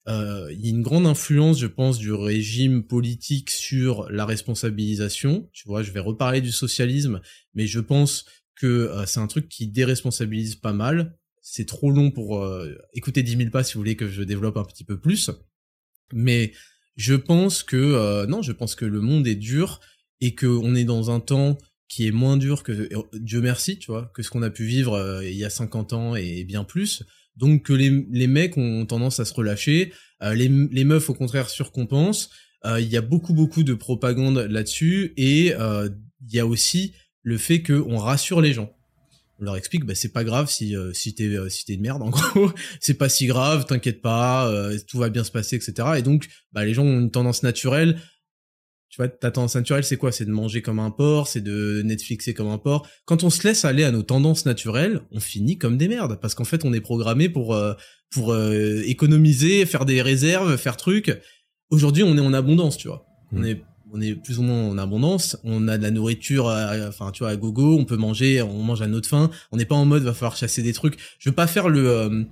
euh, 0.08 0.50
il 0.54 0.66
y 0.66 0.68
a 0.68 0.70
une 0.70 0.82
grande 0.82 1.06
influence, 1.06 1.60
je 1.60 1.68
pense, 1.68 1.98
du 1.98 2.14
régime 2.14 2.84
politique 2.84 3.50
sur 3.50 4.10
la 4.10 4.26
responsabilisation. 4.26 5.50
Tu 5.52 5.68
vois, 5.68 5.84
je 5.84 5.92
vais 5.92 6.00
reparler 6.00 6.42
du 6.42 6.52
socialisme, 6.52 7.22
mais 7.54 7.68
je 7.68 7.80
pense 7.80 8.26
que 8.56 8.92
c'est 9.06 9.20
un 9.20 9.28
truc 9.28 9.50
qui 9.50 9.68
déresponsabilise 9.68 10.56
pas 10.56 10.74
mal. 10.74 11.16
C'est 11.44 11.68
trop 11.68 11.92
long 11.92 12.10
pour 12.10 12.44
écouter 12.94 13.22
10 13.22 13.38
000 13.38 13.50
pas 13.52 13.64
si 13.64 13.76
vous 13.76 13.82
voulez 13.82 13.96
que 13.96 14.10
je 14.10 14.24
développe 14.24 14.58
un 14.58 14.64
petit 14.64 14.84
peu 14.84 15.00
plus. 15.00 15.30
Mais 16.12 16.54
je 16.98 17.14
pense 17.14 17.64
que 17.64 17.78
euh, 17.78 18.26
non, 18.26 18.42
je 18.42 18.52
pense 18.52 18.76
que 18.76 18.86
le 18.86 19.02
monde 19.02 19.28
est 19.28 19.36
dur 19.36 19.80
et 20.20 20.34
que 20.34 20.48
on 20.48 20.76
est 20.76 20.84
dans 20.84 21.12
un 21.12 21.20
temps 21.20 21.58
qui 21.88 22.08
est 22.08 22.12
moins 22.12 22.36
dur 22.36 22.64
que 22.64 22.72
euh, 22.72 23.04
Dieu 23.14 23.40
merci, 23.40 23.78
tu 23.78 23.92
vois, 23.92 24.12
que 24.14 24.24
ce 24.24 24.30
qu'on 24.30 24.42
a 24.42 24.50
pu 24.50 24.66
vivre 24.66 24.94
euh, 24.94 25.24
il 25.24 25.38
y 25.38 25.46
a 25.46 25.50
50 25.50 25.94
ans 25.94 26.16
et 26.16 26.44
bien 26.44 26.64
plus. 26.64 27.04
Donc 27.36 27.64
que 27.64 27.74
les, 27.74 28.08
les 28.12 28.28
mecs 28.28 28.58
ont 28.58 28.86
tendance 28.88 29.20
à 29.20 29.26
se 29.26 29.34
relâcher, 29.36 29.94
les, 30.24 30.50
les 30.50 30.84
meufs 30.84 31.08
au 31.12 31.14
contraire 31.14 31.52
surcompensent. 31.52 32.32
Il 32.66 32.88
y 32.88 32.98
a 32.98 33.02
beaucoup 33.02 33.36
beaucoup 33.36 33.62
de 33.62 33.76
propagande 33.76 34.40
là-dessus 34.40 35.14
et 35.18 35.50
il 35.50 36.34
y 36.34 36.40
a 36.40 36.48
aussi 36.48 36.94
le 37.22 37.38
fait 37.38 37.62
qu'on 37.62 37.98
rassure 37.98 38.42
les 38.42 38.54
gens 38.54 38.76
on 39.40 39.44
leur 39.46 39.56
explique 39.56 39.86
bah 39.86 39.96
c'est 39.96 40.12
pas 40.12 40.24
grave 40.24 40.50
si 40.50 40.76
euh, 40.76 40.92
si 40.94 41.14
t'es 41.14 41.26
euh, 41.26 41.50
si 41.50 41.66
t'es 41.66 41.74
une 41.74 41.82
merde 41.82 42.02
en 42.02 42.10
gros. 42.12 42.52
C'est 42.80 42.96
pas 42.96 43.10
si 43.10 43.28
grave 43.28 43.66
t'inquiète 43.66 44.02
pas 44.02 44.48
euh, 44.50 44.78
tout 44.88 44.98
va 44.98 45.10
bien 45.10 45.24
se 45.24 45.32
passer 45.32 45.56
etc 45.56 45.90
et 45.98 46.02
donc 46.02 46.28
bah 46.54 46.66
les 46.66 46.74
gens 46.74 46.84
ont 46.84 47.00
une 47.00 47.12
tendance 47.12 47.44
naturelle. 47.44 48.00
Tu 48.90 49.02
vois 49.02 49.10
ta 49.10 49.32
tendance 49.32 49.56
naturelle 49.56 49.84
c'est 49.84 49.98
quoi? 49.98 50.12
C'est 50.12 50.26
de 50.26 50.32
manger 50.32 50.62
comme 50.62 50.80
un 50.80 50.92
porc 50.92 51.28
c'est 51.28 51.42
de 51.42 51.82
Netflixer 51.84 52.34
comme 52.34 52.48
un 52.48 52.58
porc. 52.58 52.88
Quand 53.06 53.24
on 53.24 53.30
se 53.30 53.48
laisse 53.48 53.66
aller 53.66 53.84
à 53.84 53.92
nos 53.92 54.04
tendances 54.04 54.46
naturelles 54.46 55.02
on 55.12 55.20
finit 55.20 55.58
comme 55.58 55.78
des 55.78 55.88
merdes 55.88 56.20
parce 56.20 56.34
qu'en 56.36 56.46
fait 56.46 56.66
on 56.66 56.74
est 56.74 56.82
programmé 56.82 57.30
pour 57.30 57.58
pour 58.10 58.36
économiser 58.38 59.66
faire 59.66 59.86
des 59.86 60.02
réserves 60.02 60.58
faire 60.58 60.78
trucs. 60.78 61.16
Aujourd'hui 61.70 62.04
on 62.04 62.18
est 62.18 62.22
en 62.22 62.34
abondance 62.34 62.78
tu 62.78 62.88
vois. 62.88 63.06
On 63.34 63.40
mmh. 63.40 63.46
est 63.46 63.62
on 63.94 64.02
est 64.02 64.16
plus 64.16 64.40
ou 64.40 64.44
moins 64.44 64.70
en 64.70 64.78
abondance, 64.78 65.38
on 65.44 65.68
a 65.68 65.78
de 65.78 65.84
la 65.84 65.92
nourriture, 65.92 66.46
enfin 66.88 67.12
tu 67.12 67.24
vois, 67.24 67.32
à 67.32 67.36
gogo, 67.36 67.78
on 67.78 67.86
peut 67.86 67.98
manger, 67.98 68.42
on 68.42 68.64
mange 68.64 68.82
à 68.82 68.88
notre 68.88 69.08
faim, 69.08 69.30
on 69.52 69.58
n'est 69.58 69.66
pas 69.66 69.76
en 69.76 69.86
mode 69.86 70.04
va 70.04 70.14
falloir 70.14 70.36
chasser 70.36 70.62
des 70.62 70.74
trucs. 70.74 70.98
Je 71.20 71.30
veux 71.30 71.36
pas 71.36 71.48
faire 71.48 71.70
le 71.70 71.90
euh, 71.90 72.24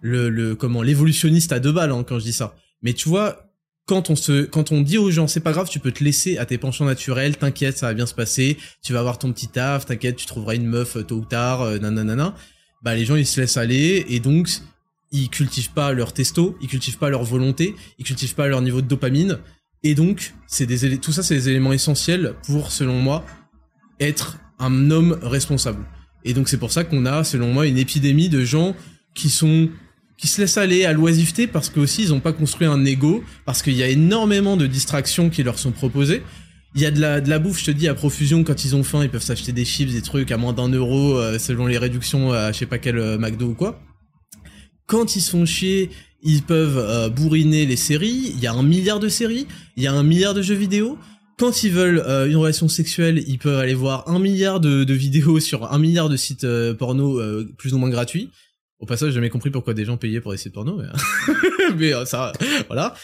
le, 0.00 0.28
le 0.28 0.54
comment 0.54 0.82
l'évolutionniste 0.82 1.52
à 1.52 1.60
deux 1.60 1.72
balles 1.72 1.92
hein, 1.92 2.04
quand 2.06 2.18
je 2.18 2.24
dis 2.24 2.32
ça, 2.32 2.54
mais 2.82 2.92
tu 2.92 3.08
vois, 3.08 3.48
quand 3.88 4.10
on 4.10 4.16
se, 4.16 4.44
quand 4.44 4.70
on 4.70 4.82
dit 4.82 4.98
aux 4.98 5.10
gens, 5.10 5.26
c'est 5.26 5.40
pas 5.40 5.52
grave, 5.52 5.68
tu 5.68 5.80
peux 5.80 5.92
te 5.92 6.04
laisser 6.04 6.36
à 6.36 6.44
tes 6.44 6.58
penchants 6.58 6.84
naturels, 6.84 7.36
t'inquiète, 7.36 7.78
ça 7.78 7.86
va 7.86 7.94
bien 7.94 8.06
se 8.06 8.14
passer, 8.14 8.58
tu 8.82 8.92
vas 8.92 9.00
avoir 9.00 9.18
ton 9.18 9.32
petit 9.32 9.48
taf, 9.48 9.86
t'inquiète, 9.86 10.16
tu 10.16 10.26
trouveras 10.26 10.54
une 10.54 10.66
meuf 10.66 10.96
euh, 10.96 11.02
tôt 11.02 11.16
ou 11.16 11.24
tard, 11.24 11.62
euh, 11.62 11.78
nanana. 11.78 12.34
Bah, 12.82 12.94
les 12.94 13.06
gens, 13.06 13.16
ils 13.16 13.26
se 13.26 13.40
laissent 13.40 13.56
aller, 13.56 14.04
et 14.08 14.20
donc, 14.20 14.50
ils 15.10 15.30
cultivent 15.30 15.72
pas 15.72 15.92
leur 15.92 16.12
testo, 16.12 16.56
ils 16.60 16.68
cultivent 16.68 16.98
pas 16.98 17.08
leur 17.08 17.24
volonté, 17.24 17.74
ils 17.98 18.04
cultivent 18.04 18.34
pas 18.34 18.46
leur 18.46 18.60
niveau 18.60 18.82
de 18.82 18.86
dopamine, 18.86 19.38
et 19.82 19.94
donc, 19.94 20.34
tout 21.02 21.12
ça, 21.12 21.22
c'est 21.22 21.34
des 21.34 21.48
éléments 21.48 21.72
essentiels 21.72 22.34
pour, 22.44 22.72
selon 22.72 23.00
moi, 23.00 23.24
être 24.00 24.38
un 24.58 24.90
homme 24.90 25.18
responsable. 25.22 25.84
Et 26.24 26.34
donc, 26.34 26.48
c'est 26.48 26.56
pour 26.56 26.72
ça 26.72 26.84
qu'on 26.84 27.06
a, 27.06 27.24
selon 27.24 27.52
moi, 27.52 27.66
une 27.66 27.78
épidémie 27.78 28.28
de 28.28 28.44
gens 28.44 28.74
qui 29.14 29.30
sont 29.30 29.68
qui 30.16 30.26
se 30.26 30.40
laissent 30.40 30.58
aller 30.58 30.84
à 30.84 30.92
l'oisiveté 30.92 31.46
parce 31.46 31.70
que 31.70 31.78
aussi 31.78 32.02
ils 32.02 32.12
ont 32.12 32.18
pas 32.18 32.32
construit 32.32 32.66
un 32.66 32.84
ego, 32.84 33.22
parce 33.46 33.62
qu'il 33.62 33.74
y 33.74 33.84
a 33.84 33.88
énormément 33.88 34.56
de 34.56 34.66
distractions 34.66 35.30
qui 35.30 35.44
leur 35.44 35.60
sont 35.60 35.70
proposées. 35.70 36.22
Il 36.74 36.82
y 36.82 36.86
a 36.86 36.90
de 36.90 37.00
la, 37.00 37.20
de 37.20 37.30
la 37.30 37.38
bouffe, 37.38 37.60
je 37.60 37.66
te 37.66 37.70
dis, 37.70 37.86
à 37.86 37.94
profusion 37.94 38.42
quand 38.42 38.64
ils 38.64 38.74
ont 38.74 38.82
faim, 38.82 39.04
ils 39.04 39.10
peuvent 39.10 39.22
s'acheter 39.22 39.52
des 39.52 39.64
chips, 39.64 39.92
des 39.92 40.02
trucs 40.02 40.32
à 40.32 40.36
moins 40.36 40.52
d'un 40.52 40.68
euro 40.68 41.16
euh, 41.16 41.38
selon 41.38 41.66
les 41.66 41.78
réductions 41.78 42.32
à 42.32 42.50
je 42.50 42.58
sais 42.58 42.66
pas 42.66 42.78
quel 42.78 42.98
euh, 42.98 43.16
McDo 43.16 43.50
ou 43.50 43.54
quoi. 43.54 43.80
Quand 44.88 45.14
ils 45.14 45.22
sont 45.22 45.46
chiés, 45.46 45.90
ils 46.24 46.42
peuvent 46.42 46.78
euh, 46.78 47.08
bourriner 47.08 47.64
les 47.64 47.76
séries. 47.76 48.32
Il 48.34 48.40
y 48.40 48.48
a 48.48 48.52
un 48.52 48.64
milliard 48.64 48.98
de 48.98 49.08
séries, 49.08 49.46
il 49.76 49.84
y 49.84 49.86
a 49.86 49.92
un 49.92 50.02
milliard 50.02 50.34
de 50.34 50.42
jeux 50.42 50.56
vidéo. 50.56 50.98
Quand 51.38 51.62
ils 51.62 51.70
veulent 51.70 52.02
une 52.28 52.34
relation 52.34 52.66
sexuelle, 52.66 53.22
ils 53.28 53.38
peuvent 53.38 53.60
aller 53.60 53.74
voir 53.74 54.08
un 54.08 54.18
milliard 54.18 54.58
de, 54.58 54.92
vidéos 54.92 55.38
sur 55.48 55.72
un 55.72 55.78
milliard 55.78 56.08
de 56.08 56.16
sites 56.16 56.44
porno 56.76 57.20
plus 57.56 57.74
ou 57.74 57.78
moins 57.78 57.90
gratuits. 57.90 58.28
Au 58.80 58.86
passage, 58.86 59.08
j'ai 59.08 59.16
jamais 59.16 59.28
compris 59.28 59.50
pourquoi 59.50 59.74
des 59.74 59.84
gens 59.84 59.96
payaient 59.96 60.20
pour 60.20 60.32
des 60.32 60.38
sites 60.38 60.52
porno, 60.52 60.76
mais, 60.76 60.86
mais 61.76 61.94
euh, 61.94 62.04
ça, 62.04 62.32
voilà. 62.68 62.94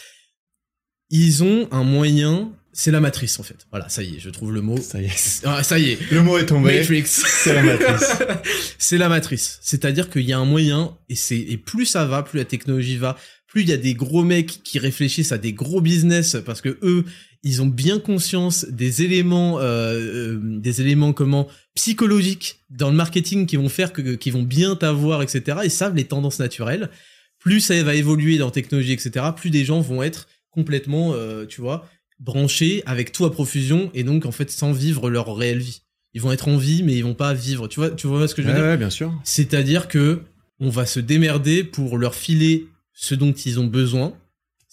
Ils 1.11 1.43
ont 1.43 1.69
un 1.73 1.83
moyen, 1.83 2.53
c'est 2.77 2.91
la 2.91 3.01
matrice 3.01 3.39
en 3.39 3.45
fait. 3.45 3.67
Voilà, 3.71 3.89
ça 3.89 4.03
y 4.03 4.17
est, 4.17 4.19
je 4.19 4.29
trouve 4.31 4.53
le 4.53 4.61
mot. 4.61 4.77
Ça 4.77 5.01
y 5.01 5.07
est. 5.07 5.43
Ah, 5.45 5.63
ça 5.63 5.79
y 5.79 5.91
est. 5.91 6.11
Le 6.11 6.23
mot 6.23 6.37
est 6.39 6.47
tombé. 6.47 6.79
Matrix. 6.79 7.05
C'est 7.07 7.55
la 7.55 7.63
matrice. 7.63 8.19
c'est 8.79 8.99
la 8.99 9.09
matrice. 9.09 9.59
C'est-à-dire 9.63 10.11
qu'il 10.11 10.23
y 10.23 10.33
a 10.33 10.39
un 10.39 10.45
moyen, 10.45 10.97
et 11.09 11.15
c'est, 11.15 11.39
et 11.39 11.57
plus 11.57 11.87
ça 11.87 12.05
va, 12.05 12.23
plus 12.23 12.39
la 12.39 12.45
technologie 12.45 12.97
va, 12.97 13.17
plus 13.47 13.63
il 13.63 13.69
y 13.69 13.73
a 13.73 13.77
des 13.77 13.95
gros 13.95 14.25
mecs 14.25 14.63
qui 14.65 14.81
réfléchissent 14.81 15.31
à 15.31 15.39
des 15.39 15.53
gros 15.53 15.81
business 15.81 16.37
parce 16.45 16.61
que 16.61 16.77
eux, 16.83 17.05
ils 17.45 17.63
ont 17.63 17.67
bien 17.67 18.01
conscience 18.01 18.65
des 18.65 19.03
éléments, 19.03 19.61
euh, 19.61 19.63
euh, 19.63 20.41
des 20.43 20.81
éléments 20.81 21.13
comment 21.13 21.47
psychologiques 21.75 22.61
dans 22.71 22.91
le 22.91 22.97
marketing 22.97 23.47
qui 23.47 23.57
vont 23.57 23.69
faire 23.69 23.93
que, 23.93 24.17
qui 24.17 24.31
vont 24.31 24.43
bien 24.43 24.75
t'avoir, 24.75 25.23
etc. 25.23 25.59
Ils 25.63 25.71
savent 25.71 25.95
les 25.95 26.05
tendances 26.05 26.41
naturelles. 26.41 26.91
Plus 27.39 27.61
ça 27.61 27.81
va 27.85 27.95
évoluer 27.95 28.39
dans 28.39 28.47
la 28.47 28.51
technologie, 28.51 28.93
etc. 28.93 29.27
Plus 29.37 29.51
des 29.51 29.65
gens 29.65 29.81
vont 29.81 30.03
être 30.03 30.27
complètement, 30.51 31.13
euh, 31.13 31.45
tu 31.47 31.61
vois, 31.61 31.89
branchés 32.19 32.83
avec 32.87 33.13
tout 33.13 33.25
à 33.25 33.33
profusion 33.33 33.91
et 33.95 34.05
donc 34.05 34.27
en 34.27 34.33
fait 34.33 34.51
sans 34.51 34.73
vivre 34.73 35.11
leur 35.11 35.35
réelle 35.37 35.59
vie. 35.59 35.83
Ils 36.13 36.21
vont 36.21 36.31
être 36.31 36.47
en 36.49 36.57
vie, 36.57 36.83
mais 36.85 36.95
ils 36.95 37.03
vont 37.03 37.15
pas 37.15 37.35
vivre. 37.35 37.67
Tu 37.67 37.81
vois, 37.81 37.91
tu 37.91 38.07
vois 38.07 38.29
ce 38.29 38.35
que 38.35 38.43
je 38.43 38.47
veux 38.47 38.55
ouais, 38.55 38.61
dire 38.61 38.69
ouais, 38.69 38.77
bien 38.77 38.91
sûr. 38.91 39.13
C'est-à-dire 39.25 39.89
que 39.89 40.23
on 40.61 40.69
va 40.69 40.87
se 40.87 41.01
démerder 41.01 41.65
pour 41.65 41.99
leur 41.99 42.15
filer 42.15 42.69
ce 42.93 43.17
dont 43.17 43.33
ils 43.33 43.59
ont 43.59 43.67
besoin 43.67 44.15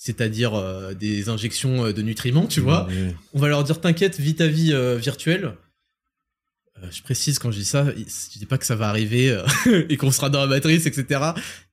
c'est-à-dire 0.02 0.56
euh, 0.56 0.96
des 0.96 1.30
injections 1.30 1.86
euh, 1.86 1.94
de 1.94 2.02
nutriments, 2.02 2.48
tu 2.48 2.60
vois. 2.60 2.88
On 3.34 3.40
va 3.40 3.50
leur 3.50 3.64
dire 3.64 3.80
t'inquiète, 3.80 4.20
vis 4.20 4.34
ta 4.34 4.48
vie 4.48 4.74
euh, 4.74 4.98
virtuelle. 4.98 5.54
je 6.90 7.04
précise 7.04 7.38
quand 7.38 7.52
je 7.52 7.60
dis 7.60 7.66
ça, 7.66 7.86
je 7.86 8.40
dis 8.40 8.48
pas 8.48 8.58
que 8.58 8.66
ça 8.66 8.76
va 8.76 8.90
arriver 8.90 9.40
et 9.90 9.98
qu'on 9.98 10.10
sera 10.10 10.32
dans 10.32 10.40
la 10.40 10.48
matrice, 10.48 10.88
etc. 10.88 11.22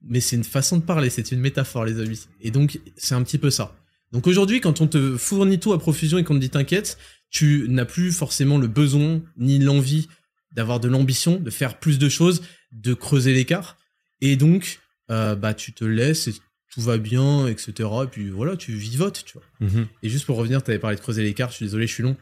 Mais 0.03 0.21
c'est 0.21 0.37
une 0.37 0.45
façon 0.45 0.77
de 0.77 0.83
parler, 0.83 1.09
c'est 1.09 1.33
une 1.33 1.41
métaphore, 1.41 1.87
les 1.87 2.01
amis. 2.01 2.27
Et 2.43 2.51
donc 2.51 2.79
c'est 2.99 3.15
un 3.15 3.23
petit 3.23 3.39
peu 3.39 3.49
ça. 3.49 3.75
Donc 4.13 4.27
aujourd'hui, 4.27 4.61
quand 4.61 4.81
on 4.81 4.87
te 4.87 5.17
fournit 5.17 5.59
tout 5.59 5.73
à 5.73 5.79
profusion 5.79 6.19
et 6.19 6.25
qu'on 6.25 6.35
te 6.35 6.41
dit 6.41 6.51
t'inquiète, 6.51 6.99
tu 7.31 7.67
n'as 7.69 7.85
plus 7.85 8.13
forcément 8.13 8.59
le 8.59 8.67
besoin 8.67 9.21
ni 9.37 9.59
l'envie 9.59 10.09
d'avoir 10.53 10.81
de 10.81 10.89
l'ambition, 10.89 11.37
de 11.37 11.51
faire 11.51 11.79
plus 11.79 11.99
de 11.99 12.09
choses, 12.09 12.43
de 12.73 12.95
creuser 12.95 13.35
l'écart. 13.35 13.77
Et 14.21 14.37
donc, 14.37 14.81
bah 15.09 15.55
tu 15.55 15.73
te 15.73 15.85
laisses 15.85 16.29
et 16.29 16.35
tout 16.73 16.81
va 16.81 16.99
bien, 16.99 17.47
etc. 17.47 17.89
Et 18.05 18.07
puis 18.07 18.31
voilà, 18.31 18.57
tu 18.57 18.73
vivotes, 18.73 19.25
tu 19.25 19.35
vois. 19.35 19.43
Mhm. 19.61 19.87
Et 20.03 20.09
juste 20.09 20.27
pour 20.27 20.37
revenir, 20.37 20.63
tu 20.63 20.71
avais 20.71 20.79
parlé 20.79 20.97
de 20.97 21.01
creuser 21.01 21.23
l'écart, 21.23 21.51
je 21.51 21.57
suis 21.57 21.65
désolé, 21.65 21.87
je 21.87 21.93
suis 21.93 22.03
long. 22.03 22.17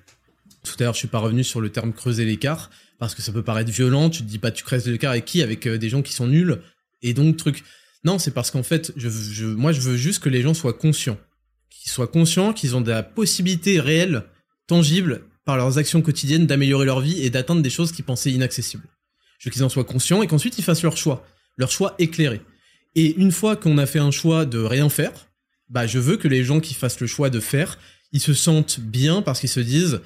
Tout 0.64 0.74
à 0.80 0.84
l'heure, 0.84 0.94
je 0.94 0.98
suis 0.98 1.08
pas 1.08 1.18
revenu 1.18 1.44
sur 1.44 1.60
le 1.60 1.70
terme 1.70 1.92
creuser 1.92 2.24
l'écart, 2.24 2.70
parce 2.98 3.14
que 3.14 3.22
ça 3.22 3.32
peut 3.32 3.42
paraître 3.42 3.70
violent, 3.70 4.10
tu 4.10 4.22
te 4.22 4.28
dis 4.28 4.38
pas 4.38 4.50
tu 4.50 4.64
creuses 4.64 4.86
l'écart 4.86 5.12
avec 5.12 5.24
qui? 5.24 5.42
Avec 5.42 5.66
euh, 5.66 5.78
des 5.78 5.88
gens 5.88 6.02
qui 6.02 6.12
sont 6.12 6.26
nuls, 6.26 6.60
et 7.02 7.14
donc 7.14 7.36
truc. 7.36 7.64
Non, 8.04 8.18
c'est 8.18 8.30
parce 8.30 8.50
qu'en 8.50 8.62
fait, 8.62 8.92
je, 8.96 9.08
je, 9.08 9.46
moi 9.46 9.72
je 9.72 9.80
veux 9.80 9.96
juste 9.96 10.20
que 10.20 10.28
les 10.28 10.42
gens 10.42 10.54
soient 10.54 10.72
conscients. 10.72 11.18
Soient 11.86 12.08
conscients 12.08 12.52
qu'ils 12.52 12.76
ont 12.76 12.82
de 12.82 12.90
la 12.90 13.02
possibilité 13.02 13.80
réelle, 13.80 14.24
tangible, 14.66 15.22
par 15.46 15.56
leurs 15.56 15.78
actions 15.78 16.02
quotidiennes, 16.02 16.46
d'améliorer 16.46 16.84
leur 16.84 17.00
vie 17.00 17.22
et 17.22 17.30
d'atteindre 17.30 17.62
des 17.62 17.70
choses 17.70 17.92
qu'ils 17.92 18.04
pensaient 18.04 18.32
inaccessibles. 18.32 18.86
Je 19.38 19.48
veux 19.48 19.52
qu'ils 19.52 19.64
en 19.64 19.70
soient 19.70 19.84
conscients 19.84 20.20
et 20.22 20.26
qu'ensuite 20.26 20.58
ils 20.58 20.64
fassent 20.64 20.82
leur 20.82 20.96
choix. 20.96 21.26
Leur 21.56 21.70
choix 21.70 21.94
éclairé. 21.98 22.42
Et 22.96 23.14
une 23.16 23.32
fois 23.32 23.56
qu'on 23.56 23.78
a 23.78 23.86
fait 23.86 23.98
un 23.98 24.10
choix 24.10 24.44
de 24.44 24.58
rien 24.58 24.90
faire, 24.90 25.28
bah 25.70 25.86
je 25.86 25.98
veux 25.98 26.16
que 26.16 26.28
les 26.28 26.44
gens 26.44 26.60
qui 26.60 26.74
fassent 26.74 27.00
le 27.00 27.06
choix 27.06 27.30
de 27.30 27.40
faire, 27.40 27.78
ils 28.12 28.20
se 28.20 28.34
sentent 28.34 28.80
bien 28.80 29.22
parce 29.22 29.40
qu'ils 29.40 29.48
se 29.48 29.60
disent 29.60 30.00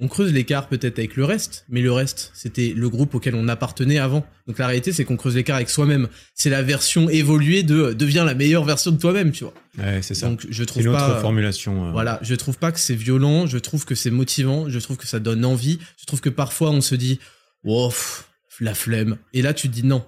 on 0.00 0.06
creuse 0.08 0.32
l'écart 0.32 0.68
peut-être 0.68 0.98
avec 0.98 1.16
le 1.16 1.24
reste, 1.24 1.64
mais 1.68 1.80
le 1.82 1.90
reste, 1.90 2.30
c'était 2.34 2.72
le 2.76 2.88
groupe 2.88 3.14
auquel 3.16 3.34
on 3.34 3.48
appartenait 3.48 3.98
avant. 3.98 4.24
Donc 4.46 4.58
la 4.58 4.66
réalité, 4.68 4.92
c'est 4.92 5.04
qu'on 5.04 5.16
creuse 5.16 5.34
l'écart 5.34 5.56
avec 5.56 5.68
soi-même. 5.70 6.08
C'est 6.34 6.50
la 6.50 6.62
version 6.62 7.08
évoluée 7.08 7.64
de 7.64 7.92
deviens 7.94 8.24
la 8.24 8.34
meilleure 8.34 8.64
version 8.64 8.92
de 8.92 8.98
toi-même, 8.98 9.32
tu 9.32 9.44
vois. 9.44 9.54
Ouais, 9.76 10.00
c'est 10.02 10.14
ça. 10.14 10.28
Donc 10.28 10.46
je 10.48 10.64
trouve 10.64 10.84
une 10.86 10.92
pas 10.92 11.10
autre 11.10 11.20
formulation. 11.20 11.88
euh, 11.88 11.90
voilà, 11.90 12.20
je 12.22 12.34
trouve 12.36 12.58
pas 12.58 12.70
que 12.70 12.78
c'est 12.78 12.94
violent, 12.94 13.46
je 13.46 13.58
trouve 13.58 13.84
que 13.84 13.94
c'est 13.96 14.10
motivant, 14.10 14.68
je 14.68 14.78
trouve 14.78 14.96
que 14.96 15.06
ça 15.06 15.18
donne 15.18 15.44
envie, 15.44 15.78
je 16.00 16.06
trouve 16.06 16.20
que 16.20 16.30
parfois 16.30 16.70
on 16.70 16.80
se 16.80 16.94
dit 16.94 17.18
"Oh, 17.64 17.88
pff, 17.88 18.28
la 18.60 18.74
flemme." 18.74 19.18
Et 19.34 19.42
là 19.42 19.52
tu 19.52 19.68
te 19.68 19.74
dis 19.74 19.84
non 19.84 20.04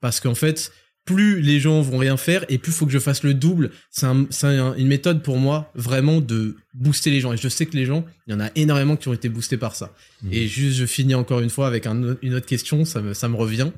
parce 0.00 0.20
qu'en 0.20 0.34
fait, 0.34 0.72
plus 1.06 1.40
les 1.40 1.58
gens 1.60 1.80
vont 1.80 1.96
rien 1.98 2.18
faire 2.18 2.44
et 2.50 2.58
plus 2.58 2.72
faut 2.72 2.84
que 2.84 2.92
je 2.92 2.98
fasse 2.98 3.22
le 3.22 3.32
double. 3.32 3.70
C'est 3.90 4.04
un, 4.06 4.26
c'est 4.28 4.46
un- 4.48 4.74
une 4.74 4.88
méthode 4.88 5.22
pour 5.22 5.38
moi 5.38 5.70
vraiment 5.74 6.20
de 6.20 6.56
booster 6.74 7.10
les 7.10 7.20
gens. 7.20 7.32
Et 7.32 7.36
je 7.38 7.48
sais 7.48 7.64
que 7.64 7.76
les 7.76 7.86
gens, 7.86 8.04
il 8.26 8.32
y 8.32 8.36
en 8.36 8.40
a 8.40 8.50
énormément 8.56 8.96
qui 8.96 9.08
ont 9.08 9.14
été 9.14 9.28
boostés 9.30 9.56
par 9.56 9.74
ça. 9.76 9.94
Mhm. 10.22 10.32
Et 10.34 10.46
juste, 10.48 10.76
je 10.76 10.84
finis 10.84 11.14
encore 11.14 11.40
une 11.40 11.48
fois 11.48 11.66
avec 11.68 11.86
un 11.86 12.16
une 12.20 12.34
autre 12.34 12.44
question, 12.46 12.84
ça 12.84 13.00
me, 13.00 13.14
ça 13.14 13.28
me 13.28 13.36
revient. 13.36 13.70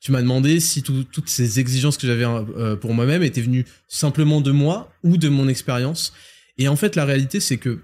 Tu 0.00 0.12
m'as 0.12 0.22
demandé 0.22 0.60
si 0.60 0.82
tout- 0.82 1.04
toutes 1.10 1.28
ces 1.28 1.58
exigences 1.60 1.98
que 1.98 2.06
j'avais 2.06 2.24
euh, 2.24 2.76
pour 2.76 2.94
moi-même 2.94 3.22
étaient 3.22 3.42
venues 3.42 3.66
simplement 3.88 4.40
de 4.40 4.52
moi 4.52 4.92
ou 5.02 5.16
de 5.18 5.28
mon 5.28 5.48
expérience. 5.48 6.12
Et 6.56 6.68
en 6.68 6.76
fait, 6.76 6.96
la 6.96 7.04
réalité, 7.04 7.40
c'est 7.40 7.56
que 7.58 7.80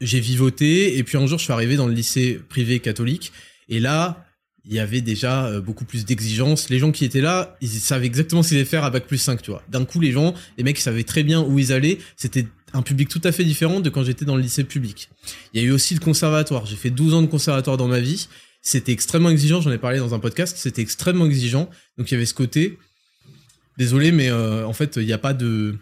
j'ai 0.00 0.20
vivoté 0.20 0.98
et 0.98 1.02
puis 1.04 1.18
un 1.18 1.26
jour, 1.26 1.38
je 1.38 1.44
suis 1.44 1.52
arrivé 1.52 1.76
dans 1.76 1.86
le 1.86 1.94
lycée 1.94 2.40
privé 2.48 2.80
catholique. 2.80 3.32
Et 3.68 3.80
là, 3.80 4.24
il 4.68 4.74
y 4.74 4.78
avait 4.78 5.00
déjà 5.00 5.46
euh, 5.46 5.60
beaucoup 5.62 5.86
plus 5.86 6.04
d'exigences. 6.04 6.68
Les 6.68 6.78
gens 6.78 6.92
qui 6.92 7.06
étaient 7.06 7.22
là, 7.22 7.56
ils 7.62 7.68
savaient 7.68 8.06
exactement 8.06 8.42
ce 8.42 8.48
qu'ils 8.48 8.58
allaient 8.58 8.66
faire 8.66 8.84
à 8.84 8.90
bac 8.90 9.06
plus 9.06 9.16
5, 9.16 9.40
tu 9.40 9.50
vois. 9.50 9.62
D'un 9.70 9.86
coup, 9.86 9.98
les 9.98 10.12
gens, 10.12 10.34
les 10.58 10.64
mecs, 10.64 10.78
savaient 10.78 11.04
très 11.04 11.22
bien 11.22 11.40
où 11.40 11.58
ils 11.58 11.72
allaient. 11.72 11.98
C'était 12.16 12.46
un 12.74 12.82
public 12.82 13.08
tout 13.08 13.20
à 13.24 13.32
fait 13.32 13.44
différent 13.44 13.80
de 13.80 13.88
quand 13.88 14.04
j'étais 14.04 14.26
dans 14.26 14.36
le 14.36 14.42
lycée 14.42 14.64
public. 14.64 15.08
Il 15.54 15.62
y 15.62 15.64
a 15.64 15.66
eu 15.66 15.70
aussi 15.70 15.94
le 15.94 16.00
conservatoire. 16.00 16.66
J'ai 16.66 16.76
fait 16.76 16.90
12 16.90 17.14
ans 17.14 17.22
de 17.22 17.28
conservatoire 17.28 17.78
dans 17.78 17.88
ma 17.88 18.00
vie. 18.00 18.28
C'était 18.60 18.92
extrêmement 18.92 19.30
exigeant. 19.30 19.62
J'en 19.62 19.72
ai 19.72 19.78
parlé 19.78 19.98
dans 19.98 20.14
un 20.14 20.18
podcast. 20.18 20.58
C'était 20.58 20.82
extrêmement 20.82 21.24
exigeant. 21.24 21.70
Donc 21.96 22.10
il 22.10 22.14
y 22.14 22.16
avait 22.18 22.26
ce 22.26 22.34
côté. 22.34 22.78
Désolé, 23.78 24.12
mais 24.12 24.28
euh, 24.28 24.66
en 24.66 24.74
fait, 24.74 24.96
il 24.96 25.06
n'y 25.06 25.14
a 25.14 25.18
pas 25.18 25.32
de. 25.32 25.76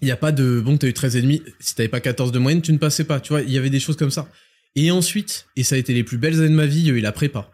Il 0.00 0.06
n'y 0.06 0.12
a 0.12 0.16
pas 0.16 0.32
de. 0.32 0.62
Bon, 0.64 0.78
t'as 0.78 0.86
eu 0.86 0.94
13 0.94 1.16
et 1.16 1.22
demi. 1.22 1.42
Si 1.60 1.74
t'avais 1.74 1.88
pas 1.90 2.00
14 2.00 2.32
de 2.32 2.38
moyenne, 2.38 2.62
tu 2.62 2.72
ne 2.72 2.78
passais 2.78 3.04
pas. 3.04 3.20
Tu 3.20 3.34
vois, 3.34 3.42
il 3.42 3.50
y 3.50 3.58
avait 3.58 3.70
des 3.70 3.80
choses 3.80 3.96
comme 3.96 4.10
ça. 4.10 4.28
Et 4.76 4.90
ensuite, 4.90 5.46
et 5.56 5.62
ça 5.62 5.74
a 5.74 5.78
été 5.78 5.92
les 5.92 6.04
plus 6.04 6.16
belles 6.16 6.38
années 6.38 6.48
de 6.48 6.54
ma 6.54 6.66
vie, 6.66 6.80
il 6.80 6.86
y 6.86 6.90
a 6.90 6.94
eu 6.94 7.00
la 7.00 7.12
prépa. 7.12 7.50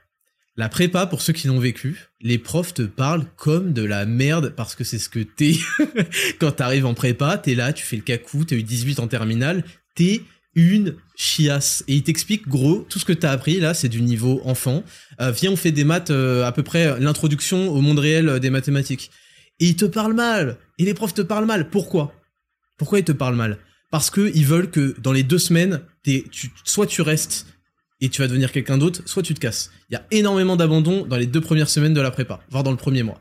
La 0.56 0.68
prépa, 0.68 1.06
pour 1.06 1.22
ceux 1.22 1.32
qui 1.32 1.46
l'ont 1.46 1.60
vécu, 1.60 2.10
les 2.20 2.38
profs 2.38 2.74
te 2.74 2.82
parlent 2.82 3.26
comme 3.36 3.72
de 3.72 3.82
la 3.82 4.04
merde 4.04 4.52
parce 4.56 4.74
que 4.74 4.84
c'est 4.84 4.98
ce 4.98 5.08
que 5.08 5.20
t'es. 5.20 5.54
Quand 6.40 6.52
t'arrives 6.52 6.86
en 6.86 6.94
prépa, 6.94 7.38
t'es 7.38 7.54
là, 7.54 7.72
tu 7.72 7.84
fais 7.84 7.96
le 7.96 8.02
cacou, 8.02 8.44
t'as 8.44 8.56
eu 8.56 8.62
18 8.62 8.98
en 8.98 9.06
terminale, 9.06 9.64
t'es 9.94 10.22
une 10.54 10.96
chiasse. 11.14 11.84
Et 11.86 11.94
ils 11.94 12.02
t'expliquent, 12.02 12.48
gros, 12.48 12.84
tout 12.88 12.98
ce 12.98 13.04
que 13.04 13.12
t'as 13.12 13.30
appris 13.30 13.60
là, 13.60 13.74
c'est 13.74 13.88
du 13.88 14.02
niveau 14.02 14.40
enfant. 14.44 14.82
Euh, 15.20 15.30
viens, 15.30 15.52
on 15.52 15.56
fait 15.56 15.72
des 15.72 15.84
maths, 15.84 16.10
euh, 16.10 16.44
à 16.44 16.52
peu 16.52 16.62
près 16.62 16.98
l'introduction 16.98 17.70
au 17.70 17.80
monde 17.80 17.98
réel 17.98 18.28
euh, 18.28 18.38
des 18.38 18.50
mathématiques. 18.50 19.10
Et 19.60 19.66
ils 19.66 19.76
te 19.76 19.84
parlent 19.84 20.14
mal. 20.14 20.58
Et 20.78 20.84
les 20.84 20.94
profs 20.94 21.14
te 21.14 21.22
parlent 21.22 21.46
mal. 21.46 21.70
Pourquoi? 21.70 22.12
Pourquoi 22.76 22.98
ils 22.98 23.04
te 23.04 23.12
parlent 23.12 23.36
mal? 23.36 23.58
Parce 23.90 24.10
que 24.10 24.32
ils 24.34 24.46
veulent 24.46 24.70
que 24.70 24.96
dans 25.00 25.12
les 25.12 25.22
deux 25.22 25.38
semaines, 25.38 25.82
soit 26.64 26.86
tu 26.86 27.02
restes 27.02 27.46
et 28.00 28.08
tu 28.08 28.22
vas 28.22 28.28
devenir 28.28 28.52
quelqu'un 28.52 28.78
d'autre, 28.78 29.02
soit 29.06 29.22
tu 29.22 29.34
te 29.34 29.40
casses. 29.40 29.70
Il 29.90 29.94
y 29.94 29.96
a 29.96 30.06
énormément 30.10 30.56
d'abandon 30.56 31.04
dans 31.06 31.16
les 31.16 31.26
deux 31.26 31.40
premières 31.40 31.68
semaines 31.68 31.94
de 31.94 32.00
la 32.00 32.10
prépa, 32.10 32.40
voire 32.50 32.62
dans 32.62 32.70
le 32.70 32.76
premier 32.76 33.02
mois. 33.02 33.20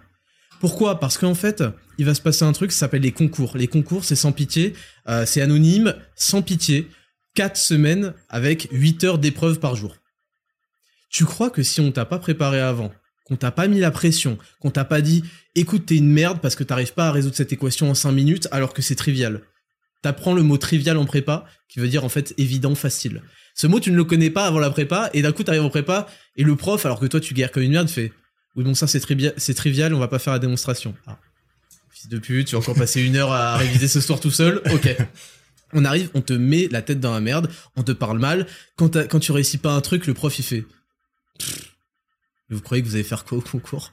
Pourquoi? 0.59 0.99
Parce 0.99 1.17
qu'en 1.17 1.35
fait, 1.35 1.63
il 1.97 2.05
va 2.05 2.13
se 2.13 2.21
passer 2.21 2.43
un 2.43 2.51
truc, 2.51 2.71
ça 2.71 2.79
s'appelle 2.79 3.01
les 3.01 3.11
concours. 3.11 3.55
Les 3.55 3.67
concours, 3.67 4.03
c'est 4.03 4.15
sans 4.15 4.31
pitié, 4.31 4.73
euh, 5.07 5.25
c'est 5.25 5.41
anonyme, 5.41 5.95
sans 6.15 6.41
pitié. 6.41 6.87
Quatre 7.33 7.57
semaines 7.57 8.13
avec 8.27 8.67
8 8.71 9.03
heures 9.05 9.19
d'épreuves 9.19 9.59
par 9.59 9.75
jour. 9.75 9.95
Tu 11.09 11.25
crois 11.25 11.49
que 11.49 11.63
si 11.63 11.79
on 11.79 11.91
t'a 11.91 12.05
pas 12.05 12.19
préparé 12.19 12.59
avant, 12.59 12.91
qu'on 13.23 13.35
t'a 13.35 13.51
pas 13.51 13.67
mis 13.67 13.79
la 13.79 13.91
pression, 13.91 14.37
qu'on 14.59 14.71
t'a 14.71 14.83
pas 14.83 15.01
dit 15.01 15.23
écoute 15.55 15.85
t'es 15.85 15.95
une 15.97 16.11
merde 16.11 16.39
parce 16.41 16.55
que 16.55 16.63
t'arrives 16.63 16.93
pas 16.93 17.07
à 17.07 17.11
résoudre 17.11 17.35
cette 17.35 17.53
équation 17.53 17.89
en 17.89 17.93
5 17.93 18.11
minutes 18.11 18.47
alors 18.51 18.73
que 18.73 18.81
c'est 18.81 18.95
trivial. 18.95 19.41
t'apprends 20.01 20.33
le 20.33 20.43
mot 20.43 20.57
trivial 20.57 20.97
en 20.97 21.05
prépa, 21.05 21.45
qui 21.67 21.79
veut 21.79 21.87
dire 21.87 22.03
en 22.03 22.09
fait 22.09 22.33
évident, 22.37 22.75
facile. 22.75 23.21
Ce 23.59 23.67
mot, 23.67 23.81
tu 23.81 23.91
ne 23.91 23.97
le 23.97 24.05
connais 24.05 24.29
pas 24.29 24.45
avant 24.45 24.59
la 24.59 24.69
prépa, 24.69 25.09
et 25.13 25.21
d'un 25.21 25.33
coup, 25.33 25.43
t'arrives 25.43 25.63
en 25.63 25.69
prépa, 25.69 26.07
et 26.37 26.43
le 26.43 26.55
prof, 26.55 26.85
alors 26.85 26.97
que 26.97 27.05
toi, 27.07 27.19
tu 27.19 27.33
guerres 27.33 27.51
comme 27.51 27.63
une 27.63 27.73
merde, 27.73 27.89
fait 27.89 28.13
Oui, 28.55 28.63
bon, 28.63 28.73
ça, 28.73 28.87
c'est 28.87 29.01
trivial, 29.01 29.33
c'est 29.35 29.53
trivial, 29.53 29.93
on 29.93 29.99
va 29.99 30.07
pas 30.07 30.17
faire 30.17 30.31
la 30.31 30.39
démonstration. 30.39 30.95
Ah. 31.05 31.19
Fils 31.91 32.07
de 32.07 32.19
pute, 32.19 32.47
tu 32.47 32.55
vas 32.55 32.59
encore 32.59 32.75
passer 32.75 33.01
une 33.01 33.17
heure 33.17 33.33
à 33.33 33.57
réviser 33.57 33.89
ce 33.89 33.99
soir 33.99 34.21
tout 34.21 34.31
seul 34.31 34.61
Ok. 34.71 34.95
On 35.73 35.83
arrive, 35.83 36.09
on 36.13 36.21
te 36.21 36.31
met 36.31 36.69
la 36.71 36.81
tête 36.81 37.01
dans 37.01 37.13
la 37.13 37.19
merde, 37.19 37.51
on 37.75 37.83
te 37.83 37.91
parle 37.91 38.17
mal. 38.17 38.47
Quand, 38.77 38.95
quand 39.09 39.19
tu 39.19 39.33
réussis 39.33 39.57
pas 39.57 39.73
un 39.73 39.81
truc, 39.81 40.07
le 40.07 40.13
prof, 40.13 40.39
il 40.39 40.43
fait 40.43 40.63
Pff, 41.37 41.75
Vous 42.49 42.61
croyez 42.61 42.81
que 42.81 42.87
vous 42.87 42.95
allez 42.95 43.03
faire 43.03 43.25
quoi 43.25 43.39
au 43.39 43.41
concours? 43.41 43.91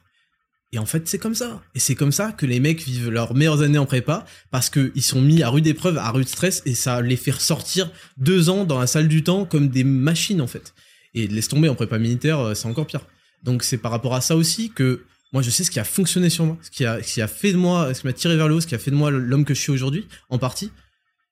Et 0.77 0.79
en 0.79 0.85
fait, 0.85 1.09
c'est 1.09 1.19
comme 1.19 1.35
ça. 1.35 1.63
Et 1.75 1.79
c'est 1.79 1.95
comme 1.95 2.13
ça 2.13 2.33
que 2.33 2.45
les 2.45 2.61
mecs 2.61 2.83
vivent 2.83 3.09
leurs 3.09 3.35
meilleures 3.35 3.63
années 3.63 3.79
en 3.79 3.87
prépa 3.87 4.27
parce 4.51 4.69
qu'ils 4.69 5.03
sont 5.03 5.23
mis 5.23 5.43
à 5.43 5.49
rude 5.49 5.67
épreuve, 5.67 5.97
à 5.97 6.11
rude 6.11 6.29
stress 6.29 6.63
et 6.67 6.75
ça 6.75 7.01
les 7.01 7.17
fait 7.17 7.31
ressortir 7.31 7.91
deux 8.19 8.51
ans 8.51 8.67
dans 8.67 8.79
la 8.79 8.87
salle 8.87 9.09
du 9.09 9.25
temps 9.25 9.47
comme 9.47 9.71
des 9.71 9.85
machines 9.85 10.43
en 10.43 10.47
fait. 10.47 10.75
Et 11.15 11.29
laisse 11.29 11.49
tomber 11.49 11.71
en 11.71 11.75
prépa 11.75 11.99
militaire, 11.99 12.41
euh, 12.41 12.55
c'est 12.55 12.67
encore 12.67 12.87
pire. 12.87 13.07
Donc 13.43 13.63
c'est 13.63 13.79
par 13.79 13.91
rapport 13.91 14.15
à 14.15 14.21
ça 14.21 14.37
aussi 14.37 14.69
que 14.69 15.07
moi 15.33 15.41
je 15.41 15.49
sais 15.49 15.65
ce 15.65 15.71
qui 15.71 15.81
a 15.81 15.85
fonctionné 15.85 16.29
sur 16.29 16.45
moi, 16.45 16.59
ce 16.61 16.71
qui 16.71 16.85
a, 16.85 17.27
fait 17.27 17.53
de 17.53 17.57
moi, 17.57 17.95
ce 17.95 18.03
qui 18.03 18.07
m'a 18.07 18.13
tiré 18.13 18.37
vers 18.37 18.47
le 18.47 18.57
haut, 18.57 18.61
ce 18.61 18.67
qui 18.67 18.75
a 18.75 18.79
fait 18.79 18.91
de 18.91 18.97
moi 18.97 19.11
l'homme 19.11 19.47
que 19.47 19.55
je 19.55 19.61
suis 19.61 19.73
aujourd'hui, 19.73 20.07
en 20.29 20.37
partie. 20.37 20.73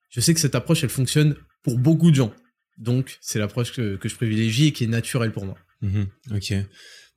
Je 0.09 0.21
sais 0.21 0.33
que 0.33 0.39
cette 0.39 0.55
approche 0.55 0.83
elle 0.83 0.89
fonctionne 0.89 1.35
pour 1.61 1.77
beaucoup 1.77 2.09
de 2.09 2.15
gens. 2.15 2.33
Donc 2.79 3.19
c'est 3.21 3.37
l'approche 3.37 3.73
que, 3.73 3.99
je 4.03 4.15
privilégie 4.15 4.65
et 4.67 4.71
qui 4.71 4.85
est 4.85 4.87
naturelle 4.87 5.31
pour 5.31 5.45
moi. 5.45 5.55
Mhm, 5.83 6.07
ok. 6.31 6.53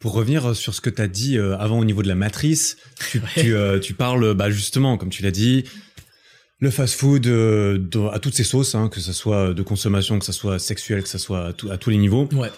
Pour 0.00 0.12
revenir 0.12 0.54
sur 0.54 0.74
ce 0.74 0.80
que 0.80 0.90
tu 0.90 1.02
as 1.02 1.08
dit 1.08 1.36
euh, 1.38 1.56
avant 1.58 1.78
au 1.78 1.84
niveau 1.84 2.02
de 2.02 2.08
la 2.08 2.14
matrice, 2.14 2.76
tu, 3.10 3.20
tu, 3.36 3.54
euh, 3.54 3.78
tu 3.80 3.94
parles 3.94 4.34
bah, 4.34 4.48
justement, 4.50 4.96
comme 4.96 5.10
tu 5.10 5.22
l'as 5.24 5.32
dit, 5.32 5.64
le 6.60 6.70
fast-food 6.70 7.26
euh, 7.26 7.78
à 8.12 8.18
toutes 8.20 8.34
ses 8.34 8.44
sauces, 8.44 8.74
hein, 8.76 8.88
que 8.88 9.00
ce 9.00 9.12
soit 9.12 9.54
de 9.54 9.62
consommation, 9.62 10.18
que 10.18 10.24
ce 10.24 10.32
soit 10.32 10.58
sexuel, 10.60 11.02
que 11.02 11.08
ce 11.08 11.18
soit 11.18 11.46
à, 11.48 11.52
tout- 11.52 11.70
à 11.70 11.78
tous 11.78 11.90
les 11.90 11.96
niveaux. 11.96 12.28
Ouais. 12.32 12.50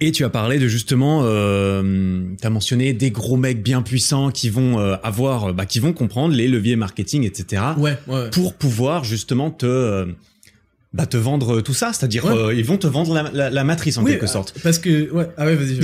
Et 0.00 0.12
tu 0.12 0.24
as 0.24 0.30
parlé 0.30 0.58
de 0.60 0.68
justement, 0.68 1.22
euh, 1.24 2.24
tu 2.40 2.46
as 2.46 2.50
mentionné 2.50 2.92
des 2.92 3.10
gros 3.10 3.36
mecs 3.36 3.62
bien 3.62 3.82
puissants 3.82 4.30
qui 4.30 4.48
vont 4.48 4.78
euh, 4.78 4.96
avoir, 5.02 5.52
bah, 5.54 5.66
qui 5.66 5.80
vont 5.80 5.92
comprendre 5.92 6.34
les 6.34 6.46
leviers 6.48 6.76
marketing, 6.76 7.24
etc. 7.24 7.62
Ouais, 7.76 7.96
ouais. 8.06 8.14
ouais. 8.14 8.30
pour 8.30 8.54
pouvoir 8.54 9.02
justement 9.04 9.50
te 9.50 9.66
euh, 9.66 10.06
bah, 10.92 11.06
te 11.06 11.16
vendre 11.16 11.60
tout 11.60 11.74
ça, 11.74 11.92
c'est-à-dire 11.92 12.24
Ouais. 12.24 12.32
euh, 12.32 12.54
ils 12.54 12.64
vont 12.64 12.78
te 12.78 12.86
vendre 12.86 13.12
la, 13.14 13.30
la- 13.32 13.50
la 13.50 13.64
matrice 13.64 13.98
en 13.98 14.04
Oui, 14.04 14.12
quelque 14.12 14.26
sorte. 14.26 14.54
Parce 14.62 14.78
que, 14.78 15.10
ouais, 15.10 15.28
ah 15.36 15.44
ouais, 15.46 15.54
vas-y. 15.54 15.78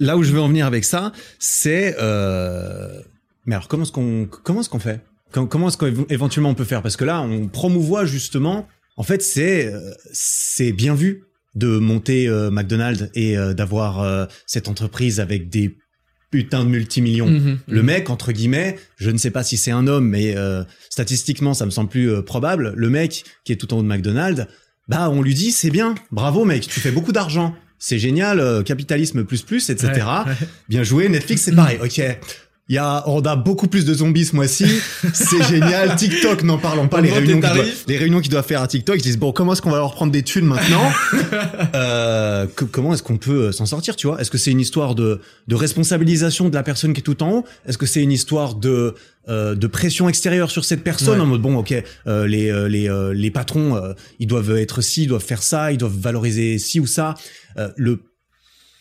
Là 0.00 0.16
où 0.16 0.22
je 0.22 0.32
veux 0.32 0.40
en 0.40 0.48
venir 0.48 0.66
avec 0.66 0.84
ça, 0.84 1.12
c'est 1.38 1.96
euh... 2.00 3.00
mais 3.46 3.54
alors 3.54 3.68
comment 3.68 3.82
est-ce 3.82 3.92
qu'on 3.92 4.26
comment 4.26 4.60
est-ce 4.60 4.68
qu'on 4.70 4.78
fait? 4.78 5.00
Com- 5.32 5.48
Comment 5.48 5.68
est-ce 5.68 5.76
qu'éventuellement 5.78 6.50
on 6.50 6.54
peut 6.54 6.64
faire? 6.64 6.82
Parce 6.82 6.96
que 6.96 7.04
là, 7.04 7.20
on 7.20 7.48
promouvoit 7.48 8.04
justement. 8.04 8.68
En 8.96 9.02
fait, 9.02 9.22
c'est 9.22 9.66
euh, 9.72 9.80
c'est 10.12 10.72
bien 10.72 10.94
vu 10.94 11.24
de 11.56 11.78
monter 11.78 12.28
euh, 12.28 12.50
McDonald's 12.50 13.08
et 13.14 13.36
euh, 13.36 13.54
d'avoir 13.54 14.00
euh, 14.00 14.26
cette 14.46 14.68
entreprise 14.68 15.18
avec 15.20 15.48
des 15.48 15.76
putains 16.34 16.64
de 16.64 16.68
multimillions. 16.68 17.28
Mhm, 17.28 17.58
Le 17.68 17.80
mhm. 17.80 17.86
mec, 17.86 18.10
entre 18.10 18.32
guillemets, 18.32 18.76
je 18.96 19.08
ne 19.10 19.18
sais 19.18 19.30
pas 19.30 19.44
si 19.44 19.56
c'est 19.56 19.70
un 19.70 19.86
homme, 19.86 20.08
mais 20.08 20.34
euh, 20.36 20.64
statistiquement, 20.90 21.54
ça 21.54 21.64
me 21.64 21.70
semble 21.70 21.88
plus 21.88 22.10
euh, 22.10 22.22
probable. 22.22 22.72
Le 22.74 22.90
mec 22.90 23.22
qui 23.44 23.52
est 23.52 23.56
tout 23.56 23.72
en 23.72 23.78
haut 23.78 23.82
de 23.82 23.86
McDonald's, 23.86 24.48
bah, 24.88 25.10
on 25.10 25.22
lui 25.22 25.34
dit, 25.34 25.52
c'est 25.52 25.70
bien, 25.70 25.94
bravo 26.10 26.44
mec, 26.44 26.66
tu 26.66 26.80
fais 26.80 26.90
beaucoup 26.90 27.12
d'argent, 27.12 27.54
c'est 27.78 28.00
génial, 28.00 28.40
euh, 28.40 28.64
capitalisme 28.64 29.22
plus 29.22 29.42
plus, 29.42 29.70
etc. 29.70 29.92
Ouais, 29.92 30.00
ouais. 30.32 30.48
Bien 30.68 30.82
joué, 30.82 31.08
Netflix, 31.08 31.42
c'est 31.42 31.54
pareil. 31.54 31.78
Ok, 31.84 32.02
il 32.70 32.76
y 32.76 32.78
a, 32.78 33.06
on 33.08 33.20
a 33.20 33.36
beaucoup 33.36 33.68
plus 33.68 33.84
de 33.84 33.92
zombies 33.92 34.24
ce 34.24 34.34
mois-ci, 34.34 34.64
c'est 35.12 35.42
génial. 35.50 35.96
TikTok, 35.96 36.42
n'en 36.44 36.56
parlons 36.56 36.88
pas. 36.88 37.00
Les 37.02 37.10
réunions, 37.12 37.40
les 37.86 37.98
réunions 37.98 38.20
qu'ils 38.20 38.30
doivent 38.30 38.46
faire 38.46 38.62
à 38.62 38.66
TikTok, 38.68 38.96
ils 38.98 39.02
disent 39.02 39.18
bon, 39.18 39.32
comment 39.32 39.52
est-ce 39.52 39.60
qu'on 39.60 39.70
va 39.70 39.76
leur 39.78 39.94
prendre 39.94 40.12
des 40.12 40.22
thunes 40.22 40.46
maintenant 40.46 40.90
euh, 41.74 42.46
que- 42.46 42.64
Comment 42.64 42.94
est-ce 42.94 43.02
qu'on 43.02 43.18
peut 43.18 43.44
euh, 43.48 43.52
s'en 43.52 43.66
sortir, 43.66 43.96
tu 43.96 44.06
vois? 44.06 44.20
Est-ce 44.20 44.30
que 44.30 44.38
c'est 44.38 44.50
une 44.50 44.60
histoire 44.60 44.94
de, 44.94 45.20
de 45.48 45.54
responsabilisation 45.54 46.48
de 46.48 46.54
la 46.54 46.62
personne 46.62 46.92
qui 46.94 47.00
est 47.00 47.04
tout 47.04 47.22
en 47.22 47.30
haut? 47.32 47.44
Est-ce 47.66 47.78
que 47.78 47.86
c'est 47.86 48.02
une 48.02 48.12
histoire 48.12 48.54
de 48.54 48.94
euh, 49.28 49.54
de 49.54 49.66
pression 49.66 50.08
extérieure 50.08 50.50
sur 50.50 50.64
cette 50.64 50.82
personne? 50.82 51.18
Ouais. 51.18 51.24
en 51.24 51.26
mode 51.26 51.42
bon, 51.42 51.56
ok, 51.56 51.74
euh, 52.06 52.26
les 52.26 52.50
euh, 52.50 52.68
les 52.68 52.88
euh, 52.88 53.12
les 53.14 53.30
patrons, 53.30 53.76
euh, 53.76 53.92
ils 54.18 54.26
doivent 54.26 54.56
être 54.56 54.80
ci, 54.80 55.04
ils 55.04 55.08
doivent 55.08 55.22
faire 55.24 55.42
ça, 55.42 55.72
ils 55.72 55.78
doivent 55.78 55.96
valoriser 55.98 56.58
ci 56.58 56.80
ou 56.80 56.86
ça. 56.86 57.14
Euh, 57.58 57.68
le 57.76 58.00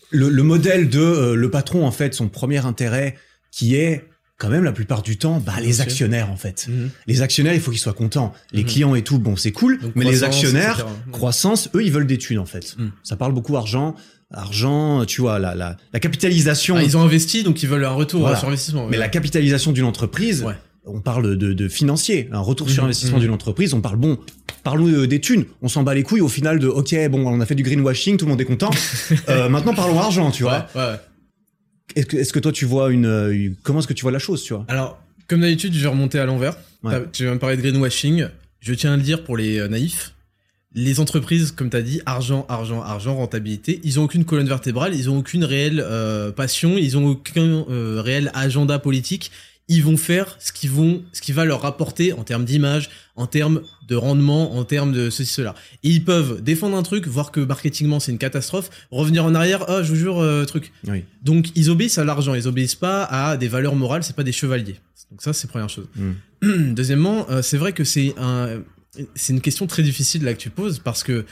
le, 0.10 0.30
le 0.30 0.44
modèle 0.44 0.90
de 0.90 1.00
euh, 1.00 1.36
le 1.36 1.50
patron 1.50 1.86
en 1.86 1.92
fait 1.92 2.14
son 2.14 2.28
premier 2.30 2.66
intérêt 2.66 3.16
qui 3.56 3.76
est 3.76 4.06
quand 4.40 4.50
même 4.50 4.64
la 4.64 4.72
plupart 4.74 5.04
du 5.04 5.16
temps 5.18 5.40
bah, 5.46 5.54
les 5.62 5.80
actionnaires 5.82 6.30
en 6.32 6.36
fait 6.36 6.66
Mhm. 6.68 6.90
les 7.08 7.22
actionnaires 7.22 7.54
il 7.54 7.60
faut 7.62 7.72
qu'ils 7.72 7.80
soient 7.80 7.94
contents 7.94 8.34
les 8.52 8.64
Mhm. 8.64 8.68
clients 8.72 8.96
et 8.96 9.04
tout 9.04 9.20
bon 9.20 9.36
c'est 9.36 9.52
cool 9.52 9.80
Donc, 9.80 9.92
mais 9.96 10.06
les 10.06 10.24
actionnaires 10.24 10.80
etc. 10.80 10.90
croissance 11.12 11.70
eux 11.76 11.84
ils 11.84 11.92
veulent 11.92 12.08
des 12.08 12.18
thunes 12.18 12.40
en 12.40 12.46
fait 12.46 12.76
Mhm. 12.78 12.92
ça 13.04 13.16
parle 13.16 13.34
beaucoup 13.34 13.56
argent 13.56 13.96
argent 14.34 15.06
tu 15.06 15.22
vois 15.22 15.40
la 15.40 15.54
la, 15.56 15.78
la 15.94 16.00
capitalisation 16.00 16.76
Ah, 16.78 16.84
ils 16.84 16.98
ont 16.98 17.02
investi, 17.02 17.44
donc 17.44 17.62
ils 17.64 17.70
veulent 17.70 17.86
un 17.86 17.90
retour 17.92 18.22
Voilà. 18.22 18.38
sur 18.38 18.48
investissement. 18.48 18.88
mais 18.88 18.98
la 18.98 19.10
capitalisation 19.10 19.72
d'une 19.72 19.86
entreprise 19.86 20.44
Ouais. 20.44 20.56
on 20.86 21.00
parle 21.02 21.38
de, 21.38 21.54
de 21.54 21.68
financier 21.68 22.30
un 22.32 22.40
retour 22.40 22.70
sur 22.70 22.84
Mhm, 22.84 22.88
investissement 22.88 23.18
mhm. 23.18 23.24
d'une 23.24 23.32
entreprise 23.34 23.74
on 23.74 23.82
parle 23.82 23.98
bon 23.98 24.18
parlons 24.64 24.88
de- 24.88 25.06
des 25.06 25.22
thunes 25.22 25.46
on 25.62 25.68
s'en 25.68 25.84
bat 25.84 25.94
les 25.94 26.04
couilles 26.04 26.22
au 26.22 26.28
final 26.28 26.58
de 26.60 26.68
ok 26.68 26.96
bon 27.10 27.26
on 27.28 27.40
a 27.40 27.46
fait 27.46 27.56
du 27.56 27.64
greenwashing 27.64 28.18
tout 28.18 28.26
le 28.26 28.32
monde 28.32 28.42
est 28.42 28.46
content 28.46 28.72
Euh, 29.30 29.48
maintenant 29.50 29.74
parlons 29.76 30.00
argent 30.00 30.32
tu 30.32 30.44
vois 30.44 30.68
ouais. 30.76 30.96
Est-ce 31.96 32.34
que, 32.34 32.40
toi 32.40 32.52
tu 32.52 32.66
vois 32.66 32.92
une, 32.92 33.06
une- 33.32 33.56
comment 33.64 33.80
est-ce 33.80 33.88
que 33.88 33.94
tu 33.94 34.04
vois 34.04 34.12
la 34.12 34.20
chose, 34.20 34.44
tu 34.44 34.54
vois? 34.54 34.66
Alors, 34.68 35.02
comme 35.28 35.42
d'habitude, 35.42 35.74
je 35.74 35.80
vais 35.82 35.88
remonter 35.88 36.20
à 36.20 36.26
l'envers. 36.26 36.56
Ouais. 36.84 37.02
Tu 37.12 37.26
vas 37.26 37.34
me 37.34 37.40
parler 37.40 37.56
de 37.58 37.62
greenwashing. 37.62 38.28
Je 38.60 38.74
tiens 38.74 38.94
à 38.94 38.98
le 38.98 39.02
dire 39.04 39.24
pour 39.24 39.38
les 39.38 39.60
euh, 39.60 39.68
naïfs. 39.68 40.14
Les 40.76 41.00
entreprises, 41.00 41.52
comme 41.52 41.70
tu 41.70 41.78
as 41.78 41.82
dit, 41.84 42.02
argent, 42.08 42.46
argent, 42.50 42.82
argent, 42.82 43.16
rentabilité, 43.16 43.80
ils 43.84 44.00
ont 44.00 44.04
aucune 44.04 44.26
colonne 44.26 44.48
vertébrale, 44.48 44.96
ils 44.96 45.08
ont 45.10 45.20
aucune 45.20 45.44
réelle 45.44 45.80
euh, 45.86 46.32
passion, 46.32 46.78
ils 46.80 46.98
ont 46.98 47.06
aucun 47.06 47.64
euh, 47.70 48.02
réel 48.02 48.32
agenda 48.34 48.80
politique. 48.80 49.30
Ils 49.70 49.84
vont 49.84 49.96
faire 49.96 50.36
ce 50.40 50.52
qui 50.52 50.68
vont, 50.68 51.04
ce 51.14 51.22
qui 51.22 51.32
va 51.32 51.46
leur 51.46 51.62
rapporter 51.62 52.12
en 52.12 52.24
termes 52.24 52.44
d'image, 52.44 52.90
en 53.16 53.28
termes 53.28 53.62
de 53.88 53.96
rendement, 53.96 54.56
en 54.58 54.66
termes 54.66 54.92
de 54.92 55.10
ceci 55.10 55.32
cela. 55.32 55.56
Et 55.84 55.90
ils 55.90 56.04
peuvent 56.04 56.42
défendre 56.42 56.76
un 56.76 56.84
truc, 56.84 57.08
voir 57.08 57.32
que 57.32 57.40
marketingement 57.40 58.00
c'est 58.00 58.12
une 58.12 58.18
catastrophe, 58.18 58.70
revenir 58.92 59.24
en 59.24 59.34
arrière, 59.36 59.64
ah 59.70 59.82
je 59.82 59.90
vous 59.90 59.96
jure 59.96 60.20
euh, 60.20 60.44
truc. 60.44 60.74
Oui. 60.88 61.06
Donc 61.22 61.48
ils 61.56 61.70
obéissent 61.70 61.98
à 61.98 62.04
l'argent, 62.04 62.34
ils 62.34 62.48
obéissent 62.48 62.76
pas 62.76 63.04
à 63.06 63.38
des 63.38 63.48
valeurs 63.48 63.76
morales, 63.76 64.04
c'est 64.04 64.16
pas 64.16 64.24
des 64.24 64.34
chevaliers. 64.34 64.76
Donc 65.12 65.22
ça 65.22 65.32
c'est 65.32 65.48
première 65.48 65.70
chose. 65.70 65.88
Mm. 65.96 66.74
Deuxièmement, 66.74 67.26
euh, 67.30 67.42
c'est 67.42 67.58
vrai 67.58 67.72
que 67.72 67.84
c'est 67.84 68.14
un 68.18 68.62
c'est 69.16 69.34
une 69.34 69.42
question 69.42 69.66
très 69.68 69.84
difficile 69.84 70.24
là 70.24 70.34
que 70.34 70.40
tu 70.40 70.50
poses 70.50 70.80
parce 70.80 71.04
que 71.04 71.26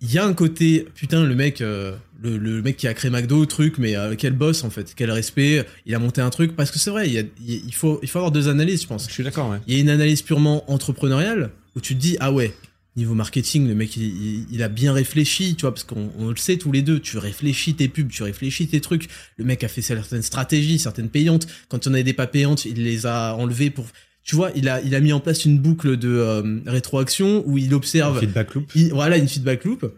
il 0.00 0.12
y 0.12 0.18
a 0.18 0.24
un 0.24 0.34
côté 0.34 0.86
putain 0.94 1.24
le 1.24 1.34
mec 1.34 1.60
euh, 1.60 1.96
le, 2.24 2.36
le 2.38 2.62
mec 2.62 2.76
qui 2.76 2.88
a 2.88 2.94
créé 2.94 3.10
McDo 3.10 3.44
truc 3.46 3.78
mais 3.78 3.94
euh, 3.96 4.14
quel 4.18 4.32
boss 4.32 4.64
en 4.64 4.70
fait, 4.70 4.94
quel 4.96 5.10
respect, 5.10 5.64
il 5.86 5.94
a 5.94 5.98
monté 5.98 6.20
un 6.20 6.30
truc. 6.30 6.56
Parce 6.56 6.70
que 6.72 6.78
c'est 6.80 6.90
vrai, 6.90 7.06
il, 7.06 7.12
y 7.14 7.18
a- 7.18 7.22
il 7.46 7.62
il 7.66 7.74
faut 7.74 8.00
il 8.02 8.08
faut 8.08 8.18
avoir 8.18 8.32
deux 8.32 8.48
analyses 8.48 8.82
je 8.82 8.86
pense. 8.88 9.06
Je 9.08 9.12
suis 9.12 9.22
d'accord, 9.24 9.50
ouais. 9.50 9.58
Il 9.68 9.74
y 9.74 9.76
a 9.76 9.80
une 9.80 9.90
analyse 9.90 10.22
purement 10.22 10.68
entrepreneuriale 10.72 11.50
où 11.76 11.80
tu 11.80 11.94
te 11.94 12.00
dis 12.00 12.16
ah 12.20 12.32
ouais 12.32 12.52
niveau 12.96 13.14
marketing 13.14 13.66
le 13.66 13.74
mec 13.74 13.96
il, 13.96 14.04
il- 14.04 14.46
il 14.52 14.62
a 14.62 14.68
bien 14.68 14.92
réfléchi 14.92 15.56
tu 15.56 15.62
vois 15.62 15.72
parce 15.74 15.82
qu'on 15.84 16.10
on 16.18 16.30
le 16.30 16.36
sait 16.36 16.56
tous 16.56 16.72
les 16.72 16.82
deux. 16.82 17.00
Tu 17.00 17.18
réfléchis 17.18 17.74
tes 17.74 17.88
pubs 17.88 18.08
tu 18.08 18.22
réfléchis 18.22 18.66
tes 18.68 18.80
trucs. 18.80 19.08
Le 19.36 19.44
mec 19.44 19.62
a 19.64 19.68
fait 19.68 19.82
certaines 19.82 20.22
stratégies 20.22 20.78
certaines 20.78 21.08
payantes. 21.08 21.46
Quand 21.68 21.84
il 21.84 21.88
y 21.88 21.90
en 21.90 21.94
avait 21.94 22.04
des 22.04 22.12
pas 22.12 22.26
payantes 22.28 22.64
il 22.64 22.82
les 22.84 23.06
a 23.06 23.34
enlevées 23.34 23.70
pour 23.70 23.86
tu 24.22 24.36
vois 24.36 24.50
il 24.54 24.68
a 24.68 24.80
il 24.80 24.94
a 24.94 25.00
mis 25.00 25.12
en 25.12 25.20
place 25.20 25.44
une 25.44 25.58
boucle 25.58 25.96
de 25.98 26.08
euh, 26.08 26.60
rétroaction 26.66 27.42
où 27.46 27.58
il 27.58 27.74
observe 27.74 28.20
Feedback 28.20 28.54
loop. 28.54 28.70
il- 28.74 28.90
voilà 28.92 29.16
une 29.16 29.28
feedback 29.28 29.64
loop 29.64 29.92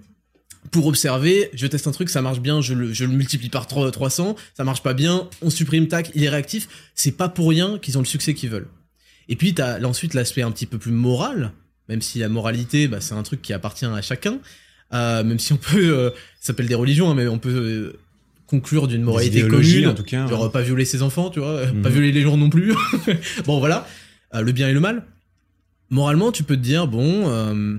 pour 0.70 0.86
observer, 0.86 1.50
je 1.54 1.66
teste 1.66 1.86
un 1.86 1.92
truc, 1.92 2.08
ça 2.08 2.22
marche 2.22 2.40
bien, 2.40 2.60
je 2.60 2.74
le, 2.74 2.92
je 2.92 3.04
le 3.04 3.12
multiplie 3.12 3.48
par 3.50 3.66
3 3.66 3.90
300, 3.90 4.36
ça 4.56 4.64
marche 4.64 4.82
pas 4.82 4.94
bien, 4.94 5.28
on 5.42 5.50
supprime, 5.50 5.88
tac, 5.88 6.10
il 6.14 6.24
est 6.24 6.28
réactif. 6.28 6.68
C'est 6.94 7.12
pas 7.12 7.28
pour 7.28 7.48
rien 7.50 7.78
qu'ils 7.78 7.96
ont 7.98 8.00
le 8.02 8.06
succès 8.06 8.34
qu'ils 8.34 8.50
veulent. 8.50 8.68
Et 9.28 9.36
puis 9.36 9.54
t'as 9.54 9.82
ensuite 9.84 10.14
l'aspect 10.14 10.42
un 10.42 10.50
petit 10.50 10.66
peu 10.66 10.78
plus 10.78 10.92
moral, 10.92 11.52
même 11.88 12.00
si 12.02 12.18
la 12.20 12.28
moralité, 12.28 12.88
bah, 12.88 13.00
c'est 13.00 13.14
un 13.14 13.22
truc 13.22 13.42
qui 13.42 13.52
appartient 13.52 13.84
à 13.86 14.00
chacun, 14.02 14.38
euh, 14.94 15.24
même 15.24 15.38
si 15.38 15.52
on 15.52 15.56
peut, 15.56 15.92
euh, 15.96 16.10
ça 16.40 16.48
s'appelle 16.48 16.68
des 16.68 16.74
religions, 16.74 17.10
hein, 17.10 17.14
mais 17.14 17.26
on 17.26 17.38
peut 17.38 17.50
euh, 17.50 17.98
conclure 18.46 18.86
d'une 18.86 19.02
moralité 19.02 19.40
commune, 19.48 19.88
en 19.88 19.94
tout 19.94 20.04
cas, 20.04 20.26
genre 20.28 20.44
euh, 20.44 20.48
pas 20.48 20.62
violer 20.62 20.84
ses 20.84 21.02
enfants, 21.02 21.30
tu 21.30 21.40
vois, 21.40 21.66
Mhm. 21.66 21.82
pas 21.82 21.88
violer 21.88 22.12
les 22.12 22.22
gens 22.22 22.36
non 22.36 22.50
plus. 22.50 22.72
bon 23.46 23.58
voilà, 23.58 23.86
le 24.32 24.52
bien 24.52 24.68
et 24.68 24.72
le 24.72 24.80
mal. 24.80 25.04
Moralement, 25.90 26.32
tu 26.32 26.42
peux 26.42 26.56
te 26.56 26.62
dire 26.62 26.86
bon. 26.88 27.78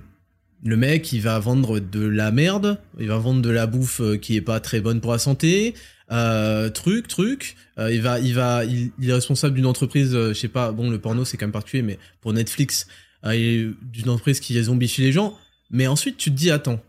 Le 0.63 0.75
mec, 0.77 1.11
il 1.13 1.21
va 1.21 1.37
vendre 1.39 1.79
de 1.79 2.05
la 2.05 2.31
merde, 2.31 2.79
il 2.99 3.07
va 3.07 3.17
vendre 3.17 3.41
de 3.41 3.49
la 3.49 3.67
bouffe 3.67 4.01
euh, 4.01 4.17
qui 4.17 4.35
est 4.35 4.41
pas 4.41 4.59
très 4.59 4.81
bonne 4.81 5.01
pour 5.01 5.11
la 5.11 5.19
santé, 5.19 5.75
euh, 6.11 6.69
truc, 6.69 7.07
truc. 7.07 7.55
Euh, 7.77 7.93
il 7.93 8.01
va, 8.01 8.19
il 8.19 8.33
va, 8.33 8.65
il, 8.65 8.91
il 8.99 9.09
est 9.09 9.13
responsable 9.13 9.55
d'une 9.55 9.65
entreprise, 9.67 10.15
euh, 10.15 10.29
je 10.29 10.39
sais 10.39 10.47
pas. 10.47 10.71
Bon, 10.71 10.89
le 10.89 10.99
porno 10.99 11.25
c'est 11.25 11.37
quand 11.37 11.45
même 11.45 11.51
particulier, 11.53 11.83
mais 11.83 11.99
pour 12.21 12.33
Netflix, 12.33 12.87
d'une 13.23 14.09
entreprise 14.09 14.39
qui 14.39 14.61
zombifie 14.61 15.01
les 15.01 15.11
gens. 15.11 15.37
Mais 15.69 15.85
ensuite, 15.87 16.17
tu 16.17 16.31
te 16.31 16.35
dis 16.35 16.49
attends, 16.49 16.81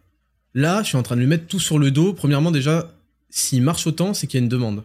là, 0.54 0.82
je 0.82 0.88
suis 0.88 0.96
en 0.96 1.02
train 1.02 1.16
de 1.16 1.20
lui 1.20 1.26
mettre 1.26 1.46
tout 1.46 1.58
sur 1.60 1.78
le 1.78 1.90
dos. 1.90 2.12
Premièrement, 2.12 2.50
déjà, 2.52 2.94
s'il 3.28 3.62
marche 3.62 3.86
autant, 3.86 4.14
c'est 4.14 4.26
qu'il 4.28 4.38
y 4.38 4.42
a 4.42 4.44
une 4.44 4.48
demande. 4.48 4.84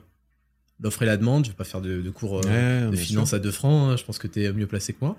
L'offre 0.79 1.03
et 1.03 1.05
la 1.05 1.15
demande. 1.15 1.45
Je 1.45 1.51
vais 1.51 1.55
pas 1.55 1.63
faire 1.63 1.79
de, 1.81 2.01
de 2.01 2.09
cours 2.09 2.43
Ouais, 2.45 2.89
de 2.91 2.95
finance 2.95 3.33
à 3.33 3.39
deux 3.39 3.51
francs. 3.51 3.91
hein, 3.91 3.97
je 3.97 4.03
pense 4.03 4.17
que 4.17 4.27
tu 4.27 4.43
es 4.43 4.51
mieux 4.51 4.67
placé 4.67 4.93
que 4.93 4.97
moi. 5.01 5.15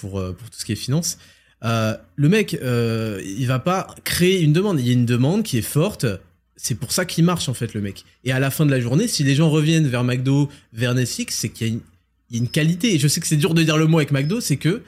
pour, 0.00 0.12
pour 0.12 0.50
tout 0.50 0.58
ce 0.58 0.64
qui 0.64 0.72
est 0.72 0.76
finance. 0.76 1.18
Euh, 1.64 1.96
le 2.16 2.28
mec, 2.28 2.58
euh, 2.62 3.20
il 3.24 3.46
va 3.46 3.58
pas 3.58 3.86
créer 4.04 4.40
une 4.42 4.52
demande. 4.52 4.80
Il 4.80 4.86
y 4.86 4.90
a 4.90 4.92
une 4.92 5.06
demande 5.06 5.42
qui 5.42 5.58
est 5.58 5.62
forte. 5.62 6.06
C'est 6.56 6.74
pour 6.74 6.92
ça 6.92 7.04
qu'il 7.04 7.24
marche 7.24 7.48
en 7.48 7.54
fait 7.54 7.74
le 7.74 7.80
mec. 7.80 8.04
Et 8.24 8.32
à 8.32 8.38
la 8.38 8.50
fin 8.50 8.66
de 8.66 8.70
la 8.70 8.80
journée, 8.80 9.08
si 9.08 9.24
les 9.24 9.34
gens 9.34 9.48
reviennent 9.50 9.86
vers 9.86 10.04
McDo, 10.04 10.48
vers 10.72 10.94
Netflix, 10.94 11.36
c'est 11.36 11.48
qu'il 11.48 11.66
y 11.66 11.70
a 11.70 12.38
une, 12.38 12.48
qualité. 12.48 12.94
Et 12.94 12.98
je 12.98 13.08
sais 13.08 13.20
que 13.20 13.26
c'est 13.26 13.36
dur 13.36 13.54
de 13.54 13.62
dire 13.62 13.76
le 13.76 13.86
mot 13.86 13.98
avec 13.98 14.10
McDo, 14.10 14.40
c'est 14.40 14.56
que 14.56 14.82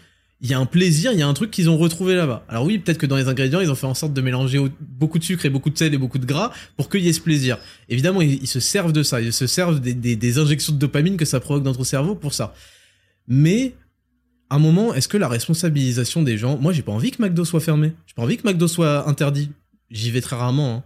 il 0.45 0.51
y 0.51 0.55
a 0.55 0.59
un 0.59 0.67
plaisir, 0.67 1.13
il 1.13 1.21
y 1.21 1.23
a 1.23 1.29
un 1.29 1.35
truc 1.35 1.53
qu'ils 1.53 1.71
ont 1.71 1.79
retrouvé 1.79 2.17
là-bas. 2.17 2.45
Alors 2.49 2.65
oui, 2.65 2.79
peut-être 2.79 2.99
que 2.99 3.07
dans 3.07 3.17
les 3.17 3.29
ingrédients, 3.29 3.61
ils 3.61 3.71
ont 3.71 3.77
fait 3.77 3.87
en 3.87 3.95
sorte 3.95 4.13
de 4.13 4.21
mélanger 4.21 4.59
au- 4.59 4.71
beaucoup 4.81 5.21
de 5.21 5.25
sucre 5.25 5.47
et 5.47 5.51
beaucoup 5.51 5.71
de 5.71 5.79
sel 5.79 5.95
et 5.95 5.99
beaucoup 5.99 6.19
de 6.19 6.27
gras 6.27 6.51
pour 6.77 6.89
qu'il 6.91 7.03
y 7.03 7.09
ait 7.09 7.13
ce 7.13 7.21
plaisir. 7.21 7.59
Évidemment, 7.89 8.21
ils, 8.23 8.49
se 8.49 8.59
servent 8.59 8.93
de 8.93 9.05
ça, 9.05 9.21
ils 9.21 9.33
se 9.33 9.47
servent 9.47 9.81
des, 9.81 9.95
des- 9.95 10.39
injections 10.41 10.73
de 10.73 10.79
dopamine 10.81 11.17
que 11.17 11.25
ça 11.25 11.39
provoque 11.39 11.63
dans 11.63 11.71
notre 11.71 11.85
cerveau 11.85 12.17
pour 12.17 12.35
ça. 12.35 12.55
Mais 13.29 13.75
un 14.55 14.59
moment, 14.59 14.95
est-ce 14.95 15.09
que 15.09 15.17
la 15.17 15.29
responsabilisation 15.29 16.23
des 16.23 16.39
gens, 16.39 16.59
moi 16.59 16.73
j'ai 16.73 16.83
pas 16.83 16.93
envie 16.93 17.11
que 17.11 17.23
McDo 17.23 17.45
soit 17.45 17.61
fermé, 17.61 17.93
j'ai 18.07 18.15
pas 18.15 18.23
envie 18.23 18.37
que 18.37 18.47
McDo 18.47 18.69
soit 18.69 19.09
interdit. 19.09 19.51
J'y 19.91 20.11
vais 20.11 20.21
très 20.21 20.37
rarement, 20.37 20.77
hein. 20.77 20.85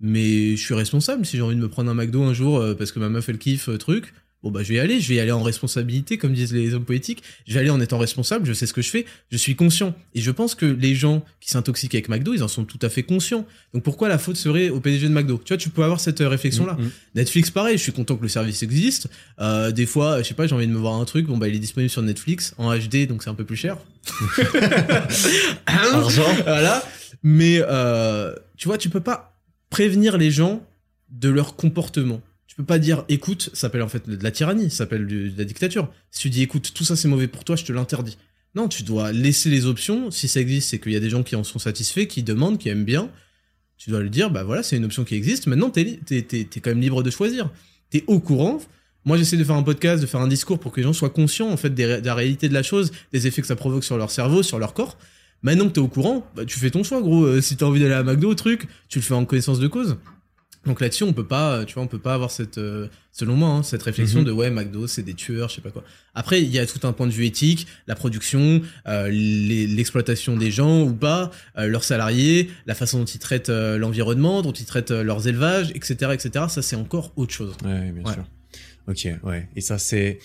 mais 0.00 0.56
je 0.56 0.64
suis 0.64 0.74
responsable 0.74 1.26
si 1.26 1.36
j'ai 1.36 1.42
envie 1.42 1.56
de 1.56 1.60
me 1.60 1.68
prendre 1.68 1.90
un 1.90 1.94
McDo 1.94 2.22
un 2.22 2.32
jour 2.32 2.58
euh, 2.58 2.74
parce 2.74 2.92
que 2.92 2.98
ma 2.98 3.08
meuf 3.08 3.28
elle 3.28 3.38
kiffe 3.38 3.68
euh, 3.68 3.78
truc. 3.78 4.14
Bon 4.42 4.52
bah 4.52 4.62
je 4.62 4.68
vais 4.68 4.76
y 4.76 4.78
aller, 4.78 5.00
je 5.00 5.08
vais 5.08 5.16
y 5.16 5.20
aller 5.20 5.32
en 5.32 5.42
responsabilité 5.42 6.16
comme 6.16 6.32
disent 6.32 6.52
les 6.52 6.72
hommes 6.72 6.84
politiques. 6.84 7.24
Je 7.46 7.54
vais 7.54 7.60
aller 7.60 7.70
en 7.70 7.80
étant 7.80 7.98
responsable, 7.98 8.46
je 8.46 8.52
sais 8.52 8.66
ce 8.66 8.72
que 8.72 8.82
je 8.82 8.90
fais, 8.90 9.04
je 9.32 9.36
suis 9.36 9.56
conscient. 9.56 9.94
Et 10.14 10.20
je 10.20 10.30
pense 10.30 10.54
que 10.54 10.64
les 10.64 10.94
gens 10.94 11.24
qui 11.40 11.50
s'intoxiquent 11.50 11.94
avec 11.94 12.08
McDo, 12.08 12.34
ils 12.34 12.44
en 12.44 12.48
sont 12.48 12.64
tout 12.64 12.78
à 12.82 12.88
fait 12.88 13.02
conscients. 13.02 13.46
Donc 13.74 13.82
pourquoi 13.82 14.08
la 14.08 14.16
faute 14.16 14.36
serait 14.36 14.68
au 14.68 14.78
PDG 14.78 15.08
de 15.08 15.12
McDo? 15.12 15.40
Tu 15.44 15.52
vois, 15.52 15.58
tu 15.58 15.70
peux 15.70 15.82
avoir 15.82 15.98
cette 15.98 16.20
euh, 16.20 16.28
réflexion 16.28 16.66
là. 16.66 16.74
Mm, 16.74 16.84
mm. 16.84 16.90
Netflix, 17.16 17.50
pareil, 17.50 17.78
je 17.78 17.82
suis 17.82 17.92
content 17.92 18.16
que 18.16 18.22
le 18.22 18.28
service 18.28 18.62
existe. 18.62 19.08
Euh, 19.40 19.72
des 19.72 19.86
fois, 19.86 20.22
je 20.22 20.28
sais 20.28 20.34
pas, 20.34 20.46
j'ai 20.46 20.54
envie 20.54 20.68
de 20.68 20.72
me 20.72 20.78
voir 20.78 20.94
un 20.94 21.04
truc, 21.04 21.26
bon 21.26 21.36
bah 21.36 21.48
il 21.48 21.56
est 21.56 21.60
disponible 21.60 21.90
sur 21.90 22.02
Netflix 22.02 22.54
en 22.58 22.72
HD, 22.76 23.08
donc 23.08 23.24
c'est 23.24 23.30
un 23.30 23.34
peu 23.34 23.44
plus 23.44 23.56
cher. 23.56 23.76
Argent. 25.66 26.34
voilà. 26.44 26.84
Mais 27.24 27.60
euh, 27.60 28.32
tu 28.56 28.68
vois, 28.68 28.78
tu 28.78 28.88
peux 28.88 29.00
pas 29.00 29.40
prévenir 29.70 30.16
les 30.16 30.30
gens 30.30 30.62
de 31.10 31.28
leur 31.28 31.56
comportement. 31.56 32.20
Peux 32.58 32.64
pas 32.64 32.80
dire, 32.80 33.04
écoute, 33.08 33.50
ça 33.52 33.60
s'appelle 33.60 33.82
en 33.82 33.88
fait 33.88 34.10
de 34.10 34.20
la 34.20 34.32
tyrannie, 34.32 34.68
ça 34.68 34.78
s'appelle 34.78 35.06
de 35.06 35.30
la 35.38 35.44
dictature. 35.44 35.92
Si 36.10 36.22
tu 36.22 36.28
dis, 36.28 36.42
écoute, 36.42 36.72
tout 36.74 36.82
ça 36.82 36.96
c'est 36.96 37.06
mauvais 37.06 37.28
pour 37.28 37.44
toi, 37.44 37.54
je 37.54 37.64
te 37.64 37.72
l'interdis. 37.72 38.18
Non, 38.56 38.66
tu 38.66 38.82
dois 38.82 39.12
laisser 39.12 39.48
les 39.48 39.66
options. 39.66 40.10
Si 40.10 40.26
ça 40.26 40.40
existe, 40.40 40.70
c'est 40.70 40.80
qu'il 40.80 40.90
y 40.90 40.96
a 40.96 41.00
des 41.00 41.08
gens 41.08 41.22
qui 41.22 41.36
en 41.36 41.44
sont 41.44 41.60
satisfaits, 41.60 42.06
qui 42.06 42.24
demandent, 42.24 42.58
qui 42.58 42.68
aiment 42.68 42.84
bien. 42.84 43.12
Tu 43.76 43.90
dois 43.90 44.00
le 44.00 44.10
dire, 44.10 44.32
bah 44.32 44.42
voilà, 44.42 44.64
c'est 44.64 44.76
une 44.76 44.84
option 44.86 45.04
qui 45.04 45.14
existe. 45.14 45.46
Maintenant, 45.46 45.70
t'es, 45.70 46.00
t'es 46.04 46.48
quand 46.60 46.70
même 46.70 46.80
libre 46.80 47.04
de 47.04 47.10
choisir. 47.10 47.48
T'es 47.90 48.02
au 48.08 48.18
courant. 48.18 48.58
Moi, 49.04 49.18
j'essaie 49.18 49.36
de 49.36 49.44
faire 49.44 49.54
un 49.54 49.62
podcast, 49.62 50.02
de 50.02 50.08
faire 50.08 50.20
un 50.20 50.26
discours 50.26 50.58
pour 50.58 50.72
que 50.72 50.80
les 50.80 50.82
gens 50.82 50.92
soient 50.92 51.10
conscients, 51.10 51.50
en 51.50 51.56
fait, 51.56 51.70
de 51.70 52.00
la 52.04 52.14
réalité 52.16 52.48
de 52.48 52.54
la 52.54 52.64
chose, 52.64 52.90
des 53.12 53.28
effets 53.28 53.40
que 53.40 53.46
ça 53.46 53.54
provoque 53.54 53.84
sur 53.84 53.96
leur 53.98 54.10
cerveau, 54.10 54.42
sur 54.42 54.58
leur 54.58 54.74
corps. 54.74 54.98
Maintenant 55.42 55.68
que 55.68 55.74
t'es 55.74 55.80
au 55.80 55.86
courant, 55.86 56.28
bah, 56.34 56.44
tu 56.44 56.58
fais 56.58 56.70
ton 56.70 56.82
choix, 56.82 57.00
gros. 57.02 57.22
Euh, 57.22 57.40
si 57.40 57.56
t'as 57.56 57.66
envie 57.66 57.78
d'aller 57.78 57.94
à 57.94 58.02
McDo, 58.02 58.34
truc, 58.34 58.66
tu 58.88 58.98
le 58.98 59.04
fais 59.04 59.14
en 59.14 59.24
connaissance 59.24 59.60
de 59.60 59.68
cause. 59.68 59.96
Donc 60.68 60.80
là-dessus, 60.80 61.02
on 61.04 61.12
peut 61.14 61.26
pas, 61.26 61.54
euh, 61.56 61.64
tu 61.64 61.74
vois, 61.74 61.82
on 61.82 61.86
peut 61.88 61.98
pas 61.98 62.14
avoir 62.14 62.30
cette, 62.30 62.58
euh, 62.58 62.86
selon 63.10 63.34
moi, 63.34 63.48
hein, 63.48 63.62
cette 63.62 63.82
réflexion 63.82 64.20
Mhm. 64.20 64.26
de 64.26 64.32
ouais, 64.32 64.50
McDo, 64.50 64.86
c'est 64.86 65.02
des 65.02 65.14
tueurs, 65.14 65.48
je 65.48 65.56
sais 65.56 65.60
pas 65.62 65.70
quoi. 65.70 65.82
Après, 66.14 66.42
il 66.42 66.48
y 66.50 66.58
a 66.58 66.66
tout 66.66 66.86
un 66.86 66.92
point 66.92 67.06
de 67.06 67.12
vue 67.12 67.24
éthique, 67.24 67.66
la 67.86 67.94
production, 67.96 68.60
euh, 68.86 69.08
l'exploitation 69.10 70.36
des 70.36 70.50
gens 70.50 70.82
ou 70.82 70.92
pas, 70.92 71.30
euh, 71.56 71.66
leurs 71.66 71.84
salariés, 71.84 72.50
la 72.66 72.74
façon 72.74 72.98
dont 73.00 73.04
ils 73.04 73.18
traitent 73.18 73.48
euh, 73.48 73.78
l'environnement, 73.78 74.42
dont 74.42 74.52
ils 74.52 74.66
traitent 74.66 74.90
leurs 74.90 75.26
élevages, 75.26 75.70
etc., 75.74 76.12
etc. 76.12 76.44
Ça, 76.48 76.62
c'est 76.62 76.76
encore 76.76 77.12
autre 77.16 77.32
chose. 77.32 77.54
Ouais, 77.64 77.90
bien 77.92 78.04
Ouais. 78.04 78.12
sûr. 78.12 78.24
Ok, 78.86 79.08
ouais. 79.24 79.48
Et 79.56 79.60
ça, 79.60 79.78
c'est. 79.78 80.18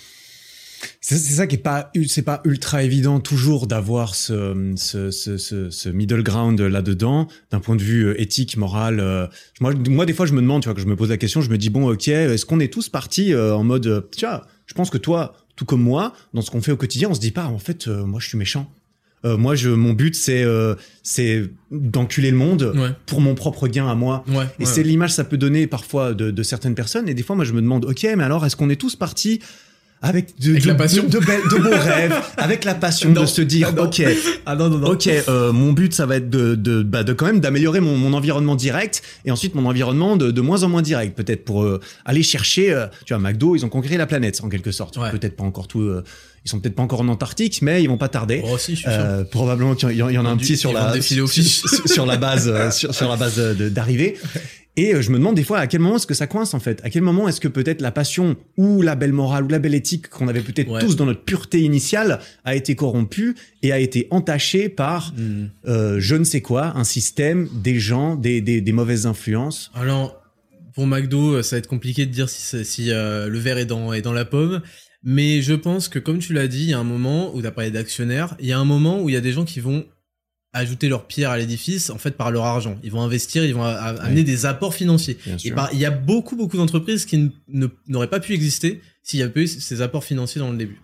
C'est 1.02 1.18
ça 1.18 1.48
qui 1.48 1.56
est 1.56 1.60
pas, 1.60 1.92
c'est 2.08 2.22
pas 2.22 2.42
ultra 2.46 2.84
évident 2.84 3.20
toujours 3.20 3.68
d'avoir 3.68 4.16
ce, 4.16 4.74
ce, 4.76 5.12
ce, 5.12 5.38
ce, 5.70 5.90
middle 5.90 6.24
ground 6.24 6.60
là-dedans, 6.62 7.28
d'un 7.52 7.60
point 7.60 7.76
de 7.76 7.84
vue 7.84 8.06
euh, 8.08 8.22
éthique, 8.22 8.58
moral. 8.58 9.00
euh, 9.00 9.28
moi, 9.60 9.74
moi, 9.90 10.06
des 10.06 10.14
fois, 10.14 10.26
je 10.26 10.34
me 10.34 10.42
demande, 10.42 10.62
tu 10.62 10.68
vois, 10.70 10.76
que 10.76 10.82
je 10.82 10.88
me 10.88 10.96
pose 10.96 11.10
la 11.10 11.18
question, 11.18 11.42
je 11.42 11.50
me 11.50 11.58
dis, 11.58 11.70
bon, 11.70 11.90
ok, 11.92 12.08
est-ce 12.08 12.46
qu'on 12.46 12.60
est 12.60 12.72
tous 12.72 12.90
partis 12.90 13.34
euh, 13.34 13.56
en 13.56 13.64
mode, 13.64 14.08
tu 14.16 14.26
vois, 14.26 14.48
je 14.66 14.74
pense 14.74 14.90
que 14.90 14.98
toi, 14.98 15.36
tout 15.56 15.66
comme 15.66 15.82
moi, 15.84 16.14
dans 16.34 16.42
ce 16.42 16.50
qu'on 16.52 16.62
fait 16.62 16.72
au 16.72 16.78
quotidien, 16.78 17.10
on 17.10 17.14
se 17.14 17.20
dit 17.20 17.32
pas, 17.32 17.46
en 17.46 17.60
fait, 17.60 17.88
euh, 17.88 18.06
moi, 18.06 18.20
je 18.20 18.28
suis 18.28 18.38
méchant. 18.38 18.72
Euh, 19.26 19.38
moi, 19.38 19.56
je, 19.56 19.70
mon 19.70 19.94
but, 19.94 20.16
c'est, 20.16 20.44
euh, 20.44 20.76
c'est 21.02 21.44
d'enculer 21.72 22.30
le 22.32 22.36
monde 22.36 22.74
Ouais, 22.76 22.90
pour 23.06 23.22
mon 23.22 23.36
propre 23.36 23.70
gain 23.70 23.88
à 23.88 23.96
moi. 23.96 24.26
ouais. 24.28 24.36
Et 24.60 24.64
ouais. 24.64 24.66
c'est 24.66 24.84
l'image 24.84 25.12
que 25.12 25.16
ça 25.16 25.24
peut 25.24 25.38
donner 25.38 25.66
parfois 25.66 26.14
de, 26.14 26.30
de 26.30 26.44
certaines 26.44 26.76
personnes. 26.76 27.08
Et 27.08 27.14
des 27.14 27.24
fois, 27.24 27.36
moi, 27.38 27.46
je 27.46 27.54
me 27.54 27.62
demande, 27.62 27.86
ok, 27.86 28.04
mais 28.18 28.24
alors, 28.24 28.46
est-ce 28.46 28.58
qu'on 28.58 28.70
est 28.70 28.76
tous 28.76 28.98
partis 28.98 29.40
avec 30.06 30.38
de, 30.40 30.52
Avec 30.52 30.64
de, 30.64 30.68
la 30.68 30.76
passion. 30.76 31.04
de, 31.04 31.10
de 31.10 31.20
belles- 31.26 31.42
de 31.50 31.58
beaux 31.64 31.70
rêves, 31.70 32.14
avec 32.38 32.66
la 32.66 32.76
passion 32.76 33.10
Non. 33.12 33.22
de 33.22 33.26
se 33.26 33.42
dire, 33.42 33.72
Ah 33.78 33.82
ok, 33.84 34.04
Ah 34.46 34.56
non, 34.56 34.70
non, 34.70 34.78
non. 34.80 34.88
ok, 34.92 35.08
euh, 35.08 35.52
mon 35.54 35.72
but, 35.74 35.94
ça 35.94 36.06
va 36.06 36.18
être 36.18 36.30
de, 36.30 36.56
de, 36.56 36.84
bah, 36.84 37.04
de 37.04 37.14
quand 37.14 37.26
même 37.26 37.40
d'améliorer 37.40 37.80
mon, 37.80 37.96
mon 37.98 38.14
environnement 38.14 38.56
direct 38.56 39.02
et 39.26 39.32
ensuite 39.32 39.56
mon 39.56 39.66
environnement 39.66 40.18
de, 40.18 40.30
de 40.30 40.42
moins 40.42 40.64
en 40.64 40.70
moins 40.70 40.82
direct, 40.82 41.16
peut-être 41.16 41.46
pour 41.46 41.64
euh, 41.64 41.80
aller 42.06 42.22
chercher, 42.22 42.74
euh, 42.74 42.86
tu 43.06 43.14
vois, 43.14 43.22
McDo, 43.24 43.56
ils 43.56 43.66
ont 43.66 43.70
conquéré 43.70 43.96
la 43.98 44.06
planète 44.06 44.42
en 44.44 44.50
quelque 44.50 44.72
sorte. 44.72 44.98
Ouais. 44.98 45.10
Peut-être 45.10 45.38
pas 45.38 45.46
encore 45.46 45.68
tout, 45.70 45.82
euh, 45.82 46.04
ils 46.46 46.50
sont 46.50 46.60
peut-être 46.60 46.76
pas 46.76 46.84
encore 46.84 47.00
en 47.00 47.08
Antarctique, 47.08 47.62
mais 47.62 47.82
ils 47.82 47.88
vont 47.88 47.96
pas 47.98 48.10
tarder. 48.10 48.42
Oh, 48.46 48.58
si, 48.58 48.72
je 48.74 48.82
suis 48.82 48.84
sûr. 48.90 48.92
Euh, 48.92 49.24
probablement 49.24 49.74
qu'il 49.76 49.92
y, 49.94 50.02
en- 50.04 50.10
il 50.10 50.16
y 50.16 50.18
en 50.18 50.26
a 50.26 50.30
un 50.30 50.36
petit 50.36 50.58
sur 50.58 50.74
la 50.74 51.00
sur, 51.02 51.30
sur 51.30 52.06
la 52.06 52.18
base 52.18 52.72
sur, 52.76 52.94
sur 52.94 53.10
la 53.10 53.16
base 53.16 53.40
d'arrivée. 53.40 54.18
Et 54.76 54.96
euh, 54.96 55.02
je 55.04 55.12
me 55.12 55.18
demande 55.20 55.36
des 55.36 55.44
fois 55.44 55.60
à 55.60 55.68
quel 55.68 55.82
moment 55.82 55.98
est-ce 55.98 56.08
que 56.08 56.16
ça 56.16 56.26
coince 56.26 56.54
en 56.56 56.60
fait 56.60 56.82
À 56.84 56.90
quel 56.90 57.04
moment 57.04 57.28
est-ce 57.28 57.40
que 57.40 57.48
peut-être 57.48 57.80
la 57.82 57.92
passion 57.92 58.36
ou 58.58 58.82
la 58.82 58.96
belle 58.96 59.14
morale 59.14 59.44
ou 59.44 59.48
la 59.48 59.60
belle 59.60 59.76
éthique 59.76 60.10
qu'on 60.10 60.28
avait 60.28 60.42
peut-être 60.42 60.70
Ouais. 60.72 60.80
tous 60.82 60.96
dans 60.96 61.06
notre 61.06 61.22
pureté 61.24 61.62
initiale 61.62 62.20
a 62.44 62.56
été 62.56 62.76
corrompue 62.76 63.36
et 63.62 63.72
a 63.72 63.78
été 63.80 64.08
entachée 64.10 64.70
par 64.70 65.14
Hmm. 65.16 65.46
euh, 65.68 66.00
je 66.00 66.16
ne 66.16 66.24
sais 66.24 66.42
quoi, 66.42 66.76
un 66.76 66.84
système, 66.84 67.48
des 67.54 67.80
gens, 67.80 68.16
des, 68.16 68.42
des, 68.42 68.62
des 68.62 68.72
mauvaises 68.72 69.06
influences. 69.06 69.70
Alors, 69.76 70.20
pour 70.74 70.88
McDo, 70.88 71.36
euh, 71.36 71.44
ça 71.44 71.56
va 71.56 71.60
être 71.60 71.68
compliqué 71.68 72.08
de 72.08 72.12
dire 72.12 72.30
si, 72.30 72.66
si 72.66 72.92
euh, 72.92 73.28
le 73.30 73.38
verre 73.38 73.60
est 73.60 73.66
dans, 73.68 73.94
est 73.94 74.02
dans 74.02 74.14
la 74.14 74.26
pomme. 74.26 74.62
Mais 75.04 75.42
je 75.42 75.54
pense 75.54 75.88
que, 75.90 76.00
comme 76.00 76.18
tu 76.20 76.34
l'as 76.34 76.48
dit, 76.48 76.64
il 76.64 76.70
y 76.70 76.74
a 76.74 76.80
un 76.80 76.84
moment 76.86 77.36
où 77.36 77.42
tu 77.42 77.48
as 77.48 77.52
parlé 77.52 77.70
d'actionnaires, 77.70 78.36
il 78.40 78.48
y 78.48 78.54
a 78.54 78.58
un 78.58 78.64
moment 78.66 79.02
où 79.04 79.10
il 79.10 79.14
y 79.14 79.18
a 79.18 79.22
des 79.22 79.34
gens 79.34 79.44
qui 79.46 79.60
vont 79.60 79.86
ajouter 80.54 80.88
leur 80.88 81.08
pierre 81.08 81.32
à 81.32 81.38
l'édifice, 81.38 81.90
en 81.90 81.98
fait, 81.98 82.12
par 82.12 82.30
leur 82.32 82.44
argent. 82.46 82.76
Ils 82.84 82.92
vont 82.92 83.02
investir, 83.02 83.44
ils 83.44 83.56
vont 83.56 83.64
amener 83.66 84.24
des 84.24 84.46
apports 84.46 84.76
financiers. 84.76 85.18
Bien 85.26 85.38
Et 85.44 85.52
par- 85.52 85.70
il 85.74 85.80
y 85.80 85.86
a 85.86 85.92
beaucoup, 85.92 86.36
beaucoup 86.36 86.58
d'entreprises 86.58 87.06
qui 87.06 87.32
n'auraient 87.88 88.10
pas 88.10 88.20
pu 88.20 88.34
exister 88.34 88.82
s'il 89.02 89.20
y 89.20 89.24
avait 89.24 89.32
pas 89.34 89.40
eu 89.42 89.48
ces 89.48 89.82
apports 89.82 90.04
financiers 90.04 90.40
dans 90.40 90.52
le 90.52 90.58
début. 90.58 90.80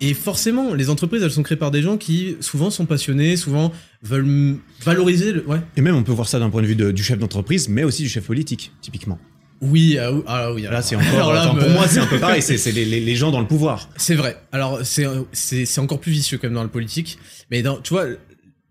Et 0.00 0.14
forcément, 0.14 0.74
les 0.74 0.90
entreprises, 0.90 1.22
elles 1.24 1.30
sont 1.32 1.42
créées 1.42 1.58
par 1.58 1.72
des 1.72 1.82
gens 1.82 1.96
qui 1.96 2.36
souvent 2.40 2.70
sont 2.70 2.86
passionnés, 2.86 3.36
souvent 3.36 3.72
veulent 4.02 4.56
valoriser 4.84 5.32
le... 5.32 5.44
Ouais. 5.46 5.58
Et 5.76 5.80
même 5.80 5.96
on 5.96 6.04
peut 6.04 6.12
voir 6.12 6.28
ça 6.28 6.38
d'un 6.38 6.50
point 6.50 6.62
de 6.62 6.68
vue 6.68 6.76
de- 6.76 6.92
du 6.92 7.02
chef 7.02 7.18
d'entreprise, 7.18 7.68
mais 7.68 7.82
aussi 7.82 8.02
du 8.04 8.08
chef 8.08 8.24
politique, 8.26 8.70
typiquement. 8.80 9.18
Oui, 9.60 9.98
ah, 10.00 10.12
oui, 10.12 10.22
ah 10.28 10.52
oui. 10.52 10.62
Là, 10.62 10.68
alors- 10.68 10.82
c'est 10.84 10.94
encore. 10.94 11.32
là, 11.32 11.46
enfin, 11.48 11.54
me- 11.54 11.60
Pour 11.62 11.70
moi, 11.70 11.88
c'est 11.88 11.98
un 11.98 12.06
peu 12.06 12.20
pareil. 12.20 12.42
C'est 12.42 12.58
c'est 12.58 12.70
les, 12.70 12.84
les, 12.84 13.00
les 13.00 13.16
gens 13.16 13.32
dans 13.32 13.40
le 13.40 13.48
pouvoir. 13.48 13.88
C'est 13.96 14.14
vrai. 14.14 14.36
Alors, 14.52 14.78
c'est, 14.84 15.04
c'est, 15.32 15.66
c'est 15.66 15.80
encore 15.80 15.98
plus 15.98 16.12
vicieux 16.12 16.38
quand 16.38 16.46
même 16.46 16.54
dans 16.54 16.62
le 16.62 16.68
politique. 16.68 17.18
Mais 17.50 17.62
dans, 17.62 17.78
tu 17.80 17.92
vois, 17.94 18.06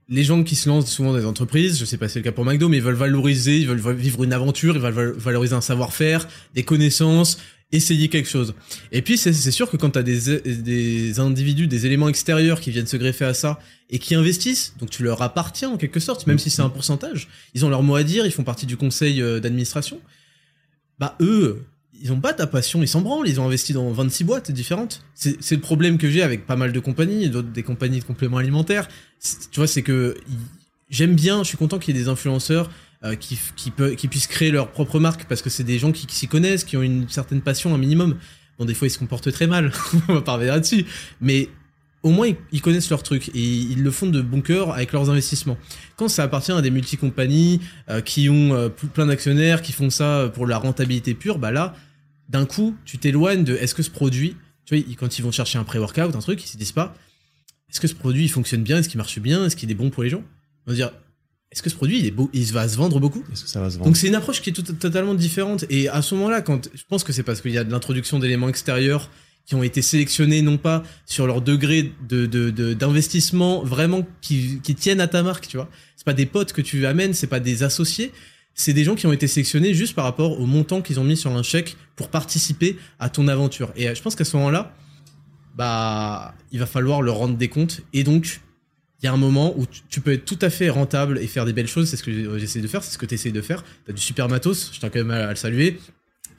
les 0.09 0.23
gens 0.23 0.43
qui 0.43 0.55
se 0.55 0.69
lancent 0.69 0.89
souvent 0.89 1.11
dans 1.11 1.19
des 1.19 1.25
entreprises, 1.25 1.77
je 1.79 1.85
sais 1.85 1.97
pas 1.97 2.07
si 2.07 2.13
c'est 2.13 2.19
le 2.19 2.23
cas 2.23 2.31
pour 2.31 2.45
McDo, 2.45 2.69
mais 2.69 2.77
ils 2.77 2.83
veulent 2.83 2.95
valoriser, 2.95 3.59
ils 3.59 3.67
veulent 3.67 3.95
vivre 3.95 4.23
une 4.23 4.33
aventure, 4.33 4.75
ils 4.75 4.81
veulent 4.81 4.93
val- 4.93 5.11
valoriser 5.17 5.53
un 5.53 5.61
savoir-faire, 5.61 6.27
des 6.53 6.63
connaissances, 6.63 7.37
essayer 7.71 8.07
quelque 8.07 8.29
chose. 8.29 8.53
Et 8.91 9.01
puis, 9.01 9.17
c'est, 9.17 9.33
sûr 9.33 9.69
que 9.69 9.75
quand 9.75 9.91
t'as 9.91 10.03
des, 10.03 10.39
des 10.39 11.19
individus, 11.19 11.67
des 11.67 11.85
éléments 11.85 12.07
extérieurs 12.07 12.61
qui 12.61 12.71
viennent 12.71 12.87
se 12.87 12.95
greffer 12.95 13.25
à 13.25 13.33
ça 13.33 13.59
et 13.89 13.99
qui 13.99 14.15
investissent, 14.15 14.73
donc 14.79 14.89
tu 14.89 15.03
leur 15.03 15.21
appartiens 15.21 15.69
en 15.69 15.77
quelque 15.77 15.99
sorte, 15.99 16.27
même 16.27 16.39
si 16.39 16.49
c'est 16.49 16.61
un 16.61 16.69
pourcentage, 16.69 17.27
ils 17.53 17.65
ont 17.65 17.69
leur 17.69 17.83
mot 17.83 17.95
à 17.95 18.03
dire, 18.03 18.25
ils 18.25 18.31
font 18.31 18.45
partie 18.45 18.65
du 18.65 18.77
conseil 18.77 19.21
euh, 19.21 19.39
d'administration. 19.41 19.99
Bah, 20.99 21.17
eux, 21.19 21.65
ils 22.01 22.11
ont 22.11 22.19
pas 22.19 22.33
ta 22.33 22.47
passion, 22.47 22.81
ils 22.81 22.87
s'en 22.87 23.01
branlent, 23.01 23.27
ils 23.27 23.39
ont 23.39 23.45
investi 23.45 23.73
dans 23.73 23.91
26 23.91 24.23
boîtes 24.23 24.51
différentes. 24.51 25.03
C'est 25.13 25.55
le 25.55 25.61
problème 25.61 25.97
que 25.97 26.09
j'ai 26.09 26.21
avec 26.21 26.45
pas 26.45 26.55
mal 26.55 26.71
de 26.71 26.79
compagnies, 26.79 27.29
des 27.29 27.63
compagnies 27.63 27.99
de 27.99 28.05
compléments 28.05 28.37
alimentaires. 28.37 28.87
Tu 29.51 29.59
vois, 29.59 29.67
c'est 29.67 29.81
que 29.81 30.15
j'aime 30.89 31.15
bien, 31.15 31.43
je 31.43 31.49
suis 31.49 31.57
content 31.57 31.79
qu'il 31.79 31.95
y 31.95 31.99
ait 31.99 32.03
des 32.03 32.09
influenceurs 32.09 32.69
euh, 33.03 33.15
qui, 33.15 33.37
qui, 33.55 34.07
puissent 34.07 34.27
créer 34.27 34.51
leur 34.51 34.71
propre 34.71 34.99
marque 34.99 35.25
parce 35.25 35.41
que 35.41 35.49
c'est 35.49 35.63
des 35.63 35.79
gens 35.79 35.91
qui, 35.91 36.07
s'y 36.09 36.27
connaissent, 36.27 36.63
qui 36.63 36.77
ont 36.77 36.81
une 36.81 37.07
certaine 37.09 37.41
passion, 37.41 37.73
un 37.73 37.77
minimum. 37.77 38.17
Bon, 38.57 38.65
des 38.65 38.73
fois, 38.73 38.87
ils 38.87 38.91
se 38.91 38.97
comportent 38.97 39.31
très 39.31 39.47
mal, 39.47 39.71
on 40.07 40.15
va 40.15 40.21
pas 40.21 40.33
revenir 40.33 40.53
là-dessus, 40.53 40.85
mais 41.21 41.49
au 42.01 42.09
moins, 42.09 42.29
ils, 42.51 42.61
connaissent 42.61 42.89
leur 42.89 43.03
truc 43.03 43.29
et 43.29 43.39
ils 43.39 43.83
le 43.83 43.91
font 43.91 44.07
de 44.07 44.21
bon 44.21 44.41
cœur 44.41 44.73
avec 44.73 44.93
leurs 44.93 45.09
investissements. 45.09 45.57
Quand 45.95 46.07
ça 46.07 46.23
appartient 46.23 46.51
à 46.51 46.61
des 46.61 46.71
multi-compagnies 46.71 47.59
euh, 47.89 48.01
qui 48.01 48.29
ont 48.29 48.53
euh, 48.53 48.69
plein 48.69 49.07
d'actionnaires, 49.07 49.61
qui 49.61 49.73
font 49.73 49.89
ça 49.89 50.31
pour 50.33 50.47
la 50.47 50.57
rentabilité 50.57 51.13
pure, 51.13 51.37
bah 51.37 51.51
là, 51.51 51.75
d'un 52.29 52.45
coup, 52.45 52.75
tu 52.85 52.97
t'éloignes 52.97 53.43
de 53.43 53.55
est-ce 53.55 53.73
que 53.75 53.83
ce 53.83 53.89
produit, 53.89 54.35
tu 54.65 54.75
vois, 54.77 54.95
quand 54.97 55.17
ils 55.17 55.21
vont 55.21 55.31
chercher 55.31 55.57
un 55.57 55.63
pré-workout, 55.63 56.15
un 56.15 56.19
truc, 56.19 56.43
ils 56.43 56.47
se 56.47 56.57
disent 56.57 56.71
pas 56.73 56.95
est-ce 57.69 57.79
que 57.81 57.87
ce 57.87 57.95
produit 57.95 58.23
il 58.23 58.29
fonctionne 58.29 58.63
bien, 58.63 58.77
est-ce 58.79 58.87
qu'il 58.89 58.97
marche 58.97 59.19
bien, 59.19 59.45
est-ce 59.45 59.55
qu'il 59.55 59.69
est 59.69 59.75
bon 59.75 59.89
pour 59.89 60.03
les 60.03 60.09
gens? 60.09 60.23
Ils 60.65 60.69
vont 60.69 60.71
se 60.71 60.75
dire 60.77 60.91
est-ce 61.51 61.61
que 61.63 61.69
ce 61.69 61.75
produit 61.75 61.99
il 61.99 62.05
est 62.05 62.11
beau, 62.11 62.29
il 62.33 62.43
va 62.51 62.67
se 62.67 62.75
vendre 62.77 62.99
beaucoup? 62.99 63.23
Est-ce 63.31 63.43
que 63.43 63.49
ça 63.49 63.61
va 63.61 63.69
se 63.69 63.75
vendre? 63.75 63.85
Donc 63.85 63.97
c'est 63.97 64.07
une 64.07 64.15
approche 64.15 64.41
qui 64.41 64.49
est 64.49 64.53
tout- 64.53 64.61
totalement 64.73 65.13
différente. 65.15 65.63
Et 65.69 65.87
à 65.89 66.01
ce 66.01 66.13
moment-là, 66.15 66.41
quand 66.41 66.69
je 66.73 66.83
pense 66.89 67.03
que 67.05 67.13
c'est 67.13 67.23
parce 67.23 67.41
qu'il 67.41 67.51
y 67.51 67.57
a 67.57 67.63
de 67.63 67.71
l'introduction 67.71 68.19
d'éléments 68.19 68.49
extérieurs 68.49 69.09
qui 69.45 69.55
ont 69.55 69.63
été 69.63 69.81
sélectionnés 69.81 70.41
non 70.41 70.57
pas 70.57 70.83
sur 71.05 71.25
leur 71.25 71.41
degré 71.41 71.93
de 72.09 72.25
d'investissement 72.73 73.63
de, 73.63 73.67
vraiment 73.69 74.05
qui, 74.21 74.59
qui 74.61 74.75
tiennent 74.75 74.99
à 74.99 75.07
ta 75.07 75.23
marque, 75.23 75.47
tu 75.47 75.55
vois. 75.57 75.69
C'est 75.95 76.05
pas 76.05 76.13
des 76.13 76.25
potes 76.25 76.51
que 76.53 76.61
tu 76.61 76.85
amènes, 76.85 77.13
c'est 77.13 77.27
pas 77.27 77.39
des 77.39 77.63
associés, 77.63 78.11
c'est 78.57 78.73
des 78.73 78.83
gens 78.83 78.95
qui 78.95 79.05
ont 79.05 79.13
été 79.13 79.27
sélectionnés 79.27 79.75
juste 79.75 79.93
par 79.93 80.03
rapport 80.03 80.41
au 80.41 80.45
montant 80.47 80.81
qu'ils 80.81 80.99
ont 80.99 81.03
mis 81.03 81.15
sur 81.15 81.31
un 81.31 81.43
chèque 81.43 81.77
pour 81.95 82.09
participer 82.09 82.75
à 82.99 83.07
ton 83.07 83.27
aventure. 83.27 83.71
Et 83.75 83.87
euh, 83.87 83.95
je 83.95 84.01
pense 84.01 84.15
qu'à 84.15 84.25
ce 84.25 84.35
moment-là, 84.35 84.73
bah, 85.55 86.33
il 86.51 86.59
va 86.59 86.65
falloir 86.65 87.03
leur 87.03 87.17
rendre 87.17 87.37
des 87.37 87.49
comptes. 87.49 87.81
Et 87.93 88.03
donc, 88.03 88.41
il 89.01 89.05
y 89.05 89.09
a 89.09 89.13
un 89.13 89.17
moment 89.17 89.53
où 89.57 89.65
tu 89.89 90.01
peux 90.01 90.13
être 90.13 90.25
tout 90.25 90.39
à 90.41 90.49
fait 90.49 90.69
rentable 90.69 91.19
et 91.19 91.27
faire 91.27 91.45
des 91.45 91.53
belles 91.53 91.67
choses. 91.67 91.87
C'est 91.87 91.97
ce 91.97 92.03
que 92.03 92.39
j'essaie 92.39 92.59
de 92.59 92.67
faire, 92.67 92.83
c'est 92.83 92.91
ce 92.91 92.97
que 92.97 93.05
tu 93.05 93.13
essaies 93.13 93.31
de 93.31 93.41
faire. 93.41 93.63
T'as 93.85 93.93
du 93.93 94.01
super 94.01 94.27
matos, 94.27 94.71
je 94.73 94.79
tiens 94.79 94.89
quand 94.89 94.99
même 94.99 95.11
à, 95.11 95.29
le 95.29 95.35
saluer. 95.35 95.79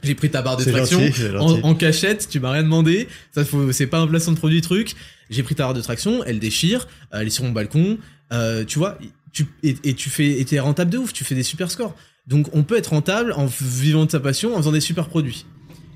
J'ai 0.02 0.16
pris 0.16 0.28
ta 0.28 0.42
barre 0.42 0.56
de 0.56 0.64
traction 0.64 1.00
en, 1.38 1.74
cachette, 1.74 2.28
tu 2.28 2.40
m'as 2.40 2.50
rien 2.50 2.62
demandé. 2.64 3.08
Ça, 3.32 3.42
c'est 3.72 3.86
pas 3.86 3.98
un 3.98 4.06
placement 4.08 4.32
de 4.32 4.38
produit 4.38 4.60
truc. 4.60 4.94
J'ai 5.30 5.44
pris 5.44 5.54
ta 5.54 5.64
barre 5.64 5.74
de 5.74 5.80
traction, 5.80 6.24
elle 6.24 6.40
déchire, 6.40 6.88
elle 7.12 7.28
est 7.28 7.30
sur 7.30 7.44
mon 7.44 7.52
balcon. 7.52 7.98
Euh, 8.32 8.64
tu 8.64 8.78
vois, 8.78 8.98
tu, 9.32 9.46
et, 9.62 9.94
tu 9.94 10.10
fais, 10.10 10.40
et 10.40 10.44
t'es 10.44 10.60
rentable 10.60 10.90
de 10.90 10.98
ouf, 10.98 11.12
tu 11.12 11.24
fais 11.24 11.34
des 11.34 11.42
super 11.42 11.70
scores. 11.70 11.94
Donc 12.26 12.48
on 12.54 12.62
peut 12.62 12.76
être 12.76 12.88
rentable 12.88 13.32
en 13.32 13.46
vivant 13.46 14.04
de 14.04 14.10
sa 14.10 14.20
passion, 14.20 14.54
en 14.54 14.58
faisant 14.58 14.72
des 14.72 14.80
super 14.80 15.08
produits. 15.08 15.46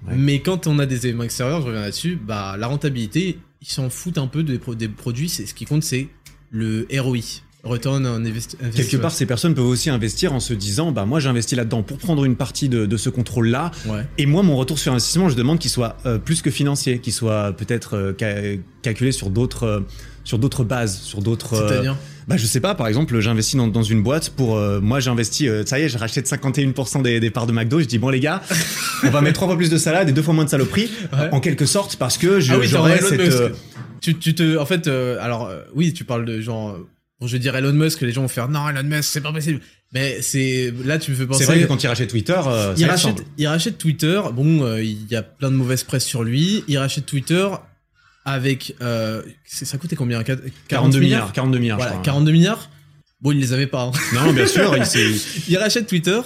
Mais 0.08 0.40
quand 0.40 0.66
on 0.66 0.78
a 0.78 0.86
des 0.86 1.06
éléments 1.06 1.22
extérieurs, 1.22 1.60
je 1.60 1.66
reviens 1.66 1.82
là-dessus, 1.82 2.16
bah 2.16 2.56
la 2.58 2.66
rentabilité, 2.66 3.38
ils 3.60 3.68
s'en 3.68 3.88
foutent 3.88 4.18
un 4.18 4.26
peu 4.26 4.42
des, 4.42 4.58
des 4.76 4.88
produits. 4.88 5.28
C'est 5.28 5.46
ce 5.46 5.54
qui 5.54 5.64
compte, 5.64 5.84
c'est 5.84 6.08
le 6.50 6.86
ROI. 6.92 7.20
Return 7.64 8.04
on 8.06 8.24
investissement. 8.24 8.70
Quelque 8.74 8.96
part, 8.96 9.12
ces 9.12 9.24
personnes 9.24 9.54
peuvent 9.54 9.66
aussi 9.66 9.88
investir 9.88 10.32
en 10.32 10.40
se 10.40 10.52
disant, 10.52 10.90
bah 10.90 11.04
moi 11.04 11.20
j'investis 11.20 11.56
là-dedans 11.56 11.84
pour 11.84 11.98
prendre 11.98 12.24
une 12.24 12.34
partie 12.34 12.68
de, 12.68 12.96
ce 12.96 13.08
contrôle-là. 13.08 13.70
Et 14.18 14.26
moi, 14.26 14.42
mon 14.42 14.56
retour 14.56 14.78
sur 14.78 14.92
investissement, 14.92 15.28
je 15.28 15.36
demande 15.36 15.58
qu'il 15.58 15.70
soit 15.70 15.96
euh, 16.04 16.18
plus 16.18 16.42
que 16.42 16.50
financier, 16.50 16.98
qu'il 16.98 17.12
soit 17.12 17.52
peut-être 17.52 17.96
euh, 17.96 18.58
calculé 18.82 19.12
sur 19.12 19.30
d'autres 19.30 19.64
euh, 19.64 19.80
sur 20.24 20.38
d'autres 20.38 20.64
bases, 20.64 20.98
sur 21.00 21.20
d'autres. 21.20 21.56
C'est-à-dire 21.68 21.96
bah 22.28 22.36
je 22.36 22.46
sais 22.46 22.60
pas, 22.60 22.74
par 22.74 22.86
exemple, 22.86 23.18
j'investis 23.20 23.56
dans, 23.56 23.68
dans, 23.68 23.82
une 23.82 24.02
boîte 24.02 24.30
pour 24.30 24.56
moi 24.80 25.00
j'investis, 25.00 25.48
ça 25.66 25.78
y 25.78 25.82
est, 25.82 25.88
j'ai 25.88 25.98
racheté 25.98 26.20
51% 26.20 27.02
des, 27.02 27.20
des, 27.20 27.30
parts 27.30 27.46
de 27.46 27.52
McDo. 27.52 27.80
Je 27.80 27.86
dis 27.86 27.98
bon 27.98 28.10
les 28.10 28.20
gars, 28.20 28.42
on 29.02 29.10
va 29.10 29.20
mettre 29.20 29.34
trois 29.34 29.48
fois 29.48 29.56
plus 29.56 29.70
de 29.70 29.78
salade 29.78 30.08
et 30.08 30.12
deux 30.12 30.22
fois 30.22 30.34
moins 30.34 30.44
de 30.44 30.50
saloperie, 30.50 30.90
en 31.32 31.40
quelque 31.40 31.66
sorte, 31.66 31.96
parce 31.96 32.18
que 32.18 32.40
je, 32.40 32.52
ah 32.52 32.58
oui, 32.58 32.68
cette. 33.00 33.54
Tu, 34.00 34.18
tu 34.18 34.34
te, 34.34 34.58
en 34.58 34.66
fait, 34.66 34.88
alors 34.88 35.50
oui, 35.74 35.92
tu 35.92 36.04
parles 36.04 36.24
de 36.24 36.40
genre 36.40 36.76
je 37.26 37.32
veux 37.32 37.38
dire 37.38 37.54
Elon 37.56 37.72
Musk, 37.72 38.00
les 38.00 38.12
gens 38.12 38.22
vont 38.22 38.28
faire 38.28 38.48
non, 38.48 38.68
Elon 38.68 38.82
Musk, 38.82 39.10
c'est 39.12 39.20
pas 39.20 39.32
possible. 39.32 39.60
Mais 39.92 40.22
c'est 40.22 40.72
là, 40.84 40.98
tu 40.98 41.10
me 41.10 41.16
fais 41.16 41.26
penser. 41.26 41.44
C'est 41.44 41.52
vrai 41.52 41.62
que 41.62 41.66
quand 41.66 41.82
il 41.82 41.86
rachète 41.86 42.08
Twitter, 42.08 42.40
euh, 42.46 42.74
il, 42.76 42.86
rachète, 42.86 43.24
il 43.36 43.46
rachète 43.46 43.78
Twitter. 43.78 44.20
Bon, 44.32 44.62
euh, 44.62 44.82
il 44.82 45.06
y 45.08 45.16
a 45.16 45.22
plein 45.22 45.50
de 45.50 45.56
mauvaises 45.56 45.84
presse 45.84 46.04
sur 46.04 46.24
lui. 46.24 46.64
Il 46.68 46.78
rachète 46.78 47.06
Twitter 47.06 47.48
avec. 48.24 48.74
Euh, 48.80 49.22
ça 49.44 49.78
coûtait 49.78 49.96
combien? 49.96 50.22
42 50.68 51.00
milliards. 51.00 51.32
42 51.32 51.58
milliards. 51.58 51.78
Voilà, 51.78 51.96
42 52.02 52.32
milliards? 52.32 52.70
Bon, 53.20 53.30
il 53.32 53.38
les 53.38 53.52
avait 53.52 53.66
pas. 53.66 53.84
Hein. 53.84 53.92
Non, 54.14 54.32
bien 54.32 54.46
sûr. 54.46 54.76
il, 54.76 55.20
il 55.48 55.56
rachète 55.56 55.86
Twitter 55.86 56.20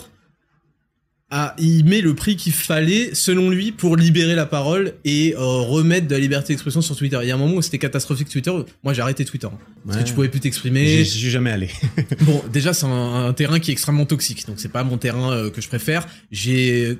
ah, 1.28 1.56
il 1.58 1.84
met 1.84 2.00
le 2.00 2.14
prix 2.14 2.36
qu'il 2.36 2.52
fallait, 2.52 3.10
selon 3.12 3.50
lui, 3.50 3.72
pour 3.72 3.96
libérer 3.96 4.36
la 4.36 4.46
parole 4.46 4.94
et 5.04 5.34
euh, 5.34 5.40
remettre 5.40 6.06
de 6.06 6.14
la 6.14 6.20
liberté 6.20 6.52
d'expression 6.52 6.80
sur 6.80 6.94
Twitter. 6.94 7.18
Il 7.20 7.28
y 7.28 7.32
a 7.32 7.34
un 7.34 7.38
moment 7.38 7.54
où 7.54 7.62
c'était 7.62 7.78
catastrophique 7.78 8.28
Twitter. 8.28 8.52
Moi, 8.84 8.92
j'ai 8.92 9.02
arrêté 9.02 9.24
Twitter. 9.24 9.48
Hein, 9.48 9.58
parce 9.84 9.98
que 9.98 10.02
tu 10.04 10.14
pouvais 10.14 10.28
plus 10.28 10.38
t'exprimer. 10.38 10.98
Je 10.98 11.02
suis 11.02 11.30
jamais 11.30 11.50
allé. 11.50 11.68
bon, 12.20 12.44
déjà, 12.52 12.72
c'est 12.72 12.86
un, 12.86 13.32
terrain 13.32 13.58
qui 13.58 13.72
est 13.72 13.74
extrêmement 13.74 14.06
toxique. 14.06 14.46
Donc, 14.46 14.60
c'est 14.60 14.70
pas 14.70 14.84
mon 14.84 14.98
terrain 14.98 15.32
euh, 15.32 15.50
que 15.50 15.60
je 15.60 15.66
préfère. 15.66 16.06
J'ai 16.30 16.96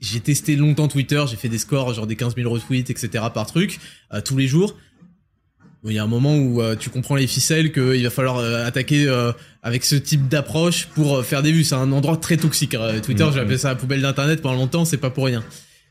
j'ai 0.00 0.20
testé 0.20 0.56
longtemps 0.56 0.88
Twitter. 0.88 1.22
J'ai 1.28 1.36
fait 1.36 1.48
des 1.48 1.58
scores, 1.58 1.94
genre 1.94 2.06
des 2.06 2.16
15 2.16 2.34
000 2.36 2.50
retweets, 2.50 2.90
etc. 2.90 3.24
par 3.32 3.46
truc, 3.46 3.78
euh, 4.12 4.20
tous 4.20 4.36
les 4.36 4.48
jours. 4.48 4.76
Il 5.84 5.92
y 5.92 5.98
a 5.98 6.04
un 6.04 6.08
moment 6.08 6.36
où 6.36 6.60
euh, 6.60 6.76
tu 6.76 6.90
comprends 6.90 7.16
les 7.16 7.26
ficelles 7.26 7.72
qu'il 7.72 8.02
va 8.02 8.10
falloir 8.10 8.36
euh, 8.36 8.66
attaquer 8.66 9.08
euh, 9.08 9.32
avec 9.62 9.84
ce 9.84 9.96
type 9.96 10.28
d'approche 10.28 10.86
pour 10.94 11.24
faire 11.24 11.42
des 11.42 11.52
vues. 11.52 11.64
C'est 11.64 11.74
un 11.74 11.90
endroit 11.92 12.18
très 12.18 12.36
toxique. 12.36 12.76
Twitter, 13.02 13.24
mm, 13.24 13.32
j'ai 13.32 13.40
appelé 13.40 13.54
mm. 13.54 13.58
ça 13.58 13.68
la 13.68 13.76
poubelle 13.76 14.02
d'internet 14.02 14.42
pendant 14.42 14.56
longtemps, 14.56 14.84
c'est 14.84 14.98
pas 14.98 15.10
pour 15.10 15.24
rien. 15.24 15.42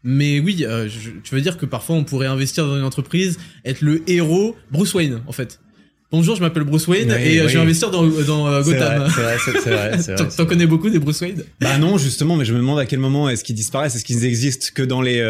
Mais 0.03 0.39
oui, 0.39 0.65
tu 1.23 1.35
veux 1.35 1.41
dire 1.41 1.57
que 1.57 1.65
parfois 1.65 1.95
on 1.95 2.05
pourrait 2.05 2.27
investir 2.27 2.65
dans 2.65 2.77
une 2.77 2.85
entreprise, 2.85 3.37
être 3.65 3.81
le 3.81 4.01
héros, 4.09 4.55
Bruce 4.71 4.93
Wayne 4.93 5.21
en 5.27 5.33
fait. 5.33 5.59
Bonjour, 6.11 6.35
je 6.35 6.41
m'appelle 6.41 6.63
Bruce 6.63 6.87
Wayne 6.87 7.11
et 7.11 7.35
je 7.47 7.53
vais 7.53 7.59
investir 7.59 7.91
dans, 7.91 8.03
dans 8.03 8.61
Gotham. 8.61 9.07
C'est 9.13 9.21
vrai, 9.21 9.37
c'est 9.99 10.13
vrai. 10.13 10.27
T'en 10.37 10.45
connais 10.45 10.65
beaucoup 10.65 10.89
des 10.89 10.99
Bruce 10.99 11.21
Wayne? 11.21 11.43
Bah 11.61 11.77
non, 11.77 11.97
justement, 11.97 12.35
mais 12.35 12.45
je 12.45 12.53
me 12.53 12.59
demande 12.59 12.79
à 12.79 12.85
quel 12.85 12.99
moment 12.99 13.29
est-ce 13.29 13.43
qu'ils 13.43 13.55
disparaissent, 13.55 13.95
est-ce 13.95 14.05
qu'ils 14.05 14.25
existent 14.25 14.67
que 14.73 14.81
dans 14.81 15.01
les 15.01 15.21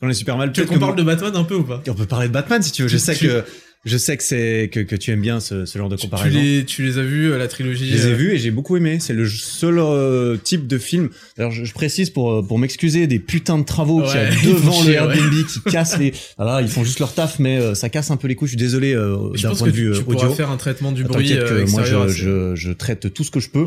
dans 0.00 0.08
les 0.08 0.14
super 0.14 0.36
mal. 0.36 0.52
Tu 0.52 0.60
veux 0.60 0.66
qu'on 0.66 0.78
parle 0.78 0.96
de 0.96 1.02
Batman 1.02 1.34
un 1.34 1.44
peu 1.44 1.54
ou 1.54 1.64
pas? 1.64 1.82
On 1.88 1.94
peut 1.94 2.06
parler 2.06 2.28
de 2.28 2.32
Batman 2.32 2.62
si 2.62 2.72
tu 2.72 2.82
veux. 2.82 2.88
Je 2.88 2.98
sais 2.98 3.14
que 3.14 3.44
je 3.86 3.96
sais 3.96 4.16
que 4.16 4.24
c'est 4.24 4.68
que, 4.70 4.80
que 4.80 4.96
tu 4.96 5.12
aimes 5.12 5.20
bien 5.20 5.38
ce, 5.38 5.64
ce 5.64 5.78
genre 5.78 5.88
de 5.88 5.96
comparaison. 5.96 6.36
Tu 6.36 6.44
les, 6.44 6.64
tu 6.64 6.82
les 6.82 6.98
as 6.98 7.02
vus 7.02 7.30
euh, 7.30 7.38
la 7.38 7.46
trilogie 7.46 7.88
Je 7.88 7.94
les 7.94 8.06
ai 8.08 8.10
euh 8.10 8.16
vus 8.16 8.32
et 8.32 8.38
j'ai 8.38 8.50
beaucoup 8.50 8.76
aimé. 8.76 8.98
C'est 8.98 9.12
le 9.12 9.28
seul 9.28 9.78
euh, 9.78 10.36
type 10.36 10.66
de 10.66 10.76
film. 10.76 11.08
Alors 11.38 11.52
je, 11.52 11.72
précise 11.72 12.10
pour 12.10 12.44
pour 12.46 12.58
m'excuser 12.58 13.06
des 13.06 13.20
putains 13.20 13.58
de 13.58 13.64
travaux 13.64 14.02
qui 14.02 14.16
a 14.16 14.28
devant 14.44 14.82
le 14.82 14.92
Airbnb 14.92 15.46
qui 15.46 15.60
cassent 15.70 15.98
les. 15.98 16.12
Voilà, 16.36 16.62
ils 16.62 16.68
font 16.68 16.82
juste 16.82 16.98
leur 16.98 17.14
taf, 17.14 17.38
mais 17.38 17.74
ça 17.76 17.88
casse 17.88 18.10
un 18.10 18.16
peu 18.16 18.26
les 18.26 18.34
couilles. 18.34 18.48
Je 18.48 18.56
suis 18.56 18.58
désolé 18.58 18.94
d'un 18.94 19.54
point 19.54 19.68
de 19.68 19.72
vue 19.72 19.92
tu 19.92 20.02
audio. 20.06 20.32
faire 20.32 20.50
un 20.50 20.56
traitement 20.56 20.90
du 20.90 21.04
bruit. 21.04 21.28
Que 21.28 21.70
moi 21.70 21.84
je, 21.84 22.08
je, 22.08 22.54
je, 22.56 22.72
traite 22.72 23.14
tout 23.14 23.22
ce 23.22 23.30
que 23.30 23.40
je 23.40 23.50
peux, 23.50 23.66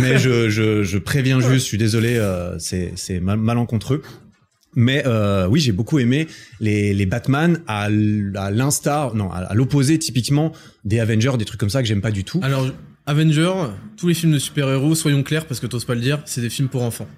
mais 0.00 0.18
je, 0.18 0.48
je, 0.48 0.84
je 0.84 0.98
préviens 0.98 1.40
juste. 1.50 1.64
Je 1.66 1.70
suis 1.70 1.78
désolé, 1.78 2.20
c'est 2.58 2.92
c'est 2.94 3.18
mal, 3.18 3.38
malencontreux. 3.38 4.02
Mais 4.76 5.02
euh, 5.06 5.48
oui, 5.48 5.58
j'ai 5.58 5.72
beaucoup 5.72 5.98
aimé 5.98 6.28
les, 6.60 6.92
les 6.92 7.06
Batman 7.06 7.62
à, 7.66 7.88
l'instar, 7.88 9.14
non, 9.14 9.32
à, 9.32 9.54
l'opposé 9.54 9.98
typiquement 9.98 10.52
des 10.84 11.00
Avengers, 11.00 11.32
des 11.38 11.46
trucs 11.46 11.58
comme 11.58 11.70
ça 11.70 11.82
que 11.82 11.88
j'aime 11.88 12.02
pas 12.02 12.10
du 12.10 12.24
tout. 12.24 12.40
Alors, 12.42 12.68
Avengers, 13.06 13.54
tous 13.96 14.08
les 14.08 14.14
films 14.14 14.32
de 14.32 14.38
super-héros, 14.38 14.94
soyons 14.94 15.22
clairs, 15.22 15.46
parce 15.46 15.60
que 15.60 15.66
t'oses 15.66 15.86
pas 15.86 15.94
le 15.94 16.02
dire, 16.02 16.20
c'est 16.26 16.42
des 16.42 16.50
films 16.50 16.68
pour 16.68 16.82
enfants. 16.82 17.08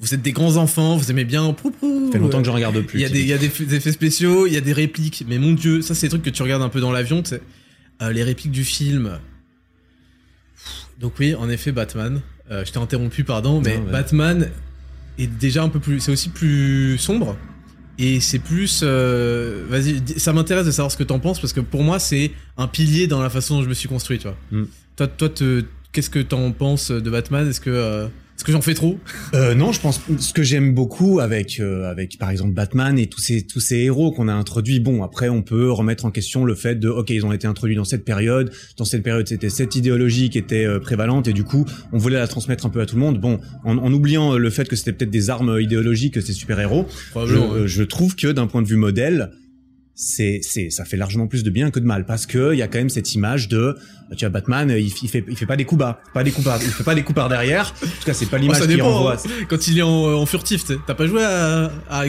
Vous 0.00 0.14
êtes 0.14 0.22
des 0.22 0.32
grands 0.32 0.56
enfants, 0.56 0.96
vous 0.96 1.10
aimez 1.10 1.24
bien. 1.24 1.52
Prou, 1.52 1.72
Ça 1.80 2.12
fait 2.12 2.18
longtemps 2.18 2.38
que 2.38 2.46
je 2.46 2.50
regarde 2.50 2.80
plus. 2.82 2.98
Il 2.98 3.02
y 3.02 3.04
a 3.04 3.08
des, 3.08 3.20
il 3.20 3.26
y 3.26 3.32
a 3.32 3.38
des 3.38 3.74
effets 3.74 3.92
spéciaux, 3.92 4.46
il 4.46 4.52
y 4.52 4.56
a 4.56 4.62
des 4.62 4.72
répliques, 4.72 5.24
mais 5.28 5.38
mon 5.38 5.52
dieu, 5.52 5.82
ça 5.82 5.94
c'est 5.94 6.06
des 6.06 6.10
trucs 6.10 6.22
que 6.22 6.30
tu 6.30 6.42
regardes 6.42 6.62
un 6.62 6.68
peu 6.70 6.80
dans 6.80 6.92
l'avion, 6.92 7.22
tu 7.22 7.30
sais. 7.30 7.42
Euh, 8.02 8.12
les 8.12 8.22
répliques 8.22 8.52
du 8.52 8.64
film. 8.64 9.18
Donc 10.98 11.14
oui, 11.18 11.34
en 11.34 11.48
effet, 11.48 11.72
Batman. 11.72 12.20
Euh, 12.50 12.64
je 12.64 12.72
t'ai 12.72 12.78
interrompu, 12.78 13.24
pardon, 13.24 13.60
mais 13.62 13.78
Batman, 13.78 14.50
est 15.22 15.26
déjà 15.26 15.62
un 15.62 15.68
peu 15.68 15.80
plus. 15.80 16.00
C'est 16.00 16.12
aussi 16.12 16.28
plus 16.28 16.98
sombre. 16.98 17.36
Et 17.98 18.20
c'est 18.20 18.38
plus. 18.38 18.80
Euh, 18.82 19.66
vas-y, 19.68 20.02
ça 20.16 20.32
m'intéresse 20.32 20.66
de 20.66 20.70
savoir 20.70 20.90
ce 20.90 20.96
que 20.96 21.04
t'en 21.04 21.18
penses 21.18 21.40
parce 21.40 21.52
que 21.52 21.60
pour 21.60 21.82
moi, 21.82 21.98
c'est 21.98 22.32
un 22.56 22.66
pilier 22.66 23.06
dans 23.06 23.22
la 23.22 23.30
façon 23.30 23.56
dont 23.56 23.62
je 23.62 23.68
me 23.68 23.74
suis 23.74 23.88
construit, 23.88 24.18
tu 24.18 24.28
vois. 24.28 24.36
Mm. 24.50 24.64
Toi, 24.96 25.06
toi 25.06 25.28
qu'est-ce 25.92 26.10
que 26.10 26.20
t'en 26.20 26.50
penses 26.52 26.90
de 26.90 27.10
Batman? 27.10 27.48
Est-ce 27.48 27.60
que. 27.60 28.08
Est-ce 28.40 28.46
que 28.46 28.52
j'en 28.52 28.62
fais 28.62 28.72
trop? 28.72 28.98
Euh, 29.34 29.54
Non, 29.54 29.70
je 29.70 29.82
pense 29.82 30.00
ce 30.18 30.32
que 30.32 30.42
j'aime 30.42 30.72
beaucoup 30.72 31.20
avec 31.20 31.60
euh, 31.60 31.90
avec 31.90 32.16
par 32.16 32.30
exemple 32.30 32.52
Batman 32.54 32.98
et 32.98 33.06
tous 33.06 33.20
ces 33.20 33.42
tous 33.42 33.60
ces 33.60 33.76
héros 33.80 34.12
qu'on 34.12 34.28
a 34.28 34.32
introduits. 34.32 34.80
Bon, 34.80 35.02
après 35.02 35.28
on 35.28 35.42
peut 35.42 35.70
remettre 35.70 36.06
en 36.06 36.10
question 36.10 36.46
le 36.46 36.54
fait 36.54 36.76
de 36.76 36.88
OK, 36.88 37.10
ils 37.10 37.26
ont 37.26 37.34
été 37.34 37.46
introduits 37.46 37.76
dans 37.76 37.84
cette 37.84 38.02
période, 38.02 38.50
dans 38.78 38.86
cette 38.86 39.02
période 39.02 39.28
c'était 39.28 39.50
cette 39.50 39.76
idéologie 39.76 40.30
qui 40.30 40.38
était 40.38 40.64
euh, 40.64 40.80
prévalente 40.80 41.28
et 41.28 41.34
du 41.34 41.44
coup 41.44 41.66
on 41.92 41.98
voulait 41.98 42.16
la 42.16 42.28
transmettre 42.28 42.64
un 42.64 42.70
peu 42.70 42.80
à 42.80 42.86
tout 42.86 42.94
le 42.96 43.02
monde. 43.02 43.20
Bon, 43.20 43.40
en, 43.62 43.76
en 43.76 43.92
oubliant 43.92 44.38
le 44.38 44.48
fait 44.48 44.66
que 44.66 44.74
c'était 44.74 44.94
peut-être 44.94 45.10
des 45.10 45.28
armes 45.28 45.60
idéologiques 45.60 46.22
ces 46.22 46.32
super 46.32 46.58
héros, 46.60 46.86
je, 47.14 47.66
je 47.66 47.82
trouve 47.82 48.16
que 48.16 48.28
d'un 48.28 48.46
point 48.46 48.62
de 48.62 48.68
vue 48.68 48.76
modèle, 48.76 49.32
c'est 50.02 50.40
c'est 50.42 50.70
ça 50.70 50.86
fait 50.86 50.96
largement 50.96 51.26
plus 51.26 51.42
de 51.42 51.50
bien 51.50 51.70
que 51.70 51.78
de 51.78 51.84
mal 51.84 52.06
parce 52.06 52.24
que 52.24 52.54
il 52.54 52.58
y 52.58 52.62
a 52.62 52.68
quand 52.68 52.78
même 52.78 52.88
cette 52.88 53.14
image 53.14 53.48
de 53.48 53.76
tu 54.16 54.24
vois 54.24 54.30
Batman 54.30 54.74
il, 54.74 54.86
il 54.86 55.08
fait 55.10 55.22
il 55.28 55.36
fait 55.36 55.44
pas 55.44 55.58
des 55.58 55.66
coups 55.66 55.78
bas 55.78 56.00
pas 56.14 56.24
des 56.24 56.30
coups 56.30 56.46
par, 56.46 56.58
il 56.60 56.68
fait 56.68 56.84
pas 56.84 56.94
des 56.94 57.02
coups 57.02 57.16
par 57.16 57.28
derrière. 57.28 57.74
En 57.82 57.86
tout 57.86 58.06
cas 58.06 58.14
c'est 58.14 58.24
pas 58.24 58.38
oh, 58.38 58.40
l'image 58.40 58.62
qu'il 58.62 58.80
hein. 58.80 59.16
quand 59.46 59.68
il 59.68 59.78
est 59.78 59.82
en, 59.82 60.14
en 60.14 60.24
furtif 60.24 60.64
t'as 60.86 60.94
pas 60.94 61.06
joué 61.06 61.22
à, 61.22 61.70
à, 61.90 62.04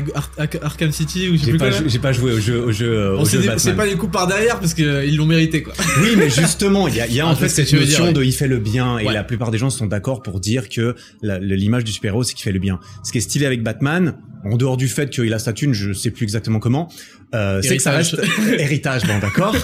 Arkham 0.61 0.93
City 0.93 1.27
ou 1.27 1.35
j'ai 1.35 1.57
pas 1.57 1.69
j'ai 1.85 1.99
pas 1.99 2.13
joué 2.13 2.31
au 2.31 2.39
jeu 2.39 2.63
au 2.63 2.71
jeu, 2.71 3.09
au 3.09 3.25
jeu 3.25 3.41
c'est 3.57 3.75
pas 3.75 3.85
des 3.85 3.95
coups 3.95 4.13
par 4.13 4.25
derrière 4.25 4.61
parce 4.61 4.73
que 4.73 4.83
euh, 4.83 5.05
ils 5.05 5.17
l'ont 5.17 5.25
mérité 5.25 5.61
quoi. 5.61 5.73
Oui 5.99 6.15
mais 6.17 6.29
justement 6.29 6.87
il 6.87 6.95
y 6.95 7.01
a, 7.01 7.07
y 7.07 7.19
a 7.19 7.27
en 7.27 7.35
fait 7.35 7.49
cette 7.49 7.73
notion 7.73 8.13
de 8.13 8.23
il 8.23 8.31
fait 8.31 8.47
le 8.47 8.59
bien 8.59 8.99
et 8.99 9.11
la 9.11 9.25
plupart 9.25 9.51
des 9.51 9.57
gens 9.57 9.69
sont 9.69 9.87
d'accord 9.87 10.21
pour 10.21 10.39
dire 10.39 10.69
que 10.69 10.95
l'image 11.21 11.83
du 11.83 11.91
super 11.91 12.13
héros 12.13 12.23
c'est 12.23 12.35
qu'il 12.35 12.43
fait 12.45 12.53
le 12.53 12.59
bien. 12.59 12.79
Ce 13.03 13.11
qui 13.11 13.17
est 13.17 13.21
stylé 13.21 13.45
avec 13.45 13.63
Batman 13.63 14.15
en 14.45 14.55
dehors 14.55 14.77
du 14.77 14.87
fait 14.87 15.09
qu'il 15.09 15.33
a 15.33 15.39
sa 15.39 15.51
thune 15.51 15.73
je 15.73 15.91
sais 15.91 16.09
plus 16.09 16.23
exactement 16.23 16.59
comment 16.59 16.89
euh, 17.33 17.61
c'est 17.61 17.77
que 17.77 17.83
ça 17.83 17.91
reste 17.91 18.19
héritage, 18.57 19.03
bon 19.07 19.19
d'accord. 19.19 19.55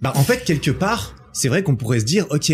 bah 0.00 0.12
en 0.14 0.22
fait 0.22 0.44
quelque 0.44 0.70
part, 0.70 1.14
c'est 1.32 1.48
vrai 1.48 1.62
qu'on 1.62 1.76
pourrait 1.76 2.00
se 2.00 2.04
dire 2.04 2.26
ok, 2.30 2.52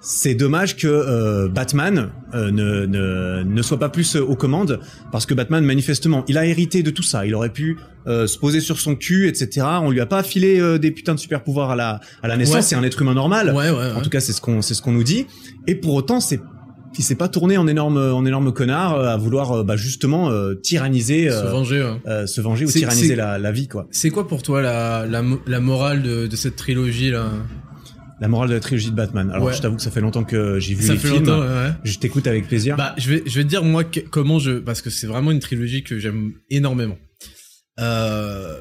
c'est 0.00 0.34
dommage 0.34 0.76
que 0.76 0.86
euh, 0.88 1.48
Batman 1.48 2.10
euh, 2.34 2.50
ne, 2.50 2.86
ne, 2.86 3.42
ne 3.42 3.62
soit 3.62 3.78
pas 3.78 3.90
plus 3.90 4.16
aux 4.16 4.34
commandes 4.34 4.80
parce 5.12 5.26
que 5.26 5.34
Batman 5.34 5.62
manifestement 5.62 6.24
il 6.26 6.38
a 6.38 6.46
hérité 6.46 6.82
de 6.82 6.90
tout 6.90 7.02
ça. 7.02 7.26
Il 7.26 7.34
aurait 7.34 7.52
pu 7.52 7.78
euh, 8.06 8.26
se 8.26 8.38
poser 8.38 8.60
sur 8.60 8.80
son 8.80 8.96
cul, 8.96 9.28
etc. 9.28 9.66
On 9.82 9.90
lui 9.90 10.00
a 10.00 10.06
pas 10.06 10.22
filé 10.22 10.78
des 10.78 10.90
putains 10.90 11.14
de 11.14 11.20
super 11.20 11.42
pouvoirs 11.44 11.70
à 11.70 11.76
la 11.76 12.00
à 12.22 12.28
la 12.28 12.36
naissance. 12.36 12.66
C'est 12.66 12.76
un 12.76 12.82
être 12.82 13.00
humain 13.02 13.14
normal. 13.14 13.54
Ouais, 13.54 13.70
ouais, 13.70 13.92
en 13.92 14.00
tout 14.00 14.10
cas 14.10 14.20
c'est 14.20 14.32
ce 14.32 14.40
qu'on 14.40 14.62
c'est 14.62 14.74
ce 14.74 14.80
qu'on 14.82 14.92
nous 14.92 15.04
dit. 15.04 15.26
Et 15.66 15.74
pour 15.74 15.94
autant 15.94 16.20
c'est 16.20 16.40
qui 16.94 17.02
s'est 17.02 17.14
pas 17.14 17.28
tourné 17.28 17.56
en 17.56 17.66
énorme 17.68 17.96
en 17.98 18.24
énorme 18.26 18.52
connard 18.52 18.94
euh, 18.96 19.08
à 19.08 19.16
vouloir 19.16 19.52
euh, 19.52 19.62
bah, 19.64 19.76
justement 19.76 20.30
euh, 20.30 20.54
tyranniser 20.54 21.30
Se 21.30 21.46
venger. 21.46 21.82
hein. 21.82 22.00
euh, 22.06 22.26
se 22.26 22.40
venger 22.40 22.66
ou 22.66 22.70
tyranniser 22.70 23.14
la, 23.16 23.38
la 23.38 23.52
vie 23.52 23.68
quoi. 23.68 23.86
C'est 23.90 24.10
quoi 24.10 24.26
pour 24.26 24.42
toi 24.42 24.60
la, 24.62 25.06
la, 25.06 25.22
mo- 25.22 25.40
la 25.46 25.60
morale 25.60 26.02
de, 26.02 26.26
de 26.26 26.36
cette 26.36 26.56
trilogie 26.56 27.10
là? 27.10 27.30
La 28.20 28.28
morale 28.28 28.50
de 28.50 28.54
la 28.54 28.60
trilogie 28.60 28.90
de 28.90 28.96
Batman. 28.96 29.30
Alors 29.30 29.46
Ouais. 29.46 29.54
je 29.54 29.62
t'avoue 29.62 29.76
que 29.76 29.82
ça 29.82 29.90
fait 29.90 30.02
longtemps 30.02 30.24
que 30.24 30.58
j'ai 30.60 30.74
vu 30.74 30.84
Ça 30.84 30.92
les 30.92 30.98
fait 30.98 31.08
films. 31.08 31.24
longtemps, 31.24 31.40
ouais, 31.40 31.46
ouais. 31.46 31.70
Je 31.84 31.98
t'écoute 31.98 32.26
avec 32.26 32.48
plaisir. 32.48 32.76
Bah, 32.76 32.94
je 32.98 33.08
vais, 33.08 33.22
je 33.24 33.34
vais 33.38 33.44
te 33.44 33.48
dire 33.48 33.64
moi 33.64 33.82
que- 33.84 34.00
comment 34.00 34.38
je, 34.38 34.58
parce 34.58 34.82
que 34.82 34.90
c'est 34.90 35.06
vraiment 35.06 35.30
une 35.30 35.38
trilogie 35.40 35.82
que 35.84 35.98
j'aime 35.98 36.32
énormément. 36.50 36.98
Euh, 37.78 38.56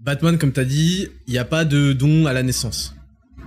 Batman, 0.00 0.38
comme 0.38 0.52
t'as 0.52 0.64
dit, 0.64 1.08
il 1.26 1.32
n'y 1.32 1.38
a 1.38 1.44
pas 1.44 1.64
de 1.64 1.92
don 1.92 2.26
à 2.26 2.32
la 2.32 2.42
naissance. 2.42 2.94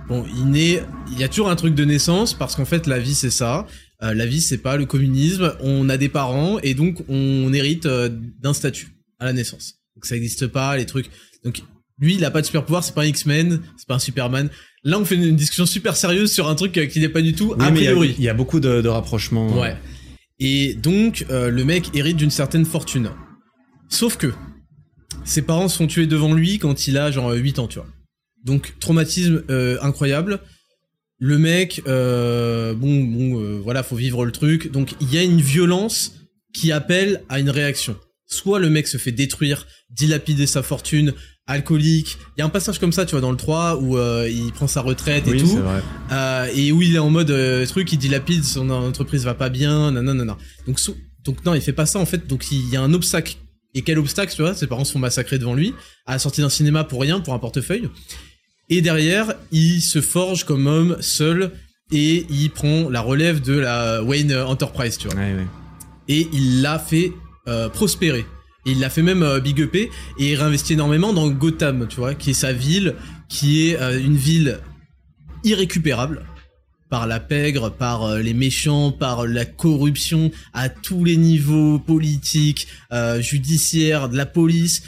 Bon, 0.08 0.24
il 0.36 0.46
naît, 0.50 0.82
il 1.12 1.18
y 1.18 1.24
a 1.24 1.28
toujours 1.28 1.50
un 1.50 1.56
truc 1.56 1.74
de 1.74 1.84
naissance 1.84 2.34
parce 2.34 2.56
qu'en 2.56 2.64
fait 2.64 2.86
la 2.86 2.98
vie 2.98 3.14
c'est 3.14 3.30
ça. 3.30 3.66
Euh, 4.02 4.14
la 4.14 4.26
vie 4.26 4.40
c'est 4.40 4.58
pas 4.58 4.76
le 4.76 4.86
communisme. 4.86 5.54
On 5.60 5.88
a 5.88 5.96
des 5.96 6.08
parents 6.08 6.58
et 6.60 6.74
donc 6.74 7.02
on 7.08 7.52
hérite 7.52 7.86
euh, 7.86 8.08
d'un 8.40 8.54
statut 8.54 8.88
à 9.18 9.24
la 9.24 9.32
naissance. 9.32 9.74
Donc 9.96 10.06
ça 10.06 10.14
n'existe 10.14 10.46
pas 10.46 10.76
les 10.76 10.86
trucs. 10.86 11.10
Donc 11.44 11.62
lui 11.98 12.14
il 12.14 12.24
a 12.24 12.30
pas 12.30 12.40
de 12.40 12.46
super 12.46 12.64
pouvoir, 12.64 12.84
c'est 12.84 12.94
pas 12.94 13.02
un 13.02 13.06
X-Men, 13.06 13.60
c'est 13.76 13.88
pas 13.88 13.96
un 13.96 14.00
Superman. 14.00 14.50
Là 14.84 14.98
on 15.00 15.04
fait 15.04 15.16
une, 15.16 15.34
discussion 15.34 15.66
super 15.66 15.96
sérieuse 15.96 16.32
sur 16.32 16.48
un 16.48 16.54
truc 16.54 16.76
euh, 16.78 16.86
qui 16.86 17.00
n'est 17.00 17.08
pas 17.08 17.22
du 17.22 17.32
tout 17.32 17.54
Oui, 17.58 17.64
a 17.64 17.70
il 17.70 17.74
y 17.74 17.84
priori. 17.84 18.14
il 18.18 18.24
y, 18.24 18.28
a 18.28 18.34
beaucoup 18.34 18.60
de, 18.60 18.80
de 18.80 18.88
rapprochements. 18.88 19.58
Ouais. 19.58 19.76
Et 20.38 20.74
donc, 20.74 21.26
euh, 21.30 21.50
le 21.50 21.64
mec 21.64 21.90
hérite 21.94 22.16
d'une 22.16 22.30
certaine 22.30 22.64
fortune. 22.64 23.10
Sauf 23.88 24.16
que, 24.16 24.32
ses 25.24 25.42
parents 25.42 25.68
se 25.68 25.76
font 25.76 25.88
tuer 25.88 26.06
devant 26.06 26.32
lui 26.32 26.60
quand 26.60 26.86
il 26.86 26.96
a 26.96 27.10
genre 27.10 27.32
8 27.32 27.58
ans, 27.58 27.66
tu 27.66 27.80
vois. 27.80 27.88
Donc, 28.44 28.74
traumatisme 28.78 29.42
incroyable. 29.82 30.40
Le 31.18 31.36
mec, 31.38 31.82
euh, 31.86 32.74
bon, 32.74 33.02
bon, 33.04 33.40
euh, 33.42 33.60
voilà, 33.62 33.82
faut 33.82 33.96
vivre 33.96 34.24
le 34.24 34.32
truc. 34.32 34.70
Donc, 34.70 34.94
il 35.00 35.12
y 35.12 35.18
a 35.18 35.22
une 35.22 35.40
violence 35.40 36.14
qui 36.52 36.70
appelle 36.72 37.22
à 37.28 37.40
une 37.40 37.50
réaction. 37.50 37.96
Soit 38.26 38.58
le 38.60 38.70
mec 38.70 38.86
se 38.86 38.98
fait 38.98 39.10
détruire, 39.12 39.66
dilapider 39.90 40.46
sa 40.46 40.62
fortune, 40.62 41.14
alcoolique. 41.46 42.18
Il 42.36 42.40
y 42.40 42.42
a 42.42 42.44
un 42.44 42.50
passage 42.50 42.78
comme 42.78 42.92
ça, 42.92 43.04
tu 43.06 43.12
vois, 43.12 43.20
dans 43.20 43.30
le 43.30 43.36
3 43.36 43.76
où 43.80 43.96
euh, 43.96 44.28
il 44.30 44.52
prend 44.52 44.66
sa 44.66 44.80
retraite 44.82 45.26
et 45.26 45.30
tout. 45.38 45.46
Euh, 46.12 46.46
et 46.54 46.72
où 46.72 46.82
il 46.82 46.94
est 46.94 46.98
en 46.98 47.10
mode 47.10 47.30
euh, 47.30 47.64
truc, 47.66 47.90
il 47.92 47.98
dilapide, 47.98 48.44
son 48.44 48.68
entreprise 48.70 49.24
va 49.24 49.34
pas 49.34 49.48
bien, 49.48 49.90
nanana. 49.92 50.36
Donc, 50.66 50.78
sou- 50.78 50.96
donc 51.24 51.44
non, 51.44 51.54
il 51.54 51.60
fait 51.62 51.72
pas 51.72 51.86
ça 51.86 51.98
en 51.98 52.06
fait. 52.06 52.26
Donc 52.26 52.46
il 52.52 52.68
y 52.70 52.76
a 52.76 52.82
un 52.82 52.92
obstacle. 52.94 53.36
Et 53.74 53.82
quel 53.82 53.98
obstacle, 53.98 54.34
tu 54.34 54.42
vois 54.42 54.54
Ses 54.54 54.66
parents 54.66 54.84
se 54.84 54.92
font 54.92 54.98
massacrer 54.98 55.38
devant 55.38 55.54
lui, 55.54 55.74
à 56.06 56.12
la 56.12 56.18
sortie 56.18 56.40
d'un 56.42 56.48
cinéma 56.48 56.84
pour 56.84 57.00
rien, 57.00 57.20
pour 57.20 57.34
un 57.34 57.38
portefeuille. 57.38 57.88
Et 58.70 58.82
derrière, 58.82 59.34
il 59.50 59.80
se 59.80 60.00
forge 60.00 60.44
comme 60.44 60.66
homme 60.66 60.96
seul 61.00 61.52
et 61.90 62.26
il 62.28 62.50
prend 62.50 62.90
la 62.90 63.00
relève 63.00 63.40
de 63.40 63.54
la 63.54 64.02
Wayne 64.02 64.34
Enterprise, 64.34 64.98
tu 64.98 65.08
vois 65.08 65.16
Ouais, 65.16 65.34
ouais. 65.34 65.46
et 66.08 66.28
il 66.32 66.60
l'a 66.60 66.78
fait 66.78 67.12
euh, 67.46 67.68
prospérer. 67.70 68.26
Et 68.66 68.72
il 68.72 68.80
l'a 68.80 68.90
fait 68.90 69.00
même 69.02 69.22
euh, 69.22 69.40
big 69.40 69.58
upper 69.60 69.90
et 70.18 70.34
réinvestit 70.36 70.74
énormément 70.74 71.14
dans 71.14 71.28
Gotham, 71.30 71.86
tu 71.88 71.96
vois, 71.96 72.14
qui 72.14 72.30
est 72.30 72.34
sa 72.34 72.52
ville, 72.52 72.94
qui 73.30 73.68
est 73.68 73.80
euh, 73.80 73.98
une 73.98 74.16
ville 74.16 74.58
irrécupérable 75.44 76.26
par 76.90 77.06
la 77.06 77.20
pègre, 77.20 77.70
par 77.70 78.16
les 78.16 78.34
méchants, 78.34 78.92
par 78.92 79.26
la 79.26 79.44
corruption 79.44 80.30
à 80.54 80.68
tous 80.70 81.04
les 81.04 81.18
niveaux 81.18 81.78
politiques, 81.78 82.66
judiciaires, 83.18 84.08
de 84.08 84.16
la 84.16 84.24
police. 84.24 84.82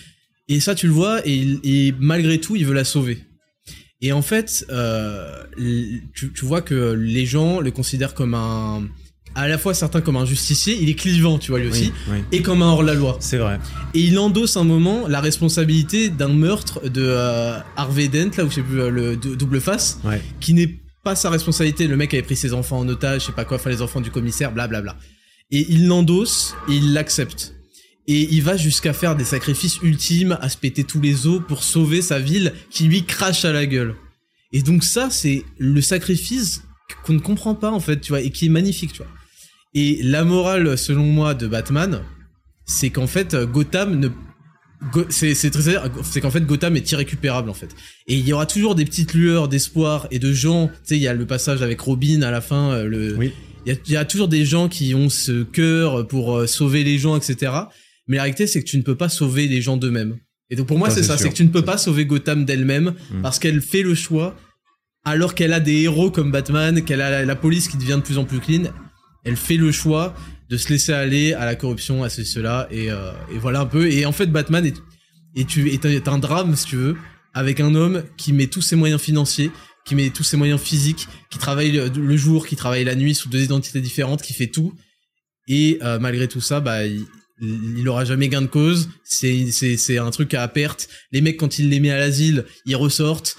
Et 0.48 0.60
ça, 0.60 0.74
tu 0.74 0.86
le 0.86 0.94
vois, 0.94 1.20
et 1.26 1.94
malgré 1.98 2.40
tout, 2.40 2.56
il 2.56 2.64
veut 2.64 2.72
la 2.72 2.84
sauver. 2.84 3.18
Et 4.02 4.12
en 4.12 4.22
fait, 4.22 4.64
euh, 4.70 5.44
tu, 6.14 6.32
tu 6.32 6.44
vois 6.44 6.62
que 6.62 6.92
les 6.92 7.26
gens 7.26 7.60
le 7.60 7.70
considèrent 7.70 8.14
comme 8.14 8.34
un, 8.34 8.88
à 9.34 9.46
la 9.46 9.58
fois 9.58 9.74
certains 9.74 10.00
comme 10.00 10.16
un 10.16 10.24
justicier, 10.24 10.78
il 10.80 10.88
est 10.88 10.94
clivant, 10.94 11.38
tu 11.38 11.50
vois 11.50 11.60
lui 11.60 11.68
aussi, 11.68 11.92
Oui, 12.08 12.14
oui. 12.18 12.24
et 12.32 12.42
comme 12.42 12.62
un 12.62 12.66
hors-la-loi. 12.72 13.18
C'est 13.20 13.36
vrai. 13.36 13.58
Et 13.94 14.00
il 14.00 14.18
endosse 14.18 14.56
un 14.56 14.64
moment 14.64 15.06
la 15.06 15.20
responsabilité 15.20 16.08
d'un 16.08 16.28
meurtre 16.28 16.88
de 16.88 17.02
euh, 17.04 17.58
Harvey 17.76 18.08
Dent, 18.08 18.30
là 18.38 18.44
où 18.44 18.48
je 18.50 18.54
sais 18.56 18.62
plus 18.62 18.80
euh, 18.80 18.90
le 18.90 19.16
dou- 19.16 19.36
double 19.36 19.60
face, 19.60 20.00
Ouais. 20.04 20.22
qui 20.40 20.54
n'est 20.54 20.78
pas 21.04 21.14
sa 21.14 21.28
responsabilité. 21.30 21.86
Le 21.86 21.96
mec 21.96 22.14
avait 22.14 22.22
pris 22.22 22.36
ses 22.36 22.54
enfants 22.54 22.78
en 22.78 22.88
otage, 22.88 23.20
je 23.22 23.26
sais 23.26 23.32
pas 23.32 23.44
quoi, 23.44 23.58
enfin 23.58 23.70
les 23.70 23.82
enfants 23.82 24.00
du 24.00 24.10
commissaire, 24.10 24.50
blablabla. 24.52 24.96
Et 25.50 25.66
il 25.68 25.86
l'endosse 25.88 26.54
et 26.70 26.72
il 26.74 26.92
l'accepte. 26.94 27.54
Et 28.12 28.28
il 28.34 28.42
va 28.42 28.56
jusqu'à 28.56 28.92
faire 28.92 29.14
des 29.14 29.24
sacrifices 29.24 29.78
ultimes, 29.82 30.36
à 30.40 30.48
se 30.48 30.56
péter 30.56 30.84
tous 30.84 31.00
les 31.00 31.26
os 31.26 31.40
pour 31.46 31.62
sauver 31.62 32.00
sa 32.02 32.18
ville 32.18 32.52
qui 32.70 32.84
lui 32.84 33.04
crache 33.04 33.44
à 33.44 33.52
la 33.52 33.66
gueule. 33.66 33.94
Et 34.52 34.62
donc 34.62 34.82
ça, 34.84 35.10
c'est 35.10 35.44
le 35.58 35.80
sacrifice 35.80 36.62
qu'on 37.04 37.12
ne 37.12 37.20
comprend 37.20 37.54
pas 37.54 37.70
en 37.70 37.78
fait, 37.80 38.00
tu 38.00 38.08
vois, 38.12 38.20
et 38.20 38.30
qui 38.30 38.46
est 38.46 38.54
magnifique, 38.60 38.92
tu 38.92 38.98
vois. 39.02 39.12
Et 39.74 40.00
la 40.02 40.24
morale, 40.24 40.76
selon 40.76 41.04
moi, 41.04 41.34
de 41.34 41.46
Batman, 41.46 42.02
c'est 42.64 42.90
qu'en 42.90 43.06
fait, 43.06 43.36
Gotham 43.36 44.00
ne 44.00 44.08
Go- 44.92 45.04
c'est 45.10 45.34
c'est 45.34 45.50
très 45.50 45.74
c'est 46.10 46.22
qu'en 46.22 46.30
fait 46.30 46.40
Gotham 46.46 46.74
est 46.74 46.90
irrécupérable 46.92 47.50
en 47.50 47.54
fait 47.60 47.68
et 48.06 48.14
il 48.14 48.26
y 48.26 48.32
aura 48.32 48.46
toujours 48.46 48.74
des 48.74 48.86
petites 48.86 49.12
lueurs 49.12 49.46
d'espoir 49.46 50.06
et 50.10 50.18
de 50.18 50.32
gens 50.32 50.68
tu 50.68 50.72
sais 50.84 50.96
il 50.96 51.02
y 51.02 51.06
a 51.06 51.12
le 51.12 51.26
passage 51.26 51.60
avec 51.60 51.78
Robin 51.82 52.22
à 52.22 52.30
la 52.30 52.40
fin 52.40 52.70
euh, 52.72 52.84
le 52.86 53.14
Oui. 53.14 53.30
il 53.66 53.72
y 53.74 53.76
a, 53.76 53.78
il 53.88 53.92
y 53.92 53.96
a 53.98 54.06
toujours 54.06 54.28
des 54.28 54.46
gens 54.46 54.70
qui 54.70 54.94
ont 54.94 55.10
ce 55.10 55.42
cœur 55.42 56.06
pour 56.08 56.34
euh, 56.34 56.46
sauver 56.46 56.82
les 56.82 56.96
gens 56.96 57.14
etc 57.14 57.52
mais 58.06 58.16
la 58.16 58.22
réalité 58.24 58.46
c'est 58.46 58.62
que 58.62 58.68
tu 58.68 58.76
ne 58.76 58.82
peux 58.82 58.96
pas 58.96 59.08
sauver 59.08 59.46
les 59.48 59.60
gens 59.62 59.76
d'eux-mêmes 59.76 60.16
et 60.50 60.56
donc 60.56 60.66
pour 60.66 60.78
moi 60.78 60.88
c'est 60.90 61.02
ça 61.02 61.16
c'est 61.18 61.28
que 61.30 61.34
tu 61.34 61.44
ne 61.44 61.48
peux 61.50 61.62
pas 61.64 61.78
sauver 61.78 62.06
Gotham 62.06 62.44
d'elle-même 62.44 62.94
Mm. 63.10 63.22
parce 63.22 63.38
qu'elle 63.38 63.60
fait 63.60 63.82
le 63.82 63.94
choix 63.94 64.36
alors 65.04 65.34
qu'elle 65.34 65.52
a 65.52 65.60
des 65.60 65.82
héros 65.82 66.10
comme 66.10 66.30
Batman 66.30 66.82
qu'elle 66.84 67.00
a 67.00 67.10
la, 67.10 67.24
la 67.24 67.36
police 67.36 67.68
qui 67.68 67.76
devient 67.76 67.96
de 67.96 68.02
plus 68.02 68.18
en 68.18 68.24
plus 68.24 68.40
clean 68.40 68.64
elle 69.24 69.36
fait 69.36 69.56
le 69.56 69.70
choix 69.72 70.14
de 70.48 70.56
se 70.56 70.68
laisser 70.70 70.92
aller 70.92 71.32
à 71.34 71.44
la 71.44 71.54
corruption, 71.54 72.02
à 72.02 72.08
ceci, 72.08 72.32
cela, 72.32 72.66
et, 72.72 72.90
euh, 72.90 73.12
et 73.32 73.38
voilà 73.38 73.60
un 73.60 73.66
peu. 73.66 73.88
Et 73.88 74.04
en 74.04 74.10
fait, 74.10 74.26
Batman 74.26 74.66
est, 74.66 74.74
est, 75.36 75.46
tu- 75.46 75.68
est, 75.68 75.86
un- 75.86 75.90
est 75.90 76.08
un 76.08 76.18
drame, 76.18 76.56
si 76.56 76.66
tu 76.66 76.74
veux, 76.76 76.96
avec 77.34 77.60
un 77.60 77.76
homme 77.76 78.02
qui 78.16 78.32
met 78.32 78.48
tous 78.48 78.60
ses 78.62 78.74
moyens 78.74 79.00
financiers, 79.00 79.52
qui 79.84 79.94
met 79.94 80.10
tous 80.10 80.24
ses 80.24 80.36
moyens 80.36 80.60
physiques, 80.60 81.06
qui 81.30 81.38
travaille 81.38 81.70
le, 81.70 81.88
le 81.88 82.16
jour, 82.16 82.48
qui 82.48 82.56
travaille 82.56 82.82
la 82.82 82.96
nuit 82.96 83.14
sous 83.14 83.28
deux 83.28 83.42
identités 83.44 83.80
différentes, 83.80 84.22
qui 84.22 84.32
fait 84.32 84.48
tout. 84.48 84.72
Et 85.46 85.78
euh, 85.82 86.00
malgré 86.00 86.26
tout 86.26 86.40
ça, 86.40 86.58
bah, 86.58 86.84
il, 86.84 87.04
il 87.40 87.88
aura 87.88 88.04
jamais 88.04 88.28
gain 88.28 88.42
de 88.42 88.46
cause. 88.46 88.88
C'est 89.04 89.50
c'est 89.50 89.76
c'est 89.76 89.98
un 89.98 90.10
truc 90.10 90.34
à 90.34 90.46
perte. 90.48 90.88
Les 91.12 91.20
mecs, 91.20 91.36
quand 91.38 91.58
il 91.58 91.68
les 91.70 91.80
met 91.80 91.90
à 91.90 91.98
l'asile, 91.98 92.44
ils 92.66 92.76
ressortent. 92.76 93.36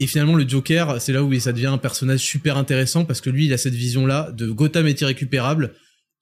Et 0.00 0.06
finalement, 0.06 0.34
le 0.34 0.48
Joker, 0.48 1.00
c'est 1.00 1.12
là 1.12 1.22
où 1.22 1.38
ça 1.38 1.52
devient 1.52 1.66
un 1.66 1.78
personnage 1.78 2.20
super 2.20 2.56
intéressant 2.56 3.04
parce 3.04 3.20
que 3.20 3.30
lui, 3.30 3.46
il 3.46 3.52
a 3.52 3.58
cette 3.58 3.74
vision-là 3.74 4.32
de 4.32 4.48
Gotham 4.50 4.86
est 4.86 5.00
irrécupérable. 5.00 5.74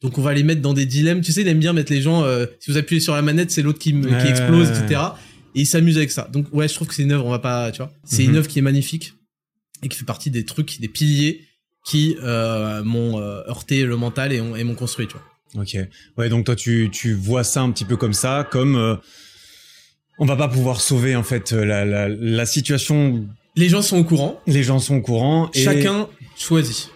Donc 0.02 0.18
on 0.18 0.22
va 0.22 0.34
les 0.34 0.42
mettre 0.42 0.60
dans 0.62 0.74
des 0.74 0.86
dilemmes. 0.86 1.20
Tu 1.22 1.32
sais, 1.32 1.42
il 1.42 1.48
aime 1.48 1.58
bien 1.60 1.72
mettre 1.72 1.92
les 1.92 2.00
gens. 2.02 2.24
euh, 2.24 2.46
si 2.58 2.70
vous 2.70 2.76
appuyez 2.78 3.00
sur 3.00 3.14
la 3.14 3.22
manette, 3.22 3.50
c'est 3.50 3.62
l'autre 3.62 3.78
qui, 3.78 3.92
me- 3.92 4.08
qui 4.22 4.28
explose, 4.28 4.68
etc. 4.70 5.00
Et 5.54 5.60
il 5.62 5.66
s'amuse 5.66 5.96
avec 5.96 6.10
ça. 6.10 6.28
Donc 6.32 6.46
ouais, 6.52 6.68
je 6.68 6.74
trouve 6.74 6.88
que 6.88 6.94
c'est 6.94 7.02
une 7.02 7.12
œuvre. 7.12 7.26
On 7.26 7.30
va 7.30 7.38
pas, 7.38 7.70
tu 7.72 7.78
vois, 7.78 7.92
c'est 8.04 8.22
Mhm. 8.24 8.30
une 8.30 8.36
œuvre 8.36 8.48
qui 8.48 8.58
est 8.58 8.62
magnifique 8.62 9.14
et 9.82 9.88
qui 9.88 9.96
fait 9.98 10.04
partie 10.04 10.30
des 10.30 10.44
trucs, 10.44 10.80
des 10.80 10.88
piliers 10.88 11.46
qui 11.86 12.16
euh, 12.22 12.82
m'ont 12.84 13.18
euh, 13.18 13.40
heurté 13.48 13.84
le 13.84 13.96
mental 13.96 14.32
et, 14.32 14.40
ont- 14.40 14.54
et 14.56 14.64
m'ont 14.64 14.74
construit. 14.74 15.06
Tu 15.06 15.14
vois. 15.14 15.22
Ok. 15.56 15.76
Ouais, 16.16 16.28
donc 16.28 16.44
toi, 16.46 16.54
tu, 16.56 16.88
tu 16.92 17.12
vois 17.14 17.42
ça 17.44 17.62
un 17.62 17.70
petit 17.72 17.84
peu 17.84 17.96
comme 17.96 18.12
ça, 18.12 18.46
comme 18.50 18.76
euh, 18.76 18.96
on 20.18 20.24
va 20.26 20.36
pas 20.36 20.48
pouvoir 20.48 20.80
sauver 20.80 21.16
en 21.16 21.22
fait 21.22 21.52
la, 21.52 21.84
la, 21.84 22.08
la 22.08 22.46
situation. 22.46 23.26
Les 23.56 23.68
gens 23.68 23.82
sont 23.82 23.98
au 23.98 24.04
courant. 24.04 24.40
Les 24.46 24.62
gens 24.62 24.78
sont 24.78 24.96
au 24.96 25.00
courant. 25.00 25.50
Et 25.54 25.62
Chacun 25.64 26.08
choisit. 26.36 26.90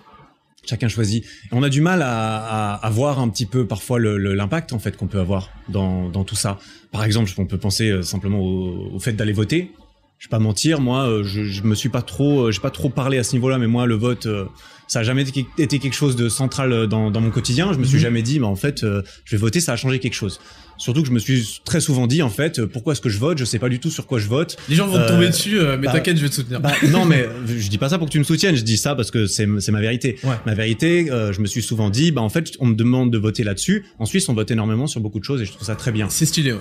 chacun 0.65 0.89
choisit. 0.89 1.25
On 1.51 1.63
a 1.63 1.69
du 1.69 1.81
mal 1.81 2.01
à, 2.03 2.75
à, 2.75 2.75
à 2.87 2.91
voir 2.91 3.19
un 3.19 3.29
petit 3.29 3.47
peu 3.47 3.67
parfois 3.67 3.99
le- 3.99 4.19
le- 4.19 4.35
l'impact 4.35 4.73
en 4.73 4.79
fait 4.79 4.97
qu'on 4.97 5.09
peut 5.09 5.19
avoir 5.21 5.51
dans, 5.69 6.09
dans 6.09 6.23
tout 6.25 6.37
ça. 6.37 6.59
Par 6.93 7.03
exemple, 7.05 7.31
on 7.39 7.47
peut 7.47 7.59
penser 7.59 7.91
euh, 7.91 8.03
simplement 8.03 8.39
au, 8.41 8.91
au 8.95 8.99
fait 9.01 9.13
d'aller 9.15 9.33
voter. 9.33 9.73
Je 10.19 10.27
vais 10.29 10.31
pas 10.31 10.39
mentir, 10.39 10.81
moi, 10.81 11.09
euh, 11.09 11.25
je, 11.25 11.43
je 11.45 11.63
me 11.65 11.75
suis 11.75 11.89
pas 11.89 12.03
trop, 12.03 12.45
euh, 12.47 12.51
j'ai 12.53 12.61
pas 12.61 12.71
trop 12.71 12.89
parlé 12.89 13.19
à 13.19 13.25
ce 13.25 13.33
niveau-là, 13.33 13.59
mais 13.59 13.67
moi, 13.67 13.85
le 13.85 13.95
vote, 13.97 14.27
euh, 14.27 14.47
ça 14.87 15.01
a 15.01 15.03
jamais 15.03 15.23
été, 15.23 15.79
quelque 15.79 15.95
chose 15.95 16.17
de 16.17 16.29
central 16.29 16.73
euh, 16.73 16.87
dans, 16.87 17.11
dans 17.11 17.21
mon 17.21 17.31
quotidien. 17.31 17.73
Je 17.73 17.79
me 17.79 17.85
suis 17.85 17.97
Mhm. 17.97 18.03
jamais 18.03 18.23
dit, 18.23 18.39
bah 18.39 18.47
en 18.47 18.57
fait, 18.57 18.85
euh, 18.85 19.03
je 19.25 19.35
vais 19.37 19.41
voter, 19.41 19.61
ça 19.61 19.73
a 19.73 19.77
changé 19.77 19.99
quelque 19.99 20.15
chose. 20.15 20.41
Surtout 20.77 21.03
que 21.03 21.09
je 21.09 21.13
me 21.13 21.21
suis 21.21 21.61
très 21.65 21.81
souvent 21.81 22.07
dit, 22.09 22.21
en 22.23 22.29
fait, 22.29 22.59
euh, 22.59 22.67
pourquoi 22.67 22.93
est-ce 22.95 23.01
que 23.01 23.09
je 23.09 23.19
vote? 23.19 23.39
Je 23.39 23.45
sais 23.45 23.61
pas 23.61 23.69
du 23.69 23.79
tout 23.79 23.91
sur 23.91 24.07
quoi 24.09 24.19
je 24.19 24.27
vote. 24.29 24.57
Les 24.69 24.75
gens 24.75 24.87
vont 24.89 24.95
te 24.95 24.99
Euh, 25.03 25.09
tomber 25.09 25.29
dessus, 25.29 25.57
euh, 25.59 25.77
mais 25.79 25.87
bah, 25.87 25.93
t'inquiète, 25.93 26.17
je 26.17 26.23
vais 26.23 26.29
te 26.29 26.35
soutenir. 26.35 26.61
Bah, 26.61 26.73
non, 26.91 27.05
mais 27.07 27.29
je 27.47 27.69
dis 27.69 27.79
pas 27.79 27.89
ça 27.89 27.97
pour 27.99 28.09
que 28.09 28.13
tu 28.13 28.19
me 28.19 28.25
soutiennes. 28.25 28.57
Je 28.57 28.63
dis 28.63 28.77
ça 28.77 28.95
parce 28.97 29.11
que 29.13 29.27
c'est 29.27 29.47
c'est 29.61 29.71
ma 29.73 29.81
vérité. 29.81 30.19
Ouais. 30.25 30.35
Ma 30.47 30.55
vérité, 30.55 31.11
euh, 31.13 31.33
je 31.33 31.41
me 31.41 31.47
suis 31.47 31.63
souvent 31.63 31.91
dit, 31.91 32.11
bah 32.11 32.23
en 32.23 32.29
fait, 32.29 32.53
on 32.59 32.67
me 32.67 32.75
demande 32.75 33.13
de 33.13 33.19
voter 33.19 33.45
là-dessus. 33.45 33.85
En 34.01 34.05
Suisse, 34.07 34.29
on 34.29 34.35
vote 34.35 34.51
énormément 34.51 34.87
sur 34.89 35.01
beaucoup 35.01 35.21
de 35.21 35.25
choses 35.25 35.41
et 35.41 35.45
je 35.45 35.53
trouve 35.53 35.67
ça 35.67 35.77
très 35.77 35.93
bien. 35.93 36.09
C'est 36.11 36.27
stylé, 36.27 36.53
ouais. 36.53 36.59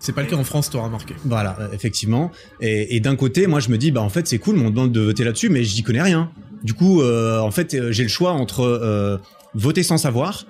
C'est 0.00 0.12
pas 0.12 0.22
le 0.22 0.28
cas 0.28 0.36
en 0.36 0.44
France, 0.44 0.70
t'auras 0.70 0.86
remarqué. 0.86 1.14
Voilà, 1.24 1.56
euh, 1.60 1.68
effectivement. 1.72 2.30
Et, 2.60 2.96
et 2.96 3.00
d'un 3.00 3.16
côté, 3.16 3.46
moi, 3.46 3.60
je 3.60 3.68
me 3.68 3.78
dis, 3.78 3.90
bah 3.90 4.00
en 4.00 4.08
fait, 4.08 4.26
c'est 4.26 4.38
cool, 4.38 4.56
on 4.58 4.64
me 4.64 4.70
demande 4.70 4.92
de 4.92 5.00
voter 5.00 5.24
là-dessus, 5.24 5.48
mais 5.48 5.64
j'y 5.64 5.82
connais 5.82 6.02
rien. 6.02 6.30
Du 6.62 6.74
coup, 6.74 7.02
euh, 7.02 7.40
en 7.40 7.50
fait, 7.50 7.74
euh, 7.74 7.92
j'ai 7.92 8.02
le 8.02 8.08
choix 8.08 8.32
entre 8.32 8.60
euh, 8.60 9.18
voter 9.54 9.82
sans 9.82 9.98
savoir, 9.98 10.46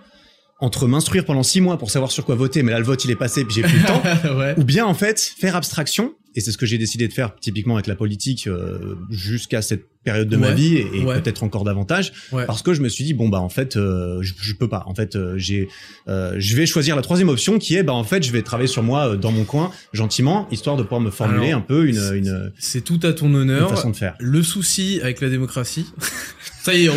entre 0.60 0.86
m'instruire 0.86 1.24
pendant 1.24 1.42
six 1.42 1.60
mois 1.60 1.78
pour 1.78 1.90
savoir 1.90 2.10
sur 2.10 2.24
quoi 2.24 2.34
voter, 2.34 2.62
mais 2.62 2.72
là, 2.72 2.78
le 2.78 2.84
vote, 2.84 3.04
il 3.04 3.10
est 3.10 3.16
passé, 3.16 3.44
puis 3.44 3.54
j'ai 3.54 3.62
plus 3.62 3.78
le 3.78 3.84
temps. 3.84 4.02
ouais. 4.38 4.54
Ou 4.58 4.64
bien 4.64 4.86
en 4.86 4.94
fait 4.94 5.20
faire 5.20 5.56
abstraction, 5.56 6.14
et 6.34 6.40
c'est 6.40 6.52
ce 6.52 6.58
que 6.58 6.66
j'ai 6.66 6.78
décidé 6.78 7.08
de 7.08 7.12
faire 7.12 7.34
typiquement 7.36 7.74
avec 7.74 7.86
la 7.86 7.96
politique 7.96 8.46
euh, 8.46 8.96
jusqu'à 9.10 9.62
cette 9.62 9.86
période 10.08 10.28
de 10.28 10.36
ma 10.36 10.52
vie 10.52 10.76
et, 10.76 10.88
et 10.98 11.04
Ouais. 11.04 11.20
peut-être 11.20 11.42
encore 11.42 11.64
davantage 11.64 12.12
Ouais. 12.32 12.46
parce 12.46 12.62
que 12.62 12.72
je 12.74 12.80
me 12.82 12.88
suis 12.88 13.04
dit 13.04 13.14
bon 13.14 13.28
bah 13.28 13.40
en 13.40 13.48
fait 13.48 13.76
euh, 13.76 14.18
je, 14.22 14.32
je 14.40 14.54
peux 14.54 14.68
pas 14.68 14.82
en 14.86 14.94
fait 14.94 15.16
euh, 15.16 15.34
j'ai 15.36 15.68
euh, 16.08 16.34
je 16.38 16.56
vais 16.56 16.66
choisir 16.66 16.96
la 16.96 17.02
troisième 17.02 17.28
option 17.28 17.58
qui 17.58 17.76
est 17.76 17.82
bah 17.82 17.92
en 17.92 18.04
fait 18.04 18.22
je 18.22 18.32
vais 18.32 18.42
travailler 18.42 18.68
sur 18.76 18.82
moi 18.82 19.16
dans 19.16 19.32
mon 19.32 19.44
coin 19.44 19.70
gentiment 19.92 20.46
histoire 20.50 20.76
de 20.76 20.82
pouvoir 20.82 21.00
me 21.00 21.10
formuler 21.10 21.48
Alors, 21.48 21.58
un 21.60 21.64
peu 21.72 21.86
une 21.86 22.02
une, 22.14 22.52
C'est 22.58 22.82
tout 22.82 23.00
à 23.02 23.12
ton 23.12 23.28
une 23.28 23.36
honneur. 23.36 23.70
façon 23.70 23.90
de 23.90 23.96
faire 23.96 24.14
Le 24.20 24.42
souci 24.42 25.00
avec 25.02 25.20
la 25.20 25.28
démocratie. 25.28 25.86
Ça 26.62 26.74
y 26.74 26.84
est, 26.86 26.88
on, 26.90 26.94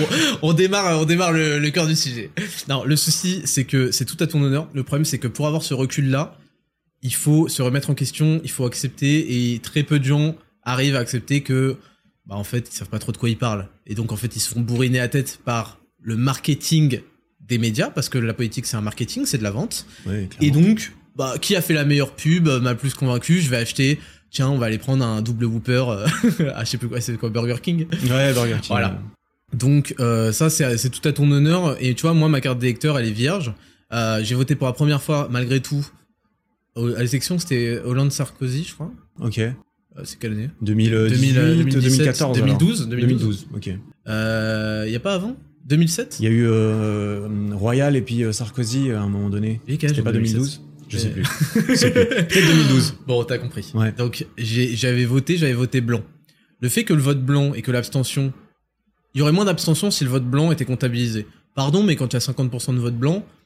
on 0.50 0.54
démarre, 0.54 1.00
on 1.02 1.06
démarre 1.06 1.32
le, 1.32 1.60
le 1.60 1.70
cœur 1.70 1.88
du 1.88 1.96
sujet. 1.96 2.30
Non, 2.68 2.84
le 2.84 2.96
souci, 2.96 3.42
c'est 3.46 3.64
que 3.64 3.92
c'est 3.92 4.06
tout 4.06 4.18
à 4.20 4.28
ton 4.28 4.42
honneur. 4.42 4.68
Le 4.74 4.84
problème, 4.84 5.06
c'est 5.06 5.18
que 5.18 5.28
pour 5.30 5.48
avoir 5.48 5.64
ce 5.64 5.74
recul-là, 5.74 6.36
il 7.04 7.14
faut 7.14 7.48
se 7.48 7.62
remettre 7.62 7.90
en 7.90 7.94
question, 7.94 8.42
il 8.44 8.50
faut 8.52 8.66
accepter, 8.66 9.54
et 9.54 9.60
très 9.60 9.84
peu 9.84 9.98
de 10.00 10.04
gens 10.06 10.36
arrivent 10.64 10.96
à 10.96 11.00
accepter 11.00 11.42
que, 11.42 11.78
bah, 12.26 12.36
en 12.36 12.44
fait, 12.44 12.70
ils 12.72 12.76
savent 12.76 12.90
pas 12.90 13.00
trop 13.00 13.12
de 13.12 13.18
quoi 13.18 13.30
ils 13.30 13.38
parlent. 13.38 13.68
Et 13.88 13.96
donc, 13.96 14.12
en 14.12 14.16
fait, 14.16 14.36
ils 14.36 14.40
se 14.40 14.50
font 14.54 14.62
bourriner 14.62 15.00
la 15.00 15.08
tête 15.08 15.40
par 15.44 15.80
le 16.02 16.16
marketing 16.18 17.02
des 17.42 17.58
médias, 17.58 17.90
parce 17.90 18.10
que 18.10 18.18
la 18.18 18.34
politique, 18.34 18.66
c'est 18.66 18.78
un 18.78 18.82
marketing, 18.82 19.26
c'est 19.26 19.38
de 19.38 19.44
la 19.44 19.52
vente. 19.52 19.86
Ouais, 20.06 20.30
Et 20.40 20.52
donc, 20.52 20.94
bah, 21.16 21.36
qui 21.42 21.56
a 21.56 21.62
fait 21.62 21.74
la 21.74 21.84
meilleure 21.86 22.16
pub 22.16 22.48
euh, 22.48 22.60
m'a 22.60 22.76
plus 22.76 22.94
convaincu. 22.94 23.42
Je 23.42 23.50
vais 23.50 23.58
acheter. 23.58 24.00
Tiens, 24.30 24.50
on 24.50 24.58
va 24.58 24.68
aller 24.68 24.78
prendre 24.78 25.04
un 25.06 25.22
double 25.22 25.46
Whopper. 25.46 25.84
euh, 25.90 26.08
à 26.56 26.64
je 26.64 26.70
sais 26.70 26.78
plus 26.78 26.88
quoi, 26.88 27.02
c'est 27.02 27.18
quoi 27.18 27.30
Burger 27.30 27.58
King? 27.62 27.88
ouais 28.10 28.34
Burger 28.34 28.58
King 28.62 28.70
Voilà. 28.70 28.98
Donc 29.54 29.94
euh, 30.00 30.32
ça, 30.32 30.50
c'est 30.50 30.90
tout 30.90 31.06
à 31.08 31.12
ton 31.12 31.30
honneur. 31.30 31.76
Et 31.84 31.94
tu 31.96 32.04
vois, 32.04 32.14
moi, 32.14 32.30
ma 32.30 32.40
carte 32.40 32.60
d'électeur, 32.60 32.98
elle 32.98 33.08
est 33.08 33.12
vierge. 33.12 33.54
Euh, 33.92 34.24
J'ai 34.24 34.36
voté 34.36 34.56
pour 34.56 34.68
la 34.68 34.74
première 34.74 35.02
fois, 35.02 35.28
malgré 35.30 35.60
tout. 35.60 35.86
À 36.78 37.04
l'élection, 37.04 37.38
c'était 37.38 37.80
Hollande-Sarkozy, 37.84 38.64
je 38.64 38.74
crois. 38.76 38.92
ok 39.20 39.42
c'est 40.04 40.18
quelle 40.20 40.34
année 40.34 40.50
2018 40.62 41.64
2017, 41.64 41.82
2014 41.82 42.22
alors. 42.22 42.36
2012, 42.36 42.88
2012 42.90 43.48
ok 43.56 43.70
Euh, 44.08 44.86
y 44.90 44.96
a 44.96 45.00
pas 45.00 45.14
avant 45.14 45.36
2007 45.66 46.18
il 46.20 46.24
y 46.24 46.28
a 46.28 46.32
eu 46.32 46.46
euh, 46.48 47.28
Royal 47.54 47.96
et 47.96 48.02
puis 48.02 48.24
euh, 48.24 48.32
Sarkozy 48.32 48.92
à 48.92 49.02
un 49.02 49.10
moment 49.10 49.30
donné 49.30 49.62
Il 49.68 49.80
c'était 49.80 50.02
pas 50.02 50.12
2012 50.12 50.62
je 50.90 50.98
sais 50.98 51.10
plus 51.10 51.24
je 51.70 51.76
sais 51.76 51.92
plus 51.92 52.06
peut-être 52.06 52.48
2012 52.48 52.96
Bon, 53.08 53.24
t'as 53.24 53.38
compris. 53.38 53.72
Ouais. 53.74 53.92
Donc 53.94 54.26
j'avais 54.38 55.06
voté, 55.06 55.38
j'avais 55.38 55.54
voté 55.54 55.80
blanc. 55.82 56.02
Le 56.60 56.70
fait 56.70 56.84
que 56.84 56.94
le 56.94 57.02
vote 57.02 57.22
blanc 57.24 57.54
et 57.54 57.62
que 57.62 57.72
l'abstention, 57.72 58.34
il 59.16 59.20
y 59.20 59.22
aurait 59.22 59.32
moins 59.32 59.46
d'abstention 59.46 59.90
si 59.90 60.04
le 60.04 60.10
vote 60.10 60.26
blanc 60.26 60.52
était 60.52 60.66
comptabilisé. 60.66 61.26
Pardon, 61.56 61.84
mais 61.84 61.96
quand 61.96 62.08
tu 62.10 62.18
as 62.18 62.20
50% 62.30 62.76
de 62.76 62.80
vote 62.80 62.96
blanc, 62.96 63.26
il 63.26 63.41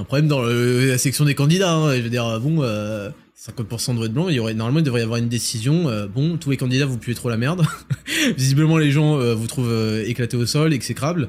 un 0.00 0.04
problème 0.04 0.28
dans 0.28 0.42
le- 0.42 0.86
la 0.88 0.98
section 0.98 1.24
des 1.24 1.34
candidats. 1.34 1.72
hein. 1.72 1.94
Je 1.96 2.00
veux 2.02 2.10
dire, 2.10 2.40
bon, 2.40 2.62
euh, 2.62 3.10
50% 3.36 3.94
de 3.94 3.98
vote 3.98 4.12
blanc, 4.12 4.28
il 4.28 4.34
y 4.34 4.38
aurait 4.40 4.54
normalement 4.54 4.80
il 4.80 4.84
devrait 4.84 5.00
y 5.00 5.04
avoir 5.04 5.18
une 5.18 5.28
décision. 5.28 5.88
euh, 5.88 6.06
bon, 6.06 6.36
tous 6.36 6.50
les 6.50 6.56
candidats 6.56 6.86
vous 6.86 6.98
puez 6.98 7.14
trop 7.14 7.28
la 7.30 7.36
merde. 7.36 7.62
Visiblement, 8.36 8.76
les 8.78 8.90
gens 8.90 9.18
euh, 9.18 9.34
vous 9.34 9.46
trouvent 9.46 9.70
euh, 9.70 10.04
éclatés 10.06 10.36
au 10.36 10.46
sol, 10.46 10.72
exécrables. 10.72 11.28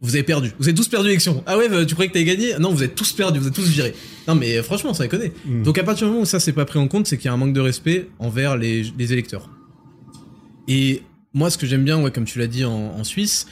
Vous 0.00 0.14
avez 0.14 0.22
perdu. 0.22 0.52
Vous 0.60 0.68
avez 0.68 0.76
tous 0.76 0.86
perdu 0.88 1.08
l'élection. 1.08 1.42
Ah 1.46 1.58
ouais, 1.58 1.68
bah, 1.68 1.84
tu 1.84 1.94
croyais 1.94 2.08
que 2.08 2.12
t'avais 2.14 2.24
gagné? 2.24 2.52
Non, 2.60 2.70
vous 2.72 2.84
êtes 2.84 2.94
tous 2.94 3.12
perdus, 3.12 3.40
vous 3.40 3.48
êtes 3.48 3.54
tous 3.54 3.66
virés. 3.68 3.94
Non, 4.28 4.36
mais 4.36 4.58
euh, 4.58 4.62
franchement, 4.62 4.94
ça 4.94 5.02
déconne. 5.04 5.30
Mm. 5.44 5.62
Donc 5.64 5.76
à 5.78 5.82
partir 5.84 6.06
du 6.06 6.10
moment 6.12 6.22
où 6.22 6.26
ça 6.26 6.38
c'est 6.38 6.52
pas 6.52 6.64
pris 6.64 6.78
en 6.78 6.86
compte, 6.86 7.06
c'est 7.08 7.16
qu'il 7.16 7.26
y 7.26 7.28
a 7.28 7.32
un 7.32 7.36
manque 7.36 7.52
de 7.54 7.60
respect 7.60 8.08
envers 8.20 8.56
les, 8.56 8.84
les 8.96 9.12
électeurs. 9.12 9.50
Et 10.68 11.02
moi, 11.34 11.50
ce 11.50 11.58
que 11.58 11.66
j'aime 11.66 11.84
bien, 11.84 12.00
ouais, 12.00 12.10
comme 12.12 12.24
tu 12.26 12.38
l'as 12.38 12.46
dit 12.46 12.64
en, 12.64 12.72
en 12.96 13.04
Suisse, 13.04 13.46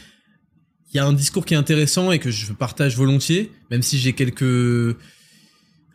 il 0.97 0.99
y 0.99 1.01
a 1.01 1.05
un 1.07 1.13
discours 1.13 1.45
qui 1.45 1.53
est 1.53 1.59
intéressant 1.59 2.11
et 2.11 2.19
que 2.19 2.31
je 2.31 2.53
partage 2.55 2.97
volontiers, 2.97 3.53
même 3.71 3.83
si 3.83 3.99
j'ai 3.99 4.15
quelques 4.15 4.97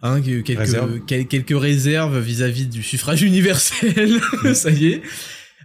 hein, 0.03 0.21
que- 0.21 0.41
quelques 0.41 1.05
quel- 1.07 1.25
quelques 1.27 1.59
réserves 1.59 2.19
vis-à-vis 2.19 2.67
du 2.67 2.83
suffrage 2.83 3.21
universel. 3.31 4.21
ça 4.53 4.69
y 4.69 4.85
est. 4.93 5.01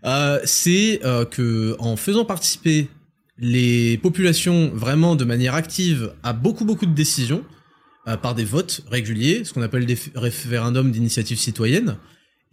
Euh, 0.05 0.41
c'est 0.45 1.01
euh, 1.05 1.27
que 1.27 1.77
en 1.79 1.97
faisant 1.97 2.25
participer 2.25 2.89
les 3.39 3.99
populations 3.99 4.71
vraiment 4.75 5.17
de 5.17 5.25
manière 5.27 5.55
active 5.55 6.13
à 6.23 6.33
beaucoup 6.33 6.65
beaucoup 6.65 6.87
de 6.87 6.95
décisions 6.95 7.45
euh, 8.09 8.17
par 8.17 8.35
des 8.35 8.45
votes 8.45 8.83
réguliers, 8.91 9.43
ce 9.45 9.53
qu'on 9.53 9.63
appelle 9.63 9.85
des 9.85 9.99
référendums 10.15 10.91
d'initiative 10.93 11.39
citoyenne, 11.39 11.97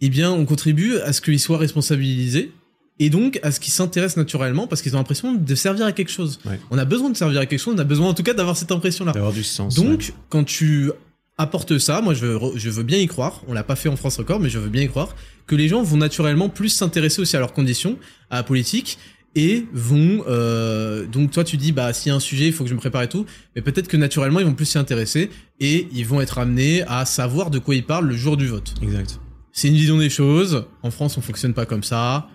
eh 0.02 0.10
bien 0.10 0.30
on 0.32 0.44
contribue 0.44 0.96
à 0.98 1.14
ce 1.14 1.22
qu'ils 1.22 1.40
soient 1.40 1.56
responsabilisés 1.56 2.52
et 2.98 3.10
donc 3.10 3.40
à 3.42 3.50
ce 3.50 3.60
qu'ils 3.60 3.72
s'intéressent 3.72 4.16
naturellement 4.16 4.66
parce 4.66 4.82
qu'ils 4.82 4.94
ont 4.94 4.98
l'impression 4.98 5.34
de 5.34 5.54
servir 5.54 5.86
à 5.86 5.92
quelque 5.92 6.12
chose. 6.12 6.38
Ouais. 6.44 6.60
On 6.70 6.78
a 6.78 6.84
besoin 6.84 7.10
de 7.10 7.16
servir 7.16 7.40
à 7.40 7.46
quelque 7.46 7.60
chose, 7.60 7.74
on 7.76 7.80
a 7.80 7.84
besoin 7.84 8.08
en 8.08 8.14
tout 8.14 8.22
cas 8.22 8.34
d'avoir 8.34 8.56
cette 8.56 8.72
impression-là. 8.72 9.12
d'avoir 9.12 9.32
du 9.32 9.42
sens 9.42 9.74
Donc, 9.74 10.00
ouais. 10.00 10.14
quand 10.28 10.44
tu 10.44 10.90
apportes 11.36 11.78
ça, 11.78 12.00
moi 12.00 12.14
je 12.14 12.24
veux, 12.24 12.38
je 12.54 12.70
veux 12.70 12.84
bien 12.84 12.98
y 12.98 13.06
croire, 13.06 13.42
on 13.48 13.52
l'a 13.52 13.64
pas 13.64 13.76
fait 13.76 13.88
en 13.88 13.96
France 13.96 14.18
encore, 14.18 14.38
mais 14.38 14.48
je 14.48 14.58
veux 14.58 14.68
bien 14.68 14.82
y 14.82 14.88
croire, 14.88 15.16
que 15.46 15.56
les 15.56 15.68
gens 15.68 15.82
vont 15.82 15.96
naturellement 15.96 16.48
plus 16.48 16.68
s'intéresser 16.68 17.20
aussi 17.20 17.36
à 17.36 17.40
leurs 17.40 17.52
conditions, 17.52 17.98
à 18.30 18.36
la 18.36 18.42
politique, 18.44 18.98
et 19.34 19.66
vont... 19.72 20.22
euh, 20.28 21.06
donc 21.06 21.32
toi 21.32 21.42
tu 21.42 21.56
dis, 21.56 21.72
bah 21.72 21.92
s'il 21.92 22.10
y 22.10 22.12
a 22.12 22.14
un 22.14 22.20
sujet, 22.20 22.46
il 22.46 22.52
faut 22.52 22.62
que 22.62 22.70
je 22.70 22.74
me 22.74 22.78
prépare 22.78 23.02
et 23.02 23.08
tout, 23.08 23.26
mais 23.56 23.62
peut-être 23.62 23.88
que 23.88 23.96
naturellement 23.96 24.38
ils 24.38 24.46
vont 24.46 24.54
plus 24.54 24.66
s'y 24.66 24.78
intéresser, 24.78 25.28
et 25.58 25.88
ils 25.92 26.06
vont 26.06 26.20
être 26.20 26.38
amenés 26.38 26.82
à 26.86 27.04
savoir 27.04 27.50
de 27.50 27.58
quoi 27.58 27.74
ils 27.74 27.84
parlent 27.84 28.06
le 28.06 28.16
jour 28.16 28.36
du 28.36 28.46
vote. 28.46 28.74
exact 28.80 29.18
C'est 29.50 29.66
une 29.66 29.74
vision 29.74 29.98
des 29.98 30.10
choses, 30.10 30.66
en 30.84 30.92
France 30.92 31.18
on 31.18 31.20
fonctionne 31.20 31.52
pas 31.52 31.66
comme 31.66 31.82
ça, 31.82 32.28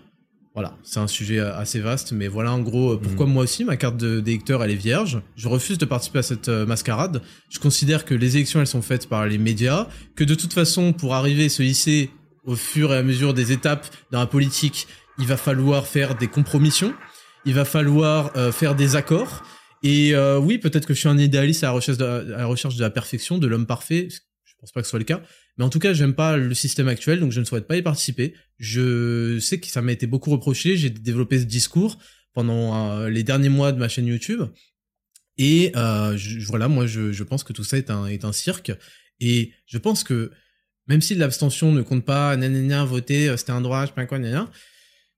voilà, 0.59 0.75
c'est 0.83 0.99
un 0.99 1.07
sujet 1.07 1.39
euh, 1.39 1.55
assez 1.55 1.79
vaste, 1.79 2.11
mais 2.11 2.27
voilà 2.27 2.51
en 2.51 2.59
gros 2.59 2.91
euh, 2.91 2.97
pourquoi 3.01 3.25
moi 3.27 3.43
aussi 3.43 3.63
ma 3.63 3.77
carte 3.77 3.95
de- 3.95 4.19
d'électeur 4.19 4.61
elle 4.61 4.71
est 4.71 4.75
vierge. 4.75 5.21
Je 5.37 5.47
refuse 5.47 5.77
de 5.77 5.85
participer 5.85 6.19
à 6.19 6.23
cette 6.23 6.49
euh, 6.49 6.65
mascarade. 6.65 7.21
Je 7.49 7.59
considère 7.59 8.03
que 8.03 8.13
les 8.13 8.35
élections 8.35 8.59
elles 8.59 8.67
sont 8.67 8.81
faites 8.81 9.07
par 9.07 9.25
les 9.25 9.37
médias, 9.37 9.87
que 10.17 10.25
de 10.25 10.35
toute 10.35 10.51
façon 10.51 10.91
pour 10.91 11.15
arriver 11.15 11.45
à 11.45 11.49
se 11.49 11.63
hisser 11.63 12.11
au 12.43 12.57
fur 12.57 12.93
et 12.93 12.97
à 12.97 13.03
mesure 13.03 13.33
des 13.33 13.53
étapes 13.53 13.87
dans 14.11 14.19
la 14.19 14.25
politique, 14.25 14.85
il 15.17 15.25
va 15.27 15.37
falloir 15.37 15.87
faire 15.87 16.15
des 16.15 16.27
compromissions, 16.27 16.93
il 17.45 17.53
va 17.53 17.63
falloir 17.63 18.31
euh, 18.35 18.51
faire 18.51 18.75
des 18.75 18.97
accords. 18.97 19.43
Et 19.81 20.13
euh, 20.13 20.39
oui, 20.39 20.57
peut-être 20.57 20.85
que 20.85 20.93
je 20.93 20.99
suis 20.99 21.07
un 21.07 21.17
idéaliste 21.17 21.63
à 21.63 21.67
la 21.67 21.71
recherche 21.71 21.97
de, 21.97 22.03
à 22.05 22.39
la 22.39 22.45
recherche 22.47 22.75
de 22.75 22.81
la 22.81 22.89
perfection, 22.89 23.37
de 23.37 23.47
l'homme 23.47 23.65
parfait. 23.65 24.09
Je 24.59 24.63
pense 24.63 24.73
pas 24.73 24.81
que 24.81 24.87
ce 24.87 24.89
soit 24.89 24.99
le 24.99 25.05
cas. 25.05 25.21
Mais 25.57 25.63
en 25.63 25.69
tout 25.69 25.79
cas, 25.79 25.93
j'aime 25.93 26.13
pas 26.13 26.35
le 26.35 26.53
système 26.53 26.89
actuel, 26.89 27.21
donc 27.21 27.31
je 27.31 27.39
ne 27.39 27.45
souhaite 27.45 27.65
pas 27.65 27.77
y 27.77 27.81
participer. 27.81 28.33
Je 28.57 29.39
sais 29.39 29.57
que 29.61 29.67
ça 29.67 29.81
m'a 29.81 29.93
été 29.93 30.05
beaucoup 30.05 30.31
reproché. 30.31 30.75
J'ai 30.75 30.89
développé 30.89 31.39
ce 31.39 31.45
discours 31.45 31.97
pendant 32.33 32.91
euh, 32.91 33.09
les 33.09 33.23
derniers 33.23 33.47
mois 33.47 33.71
de 33.71 33.79
ma 33.79 33.87
chaîne 33.87 34.05
YouTube. 34.05 34.43
Et 35.37 35.71
euh, 35.77 36.17
voilà, 36.47 36.67
moi, 36.67 36.87
je, 36.87 37.23
pense 37.23 37.45
que 37.45 37.53
tout 37.53 37.63
ça 37.63 37.77
est 37.77 37.89
un, 37.89 38.33
cirque. 38.33 38.73
Et 39.21 39.53
je 39.65 39.77
pense 39.77 40.03
que 40.03 40.33
même 40.87 40.99
si 40.99 41.15
l'abstention 41.15 41.71
ne 41.71 41.81
compte 41.81 42.03
pas, 42.03 42.35
nanana, 42.35 42.83
voter, 42.83 43.29
euh, 43.29 43.37
c'était 43.37 43.53
un 43.53 43.61
droit, 43.61 43.83
je 43.83 43.91
sais 43.91 43.93
pas 43.93 44.05
quoi, 44.07 44.19
nanana, 44.19 44.51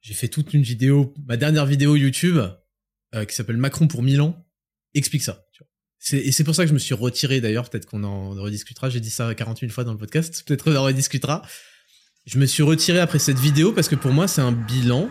j'ai 0.01 0.13
fait 0.13 0.27
toute 0.27 0.53
une 0.53 0.61
vidéo, 0.61 1.15
ma 1.26 1.35
dernière 1.35 1.65
vidéo 1.65 1.95
YouTube, 1.95 2.38
qui 3.27 3.35
s'appelle 3.35 3.57
Macron 3.57 3.88
pour 3.88 4.03
Milan, 4.03 4.47
explique 4.93 5.22
ça. 5.22 5.43
Et 6.11 6.32
c'est 6.32 6.44
pour 6.44 6.56
ça 6.56 6.64
que 6.64 6.69
je 6.69 6.73
me 6.73 6.80
suis 6.80 6.95
retiré 6.95 7.41
d'ailleurs, 7.41 7.69
peut-être 7.69 7.86
qu'on 7.86 8.03
en 8.03 8.32
rediscutera, 8.32 8.90
j'ai 8.90 8.99
dit 8.99 9.11
ça 9.11 9.34
48 9.34 9.69
fois 9.69 9.84
dans 9.84 9.91
le 9.91 9.99
podcast, 9.99 10.44
peut-être 10.45 10.64
qu'on 10.64 10.76
en 10.76 10.84
rediscutera. 10.84 11.44
Je 12.26 12.40
me 12.40 12.45
suis 12.45 12.64
retiré 12.64 12.99
après 12.99 13.19
cette 13.19 13.40
vidéo 13.40 13.72
parce 13.72 13.88
que 13.88 13.95
pour 13.95 14.11
moi 14.11 14.28
c'est 14.28 14.41
un 14.41 14.52
bilan 14.52 15.10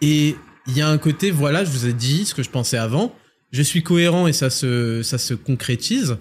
et 0.00 0.36
il 0.66 0.76
y 0.76 0.80
a 0.80 0.88
un 0.88 0.98
côté, 0.98 1.30
voilà, 1.30 1.64
je 1.64 1.70
vous 1.70 1.86
ai 1.86 1.92
dit 1.92 2.24
ce 2.24 2.34
que 2.34 2.42
je 2.42 2.50
pensais 2.50 2.78
avant, 2.78 3.14
je 3.52 3.62
suis 3.62 3.82
cohérent 3.82 4.26
et 4.26 4.32
ça 4.32 4.50
se, 4.50 5.02
ça 5.02 5.18
se 5.18 5.34
concrétise. 5.34 6.16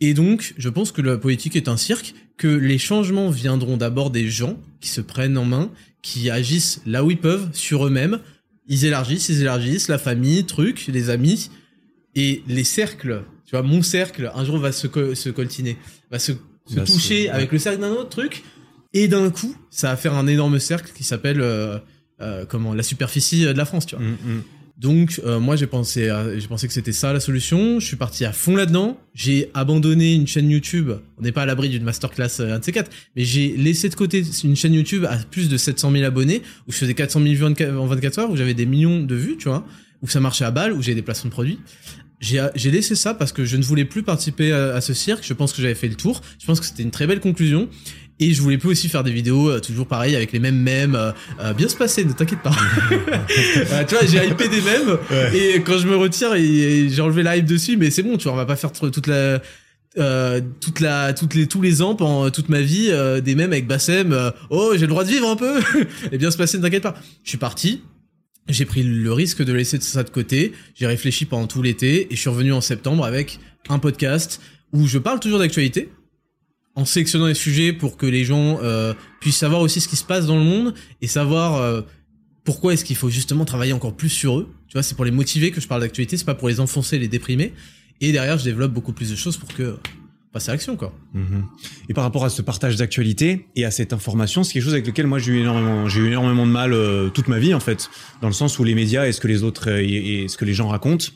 Et 0.00 0.14
donc, 0.14 0.54
je 0.58 0.68
pense 0.68 0.90
que 0.90 1.00
la 1.00 1.16
politique 1.16 1.54
est 1.54 1.68
un 1.68 1.76
cirque, 1.76 2.14
que 2.36 2.48
les 2.48 2.78
changements 2.78 3.30
viendront 3.30 3.76
d'abord 3.76 4.10
des 4.10 4.28
gens 4.28 4.58
qui 4.80 4.88
se 4.88 5.00
prennent 5.00 5.38
en 5.38 5.44
main, 5.44 5.70
qui 6.02 6.28
agissent 6.28 6.80
là 6.86 7.04
où 7.04 7.10
ils 7.12 7.20
peuvent, 7.20 7.50
sur 7.52 7.86
eux-mêmes. 7.86 8.18
Ils 8.66 8.84
élargissent, 8.84 9.28
ils 9.28 9.42
élargissent, 9.42 9.86
la 9.86 9.98
famille, 9.98 10.44
truc, 10.44 10.86
les 10.88 11.08
amis, 11.08 11.50
et 12.16 12.42
les 12.48 12.64
cercles. 12.64 13.22
Tu 13.52 13.58
vois, 13.58 13.66
mon 13.68 13.82
cercle, 13.82 14.32
un 14.34 14.46
jour 14.46 14.56
va 14.56 14.72
se, 14.72 14.86
co- 14.86 15.14
se 15.14 15.28
coltiner, 15.28 15.76
va 16.10 16.18
se, 16.18 16.32
toucher 16.86 17.24
ouais. 17.24 17.28
avec 17.28 17.52
le 17.52 17.58
cercle 17.58 17.80
d'un 17.82 17.90
autre 17.90 18.08
truc, 18.08 18.44
et 18.94 19.08
d'un 19.08 19.28
coup, 19.28 19.54
ça 19.68 19.88
va 19.90 19.96
faire 19.98 20.14
un 20.14 20.26
énorme 20.26 20.58
cercle 20.58 20.90
qui 20.96 21.04
s'appelle 21.04 21.42
euh, 21.42 21.76
euh, 22.22 22.46
comment 22.48 22.72
la 22.72 22.82
superficie 22.82 23.42
de 23.44 23.50
la 23.50 23.66
France, 23.66 23.84
tu 23.84 23.94
vois. 23.94 24.02
Mm, 24.06 24.12
mm. 24.24 24.42
Donc 24.78 25.20
euh, 25.26 25.38
moi 25.38 25.54
j'ai 25.54 25.66
pensé 25.66 26.08
à- 26.08 26.38
j'ai 26.38 26.48
pensé 26.48 26.66
que 26.66 26.72
c'était 26.72 26.92
ça 26.92 27.12
la 27.12 27.20
solution, 27.20 27.78
je 27.78 27.86
suis 27.86 27.96
parti 27.96 28.24
à 28.24 28.32
fond 28.32 28.56
là-dedans, 28.56 28.98
j'ai 29.12 29.50
abandonné 29.52 30.14
une 30.14 30.26
chaîne 30.26 30.50
YouTube, 30.50 30.90
on 31.18 31.22
n'est 31.22 31.30
pas 31.30 31.42
à 31.42 31.46
l'abri 31.46 31.68
d'une 31.68 31.84
masterclass 31.84 32.40
euh, 32.40 32.54
un 32.54 32.58
de 32.58 32.64
ces 32.64 32.72
quatre, 32.72 32.90
mais 33.16 33.22
j'ai 33.24 33.54
laissé 33.58 33.90
de 33.90 33.94
côté 33.94 34.24
une 34.44 34.56
chaîne 34.56 34.72
YouTube 34.72 35.04
à 35.04 35.18
plus 35.18 35.50
de 35.50 35.58
700 35.58 35.92
000 35.92 36.04
abonnés, 36.04 36.40
où 36.66 36.72
je 36.72 36.78
faisais 36.78 36.94
400 36.94 37.20
000 37.22 37.34
vues 37.34 37.44
en 37.44 37.48
24 37.48 37.76
en 37.78 37.86
24 37.86 38.18
heures, 38.18 38.30
où 38.30 38.36
j'avais 38.36 38.54
des 38.54 38.64
millions 38.66 39.00
de 39.00 39.14
vues, 39.14 39.36
tu 39.36 39.48
vois, 39.48 39.64
où 40.00 40.08
ça 40.08 40.20
marchait 40.20 40.46
à 40.46 40.50
balle, 40.50 40.72
où 40.72 40.80
j'ai 40.82 40.94
des 40.94 41.02
placements 41.02 41.28
de 41.28 41.32
produits. 41.34 41.60
J'ai 42.22 42.70
laissé 42.70 42.94
ça 42.94 43.12
parce 43.14 43.32
que 43.32 43.44
je 43.44 43.56
ne 43.56 43.62
voulais 43.64 43.84
plus 43.84 44.02
participer 44.04 44.52
à, 44.52 44.74
à 44.76 44.80
ce 44.80 44.94
cirque, 44.94 45.24
je 45.26 45.34
pense 45.34 45.52
que 45.52 45.60
j'avais 45.60 45.74
fait 45.74 45.88
le 45.88 45.96
tour, 45.96 46.20
je 46.40 46.46
pense 46.46 46.60
que 46.60 46.66
c'était 46.66 46.84
une 46.84 46.92
très 46.92 47.06
belle 47.06 47.20
conclusion. 47.20 47.68
Et 48.20 48.32
je 48.34 48.40
voulais 48.42 48.58
plus 48.58 48.68
aussi 48.68 48.88
faire 48.88 49.02
des 49.02 49.10
vidéos 49.10 49.50
euh, 49.50 49.58
toujours 49.58 49.88
pareil 49.88 50.14
avec 50.14 50.30
les 50.30 50.38
mêmes 50.38 50.58
mèmes, 50.60 50.94
euh, 50.94 51.10
euh, 51.40 51.52
bien 51.54 51.66
se 51.66 51.74
passer, 51.74 52.04
ne 52.04 52.12
t'inquiète 52.12 52.42
pas. 52.42 52.54
Euh, 53.72 53.84
tu 53.88 53.94
vois, 53.96 54.06
j'ai 54.06 54.24
hypé 54.28 54.48
des 54.48 54.60
mèmes 54.60 54.98
et 55.34 55.60
quand 55.62 55.78
je 55.78 55.86
me 55.88 55.96
retire, 55.96 56.34
et- 56.34 56.44
et 56.44 56.88
j'ai 56.90 57.00
enlevé 57.02 57.22
la 57.22 57.36
hype 57.36 57.46
dessus, 57.46 57.76
mais 57.76 57.90
c'est 57.90 58.02
bon, 58.02 58.16
tu 58.18 58.24
vois, 58.24 58.34
on 58.34 58.36
va 58.36 58.46
pas 58.46 58.56
faire 58.56 58.70
toute 58.72 59.06
la 59.06 59.40
euh, 59.98 60.40
toute 60.60 60.80
la 60.80 61.12
toutes 61.12 61.34
les 61.34 61.46
tous 61.46 61.60
les 61.60 61.82
ans 61.82 61.94
pendant 61.94 62.30
toute 62.30 62.48
ma 62.48 62.60
vie 62.60 62.88
euh, 62.90 63.20
des 63.20 63.34
mèmes 63.34 63.52
avec 63.52 63.66
Bassem. 63.66 64.12
euh, 64.12 64.30
oh, 64.50 64.72
j'ai 64.74 64.82
le 64.82 64.86
droit 64.88 65.04
de 65.04 65.08
vivre 65.10 65.28
un 65.28 65.36
peu. 65.36 65.60
et 66.12 66.18
bien 66.18 66.30
se 66.30 66.36
passer, 66.36 66.58
ne 66.58 66.62
t'inquiète 66.62 66.82
pas. 66.82 66.94
Je 67.24 67.28
suis 67.30 67.38
parti. 67.38 67.82
J'ai 68.48 68.64
pris 68.64 68.82
le 68.82 69.12
risque 69.12 69.42
de 69.42 69.52
laisser 69.52 69.80
ça 69.80 70.02
de 70.02 70.10
côté. 70.10 70.52
J'ai 70.74 70.86
réfléchi 70.86 71.24
pendant 71.24 71.46
tout 71.46 71.62
l'été 71.62 72.12
et 72.12 72.16
je 72.16 72.20
suis 72.20 72.30
revenu 72.30 72.52
en 72.52 72.60
septembre 72.60 73.04
avec 73.04 73.38
un 73.68 73.78
podcast 73.78 74.40
où 74.72 74.86
je 74.86 74.98
parle 74.98 75.20
toujours 75.20 75.38
d'actualité 75.38 75.90
en 76.74 76.84
sélectionnant 76.84 77.26
les 77.26 77.34
sujets 77.34 77.72
pour 77.72 77.96
que 77.96 78.06
les 78.06 78.24
gens 78.24 78.58
euh, 78.62 78.94
puissent 79.20 79.36
savoir 79.36 79.60
aussi 79.60 79.80
ce 79.80 79.88
qui 79.88 79.96
se 79.96 80.04
passe 80.04 80.26
dans 80.26 80.38
le 80.38 80.44
monde 80.44 80.74
et 81.00 81.06
savoir 81.06 81.56
euh, 81.56 81.82
pourquoi 82.44 82.72
est-ce 82.72 82.84
qu'il 82.84 82.96
faut 82.96 83.10
justement 83.10 83.44
travailler 83.44 83.72
encore 83.72 83.94
plus 83.94 84.08
sur 84.08 84.38
eux. 84.38 84.48
Tu 84.68 84.72
vois, 84.72 84.82
c'est 84.82 84.94
pour 84.94 85.04
les 85.04 85.10
motiver 85.10 85.50
que 85.50 85.60
je 85.60 85.68
parle 85.68 85.82
d'actualité, 85.82 86.16
c'est 86.16 86.24
pas 86.24 86.34
pour 86.34 86.48
les 86.48 86.60
enfoncer, 86.60 86.98
les 86.98 87.08
déprimer. 87.08 87.52
Et 88.00 88.10
derrière, 88.10 88.38
je 88.38 88.44
développe 88.44 88.72
beaucoup 88.72 88.92
plus 88.92 89.10
de 89.10 89.16
choses 89.16 89.36
pour 89.36 89.52
que 89.52 89.76
passer 90.32 90.50
à 90.50 90.54
l'action, 90.54 90.76
quoi. 90.76 90.94
Mhm. 91.14 91.44
Et 91.88 91.94
par 91.94 92.04
rapport 92.04 92.24
à 92.24 92.30
ce 92.30 92.42
partage 92.42 92.76
d'actualité 92.76 93.46
et 93.56 93.64
à 93.64 93.70
cette 93.70 93.92
information, 93.92 94.44
c'est 94.44 94.54
quelque 94.54 94.62
chose 94.64 94.72
avec 94.72 94.86
lequel 94.86 95.06
moi 95.06 95.18
j'ai 95.18 95.32
eu 95.32 95.40
énormément, 95.40 95.88
j'ai 95.88 96.00
eu 96.00 96.06
énormément 96.06 96.46
de 96.46 96.52
mal 96.52 96.72
euh, 96.72 97.10
toute 97.10 97.28
ma 97.28 97.38
vie 97.38 97.54
en 97.54 97.60
fait, 97.60 97.90
dans 98.20 98.28
le 98.28 98.34
sens 98.34 98.58
où 98.58 98.64
les 98.64 98.74
médias 98.74 99.06
et 99.06 99.12
ce 99.12 99.20
que 99.20 99.28
les 99.28 99.42
autres 99.42 99.70
euh, 99.70 99.82
et, 99.82 100.22
et 100.22 100.28
ce 100.28 100.36
que 100.36 100.44
les 100.44 100.54
gens 100.54 100.68
racontent, 100.68 101.06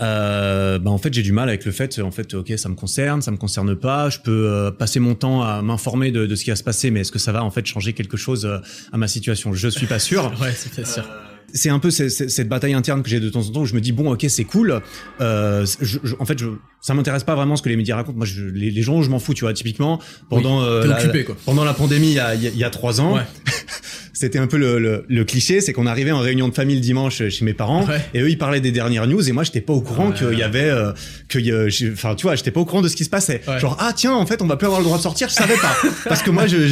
euh, 0.00 0.78
bah 0.78 0.90
en 0.90 0.96
fait 0.96 1.12
j'ai 1.12 1.22
du 1.22 1.32
mal 1.32 1.50
avec 1.50 1.66
le 1.66 1.70
fait 1.70 2.00
en 2.00 2.10
fait 2.10 2.32
ok 2.32 2.54
ça 2.56 2.70
me 2.70 2.74
concerne 2.74 3.20
ça 3.20 3.30
me 3.30 3.36
concerne 3.36 3.76
pas 3.76 4.08
je 4.08 4.20
peux 4.20 4.48
euh, 4.48 4.70
passer 4.70 5.00
mon 5.00 5.14
temps 5.14 5.42
à 5.42 5.60
m'informer 5.60 6.10
de, 6.10 6.24
de, 6.24 6.34
ce 6.34 6.44
qui 6.44 6.50
va 6.50 6.56
se 6.56 6.64
passer 6.64 6.90
mais 6.90 7.00
est-ce 7.00 7.12
que 7.12 7.18
ça 7.18 7.30
va 7.30 7.44
en 7.44 7.50
fait 7.50 7.66
changer 7.66 7.92
quelque 7.92 8.16
chose 8.16 8.46
euh, 8.46 8.58
à 8.90 8.96
ma 8.96 9.06
situation? 9.06 9.52
Je 9.52 9.68
suis 9.68 9.86
pas 9.86 9.98
sûr. 9.98 10.32
Ouais 10.40 10.52
c'est 10.56 10.74
pas 10.74 10.84
sûr. 10.84 11.04
C'est 11.52 11.68
un 11.68 11.78
peu 11.78 11.90
cette, 11.90 12.30
cette 12.30 12.48
bataille 12.48 12.72
interne 12.72 13.02
que 13.02 13.10
j'ai 13.10 13.20
de 13.20 13.28
temps 13.28 13.46
en 13.46 13.52
temps 13.52 13.60
où 13.60 13.66
je 13.66 13.74
me 13.74 13.80
dis 13.80 13.92
bon 13.92 14.10
ok 14.10 14.24
c'est 14.28 14.44
cool. 14.44 14.80
Je, 15.20 15.64
je, 15.80 16.14
en 16.18 16.24
fait 16.24 16.38
je, 16.38 16.48
ça 16.82 16.92
m'intéresse 16.92 17.24
pas 17.24 17.34
vraiment 17.34 17.56
ce 17.56 17.62
que 17.62 17.70
les 17.70 17.76
médias 17.76 17.96
racontent 17.96 18.18
moi 18.18 18.26
je, 18.26 18.44
les, 18.44 18.70
les, 18.70 18.82
gens 18.82 19.00
je 19.00 19.08
m'en 19.08 19.18
fous 19.18 19.32
tu 19.32 19.44
vois 19.44 19.54
typiquement 19.54 19.98
pendant 20.28 20.62
oui, 20.62 20.88
la, 20.88 20.98
occupé, 20.98 21.24
quoi. 21.24 21.36
pendant 21.46 21.64
la 21.64 21.72
pandémie 21.72 22.08
il 22.08 22.14
y 22.14 22.20
a, 22.20 22.34
il 22.34 22.56
y 22.56 22.64
a 22.64 22.70
trois 22.70 23.00
ans 23.00 23.14
ouais. 23.14 23.22
c'était 24.22 24.38
un 24.38 24.46
peu 24.46 24.56
le, 24.56 24.78
le, 24.78 25.04
le 25.08 25.24
cliché, 25.24 25.60
c'est 25.60 25.72
qu'on 25.72 25.86
arrivait 25.86 26.12
en 26.12 26.20
réunion 26.20 26.46
de 26.46 26.54
famille 26.54 26.76
le 26.76 26.80
dimanche 26.80 27.28
chez 27.28 27.44
mes 27.44 27.54
parents 27.54 27.84
ouais. 27.86 28.00
et 28.14 28.20
eux 28.20 28.30
ils 28.30 28.38
parlaient 28.38 28.60
des 28.60 28.70
dernières 28.70 29.08
news 29.08 29.28
et 29.28 29.32
moi 29.32 29.42
j'étais 29.42 29.60
pas 29.60 29.72
au 29.72 29.80
courant 29.80 30.10
ouais. 30.10 30.14
qu'il 30.14 30.38
y 30.38 30.44
avait 30.44 30.70
euh, 30.70 30.92
que 31.28 31.92
enfin 31.92 32.14
tu 32.14 32.22
vois 32.22 32.36
j'étais 32.36 32.52
pas 32.52 32.60
au 32.60 32.64
courant 32.64 32.82
de 32.82 32.88
ce 32.88 32.94
qui 32.94 33.04
se 33.04 33.10
passait 33.10 33.40
genre 33.58 33.76
ah 33.80 33.92
tiens 33.94 34.14
en 34.14 34.24
fait 34.24 34.40
on 34.40 34.46
va 34.46 34.56
plus 34.56 34.66
avoir 34.66 34.80
le 34.80 34.84
droit 34.84 34.98
de 34.98 35.02
sortir 35.02 35.28
je 35.28 35.34
savais 35.34 35.56
pas 35.56 35.74
parce 36.08 36.22
que 36.22 36.30
moi 36.30 36.46
je 36.46 36.66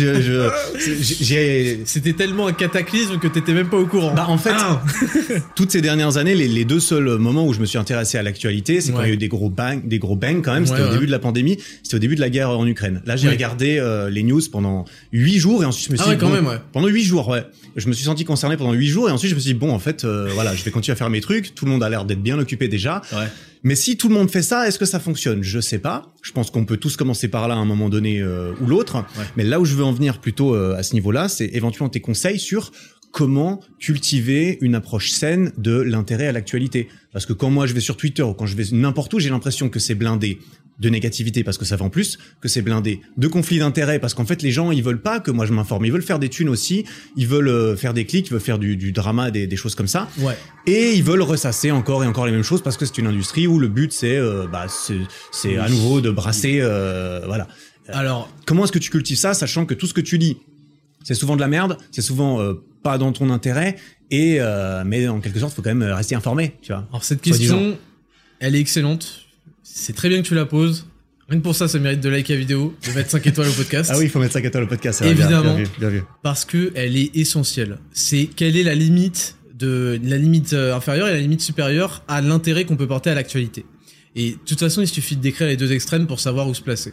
j'ai 0.95 1.81
c'était 1.87 2.13
tellement 2.13 2.47
un 2.47 2.53
cataclysme 2.53 3.19
que 3.19 3.27
t'étais 3.27 3.53
même 3.53 3.69
pas 3.69 3.79
au 3.79 3.87
courant 3.87 4.15
bah 4.15 4.27
en 4.29 4.39
fait 4.39 4.53
ah. 4.55 4.83
toutes 5.57 5.73
ces 5.73 5.81
dernières 5.81 6.19
années 6.19 6.37
les, 6.37 6.47
les, 6.47 6.65
deux 6.65 6.81
seuls 6.81 7.19
moments 7.19 7.47
où 7.47 7.53
je 7.53 7.59
me 7.59 7.67
suis 7.67 7.79
intéressé 7.79 8.17
à 8.17 8.23
l'actualité 8.23 8.81
c'est 8.81 8.93
quand 8.93 9.03
il 9.03 9.09
y 9.09 9.11
a 9.11 9.15
eu 9.15 9.17
des 9.17 9.29
gros 9.29 9.51
bangs 9.51 9.81
des 9.83 9.99
gros 10.01 10.17
bangs 10.17 10.43
quand 10.43 10.53
même. 10.53 10.67
C'était 10.67 10.83
au 10.83 10.91
début 10.91 11.07
de 11.07 11.11
la 11.13 11.21
pandémie. 11.21 11.59
C'était 11.83 11.97
au 11.97 12.01
début 12.01 12.17
de 12.17 12.21
la 12.21 12.31
guerre 12.31 12.51
en 12.51 12.67
Ukraine. 12.67 13.01
Là 13.07 13.17
j'ai 13.17 13.29
regardé 13.29 13.79
euh, 13.79 14.11
les 14.11 14.23
news 14.23 14.41
pendant 14.51 14.85
huit 15.13 15.39
jours 15.39 15.63
et 15.63 15.67
ensuite 15.67 15.87
je 15.87 15.93
me 15.93 15.97
suis 15.97 16.07
ah 16.09 16.15
dit, 16.15 16.21
quand 16.21 16.29
bon, 16.29 16.35
même, 16.35 16.47
ouais. 16.47 16.59
pendant 16.73 16.89
huit 16.89 17.05
jours 17.05 17.29
ouais. 17.29 17.45
Je 17.77 17.87
me 17.87 17.93
suis 17.93 18.05
senti 18.05 18.25
concerné 18.25 18.57
pendant 18.57 18.73
huit 18.73 18.89
jours 18.89 19.09
et 19.09 19.13
ensuite 19.13 19.31
je 19.31 19.37
me 19.37 19.41
suis 19.41 19.53
dit 19.53 19.59
bon 19.59 19.73
en 19.73 19.79
fait 19.79 20.05
euh, 20.05 20.29
voilà 20.35 20.55
je 20.55 20.65
vais 20.65 20.71
continuer 20.73 20.95
à 20.95 20.97
faire 20.97 21.11
mes 21.11 21.21
trucs. 21.21 21.55
Tout 21.55 21.67
le 21.67 21.71
monde 21.71 21.83
a 21.83 21.89
l'air 21.89 22.05
d'être 22.05 22.23
bien 22.23 22.39
occupé 22.39 22.67
déjà. 22.67 23.03
Ouais. 23.13 23.27
mais 23.63 23.77
si 23.77 23.97
tout 23.97 24.09
le 24.09 24.15
monde 24.15 24.31
fait 24.31 24.43
ça 24.43 24.67
est-ce 24.67 24.79
que 24.79 24.87
ça 24.87 24.99
fonctionne? 24.99 25.43
Je 25.43 25.61
sais 25.61 25.79
pas. 25.79 26.13
Je 26.23 26.33
pense 26.33 26.51
qu'on 26.51 26.65
peut 26.65 26.77
tous 26.77 26.97
commencer 26.97 27.29
par 27.29 27.47
là 27.47 27.55
à 27.55 27.59
un 27.59 27.65
moment 27.65 27.89
donné 27.89 28.21
euh, 28.21 28.53
ou 28.61 28.67
l'autre. 28.67 28.97
Ouais. 28.97 29.25
mais 29.37 29.45
là 29.45 29.61
où 29.61 29.65
je 29.65 29.75
veux 29.75 29.85
en 29.85 29.93
venir 29.93 30.19
plutôt 30.19 30.55
à 30.55 30.83
ce 30.83 30.95
niveau-là 30.95 31.29
c'est 31.29 31.51
éventuellement 31.53 31.91
tes 31.91 32.01
conseils 32.01 32.39
sur 32.39 32.73
comment 33.13 33.61
cultiver 33.79 34.59
une 34.61 34.75
approche 34.75 35.11
saine 35.11 35.53
de 35.59 35.81
l'intérêt 35.81 36.27
à 36.27 36.33
l'actualité 36.33 36.89
parce 37.13 37.27
que 37.27 37.33
quand 37.33 37.51
moi 37.51 37.67
je 37.67 37.75
vais 37.75 37.81
sur 37.81 37.97
Twitter 37.97 38.23
ou 38.23 38.35
quand 38.35 38.47
je 38.47 38.57
vais 38.57 38.65
n'importe 38.73 39.13
où 39.15 39.19
j'ai 39.19 39.31
l'impression 39.31 39.69
que 39.69 39.81
c'est 39.81 39.95
blindé 39.95 40.39
de 40.79 40.89
négativité 40.89 41.45
parce 41.45 41.59
que 41.59 41.65
ça 41.65 41.77
vend 41.77 41.91
plus, 41.91 42.19
que 42.41 42.49
c'est 42.49 42.63
blindé, 42.63 43.03
de 43.19 43.29
conflits 43.29 43.59
d'intérêts 43.59 43.99
parce 43.99 44.15
qu'en 44.15 44.25
fait 44.25 44.43
les 44.43 44.51
gens 44.51 44.71
ils 44.71 44.83
veulent 44.83 45.03
pas 45.03 45.21
que 45.21 45.31
moi 45.31 45.45
je 45.45 45.53
m'informe, 45.53 45.85
ils 45.85 45.93
veulent 45.93 46.03
faire 46.03 46.19
des 46.19 46.29
thunes 46.29 46.49
aussi, 46.49 46.85
ils 47.17 47.27
veulent 47.27 47.49
euh, 47.49 47.77
faire 47.77 47.93
des 47.93 48.07
clics, 48.07 48.29
ils 48.29 48.33
veulent 48.33 48.41
faire 48.41 48.59
du, 48.59 48.77
du 48.77 48.93
drama, 48.93 49.31
des, 49.31 49.47
des, 49.47 49.57
choses 49.57 49.75
comme 49.75 49.89
ça, 49.89 50.09
ouais. 50.21 50.37
et 50.67 50.95
ils 50.95 51.05
veulent 51.05 51.23
ressasser 51.23 51.71
encore 51.71 52.03
et 52.03 52.07
encore 52.07 52.25
les 52.25 52.33
mêmes 52.33 52.43
choses 52.43 52.63
parce 52.63 52.79
que 52.79 52.87
c'est 52.87 52.97
une 52.99 53.09
industrie 53.09 53.47
où 53.47 53.59
le 53.59 53.69
but 53.69 53.93
c'est 53.93 54.17
euh, 54.17 54.47
bah 54.51 54.67
c'est 55.33 55.59
à 55.59 55.69
nouveau 55.69 56.01
de 56.01 56.11
brasser 56.11 56.61
euh, 56.61 57.21
voilà. 57.27 57.47
Alors 57.89 58.31
comment 58.47 58.65
est-ce 58.65 58.73
que 58.73 58.79
tu 58.79 58.91
cultives 58.91 59.19
ça, 59.19 59.35
sachant 59.35 59.67
que 59.67 59.75
tout 59.75 59.87
ce 59.87 59.95
que 59.95 60.01
tu 60.01 60.17
lis 60.17 60.39
c'est 61.03 61.15
souvent 61.15 61.35
de 61.35 61.41
la 61.41 61.49
merde, 61.49 61.79
c'est 61.91 62.03
souvent 62.03 62.41
euh, 62.41 62.63
pas 62.83 62.99
dans 62.99 63.13
ton 63.13 63.31
intérêt 63.31 63.77
et 64.11 64.39
euh, 64.41 64.83
mais 64.85 65.09
en 65.09 65.21
quelque 65.21 65.39
sorte 65.39 65.55
faut 65.55 65.63
quand 65.63 65.75
même 65.75 65.91
rester 65.93 66.15
informé, 66.15 66.57
tu 66.63 66.73
vois. 66.73 66.87
Alors 66.91 67.05
cette 67.05 67.23
question, 67.23 67.77
elle 68.41 68.55
est 68.55 68.61
excellente 68.61 69.27
c'est 69.73 69.95
très 69.95 70.09
bien 70.09 70.21
que 70.21 70.27
tu 70.27 70.35
la 70.35 70.47
poses. 70.47 70.87
Rien 71.29 71.39
que 71.39 71.45
pour 71.45 71.55
ça, 71.55 71.69
ça 71.69 71.79
mérite 71.79 72.01
de 72.01 72.09
liker 72.09 72.35
la 72.35 72.41
vidéo, 72.41 72.75
de 72.87 72.93
mettre 72.93 73.11
5 73.11 73.25
étoiles 73.27 73.49
au 73.49 73.53
podcast. 73.53 73.91
ah 73.93 73.99
oui, 73.99 74.05
il 74.05 74.11
faut 74.11 74.19
mettre 74.19 74.33
5 74.33 74.45
étoiles 74.45 74.65
au 74.65 74.67
podcast. 74.67 75.03
Évidemment. 75.03 75.43
Bien, 75.43 75.55
bien, 75.55 75.65
vu, 75.65 75.71
bien 75.79 75.89
vu. 75.89 76.03
Parce 76.23 76.45
que 76.45 76.73
elle 76.75 76.97
est 76.97 77.17
essentielle. 77.17 77.79
C'est 77.93 78.27
quelle 78.27 78.57
est 78.57 78.63
la 78.63 78.75
limite 78.75 79.37
de 79.55 80.01
la 80.03 80.19
limite 80.19 80.55
euh, 80.55 80.75
inférieure 80.75 81.09
et 81.09 81.13
la 81.13 81.21
limite 81.21 81.41
supérieure 81.41 82.03
à 82.09 82.21
l'intérêt 82.21 82.65
qu'on 82.65 82.77
peut 82.77 82.89
porter 82.89 83.11
à 83.11 83.15
l'actualité. 83.15 83.65
Et 84.17 84.33
de 84.33 84.39
toute 84.45 84.59
façon, 84.59 84.81
il 84.81 84.89
suffit 84.89 85.17
de 85.17 85.21
décrire 85.21 85.47
les 85.47 85.57
deux 85.57 85.71
extrêmes 85.73 86.07
pour 86.07 86.19
savoir 86.19 86.49
où 86.49 86.55
se 86.55 86.63
placer. 86.63 86.93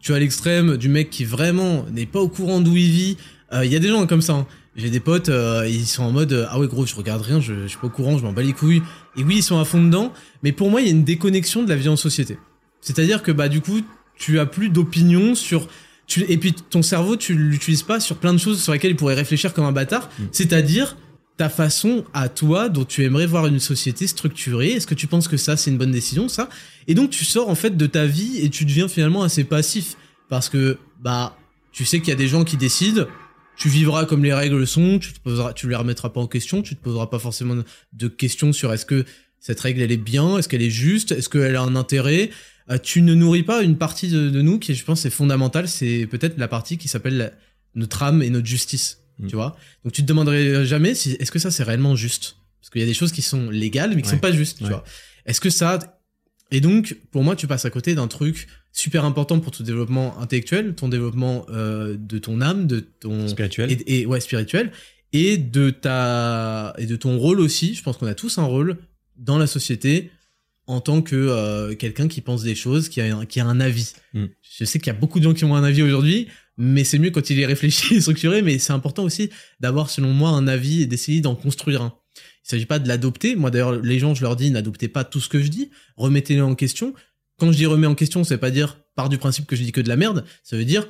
Tu 0.00 0.12
as 0.14 0.18
l'extrême 0.18 0.76
du 0.76 0.88
mec 0.88 1.10
qui 1.10 1.24
vraiment 1.24 1.86
n'est 1.92 2.06
pas 2.06 2.20
au 2.20 2.28
courant 2.28 2.60
d'où 2.60 2.76
il 2.76 2.90
vit. 2.90 3.16
Il 3.52 3.58
euh, 3.58 3.64
y 3.66 3.76
a 3.76 3.78
des 3.78 3.88
gens 3.88 4.06
comme 4.06 4.22
ça. 4.22 4.32
Hein. 4.32 4.46
J'ai 4.76 4.90
des 4.90 5.00
potes, 5.00 5.30
euh, 5.30 5.66
ils 5.68 5.86
sont 5.86 6.02
en 6.02 6.12
mode 6.12 6.46
ah 6.50 6.58
ouais 6.58 6.66
gros, 6.66 6.84
je 6.84 6.94
regarde 6.94 7.22
rien, 7.22 7.40
je, 7.40 7.62
je 7.62 7.66
suis 7.66 7.78
pas 7.78 7.86
au 7.86 7.90
courant, 7.90 8.18
je 8.18 8.22
m'en 8.22 8.32
bats 8.32 8.42
les 8.42 8.52
couilles. 8.52 8.82
Et 9.16 9.24
oui, 9.24 9.36
ils 9.36 9.42
sont 9.42 9.58
à 9.58 9.64
fond 9.64 9.82
dedans, 9.82 10.12
mais 10.42 10.52
pour 10.52 10.70
moi, 10.70 10.82
il 10.82 10.86
y 10.86 10.90
a 10.90 10.92
une 10.92 11.04
déconnexion 11.04 11.62
de 11.62 11.68
la 11.68 11.76
vie 11.76 11.88
en 11.88 11.96
société. 11.96 12.38
C'est-à-dire 12.82 13.22
que 13.22 13.32
bah 13.32 13.48
du 13.48 13.60
coup, 13.60 13.80
tu 14.16 14.38
as 14.38 14.46
plus 14.46 14.68
d'opinion 14.68 15.34
sur 15.34 15.68
tu, 16.06 16.24
et 16.28 16.36
puis 16.36 16.52
ton 16.52 16.82
cerveau, 16.82 17.16
tu 17.16 17.34
l'utilises 17.34 17.82
pas 17.82 18.00
sur 18.00 18.16
plein 18.16 18.32
de 18.32 18.38
choses 18.38 18.62
sur 18.62 18.72
lesquelles 18.72 18.92
il 18.92 18.96
pourrait 18.96 19.14
réfléchir 19.14 19.54
comme 19.54 19.64
un 19.64 19.72
bâtard. 19.72 20.08
Mmh. 20.18 20.24
C'est-à-dire 20.30 20.96
ta 21.36 21.48
façon 21.48 22.04
à 22.14 22.28
toi 22.28 22.68
dont 22.68 22.84
tu 22.84 23.04
aimerais 23.04 23.26
voir 23.26 23.46
une 23.46 23.60
société 23.60 24.06
structurée. 24.06 24.70
Est-ce 24.70 24.86
que 24.86 24.94
tu 24.94 25.06
penses 25.06 25.28
que 25.28 25.36
ça 25.36 25.56
c'est 25.56 25.70
une 25.70 25.78
bonne 25.78 25.90
décision 25.90 26.28
ça? 26.28 26.48
Et 26.86 26.94
donc 26.94 27.10
tu 27.10 27.24
sors 27.24 27.48
en 27.48 27.54
fait 27.54 27.76
de 27.76 27.86
ta 27.86 28.06
vie 28.06 28.38
et 28.40 28.50
tu 28.50 28.64
deviens 28.64 28.88
finalement 28.88 29.22
assez 29.22 29.44
passif 29.44 29.96
parce 30.28 30.48
que 30.48 30.78
bah 31.00 31.36
tu 31.72 31.84
sais 31.84 32.00
qu'il 32.00 32.08
y 32.08 32.12
a 32.12 32.16
des 32.16 32.28
gens 32.28 32.44
qui 32.44 32.56
décident 32.56 33.06
tu 33.56 33.68
vivras 33.68 34.04
comme 34.04 34.22
les 34.22 34.34
règles 34.34 34.66
sont, 34.66 34.98
tu 34.98 35.12
te 35.12 35.20
poseras, 35.20 35.52
tu 35.52 35.68
les 35.68 35.76
remettras 35.76 36.10
pas 36.10 36.20
en 36.20 36.26
question, 36.26 36.62
tu 36.62 36.76
te 36.76 36.82
poseras 36.82 37.06
pas 37.06 37.18
forcément 37.18 37.62
de 37.92 38.08
questions 38.08 38.52
sur 38.52 38.72
est-ce 38.72 38.86
que 38.86 39.04
cette 39.40 39.60
règle 39.60 39.82
elle 39.82 39.92
est 39.92 39.96
bien, 39.96 40.38
est-ce 40.38 40.48
qu'elle 40.48 40.62
est 40.62 40.70
juste, 40.70 41.12
est-ce 41.12 41.28
qu'elle 41.28 41.56
a 41.56 41.62
un 41.62 41.76
intérêt. 41.76 42.30
Euh, 42.70 42.78
tu 42.82 43.00
ne 43.02 43.14
nourris 43.14 43.44
pas 43.44 43.62
une 43.62 43.78
partie 43.78 44.08
de, 44.08 44.28
de, 44.28 44.42
nous 44.42 44.58
qui, 44.58 44.74
je 44.74 44.84
pense, 44.84 45.06
est 45.06 45.10
fondamentale. 45.10 45.68
C'est 45.68 46.06
peut-être 46.06 46.36
la 46.36 46.48
partie 46.48 46.78
qui 46.78 46.88
s'appelle 46.88 47.32
notre 47.76 48.02
âme 48.02 48.22
et 48.22 48.30
notre 48.30 48.46
justice. 48.46 49.02
Mmh. 49.18 49.28
Tu 49.28 49.36
vois. 49.36 49.56
Donc 49.84 49.92
tu 49.92 50.02
te 50.02 50.06
demanderais 50.06 50.66
jamais 50.66 50.94
si 50.94 51.12
est-ce 51.12 51.30
que 51.30 51.38
ça 51.38 51.50
c'est 51.50 51.62
réellement 51.62 51.96
juste, 51.96 52.36
parce 52.60 52.70
qu'il 52.70 52.80
y 52.80 52.84
a 52.84 52.86
des 52.86 52.94
choses 52.94 53.12
qui 53.12 53.22
sont 53.22 53.48
légales 53.50 53.94
mais 53.94 54.02
qui 54.02 54.08
ouais. 54.08 54.14
sont 54.14 54.20
pas 54.20 54.32
justes. 54.32 54.60
Ouais. 54.60 54.66
Tu 54.66 54.72
vois. 54.72 54.84
Est-ce 55.24 55.40
que 55.40 55.48
ça 55.48 55.95
et 56.50 56.60
donc, 56.60 56.96
pour 57.10 57.24
moi, 57.24 57.36
tu 57.36 57.46
passes 57.46 57.64
à 57.64 57.70
côté 57.70 57.94
d'un 57.94 58.08
truc 58.08 58.48
super 58.72 59.04
important 59.04 59.40
pour 59.40 59.52
ton 59.52 59.64
développement 59.64 60.18
intellectuel, 60.20 60.74
ton 60.74 60.88
développement 60.88 61.46
euh, 61.50 61.96
de 61.98 62.18
ton 62.18 62.40
âme, 62.40 62.66
de 62.66 62.80
ton 62.80 63.26
spirituel 63.26 63.72
et, 63.72 64.00
et, 64.00 64.06
ouais 64.06 64.20
spirituel, 64.20 64.70
et 65.12 65.38
de 65.38 65.70
ta 65.70 66.74
et 66.78 66.86
de 66.86 66.96
ton 66.96 67.18
rôle 67.18 67.40
aussi. 67.40 67.74
Je 67.74 67.82
pense 67.82 67.96
qu'on 67.96 68.06
a 68.06 68.14
tous 68.14 68.38
un 68.38 68.44
rôle 68.44 68.78
dans 69.16 69.38
la 69.38 69.46
société 69.46 70.10
en 70.66 70.80
tant 70.80 71.00
que 71.00 71.16
euh, 71.16 71.74
quelqu'un 71.74 72.08
qui 72.08 72.20
pense 72.20 72.42
des 72.42 72.54
choses, 72.54 72.88
qui 72.88 73.00
a 73.00 73.18
un, 73.18 73.26
qui 73.26 73.40
a 73.40 73.46
un 73.46 73.60
avis. 73.60 73.92
Mm. 74.14 74.26
Je 74.42 74.64
sais 74.64 74.78
qu'il 74.78 74.88
y 74.88 74.96
a 74.96 74.98
beaucoup 74.98 75.18
de 75.18 75.24
gens 75.24 75.34
qui 75.34 75.44
ont 75.44 75.54
un 75.54 75.64
avis 75.64 75.82
aujourd'hui, 75.82 76.28
mais 76.56 76.84
c'est 76.84 76.98
mieux 76.98 77.10
quand 77.10 77.30
il 77.30 77.38
est 77.40 77.46
réfléchi 77.46 77.94
et 77.96 78.00
structuré. 78.00 78.42
Mais 78.42 78.58
c'est 78.58 78.72
important 78.72 79.04
aussi 79.04 79.30
d'avoir, 79.60 79.90
selon 79.90 80.12
moi, 80.12 80.30
un 80.30 80.48
avis 80.48 80.82
et 80.82 80.86
d'essayer 80.86 81.20
d'en 81.20 81.34
construire 81.34 81.82
un. 81.82 81.94
Il 82.46 82.50
s'agit 82.50 82.66
pas 82.66 82.78
de 82.78 82.86
l'adopter. 82.86 83.34
Moi, 83.34 83.50
d'ailleurs, 83.50 83.72
les 83.72 83.98
gens, 83.98 84.14
je 84.14 84.22
leur 84.22 84.36
dis, 84.36 84.52
n'adoptez 84.52 84.86
pas 84.86 85.02
tout 85.02 85.20
ce 85.20 85.28
que 85.28 85.42
je 85.42 85.48
dis. 85.48 85.70
Remettez-le 85.96 86.44
en 86.44 86.54
question. 86.54 86.94
Quand 87.38 87.50
je 87.50 87.56
dis 87.56 87.66
remets 87.66 87.88
en 87.88 87.96
question, 87.96 88.22
c'est 88.22 88.38
pas 88.38 88.52
dire 88.52 88.78
part 88.94 89.08
du 89.08 89.18
principe 89.18 89.46
que 89.46 89.56
je 89.56 89.62
dis 89.64 89.72
que 89.72 89.80
de 89.80 89.88
la 89.88 89.96
merde. 89.96 90.24
Ça 90.44 90.56
veut 90.56 90.64
dire, 90.64 90.86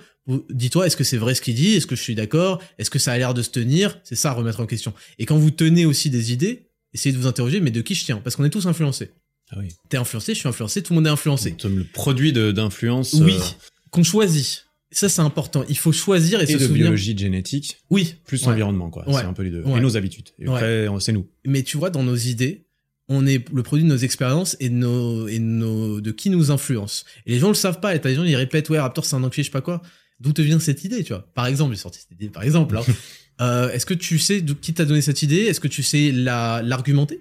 dis-toi, 0.51 0.87
est-ce 0.87 0.97
que 0.97 1.03
c'est 1.03 1.17
vrai 1.17 1.35
ce 1.35 1.41
qu'il 1.41 1.55
dit? 1.55 1.75
Est-ce 1.75 1.87
que 1.87 1.97
je 1.97 2.03
suis 2.03 2.15
d'accord? 2.15 2.63
Est-ce 2.79 2.91
que 2.91 2.99
ça 2.99 3.13
a 3.13 3.19
l'air 3.19 3.33
de 3.33 3.41
se 3.41 3.49
tenir? 3.49 3.99
C'est 4.05 4.17
ça, 4.17 4.33
remettre 4.33 4.61
en 4.61 4.67
question. 4.67 4.93
Et 5.19 5.25
quand 5.25 5.39
vous 5.39 5.51
tenez 5.51 5.87
aussi 5.87 6.11
des 6.11 6.31
idées, 6.31 6.69
essayez 6.93 7.15
de 7.15 7.19
vous 7.19 7.27
interroger, 7.27 7.61
mais 7.61 7.71
de 7.71 7.81
qui 7.81 7.95
je 7.95 8.05
tiens? 8.05 8.19
Parce 8.19 8.37
qu'on 8.37 8.45
est 8.45 8.51
tous 8.51 8.67
influencés. 8.67 9.13
Ah 9.51 9.57
oui. 9.59 9.69
T'es 9.89 9.97
influencé, 9.97 10.35
je 10.35 10.41
suis 10.41 10.49
influencé, 10.49 10.83
tout 10.83 10.93
le 10.93 10.97
monde 10.97 11.07
est 11.07 11.11
influencé. 11.11 11.53
Nous 11.53 11.61
sommes 11.61 11.79
le 11.79 11.85
produit 11.85 12.33
d'influence. 12.33 13.15
Oui. 13.15 13.35
Euh... 13.35 13.69
Qu'on 13.91 14.03
choisit. 14.03 14.66
Ça, 14.97 15.11
c'est 15.11 15.21
important. 15.21 15.63
Il 15.69 15.77
faut 15.77 15.93
choisir 15.93 16.41
et, 16.41 16.45
et 16.45 16.47
se 16.47 16.53
de 16.55 16.59
souvenir. 16.59 16.85
biologie 16.85 17.13
de 17.13 17.19
génétique. 17.19 17.77
Oui. 17.91 18.15
Plus 18.25 18.43
ouais. 18.43 18.49
environnement, 18.49 18.89
quoi. 18.89 19.07
Ouais. 19.07 19.21
C'est 19.21 19.27
un 19.27 19.35
peu 19.35 19.43
les 19.43 19.51
deux. 19.51 19.63
Ouais. 19.63 19.77
Et 19.77 19.81
nos 19.83 19.95
habitudes. 19.95 20.31
Et 20.39 20.47
après, 20.49 20.89
c'est 21.01 21.13
nous. 21.13 21.27
Mais 21.45 21.63
tu 21.63 21.77
vois, 21.77 21.91
dans 21.91 22.03
nos 22.03 22.17
idées, 22.17 22.65
on 23.09 23.27
est 23.27 23.47
le 23.53 23.63
produit 23.63 23.85
de 23.85 23.91
nos 23.91 23.99
expériences 23.99 24.57
et 24.59 24.71
de 24.71 24.75
nos, 24.75 25.29
et 25.29 25.39
de 25.39 25.45
nos, 25.45 26.01
de 26.01 26.11
qui 26.13 26.31
nous 26.31 26.51
influence. 26.51 27.05
Et 27.27 27.33
les 27.33 27.39
gens 27.39 27.49
le 27.49 27.55
savent 27.55 27.81
pas. 27.81 27.95
Et 27.95 28.01
t'as 28.01 28.09
des 28.09 28.15
gens, 28.15 28.25
ils 28.25 28.37
répètent, 28.37 28.71
ouais, 28.71 28.79
Raptor, 28.79 29.05
c'est 29.05 29.17
un 29.17 29.23
enculé, 29.23 29.43
je 29.43 29.49
sais 29.49 29.53
pas 29.53 29.61
quoi. 29.61 29.83
D'où 30.19 30.33
te 30.33 30.41
vient 30.41 30.59
cette 30.59 30.83
idée, 30.83 31.05
tu 31.05 31.13
vois? 31.13 31.29
Par 31.35 31.47
exemple, 31.47 31.75
j'ai 31.75 31.81
sorti 31.81 32.01
cette 32.01 32.13
idée, 32.13 32.31
par 32.31 32.43
exemple, 32.43 32.79
hein. 32.79 32.83
euh, 33.43 33.71
est-ce 33.73 33.85
que 33.85 33.93
tu 33.93 34.19
sais 34.19 34.43
qui 34.63 34.73
t'a 34.73 34.87
donné 34.87 35.03
cette 35.03 35.23
idée? 35.23 35.43
Est-ce 35.43 35.61
que 35.61 35.69
tu 35.69 35.83
sais 35.83 36.11
la, 36.11 36.63
l'argumenter? 36.63 37.21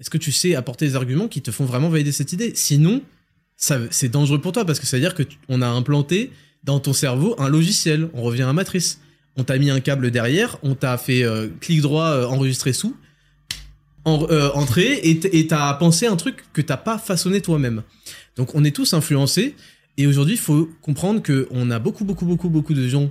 Est-ce 0.00 0.10
que 0.10 0.18
tu 0.18 0.32
sais 0.32 0.56
apporter 0.56 0.86
des 0.86 0.96
arguments 0.96 1.28
qui 1.28 1.40
te 1.40 1.52
font 1.52 1.66
vraiment 1.66 1.88
valider 1.88 2.10
cette 2.10 2.32
idée? 2.32 2.50
Sinon, 2.56 3.00
ça, 3.56 3.78
c'est 3.90 4.08
dangereux 4.08 4.40
pour 4.40 4.50
toi 4.50 4.64
parce 4.64 4.80
que 4.80 4.86
ça 4.86 4.96
veut 4.96 5.00
dire 5.00 5.14
que 5.14 5.22
tu, 5.22 5.38
on 5.48 5.62
a 5.62 5.68
implanté 5.68 6.32
dans 6.64 6.80
ton 6.80 6.92
cerveau 6.92 7.34
un 7.38 7.48
logiciel. 7.48 8.08
On 8.14 8.22
revient 8.22 8.42
à 8.42 8.52
matrice. 8.52 9.00
On 9.36 9.44
t'a 9.44 9.58
mis 9.58 9.70
un 9.70 9.80
câble 9.80 10.10
derrière, 10.10 10.58
on 10.62 10.74
t'a 10.74 10.98
fait 10.98 11.24
euh, 11.24 11.48
clic 11.60 11.80
droit 11.80 12.10
euh, 12.10 12.26
enregistrer 12.26 12.72
sous. 12.74 12.94
en, 14.04 14.26
euh, 14.30 14.50
entré 14.52 15.00
et 15.02 15.46
t'as 15.46 15.72
pensé 15.74 16.06
un 16.06 16.16
truc 16.16 16.44
que 16.52 16.60
t'as 16.60 16.76
pas 16.76 16.98
façonné 16.98 17.40
toi-même. 17.40 17.82
Donc 18.36 18.54
on 18.54 18.64
est 18.64 18.74
tous 18.74 18.92
influencés 18.92 19.54
et 19.96 20.06
aujourd'hui 20.06 20.34
il 20.34 20.40
faut 20.40 20.70
comprendre 20.82 21.22
que 21.22 21.48
on 21.50 21.70
a 21.70 21.78
beaucoup 21.78 22.04
beaucoup 22.04 22.26
beaucoup 22.26 22.50
beaucoup 22.50 22.74
de 22.74 22.86
gens 22.88 23.10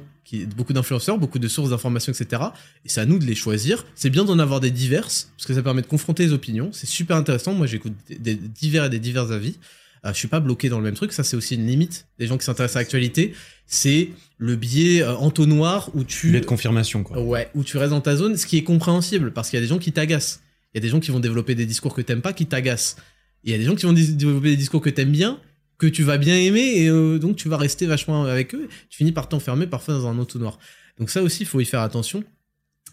beaucoup 0.56 0.74
d'influenceurs, 0.74 1.18
beaucoup 1.18 1.40
de 1.40 1.48
sources 1.48 1.72
d'informations 1.72 2.14
etc. 2.14 2.42
Et 2.86 2.90
c'est 2.90 3.02
à 3.02 3.06
nous 3.06 3.20
de 3.20 3.26
les 3.26 3.36
choisir. 3.36 3.86
C'est 3.96 4.10
bien 4.10 4.24
d'en 4.24 4.40
avoir 4.40 4.60
des 4.60 4.72
diverses 4.72 5.32
parce 5.36 5.48
que 5.48 5.54
ça 5.54 5.64
permet 5.64 5.82
de 5.82 5.88
confronter 5.88 6.24
les 6.24 6.34
opinions. 6.34 6.70
C'est 6.72 6.88
super 6.88 7.18
intéressant. 7.18 7.54
Moi 7.54 7.68
j'écoute 7.68 7.94
des 8.10 8.36
divers 8.36 8.86
et 8.86 8.90
des 8.90 9.00
divers 9.00 9.32
avis. 9.32 9.58
Euh, 10.06 10.14
je 10.14 10.18
suis 10.18 10.28
pas 10.28 10.40
bloqué 10.40 10.68
dans 10.70 10.78
le 10.80 10.84
même 10.84 10.96
truc. 10.96 11.14
Ça 11.14 11.24
c'est 11.24 11.36
aussi 11.38 11.56
une 11.56 11.68
limite 11.68 12.08
des 12.20 12.28
gens 12.28 12.38
qui 12.38 12.46
s'intéressent 12.46 12.78
à 12.78 12.80
l'actualité. 12.80 13.34
C'est 13.68 14.10
le 14.38 14.56
biais 14.56 15.02
euh, 15.04 15.16
entonnoir 15.16 15.92
où 15.96 16.04
tu 16.04 16.32
Biais 16.32 16.42
de 16.42 16.46
confirmation, 16.46 17.04
quoi. 17.04 17.22
Ouais, 17.22 17.50
où 17.56 17.64
tu 17.64 17.78
restes 17.78 17.92
dans 17.92 18.02
ta 18.02 18.16
zone, 18.16 18.36
ce 18.38 18.46
qui 18.46 18.58
est 18.58 18.64
compréhensible, 18.64 19.32
parce 19.32 19.50
qu'il 19.50 19.58
y 19.58 19.62
a 19.62 19.64
des 19.64 19.68
gens 19.70 19.78
qui 19.80 19.92
t'agacent. 19.92 20.42
Il 20.74 20.78
y 20.78 20.80
a 20.80 20.82
des 20.82 20.90
gens 20.90 21.00
qui 21.00 21.12
vont 21.12 21.20
développer 21.20 21.54
des 21.56 21.66
discours 21.66 21.94
que 21.94 22.02
t'aimes 22.02 22.22
pas, 22.22 22.34
qui 22.34 22.46
t'agacent. 22.48 22.98
Il 23.44 23.52
y 23.52 23.54
a 23.54 23.58
des 23.58 23.64
gens 23.66 23.76
qui 23.76 23.86
vont 23.86 23.94
dé- 23.94 24.08
développer 24.08 24.50
des 24.52 24.58
discours 24.58 24.82
que 24.82 24.90
t'aimes 24.90 25.12
bien, 25.12 25.40
que 25.78 25.88
tu 25.88 26.04
vas 26.04 26.18
bien 26.18 26.36
aimer, 26.36 26.78
et 26.78 26.90
euh, 26.90 27.18
donc 27.20 27.36
tu 27.36 27.50
vas 27.50 27.58
rester 27.58 27.86
vachement 27.86 28.24
avec 28.26 28.56
eux. 28.56 28.68
Tu 28.90 28.98
finis 28.98 29.12
par 29.12 29.30
t'enfermer 29.30 29.68
parfois 29.68 29.94
dans 29.96 30.08
un 30.08 30.18
entonnoir. 30.18 30.58
Donc 30.98 31.10
ça 31.10 31.22
aussi, 31.24 31.44
il 31.44 31.46
faut 31.46 31.60
y 31.60 31.66
faire 31.66 31.82
attention. 31.82 32.24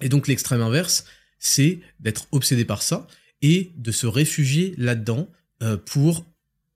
Et 0.01 0.09
donc 0.09 0.28
l'extrême 0.28 0.60
inverse, 0.60 1.05
c'est 1.39 1.80
d'être 2.01 2.26
obsédé 2.32 2.64
par 2.64 2.82
ça 2.82 3.06
et 3.43 3.72
de 3.76 3.93
se 3.93 4.06
réfugier 4.06 4.74
là-dedans 4.76 5.28
euh, 5.62 5.76
pour 5.76 6.24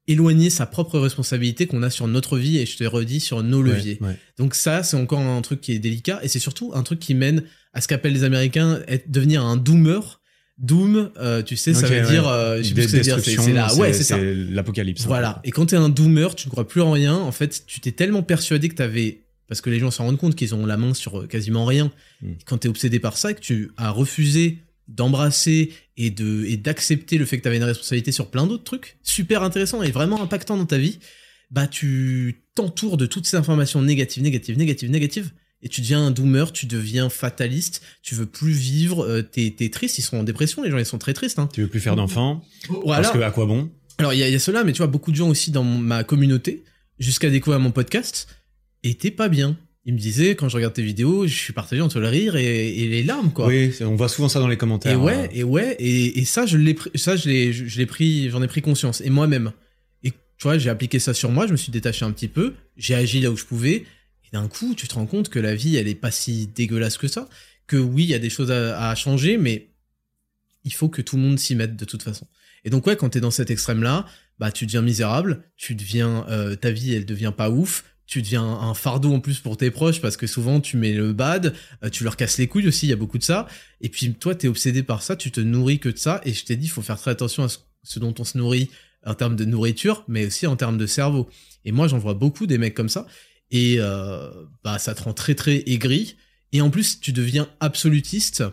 éloigner 0.08 0.50
sa 0.50 0.66
propre 0.66 0.98
responsabilité 0.98 1.66
qu'on 1.66 1.82
a 1.82 1.90
sur 1.90 2.08
notre 2.08 2.38
vie 2.38 2.58
et 2.58 2.66
je 2.66 2.76
te 2.76 2.84
redis 2.84 3.20
sur 3.20 3.42
nos 3.42 3.62
leviers. 3.62 3.98
Ouais, 4.00 4.08
ouais. 4.08 4.18
Donc 4.38 4.54
ça, 4.54 4.82
c'est 4.82 4.96
encore 4.96 5.20
un 5.20 5.40
truc 5.42 5.60
qui 5.60 5.72
est 5.72 5.78
délicat 5.78 6.20
et 6.22 6.28
c'est 6.28 6.38
surtout 6.38 6.72
un 6.74 6.82
truc 6.82 6.98
qui 6.98 7.14
mène 7.14 7.44
à 7.72 7.80
ce 7.80 7.88
qu'appellent 7.88 8.12
les 8.12 8.24
Américains 8.24 8.80
être, 8.88 9.10
devenir 9.10 9.44
un 9.44 9.56
doomer. 9.56 10.20
Doom, 10.58 11.10
euh, 11.16 11.42
tu 11.42 11.56
sais, 11.56 11.74
ça 11.74 11.88
veut 11.88 12.02
ouais. 12.02 12.08
dire, 12.08 12.28
euh, 12.28 12.58
je 12.58 12.68
sais 12.68 12.74
plus 12.74 12.82
ce 12.88 12.96
que 12.96 13.02
dire, 13.02 13.18
c'est 13.20 13.52
la, 13.52 13.74
ouais, 13.74 13.92
c'est 13.92 14.04
ça. 14.04 14.18
l'apocalypse. 14.18 15.06
Voilà. 15.06 15.40
Et 15.44 15.50
quand 15.50 15.66
t'es 15.66 15.76
un 15.76 15.88
doomer, 15.88 16.34
tu 16.36 16.46
ne 16.46 16.50
crois 16.52 16.68
plus 16.68 16.82
en 16.82 16.92
rien. 16.92 17.16
En 17.16 17.32
fait, 17.32 17.64
tu 17.66 17.80
t'es 17.80 17.90
tellement 17.90 18.22
persuadé 18.22 18.68
que 18.68 18.74
t'avais, 18.74 19.22
parce 19.48 19.60
que 19.60 19.70
les 19.70 19.80
gens 19.80 19.90
s'en 19.90 20.04
rendent 20.04 20.18
compte 20.18 20.36
qu'ils 20.36 20.54
ont 20.54 20.66
la 20.66 20.76
main 20.76 20.94
sur 20.94 21.20
euh, 21.22 21.26
quasiment 21.26 21.64
rien. 21.64 21.90
Mm. 22.20 22.32
Quand 22.46 22.58
t'es 22.58 22.68
obsédé 22.68 23.00
par 23.00 23.16
ça, 23.16 23.32
que 23.32 23.40
tu 23.40 23.70
as 23.76 23.90
refusé 23.90 24.58
d'embrasser 24.88 25.72
et 25.96 26.10
de 26.10 26.44
et 26.46 26.56
d'accepter 26.56 27.18
le 27.18 27.24
fait 27.24 27.38
que 27.38 27.42
t'avais 27.42 27.56
une 27.56 27.64
responsabilité 27.64 28.12
sur 28.12 28.30
plein 28.30 28.46
d'autres 28.46 28.64
trucs 28.64 28.98
super 29.02 29.42
intéressants 29.42 29.82
et 29.82 29.90
vraiment 29.90 30.20
impactants 30.22 30.56
dans 30.56 30.66
ta 30.66 30.78
vie, 30.78 30.98
bah 31.50 31.66
tu 31.66 32.42
t'entoures 32.54 32.96
de 32.96 33.06
toutes 33.06 33.26
ces 33.26 33.36
informations 33.36 33.82
négatives, 33.82 34.22
négatives, 34.22 34.56
négatives, 34.58 34.90
négatives. 34.90 35.30
Et 35.64 35.68
tu 35.68 35.80
deviens 35.80 36.04
un 36.06 36.10
doomer, 36.10 36.52
tu 36.52 36.66
deviens 36.66 37.08
fataliste, 37.08 37.82
tu 38.02 38.16
veux 38.16 38.26
plus 38.26 38.50
vivre, 38.52 39.04
euh, 39.06 39.22
t'es 39.22 39.54
t'es 39.56 39.68
triste, 39.68 39.96
ils 39.98 40.02
sont 40.02 40.16
en 40.16 40.24
dépression, 40.24 40.62
les 40.64 40.70
gens 40.72 40.78
ils 40.78 40.84
sont 40.86 40.98
très 40.98 41.14
tristes. 41.14 41.38
Hein. 41.38 41.48
Tu 41.52 41.60
veux 41.62 41.68
plus 41.68 41.78
faire 41.78 41.94
d'enfants 41.94 42.42
Voilà. 42.84 43.02
Parce 43.02 43.14
que 43.16 43.22
à 43.22 43.30
quoi 43.30 43.46
bon? 43.46 43.70
Alors, 43.98 44.12
il 44.12 44.18
y, 44.18 44.24
a- 44.24 44.28
y 44.28 44.34
a 44.34 44.38
cela, 44.40 44.64
mais 44.64 44.72
tu 44.72 44.78
vois, 44.78 44.88
beaucoup 44.88 45.12
de 45.12 45.16
gens 45.16 45.28
aussi 45.28 45.52
dans 45.52 45.62
ma 45.62 46.02
communauté, 46.02 46.64
jusqu'à 46.98 47.30
découvrir 47.30 47.60
mon 47.60 47.70
podcast, 47.70 48.26
étaient 48.82 49.12
pas 49.12 49.28
bien. 49.28 49.56
Ils 49.84 49.94
me 49.94 49.98
disaient, 49.98 50.36
quand 50.36 50.48
je 50.48 50.56
regarde 50.56 50.74
tes 50.74 50.82
vidéos, 50.82 51.26
je 51.26 51.34
suis 51.36 51.52
partagé 51.52 51.82
entre 51.82 51.98
le 51.98 52.06
rire 52.06 52.36
et, 52.36 52.68
et 52.68 52.88
les 52.88 53.02
larmes, 53.02 53.32
quoi. 53.32 53.48
Oui, 53.48 53.72
on 53.80 53.96
voit 53.96 54.08
souvent 54.08 54.28
ça 54.28 54.38
dans 54.38 54.46
les 54.46 54.56
commentaires. 54.56 54.92
et 54.92 54.96
ouais, 54.96 55.14
euh, 55.16 55.28
et 55.32 55.42
ouais, 55.42 55.76
et, 55.80 56.20
et 56.20 56.24
ça, 56.24 56.46
je 56.46 56.56
l'ai 56.56 56.74
pris, 56.74 56.90
ça, 56.94 57.16
je 57.16 57.28
l'ai, 57.28 57.52
je, 57.52 57.66
je 57.66 57.78
l'ai 57.78 57.86
pris, 57.86 58.30
j'en 58.30 58.40
ai 58.42 58.46
pris 58.46 58.62
conscience, 58.62 59.00
et 59.00 59.10
moi-même. 59.10 59.52
Et 60.04 60.10
tu 60.10 60.44
vois, 60.44 60.56
j'ai 60.56 60.70
appliqué 60.70 61.00
ça 61.00 61.14
sur 61.14 61.32
moi, 61.32 61.48
je 61.48 61.52
me 61.52 61.56
suis 61.56 61.72
détaché 61.72 62.04
un 62.04 62.12
petit 62.12 62.28
peu, 62.28 62.54
j'ai 62.76 62.94
agi 62.94 63.20
là 63.20 63.32
où 63.32 63.36
je 63.36 63.44
pouvais, 63.44 63.74
et 63.74 64.28
d'un 64.32 64.46
coup, 64.46 64.74
tu 64.76 64.86
te 64.86 64.94
rends 64.94 65.06
compte 65.06 65.30
que 65.30 65.40
la 65.40 65.56
vie, 65.56 65.74
elle 65.74 65.88
est 65.88 65.96
pas 65.96 66.12
si 66.12 66.46
dégueulasse 66.46 66.96
que 66.96 67.08
ça, 67.08 67.28
que 67.66 67.76
oui, 67.76 68.04
il 68.04 68.10
y 68.10 68.14
a 68.14 68.20
des 68.20 68.30
choses 68.30 68.52
à, 68.52 68.88
à 68.88 68.94
changer, 68.94 69.36
mais 69.36 69.70
il 70.64 70.72
faut 70.72 70.88
que 70.88 71.02
tout 71.02 71.16
le 71.16 71.22
monde 71.22 71.40
s'y 71.40 71.56
mette 71.56 71.74
de 71.74 71.84
toute 71.84 72.04
façon. 72.04 72.28
Et 72.64 72.70
donc 72.70 72.86
ouais, 72.86 72.96
quand 72.96 73.08
t'es 73.08 73.20
dans 73.20 73.32
cet 73.32 73.50
extrême-là, 73.50 74.06
bah 74.38 74.52
tu 74.52 74.66
deviens 74.66 74.82
misérable, 74.82 75.42
tu 75.56 75.74
deviens, 75.74 76.24
euh, 76.28 76.54
ta 76.54 76.70
vie, 76.70 76.94
elle 76.94 77.04
devient 77.04 77.32
pas 77.36 77.50
ouf, 77.50 77.84
tu 78.12 78.20
deviens 78.20 78.44
un 78.44 78.74
fardeau 78.74 79.14
en 79.14 79.20
plus 79.20 79.38
pour 79.38 79.56
tes 79.56 79.70
proches 79.70 80.02
parce 80.02 80.18
que 80.18 80.26
souvent 80.26 80.60
tu 80.60 80.76
mets 80.76 80.92
le 80.92 81.14
bad, 81.14 81.54
euh, 81.82 81.88
tu 81.88 82.04
leur 82.04 82.18
casses 82.18 82.36
les 82.36 82.46
couilles 82.46 82.68
aussi, 82.68 82.84
il 82.84 82.90
y 82.90 82.92
a 82.92 82.96
beaucoup 82.96 83.16
de 83.16 83.22
ça. 83.22 83.46
Et 83.80 83.88
puis 83.88 84.12
toi, 84.12 84.34
t'es 84.34 84.48
obsédé 84.48 84.82
par 84.82 85.02
ça, 85.02 85.16
tu 85.16 85.30
te 85.30 85.40
nourris 85.40 85.78
que 85.78 85.88
de 85.88 85.96
ça. 85.96 86.20
Et 86.26 86.34
je 86.34 86.44
t'ai 86.44 86.56
dit, 86.56 86.66
il 86.66 86.68
faut 86.68 86.82
faire 86.82 86.98
très 86.98 87.10
attention 87.10 87.44
à 87.44 87.48
ce, 87.48 87.98
dont 87.98 88.14
on 88.18 88.24
se 88.24 88.36
nourrit 88.36 88.68
en 89.06 89.14
termes 89.14 89.34
de 89.34 89.46
nourriture, 89.46 90.04
mais 90.08 90.26
aussi 90.26 90.46
en 90.46 90.56
termes 90.56 90.76
de 90.76 90.84
cerveau. 90.84 91.26
Et 91.64 91.72
moi, 91.72 91.88
j'en 91.88 91.96
vois 91.96 92.12
beaucoup 92.12 92.46
des 92.46 92.58
mecs 92.58 92.74
comme 92.74 92.90
ça. 92.90 93.06
Et 93.50 93.76
euh, 93.78 94.28
bah 94.62 94.78
ça 94.78 94.94
te 94.94 95.02
rend 95.04 95.14
très 95.14 95.34
très 95.34 95.62
aigri. 95.66 96.16
Et 96.52 96.60
en 96.60 96.68
plus, 96.68 97.00
tu 97.00 97.12
deviens 97.12 97.48
absolutiste 97.60 98.44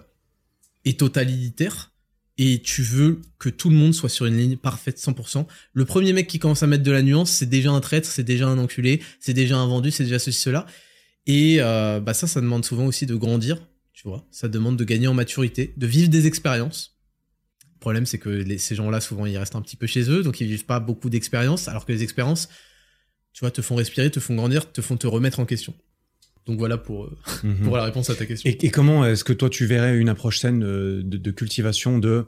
et 0.86 0.96
totalitaire. 0.96 1.92
Et 2.42 2.62
tu 2.62 2.84
veux 2.84 3.20
que 3.38 3.50
tout 3.50 3.70
le 3.70 3.76
monde 3.76 3.94
soit 3.94 4.08
sur 4.08 4.26
une 4.26 4.38
ligne 4.38 4.56
parfaite 4.56 4.98
100%. 4.98 5.46
Le 5.74 5.86
premier 5.86 6.14
mec 6.14 6.26
qui 6.26 6.40
commence 6.40 6.64
à 6.64 6.68
mettre 6.68 6.84
de 6.84 6.92
la 6.92 7.02
nuance, 7.02 7.32
c'est 7.32 7.46
déjà 7.46 7.70
un 7.70 7.82
traître, 7.82 8.10
c'est 8.10 8.24
déjà 8.24 8.48
un 8.48 8.58
enculé, 8.58 9.02
c'est 9.20 9.34
déjà 9.34 9.58
un 9.58 9.68
vendu, 9.68 9.92
c'est 9.92 10.06
déjà 10.06 10.20
ceci, 10.20 10.40
cela. 10.40 10.66
Et 11.28 11.58
euh, 11.60 12.00
bah 12.00 12.14
ça, 12.14 12.28
ça 12.28 12.40
demande 12.40 12.64
souvent 12.64 12.86
aussi 12.86 13.06
de 13.06 13.14
grandir, 13.16 13.58
tu 13.92 14.08
vois. 14.08 14.26
Ça 14.32 14.48
demande 14.48 14.78
de 14.78 14.86
gagner 14.86 15.08
en 15.08 15.14
maturité, 15.14 15.74
de 15.76 15.86
vivre 15.86 16.08
des 16.08 16.28
expériences. 16.28 16.98
Le 17.74 17.80
problème, 17.82 18.06
c'est 18.06 18.20
que 18.20 18.58
ces 18.58 18.74
gens-là, 18.74 19.02
souvent, 19.02 19.26
ils 19.26 19.38
restent 19.38 19.58
un 19.58 19.62
petit 19.62 19.76
peu 19.76 19.86
chez 19.86 20.10
eux, 20.10 20.24
donc 20.24 20.40
ils 20.40 20.48
vivent 20.48 20.66
pas 20.66 20.80
beaucoup 20.80 21.10
d'expériences, 21.10 21.68
alors 21.68 21.86
que 21.86 21.92
les 21.92 22.04
expériences, 22.04 22.48
tu 23.34 23.42
vois, 23.42 23.52
te 23.52 23.62
font 23.62 23.76
respirer, 23.76 24.10
te 24.12 24.22
font 24.22 24.36
grandir, 24.36 24.72
te 24.72 24.80
font 24.80 24.96
te 24.96 25.08
remettre 25.08 25.42
en 25.42 25.46
question. 25.46 25.74
Donc 26.46 26.58
voilà 26.60 26.78
pour, 26.78 27.06
euh, 27.06 27.18
mhm. 27.44 27.56
pour 27.64 27.78
la 27.78 27.84
réponse 27.84 28.10
à 28.10 28.16
ta 28.16 28.26
question. 28.26 28.50
Et, 28.50 28.58
et 28.66 28.70
comment 28.70 29.06
est-ce 29.06 29.24
que 29.24 29.34
toi 29.34 29.50
tu 29.50 29.66
verrais 29.66 29.98
une 29.98 30.10
approche 30.10 30.40
saine 30.40 30.64
euh, 30.64 31.02
de, 31.04 31.18
de 31.18 31.32
cultivation 31.32 32.00
de 32.00 32.26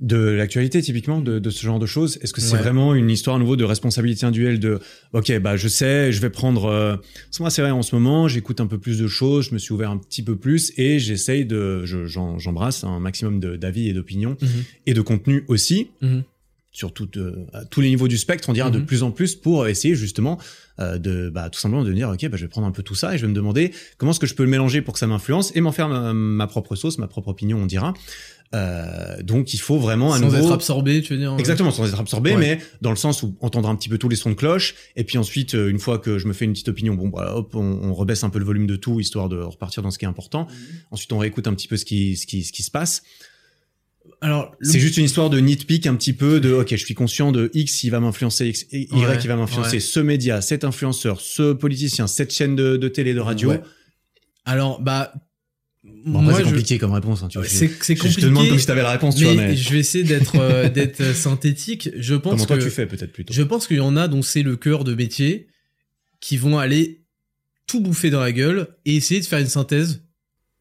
de 0.00 0.16
l'actualité 0.16 0.80
typiquement 0.80 1.20
de, 1.20 1.38
de 1.38 1.50
ce 1.50 1.62
genre 1.62 1.78
de 1.78 1.84
choses? 1.84 2.18
Est-ce 2.22 2.32
que 2.32 2.40
c'est 2.40 2.54
Ouais. 2.56 2.62
vraiment 2.62 2.94
une 2.94 3.10
histoire 3.10 3.36
à 3.36 3.38
nouveau 3.38 3.56
de 3.56 3.64
responsabilité 3.64 4.24
individuelle 4.24 4.58
de 4.58 4.78
ok 5.12 5.38
bah 5.40 5.56
je 5.58 5.68
sais 5.68 6.10
je 6.10 6.20
vais 6.22 6.30
prendre 6.30 6.64
euh, 6.66 6.96
c'est 7.30 7.40
moi 7.40 7.50
c'est 7.50 7.60
vrai 7.60 7.70
en 7.70 7.82
ce 7.82 7.94
moment 7.94 8.26
j'écoute 8.26 8.62
un 8.62 8.66
peu 8.66 8.78
plus 8.78 8.98
de 8.98 9.06
choses 9.08 9.48
je 9.50 9.52
me 9.54 9.58
suis 9.58 9.74
ouvert 9.74 9.90
un 9.90 9.98
petit 9.98 10.22
peu 10.22 10.36
plus 10.36 10.72
et 10.78 10.98
j'essaye 10.98 11.44
de 11.44 11.84
je- 11.84 12.06
j'embrasse 12.06 12.82
un 12.84 12.98
maximum 12.98 13.40
d'avis 13.40 13.88
et 13.88 13.92
d'opinions 13.92 14.38
Mhm. 14.40 14.48
et 14.86 14.94
de 14.94 15.00
contenu 15.02 15.44
aussi 15.48 15.90
Mhm. 16.00 16.22
sur 16.72 16.94
tout, 16.94 17.10
euh, 17.18 17.44
à 17.52 17.66
tous 17.66 17.82
les 17.82 17.88
niveaux 17.90 18.08
du 18.08 18.16
spectre, 18.16 18.48
on 18.48 18.52
dira 18.54 18.70
de 18.70 18.78
plus 18.78 19.02
en 19.02 19.10
plus 19.10 19.34
pour 19.34 19.66
essayer 19.66 19.94
justement 19.96 20.38
euh, 20.80 20.98
de 20.98 21.30
bah, 21.30 21.50
tout 21.50 21.60
simplement 21.60 21.84
de 21.84 21.92
dire 21.92 22.08
ok 22.08 22.28
bah, 22.28 22.36
je 22.36 22.42
vais 22.44 22.48
prendre 22.48 22.66
un 22.66 22.72
peu 22.72 22.82
tout 22.82 22.94
ça 22.94 23.14
et 23.14 23.18
je 23.18 23.22
vais 23.22 23.28
me 23.28 23.34
demander 23.34 23.72
comment 23.98 24.12
est-ce 24.12 24.20
que 24.20 24.26
je 24.26 24.34
peux 24.34 24.44
le 24.44 24.48
mélanger 24.50 24.82
pour 24.82 24.94
que 24.94 25.00
ça 25.00 25.06
m'influence 25.06 25.54
et 25.54 25.60
m'en 25.60 25.72
faire 25.72 25.88
ma, 25.88 26.12
ma 26.12 26.46
propre 26.46 26.74
sauce, 26.76 26.98
ma 26.98 27.06
propre 27.08 27.28
opinion, 27.28 27.58
on 27.58 27.66
dira. 27.66 27.92
Euh, 28.52 29.22
donc 29.22 29.54
il 29.54 29.58
faut 29.60 29.78
vraiment 29.78 30.12
à 30.12 30.18
Sans 30.18 30.24
nouveau 30.24 30.38
être 30.38 30.52
absorbé, 30.52 31.02
tu 31.02 31.12
veux 31.12 31.18
dire. 31.20 31.36
Exactement, 31.38 31.70
sans 31.70 31.86
être 31.86 32.00
absorbé, 32.00 32.32
Ouais. 32.32 32.36
mais 32.38 32.58
dans 32.80 32.90
le 32.90 32.96
sens 32.96 33.22
où 33.22 33.36
entendre 33.40 33.68
un 33.68 33.76
petit 33.76 33.88
peu 33.88 33.96
tous 33.96 34.08
les 34.08 34.16
sons 34.16 34.30
de 34.30 34.34
cloche, 34.34 34.74
et 34.96 35.04
puis 35.04 35.18
ensuite, 35.18 35.54
euh, 35.54 35.68
une 35.70 35.78
fois 35.78 35.98
que 35.98 36.18
je 36.18 36.26
me 36.26 36.32
fais 36.32 36.46
une 36.46 36.52
petite 36.52 36.68
opinion, 36.68 36.94
bon, 36.94 37.08
bah, 37.08 37.34
hop, 37.36 37.54
on, 37.54 37.60
on 37.60 37.94
rebaisse 37.94 38.24
un 38.24 38.30
peu 38.30 38.40
le 38.40 38.44
volume 38.44 38.66
de 38.66 38.74
tout, 38.74 38.98
histoire 38.98 39.28
de 39.28 39.36
repartir 39.38 39.82
dans 39.84 39.92
ce 39.92 39.98
qui 39.98 40.04
est 40.04 40.08
important. 40.08 40.48
Ensuite, 40.90 41.12
on 41.12 41.18
réécoute 41.18 41.46
un 41.46 41.54
petit 41.54 41.68
peu 41.68 41.76
ce 41.76 41.84
qui, 41.84 42.16
ce 42.16 42.26
qui, 42.26 42.42
ce 42.42 42.50
qui 42.52 42.64
se 42.64 42.72
passe. 42.72 43.02
Alors, 44.22 44.54
le- 44.58 44.68
C'est 44.70 44.80
juste 44.80 44.96
une 44.98 45.04
histoire 45.04 45.30
de 45.30 45.38
nitpick 45.40 45.86
un 45.86 45.94
petit 45.94 46.12
peu 46.12 46.40
de, 46.40 46.52
ok, 46.52 46.68
je 46.70 46.76
suis 46.84 46.94
conscient 46.94 47.32
de 47.32 47.50
X, 47.54 47.84
il 47.84 47.90
va 47.90 48.00
m'influencer, 48.00 48.48
X, 48.48 48.66
et 48.70 48.82
Y, 48.82 48.92
Ouais, 48.92 49.16
il 49.22 49.28
va 49.28 49.36
m'influencer, 49.36 49.76
ouais. 49.76 49.80
ce 49.80 50.00
média, 50.00 50.42
cet 50.42 50.64
influenceur, 50.64 51.20
ce 51.20 51.52
politicien, 51.54 52.06
cette 52.06 52.32
chaîne 52.32 52.54
de, 52.54 52.76
de 52.76 52.88
télé, 52.88 53.14
de 53.14 53.20
radio. 53.20 53.50
Ouais. 53.50 53.60
Alors, 54.44 54.80
bah. 54.80 55.12
Bon, 56.04 56.20
moi, 56.20 56.34
c'est 56.34 56.40
je- 56.40 56.44
compliqué 56.48 56.76
comme 56.78 56.92
réponse, 56.92 57.22
hein, 57.22 57.28
tu 57.28 57.38
vois. 57.38 57.46
C'est 57.48 57.68
c'est 57.82 57.94
je, 57.94 57.98
je 57.98 58.02
compliqué. 58.02 58.20
te 58.20 58.26
demande 58.26 58.48
comme 58.48 58.58
si 58.58 58.66
t'avais 58.66 58.82
la 58.82 58.90
réponse, 58.90 59.16
tu 59.16 59.24
mais, 59.24 59.32
vois, 59.34 59.42
mais 59.44 59.56
je 59.56 59.72
vais 59.72 59.78
essayer 59.78 60.04
d'être 60.04 60.36
euh, 60.36 60.68
d'être 60.68 61.14
synthétique. 61.14 61.88
Je 61.96 62.14
pense 62.14 62.32
comment 62.34 62.44
toi 62.46 62.58
tu 62.58 62.68
fais 62.68 62.84
peut-être 62.86 63.12
plutôt. 63.12 63.32
je 63.32 63.42
pense 63.42 63.66
qu'il 63.66 63.78
y 63.78 63.80
en 63.80 63.96
a 63.96 64.06
dont 64.06 64.20
c'est 64.20 64.42
le 64.42 64.56
cœur 64.56 64.84
de 64.84 64.94
métier 64.94 65.46
qui 66.20 66.36
vont 66.36 66.58
aller 66.58 67.00
tout 67.66 67.80
bouffer 67.80 68.10
dans 68.10 68.20
la 68.20 68.32
gueule 68.32 68.68
et 68.84 68.96
essayer 68.96 69.20
de 69.20 69.24
faire 69.26 69.38
une 69.38 69.46
synthèse 69.46 70.02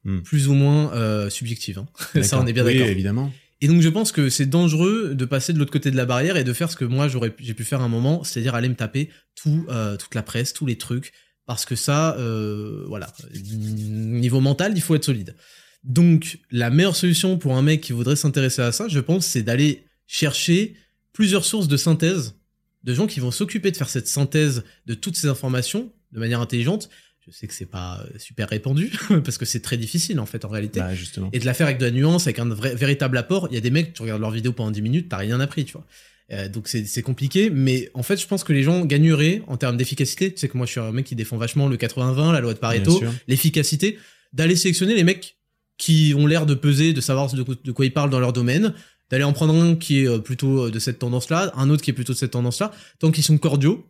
Hmm. 0.05 0.21
plus 0.21 0.47
ou 0.47 0.53
moins 0.53 0.93
euh, 0.93 1.29
subjective. 1.29 1.77
hein. 1.79 2.21
Ça, 2.23 2.39
on 2.39 2.47
est 2.47 2.53
bien 2.53 2.63
Oui, 2.65 2.75
d'accord. 2.75 2.87
évidemment. 2.87 3.33
Et 3.61 3.67
donc 3.67 3.81
je 3.81 3.89
pense 3.89 4.11
que 4.11 4.29
c'est 4.29 4.45
dangereux 4.45 5.15
de 5.15 5.25
passer 5.25 5.51
de 5.53 5.59
l'autre 5.59 5.71
côté 5.71 5.91
de 5.91 5.97
la 5.97 6.05
barrière 6.05 6.37
et 6.37 6.43
de 6.43 6.53
faire 6.53 6.71
ce 6.71 6.77
que 6.77 6.85
moi 6.85 7.07
j'aurais 7.07 7.33
j'ai 7.39 7.53
pu 7.53 7.65
faire 7.65 7.81
un 7.81 7.89
moment, 7.89 8.23
c'est-à-dire 8.23 8.55
aller 8.55 8.69
me 8.69 8.75
taper 8.75 9.09
tout 9.35 9.65
euh, 9.69 9.97
toute 9.97 10.15
la 10.15 10.23
presse, 10.23 10.53
tous 10.53 10.65
les 10.65 10.77
trucs 10.77 11.11
parce 11.45 11.65
que 11.65 11.75
ça 11.75 12.15
euh, 12.17 12.85
voilà, 12.87 13.11
niveau 13.33 14.39
mental, 14.39 14.73
il 14.75 14.81
faut 14.81 14.95
être 14.95 15.05
solide. 15.05 15.35
Donc 15.83 16.39
la 16.51 16.69
meilleure 16.69 16.95
solution 16.95 17.37
pour 17.37 17.57
un 17.57 17.61
mec 17.61 17.81
qui 17.81 17.93
voudrait 17.93 18.15
s'intéresser 18.15 18.61
à 18.61 18.71
ça, 18.71 18.87
je 18.87 18.99
pense, 18.99 19.25
c'est 19.25 19.43
d'aller 19.43 19.85
chercher 20.07 20.75
plusieurs 21.13 21.45
sources 21.45 21.67
de 21.67 21.77
synthèse 21.77 22.35
de 22.83 22.93
gens 22.93 23.07
qui 23.07 23.19
vont 23.19 23.31
s'occuper 23.31 23.71
de 23.71 23.77
faire 23.77 23.89
cette 23.89 24.07
synthèse 24.07 24.63
de 24.85 24.93
toutes 24.93 25.15
ces 25.15 25.27
informations 25.27 25.91
de 26.11 26.19
manière 26.19 26.39
intelligente. 26.39 26.89
Je 27.31 27.37
sais 27.37 27.47
que 27.47 27.53
c'est 27.53 27.65
pas 27.65 27.99
euh, 28.03 28.17
super 28.17 28.49
répandu 28.49 28.91
parce 29.23 29.37
que 29.37 29.45
c'est 29.45 29.59
très 29.61 29.77
difficile 29.77 30.19
en 30.19 30.25
fait 30.25 30.45
en 30.45 30.49
réalité 30.49 30.79
Bah, 30.79 30.95
justement. 30.95 31.29
et 31.33 31.39
de 31.39 31.45
la 31.45 31.53
faire 31.53 31.67
avec 31.67 31.77
de 31.79 31.85
la 31.85 31.91
nuance, 31.91 32.27
avec 32.27 32.39
un 32.39 32.45
vrai, 32.49 32.73
véritable 32.75 33.17
apport. 33.17 33.47
Il 33.51 33.55
y 33.55 33.57
a 33.57 33.61
des 33.61 33.69
mecs, 33.71 33.93
tu 33.93 34.01
regardes 34.01 34.21
leurs 34.21 34.31
vidéos 34.31 34.53
pendant 34.53 34.71
10 34.71 34.81
minutes, 34.81 35.07
t'as 35.09 35.17
rien 35.17 35.39
appris, 35.39 35.65
tu 35.65 35.73
vois. 35.73 35.85
Euh, 36.31 36.47
donc 36.47 36.67
c'est 36.67 36.85
c'est 36.85 37.01
compliqué, 37.01 37.49
mais 37.49 37.89
en 37.93 38.03
fait, 38.03 38.17
je 38.19 38.27
pense 38.27 38.43
que 38.43 38.53
les 38.53 38.61
gens 38.63 38.85
gagneraient 38.85 39.41
en 39.47 39.57
termes 39.57 39.77
d'efficacité. 39.77 40.31
Tu 40.33 40.39
sais 40.39 40.47
que 40.47 40.57
moi, 40.57 40.65
je 40.65 40.71
suis 40.71 40.79
un 40.79 40.91
mec 40.91 41.05
qui 41.05 41.15
défend 41.15 41.37
vachement 41.37 41.67
le 41.67 41.75
80-20, 41.77 42.31
la 42.33 42.39
loi 42.39 42.53
de 42.53 42.59
Pareto, 42.59 42.99
l'efficacité, 43.27 43.97
d'aller 44.33 44.55
sélectionner 44.55 44.95
les 44.95 45.03
mecs 45.03 45.37
qui 45.77 46.13
ont 46.17 46.27
l'air 46.27 46.45
de 46.45 46.53
peser, 46.55 46.93
de 46.93 47.01
savoir 47.01 47.33
de, 47.33 47.41
quoi- 47.43 47.55
de 47.63 47.71
quoi 47.71 47.85
ils 47.85 47.93
parlent 47.93 48.09
dans 48.09 48.19
leur 48.19 48.33
domaine, 48.33 48.73
d'aller 49.09 49.23
en 49.23 49.33
prendre 49.33 49.55
un 49.55 49.75
qui 49.75 50.03
est 50.03 50.19
plutôt 50.19 50.69
de 50.69 50.77
cette 50.79 50.99
tendance-là, 50.99 51.51
un 51.55 51.69
autre 51.69 51.81
qui 51.81 51.89
est 51.89 51.93
plutôt 51.93 52.13
de 52.13 52.17
cette 52.17 52.31
tendance-là, 52.31 52.71
tant 52.99 53.11
qu'ils 53.11 53.23
sont 53.23 53.37
cordiaux 53.37 53.87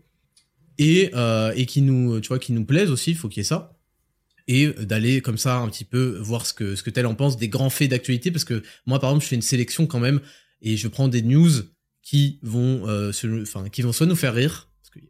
et 0.79 1.11
et 1.55 1.65
qui 1.67 1.81
nous, 1.81 2.19
tu 2.19 2.29
vois, 2.29 2.39
qui 2.39 2.53
nous 2.53 2.65
plaisent 2.65 2.89
aussi, 2.89 3.11
il 3.11 3.17
faut 3.17 3.29
qu'il 3.29 3.41
y 3.41 3.41
ait 3.41 3.43
ça. 3.43 3.75
Et 4.47 4.67
d'aller 4.67 5.21
comme 5.21 5.37
ça 5.37 5.57
un 5.57 5.69
petit 5.69 5.85
peu 5.85 6.17
voir 6.19 6.47
ce 6.47 6.55
que 6.55 6.75
ce 6.75 6.81
que 6.81 6.89
tel 6.89 7.05
en 7.05 7.13
pense 7.13 7.37
des 7.37 7.49
grands 7.49 7.69
faits 7.69 7.91
d'actualité. 7.91 8.31
Parce 8.31 8.45
que 8.45 8.63
moi 8.87 8.99
par 8.99 9.11
exemple 9.11 9.25
je 9.25 9.29
fais 9.29 9.35
une 9.35 9.43
sélection 9.43 9.85
quand 9.85 9.99
même 9.99 10.19
et 10.63 10.75
je 10.75 10.87
prends 10.87 11.07
des 11.07 11.21
news 11.21 11.51
qui 12.01 12.39
vont 12.41 12.87
euh, 12.87 13.11
se, 13.11 13.43
enfin 13.43 13.69
qui 13.69 13.81
vont 13.81 13.91
soit 13.91 14.07
nous 14.07 14.15
faire 14.15 14.33
rire 14.33 14.69
parce 14.81 14.91
qu'il 14.91 15.07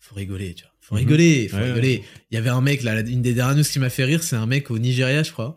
faut 0.00 0.14
rigoler 0.14 0.54
tu 0.54 0.64
vois. 0.64 0.72
Faut 0.80 0.94
mhm. 0.96 1.00
rigoler 1.00 1.48
faut 1.48 1.58
rigoler. 1.58 2.02
il 2.30 2.34
y 2.34 2.38
avait 2.38 2.50
un 2.50 2.60
mec 2.60 2.82
là 2.82 3.00
une 3.00 3.22
des 3.22 3.34
dernières 3.34 3.56
news 3.56 3.64
qui 3.64 3.78
m'a 3.78 3.90
fait 3.90 4.04
rire 4.04 4.22
c'est 4.22 4.36
un 4.36 4.46
mec 4.46 4.70
au 4.70 4.78
Nigeria 4.78 5.22
je 5.22 5.30
crois 5.30 5.54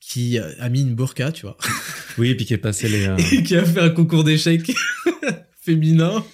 qui 0.00 0.38
a 0.38 0.68
mis 0.68 0.82
une 0.82 0.94
burqa 0.94 1.32
tu 1.32 1.42
vois. 1.42 1.56
Oui 2.18 2.30
et 2.30 2.36
puis 2.36 2.46
qui 2.46 2.54
est 2.54 2.58
passé 2.58 2.88
les 2.88 3.06
euh, 3.06 3.16
et 3.32 3.42
qui 3.42 3.56
a 3.56 3.64
fait 3.64 3.80
un 3.80 3.90
concours 3.90 4.24
d'échecs 4.24 4.70
féminin 5.60 6.24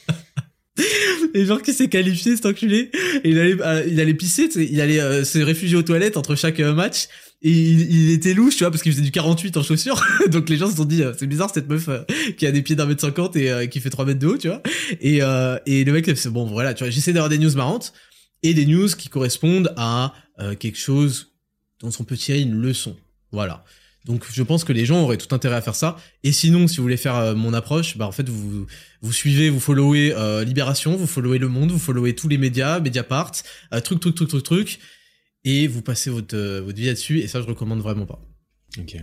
et 1.37 1.45
genre 1.45 1.61
qui 1.61 1.73
s'est 1.73 1.89
qualifié 1.89 2.35
cet 2.35 2.47
enculé. 2.47 2.91
Il 3.25 3.39
allait 3.39 3.57
euh, 3.61 3.85
il 3.87 4.01
allait 4.01 4.15
pisser 4.15 4.49
il 4.57 4.81
allait 4.81 5.01
euh, 5.01 5.25
se 5.25 5.39
réfugier 5.39 5.77
aux 5.77 5.83
toilettes 5.83 6.17
entre 6.17 6.35
chaque 6.35 6.61
euh, 6.61 6.73
match. 6.73 7.09
Et 7.43 7.51
il, 7.51 8.11
était 8.13 8.33
louche 8.33 8.57
tu 8.57 8.65
vois 8.65 8.71
parce 8.71 8.83
qu'il 8.83 8.93
faisait 8.93 9.05
du 9.05 9.11
48 9.11 9.59
en 9.59 9.63
chaussures. 9.63 10.03
Donc 10.31 10.49
les 10.49 10.57
gens 10.57 10.71
se 10.71 10.77
sont 10.77 10.87
dit 10.87 11.03
c'est 11.19 11.27
bizarre 11.27 11.51
cette 11.53 11.69
meuf 11.69 11.89
qui 12.39 12.47
a 12.47 12.53
des 12.53 12.63
pieds 12.63 12.75
d'un 12.75 12.87
mètre 12.87 13.03
cinquante 13.03 13.37
et 13.37 13.69
qui 13.69 13.81
fait 13.81 13.91
3 13.91 14.07
mètres 14.07 14.19
de 14.19 14.27
haut 14.27 14.39
tu 14.39 14.49
vois. 14.49 14.63
Et 15.03 15.19
et 15.67 15.85
le 15.85 15.93
mec 15.93 16.11
c'est 16.17 16.31
bon 16.31 16.47
voilà 16.47 16.73
tu 16.73 16.83
vois 16.83 16.91
j'essaie 16.91 17.13
d'avoir 17.13 17.29
des 17.29 17.39
news 17.39 17.55
marrantes. 17.55 17.93
Et 18.43 18.55
des 18.55 18.65
news 18.65 18.89
qui 18.89 19.09
correspondent 19.09 19.73
à 19.77 20.15
quelque 20.59 20.79
chose 20.79 21.33
dont 21.81 21.91
on 22.01 22.05
peut 22.05 22.17
tirer 22.17 22.41
une 22.41 22.55
leçon. 22.55 22.97
Voilà 23.33 23.65
donc 24.07 24.25
je 24.33 24.43
pense 24.45 24.63
que 24.63 24.73
les 24.73 24.87
gens 24.87 25.03
auraient 25.03 25.17
tout 25.17 25.35
intérêt 25.35 25.57
à 25.57 25.61
faire 25.61 25.75
ça. 25.75 25.97
Et 26.23 26.31
sinon, 26.31 26.69
si 26.69 26.77
vous 26.77 26.85
voulez 26.85 26.97
faire 26.97 27.17
euh, 27.17 27.35
mon 27.35 27.53
approche, 27.53 27.99
bah 27.99 28.07
en 28.07 28.13
fait 28.13 28.29
vous 28.29 28.67
vous 29.03 29.13
suivez, 29.13 29.51
vous 29.51 29.59
followez 29.59 30.13
euh, 30.15 30.45
Libération, 30.45 30.97
vous 30.97 31.09
followez 31.09 31.39
Le 31.39 31.49
Monde, 31.49 31.73
vous 31.73 31.79
followez 31.81 32.15
tous 32.15 32.29
les 32.29 32.39
médias, 32.39 32.79
Mediapart, 32.79 33.33
euh, 33.75 33.81
truc 33.81 33.99
truc 33.99 34.15
truc 34.15 34.29
truc 34.29 34.45
truc, 34.45 34.79
et 35.43 35.67
vous 35.67 35.83
passez 35.83 36.09
votre 36.09 36.37
votre 36.61 36.79
vie 36.79 36.87
là-dessus. 36.87 37.19
Et 37.19 37.27
ça, 37.27 37.43
je 37.43 37.47
recommande 37.47 37.81
vraiment 37.81 38.07
pas. 38.07 38.23
Ok. 38.79 38.97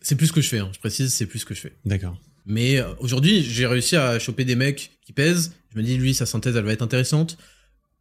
C'est 0.00 0.16
plus 0.16 0.26
ce 0.26 0.32
que 0.32 0.40
je 0.40 0.48
fais. 0.48 0.58
Hein. 0.58 0.70
Je 0.74 0.80
précise, 0.80 1.14
c'est 1.14 1.26
plus 1.26 1.38
ce 1.38 1.46
que 1.46 1.54
je 1.54 1.60
fais. 1.60 1.76
D'accord. 1.84 2.18
Mais 2.44 2.80
aujourd'hui, 2.98 3.44
j'ai 3.44 3.66
réussi 3.66 3.94
à 3.94 4.18
choper 4.18 4.44
des 4.44 4.56
mecs 4.56 4.98
qui 5.06 5.12
pèsent. 5.12 5.52
Je 5.72 5.78
me 5.78 5.84
dis, 5.84 5.96
lui, 5.96 6.12
sa 6.12 6.26
synthèse, 6.26 6.56
elle 6.56 6.64
va 6.64 6.72
être 6.72 6.82
intéressante. 6.82 7.38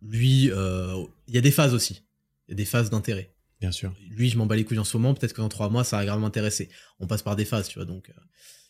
Lui, 0.02 0.46
il 0.46 1.36
y 1.36 1.38
a 1.38 1.42
des 1.42 1.52
phases 1.52 1.76
aussi. 1.76 2.02
Il 2.48 2.52
y 2.52 2.54
a 2.54 2.56
des 2.56 2.66
phases 2.66 2.90
d'intérêt. 2.90 3.36
Bien 3.62 3.72
sûr. 3.72 3.94
Lui, 4.10 4.30
je 4.30 4.38
m'en 4.38 4.48
bats 4.48 4.56
les 4.56 4.66
couilles 4.66 4.80
en 4.80 4.84
ce 4.84 4.98
moment. 4.98 5.14
Peut-être 5.14 5.34
que 5.34 5.42
dans 5.42 5.50
trois 5.50 5.70
mois, 5.70 5.84
ça 5.84 5.98
va 5.98 6.06
grave 6.06 6.20
m'intéresser. 6.20 6.70
On 7.00 7.06
passe 7.06 7.22
par 7.22 7.36
des 7.36 7.46
phases, 7.46 7.68
tu 7.68 7.78
vois. 7.78 7.86
Donc, 7.86 8.10
euh, 8.10 8.14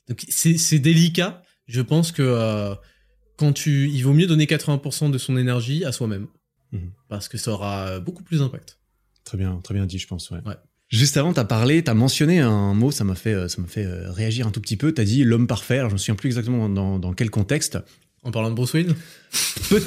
donc 0.09 0.23
c'est 0.27 0.79
délicat. 0.79 1.41
Je 1.65 1.79
pense 1.79 2.11
que 2.11 2.21
euh, 2.21 2.75
quand 3.37 3.53
tu, 3.53 3.89
il 3.89 4.01
vaut 4.01 4.11
mieux 4.11 4.27
donner 4.27 4.45
80% 4.45 5.09
de 5.09 5.17
son 5.17 5.37
énergie 5.37 5.85
à 5.85 5.93
soi-même, 5.93 6.27
mhm. 6.73 6.91
parce 7.07 7.29
que 7.29 7.37
ça 7.37 7.51
aura 7.51 8.01
beaucoup 8.01 8.21
plus 8.21 8.39
d'impact. 8.39 8.79
Très 9.23 9.37
bien, 9.37 9.61
très 9.63 9.73
bien 9.73 9.85
dit, 9.85 9.97
je 9.97 10.07
pense. 10.07 10.29
Ouais. 10.29 10.39
Juste 10.89 11.15
avant, 11.15 11.31
tu 11.31 11.39
as 11.39 11.45
parlé, 11.45 11.81
tu 11.81 11.89
as 11.89 11.93
mentionné 11.93 12.39
un 12.39 12.73
mot, 12.73 12.91
ça 12.91 13.05
m'a 13.05 13.15
fait, 13.15 13.33
euh, 13.33 13.47
ça 13.47 13.61
m'a 13.61 13.67
fait 13.67 13.85
réagir 13.87 14.45
un 14.45 14.51
tout 14.51 14.59
petit 14.59 14.75
peu. 14.75 14.93
Tu 14.93 14.99
as 14.99 15.05
dit 15.05 15.23
l'homme 15.23 15.47
parfait. 15.47 15.77
Alors, 15.77 15.89
je 15.89 15.95
me 15.95 15.99
souviens 15.99 16.15
plus 16.15 16.27
exactement 16.27 16.67
dans, 16.67 16.99
dans 16.99 17.13
quel 17.13 17.29
contexte. 17.29 17.79
En 18.23 18.31
parlant 18.31 18.49
de 18.49 18.55
Bruce 18.55 18.73
Wayne 18.73 18.95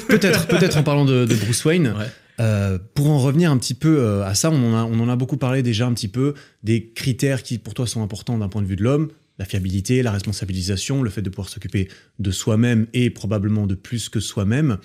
Peut-être, 0.07 0.47
peut-être 0.47 0.77
en 0.77 0.83
parlant 0.83 1.05
de, 1.05 1.25
de 1.25 1.35
Bruce 1.35 1.63
Wayne. 1.63 1.93
Ouais. 1.97 2.05
Euh, 2.39 2.77
pour 2.93 3.09
en 3.09 3.19
revenir 3.19 3.49
un 3.49 3.57
petit 3.57 3.73
peu 3.73 3.99
euh, 3.99 4.25
à 4.25 4.35
ça, 4.35 4.51
on 4.51 4.73
en, 4.73 4.75
a, 4.75 4.83
on 4.83 4.99
en 4.99 5.07
a 5.07 5.15
beaucoup 5.15 5.37
parlé 5.37 5.63
déjà 5.63 5.87
un 5.87 5.93
petit 5.93 6.09
peu 6.09 6.33
des 6.63 6.91
critères 6.91 7.43
qui 7.43 7.57
pour 7.57 7.73
toi 7.73 7.87
sont 7.87 8.03
importants 8.03 8.37
d'un 8.37 8.49
point 8.49 8.61
de 8.61 8.67
vue 8.67 8.75
de 8.75 8.83
l'homme, 8.83 9.09
la 9.39 9.45
fiabilité, 9.45 10.03
la 10.03 10.11
responsabilisation, 10.11 11.01
le 11.01 11.09
fait 11.09 11.21
de 11.21 11.29
pouvoir 11.29 11.47
s'occuper 11.47 11.87
de 12.19 12.31
soi-même 12.31 12.87
et 12.93 13.09
probablement 13.09 13.67
de 13.67 13.75
plus 13.75 14.09
que 14.09 14.19
soi-même. 14.19 14.77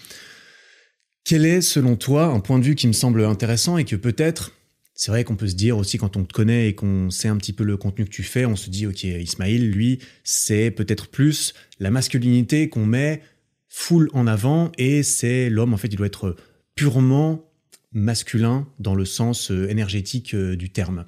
Quel 1.24 1.44
est 1.44 1.60
selon 1.60 1.97
toi 1.97 2.27
un 2.27 2.40
point 2.40 2.59
de 2.59 2.64
vue 2.64 2.77
qui 2.77 2.86
me 2.86 2.93
semble 2.93 3.24
intéressant 3.24 3.78
et 3.78 3.85
que 3.85 3.97
peut-être, 3.97 4.52
c'est 4.94 5.10
vrai 5.10 5.24
qu'on 5.24 5.36
peut 5.36 5.48
se 5.48 5.55
dire 5.55 5.77
aussi 5.77 5.98
quand 5.98 6.16
on 6.16 6.24
te 6.24 6.32
connaît 6.32 6.68
et 6.68 6.74
qu'on 6.74 7.10
sait 7.10 7.28
un 7.28 7.36
petit 7.36 7.52
peu 7.52 7.64
le 7.64 7.77
contenu 7.77 8.05
que 8.05 8.10
tu 8.10 8.22
fais, 8.22 8.47
on 8.47 8.56
se 8.56 8.70
dit 8.70 8.86
ok 8.86 9.02
Ismail, 9.02 9.59
lui, 9.59 9.98
c'est 10.22 10.70
peut-être 10.70 11.09
plus 11.09 11.52
la 11.81 11.90
masculinité 11.90 12.68
qu'on 12.68 12.86
met 12.86 13.22
full 13.70 14.10
en 14.12 14.26
avant 14.26 14.72
et 14.76 15.02
c'est 15.02 15.48
l'homme 15.48 15.72
en 15.72 15.78
fait 15.78 15.88
il 15.88 15.97
doit 15.97 16.06
être 16.06 16.36
purement 16.74 17.51
masculin 17.92 18.66
dans 18.78 18.94
le 18.94 19.05
sens 19.05 19.51
euh, 19.51 19.68
énergétique 19.70 20.34
euh, 20.34 20.56
du 20.56 20.70
terme. 20.70 21.06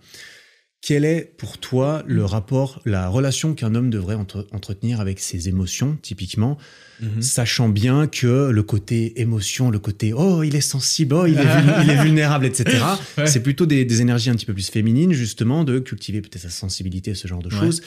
Quel 0.81 1.05
est 1.05 1.33
pour 1.37 1.59
toi 1.59 2.03
le 2.09 2.25
rapport, 2.25 2.83
la 2.85 3.09
relation 3.09 3.55
qu'un 3.55 3.77
homme 3.77 3.89
devrait 3.89 4.17
entretenir 4.17 5.01
avec 5.01 5.21
ses 5.21 5.49
émotions, 5.49 5.97
typiquement, 6.03 6.59
mhm. 7.01 7.23
sachant 7.23 7.69
bien 7.69 8.09
que 8.09 8.51
le 8.51 8.63
côté 8.65 9.21
émotion, 9.21 9.71
le 9.71 9.79
côté 9.79 10.13
oh 10.13 10.43
il 10.43 10.57
est 10.57 10.61
sensible, 10.61 11.15
oh 11.15 11.27
il 11.27 11.39
est, 11.39 12.03
vulnérable, 12.03 12.47
etc. 12.47 12.85
C'est 13.27 13.45
plutôt 13.45 13.65
des, 13.65 14.01
énergies 14.01 14.31
un 14.31 14.35
petit 14.35 14.47
peu 14.47 14.55
plus 14.55 14.71
féminines, 14.71 15.13
justement, 15.13 15.63
de 15.63 15.79
cultiver 15.79 16.21
peut-être 16.21 16.43
sa 16.43 16.51
sensibilité, 16.51 17.15
ce 17.15 17.29
genre 17.29 17.43
de 17.43 17.51
choses. 17.51 17.81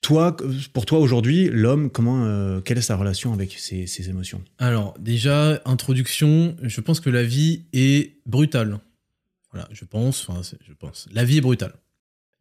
Toi, 0.00 0.36
pour 0.72 0.86
toi 0.86 1.00
aujourd'hui, 1.00 1.48
l'homme, 1.50 1.90
comment, 1.90 2.24
euh, 2.24 2.60
quelle 2.60 2.78
est 2.78 2.82
sa 2.82 2.96
relation 2.96 3.32
avec 3.32 3.52
ses, 3.52 4.08
émotions? 4.08 4.42
Alors 4.58 4.94
déjà, 5.00 5.60
introduction, 5.64 6.56
je 6.62 6.80
pense 6.80 7.00
que 7.00 7.10
la 7.10 7.24
vie 7.24 7.64
est 7.72 8.16
brutale. 8.24 8.78
Voilà, 9.52 9.68
je 9.72 9.84
pense, 9.84 10.28
enfin, 10.28 10.42
je 10.42 10.72
pense. 10.74 11.08
La 11.12 11.24
vie 11.24 11.38
est 11.38 11.40
brutale. 11.40 11.74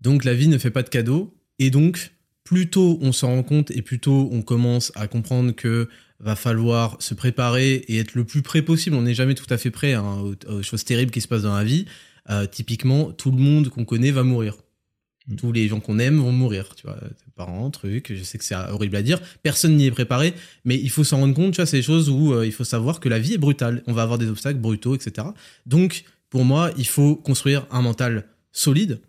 Donc 0.01 0.25
la 0.25 0.33
vie 0.33 0.47
ne 0.47 0.57
fait 0.57 0.69
pas 0.69 0.83
de 0.83 0.89
cadeaux, 0.89 1.35
et 1.57 1.71
donc 1.71 2.11
plus 2.43 2.69
tôt 2.69 2.99
on 3.01 3.11
s'en 3.11 3.29
rend 3.29 3.43
compte 3.43 3.71
et 3.71 3.81
plus 3.81 3.99
tôt 3.99 4.29
on 4.31 4.43
commence 4.43 4.91
à 4.95 5.07
comprendre 5.07 5.51
que 5.51 5.89
va 6.19 6.35
falloir 6.35 7.01
se 7.01 7.13
préparer 7.13 7.75
et 7.87 7.97
être 7.97 8.15
le 8.15 8.23
plus 8.23 8.41
prêt 8.41 8.61
possible. 8.61 8.95
On 8.95 9.01
n'est 9.01 9.13
jamais 9.13 9.35
tout 9.35 9.51
à 9.51 9.57
fait 9.57 9.71
prêt 9.71 9.93
hein, 9.93 10.23
aux, 10.47 10.61
choses 10.61 10.83
terribles 10.83 11.11
qui 11.11 11.21
se 11.21 11.27
passent 11.27 11.43
dans 11.43 11.55
la 11.55 11.63
vie. 11.63 11.85
Euh, 12.29 12.45
typiquement, 12.47 13.11
tout 13.11 13.31
le 13.31 13.37
monde 13.37 13.69
qu'on 13.69 13.85
connaît 13.85 14.11
va 14.11 14.23
mourir. 14.23 14.57
Mm. 15.27 15.35
Tous 15.35 15.51
les 15.51 15.67
gens 15.67 15.79
qu'on 15.79 15.99
aime 15.99 16.19
vont 16.19 16.31
mourir, 16.31 16.75
tu 16.75 16.87
vois, 16.87 16.97
tes 16.99 17.31
parents, 17.35 17.69
truc. 17.71 18.13
Je 18.13 18.23
sais 18.23 18.37
que 18.37 18.43
c'est 18.43 18.55
horrible 18.55 18.95
à 18.95 19.01
dire. 19.01 19.19
Personne 19.43 19.75
n'y 19.75 19.85
est 19.85 19.91
préparé, 19.91 20.33
mais 20.63 20.75
il 20.75 20.89
faut 20.89 21.03
s'en 21.03 21.17
rendre 21.17 21.33
compte. 21.33 21.53
Tu 21.53 21.57
vois, 21.57 21.65
c'est 21.65 21.77
des 21.77 21.83
choses 21.83 22.09
où 22.09 22.33
euh, 22.33 22.45
il 22.45 22.51
faut 22.51 22.63
savoir 22.63 22.99
que 22.99 23.09
la 23.09 23.19
vie 23.19 23.33
est 23.33 23.39
brutale. 23.39 23.83
On 23.87 23.93
va 23.93 24.03
avoir 24.03 24.17
des 24.17 24.27
obstacles 24.27 24.59
brutaux, 24.59 24.95
etc. 24.95 25.27
Donc, 25.65 26.03
pour 26.29 26.45
moi, 26.45 26.71
il 26.77 26.87
faut 26.87 27.15
construire 27.15 27.65
un 27.71 27.81
mental 27.81 28.25
solide. 28.51 28.99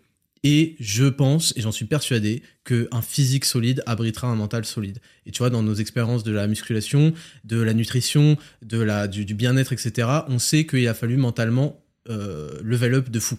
Et 0.43 0.75
je 0.79 1.05
pense, 1.05 1.53
et 1.57 1.61
j'en 1.61 1.71
suis 1.71 1.85
persuadé, 1.85 2.43
qu'un 2.63 3.01
physique 3.01 3.45
solide 3.45 3.83
abritera 3.85 4.27
un 4.27 4.35
mental 4.35 4.65
solide. 4.65 4.99
Et 5.25 5.31
tu 5.31 5.39
vois, 5.39 5.49
dans 5.49 5.63
nos 5.63 5.73
expériences 5.73 6.23
de 6.23 6.31
la 6.31 6.47
musculation, 6.47 7.13
de 7.43 7.61
la 7.61 7.73
nutrition, 7.73 8.37
de 8.61 8.79
la, 8.79 9.07
du, 9.07 9.25
bien-être, 9.33 9.73
etc., 9.73 10.07
on 10.27 10.39
sait 10.39 10.65
qu'il 10.65 10.87
a 10.87 10.93
fallu 10.93 11.17
mentalement 11.17 11.83
euh, 12.09 12.59
level 12.63 12.93
up 12.93 13.09
de 13.09 13.19
fou. 13.19 13.37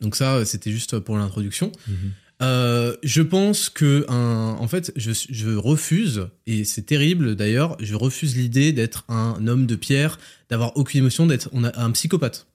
Donc 0.00 0.16
ça, 0.16 0.44
c'était 0.44 0.70
juste 0.70 0.98
pour 0.98 1.16
l'introduction. 1.16 1.72
Mhm. 1.88 2.12
Euh, 2.42 2.96
je 3.02 3.20
pense 3.20 3.68
que 3.68 4.06
un, 4.08 4.56
en 4.58 4.66
fait, 4.66 4.92
je, 4.96 5.12
je 5.12 5.50
refuse 5.50 6.28
et 6.46 6.64
c'est 6.64 6.82
terrible 6.82 7.36
d'ailleurs. 7.36 7.76
Je 7.80 7.94
refuse 7.94 8.36
l'idée 8.36 8.72
d'être 8.72 9.04
un 9.08 9.46
homme 9.46 9.66
de 9.66 9.76
pierre, 9.76 10.18
d'avoir 10.48 10.76
aucune 10.76 11.00
émotion, 11.00 11.26
d'être 11.26 11.50
on 11.52 11.64
a 11.64 11.78
un 11.78 11.90
psychopathe. 11.90 12.46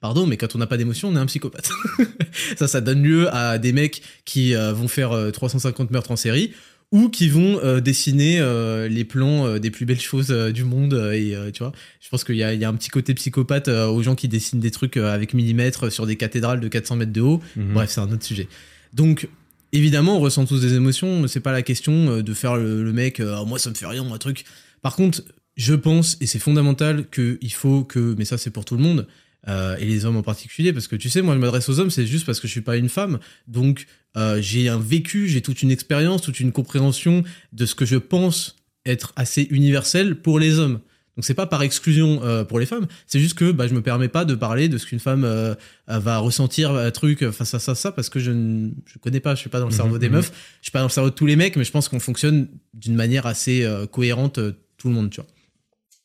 Pardon, 0.00 0.26
mais 0.26 0.36
quand 0.36 0.54
on 0.54 0.58
n'a 0.58 0.66
pas 0.66 0.76
d'émotion, 0.76 1.08
on 1.08 1.16
est 1.16 1.20
un 1.20 1.26
psychopathe. 1.26 1.70
ça, 2.58 2.68
ça 2.68 2.80
donne 2.80 3.02
lieu 3.02 3.34
à 3.34 3.58
des 3.58 3.72
mecs 3.72 4.02
qui 4.24 4.54
euh, 4.54 4.72
vont 4.72 4.88
faire 4.88 5.32
350 5.32 5.88
euh, 5.88 5.92
meurtres 5.92 6.10
en 6.10 6.16
série 6.16 6.52
ou 6.92 7.08
qui 7.08 7.28
vont 7.28 7.58
euh, 7.62 7.80
dessiner 7.80 8.38
euh, 8.38 8.88
les 8.88 9.04
plans 9.04 9.46
euh, 9.46 9.58
des 9.58 9.70
plus 9.70 9.84
belles 9.84 10.00
choses 10.00 10.30
du 10.30 10.64
monde 10.64 10.94
et 11.12 11.36
tu 11.52 11.62
vois. 11.62 11.72
Je 12.00 12.08
pense 12.08 12.24
qu'il 12.24 12.36
y, 12.36 12.38
y 12.38 12.64
a, 12.64 12.68
un 12.68 12.74
petit 12.74 12.90
côté 12.90 13.14
psychopathe 13.14 13.68
aux 13.68 14.02
gens 14.02 14.14
qui 14.14 14.28
dessinent 14.28 14.60
des 14.60 14.70
trucs 14.70 14.96
avec 14.96 15.34
millimètres 15.34 15.90
sur 15.90 16.06
des 16.06 16.16
cathédrales 16.16 16.60
de 16.60 16.68
400 16.68 16.96
mètres 16.96 17.12
de 17.12 17.20
haut. 17.20 17.40
Mhm. 17.56 17.72
bref 17.74 17.90
c'est 17.90 18.00
un 18.00 18.10
autre 18.12 18.24
sujet. 18.24 18.48
Donc 18.92 19.28
évidemment 19.72 20.16
on 20.16 20.20
ressent 20.20 20.46
tous 20.46 20.60
des 20.60 20.74
émotions 20.74 21.26
c'est 21.26 21.40
pas 21.40 21.52
la 21.52 21.62
question 21.62 22.22
de 22.22 22.34
faire 22.34 22.56
le, 22.56 22.92
mec 22.92 23.20
oh, 23.20 23.44
moi 23.44 23.58
ça 23.58 23.70
me 23.70 23.74
fait 23.74 23.86
rien 23.86 24.04
un 24.10 24.18
truc. 24.18 24.44
Par 24.82 24.96
contre 24.96 25.22
je 25.56 25.74
pense 25.74 26.16
et 26.20 26.26
c'est 26.26 26.38
fondamental 26.38 27.08
qu'il 27.10 27.52
faut 27.52 27.84
que 27.84 28.14
mais 28.18 28.24
ça 28.24 28.38
c'est 28.38 28.50
pour 28.50 28.64
tout 28.64 28.76
le 28.76 28.82
monde 28.82 29.06
euh, 29.48 29.76
et 29.76 29.84
les 29.84 30.04
hommes 30.04 30.16
en 30.16 30.22
particulier, 30.22 30.72
parce 30.72 30.88
que 30.88 30.96
tu 30.96 31.10
sais, 31.10 31.22
moi 31.22 31.34
je 31.34 31.40
m'adresse 31.40 31.68
aux 31.68 31.80
hommes, 31.80 31.90
c'est 31.90 32.06
juste 32.06 32.26
parce 32.26 32.40
que 32.40 32.46
je 32.46 32.52
suis 32.52 32.60
pas 32.62 32.76
une 32.76 32.88
femme, 32.88 33.18
donc 33.46 33.86
euh, 34.16 34.40
j'ai 34.40 34.68
un 34.68 34.78
vécu, 34.78 35.28
j'ai 35.28 35.42
toute 35.42 35.62
une 35.62 35.70
expérience, 35.70 36.22
toute 36.22 36.40
une 36.40 36.52
compréhension 36.52 37.24
de 37.52 37.66
ce 37.66 37.74
que 37.74 37.84
je 37.84 37.96
pense 37.96 38.56
être 38.86 39.12
assez 39.16 39.42
universel 39.50 40.16
pour 40.16 40.38
les 40.38 40.58
hommes. 40.58 40.80
Donc 41.16 41.24
c'est 41.24 41.34
pas 41.34 41.46
par 41.46 41.62
exclusion 41.62 42.22
euh, 42.24 42.44
pour 42.44 42.58
les 42.58 42.66
femmes, 42.66 42.86
c'est 43.06 43.20
juste 43.20 43.34
que 43.34 43.52
bah, 43.52 43.68
je 43.68 43.74
me 43.74 43.82
permets 43.82 44.08
pas 44.08 44.24
de 44.24 44.34
parler 44.34 44.68
de 44.68 44.78
ce 44.78 44.86
qu'une 44.86 44.98
femme 44.98 45.24
euh, 45.24 45.54
va 45.86 46.18
ressentir 46.18 46.72
un 46.72 46.90
truc 46.90 47.30
face 47.30 47.54
à 47.54 47.60
ça, 47.60 47.74
ça, 47.74 47.92
parce 47.92 48.08
que 48.08 48.18
je 48.18 48.32
ne 48.32 48.70
je 48.86 48.98
connais 48.98 49.20
pas, 49.20 49.34
je 49.34 49.40
suis 49.40 49.50
pas 49.50 49.60
dans 49.60 49.68
le 49.68 49.72
cerveau 49.72 49.98
des 49.98 50.08
mhm, 50.08 50.16
meufs, 50.16 50.32
je 50.60 50.66
suis 50.66 50.72
pas 50.72 50.80
dans 50.80 50.86
le 50.86 50.90
cerveau 50.90 51.10
de 51.10 51.14
tous 51.14 51.26
les 51.26 51.36
mecs, 51.36 51.56
mais 51.56 51.64
je 51.64 51.70
pense 51.70 51.88
qu'on 51.88 52.00
fonctionne 52.00 52.48
d'une 52.72 52.96
manière 52.96 53.26
assez 53.26 53.68
cohérente 53.92 54.40
tout 54.76 54.88
le 54.88 54.94
monde, 54.94 55.10
tu 55.10 55.20
vois. 55.20 55.30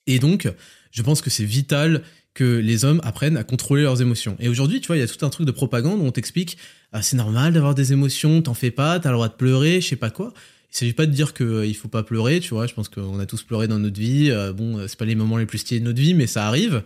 Et 0.05 0.19
donc, 0.19 0.47
je 0.91 1.01
pense 1.03 1.21
que 1.21 1.29
c'est 1.29 1.43
vital 1.43 2.03
que 2.39 2.57
les 2.57 2.85
hommes 2.85 3.01
apprennent 3.03 3.35
à 3.35 3.43
contrôler 3.43 3.83
leurs 3.83 4.01
émotions. 4.01 4.37
Et 4.39 4.47
aujourd'hui, 4.47 4.79
tu 4.79 4.87
vois, 4.87 4.95
il 4.95 5.01
y 5.01 5.03
a 5.03 5.07
tout 5.07 5.25
un 5.25 5.29
truc 5.29 5.45
de 5.45 5.51
propagande 5.51 5.99
où 5.99 6.05
on 6.05 6.11
t'explique 6.11 6.57
ah, 6.93 7.01
c'est 7.01 7.17
normal 7.17 7.51
d'avoir 7.51 7.75
des 7.75 7.91
émotions, 7.91 8.41
t'en 8.41 8.53
fais 8.53 8.71
pas, 8.71 8.97
t'as 8.97 9.09
le 9.09 9.15
droit 9.15 9.27
de 9.27 9.33
pleurer, 9.33 9.81
je 9.81 9.89
sais 9.89 9.97
pas 9.97 10.09
quoi. 10.09 10.33
Il 10.71 10.77
s'agit 10.77 10.93
pas 10.93 11.05
de 11.05 11.11
dire 11.11 11.33
qu'il 11.33 11.75
faut 11.75 11.89
pas 11.89 12.01
pleurer, 12.01 12.39
tu 12.39 12.53
vois. 12.53 12.65
Je 12.65 12.73
pense 12.73 12.87
qu'on 12.87 13.19
a 13.19 13.25
tous 13.25 13.43
pleuré 13.43 13.67
dans 13.67 13.77
notre 13.77 13.99
vie. 13.99 14.31
bon, 14.55 14.87
c'est 14.87 14.97
pas 14.97 15.03
les 15.03 15.15
moments 15.15 15.37
les 15.37 15.45
plus 15.45 15.57
stylés 15.57 15.81
de 15.81 15.85
notre 15.85 15.99
vie, 15.99 16.13
mais 16.13 16.27
ça 16.27 16.47
arrive. 16.47 16.81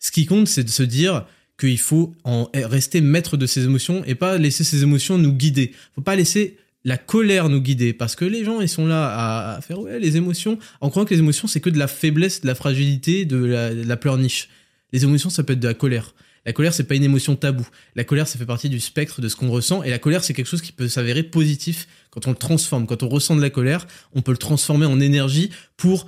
Ce 0.00 0.10
qui 0.10 0.24
compte, 0.24 0.48
c'est 0.48 0.64
de 0.64 0.70
se 0.70 0.82
dire 0.82 1.26
qu'il 1.60 1.78
faut 1.78 2.14
en 2.24 2.48
rester 2.54 3.02
maître 3.02 3.36
de 3.36 3.46
ses 3.46 3.64
émotions 3.64 4.02
et 4.06 4.14
pas 4.14 4.38
laisser 4.38 4.64
ses 4.64 4.82
émotions 4.82 5.18
nous 5.18 5.34
guider. 5.34 5.72
Faut 5.94 6.00
pas 6.00 6.16
laisser 6.16 6.56
la 6.84 6.96
colère 6.96 7.50
nous 7.50 7.60
guider 7.60 7.92
parce 7.92 8.16
que 8.16 8.24
les 8.24 8.42
gens 8.44 8.60
ils 8.60 8.68
sont 8.68 8.86
là 8.86 9.54
à, 9.56 9.60
faire 9.60 9.80
ouais 9.80 9.98
les 9.98 10.16
émotions 10.16 10.58
en 10.80 10.90
croyant 10.90 11.06
que 11.06 11.14
les 11.14 11.20
émotions 11.20 11.48
c'est 11.48 11.60
que 11.60 11.70
de 11.70 11.78
la 11.78 11.88
faiblesse 11.88 12.42
de 12.42 12.46
la 12.46 12.54
fragilité 12.54 13.24
de 13.24 13.38
la 13.86 13.96
pleurniche 13.96 14.50
les 14.94 15.04
émotions 15.04 15.28
ça 15.28 15.42
peut 15.42 15.52
être 15.52 15.60
de 15.60 15.68
la 15.68 15.74
colère. 15.74 16.14
La 16.46 16.52
colère 16.52 16.72
c'est 16.72 16.84
pas 16.84 16.94
une 16.94 17.02
émotion 17.04 17.36
taboue. 17.36 17.66
La 17.96 18.04
colère 18.04 18.28
ça 18.28 18.38
fait 18.38 18.46
partie 18.46 18.68
du 18.68 18.80
spectre 18.80 19.20
de 19.20 19.28
ce 19.28 19.36
qu'on 19.36 19.50
ressent. 19.50 19.82
Et 19.82 19.90
la 19.90 19.98
colère 19.98 20.22
c'est 20.24 20.34
quelque 20.34 20.46
chose 20.46 20.62
qui 20.62 20.72
peut 20.72 20.88
s'avérer 20.88 21.22
positif 21.24 21.88
quand 22.10 22.26
on 22.26 22.30
le 22.30 22.36
transforme. 22.36 22.86
Quand 22.86 23.02
on 23.02 23.08
ressent 23.08 23.34
de 23.36 23.42
la 23.42 23.50
colère 23.50 23.86
on 24.12 24.22
peut 24.22 24.32
le 24.32 24.38
transformer 24.38 24.86
en 24.86 25.00
énergie 25.00 25.50
pour 25.76 26.06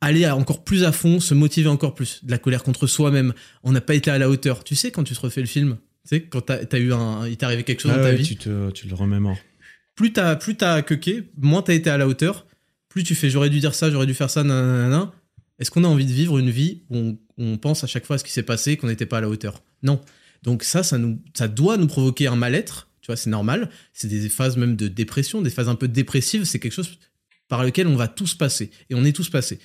aller 0.00 0.28
encore 0.30 0.62
plus 0.62 0.84
à 0.84 0.92
fond 0.92 1.18
se 1.18 1.34
motiver 1.34 1.68
encore 1.68 1.94
plus. 1.94 2.24
De 2.24 2.30
la 2.30 2.38
colère 2.38 2.62
contre 2.62 2.86
soi-même. 2.86 3.34
On 3.64 3.72
n'a 3.72 3.80
pas 3.80 3.94
été 3.94 4.10
à 4.10 4.18
la 4.18 4.30
hauteur. 4.30 4.62
Tu 4.62 4.76
sais 4.76 4.92
quand 4.92 5.02
tu 5.02 5.14
te 5.14 5.20
refais 5.20 5.40
le 5.40 5.48
film 5.48 5.76
tu 6.04 6.16
sais 6.16 6.20
quand 6.22 6.40
t'as 6.40 6.58
as 6.70 6.78
eu 6.78 6.92
un 6.92 7.26
il 7.26 7.36
t'est 7.36 7.44
arrivé 7.44 7.64
quelque 7.64 7.80
chose 7.82 7.92
Ah 7.92 7.98
dans 7.98 8.04
ta 8.04 8.12
vie. 8.12 8.24
tu, 8.24 8.36
te, 8.36 8.70
tu 8.70 8.86
le 8.86 8.94
remémores. 8.94 9.36
plus 9.96 10.12
t'as 10.12 10.36
plus 10.36 10.54
t'as 10.56 10.82
queuqué, 10.82 11.24
moins 11.36 11.62
t'as 11.62 11.74
été 11.74 11.90
à 11.90 11.98
la 11.98 12.06
hauteur, 12.06 12.46
plus 12.88 13.02
tu 13.02 13.14
fais 13.14 13.28
j'aurais 13.28 13.50
dû 13.50 13.58
dire 13.60 13.74
ça, 13.74 13.90
j'aurais 13.90 14.06
dû 14.06 14.14
faire 14.14 14.30
ça, 14.30 14.44
nanana. 14.44 15.12
Est-ce 15.58 15.70
qu'on 15.70 15.84
a 15.84 15.88
envie 15.88 16.06
de 16.06 16.12
vivre 16.12 16.38
une 16.38 16.50
vie 16.50 16.82
où 16.90 17.18
on, 17.36 17.58
pense 17.58 17.84
à 17.84 17.86
chaque 17.86 18.06
fois 18.06 18.16
à 18.16 18.18
ce 18.18 18.24
qui 18.24 18.32
s'est 18.32 18.42
passé, 18.42 18.76
qu'on 18.76 18.86
n'était 18.86 19.06
pas 19.06 19.18
à 19.18 19.20
la 19.20 19.28
hauteur? 19.28 19.62
Non. 19.82 20.00
Donc 20.42 20.62
ça, 20.62 20.82
ça 20.82 20.98
nous, 20.98 21.20
ça 21.34 21.48
doit 21.48 21.76
nous 21.76 21.86
provoquer 21.86 22.28
un 22.28 22.36
mal-être. 22.36 22.88
Tu 23.00 23.06
vois, 23.06 23.16
c'est 23.16 23.30
normal. 23.30 23.70
C'est 23.92 24.08
des 24.08 24.28
phases 24.28 24.56
même 24.56 24.76
de 24.76 24.86
dépression, 24.86 25.42
des 25.42 25.50
phases 25.50 25.68
un 25.68 25.74
peu 25.74 25.88
dépressives. 25.88 26.44
C'est 26.44 26.58
quelque 26.58 26.72
chose 26.72 26.98
par 27.48 27.64
lequel 27.64 27.86
on 27.86 27.96
va 27.96 28.08
tous 28.08 28.34
passer 28.34 28.70
et 28.90 28.94
on 28.94 29.04
est 29.04 29.12
tous 29.12 29.30
passés. 29.30 29.58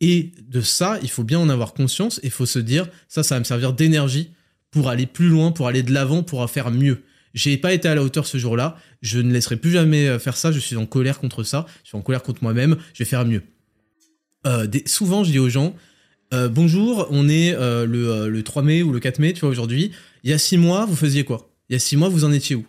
Et 0.00 0.32
de 0.48 0.60
ça, 0.60 0.98
il 1.02 1.10
faut 1.10 1.24
bien 1.24 1.38
en 1.38 1.48
avoir 1.48 1.74
conscience. 1.74 2.20
Il 2.22 2.30
faut 2.30 2.46
se 2.46 2.58
dire 2.58 2.88
ça, 3.08 3.22
ça 3.22 3.36
va 3.36 3.40
me 3.40 3.44
servir 3.44 3.72
d'énergie 3.72 4.32
pour 4.70 4.88
aller 4.88 5.06
plus 5.06 5.28
loin, 5.28 5.52
pour 5.52 5.66
aller 5.68 5.82
de 5.82 5.92
l'avant, 5.92 6.22
pour 6.22 6.48
faire 6.50 6.70
mieux. 6.70 7.02
J'ai 7.34 7.56
pas 7.56 7.72
été 7.72 7.88
à 7.88 7.94
la 7.94 8.02
hauteur 8.02 8.26
ce 8.26 8.38
jour-là. 8.38 8.76
Je 9.00 9.18
ne 9.18 9.32
laisserai 9.32 9.56
plus 9.56 9.70
jamais 9.70 10.06
euh, 10.06 10.18
faire 10.18 10.36
ça. 10.36 10.52
Je 10.52 10.58
suis 10.58 10.76
en 10.76 10.86
colère 10.86 11.18
contre 11.18 11.44
ça. 11.44 11.66
Je 11.82 11.88
suis 11.88 11.96
en 11.96 12.02
colère 12.02 12.22
contre 12.22 12.42
moi-même. 12.42 12.76
Je 12.92 13.02
vais 13.02 13.08
faire 13.08 13.24
mieux. 13.24 13.42
Euh, 14.46 14.66
souvent, 14.86 15.24
je 15.24 15.30
dis 15.30 15.38
aux 15.38 15.48
gens 15.48 15.74
euh, 16.32 16.48
Bonjour, 16.48 17.06
on 17.10 17.28
est 17.28 17.54
euh, 17.54 17.86
le, 17.86 18.28
le 18.28 18.42
3 18.42 18.62
mai 18.62 18.82
ou 18.82 18.92
le 18.92 19.00
4 19.00 19.18
mai, 19.18 19.32
tu 19.32 19.40
vois, 19.40 19.50
aujourd'hui. 19.50 19.92
Il 20.24 20.30
y 20.30 20.32
a 20.32 20.38
six 20.38 20.56
mois, 20.56 20.86
vous 20.86 20.96
faisiez 20.96 21.24
quoi? 21.24 21.50
Il 21.68 21.74
y 21.74 21.76
a 21.76 21.78
six 21.78 21.96
mois, 21.96 22.08
vous 22.08 22.24
en 22.24 22.32
étiez 22.32 22.56
où? 22.56 22.64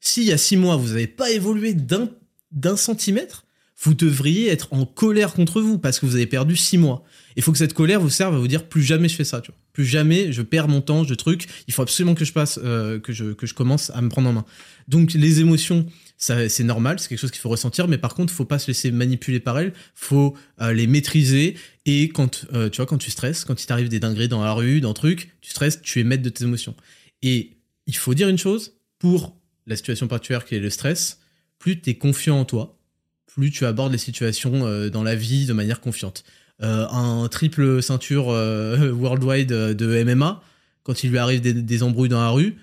Si 0.00 0.22
il 0.22 0.28
y 0.28 0.32
a 0.32 0.38
six 0.38 0.56
mois, 0.56 0.76
vous 0.76 0.88
n'avez 0.88 1.06
pas 1.06 1.30
évolué 1.30 1.74
d'un 1.74 2.76
centimètre, 2.76 3.44
vous 3.80 3.94
devriez 3.94 4.48
être 4.48 4.68
en 4.72 4.84
colère 4.84 5.32
contre 5.34 5.60
vous 5.60 5.78
parce 5.78 5.98
que 5.98 6.06
vous 6.06 6.14
avez 6.16 6.26
perdu 6.26 6.56
six 6.56 6.78
mois. 6.78 7.04
Il 7.36 7.42
faut 7.42 7.52
que 7.52 7.58
cette 7.58 7.74
colère 7.74 8.00
vous 8.00 8.10
serve 8.10 8.34
à 8.34 8.38
vous 8.38 8.48
dire 8.48 8.64
plus 8.64 8.82
jamais 8.82 9.08
je 9.08 9.14
fais 9.14 9.24
ça, 9.24 9.40
tu 9.40 9.50
vois. 9.50 9.58
Plus 9.72 9.84
jamais 9.84 10.32
je 10.32 10.42
perds 10.42 10.68
mon 10.68 10.80
temps, 10.80 11.04
je 11.04 11.14
truc. 11.14 11.46
Il 11.68 11.74
faut 11.74 11.82
absolument 11.82 12.14
que 12.14 12.24
je 12.24 12.32
passe, 12.32 12.58
que 12.58 13.12
je 13.12 13.32
que 13.32 13.46
je 13.46 13.54
commence 13.54 13.90
à 13.90 14.00
me 14.00 14.08
prendre 14.08 14.28
en 14.28 14.32
main. 14.32 14.44
Donc 14.88 15.12
les 15.12 15.40
émotions, 15.40 15.86
c'est 16.18 16.64
normal, 16.64 16.98
c'est 16.98 17.08
quelque 17.08 17.20
chose 17.20 17.30
qu'il 17.30 17.40
faut 17.40 17.48
ressentir, 17.48 17.86
mais 17.86 17.96
par 17.96 18.14
contre, 18.14 18.32
faut 18.32 18.44
pas 18.44 18.58
se 18.58 18.66
laisser 18.66 18.90
manipuler 18.90 19.38
par 19.38 19.58
elles. 19.58 19.72
Faut 19.94 20.36
euh, 20.60 20.72
les 20.72 20.88
maîtriser 20.88 21.56
et 21.86 22.08
quand 22.08 22.44
euh, 22.52 22.68
tu 22.68 22.78
vois 22.78 22.86
quand 22.86 22.98
tu 22.98 23.12
stresses, 23.12 23.44
quand 23.44 23.62
il 23.62 23.66
t'arrive 23.66 23.88
des 23.88 24.00
dingueries 24.00 24.28
dans 24.28 24.42
la 24.42 24.52
rue, 24.52 24.80
dans 24.80 24.94
truc, 24.94 25.36
tu 25.40 25.50
stresses, 25.50 25.80
tu 25.80 26.00
es 26.00 26.04
maître 26.04 26.24
de 26.24 26.28
tes 26.28 26.44
émotions. 26.44 26.74
Et 27.22 27.56
il 27.86 27.96
faut 27.96 28.14
dire 28.14 28.28
une 28.28 28.38
chose 28.38 28.74
pour 28.98 29.36
la 29.66 29.76
situation 29.76 30.08
particulière 30.08 30.44
qui 30.44 30.56
est 30.56 30.60
le 30.60 30.70
stress. 30.70 31.20
Plus 31.60 31.80
tu 31.80 31.90
es 31.90 31.94
confiant 31.94 32.40
en 32.40 32.44
toi, 32.44 32.78
plus 33.26 33.52
tu 33.52 33.64
abordes 33.64 33.92
les 33.92 33.98
situations 33.98 34.66
euh, 34.66 34.90
dans 34.90 35.04
la 35.04 35.14
vie 35.14 35.46
de 35.46 35.52
manière 35.52 35.80
confiante. 35.80 36.24
Un 36.60 37.28
triple 37.30 37.80
ceinture 37.80 38.26
worldwide 38.96 39.48
de 39.48 40.02
MMA, 40.02 40.42
quand 40.82 41.04
il 41.04 41.10
lui 41.10 41.18
arrive 41.18 41.40
des, 41.40 41.82
embrouilles 41.84 42.08
dans 42.08 42.20
la 42.20 42.30
rue, 42.30 42.56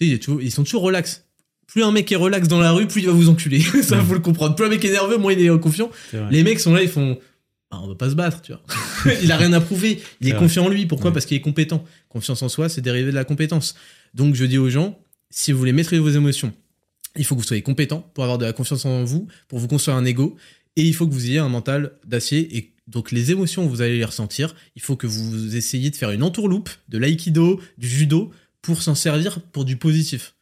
ils 0.00 0.50
sont 0.50 0.64
toujours 0.64 0.80
relax. 0.80 1.21
Plus 1.72 1.82
un 1.84 1.90
mec 1.90 2.12
est 2.12 2.16
relax 2.16 2.48
dans 2.48 2.60
la 2.60 2.72
rue, 2.72 2.86
plus 2.86 3.00
il 3.00 3.06
va 3.06 3.12
vous 3.12 3.30
enculer. 3.30 3.60
Ça, 3.82 3.98
faut 4.04 4.12
le 4.12 4.20
comprendre. 4.20 4.54
Plus 4.54 4.66
un 4.66 4.68
mec 4.68 4.84
est 4.84 4.90
nerveux, 4.90 5.16
moins 5.16 5.32
il 5.32 5.40
est 5.40 5.48
euh, 5.48 5.56
confiant. 5.56 5.90
Les 6.30 6.44
mecs 6.44 6.60
sont 6.60 6.74
là, 6.74 6.82
ils 6.82 6.88
font. 6.88 7.18
Ah, 7.70 7.80
on 7.82 7.88
va 7.88 7.94
pas 7.94 8.10
se 8.10 8.14
battre, 8.14 8.42
tu 8.42 8.52
vois. 8.52 8.62
il 9.22 9.32
a 9.32 9.38
rien 9.38 9.54
à 9.54 9.60
prouver. 9.60 10.02
Il 10.20 10.28
est 10.28 10.36
confiant 10.36 10.66
en 10.66 10.68
lui. 10.68 10.84
Pourquoi 10.84 11.08
Ouais. 11.08 11.14
Parce 11.14 11.24
qu'il 11.24 11.38
est 11.38 11.40
compétent. 11.40 11.82
Confiance 12.10 12.42
en 12.42 12.50
soi, 12.50 12.68
c'est 12.68 12.82
dérivé 12.82 13.10
de 13.10 13.14
la 13.14 13.24
compétence. 13.24 13.74
Donc, 14.12 14.34
je 14.34 14.44
dis 14.44 14.58
aux 14.58 14.68
gens, 14.68 14.98
si 15.30 15.50
vous 15.50 15.58
voulez 15.58 15.72
maîtriser 15.72 16.02
vos 16.02 16.10
émotions, 16.10 16.52
il 17.16 17.24
faut 17.24 17.36
que 17.36 17.40
vous 17.40 17.46
soyez 17.46 17.62
compétent 17.62 18.06
pour 18.12 18.24
avoir 18.24 18.36
de 18.36 18.44
la 18.44 18.52
confiance 18.52 18.84
en 18.84 19.04
vous, 19.04 19.26
pour 19.48 19.58
vous 19.58 19.68
construire 19.68 19.96
un 19.96 20.04
ego, 20.04 20.36
et 20.76 20.82
il 20.82 20.94
faut 20.94 21.06
que 21.06 21.14
vous 21.14 21.24
ayez 21.24 21.38
un 21.38 21.48
mental 21.48 21.92
d'acier. 22.04 22.54
Et 22.54 22.74
donc, 22.86 23.12
les 23.12 23.30
émotions, 23.30 23.66
vous 23.66 23.80
allez 23.80 23.96
les 23.96 24.04
ressentir. 24.04 24.54
Il 24.76 24.82
faut 24.82 24.96
que 24.96 25.06
vous 25.06 25.56
essayiez 25.56 25.88
de 25.88 25.96
faire 25.96 26.10
une 26.10 26.22
entourloupe 26.22 26.68
de 26.90 26.98
l'aïkido, 26.98 27.58
du 27.78 27.88
judo, 27.88 28.30
pour 28.60 28.82
s'en 28.82 28.94
servir 28.94 29.40
pour 29.40 29.64
du 29.64 29.78
positif. 29.78 30.34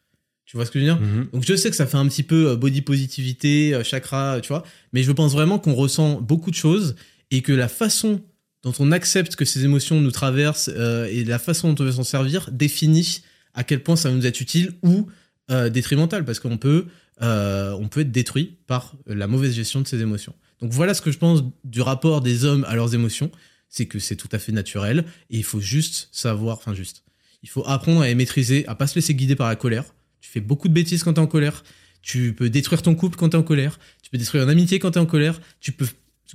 Tu 0.51 0.57
vois 0.57 0.65
ce 0.65 0.71
que 0.71 0.79
je 0.81 0.85
veux 0.85 0.91
dire 0.91 0.99
Mhm. 0.99 1.29
donc 1.31 1.45
je 1.47 1.55
sais 1.55 1.69
que 1.69 1.77
ça 1.77 1.85
fait 1.87 1.95
un 1.95 2.05
petit 2.09 2.23
peu 2.23 2.49
euh, 2.49 2.55
body 2.57 2.81
positivité, 2.81 3.73
euh, 3.73 3.85
chakra, 3.85 4.41
tu 4.41 4.49
vois, 4.49 4.63
mais 4.91 5.01
je 5.01 5.11
pense 5.13 5.31
vraiment 5.31 5.59
qu'on 5.59 5.73
ressent 5.73 6.19
beaucoup 6.19 6.51
de 6.51 6.55
choses 6.57 6.95
et 7.31 7.41
que 7.41 7.53
la 7.53 7.69
façon 7.69 8.21
dont 8.63 8.73
on 8.79 8.91
accepte 8.91 9.37
que 9.37 9.45
ces 9.45 9.63
émotions 9.63 10.01
nous 10.01 10.11
traversent 10.11 10.69
euh, 10.73 11.05
et 11.05 11.23
la 11.23 11.39
façon 11.39 11.71
dont 11.71 11.81
on 11.81 11.85
veut 11.85 11.93
s'en 11.93 12.03
servir 12.03 12.49
définit 12.51 13.21
à 13.53 13.63
quel 13.63 13.81
point 13.81 13.95
ça 13.95 14.09
va 14.09 14.15
nous 14.15 14.25
être 14.25 14.41
utile 14.41 14.73
ou 14.83 15.07
euh, 15.51 15.69
détrimental 15.69 16.25
parce 16.25 16.41
qu'on 16.41 16.57
peut 16.57 16.85
euh, 17.21 17.71
on 17.79 17.87
peut 17.87 18.01
être 18.01 18.11
détruit 18.11 18.57
par 18.67 18.95
la 19.07 19.27
mauvaise 19.27 19.53
gestion 19.53 19.79
de 19.79 19.87
ses 19.87 20.01
émotions. 20.01 20.33
Donc 20.61 20.73
voilà 20.73 20.93
ce 20.93 21.01
que 21.01 21.11
je 21.11 21.17
pense 21.17 21.43
du 21.63 21.81
rapport 21.81 22.19
des 22.19 22.43
hommes 22.43 22.65
à 22.67 22.75
leurs 22.75 22.93
émotions, 22.93 23.31
c'est 23.69 23.85
que 23.85 23.99
c'est 23.99 24.17
tout 24.17 24.29
à 24.33 24.37
fait 24.37 24.51
naturel 24.51 25.05
et 25.29 25.37
il 25.37 25.43
faut 25.45 25.61
juste 25.61 26.09
savoir, 26.11 26.57
enfin 26.57 26.73
juste, 26.73 27.03
il 27.41 27.47
faut 27.49 27.63
apprendre 27.65 28.01
à 28.01 28.07
les 28.07 28.15
maîtriser, 28.15 28.67
à 28.67 28.75
pas 28.75 28.85
se 28.87 28.95
laisser 28.95 29.15
guider 29.15 29.37
par 29.37 29.47
la 29.47 29.55
colère. 29.55 29.85
Tu 30.21 30.29
fais 30.29 30.39
beaucoup 30.39 30.67
de 30.67 30.73
bêtises 30.73 31.03
quand 31.03 31.13
t'es 31.13 31.19
en 31.19 31.27
colère. 31.27 31.63
Tu 32.01 32.33
peux 32.33 32.49
détruire 32.49 32.81
ton 32.81 32.95
couple 32.95 33.17
quand 33.17 33.29
t'es 33.29 33.37
en 33.37 33.43
colère. 33.43 33.79
Tu 34.01 34.09
peux 34.09 34.17
détruire 34.17 34.43
une 34.43 34.49
amitié 34.49 34.79
quand 34.79 34.91
t'es 34.91 34.99
en 34.99 35.05
colère. 35.05 35.41
Tu 35.59 35.71
peux 35.71 35.87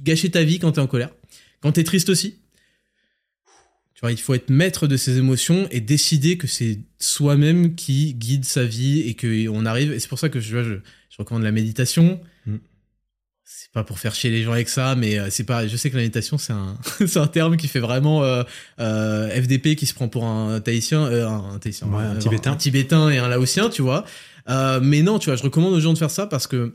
gâcher 0.03 0.31
ta 0.31 0.43
vie 0.43 0.59
quand 0.59 0.73
t'es 0.73 0.81
en 0.81 0.87
colère. 0.87 1.11
Quand 1.61 1.73
t'es 1.73 1.85
triste 1.85 2.09
aussi. 2.09 2.37
Tu 3.95 4.01
vois, 4.01 4.13
il 4.13 4.21
faut 4.21 4.35
être 4.35 4.51
maître 4.51 4.87
de 4.87 4.97
ses 4.99 5.17
émotions 5.17 5.69
et 5.71 5.81
décider 5.81 6.37
que 6.37 6.47
c'est 6.47 6.81
soi-même 6.99 7.75
qui 7.75 8.13
guide 8.13 8.45
sa 8.45 8.65
vie 8.65 9.01
et 9.01 9.15
que 9.15 9.49
on 9.49 9.65
arrive. 9.65 9.93
Et 9.93 9.99
c'est 9.99 10.09
pour 10.09 10.19
ça 10.19 10.29
que 10.29 10.39
je, 10.39 10.63
je 10.63 11.17
recommande 11.17 11.45
la 11.45 11.53
méditation. 11.53 12.21
C'est 13.49 13.71
pas 13.71 13.85
pour 13.85 14.01
faire 14.01 14.13
chier 14.13 14.29
les 14.29 14.43
gens 14.43 14.51
avec 14.51 14.69
ça, 14.69 14.97
mais 14.97 15.21
euh, 15.21 15.29
c'est 15.31 15.45
pas. 15.45 15.69
Je 15.69 15.77
sais 15.77 15.89
que 15.89 15.95
la 15.95 16.03
méditation 16.03 16.37
c'est 16.37 16.53
un, 16.53 16.77
c'est 17.07 17.19
un 17.19 17.29
terme 17.29 17.57
qui 17.57 17.69
fait 17.69 17.79
vraiment 17.79 18.25
euh, 18.25 18.43
euh, 18.81 19.31
FDP 19.31 19.77
qui 19.77 19.87
se 19.87 19.95
prend 19.95 20.09
pour 20.09 20.25
un 20.25 20.61
tahitien, 20.61 21.05
euh, 21.07 21.29
un, 21.29 21.59
tahitien, 21.61 21.87
Ouais, 21.87 22.03
un 22.03 22.17
Tibétain. 22.17 22.53
un 22.53 22.57
tibétain 22.57 23.09
et 23.09 23.19
un 23.19 23.29
laotien, 23.29 23.71
tu 23.71 23.83
vois. 23.83 24.05
Mais 24.49 25.03
non, 25.03 25.21
tu 25.21 25.31
vois, 25.31 25.37
je 25.37 25.45
recommande 25.45 25.73
aux 25.75 25.81
gens 25.81 25.93
de 25.93 25.99
faire 25.99 26.11
ça 26.11 26.27
parce 26.27 26.49
que 26.49 26.75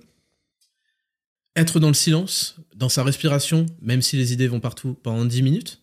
être 1.57 1.81
dans 1.81 1.89
le 1.89 1.93
silence, 1.93 2.55
dans 2.73 2.87
sa 2.87 3.03
respiration, 3.03 3.65
même 3.81 4.01
si 4.01 4.15
les 4.15 4.31
idées 4.31 4.47
vont 4.47 4.61
partout 4.61 4.97
pendant 5.03 5.25
10 5.25 5.41
minutes, 5.43 5.81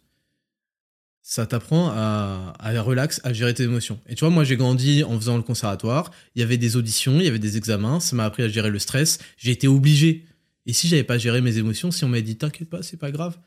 ça 1.20 1.44
t'apprend 1.44 1.90
à, 1.90 2.54
à 2.58 2.80
relax, 2.80 3.20
à 3.24 3.34
gérer 3.34 3.52
tes 3.52 3.64
émotions. 3.64 4.00
Et 4.06 4.14
tu 4.14 4.20
vois, 4.20 4.30
moi 4.30 4.44
j'ai 4.44 4.56
grandi 4.56 5.04
en 5.04 5.14
faisant 5.20 5.36
le 5.36 5.42
conservatoire, 5.42 6.10
il 6.34 6.40
y 6.40 6.42
avait 6.42 6.56
des 6.56 6.76
auditions, 6.76 7.16
il 7.20 7.24
y 7.24 7.28
avait 7.28 7.38
des 7.38 7.58
examens, 7.58 8.00
ça 8.00 8.16
m'a 8.16 8.24
appris 8.24 8.42
à 8.42 8.48
gérer 8.48 8.70
le 8.70 8.78
stress, 8.78 9.18
j'ai 9.36 9.50
été 9.50 9.68
obligé. 9.68 10.24
Et 10.68 10.72
si 10.72 10.86
j'avais 10.86 11.02
pas 11.02 11.18
géré 11.18 11.40
mes 11.40 11.56
émotions, 11.58 11.90
si 11.90 12.04
on 12.04 12.08
m'avait 12.08 12.22
dit 12.22 12.36
t'inquiète 12.36 12.70
pas, 12.70 12.84
c'est 12.84 12.98
pas 12.98 13.10
grave, 13.10 13.38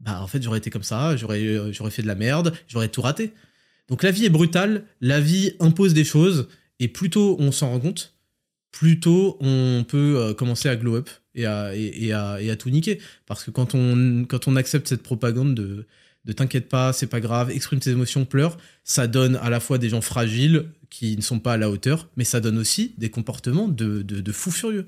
bah 0.00 0.20
en 0.20 0.26
fait 0.26 0.42
j'aurais 0.42 0.58
été 0.58 0.70
comme 0.70 0.82
ça, 0.82 1.16
j'aurais 1.16 1.40
euh, 1.42 1.72
j'aurais 1.72 1.92
fait 1.92 2.02
de 2.02 2.08
la 2.08 2.16
merde, 2.16 2.52
j'aurais 2.66 2.88
tout 2.88 3.02
raté. 3.02 3.32
Donc 3.88 4.02
la 4.02 4.10
vie 4.10 4.24
est 4.24 4.30
brutale, 4.30 4.86
la 5.00 5.20
vie 5.20 5.52
impose 5.60 5.92
des 5.94 6.04
choses, 6.04 6.48
et 6.80 6.88
plus 6.88 7.10
tôt 7.10 7.36
on 7.38 7.52
s'en 7.52 7.68
rend 7.70 7.78
compte, 7.78 8.16
plus 8.72 8.98
tôt 8.98 9.36
on 9.40 9.84
peut 9.86 10.16
euh, 10.16 10.34
commencer 10.34 10.68
à 10.68 10.76
glow 10.76 10.96
up 10.96 11.10
et 11.34 11.44
à, 11.44 11.76
et, 11.76 12.12
à, 12.12 12.40
et 12.40 12.50
à 12.50 12.56
tout 12.56 12.70
niquer. 12.70 13.00
Parce 13.26 13.44
que 13.44 13.50
quand 13.50 13.74
on, 13.74 14.24
quand 14.24 14.48
on 14.48 14.56
accepte 14.56 14.88
cette 14.88 15.02
propagande 15.02 15.54
de, 15.54 15.86
de 16.24 16.32
t'inquiète 16.32 16.68
pas, 16.70 16.94
c'est 16.94 17.06
pas 17.06 17.20
grave, 17.20 17.50
exprime 17.50 17.80
tes 17.80 17.90
émotions, 17.90 18.24
pleure, 18.24 18.56
ça 18.82 19.06
donne 19.06 19.36
à 19.36 19.50
la 19.50 19.60
fois 19.60 19.76
des 19.76 19.90
gens 19.90 20.00
fragiles 20.00 20.70
qui 20.88 21.16
ne 21.16 21.22
sont 21.22 21.38
pas 21.38 21.52
à 21.52 21.56
la 21.58 21.68
hauteur, 21.68 22.08
mais 22.16 22.24
ça 22.24 22.40
donne 22.40 22.56
aussi 22.56 22.94
des 22.96 23.10
comportements 23.10 23.68
de, 23.68 24.00
de, 24.02 24.22
de 24.22 24.32
fous 24.32 24.50
furieux. 24.50 24.86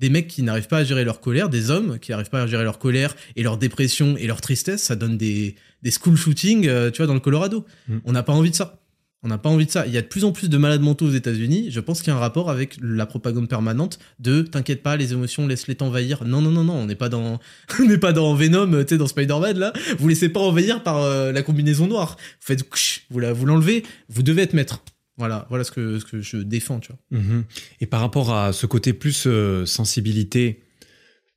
Des 0.00 0.10
mecs 0.10 0.28
qui 0.28 0.42
n'arrivent 0.42 0.66
pas 0.66 0.78
à 0.78 0.84
gérer 0.84 1.04
leur 1.04 1.20
colère, 1.20 1.48
des 1.48 1.70
hommes 1.70 1.98
qui 1.98 2.10
n'arrivent 2.10 2.30
pas 2.30 2.42
à 2.42 2.46
gérer 2.46 2.64
leur 2.64 2.78
colère 2.78 3.14
et 3.36 3.42
leur 3.42 3.58
dépression 3.58 4.16
et 4.16 4.26
leur 4.26 4.40
tristesse, 4.40 4.82
ça 4.82 4.96
donne 4.96 5.16
des, 5.16 5.54
des 5.82 5.90
school 5.90 6.16
shootings, 6.16 6.66
euh, 6.66 6.90
tu 6.90 6.98
vois, 6.98 7.06
dans 7.06 7.14
le 7.14 7.20
Colorado. 7.20 7.64
Mm. 7.88 7.98
On 8.04 8.12
n'a 8.12 8.22
pas 8.22 8.32
envie 8.32 8.50
de 8.50 8.56
ça. 8.56 8.80
On 9.22 9.28
n'a 9.28 9.36
pas 9.36 9.50
envie 9.50 9.66
de 9.66 9.70
ça. 9.70 9.86
Il 9.86 9.92
y 9.92 9.98
a 9.98 10.02
de 10.02 10.06
plus 10.06 10.24
en 10.24 10.32
plus 10.32 10.48
de 10.48 10.56
malades 10.56 10.80
mentaux 10.80 11.06
aux 11.06 11.12
États-Unis. 11.12 11.66
Je 11.70 11.80
pense 11.80 12.00
qu'il 12.00 12.08
y 12.08 12.10
a 12.10 12.16
un 12.16 12.20
rapport 12.20 12.50
avec 12.50 12.78
la 12.80 13.04
propagande 13.04 13.48
permanente 13.48 13.98
de 14.18 14.40
t'inquiète 14.40 14.82
pas, 14.82 14.96
les 14.96 15.12
émotions, 15.12 15.46
laisse-les 15.46 15.74
t'envahir. 15.74 16.24
Non, 16.24 16.40
non, 16.40 16.50
non, 16.50 16.64
non, 16.64 16.74
on 16.74 16.86
n'est 16.86 16.94
pas 16.94 17.10
dans, 17.10 17.38
on 17.78 17.84
n'est 17.84 17.98
pas 17.98 18.14
dans 18.14 18.34
Venom, 18.34 18.82
tu 18.82 18.88
sais, 18.88 18.98
dans 18.98 19.06
Spider-Man 19.06 19.58
là. 19.58 19.72
Vous 19.98 20.08
laissez 20.08 20.30
pas 20.30 20.40
envahir 20.40 20.82
par 20.82 21.02
euh, 21.02 21.32
la 21.32 21.42
combinaison 21.42 21.86
noire. 21.86 22.16
Vous 22.18 22.46
faites, 22.46 22.64
vous 23.10 23.18
la, 23.18 23.34
vous 23.34 23.44
l'enlevez. 23.44 23.82
Vous 24.08 24.22
devez 24.22 24.42
être 24.42 24.54
maître. 24.54 24.82
Voilà, 25.20 25.44
voilà 25.50 25.64
ce 25.64 25.70
que, 25.70 25.98
ce 25.98 26.06
que 26.06 26.22
je 26.22 26.38
défends, 26.38 26.80
tu 26.80 26.92
vois. 26.92 27.20
Mhm. 27.20 27.44
Et 27.82 27.86
par 27.86 28.00
rapport 28.00 28.34
à 28.34 28.54
ce 28.54 28.64
côté 28.64 28.94
plus 28.94 29.24
euh, 29.26 29.66
sensibilité, 29.66 30.62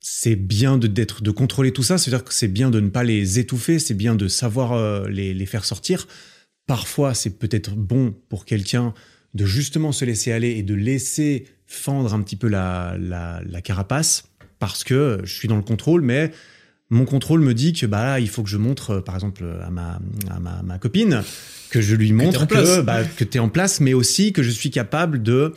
c'est 0.00 0.36
bien 0.36 0.78
de 0.78 0.86
d'être 0.86 1.22
de 1.22 1.30
contrôler 1.30 1.70
tout 1.70 1.82
ça, 1.82 1.98
c'est-à-dire 1.98 2.24
que 2.24 2.32
c'est 2.32 2.48
bien 2.48 2.70
de 2.70 2.80
ne 2.80 2.88
pas 2.88 3.04
les 3.04 3.38
étouffer, 3.38 3.78
c'est 3.78 3.92
bien 3.92 4.14
de 4.14 4.26
savoir 4.26 4.72
euh, 4.72 5.06
les, 5.10 5.34
les 5.34 5.44
faire 5.44 5.66
sortir. 5.66 6.08
Parfois, 6.66 7.12
c'est 7.12 7.38
peut-être 7.38 7.74
bon 7.74 8.14
pour 8.30 8.46
quelqu'un 8.46 8.94
de 9.34 9.44
justement 9.44 9.92
se 9.92 10.06
laisser 10.06 10.32
aller 10.32 10.52
et 10.52 10.62
de 10.62 10.74
laisser 10.74 11.46
fendre 11.66 12.14
un 12.14 12.22
petit 12.22 12.36
peu 12.36 12.48
la, 12.48 12.96
la, 12.98 13.42
la 13.44 13.60
carapace 13.60 14.30
parce 14.60 14.82
que 14.82 15.20
je 15.24 15.34
suis 15.34 15.46
dans 15.46 15.56
le 15.56 15.62
contrôle, 15.62 16.00
mais 16.00 16.30
mon 16.90 17.04
contrôle 17.04 17.40
me 17.40 17.54
dit 17.54 17.72
que 17.72 17.86
bah 17.86 18.20
il 18.20 18.28
faut 18.28 18.42
que 18.42 18.48
je 18.50 18.56
montre 18.58 18.90
euh, 18.96 19.00
par 19.00 19.14
exemple 19.14 19.44
à 19.64 19.70
ma 19.70 19.98
à 20.30 20.38
ma, 20.40 20.62
ma 20.62 20.78
copine 20.78 21.22
que 21.70 21.80
je 21.80 21.94
lui 21.94 22.12
montre 22.12 22.46
que 22.46 22.80
bah, 22.82 23.04
que 23.04 23.24
t'es 23.24 23.38
en 23.38 23.48
place 23.48 23.80
mais 23.80 23.94
aussi 23.94 24.32
que 24.32 24.42
je 24.42 24.50
suis 24.50 24.70
capable 24.70 25.22
de 25.22 25.54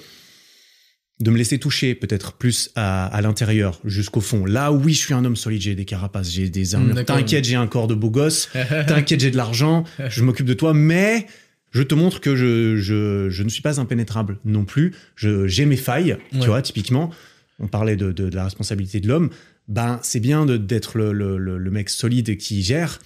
de 1.20 1.32
me 1.32 1.38
laisser 1.38 1.58
toucher 1.58 1.96
peut-être 1.96 2.34
plus 2.34 2.70
à, 2.76 3.08
à 3.08 3.22
l'intérieur 3.22 3.80
jusqu'au 3.84 4.22
fond. 4.22 4.46
Là 4.46 4.72
oui 4.72 4.94
je 4.94 5.00
suis 5.00 5.14
un 5.14 5.26
homme 5.26 5.36
solide 5.36 5.62
j'ai 5.62 5.76
des 5.76 5.86
carapaces 5.86 6.32
j'ai 6.32 6.50
des 6.50 6.76
armures. 6.76 6.94
D'accord. 6.96 7.18
t'inquiète 7.18 7.44
j'ai 7.44 7.56
un 7.56 7.68
corps 7.68 7.88
de 7.88 7.96
beau 7.96 8.10
gosse. 8.12 8.50
T'inquiète 8.88 9.20
j'ai 9.20 9.32
de 9.32 9.38
l'argent. 9.38 9.84
Je 10.10 10.24
m'occupe 10.24 10.46
de 10.46 10.54
toi 10.54 10.74
mais 10.74 11.26
je 11.72 11.82
te 11.84 11.96
montre 11.96 12.22
que 12.22 12.36
je, 12.36 12.78
je, 12.78 13.30
je 13.30 13.44
ne 13.44 13.50
suis 13.50 13.62
pas 13.62 13.80
impénétrable 13.80 14.38
non 14.46 14.64
plus. 14.64 14.94
Je 15.16 15.48
j'ai 15.48 15.66
mes 15.66 15.76
failles 15.76 16.18
Ouais. 16.34 16.40
tu 16.40 16.48
vois 16.48 16.62
typiquement. 16.62 17.12
On 17.60 17.68
parlait 17.68 17.96
de, 17.96 18.12
de, 18.12 18.30
de 18.30 18.36
la 18.36 18.44
responsabilité 18.46 19.00
de 19.00 19.08
l'homme 19.08 19.30
ben 19.68 20.00
c'est 20.04 20.20
bien 20.20 20.46
de- 20.46 20.58
d'être 20.58 20.98
le, 20.98 21.12
le, 21.14 21.72
mec 21.72 21.90
solide 21.90 22.38
qui 22.38 22.62
gère, 22.64 23.00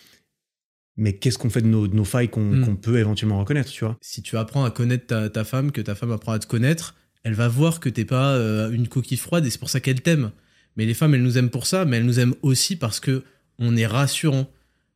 mais 0.97 1.13
qu'est-ce 1.17 1.37
qu'on 1.37 1.49
fait 1.49 1.61
de 1.61 1.67
nos, 1.67 1.87
de 1.87 1.95
nos 1.95 2.03
failles 2.05 2.29
qu'on 2.29 2.41
Mm. 2.43 2.65
qu'on 2.65 2.75
peut 2.75 2.97
éventuellement 2.99 3.39
reconnaître, 3.39 3.71
tu 3.71 3.83
vois? 3.85 3.97
Si 4.01 4.21
tu 4.21 4.37
apprends 4.37 4.63
à 4.65 4.71
connaître 4.71 5.07
ta, 5.07 5.29
ta 5.29 5.43
femme, 5.43 5.71
que 5.71 5.81
ta 5.81 5.95
femme 5.95 6.11
apprend 6.11 6.33
à 6.33 6.39
te 6.39 6.47
connaître, 6.47 6.95
elle 7.23 7.33
va 7.33 7.47
voir 7.47 7.79
que 7.79 7.89
t'es 7.89 8.05
pas 8.05 8.33
euh, 8.35 8.71
une 8.71 8.87
coquille 8.87 9.17
froide 9.17 9.45
et 9.45 9.49
c'est 9.49 9.59
pour 9.59 9.69
ça 9.69 9.79
qu'elle 9.79 10.01
t'aime. 10.01 10.31
Mais 10.77 10.85
les 10.85 10.93
femmes, 10.93 11.13
elles 11.15 11.23
nous 11.23 11.37
aiment 11.37 11.49
pour 11.49 11.65
ça, 11.67 11.85
mais 11.85 11.97
elles 11.97 12.05
nous 12.05 12.19
aiment 12.19 12.35
aussi 12.41 12.75
parce 12.75 12.99
que 12.99 13.23
on 13.59 13.75
est 13.77 13.85
rassurant. 13.87 14.49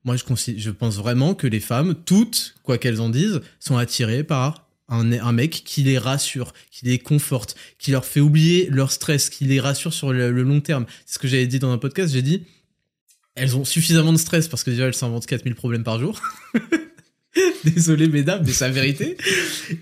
Moi, 0.04 0.16
je 0.18 0.70
pense 0.72 0.98
vraiment 0.98 1.34
que 1.34 1.48
les 1.48 1.60
femmes, 1.60 1.96
toutes, 2.06 2.56
quoi 2.64 2.78
qu'elles 2.78 3.02
en 3.02 3.10
disent, 3.10 3.42
sont 3.60 3.78
attirées 3.78 4.24
par 4.24 4.65
un, 4.90 5.12
un 5.12 5.32
mec 5.32 5.64
qui 5.66 5.84
les 5.84 5.98
rassure, 5.98 6.54
qui 6.72 6.86
les 6.86 7.00
conforte, 7.00 7.56
qui 7.80 7.92
leur 7.92 8.06
fait 8.06 8.20
oublier 8.20 8.68
leur 8.70 8.92
stress, 8.92 9.30
qui 9.30 9.46
les 9.46 9.60
rassure 9.60 9.94
sur 9.94 10.14
le, 10.14 10.32
long 10.32 10.62
terme. 10.62 10.86
C'est 11.06 11.16
ce 11.16 11.20
que 11.20 11.28
j'avais 11.28 11.48
dit 11.48 11.60
dans 11.60 11.72
un 11.72 11.78
podcast. 11.78 12.14
J'ai 12.14 12.22
dit, 12.22 12.44
elles 13.36 13.56
ont 13.58 13.66
suffisamment 13.66 14.14
de 14.14 14.18
stress 14.18 14.48
parce 14.48 14.64
que 14.64 14.72
déjà, 14.72 14.86
elles 14.86 14.94
s'inventent 14.94 15.26
4000 15.26 15.56
problèmes 15.56 15.84
par 15.84 16.00
jour. 16.00 16.22
Désolé, 17.66 18.08
mesdames, 18.08 18.44
mais 18.46 18.54
c'est 18.54 18.66
la 18.66 18.72
vérité. 18.72 19.18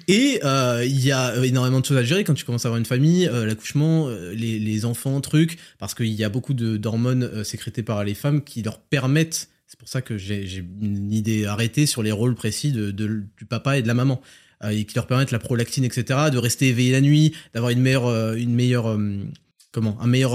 Et 0.08 0.40
euh, 0.44 0.84
il 0.86 1.00
y 1.06 1.12
a 1.12 1.36
énormément 1.46 1.82
de 1.82 1.86
choses 1.86 1.98
à 1.98 2.04
gérer 2.04 2.24
quand 2.24 2.34
tu 2.34 2.46
commences 2.46 2.66
à 2.66 2.70
avoir 2.70 2.80
une 2.80 2.86
famille, 2.86 3.28
euh, 3.28 3.46
l'accouchement, 3.46 4.08
euh, 4.08 4.34
les, 4.34 4.58
les 4.58 4.86
enfants, 4.86 5.20
trucs, 5.22 5.60
parce 5.78 5.94
qu'il 5.94 6.08
y 6.08 6.24
a 6.24 6.30
beaucoup 6.30 6.56
d'hormones 6.56 7.44
sécrétées 7.44 7.84
par 7.84 8.04
les 8.04 8.16
femmes 8.16 8.44
qui 8.44 8.64
leur 8.64 8.80
permettent. 8.80 9.50
C'est 9.68 9.78
pour 9.78 9.88
ça 9.88 10.02
que 10.02 10.18
j'ai 10.18 10.66
une 10.82 11.12
idée 11.12 11.46
arrêtée 11.46 11.86
sur 11.86 12.02
les 12.02 12.12
rôles 12.12 12.36
précis 12.36 12.72
de- 12.72 12.92
du 12.92 13.46
papa 13.48 13.78
et 13.78 13.82
de 13.84 13.88
la 13.88 13.94
maman. 13.94 14.22
Euh, 14.64 14.70
et 14.70 14.86
qui 14.86 14.96
leur 14.96 15.08
permettent 15.08 15.32
la 15.32 15.40
prolactine, 15.40 15.84
etc., 15.84 16.20
de 16.32 16.38
rester 16.38 16.70
éveillé 16.70 16.92
la 16.92 17.02
nuit, 17.02 17.34
d'avoir 17.54 17.72
une 17.72 17.82
meilleure, 17.82 18.08
euh, 18.08 18.36
une 18.36 18.54
meilleure, 18.54 18.88
euh, 18.90 18.98
comment, 19.72 19.98
un 20.02 20.08
meilleur, 20.08 20.32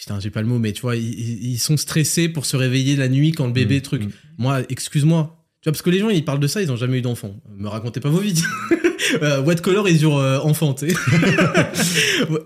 putain, 0.00 0.20
j'ai 0.20 0.30
pas 0.30 0.42
le 0.42 0.46
mot, 0.48 0.58
mais 0.58 0.72
tu 0.72 0.82
vois, 0.82 0.96
ils, 0.96 1.44
ils 1.52 1.58
sont 1.58 1.76
stressés 1.76 2.28
pour 2.28 2.46
se 2.46 2.56
réveiller 2.56 2.96
la 2.96 3.08
nuit 3.08 3.32
quand 3.32 3.46
le 3.46 3.52
bébé 3.52 3.78
Mm, 3.78 3.82
truc. 3.82 4.02
mm. 4.04 4.10
Moi, 4.38 4.62
excuse-moi. 4.68 5.36
Tu 5.62 5.68
vois, 5.68 5.72
parce 5.72 5.82
que 5.82 5.90
les 5.90 5.98
gens, 5.98 6.10
ils 6.10 6.24
parlent 6.24 6.40
de 6.40 6.46
ça, 6.46 6.60
ils 6.60 6.70
ont 6.70 6.76
jamais 6.76 6.98
eu 6.98 7.02
d'enfant. 7.02 7.34
Me 7.56 7.68
racontez 7.68 8.00
pas 8.00 8.10
vos 8.10 8.18
vies. 8.20 8.42
what 9.44 9.56
color 9.56 9.88
is 9.88 9.98
your 10.02 10.20
enfant, 10.44 10.74
tu. 10.74 10.86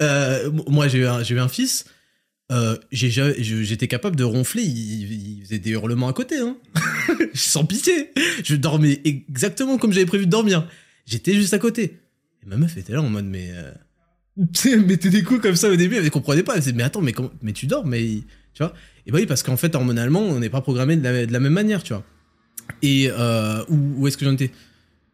Euh, 0.03 0.51
moi, 0.69 0.89
j'ai 0.89 0.99
eu 0.99 1.07
un, 1.07 1.23
eu 1.23 1.39
un 1.39 1.49
fils. 1.49 1.85
Euh, 2.51 2.77
j'étais 2.91 3.89
capable 3.89 4.17
de 4.17 4.25
ronfler, 4.25 4.63
il, 4.63 5.39
il 5.39 5.43
faisait 5.45 5.59
des 5.59 5.71
hurlements 5.71 6.09
à 6.09 6.15
côté, 6.15 6.39
hein. 6.39 6.57
sans 7.35 7.67
pitié. 7.67 8.11
Je 8.43 8.57
dormais 8.57 9.01
exactement 9.05 9.77
comme 9.77 9.93
j'avais 9.93 10.07
prévu 10.07 10.25
de 10.25 10.31
dormir. 10.31 10.67
J'étais 11.05 11.35
juste 11.35 11.53
à 11.53 11.59
côté. 11.59 11.99
Et 12.43 12.47
ma 12.47 12.57
meuf 12.57 12.77
était 12.77 12.93
là 12.93 13.03
en 13.03 13.09
mode, 13.11 13.27
mais. 13.27 13.51
Euh... 13.53 13.73
elle 14.65 14.87
mettait 14.87 15.11
des 15.11 15.23
coups 15.23 15.41
comme 15.41 15.57
ça 15.57 15.69
au 15.69 15.77
début, 15.77 15.97
elle 15.97 16.11
comprenait 16.11 16.43
pas. 16.43 16.55
Elle 16.55 16.61
disait, 16.61 16.73
mais 16.73 16.85
attends, 16.85 17.03
mais, 17.03 17.13
comment... 17.13 17.31
mais 17.43 17.53
tu 17.53 17.67
dors, 17.67 17.85
mais. 17.85 18.23
Tu 18.55 18.63
vois 18.63 18.73
Et 19.07 19.11
bah 19.11 19.19
oui, 19.19 19.27
parce 19.27 19.43
qu'en 19.43 19.57
fait, 19.57 19.75
hormonalement, 19.75 20.21
on 20.21 20.41
n'est 20.41 20.51
pas 20.51 20.61
programmé 20.61 20.97
de 20.97 21.03
la, 21.31 21.41
même 21.41 21.53
manière, 21.53 21.83
tu 21.83 21.93
vois. 21.93 22.05
Et 22.83 23.09
euh, 23.11 23.65
où, 23.69 24.07
est-ce 24.07 24.17
que 24.17 24.25
j'en 24.25 24.33
étais? 24.33 24.53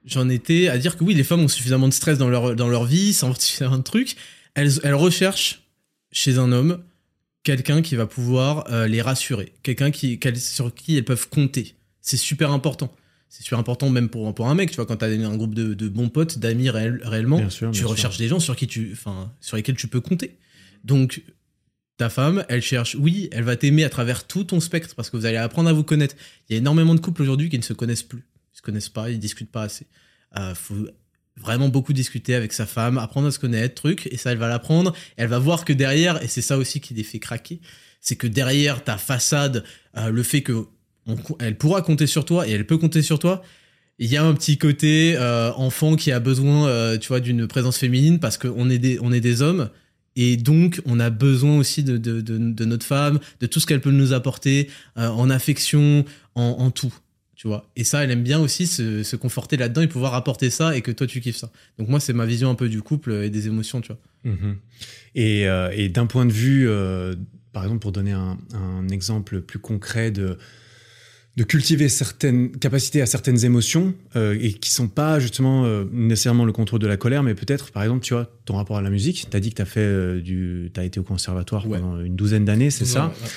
J'en 0.04 0.28
étais 0.28 0.68
à 0.68 0.78
dire 0.78 0.96
que 0.96 1.04
oui, 1.04 1.14
les 1.14 1.24
femmes 1.24 1.40
ont 1.40 1.48
suffisamment 1.48 1.88
de 1.88 1.94
stress 1.94 2.18
dans 2.18 2.28
leur, 2.28 2.54
dans 2.54 2.68
leur 2.68 2.84
vie, 2.84 3.12
sans 3.12 3.34
suffisamment 3.40 3.78
de 3.78 3.82
trucs. 3.82 4.16
Elles, 4.54 4.80
elles 4.84 4.94
recherchent 4.94 5.62
chez 6.12 6.38
un 6.38 6.52
homme 6.52 6.78
quelqu'un 7.44 7.80
qui 7.82 7.94
va 7.94 8.06
pouvoir 8.06 8.70
euh, 8.72 8.88
les 8.88 9.00
rassurer, 9.00 9.52
quelqu'un 9.62 9.90
qui, 9.92 10.18
sur 10.36 10.74
qui 10.74 10.96
elles 10.96 11.04
peuvent 11.04 11.28
compter. 11.28 11.76
C'est 12.00 12.16
super 12.16 12.50
important. 12.50 12.92
C'est 13.28 13.42
super 13.42 13.58
important 13.58 13.90
même 13.90 14.08
pour, 14.08 14.32
pour 14.34 14.48
un 14.48 14.54
mec, 14.54 14.70
tu 14.70 14.76
vois, 14.76 14.86
quand 14.86 14.96
t'as 14.96 15.08
un 15.08 15.36
groupe 15.36 15.54
de, 15.54 15.74
de 15.74 15.88
bons 15.88 16.08
potes, 16.08 16.38
d'amis 16.38 16.68
réel- 16.68 17.00
réellement, 17.02 17.38
Bien 17.38 17.50
sûr, 17.50 17.70
tu 17.72 17.78
sûr. 17.80 17.88
recherches 17.90 18.18
des 18.18 18.28
gens 18.28 18.38
sur 18.40 18.54
qui 18.56 18.66
tu, 18.66 18.90
enfin, 18.92 19.32
sur 19.40 19.56
lesquels 19.56 19.76
tu 19.76 19.88
peux 19.88 20.00
compter. 20.00 20.38
Donc, 20.84 21.22
ta 21.96 22.08
femme, 22.10 22.44
elle 22.48 22.62
cherche, 22.62 22.96
oui, 22.98 23.28
elle 23.32 23.44
va 23.44 23.56
t'aimer 23.56 23.84
à 23.84 23.88
travers 23.88 24.26
tout 24.26 24.44
ton 24.44 24.60
spectre 24.60 24.94
parce 24.94 25.10
que 25.10 25.16
vous 25.16 25.26
allez 25.26 25.36
apprendre 25.36 25.68
à 25.68 25.72
vous 25.72 25.84
connaître. 25.84 26.14
Il 26.48 26.52
y 26.52 26.56
a 26.56 26.58
énormément 26.58 26.94
de 26.94 27.00
couples 27.00 27.22
aujourd'hui 27.22 27.48
qui 27.50 27.56
ne 27.58 27.62
se 27.62 27.72
connaissent 27.72 28.02
plus. 28.02 28.24
Ils 28.52 28.58
se 28.58 28.62
connaissent 28.62 28.88
pas, 28.88 29.10
ils 29.10 29.18
discutent 29.18 29.50
pas 29.50 29.62
assez. 29.62 29.86
Euh, 30.38 30.54
faut 30.54 30.74
vraiment 31.36 31.68
beaucoup 31.68 31.92
discuter 31.92 32.34
avec 32.34 32.52
sa 32.52 32.66
femme, 32.66 32.98
apprendre 32.98 33.28
à 33.28 33.30
se 33.30 33.38
connaître, 33.38 33.74
truc, 33.74 34.08
et 34.10 34.16
ça, 34.16 34.32
elle 34.32 34.38
va 34.38 34.48
l'apprendre. 34.48 34.94
Elle 35.16 35.28
va 35.28 35.38
voir 35.38 35.64
que 35.64 35.72
derrière, 35.72 36.22
et 36.22 36.28
c'est 36.28 36.42
ça 36.42 36.58
aussi 36.58 36.80
qui 36.80 36.94
les 36.94 37.02
fait 37.02 37.18
craquer, 37.18 37.60
c'est 38.00 38.16
que 38.16 38.26
derrière 38.26 38.84
ta 38.84 38.98
façade, 38.98 39.64
euh, 39.96 40.10
le 40.10 40.22
fait 40.22 40.42
que 40.42 40.66
elle 41.38 41.58
pourra 41.58 41.82
compter 41.82 42.06
sur 42.06 42.24
toi 42.24 42.48
et 42.48 42.52
elle 42.52 42.66
peut 42.66 42.78
compter 42.78 43.02
sur 43.02 43.18
toi, 43.18 43.42
il 43.98 44.10
y 44.10 44.16
a 44.16 44.24
un 44.24 44.32
petit 44.32 44.56
côté 44.56 45.16
euh, 45.16 45.52
enfant 45.52 45.96
qui 45.96 46.10
a 46.12 46.18
besoin, 46.18 46.66
euh, 46.66 46.98
tu 46.98 47.08
vois, 47.08 47.20
d'une 47.20 47.46
présence 47.46 47.76
féminine 47.76 48.20
parce 48.20 48.38
qu'on 48.38 48.70
est 48.70 48.78
des, 48.78 48.98
on 49.02 49.12
est 49.12 49.20
des 49.20 49.42
hommes. 49.42 49.68
Et 50.16 50.36
donc, 50.36 50.80
on 50.86 51.00
a 51.00 51.10
besoin 51.10 51.58
aussi 51.58 51.82
de, 51.82 52.64
notre 52.64 52.86
femme, 52.86 53.18
de 53.40 53.46
tout 53.46 53.58
ce 53.58 53.66
qu'elle 53.66 53.80
peut 53.80 53.90
nous 53.90 54.12
apporter, 54.12 54.70
en 54.94 55.28
affection, 55.28 56.04
en 56.36 56.70
tout. 56.70 56.94
Tu 57.44 57.48
vois. 57.48 57.68
Et 57.76 57.84
ça, 57.84 58.02
elle 58.02 58.10
aime 58.10 58.22
bien 58.22 58.40
aussi 58.40 58.66
se, 58.66 59.02
se 59.02 59.16
conforter 59.16 59.58
là-dedans 59.58 59.82
et 59.82 59.86
pouvoir 59.86 60.14
apporter 60.14 60.48
ça 60.48 60.74
et 60.74 60.80
que 60.80 60.90
toi, 60.90 61.06
tu 61.06 61.20
kiffes 61.20 61.36
ça. 61.36 61.50
Donc, 61.78 61.88
moi, 61.90 62.00
c'est 62.00 62.14
ma 62.14 62.24
vision 62.24 62.48
un 62.48 62.54
peu 62.54 62.70
du 62.70 62.80
couple 62.80 63.12
et 63.12 63.28
des 63.28 63.48
émotions, 63.48 63.82
tu 63.82 63.88
vois. 63.88 63.98
Mhm. 64.32 64.56
Et, 65.14 65.46
euh, 65.46 65.70
et 65.74 65.90
d'un 65.90 66.06
point 66.06 66.24
de 66.24 66.32
vue, 66.32 66.66
euh, 66.66 67.14
par 67.52 67.64
exemple, 67.64 67.80
pour 67.82 67.92
donner 67.92 68.12
un, 68.12 68.38
un 68.54 68.88
exemple 68.88 69.42
plus 69.42 69.58
concret 69.58 70.10
de, 70.10 70.38
de 71.36 71.44
cultiver 71.44 71.90
certaines 71.90 72.50
capacités 72.56 73.02
à 73.02 73.06
certaines 73.06 73.44
émotions 73.44 73.92
euh, 74.16 74.38
et 74.40 74.54
qui 74.54 74.70
sont 74.70 74.88
pas 74.88 75.20
justement 75.20 75.66
euh, 75.66 75.84
nécessairement 75.92 76.46
le 76.46 76.52
contrôle 76.52 76.80
de 76.80 76.86
la 76.86 76.96
colère, 76.96 77.22
mais 77.22 77.34
peut-être, 77.34 77.72
par 77.72 77.82
exemple, 77.82 78.02
tu 78.06 78.14
vois, 78.14 78.30
ton 78.46 78.54
rapport 78.56 78.78
à 78.78 78.82
la 78.82 78.88
musique. 78.88 79.26
T'as 79.28 79.40
dit 79.40 79.50
que 79.50 79.56
t'as 79.56 79.66
fait 79.66 79.80
euh, 79.80 80.18
du, 80.22 80.72
été 80.80 80.98
au 80.98 81.02
conservatoire 81.02 81.68
Ouais. 81.68 81.78
pendant 81.78 82.00
une 82.00 82.16
douzaine 82.16 82.46
d'années, 82.46 82.70
c'est 82.70 82.86
ça? 82.86 83.08
ouais. 83.08 83.28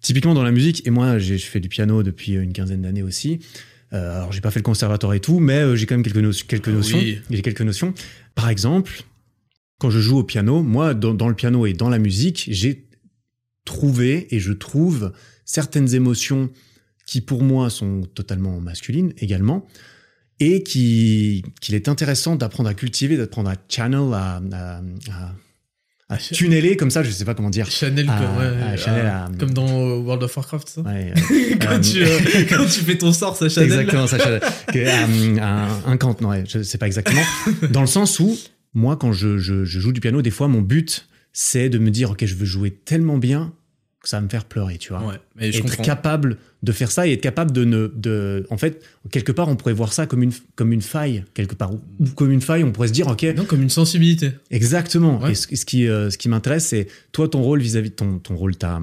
Typiquement 0.00 0.34
dans 0.34 0.42
la 0.42 0.52
musique, 0.52 0.86
et 0.86 0.90
moi 0.90 1.18
je 1.18 1.36
fais 1.36 1.60
du 1.60 1.68
piano 1.68 2.02
depuis 2.02 2.32
une 2.32 2.52
quinzaine 2.52 2.82
d'années 2.82 3.02
aussi. 3.02 3.40
Euh, 3.92 4.16
alors 4.18 4.32
j'ai 4.32 4.40
pas 4.40 4.50
fait 4.50 4.60
le 4.60 4.64
conservatoire 4.64 5.14
et 5.14 5.20
tout, 5.20 5.40
mais 5.40 5.58
euh, 5.58 5.76
j'ai 5.76 5.84
quand 5.86 5.94
même 5.96 6.04
quelques, 6.04 6.16
no- 6.18 6.30
quelques 6.46 6.68
Ah 6.68 6.72
notions. 6.72 6.98
oui. 6.98 7.18
J'ai 7.30 7.42
quelques 7.42 7.60
notions. 7.62 7.92
Par 8.34 8.48
exemple, 8.48 9.02
quand 9.78 9.90
je 9.90 9.98
joue 10.00 10.16
au 10.18 10.24
piano, 10.24 10.62
moi 10.62 10.94
dans, 10.94 11.12
dans 11.12 11.28
le 11.28 11.34
piano 11.34 11.66
et 11.66 11.72
dans 11.72 11.88
la 11.90 11.98
musique, 11.98 12.46
j'ai 12.50 12.86
trouvé 13.64 14.32
et 14.34 14.40
je 14.40 14.52
trouve 14.52 15.12
certaines 15.44 15.94
émotions 15.94 16.50
qui 17.06 17.20
pour 17.20 17.42
moi 17.42 17.68
sont 17.70 18.02
totalement 18.14 18.60
masculines 18.60 19.12
également 19.18 19.66
et 20.38 20.62
qui 20.62 21.42
qu'il 21.60 21.74
est 21.74 21.88
intéressant 21.88 22.36
d'apprendre 22.36 22.68
à 22.70 22.74
cultiver, 22.74 23.16
d'apprendre 23.16 23.50
à 23.50 23.56
channel, 23.68 24.12
à, 24.14 24.36
à, 24.52 24.78
à, 25.10 25.34
à 26.10 26.16
tunneler 26.18 26.76
comme 26.76 26.90
ça, 26.90 27.02
je 27.02 27.10
sais 27.10 27.24
pas 27.24 27.34
comment 27.34 27.50
dire. 27.50 27.70
Chanel, 27.70 28.06
Ah, 28.08 28.18
comme, 28.20 28.36
ouais, 28.38 28.52
ah, 28.62 28.76
Chanel, 28.76 29.06
ah, 29.06 29.28
ah, 29.28 29.32
comme 29.38 29.54
dans 29.54 29.68
euh, 29.68 29.96
World 29.98 30.22
of 30.24 30.36
Warcraft, 30.36 30.68
ça. 30.68 30.80
Ouais, 30.82 31.12
euh, 31.30 31.54
quand, 31.60 31.72
euh, 31.72 31.80
tu, 31.80 32.02
euh, 32.02 32.44
quand 32.50 32.64
tu 32.64 32.80
fais 32.80 32.98
ton 32.98 33.12
sort, 33.12 33.36
ça 33.36 33.48
Chanel. 33.48 33.70
exactement 33.70 34.06
ça. 34.06 34.16
euh, 34.76 35.36
un, 35.40 35.68
un 35.92 35.96
cant, 35.96 36.16
non, 36.20 36.30
ouais, 36.30 36.44
je 36.48 36.62
sais 36.62 36.78
pas 36.78 36.86
exactement. 36.86 37.22
Dans 37.70 37.80
le 37.82 37.86
sens 37.86 38.18
où, 38.20 38.36
moi, 38.74 38.96
quand 38.96 39.12
je, 39.12 39.38
je, 39.38 39.64
je 39.64 39.80
joue 39.80 39.92
du 39.92 40.00
piano, 40.00 40.20
des 40.20 40.30
fois, 40.30 40.48
mon 40.48 40.60
but, 40.62 41.08
c'est 41.32 41.68
de 41.68 41.78
me 41.78 41.90
dire, 41.90 42.10
OK, 42.10 42.24
je 42.24 42.34
veux 42.34 42.44
jouer 42.46 42.70
tellement 42.72 43.16
bien 43.18 43.52
ça 44.02 44.16
va 44.16 44.22
me 44.22 44.28
faire 44.28 44.44
pleurer, 44.46 44.78
tu 44.78 44.92
vois. 44.92 45.02
Ouais, 45.06 45.14
mais 45.36 45.52
je 45.52 45.58
être 45.58 45.66
comprends. 45.66 45.82
capable 45.82 46.38
de 46.62 46.72
faire 46.72 46.90
ça 46.90 47.06
et 47.06 47.12
être 47.12 47.20
capable 47.20 47.52
de 47.52 47.64
ne. 47.64 47.86
De, 47.94 48.46
en 48.50 48.56
fait, 48.56 48.82
quelque 49.10 49.32
part, 49.32 49.48
on 49.48 49.56
pourrait 49.56 49.74
voir 49.74 49.92
ça 49.92 50.06
comme 50.06 50.22
une, 50.22 50.32
comme 50.56 50.72
une 50.72 50.80
faille, 50.82 51.24
quelque 51.34 51.54
part. 51.54 51.72
Ou, 51.74 51.80
comme 52.16 52.30
une 52.32 52.40
faille, 52.40 52.64
on 52.64 52.72
pourrait 52.72 52.88
se 52.88 52.92
dire, 52.92 53.06
OK, 53.08 53.22
Non, 53.36 53.44
comme 53.44 53.62
une 53.62 53.68
sensibilité. 53.70 54.32
exactement. 54.50 55.20
Ouais. 55.20 55.32
Et 55.32 55.34
ce, 55.34 55.54
ce 55.54 55.64
qui, 55.64 55.86
euh, 55.88 56.08
ce 56.10 56.16
qui 56.18 56.28
m'intéresse, 56.28 56.66
c'est 56.68 56.86
toi, 57.12 57.28
ton 57.28 57.42
rôle 57.42 57.60
vis-à-vis 57.60 57.90
de 57.90 57.94
ton, 57.94 58.18
ton 58.18 58.36
rôle, 58.36 58.56
ta. 58.56 58.80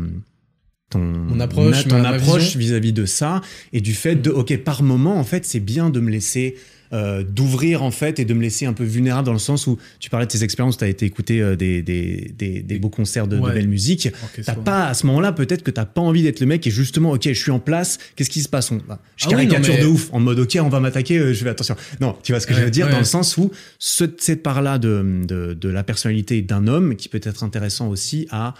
Ton, 0.90 1.00
Mon 1.00 1.40
approche, 1.42 1.86
ton 1.86 2.02
ma- 2.02 2.10
approche 2.12 2.56
vis-à-vis 2.56 2.94
de 2.94 3.06
ça 3.06 3.42
et 3.74 3.82
du 3.82 3.94
fait 3.94 4.16
de 4.16 4.30
ok 4.30 4.56
par 4.64 4.84
moment 4.84 5.18
en 5.20 5.26
fait 5.26 5.44
c'est 5.44 5.60
bien 5.60 5.90
de 5.90 6.00
me 6.00 6.10
laisser 6.10 6.56
euh, 6.94 7.24
d'ouvrir 7.24 7.84
en 7.84 7.92
fait 7.92 8.20
et 8.20 8.26
de 8.26 8.34
me 8.34 8.42
laisser 8.42 8.66
un 8.66 8.74
peu 8.74 8.84
vulnérable 8.84 9.26
dans 9.26 9.34
le 9.34 9.40
sens 9.40 9.68
où 9.68 9.78
tu 10.00 10.10
parlais 10.10 10.26
de 10.26 10.32
tes 10.32 10.44
expériences, 10.44 10.78
tu 10.78 10.84
as 10.84 10.88
été 10.88 11.06
écouter 11.06 11.42
euh, 11.42 11.56
des, 11.56 11.82
des, 11.82 12.32
des, 12.38 12.62
des 12.62 12.80
beaux 12.80 12.90
concerts 12.90 13.28
de, 13.28 13.38
belle 13.40 13.68
musique. 13.68 14.10
Orchestre. 14.24 14.54
T'as 14.56 14.62
pas 14.62 14.88
à 14.88 14.94
ce 14.94 15.06
moment-là 15.08 15.32
peut-être 15.32 15.64
que 15.64 15.72
t'as 15.72 15.86
pas 15.86 16.02
envie 16.02 16.24
d'être 16.24 16.40
le 16.40 16.46
mec 16.46 16.66
et 16.66 16.72
justement 16.72 17.12
ok 17.12 17.24
je 17.28 17.34
suis 17.34 17.52
en 17.52 17.60
place 17.60 17.98
qu'est-ce 18.16 18.30
qui 18.30 18.42
se 18.42 18.50
passe? 18.50 18.72
On, 18.72 18.78
bah, 18.88 19.00
je 19.16 19.26
Ah 19.26 19.30
oui, 19.30 19.46
non, 19.46 19.52
caricature 19.52 19.74
mais- 19.76 19.82
de 19.82 19.88
ouf 19.88 20.10
en 20.14 20.20
mode 20.20 20.40
ok 20.40 20.58
on 20.62 20.70
va 20.70 20.80
m'attaquer 20.80 21.18
euh, 21.18 21.34
je 21.34 21.44
vais 21.44 21.50
attention 21.50 21.76
non 22.00 22.16
tu 22.24 22.32
vois 22.32 22.40
ce 22.40 22.48
que 22.48 22.54
je 22.54 22.62
veux 22.62 22.70
dire? 22.72 22.86
Ouais. 22.86 22.92
dans 22.92 23.00
le 23.00 23.04
sens 23.04 23.38
où 23.38 23.52
ce, 23.80 24.06
cette 24.18 24.44
part 24.44 24.62
là 24.62 24.78
de, 24.78 25.22
de, 25.28 25.54
de 25.54 25.70
la 25.70 25.84
personnalité 25.84 26.42
d'un 26.42 26.68
homme 26.68 26.96
qui 26.96 27.10
peut 27.10 27.20
être 27.24 27.44
intéressant 27.44 27.90
aussi 27.90 28.28
à 28.32 28.54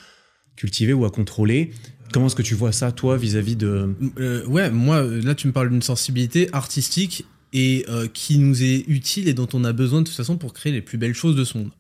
cultiver 0.56 0.94
ou 0.94 1.06
à 1.06 1.12
contrôler 1.12 1.72
comment 2.14 2.28
est-ce 2.28 2.36
que 2.36 2.42
tu 2.42 2.56
vois 2.56 2.72
ça 2.72 2.92
toi 2.92 3.18
vis-à-vis 3.18 3.56
de 3.56 3.94
Euh, 4.18 4.46
ouais, 4.48 4.70
moi, 4.72 5.02
là, 5.04 5.36
tu 5.36 5.46
me 5.48 5.52
parles 5.52 5.70
d'une 5.70 5.82
sensibilité 5.82 6.48
artistique 6.54 7.26
et 7.54 7.86
euh, 7.90 8.08
qui 8.08 8.38
nous 8.40 8.62
est 8.64 8.84
utile 8.88 9.28
et 9.28 9.34
dont 9.34 9.48
on 9.54 9.64
a 9.64 9.74
besoin 9.74 10.02
de 10.02 10.08
toute 10.08 10.16
façon 10.16 10.38
pour 10.38 10.54
créer 10.54 10.72
les 10.74 10.82
plus 10.82 10.98
belles 10.98 11.14
choses 11.14 11.36
de 11.36 11.44
ce 11.44 11.58
monde. 11.58 11.72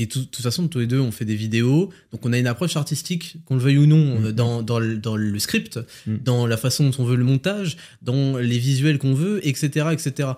Et 0.00 0.06
tout- 0.06 0.20
de 0.20 0.24
toute 0.26 0.42
façon, 0.44 0.68
tous 0.68 0.78
les 0.78 0.86
deux, 0.86 1.00
on 1.00 1.10
fait 1.10 1.24
des 1.24 1.34
vidéos, 1.34 1.90
donc 2.12 2.24
on 2.24 2.32
a 2.32 2.38
une 2.38 2.46
approche 2.46 2.76
artistique, 2.76 3.36
qu'on 3.46 3.56
le 3.56 3.60
veuille 3.60 3.78
ou 3.78 3.86
non, 3.86 4.22
euh, 4.22 4.32
dans, 4.32 4.62
dans, 4.62 4.78
le, 4.78 4.96
dans 4.96 5.16
le 5.16 5.38
script, 5.40 5.80
Mhm. 6.06 6.18
dans 6.24 6.46
la 6.46 6.56
façon 6.56 6.88
dont 6.88 6.96
on 7.00 7.04
veut 7.04 7.16
le 7.16 7.24
montage, 7.24 7.76
dans 8.00 8.38
les 8.38 8.58
visuels 8.58 8.98
qu'on 8.98 9.14
veut, 9.14 9.40
etc. 9.46 9.88
etc. 9.92 10.30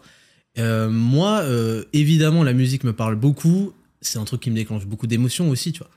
Euh, 0.58 0.88
moi, 0.88 1.40
euh, 1.42 1.84
évidemment, 1.92 2.42
la 2.42 2.54
musique 2.54 2.84
me 2.84 2.94
parle 2.94 3.16
beaucoup. 3.16 3.74
C'est 4.00 4.18
un 4.18 4.24
truc 4.24 4.40
qui 4.40 4.50
me 4.50 4.56
déclenche 4.56 4.86
beaucoup 4.86 5.06
d'émotions 5.06 5.50
aussi, 5.50 5.72
tu 5.72 5.80
vois. 5.80 5.90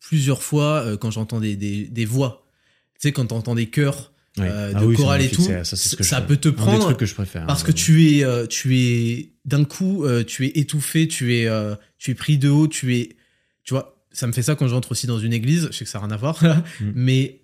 Plusieurs 0.00 0.42
fois, 0.42 0.96
quand 0.98 1.10
j'entends 1.10 1.40
des, 1.40 1.56
des, 1.56 1.84
des 1.86 2.04
voix, 2.06 2.46
tu 2.94 3.08
sais, 3.08 3.12
quand 3.12 3.26
t'entends 3.26 3.54
des 3.54 3.66
chœurs, 3.66 4.12
Ouais. 4.38 4.48
euh, 4.48 4.72
Ah 4.76 4.80
de 4.80 4.86
oui, 4.86 4.94
chorale 4.94 5.22
et 5.22 5.28
tout, 5.28 5.42
ça, 5.42 5.62
je 5.64 6.26
peut 6.26 6.36
te 6.36 6.48
un 6.48 6.50
des 6.52 6.56
prendre 6.56 6.84
trucs 6.84 6.98
que 6.98 7.06
je 7.06 7.14
préfère 7.14 7.46
parce 7.46 7.62
hein. 7.62 7.66
que 7.66 7.72
tu 7.72 8.06
es, 8.08 8.24
euh, 8.24 8.46
tu 8.46 8.78
es 8.78 9.32
d'un 9.44 9.64
coup, 9.64 10.04
euh, 10.04 10.22
tu 10.22 10.46
es 10.46 10.50
étouffé, 10.58 11.08
tu 11.08 11.34
es, 11.36 11.46
euh, 11.48 11.74
tu 11.98 12.12
es 12.12 12.14
pris 12.14 12.38
de 12.38 12.48
haut, 12.48 12.68
tu 12.68 12.96
es, 12.96 13.16
tu 13.64 13.74
vois, 13.74 14.04
ça 14.12 14.26
me 14.28 14.32
fait 14.32 14.42
ça 14.42 14.54
quand 14.54 14.68
j'entre 14.68 14.92
aussi 14.92 15.08
dans 15.08 15.18
une 15.18 15.32
église. 15.32 15.68
Je 15.72 15.76
sais 15.78 15.84
que 15.84 15.90
ça 15.90 15.98
n'a 15.98 16.06
rien 16.06 16.14
à 16.14 16.16
voir, 16.16 16.40
Mm. 16.44 16.84
mais 16.94 17.40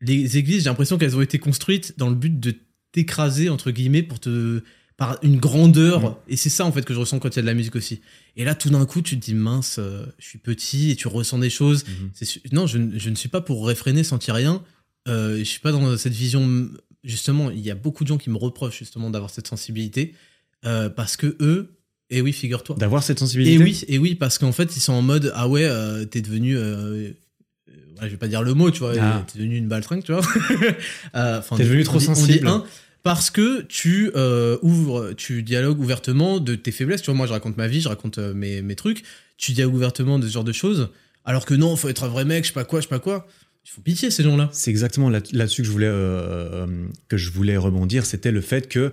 les 0.00 0.36
églises, 0.38 0.62
j'ai 0.62 0.68
l'impression 0.70 0.98
qu'elles 0.98 1.16
ont 1.16 1.20
été 1.20 1.38
construites 1.40 1.94
dans 1.98 2.08
le 2.08 2.14
but 2.14 2.38
de 2.38 2.54
t'écraser 2.92 3.48
entre 3.48 3.70
guillemets 3.72 4.02
pour 4.02 4.20
te 4.20 4.62
par 4.96 5.18
une 5.22 5.38
grandeur. 5.38 6.10
Mm. 6.10 6.14
Et 6.28 6.36
c'est 6.36 6.48
ça 6.50 6.64
en 6.64 6.70
fait 6.72 6.84
que 6.84 6.94
je 6.94 7.00
ressens 7.00 7.18
quand 7.18 7.30
il 7.30 7.36
y 7.36 7.38
a 7.40 7.42
de 7.42 7.46
la 7.46 7.54
musique 7.54 7.74
aussi. 7.74 8.00
Et 8.36 8.44
là, 8.44 8.54
tout 8.54 8.70
d'un 8.70 8.86
coup, 8.86 9.02
tu 9.02 9.18
te 9.18 9.24
dis 9.24 9.34
mince, 9.34 9.76
euh, 9.80 10.06
je 10.20 10.26
suis 10.26 10.38
petit 10.38 10.90
et 10.92 10.96
tu 10.96 11.08
ressens 11.08 11.38
des 11.38 11.50
choses. 11.50 11.84
Mhm. 11.86 12.10
Su- 12.22 12.40
Non, 12.52 12.66
je, 12.68 12.78
je 12.96 13.10
ne 13.10 13.14
suis 13.16 13.28
pas 13.28 13.40
pour 13.40 13.66
réfréner, 13.66 14.04
sentir 14.04 14.34
rien. 14.36 14.62
Euh, 15.08 15.38
je 15.38 15.44
suis 15.44 15.60
pas 15.60 15.72
dans 15.72 15.96
cette 15.96 16.12
vision. 16.12 16.68
Justement, 17.02 17.50
il 17.50 17.60
y 17.60 17.70
a 17.70 17.74
beaucoup 17.74 18.04
de 18.04 18.08
gens 18.08 18.18
qui 18.18 18.28
me 18.30 18.36
reprochent 18.36 18.78
justement 18.78 19.10
d'avoir 19.10 19.30
cette 19.30 19.46
sensibilité 19.46 20.14
euh, 20.66 20.90
parce 20.90 21.16
que 21.16 21.36
eux, 21.40 21.76
et 22.10 22.20
oui, 22.20 22.32
figure-toi. 22.32 22.76
d'avoir 22.76 23.02
cette 23.02 23.18
sensibilité 23.18 23.54
Et 23.54 23.58
oui, 23.58 23.84
et 23.88 23.98
oui, 23.98 24.14
parce 24.14 24.36
qu'en 24.36 24.52
fait, 24.52 24.76
ils 24.76 24.80
sont 24.80 24.92
en 24.92 25.02
mode 25.02 25.32
ah 25.34 25.48
ouais, 25.48 25.64
euh, 25.64 26.04
t'es 26.04 26.20
devenu. 26.20 26.56
Euh, 26.58 27.10
ouais, 27.68 28.02
je 28.02 28.08
vais 28.08 28.16
pas 28.16 28.28
dire 28.28 28.42
le 28.42 28.52
mot, 28.52 28.70
tu 28.70 28.80
vois. 28.80 28.92
Ah. 29.00 29.24
T'es 29.32 29.38
devenu 29.38 29.56
une 29.56 29.68
baltringue, 29.68 30.02
tu 30.02 30.12
vois. 30.12 30.22
T'es 31.56 31.64
devenu 31.64 31.82
on 31.82 31.84
trop 31.84 31.98
dit- 31.98 32.08
on 32.08 32.12
dit 32.12 32.20
sensible. 32.20 32.48
un, 32.48 32.64
parce 33.02 33.30
que 33.30 33.62
tu 33.62 34.10
ouvres, 34.62 35.12
tu 35.16 35.42
dialogues 35.42 35.80
ouvertement 35.80 36.38
de 36.40 36.54
tes 36.54 36.72
faiblesses. 36.72 37.00
Tu 37.00 37.06
vois, 37.06 37.14
moi, 37.14 37.26
je 37.26 37.32
raconte 37.32 37.56
ma 37.56 37.68
vie, 37.68 37.80
je 37.80 37.88
raconte 37.88 38.18
mes, 38.18 38.60
mes 38.60 38.76
trucs. 38.76 39.04
Tu 39.38 39.52
dialogues 39.52 39.76
ouvertement 39.76 40.18
de 40.18 40.26
ce 40.28 40.32
genre 40.32 40.44
de 40.44 40.52
choses. 40.52 40.90
Alors 41.24 41.46
que 41.46 41.54
non, 41.54 41.76
faut 41.76 41.88
être 41.88 42.04
un 42.04 42.08
vrai 42.08 42.24
mec, 42.24 42.44
je 42.44 42.48
sais 42.48 42.54
pas 42.54 42.64
quoi, 42.64 42.80
je 42.80 42.84
sais 42.86 42.90
pas 42.90 42.98
quoi. 42.98 43.26
Ils 43.64 43.70
font 43.70 43.82
pitié, 43.82 44.10
ces 44.10 44.22
gens-là. 44.22 44.48
C'est 44.52 44.70
exactement 44.70 45.10
là- 45.10 45.20
là-dessus 45.32 45.62
que 45.62 45.66
je 45.66 45.72
voulais 45.72 45.86
euh, 45.86 46.66
euh, 46.66 46.86
que 47.08 47.16
je 47.16 47.30
voulais 47.30 47.56
rebondir. 47.56 48.06
C'était 48.06 48.32
le 48.32 48.40
fait 48.40 48.68
que 48.68 48.90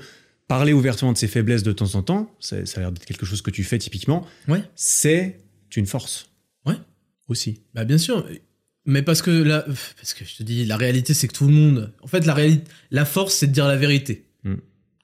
parler 0.47 0.73
ouvertement 0.73 1.13
de 1.13 1.17
ses 1.17 1.27
faiblesses 1.27 1.63
de 1.63 1.71
temps 1.71 1.95
en 1.95 2.03
temps, 2.03 2.31
ça 2.39 2.57
a 2.57 2.79
l'air 2.79 2.91
d'être 2.91 3.05
quelque 3.05 3.25
chose 3.25 3.41
que 3.41 3.51
tu 3.51 3.63
fais 3.63 3.77
typiquement. 3.79 4.25
Ouais. 4.47 4.61
C'est 4.75 5.39
une 5.75 5.85
force. 5.85 6.29
Ouais. 6.65 6.75
Aussi. 7.27 7.61
Bah 7.73 7.85
bien 7.85 7.97
sûr, 7.97 8.25
mais 8.85 9.01
parce 9.03 9.21
que 9.21 9.29
là, 9.31 9.65
parce 9.97 10.13
que 10.13 10.23
je 10.25 10.35
te 10.37 10.43
dis, 10.43 10.65
la 10.65 10.77
réalité 10.77 11.13
c'est 11.13 11.27
que 11.27 11.33
tout 11.33 11.45
le 11.47 11.53
monde, 11.53 11.93
en 12.01 12.07
fait 12.07 12.25
la 12.25 12.33
réalité, 12.33 12.63
la 12.91 13.05
force 13.05 13.35
c'est 13.35 13.47
de 13.47 13.51
dire 13.51 13.67
la 13.67 13.75
vérité. 13.75 14.25
Mm. 14.43 14.55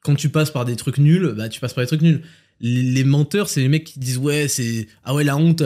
Quand 0.03 0.15
tu 0.15 0.29
passes 0.29 0.51
par 0.51 0.65
des 0.65 0.75
trucs 0.75 0.97
nuls, 0.97 1.33
bah 1.37 1.49
tu 1.49 1.59
passes 1.59 1.73
par 1.73 1.83
des 1.83 1.87
trucs 1.87 2.01
nuls. 2.01 2.21
Les, 2.59 2.81
les 2.81 3.03
menteurs, 3.03 3.49
c'est 3.49 3.59
les 3.61 3.67
mecs 3.67 3.83
qui 3.83 3.99
disent 3.99 4.17
ouais 4.17 4.47
c'est 4.47 4.87
ah 5.03 5.13
ouais 5.13 5.23
la 5.23 5.35
honte. 5.37 5.63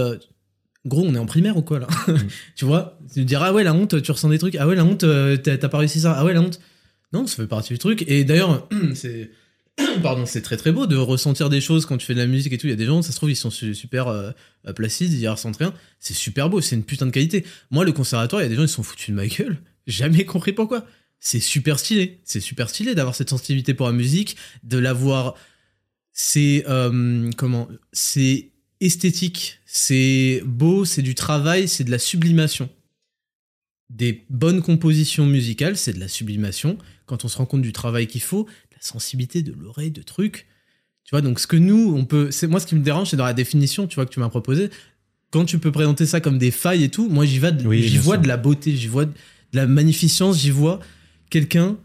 Gros, 0.87 1.03
on 1.05 1.13
est 1.13 1.19
en 1.19 1.25
primaire 1.25 1.57
ou 1.57 1.61
quoi 1.61 1.79
là 1.79 1.87
Tu 2.55 2.65
vois 2.65 2.97
Tu 3.13 3.25
dire 3.25 3.43
ah 3.43 3.53
ouais 3.53 3.63
la 3.63 3.73
honte, 3.73 4.01
tu 4.01 4.11
ressens 4.11 4.29
des 4.29 4.39
trucs. 4.39 4.55
Ah 4.55 4.67
ouais 4.67 4.75
la 4.75 4.85
honte, 4.85 5.03
euh, 5.03 5.37
t'as 5.37 5.57
pas 5.69 5.77
réussi 5.77 5.99
ça. 6.01 6.13
Ah 6.17 6.25
ouais 6.25 6.33
la 6.33 6.41
honte. 6.41 6.59
Non, 7.13 7.27
ça 7.27 7.35
fait 7.35 7.47
partie 7.47 7.73
du 7.73 7.79
truc. 7.79 8.03
Et 8.07 8.23
d'ailleurs, 8.23 8.67
c'est 8.95 9.29
pardon, 10.01 10.25
c'est 10.25 10.41
très 10.41 10.57
très 10.57 10.71
beau 10.71 10.87
de 10.87 10.95
ressentir 10.95 11.49
des 11.49 11.61
choses 11.61 11.85
quand 11.85 11.97
tu 11.97 12.05
fais 12.05 12.13
de 12.15 12.19
la 12.19 12.25
musique 12.25 12.51
et 12.53 12.57
tout. 12.57 12.67
Il 12.67 12.71
y 12.71 12.73
a 12.73 12.77
des 12.77 12.85
gens, 12.85 13.01
ça 13.01 13.11
se 13.11 13.17
trouve, 13.17 13.29
ils 13.29 13.35
sont 13.35 13.51
su- 13.51 13.75
super 13.75 14.07
euh, 14.07 14.31
placides, 14.75 15.13
ils 15.13 15.27
ressentent 15.27 15.57
rien. 15.57 15.73
C'est 15.99 16.15
super 16.15 16.49
beau, 16.49 16.61
c'est 16.61 16.75
une 16.75 16.83
putain 16.83 17.05
de 17.05 17.11
qualité. 17.11 17.45
Moi, 17.69 17.85
le 17.85 17.91
conservatoire, 17.91 18.41
il 18.41 18.45
y 18.45 18.47
a 18.47 18.49
des 18.49 18.55
gens, 18.55 18.63
ils 18.63 18.69
sont 18.69 18.83
foutus 18.83 19.09
de 19.09 19.15
ma 19.15 19.27
gueule. 19.27 19.57
Jamais 19.87 20.25
compris 20.25 20.53
pourquoi. 20.53 20.85
C'est 21.19 21.39
super 21.39 21.79
stylé. 21.79 22.21
C'est 22.23 22.39
super 22.39 22.69
stylé 22.69 22.95
d'avoir 22.95 23.13
cette 23.15 23.29
sensibilité 23.29 23.73
pour 23.73 23.87
la 23.87 23.93
musique, 23.93 24.35
de 24.63 24.77
l'avoir. 24.77 25.35
C'est 26.11 26.65
euh, 26.67 27.29
comment 27.37 27.67
C'est 27.93 28.49
esthétique, 28.81 29.59
c'est 29.65 30.41
beau, 30.45 30.85
c'est 30.85 31.01
du 31.01 31.15
travail, 31.15 31.67
c'est 31.67 31.83
de 31.83 31.91
la 31.91 31.99
sublimation. 31.99 32.69
Des 33.89 34.25
bonnes 34.29 34.61
compositions 34.61 35.25
musicales, 35.25 35.77
c'est 35.77 35.93
de 35.93 35.99
la 35.99 36.07
sublimation. 36.09 36.77
Quand 37.05 37.23
on 37.23 37.27
se 37.27 37.37
rend 37.37 37.45
compte 37.45 37.61
du 37.61 37.71
travail 37.71 38.07
qu'il 38.07 38.21
faut, 38.21 38.43
de 38.43 38.75
la 38.75 38.81
sensibilité 38.81 39.41
de 39.41 39.53
l'oreille, 39.53 39.91
de 39.91 40.01
trucs. 40.01 40.45
Tu 41.05 41.11
vois, 41.11 41.21
donc 41.21 41.39
ce 41.39 41.47
que 41.47 41.55
nous, 41.55 41.93
on 41.95 42.03
peut. 42.03 42.29
C'est 42.31 42.47
moi, 42.47 42.59
ce 42.59 42.67
qui 42.67 42.75
me 42.75 42.83
dérange, 42.83 43.09
c'est 43.11 43.17
dans 43.17 43.23
la 43.25 43.33
définition, 43.33 43.87
tu 43.87 43.95
vois, 43.95 44.05
que 44.05 44.11
tu 44.13 44.19
m'as 44.19 44.27
proposé. 44.29 44.69
Quand 45.31 45.45
tu 45.45 45.57
peux 45.57 45.71
présenter 45.71 46.05
ça 46.05 46.19
comme 46.19 46.37
des 46.37 46.51
failles 46.51 46.83
et 46.83 46.89
tout, 46.89 47.07
moi, 47.09 47.25
j'y 47.25 47.39
vais 47.39 47.53
de- 47.53 47.65
Oui, 47.65 47.81
j'y 47.83 47.91
bien 47.93 48.01
vois 48.01 48.17
de 48.17 48.27
la 48.27 48.35
beauté, 48.37 48.75
j'y 48.75 48.87
vois 48.87 49.05
de 49.05 49.13
la 49.53 49.67
magnificence, 49.67 50.37
j'y 50.39 50.49
vois 50.51 50.79
quelqu'un 51.29 51.77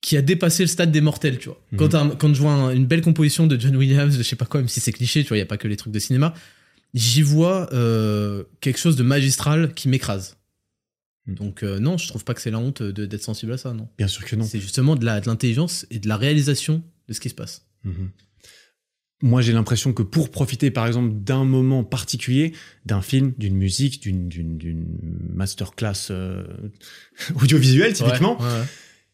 qui 0.00 0.16
a 0.16 0.22
dépassé 0.22 0.62
le 0.62 0.66
stade 0.68 0.90
des 0.92 1.00
mortels, 1.02 1.38
tu 1.38 1.48
vois. 1.48 1.60
Mhm. 1.72 1.78
Quand, 1.78 1.94
un- 1.94 2.10
quand 2.10 2.32
je 2.32 2.40
vois 2.40 2.52
un- 2.52 2.70
une 2.70 2.86
belle 2.86 3.02
composition 3.02 3.46
de 3.46 3.60
John 3.60 3.76
Williams, 3.76 4.16
je 4.16 4.22
sais 4.22 4.36
pas 4.36 4.46
quoi, 4.46 4.60
même 4.60 4.68
si 4.68 4.80
c'est 4.80 4.92
cliché, 4.92 5.22
tu 5.22 5.28
vois, 5.28 5.36
il 5.36 5.40
y 5.40 5.42
a 5.42 5.46
pas 5.46 5.58
que 5.58 5.68
les 5.68 5.76
trucs 5.76 5.92
de 5.92 5.98
cinéma, 5.98 6.32
j'y 6.94 7.22
vois 7.22 7.72
euh, 7.74 8.44
quelque 8.60 8.78
chose 8.78 8.96
de 8.96 9.02
magistral 9.02 9.74
qui 9.74 9.88
m'écrase. 9.88 10.36
Mhm. 11.26 11.34
Donc 11.34 11.62
euh, 11.62 11.78
non, 11.78 11.98
je 11.98 12.08
trouve 12.08 12.24
pas 12.24 12.32
que 12.34 12.40
c'est 12.40 12.50
la 12.50 12.58
honte 12.58 12.82
de- 12.82 13.04
d'être 13.06 13.22
sensible 13.22 13.52
à 13.52 13.58
ça, 13.58 13.72
non. 13.74 13.88
Bien 13.98 14.08
sûr 14.08 14.24
que 14.24 14.36
non. 14.36 14.44
C'est 14.44 14.58
justement 14.60 14.96
de 14.96 15.04
la- 15.04 15.20
de 15.20 15.26
l'intelligence 15.26 15.86
et 15.90 15.98
de 15.98 16.08
la 16.08 16.16
réalisation 16.16 16.82
de 17.08 17.12
ce 17.12 17.20
qui 17.20 17.28
se 17.28 17.34
passe. 17.34 17.66
Mhm. 17.84 18.10
Moi, 19.22 19.42
j'ai 19.42 19.52
l'impression 19.52 19.92
que 19.92 20.02
pour 20.02 20.30
profiter, 20.30 20.70
par 20.70 20.86
exemple, 20.86 21.12
d'un 21.14 21.44
moment 21.44 21.84
particulier, 21.84 22.52
d'un 22.86 23.02
film, 23.02 23.34
d'une 23.36 23.54
musique, 23.54 24.00
d'une, 24.00 24.28
d'une, 24.30 24.56
d'une 24.56 24.86
masterclass 25.34 26.08
euh, 26.10 26.42
audiovisuelle, 27.42 27.92
typiquement, 27.92 28.38
Ouais, 28.40 28.46
ouais, 28.46 28.52
ouais. 28.60 28.64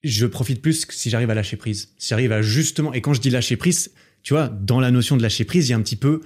Je 0.09 0.27
profite 0.27 0.63
plus 0.63 0.85
que 0.87 0.95
si 0.95 1.11
j'arrive 1.11 1.31
à 1.31 1.35
lâcher 1.35 1.57
prise. 1.57 1.91
Si 1.99 2.09
j'arrive 2.09 2.33
à 2.33 2.43
justement, 2.43 2.93
et 2.93 3.01
quand 3.01 3.13
je 3.15 3.21
dis 3.21 3.31
lâcher 3.31 3.57
prise, 3.57 3.91
tu 4.23 4.35
vois, 4.35 4.49
dans 4.49 4.81
la 4.81 4.91
notion 4.91 5.17
de 5.17 5.23
lâcher 5.23 5.45
prise, 5.45 5.69
il 5.69 5.71
y 5.71 5.75
a 5.75 5.77
un 5.77 5.83
petit 5.83 5.97
peu 5.97 6.21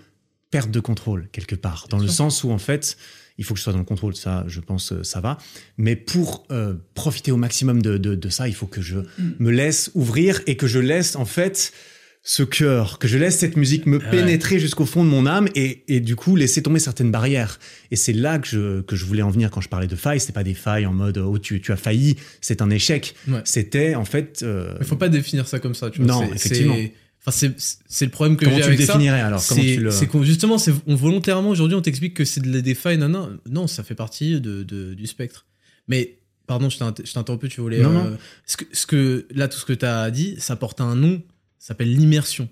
perte 0.51 0.70
de 0.70 0.81
contrôle 0.81 1.28
quelque 1.32 1.55
part, 1.55 1.86
dans 1.90 1.98
Bien 1.98 2.07
le 2.07 2.11
sûr. 2.11 2.16
sens 2.19 2.44
où 2.44 2.51
en 2.51 2.59
fait, 2.59 2.97
il 3.39 3.44
faut 3.44 3.55
que 3.55 3.59
je 3.59 3.65
sois 3.65 3.73
dans 3.73 3.78
le 3.78 3.85
contrôle, 3.85 4.16
ça, 4.16 4.44
je 4.48 4.61
pense, 4.61 4.93
euh, 4.93 5.02
ça 5.05 5.20
va. 5.20 5.39
Mais 5.78 5.97
pour 5.97 6.47
euh, 6.51 6.74
profiter 6.94 7.31
au 7.31 7.36
maximum 7.36 7.81
de, 7.82 7.98
de, 7.98 8.15
de 8.15 8.28
ça, 8.28 8.48
il 8.48 8.55
faut 8.55 8.66
que 8.66 8.82
je 8.82 8.98
me 9.39 9.51
laisse 9.51 9.90
ouvrir 9.94 10.40
et 10.47 10.57
que 10.57 10.66
je 10.66 10.78
laisse 10.78 11.15
en 11.16 11.24
fait 11.24 11.73
ce 12.22 12.42
cœur, 12.42 12.98
que 12.98 13.09
je 13.09 13.16
laisse 13.16 13.38
cette 13.38 13.56
musique 13.56 13.86
me 13.86 13.98
Ouais. 13.98 14.10
pénétrer 14.10 14.59
jusqu'au 14.59 14.84
fond 14.84 15.02
de 15.05 15.09
mon 15.09 15.24
âme 15.26 15.48
et, 15.55 15.84
et 15.88 16.01
du 16.01 16.16
coup 16.16 16.36
laisser 16.36 16.62
tomber 16.62 16.78
certaines 16.78 17.10
barrières. 17.10 17.59
Et 17.90 17.97
c'est 17.97 18.12
là 18.12 18.38
que 18.38 18.47
je, 18.47 18.80
que 18.82 18.94
je 18.94 19.05
voulais 19.06 19.22
en 19.22 19.30
venir 19.30 19.51
quand 19.51 19.62
je 19.62 19.68
parlais 19.70 19.86
de 19.86 19.97
failles. 19.97 20.20
C'est 20.20 20.32
pas 20.32 20.44
des 20.44 20.55
failles 20.55 20.84
en 20.86 20.92
mode 20.92 21.16
oh 21.18 21.38
tu, 21.38 21.60
tu 21.62 21.72
as 21.72 21.76
failli, 21.76 22.16
c'est 22.42 22.60
un 22.60 22.68
échec. 22.70 23.14
Ouais. 23.26 23.40
C'était 23.44 23.94
en 23.94 24.05
fait. 24.05 24.40
euh, 24.42 24.74
Mais 24.78 24.84
faut 24.86 24.97
pas 24.97 25.09
définir 25.09 25.48
ça 25.48 25.59
comme 25.60 25.74
ça, 25.74 25.88
tu 25.90 26.02
vois. 26.02 26.06
Non, 26.09 26.32
effectivement. 26.34 26.74
c'est- 26.74 26.92
Enfin, 27.26 27.48
c'est 27.86 28.05
le 28.06 28.10
problème 28.10 28.38
que 28.38 28.47
comment 28.47 28.56
j'ai 28.56 28.62
tu 28.62 28.68
le 28.68 28.74
avec 28.76 28.86
ça. 28.86 28.92
définirais 28.94 29.20
alors? 29.20 29.44
Comment 29.47 29.60
C'est 29.60 29.74
tu 29.74 29.80
le- 29.80 29.90
c'est 29.90 30.09
justement, 30.24 30.56
c'est 30.56 30.72
on 30.86 30.94
volontairement 30.94 31.51
aujourd'hui 31.51 31.76
on 31.76 31.82
t'explique 31.82 32.14
que 32.14 32.24
c'est 32.24 32.40
de- 32.40 32.60
des 32.60 32.74
failles, 32.74 32.97
non, 32.97 33.10
non, 33.10 33.36
non, 33.47 33.66
ça 33.66 33.82
fait 33.82 33.94
partie 33.94 34.40
de, 34.40 34.62
de- 34.62 34.94
du 34.94 35.06
spectre. 35.06 35.44
Mais 35.86 36.16
pardon, 36.47 36.70
je 36.70 36.78
interrompu, 37.18 37.51
tu 37.51 37.60
voulais. 37.60 37.80
Non, 37.82 37.90
euh, 37.90 38.10
non. 38.12 38.18
Ce 38.47 38.56
que, 38.56 38.64
ce 38.72 38.86
que 38.86 39.26
là, 39.34 39.48
tout 39.48 39.59
ce 39.59 39.66
que 39.66 39.74
tu 39.74 39.84
as 39.84 40.10
dit, 40.10 40.36
ça 40.38 40.56
porte 40.56 40.80
un 40.80 40.94
nom, 40.97 41.20
ça 41.60 41.68
s'appelle 41.68 41.94
l'immersion. 41.94 42.48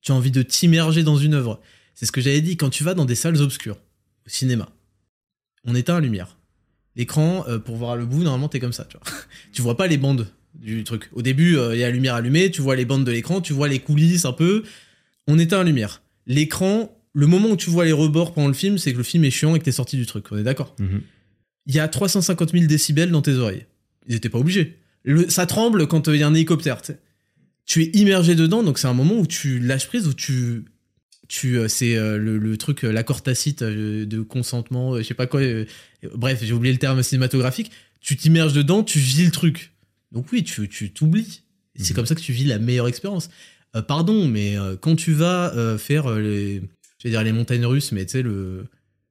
Tu 0.00 0.10
as 0.10 0.16
envie 0.16 0.32
de 0.32 0.42
t'immerger 0.42 1.04
dans 1.04 1.16
une 1.16 1.34
œuvre. 1.34 1.60
C'est 1.94 2.06
ce 2.06 2.12
que 2.12 2.20
j'avais 2.20 2.40
dit 2.40 2.56
quand 2.56 2.70
tu 2.70 2.82
vas 2.82 2.94
dans 2.94 3.04
des 3.04 3.14
salles 3.14 3.40
obscures 3.40 3.76
au 4.26 4.28
cinéma. 4.28 4.68
On 5.64 5.74
éteint 5.76 5.94
la 5.94 6.00
lumière. 6.00 6.36
L'écran, 6.96 7.44
euh, 7.48 7.58
pour 7.60 7.76
voir 7.76 7.96
le 7.96 8.06
bout, 8.06 8.24
normalement, 8.24 8.48
t'es 8.48 8.58
comme 8.58 8.72
ça, 8.72 8.84
tu 8.84 8.96
vois. 8.96 9.06
tu 9.52 9.62
vois 9.62 9.76
pas 9.76 9.86
les 9.86 9.98
bandes 9.98 10.26
du 10.54 10.82
truc. 10.82 11.08
Au 11.12 11.22
début, 11.22 11.56
euh, 11.56 11.76
il 11.76 11.78
y 11.78 11.84
a 11.84 11.86
la 11.86 11.92
lumière 11.92 12.14
allumée, 12.16 12.50
tu 12.50 12.60
vois 12.60 12.74
les 12.74 12.84
bandes 12.84 13.04
de 13.04 13.12
l'écran, 13.12 13.40
tu 13.40 13.52
vois 13.52 13.68
les 13.68 13.78
coulisses 13.78 14.24
un 14.24 14.32
peu. 14.32 14.64
On 15.28 15.38
éteint 15.38 15.58
la 15.58 15.64
lumière. 15.64 16.02
L'écran, 16.26 16.96
le 17.12 17.26
moment 17.26 17.50
où 17.50 17.56
tu 17.56 17.70
vois 17.70 17.84
les 17.84 17.92
rebords 17.92 18.32
pendant 18.34 18.48
le 18.48 18.54
film, 18.54 18.78
c'est 18.78 18.92
que 18.92 18.98
le 18.98 19.04
film 19.04 19.24
est 19.24 19.30
chiant 19.30 19.54
et 19.54 19.58
que 19.58 19.64
t'es 19.64 19.72
sorti 19.72 19.96
du 19.96 20.06
truc. 20.06 20.26
On 20.32 20.38
est 20.38 20.42
d'accord 20.42 20.74
Mhm. 20.78 21.02
Il 21.66 21.74
y 21.74 21.80
a 21.80 21.86
350 21.88 22.52
000 22.52 22.64
décibels 22.66 23.10
dans 23.10 23.20
tes 23.22 23.34
oreilles. 23.34 23.66
Ils 24.06 24.14
étaient 24.14 24.30
pas 24.30 24.38
obligés. 24.38 24.78
Le- 25.04 25.28
ça 25.28 25.44
tremble 25.44 25.86
quand 25.86 26.08
il 26.08 26.16
y 26.16 26.22
a 26.22 26.26
un 26.26 26.34
hélicoptère. 26.34 26.80
Tu 27.68 27.82
es 27.84 27.90
immergé 27.92 28.34
dedans, 28.34 28.62
donc 28.64 28.78
c'est 28.78 28.88
un 28.88 28.94
moment 28.94 29.14
où 29.20 29.26
tu 29.28 29.60
lâches 29.60 29.86
prise, 29.86 30.08
où 30.08 30.14
tu 30.14 30.64
tu 31.28 31.58
euh, 31.58 31.68
c'est 31.68 31.94
euh, 31.94 32.16
le, 32.16 32.38
le 32.38 32.56
truc 32.56 32.84
euh, 32.84 32.90
l'accord 32.90 33.22
tacite 33.22 33.62
de 33.62 34.22
consentement 34.22 34.96
je 34.96 35.02
sais 35.02 35.12
pas 35.12 35.26
quoi 35.26 35.42
bref 36.14 36.40
j'ai 36.42 36.54
oublié 36.54 36.72
le 36.72 36.78
terme 36.78 37.02
cinématographique 37.02 37.70
tu 38.00 38.16
t'immerges 38.16 38.54
dedans 38.54 38.82
tu 38.82 38.98
vis 38.98 39.26
le 39.26 39.30
truc 39.30 39.72
donc 40.10 40.32
oui 40.32 40.42
tu 40.42 40.68
tu 40.70 40.90
t'oublies 40.90 41.42
c'est 41.76 41.90
Mhm. 41.90 41.96
comme 41.96 42.06
ça 42.06 42.14
que 42.14 42.20
tu 42.22 42.32
vis 42.32 42.44
la 42.44 42.58
meilleure 42.58 42.88
expérience 42.88 43.28
Euh, 43.76 43.82
pardon 43.82 44.26
mais 44.26 44.56
quand 44.80 44.96
tu 44.96 45.12
vas 45.12 45.54
euh, 45.54 45.76
faire 45.76 46.10
les 46.18 46.62
je 46.98 47.04
vais 47.04 47.10
dire 47.10 47.22
les 47.22 47.32
montagnes 47.32 47.66
russes 47.66 47.92
mais 47.92 48.06
tu 48.06 48.12
sais 48.12 48.22
le 48.22 48.64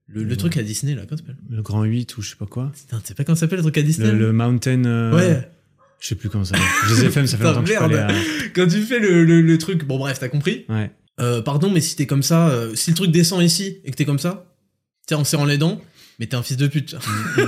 le, 0.08 0.24
le 0.24 0.30
Ouais. 0.32 0.36
truc 0.38 0.58
à 0.58 0.64
Disney 0.64 0.96
là 0.96 1.04
comment 1.08 1.18
ça 1.22 1.24
s'appelle? 1.28 1.38
Le 1.56 1.62
Grand 1.62 1.84
8 1.84 2.18
ou 2.18 2.24
je 2.24 2.32
sais 2.32 2.36
pas 2.38 2.48
quoi. 2.48 2.72
Putain, 2.76 3.00
tu 3.02 3.08
sais 3.10 3.14
pas 3.14 3.26
comment 3.26 3.36
ça 3.36 3.42
s'appelle 3.42 3.58
le 3.60 3.64
truc 3.64 3.78
à 3.78 3.84
Disney? 3.84 4.12
Le, 4.12 4.34
Mountain. 4.34 4.86
euh, 4.86 5.16
ouais 5.16 5.48
Je 6.00 6.08
sais 6.08 6.16
plus 6.16 6.30
comment 6.30 6.46
ça. 6.46 6.56
Je 6.88 6.96
les 6.96 7.04
mais 7.10 7.28
ça 7.28 7.38
fait 7.38 7.44
longtemps 7.44 7.62
que 7.62 7.68
je 7.68 7.72
suis 7.74 7.80
pas 7.80 7.88
merde. 7.88 8.10
allé 8.12 8.20
à- 8.20 8.50
quand 8.56 8.68
tu 8.68 8.82
fais 8.82 9.00
le, 9.00 9.24
le, 9.24 9.42
le 9.42 9.58
truc 9.58 9.84
bon 9.86 9.98
bref 9.98 10.20
t'as 10.20 10.30
compris 10.30 10.66
Ouais. 10.70 10.92
Euh, 11.20 11.42
pardon, 11.42 11.72
mais 11.72 11.82
si 11.82 11.96
t'es 11.96 12.06
comme 12.06 12.22
ça, 12.22 12.50
euh, 12.50 12.76
si 12.76 12.92
le 12.92 12.96
truc 12.96 13.10
descend 13.12 13.42
ici 13.42 13.78
et 13.84 13.90
que 13.90 13.96
t'es 13.96 14.06
comme 14.06 14.20
ça, 14.20 14.46
t'es 15.08 15.16
en 15.16 15.24
serrant 15.24 15.46
les 15.46 15.58
dents, 15.58 15.82
mais 16.20 16.28
t'es 16.28 16.36
un 16.36 16.44
fils 16.44 16.58
de 16.58 16.68
pute. 16.68 16.96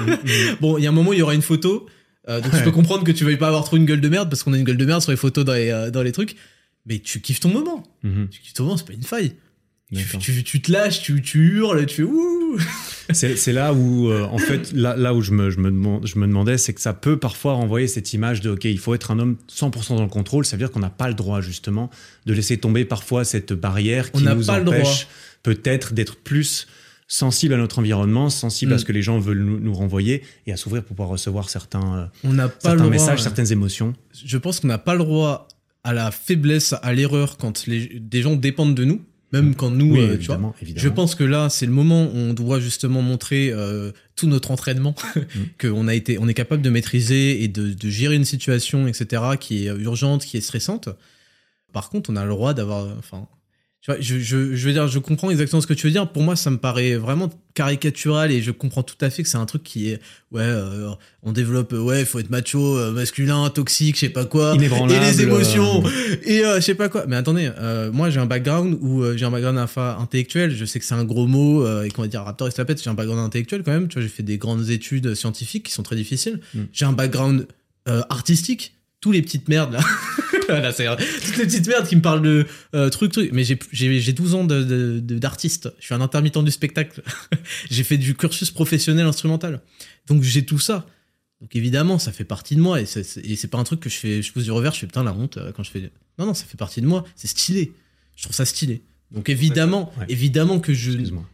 bon, 0.62 0.78
il 0.80 0.84
y 0.84 0.88
a 0.88 0.90
un 0.90 0.94
moment, 0.94 1.14
il 1.14 1.20
y 1.20 1.22
aura 1.22 1.36
une 1.36 1.44
photo, 1.44 1.88
euh, 2.28 2.42
donc 2.42 2.52
je 2.52 2.58
Ouais. 2.58 2.64
peux 2.64 2.72
comprendre 2.72 3.04
que 3.04 3.12
tu 3.12 3.24
veuilles 3.26 3.38
pas 3.38 3.48
avoir 3.48 3.64
trop 3.64 3.78
une 3.78 3.86
gueule 3.86 4.02
de 4.02 4.10
merde 4.10 4.28
parce 4.30 4.42
qu'on 4.44 4.54
a 4.54 4.58
une 4.58 4.64
gueule 4.64 4.78
de 4.78 4.86
merde 4.86 5.02
sur 5.02 5.12
les 5.12 5.18
photos 5.18 5.46
dans 5.46 5.54
les, 5.54 5.90
dans 5.94 6.02
les 6.02 6.12
trucs, 6.12 6.36
mais 6.88 6.98
tu 7.00 7.22
kiffes 7.22 7.40
ton 7.42 7.50
moment. 7.50 7.84
Mhm. 8.04 8.28
Tu 8.32 8.42
kiffes 8.42 8.54
ton 8.54 8.64
moment, 8.64 8.78
c'est 8.78 8.88
pas 8.88 8.94
une 8.94 9.04
faille. 9.04 9.34
Tu, 9.94 10.18
tu, 10.20 10.44
tu 10.44 10.62
te 10.62 10.72
lâches, 10.72 11.02
tu, 11.02 11.20
tu 11.22 11.40
hurles, 11.58 11.86
tu 11.88 11.96
fais 11.96 12.04
ouh. 12.04 12.58
C'est 13.12 13.54
là 13.54 13.74
où, 13.74 14.08
euh, 14.10 14.24
en 14.26 14.38
fait, 14.38 14.72
là, 14.74 14.96
là 14.96 15.16
où 15.16 15.22
je 15.22 15.32
me, 15.32 15.50
je, 15.50 15.60
me 15.60 16.06
je 16.06 16.20
me 16.20 16.28
demandais, 16.28 16.60
c'est 16.60 16.74
que 16.76 16.82
ça 16.82 16.94
peut 16.94 17.18
parfois 17.18 17.54
renvoyer 17.54 17.88
cette 17.88 18.14
image 18.14 18.42
de, 18.42 18.52
OK, 18.52 18.66
il 18.66 18.78
faut 18.78 18.94
être 18.94 19.10
un 19.10 19.18
homme 19.18 19.38
100% 19.52 19.96
dans 19.96 20.04
le 20.04 20.08
contrôle. 20.10 20.46
Ça 20.46 20.56
veut 20.58 20.60
dire 20.60 20.70
qu'on 20.72 20.80
n'a 20.80 20.92
pas 20.92 21.08
le 21.08 21.16
droit, 21.16 21.42
justement, 21.42 21.90
de 22.28 22.34
laisser 22.34 22.58
tomber 22.58 22.86
parfois 22.86 23.26
cette 23.26 23.52
barrière 23.54 24.10
On 24.14 24.20
qui 24.20 24.24
n'a 24.26 24.36
nous 24.36 24.52
empêche 24.52 25.08
peut-être 25.42 25.94
d'être 25.94 26.18
plus 26.18 26.68
sensible 27.08 27.56
à 27.56 27.58
notre 27.58 27.80
environnement, 27.80 28.30
sensible 28.30 28.74
à 28.74 28.76
Mm. 28.76 28.80
ce 28.80 28.86
que 28.86 28.92
les 28.92 29.02
gens 29.02 29.18
veulent 29.18 29.42
nous, 29.44 29.60
nous 29.60 29.74
renvoyer 29.74 30.22
et 30.46 30.54
à 30.54 30.58
s'ouvrir 30.58 30.84
pour 30.84 30.96
pouvoir 30.96 31.10
recevoir 31.10 31.50
certains, 31.50 31.98
euh, 31.98 32.06
On 32.24 32.36
pas 32.38 32.50
certains 32.60 32.76
droit. 32.76 32.90
messages, 32.92 33.18
ouais. 33.18 33.24
certaines 33.24 33.52
émotions. 33.52 33.96
Je 34.24 34.38
pense 34.38 34.60
qu'on 34.60 34.68
n'a 34.68 34.78
pas 34.78 34.94
le 34.94 35.00
droit 35.00 35.48
à 35.84 35.94
la 35.94 36.12
faiblesse, 36.12 36.76
à 36.84 36.94
l'erreur 36.94 37.38
quand 37.38 37.66
les, 37.66 37.88
des 38.00 38.22
gens 38.22 38.36
dépendent 38.36 38.76
de 38.76 38.84
nous, 38.84 39.02
même 39.32 39.56
quand 39.56 39.70
nous, 39.70 39.94
oui, 39.94 40.00
euh, 40.00 40.18
tu 40.18 40.28
vois. 40.28 40.54
évidemment. 40.62 40.84
Je 40.84 40.90
pense 40.90 41.16
que 41.16 41.24
là, 41.24 41.50
c'est 41.50 41.66
le 41.66 41.72
moment 41.72 42.06
où 42.06 42.16
on 42.16 42.34
doit 42.34 42.60
justement 42.60 43.02
montrer 43.02 43.52
euh, 43.52 43.92
tout 44.16 44.28
notre 44.28 44.52
entraînement, 44.52 44.96
qu'on 45.62 45.88
a 45.88 45.94
été, 45.94 46.18
on 46.20 46.28
est 46.28 46.34
capable 46.34 46.62
de 46.62 46.70
maîtriser 46.70 47.44
et 47.44 47.48
de, 47.48 47.74
de 47.74 47.90
gérer 47.90 48.16
une 48.16 48.26
situation, 48.26 48.88
etc., 48.88 49.24
qui 49.40 49.66
est 49.66 49.70
urgente, 49.70 50.26
qui 50.26 50.38
est 50.38 50.42
stressante. 50.42 50.90
Par 51.74 51.90
contre, 51.90 52.10
on 52.10 52.16
a 52.16 52.24
le 52.24 52.30
droit 52.32 52.54
d'avoir, 52.54 52.88
enfin, 52.98 53.28
je, 54.00 54.20
je, 54.20 54.56
je 54.56 54.68
veux 54.68 54.74
dire, 54.74 54.88
je 54.88 55.00
comprends 55.00 55.30
exactement 55.32 55.62
ce 55.62 55.68
que 55.68 55.74
tu 55.74 55.88
veux 55.88 55.94
dire. 55.94 56.12
Pour 56.12 56.22
moi, 56.22 56.36
ça 56.36 56.50
me 56.50 56.58
paraît 56.58 56.96
vraiment 56.96 57.30
caricatural 57.54 58.32
et 58.32 58.42
je 58.42 58.52
comprends 58.52 58.84
tout 58.84 58.96
à 59.02 59.10
fait 59.10 59.24
que 59.24 59.30
c'est 59.30 59.38
un 59.38 59.46
truc 59.46 59.64
qui 59.64 59.90
est, 59.90 60.00
ouais, 60.32 60.42
euh, 60.44 60.92
on 61.24 61.32
développe, 61.32 61.74
euh, 61.74 61.82
ouais, 61.82 62.02
il 62.02 62.06
faut 62.06 62.20
être 62.20 62.30
macho, 62.30 62.78
euh, 62.78 62.92
masculin, 62.92 63.50
toxique, 63.50 63.96
je 63.96 64.02
sais 64.02 64.10
pas 64.10 64.26
quoi, 64.26 64.56
et 64.56 64.58
les 64.60 65.22
émotions, 65.22 65.84
euh, 65.86 66.16
et 66.24 66.42
je 66.56 66.62
sais 66.62 66.76
pas 66.76 66.90
quoi. 66.90 67.06
Mais 67.08 67.16
attendez, 67.16 67.52
moi 67.92 68.10
j'ai 68.10 68.20
un 68.20 68.26
background 68.26 68.78
où 68.82 69.04
j'ai 69.16 69.26
un 69.26 69.32
background 69.32 69.58
intellectuel. 69.76 70.56
Je 70.56 70.66
sais 70.66 70.80
que 70.80 70.86
c'est 70.86 70.96
un 70.96 71.04
gros 71.04 71.28
mot 71.28 71.66
et 71.84 71.90
qu'on 71.90 72.04
va 72.04 72.08
dire 72.08 72.24
Raptor 72.24 72.48
et 72.48 72.52
se 72.52 72.58
la 72.58 72.66
pète. 72.66 72.82
J'ai 72.82 72.90
un 72.90 72.94
background 72.94 73.22
intellectuel 73.22 73.64
quand 73.64 73.72
même. 73.72 73.88
Tu 73.88 73.96
vois, 73.96 74.04
j'ai 74.04 74.10
fait 74.10 74.24
des 74.24 74.38
grandes 74.38 74.70
études 74.70 75.16
scientifiques 75.16 75.66
qui 75.66 75.72
sont 75.72 75.84
très 75.84 75.96
difficiles. 75.96 76.40
Mm. 76.54 76.60
J'ai 76.72 76.86
un 76.86 76.94
background 76.94 77.48
artistique. 78.10 78.76
Tous 79.02 79.12
les 79.14 79.22
petites 79.22 79.48
merdes 79.48 79.74
là. 79.74 79.80
Voilà, 80.54 80.72
c'est 80.72 80.86
toutes 81.26 81.38
les 81.38 81.46
petites 81.46 81.68
merdes 81.68 81.88
qui 81.88 81.96
me 81.96 82.02
parlent 82.02 82.22
de 82.22 82.46
euh, 82.76 82.90
trucs 82.90 83.12
trucs. 83.12 83.32
Mais 83.32 83.44
j'ai 83.44 83.58
j'ai 83.72 84.00
j'ai 84.00 84.14
12 84.14 84.36
ans 84.36 84.44
de- 84.44 84.64
de- 84.64 85.00
de- 85.00 85.18
d'artiste. 85.20 85.72
je 85.80 85.86
suis 85.86 85.94
un 85.94 86.02
intermittent 86.02 86.44
du 86.44 86.52
spectacle. 86.52 87.02
j'ai 87.70 87.84
fait 87.84 87.98
du 87.98 88.16
cursus 88.16 88.52
professionnel 88.52 89.06
instrumental. 89.06 89.62
Donc 90.08 90.24
j'ai 90.24 90.44
tout 90.46 90.60
ça. 90.60 90.86
Donc 91.42 91.56
évidemment, 91.56 92.00
ça 92.00 92.12
fait 92.12 92.26
partie 92.26 92.56
de 92.56 92.62
moi 92.62 92.82
et 92.82 92.86
c'est- 92.86 93.48
pas 93.48 93.58
un 93.58 93.64
truc 93.64 93.80
que 93.80 93.90
je 93.90 93.96
fais, 93.96 94.22
je 94.22 94.32
pousse 94.34 94.44
du 94.44 94.52
revers, 94.52 94.74
je 94.74 94.80
fais 94.80 94.88
putain 94.88 95.04
la 95.04 95.14
honte 95.14 95.38
euh, 95.38 95.52
quand 95.54 95.64
je 95.64 95.72
fais. 95.72 95.92
Non 96.18 96.26
non, 96.26 96.34
ça 96.34 96.46
fait 96.46 96.58
partie 96.58 96.82
de 96.82 96.88
moi, 96.88 97.06
c'est 97.16 97.28
stylé. 97.28 97.72
Je 98.16 98.24
trouve 98.24 98.36
ça 98.36 98.46
stylé. 98.46 98.82
Donc 99.12 99.30
évidemment, 99.30 99.92
Ouais. 99.98 100.06
évidemment 100.10 100.60
que 100.60 100.74
je 100.74 100.92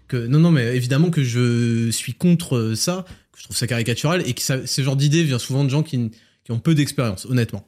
que 0.07 0.27
non 0.27 0.39
non 0.39 0.51
mais 0.51 0.75
évidemment 0.77 1.09
que 1.09 1.23
je 1.23 1.89
suis 1.91 2.13
contre 2.13 2.55
euh, 2.55 2.75
ça, 2.75 3.05
que 3.33 3.39
je 3.39 3.43
trouve 3.45 3.57
ça 3.57 3.67
caricatural 3.67 4.23
et 4.25 4.33
que 4.33 4.41
ça, 4.41 4.65
ce 4.65 4.81
genre 4.81 4.95
d'idée 4.95 5.23
vient 5.23 5.39
souvent 5.39 5.63
de 5.65 5.69
gens 5.69 5.83
qui, 5.83 6.11
qui 6.45 6.51
ont 6.51 6.59
peu 6.59 6.73
d'expérience, 6.75 7.25
honnêtement. 7.25 7.67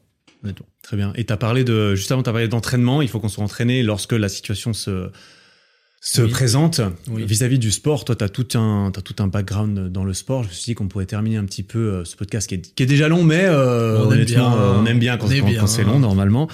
Très 0.84 0.98
bien. 0.98 1.12
Et 1.16 1.26
tu 1.26 1.34
as 1.34 1.38
parlé 1.38 1.64
de, 1.64 1.96
juste 1.96 2.12
avant, 2.12 2.24
tu 2.24 2.30
as 2.30 2.34
parlé 2.34 2.48
d'entraînement. 2.48 3.02
Il 3.02 3.08
faut 3.10 3.20
qu'on 3.20 3.28
soit 3.30 3.44
entraîné 3.44 3.84
lorsque 3.84 4.14
la 4.14 4.30
situation 4.30 4.72
se, 4.74 5.10
se 6.02 6.22
Oui. 6.22 6.30
présente. 6.30 6.80
Oui. 7.10 7.26
Vis-à-vis 7.26 7.60
du 7.60 7.72
sport, 7.72 8.06
toi, 8.06 8.16
tu 8.16 8.24
as, 8.24 8.30
tout 8.30 8.48
un 8.58 8.92
tout 8.92 9.16
un 9.22 9.28
background 9.28 9.92
dans 9.92 10.06
le 10.06 10.14
sport. 10.14 10.44
Je 10.44 10.50
me 10.50 10.54
suis 10.54 10.66
dit 10.72 10.76
qu'on 10.76 10.88
pourrait 10.88 11.06
terminer 11.08 11.38
un 11.38 11.46
petit 11.46 11.64
peu 11.64 11.80
euh, 11.80 12.06
ce 12.06 12.16
podcast 12.16 12.48
qui 12.48 12.56
est, 12.56 12.74
qui 12.76 12.84
est 12.84 12.86
déjà 12.88 13.08
long, 13.10 13.24
mais 13.24 13.44
euh, 13.46 13.98
On 14.00 14.04
aime 14.06 14.12
honnêtement, 14.12 14.50
bien. 14.52 14.60
euh, 14.62 14.74
on 14.80 14.86
aime 14.86 15.00
bien 15.00 15.18
quand, 15.18 15.26
On 15.28 15.30
quand- 15.30 15.46
bien. 15.46 15.60
quand 15.62 15.68
c'est 15.68 15.84
long, 15.84 16.00
normalement. 16.00 16.48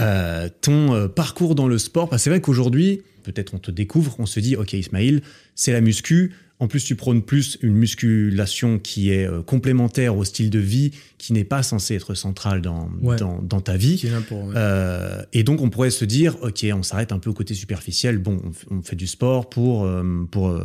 Euh, 0.00 0.48
ton 0.60 1.08
parcours 1.08 1.54
dans 1.54 1.66
le 1.66 1.78
sport, 1.78 2.10
c'est 2.18 2.30
vrai 2.30 2.40
qu'aujourd'hui, 2.40 3.02
peut-être 3.24 3.54
on 3.54 3.58
te 3.58 3.70
découvre, 3.70 4.14
on 4.18 4.26
se 4.26 4.38
dit, 4.38 4.54
OK, 4.54 4.74
Ismail, 4.74 5.22
c'est 5.54 5.72
la 5.72 5.80
muscu. 5.80 6.32
En 6.60 6.68
plus, 6.68 6.84
tu 6.84 6.94
prônes 6.94 7.20
plus 7.22 7.58
une 7.62 7.74
musculation 7.74 8.78
qui 8.78 9.10
est 9.10 9.26
euh, 9.26 9.42
complémentaire 9.42 10.16
au 10.16 10.22
style 10.24 10.50
de 10.50 10.60
vie, 10.60 10.92
qui 11.18 11.32
n'est 11.32 11.42
pas 11.44 11.62
censé 11.64 11.94
être 11.96 12.14
central 12.14 12.62
dans, 12.62 12.88
Ouais. 13.02 13.16
dans, 13.16 13.42
dans 13.42 13.60
ta 13.60 13.76
vie. 13.76 13.96
Qui 13.96 14.06
est 14.06 14.10
là 14.10 14.20
pour. 14.20 14.44
ouais. 14.44 14.54
Euh, 14.56 15.22
et 15.32 15.42
donc, 15.42 15.60
on 15.60 15.68
pourrait 15.68 15.90
se 15.90 16.04
dire, 16.04 16.36
OK, 16.42 16.64
on 16.72 16.82
s'arrête 16.84 17.10
un 17.10 17.18
peu 17.18 17.28
au 17.30 17.34
côté 17.34 17.54
superficiel. 17.54 18.18
Bon, 18.18 18.40
on, 18.70 18.82
fait 18.82 18.94
du 18.96 19.08
sport 19.08 19.48
pour, 19.50 19.84
euh, 19.84 20.26
pour 20.30 20.56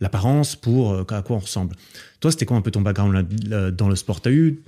l'apparence, 0.00 0.54
pour 0.56 0.96
à 1.00 1.22
quoi 1.22 1.36
on 1.36 1.40
ressemble. 1.40 1.74
Toi, 2.20 2.30
c'était 2.30 2.46
quoi 2.46 2.56
un 2.56 2.62
peu 2.62 2.70
ton 2.70 2.80
background 2.82 3.12
là- 3.12 3.22
là, 3.48 3.70
dans 3.70 3.88
le 3.88 3.96
sport? 3.96 4.20
T'as 4.20 4.30
eu, 4.30 4.60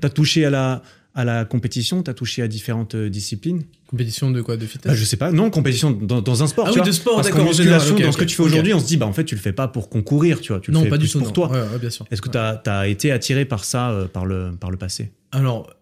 t'as 0.00 0.08
touché 0.08 0.44
à 0.46 0.50
la, 0.50 0.82
à 1.18 1.24
la 1.24 1.44
compétition, 1.44 2.00
t'as 2.04 2.14
touché 2.14 2.42
à 2.42 2.46
différentes 2.46 2.94
euh, 2.94 3.10
disciplines 3.10 3.64
Compétition 3.88 4.30
de 4.30 4.40
quoi 4.40 4.56
De 4.56 4.64
fitness 4.66 4.92
bah, 4.92 4.94
Je 4.94 5.04
sais 5.04 5.16
pas, 5.16 5.32
non, 5.32 5.50
compétition 5.50 5.90
dans, 5.90 6.22
dans 6.22 6.44
un 6.44 6.46
sport. 6.46 6.66
Ah 6.68 6.70
tu 6.70 6.74
oui, 6.74 6.78
vois. 6.78 6.86
de 6.86 6.92
sport, 6.92 7.20
d'accord, 7.22 7.44
en 7.44 7.52
général, 7.52 7.80
dans 8.00 8.12
ce 8.12 8.16
que 8.16 8.22
tu 8.22 8.36
fais 8.36 8.42
aujourd'hui, 8.44 8.72
on 8.72 8.78
se 8.78 8.86
dit, 8.86 8.96
bah 8.96 9.06
en 9.06 9.12
fait, 9.12 9.24
tu 9.24 9.34
le 9.34 9.40
fais 9.40 9.52
pas 9.52 9.66
pour 9.66 9.88
concourir, 9.88 10.40
tu 10.40 10.52
vois. 10.52 10.60
Tu 10.60 10.70
le 10.70 10.76
Non, 10.76 10.84
fais 10.84 10.90
pas 10.90 10.96
du 10.96 11.08
tout. 11.08 11.18
pour 11.18 11.26
non. 11.26 11.32
toi. 11.32 11.50
Ouais, 11.50 11.58
ouais, 11.58 11.78
bien 11.80 11.90
sûr. 11.90 12.06
Est-ce 12.12 12.22
que 12.22 12.28
tu 12.28 12.38
as, 12.38 12.86
été 12.86 13.10
attiré 13.10 13.46
par 13.46 13.64
ça 13.64 13.90
euh, 13.90 14.06
par, 14.06 14.26
le, 14.26 14.52
par 14.60 14.70
le 14.70 14.76
passé? 14.76 15.10
Alors, 15.32 15.74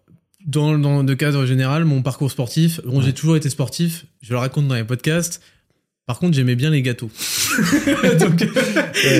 dans, 0.47 0.75
dans 0.79 1.03
le 1.03 1.15
cadre 1.15 1.45
général, 1.45 1.85
mon 1.85 2.01
parcours 2.01 2.31
sportif, 2.31 2.81
bon, 2.83 2.97
Ouais. 2.97 3.05
j'ai 3.05 3.13
toujours 3.13 3.35
été 3.35 3.51
sportif, 3.51 4.07
je 4.23 4.31
le 4.31 4.39
raconte 4.39 4.67
dans 4.67 4.73
les 4.75 4.85
podcasts. 4.85 5.39
Par 6.07 6.17
contre, 6.17 6.35
j'aimais 6.35 6.55
bien 6.55 6.71
les 6.71 6.81
gâteaux. 6.81 7.11
Donc, 8.19 8.43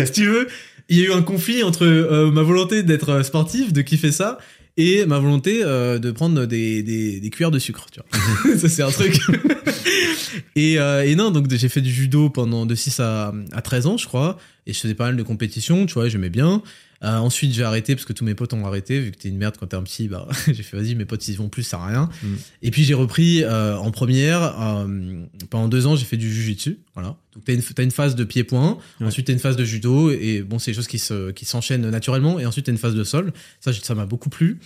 si 0.05 0.11
tu 0.13 0.25
veux, 0.25 0.47
il 0.89 0.97
y 0.97 1.03
a 1.03 1.09
eu 1.09 1.11
un 1.11 1.21
conflit 1.21 1.61
entre 1.61 1.85
euh, 1.85 2.31
ma 2.31 2.41
volonté 2.41 2.81
d'être 2.81 3.21
sportif, 3.23 3.71
de 3.71 3.81
kiffer 3.83 4.11
ça, 4.11 4.39
et 4.77 5.05
ma 5.05 5.19
volonté 5.19 5.61
euh, 5.63 5.99
de 5.99 6.11
prendre 6.11 6.45
des, 6.45 6.83
des, 6.83 7.19
des 7.19 7.29
cuillères 7.29 7.51
de 7.51 7.59
sucre. 7.59 7.87
Tu 7.91 7.99
vois. 7.99 8.57
ça, 8.57 8.69
c'est 8.69 8.83
un 8.83 8.91
truc. 8.91 9.19
et, 10.55 10.79
euh, 10.79 11.03
et 11.03 11.15
non, 11.15 11.31
donc 11.31 11.49
j'ai 11.49 11.69
fait 11.69 11.81
du 11.81 11.91
judo 11.91 12.29
pendant 12.29 12.65
de 12.65 12.75
6 12.75 12.99
à, 12.99 13.33
à 13.51 13.61
13 13.61 13.87
ans, 13.87 13.97
je 13.97 14.05
crois, 14.05 14.37
et 14.67 14.73
je 14.73 14.79
faisais 14.79 14.93
pas 14.93 15.05
mal 15.05 15.17
de 15.17 15.23
compétitions, 15.23 15.85
tu 15.85 15.95
vois, 15.95 16.07
j'aimais 16.09 16.29
bien. 16.29 16.61
Euh, 17.03 17.17
ensuite, 17.17 17.53
j'ai 17.53 17.63
arrêté 17.63 17.95
parce 17.95 18.05
que 18.05 18.13
tous 18.13 18.25
mes 18.25 18.35
potes 18.35 18.53
ont 18.53 18.65
arrêté. 18.65 18.99
Vu 18.99 19.11
que 19.11 19.17
t'es 19.17 19.29
une 19.29 19.37
merde 19.37 19.55
quand 19.59 19.67
t'es 19.67 19.75
un 19.75 19.83
petit, 19.83 20.07
bah, 20.07 20.27
j'ai 20.47 20.63
fait 20.63 20.77
vas-y, 20.77 20.95
mes 20.95 21.05
potes 21.05 21.27
ils 21.27 21.33
y 21.33 21.37
vont 21.37 21.49
plus, 21.49 21.63
ça 21.63 21.71
sert 21.71 21.79
à 21.81 21.87
rien. 21.87 22.09
Mm. 22.23 22.27
Et 22.63 22.71
puis 22.71 22.83
j'ai 22.83 22.93
repris 22.93 23.43
euh, 23.43 23.77
en 23.77 23.91
première. 23.91 24.41
euh, 24.59 25.25
pendant 25.49 25.67
deux 25.67 25.87
ans, 25.87 25.95
j'ai 25.95 26.05
fait 26.05 26.17
du 26.17 26.31
jujitsu. 26.31 26.79
Voilà. 26.93 27.15
Donc 27.33 27.43
t'as 27.45 27.53
une, 27.53 27.91
phase 27.91 28.15
de 28.15 28.23
pied-point. 28.23 28.77
Ouais. 28.99 29.07
Ensuite, 29.07 29.27
t'as 29.27 29.33
une 29.33 29.39
phase 29.39 29.57
de 29.57 29.65
judo. 29.65 30.09
Et 30.11 30.41
bon, 30.41 30.59
c'est 30.59 30.71
des 30.71 30.75
choses 30.75 30.87
qui 30.87 30.99
se, 30.99 31.31
qui 31.31 31.45
s'enchaînent 31.45 31.89
naturellement. 31.89 32.39
Et 32.39 32.45
ensuite, 32.45 32.65
t'as 32.65 32.71
une 32.71 32.77
phase 32.77 32.95
de 32.95 33.03
sol. 33.03 33.31
Ça, 33.59 33.71
ça 33.73 33.95
m'a 33.95 34.05
beaucoup 34.05 34.29
plu. 34.29 34.59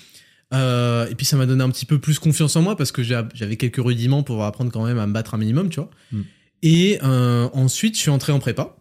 Et 0.54 1.16
puis 1.16 1.26
ça 1.26 1.38
m'a 1.38 1.46
donné 1.46 1.64
un 1.64 1.70
petit 1.70 1.86
peu 1.86 1.98
plus 1.98 2.20
confiance 2.20 2.58
en 2.58 2.62
moi 2.62 2.76
parce 2.76 2.92
que 2.92 3.04
j'avais 3.04 3.56
quelques 3.56 3.82
rudiments 3.82 4.22
pour 4.22 4.44
apprendre 4.44 4.70
quand 4.70 4.86
même 4.86 5.00
à 5.00 5.08
me 5.08 5.14
battre 5.14 5.34
un 5.34 5.38
minimum, 5.38 5.70
tu 5.70 5.80
vois. 5.80 5.90
Mm. 6.12 6.22
Et 6.64 7.00
ensuite, 7.02 7.96
je 7.96 8.02
suis 8.02 8.10
entré 8.10 8.32
en 8.32 8.40
prépa 8.40 8.76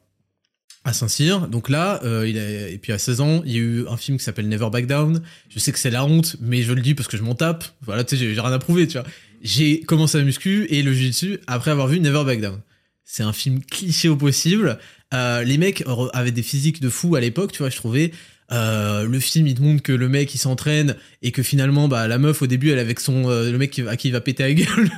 à 0.85 0.93
Saint-Cyr. 0.93 1.49
Donc 1.49 1.69
là, 1.69 2.01
euh, 2.05 2.29
il 2.29 2.39
a, 2.39 2.69
et 2.69 2.79
puis 2.79 2.93
à 2.93 2.99
16 2.99 3.21
ans, 3.21 3.43
il 3.45 3.53
y 3.53 3.57
a 3.57 3.61
eu 3.61 3.87
un 3.89 3.97
film 3.97 4.19
qui 4.19 4.25
s'appelle 4.25 4.49
Never 4.49 4.71
Back 4.71 4.87
Down. 4.87 5.23
Je 5.49 5.59
sais 5.59 5.73
que 5.73 5.79
c'est 5.79 5.91
la 5.91 6.05
honte, 6.05 6.37
mais 6.41 6.63
je 6.63 6.73
le 6.73 6.81
dis 6.81 6.95
parce 6.95 7.09
que 7.09 7.17
je 7.17 7.23
m'en 7.23 7.35
tape. 7.35 7.65
Voilà, 7.83 8.05
tu 8.05 8.17
sais, 8.17 8.35
j'ai 8.35 8.41
rien 8.41 8.53
à 8.53 8.59
prouver, 8.59 8.87
tu 8.87 8.99
vois. 8.99 9.07
J'ai 9.43 9.81
commencé 9.81 10.19
à 10.19 10.23
muscu 10.23 10.67
et 10.71 10.83
le 10.83 10.93
jiu-jitsu 10.93 11.39
après 11.47 11.71
avoir 11.71 11.89
vu 11.89 12.01
Never 12.01 12.25
Back 12.25 12.41
Down. 12.41 12.61
C'est 13.05 13.23
un 13.23 13.33
film 13.33 13.63
cliché 13.65 14.09
au 14.09 14.17
possible. 14.17 14.79
Euh, 15.13 15.43
les 15.43 15.59
mecs 15.59 15.83
avaient 16.13 16.31
des 16.31 16.43
physiques 16.43 16.81
de 16.81 16.89
fou 16.89 17.17
à 17.17 17.21
l'époque, 17.21 17.53
tu 17.53 17.59
vois, 17.59 17.71
je 17.71 17.77
trouvais. 17.77 18.13
Euh, 18.53 19.05
le 19.05 19.21
film, 19.21 19.47
il 19.47 19.55
te 19.55 19.63
montre 19.63 19.83
que 19.83 19.93
le 19.93 20.09
mec, 20.09 20.35
il 20.35 20.39
s'entraîne 20.39 20.97
et 21.23 21.31
que 21.31 21.43
finalement, 21.43 21.89
bah, 21.89 22.09
la 22.09 22.19
meuf, 22.19 22.43
au 22.43 22.47
début, 22.47 22.71
elle 22.71 22.79
est 22.79 22.83
avec 22.83 23.01
son, 23.01 23.29
euh, 23.29 23.51
le 23.51 23.59
mec 23.59 23.81
à 23.89 23.97
qui 23.97 24.09
il 24.09 24.13
va 24.13 24.21
péter 24.21 24.43
la 24.43 24.55
gueule. 24.55 24.91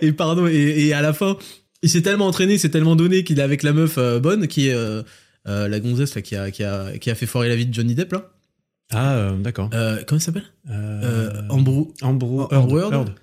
et 0.00 0.12
pardon, 0.12 0.46
et 0.46 0.92
à 0.92 1.02
la 1.02 1.12
fin, 1.12 1.36
il 1.82 1.88
s'est 1.90 2.02
tellement 2.02 2.26
entraîné, 2.26 2.54
il 2.54 2.58
s'est 2.58 2.70
tellement 2.70 2.96
donné 2.96 3.24
qu'il 3.24 3.38
est 3.38 3.42
avec 3.42 3.62
la 3.62 3.72
meuf 3.72 3.96
euh, 3.98 4.20
bonne, 4.20 4.46
qui 4.48 4.68
est 4.68 4.74
euh, 4.74 5.02
euh, 5.48 5.68
la 5.68 5.80
gonzesse 5.80 6.14
là, 6.14 6.22
qui, 6.22 6.36
a, 6.36 6.50
qui, 6.50 6.62
a, 6.64 6.96
qui 6.98 7.10
a 7.10 7.14
fait 7.14 7.26
foirer 7.26 7.48
la 7.48 7.56
vie 7.56 7.66
de 7.66 7.74
Johnny 7.74 7.94
Depp, 7.94 8.12
là. 8.12 8.30
Ah, 8.94 9.32
d'accord. 9.40 9.70
Comment 9.70 10.18
il 10.18 10.20
s'appelle? 10.20 10.44
Euh, 10.70 11.42
Ambrou. 11.48 11.94
Ambro- 12.02 12.52
Amber 12.54 12.88
Heard. 12.92 13.14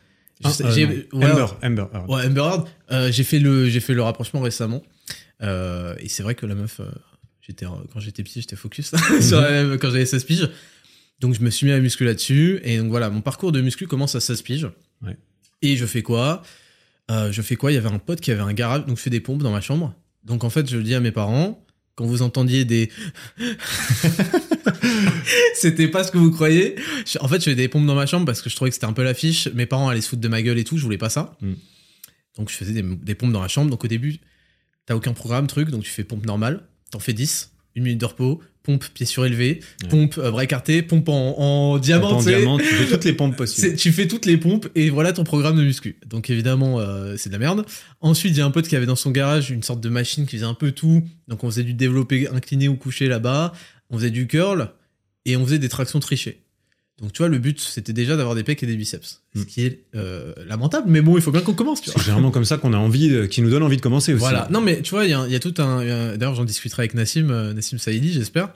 Ah, 0.43 0.49
ouais, 0.49 1.05
Amber, 1.13 1.45
Amber 1.61 1.85
Heard. 1.93 2.09
Ouais, 2.09 2.25
Amber 2.25 2.41
Heard, 2.89 3.11
j'ai 3.11 3.23
fait 3.23 3.39
le 3.39 3.69
j'ai 3.69 3.79
fait 3.81 3.93
le 3.93 4.01
rapprochement 4.01 4.39
récemment 4.41 4.81
et 5.41 6.07
c'est 6.07 6.23
vrai 6.23 6.33
que 6.35 6.45
la 6.45 6.55
meuf 6.55 6.81
j'étais 7.41 7.65
quand 7.65 7.99
j'étais 7.99 8.23
petit 8.23 8.41
j'étais 8.41 8.55
focus 8.55 8.91
sur 9.21 9.41
la- 9.41 9.77
quand 9.77 9.89
j'avais 9.89 10.05
16 10.05 10.23
piges 10.23 10.49
donc 11.19 11.33
je 11.35 11.41
me 11.41 11.49
suis 11.49 11.65
mis 11.65 11.71
à 11.73 11.79
muscu 11.79 12.05
là-dessus 12.05 12.59
et 12.63 12.77
donc 12.77 12.89
voilà 12.89 13.09
mon 13.09 13.21
parcours 13.21 13.51
de 13.51 13.59
muscu 13.61 13.85
commence 13.87 14.15
à 14.15 14.19
16 14.19 14.41
piges 14.43 14.67
Ouais. 15.05 15.17
et 15.61 15.75
je 15.77 15.85
fais 15.85 16.01
quoi? 16.03 16.41
Euh, 17.09 17.31
je 17.31 17.41
fais 17.41 17.55
quoi? 17.55 17.71
Il 17.71 17.75
y 17.75 17.77
avait 17.77 17.89
un 17.89 17.99
pote 17.99 18.21
qui 18.21 18.31
avait 18.31 18.41
un 18.41 18.53
garage 18.53 18.85
donc 18.85 18.97
je 18.97 19.01
fais 19.01 19.09
des 19.09 19.19
pompes 19.19 19.41
dans 19.41 19.51
ma 19.51 19.61
chambre. 19.61 19.93
Donc 20.23 20.43
en 20.43 20.49
fait 20.49 20.69
je 20.69 20.77
dis 20.77 20.95
à 20.95 20.99
mes 20.99 21.11
parents 21.11 21.65
quand 21.95 22.05
vous 22.05 22.21
entendiez 22.21 22.65
des 22.65 22.91
c'était 25.55 25.87
pas 25.87 26.03
ce 26.03 26.11
que 26.11 26.17
vous 26.17 26.31
croyez. 26.31 26.75
En 27.19 27.27
fait 27.27 27.39
je 27.39 27.45
fais 27.45 27.55
des 27.55 27.67
pompes 27.67 27.85
dans 27.85 27.95
ma 27.95 28.05
chambre 28.05 28.25
parce 28.25 28.41
que 28.41 28.49
je 28.49 28.55
trouvais 28.55 28.69
que 28.69 28.75
c'était 28.75 28.85
un 28.85 28.93
peu 28.93 29.03
l'affiche. 29.03 29.47
Mes 29.53 29.65
parents 29.65 29.89
allaient 29.89 30.01
se 30.01 30.09
foutre 30.09 30.21
de 30.21 30.27
ma 30.27 30.41
gueule 30.41 30.59
et 30.59 30.63
tout 30.63 30.77
je 30.77 30.83
voulais 30.83 30.97
pas 30.97 31.09
ça. 31.09 31.37
Mm. 31.41 31.53
donc 32.37 32.49
je 32.49 32.55
faisais 32.55 32.73
des, 32.73 32.83
des 32.83 33.15
pompes 33.15 33.31
dans 33.33 33.41
la 33.41 33.47
chambre. 33.47 33.69
Donc 33.69 33.83
au 33.83 33.87
début, 33.87 34.19
t'as 34.85 34.95
aucun 34.95 35.13
programme, 35.13 35.47
truc, 35.47 35.69
donc 35.69 35.83
tu 35.83 35.91
fais 35.91 36.03
pompe 36.03 36.25
normale, 36.25 36.67
t'en 36.91 36.99
fais 36.99 37.13
10, 37.13 37.51
une 37.75 37.83
minute 37.83 37.99
de 37.99 38.05
repos, 38.05 38.41
pompe 38.63 38.85
pied 38.93 39.05
surélevé, 39.05 39.61
Ouais. 39.83 39.89
pompe 39.89 40.17
euh, 40.17 40.31
bras 40.31 40.43
écarté, 40.43 40.81
pompe 40.81 41.09
en, 41.09 41.37
en 41.39 41.77
diamant, 41.77 42.11
en 42.11 42.17
tu 42.19 42.25
sais. 42.25 42.35
diamant, 42.37 42.57
tu 42.57 42.65
fais 42.65 42.85
toutes 42.91 43.05
les 43.05 43.13
pompes 43.13 43.35
possibles. 43.37 43.75
tu 43.75 43.91
fais 43.91 44.07
toutes 44.07 44.25
les 44.25 44.37
pompes 44.37 44.67
et 44.75 44.89
voilà 44.89 45.13
ton 45.13 45.23
programme 45.23 45.55
de 45.57 45.63
muscu. 45.63 45.97
Donc 46.05 46.29
évidemment, 46.29 46.79
euh, 46.79 47.15
c'est 47.17 47.29
de 47.29 47.33
la 47.33 47.39
merde. 47.39 47.65
Ensuite, 48.01 48.33
il 48.33 48.37
y 48.37 48.41
a 48.41 48.45
un 48.45 48.51
pote 48.51 48.67
qui 48.67 48.75
avait 48.75 48.85
dans 48.85 48.95
son 48.95 49.11
garage 49.11 49.49
une 49.51 49.63
sorte 49.63 49.81
de 49.81 49.89
machine 49.89 50.25
qui 50.25 50.35
faisait 50.37 50.45
un 50.45 50.53
peu 50.53 50.71
tout. 50.71 51.03
Donc 51.27 51.43
on 51.43 51.49
faisait 51.49 51.63
du 51.63 51.73
développé 51.73 52.27
incliné 52.27 52.67
ou 52.67 52.75
couché 52.75 53.07
là-bas, 53.07 53.53
on 53.89 53.97
faisait 53.97 54.11
du 54.11 54.27
curl 54.27 54.69
et 55.25 55.37
on 55.37 55.45
faisait 55.45 55.59
des 55.59 55.69
tractions 55.69 55.99
trichées. 55.99 56.41
Donc 57.01 57.13
tu 57.13 57.19
vois, 57.19 57.29
le 57.29 57.37
but 57.39 57.59
c'était 57.59 57.93
déjà 57.93 58.17
d'avoir 58.17 58.35
des 58.35 58.43
pecs 58.43 58.61
et 58.61 58.65
des 58.65 58.75
biceps, 58.75 59.21
ce 59.35 59.39
Mm. 59.41 59.45
qui 59.45 59.65
est 59.65 59.83
euh, 59.95 60.33
lamentable. 60.45 60.89
Mais 60.89 61.01
bon, 61.01 61.15
il 61.17 61.21
faut 61.21 61.31
bien 61.31 61.41
qu'on 61.41 61.53
commence. 61.53 61.81
C'est 61.83 61.97
généralement 62.01 62.31
comme 62.31 62.45
ça 62.45 62.57
qu'on 62.57 62.73
a 62.73 62.77
envie, 62.77 63.09
de- 63.09 63.25
qui 63.25 63.41
nous 63.41 63.49
donne 63.49 63.63
envie 63.63 63.77
de 63.77 63.81
commencer 63.81 64.13
aussi. 64.13 64.19
Voilà. 64.21 64.47
Non, 64.51 64.59
mais 64.61 64.81
tu 64.81 64.91
vois, 64.91 65.05
il 65.05 65.11
y, 65.11 65.13
a- 65.13 65.25
il 65.25 65.31
y 65.31 65.35
a 65.35 65.39
tout 65.39 65.53
un. 65.59 65.83
D'ailleurs, 66.17 66.35
j'en 66.35 66.45
discuterai 66.45 66.81
avec 66.81 66.93
Nassim, 66.95 67.29
euh, 67.31 67.53
Nassim 67.53 67.77
Saïdi, 67.77 68.11
j'espère. 68.13 68.51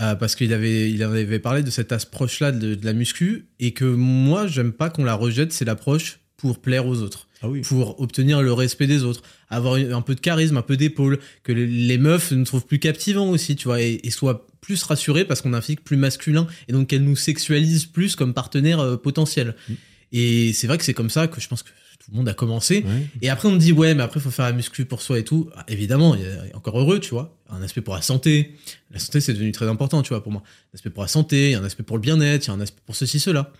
euh, 0.00 0.14
parce 0.16 0.34
qu'il 0.36 0.52
avait, 0.52 0.90
il 0.90 1.02
avait 1.02 1.38
parlé 1.38 1.62
de 1.62 1.70
cette 1.70 1.92
approche-là 1.92 2.50
de, 2.50 2.74
de 2.74 2.84
la 2.84 2.92
muscu. 2.92 3.46
Et 3.60 3.72
que 3.72 3.84
moi, 3.84 4.46
j'aime 4.46 4.72
pas 4.72 4.90
qu'on 4.90 5.04
la 5.04 5.14
rejette, 5.14 5.52
c'est 5.52 5.64
l'approche 5.64 6.18
pour 6.36 6.60
plaire 6.60 6.86
aux 6.86 7.02
autres. 7.02 7.28
Ah 7.42 7.48
oui. 7.48 7.62
Pour 7.62 8.00
obtenir 8.00 8.42
le 8.42 8.52
respect 8.52 8.86
des 8.86 9.04
autres. 9.04 9.22
Avoir 9.50 9.74
un 9.74 10.02
peu 10.02 10.14
de 10.14 10.20
charisme, 10.20 10.56
un 10.56 10.62
peu 10.62 10.76
d'épaule. 10.76 11.18
Que 11.42 11.52
les, 11.52 11.98
meufs 11.98 12.32
nous 12.32 12.44
trouvent 12.44 12.66
plus 12.66 12.78
captivants 12.78 13.28
aussi, 13.30 13.56
tu 13.56 13.68
vois. 13.68 13.80
Et, 13.80 14.00
et 14.02 14.10
soient 14.10 14.46
plus 14.60 14.82
rassurées 14.84 15.24
parce 15.24 15.42
qu'on 15.42 15.52
a 15.52 15.58
un 15.58 15.60
physique 15.60 15.84
plus 15.84 15.96
masculin. 15.96 16.46
Et 16.68 16.72
donc 16.72 16.88
qu'elles 16.88 17.04
nous 17.04 17.16
sexualisent 17.16 17.86
plus 17.86 18.16
comme 18.16 18.34
partenaire 18.34 18.80
euh, 18.80 18.96
potentiel. 18.96 19.54
Mm. 19.68 19.74
Et 20.12 20.52
c'est 20.52 20.66
vrai 20.66 20.78
que 20.78 20.84
c'est 20.84 20.94
comme 20.94 21.10
ça 21.10 21.26
que 21.26 21.40
je 21.40 21.48
pense 21.48 21.62
que 21.62 21.70
tout 22.04 22.10
le 22.10 22.16
monde 22.16 22.28
a 22.28 22.34
commencé. 22.34 22.84
Ouais. 22.84 23.06
Et 23.22 23.30
après, 23.30 23.48
on 23.48 23.52
me 23.52 23.58
dit, 23.58 23.72
ouais, 23.72 23.94
mais 23.94 24.02
après, 24.02 24.18
il 24.18 24.22
faut 24.22 24.30
faire 24.30 24.46
la 24.46 24.52
muscu 24.52 24.84
pour 24.84 25.00
soi 25.02 25.18
et 25.18 25.24
tout. 25.24 25.48
Ah, 25.56 25.64
évidemment, 25.68 26.14
il 26.16 26.22
y 26.22 26.52
a 26.52 26.56
encore 26.56 26.78
heureux, 26.78 26.98
tu 26.98 27.10
vois. 27.10 27.38
Un 27.48 27.62
aspect 27.62 27.80
pour 27.80 27.94
la 27.94 28.02
santé. 28.02 28.56
La 28.90 28.98
santé, 28.98 29.20
c'est 29.20 29.32
devenu 29.32 29.52
très 29.52 29.68
important, 29.68 30.02
tu 30.02 30.08
vois, 30.08 30.22
pour 30.22 30.32
moi. 30.32 30.42
Un 30.72 30.74
aspect 30.74 30.90
pour 30.90 31.02
la 31.02 31.08
santé, 31.08 31.50
il 31.50 31.52
y 31.52 31.54
a 31.54 31.60
un 31.60 31.64
aspect 31.64 31.84
pour 31.84 31.96
le 31.96 32.00
bien-être, 32.00 32.46
il 32.46 32.48
y 32.48 32.50
a 32.50 32.54
un 32.54 32.60
aspect 32.60 32.80
pour 32.84 32.96
ceci, 32.96 33.20
cela. 33.20 33.52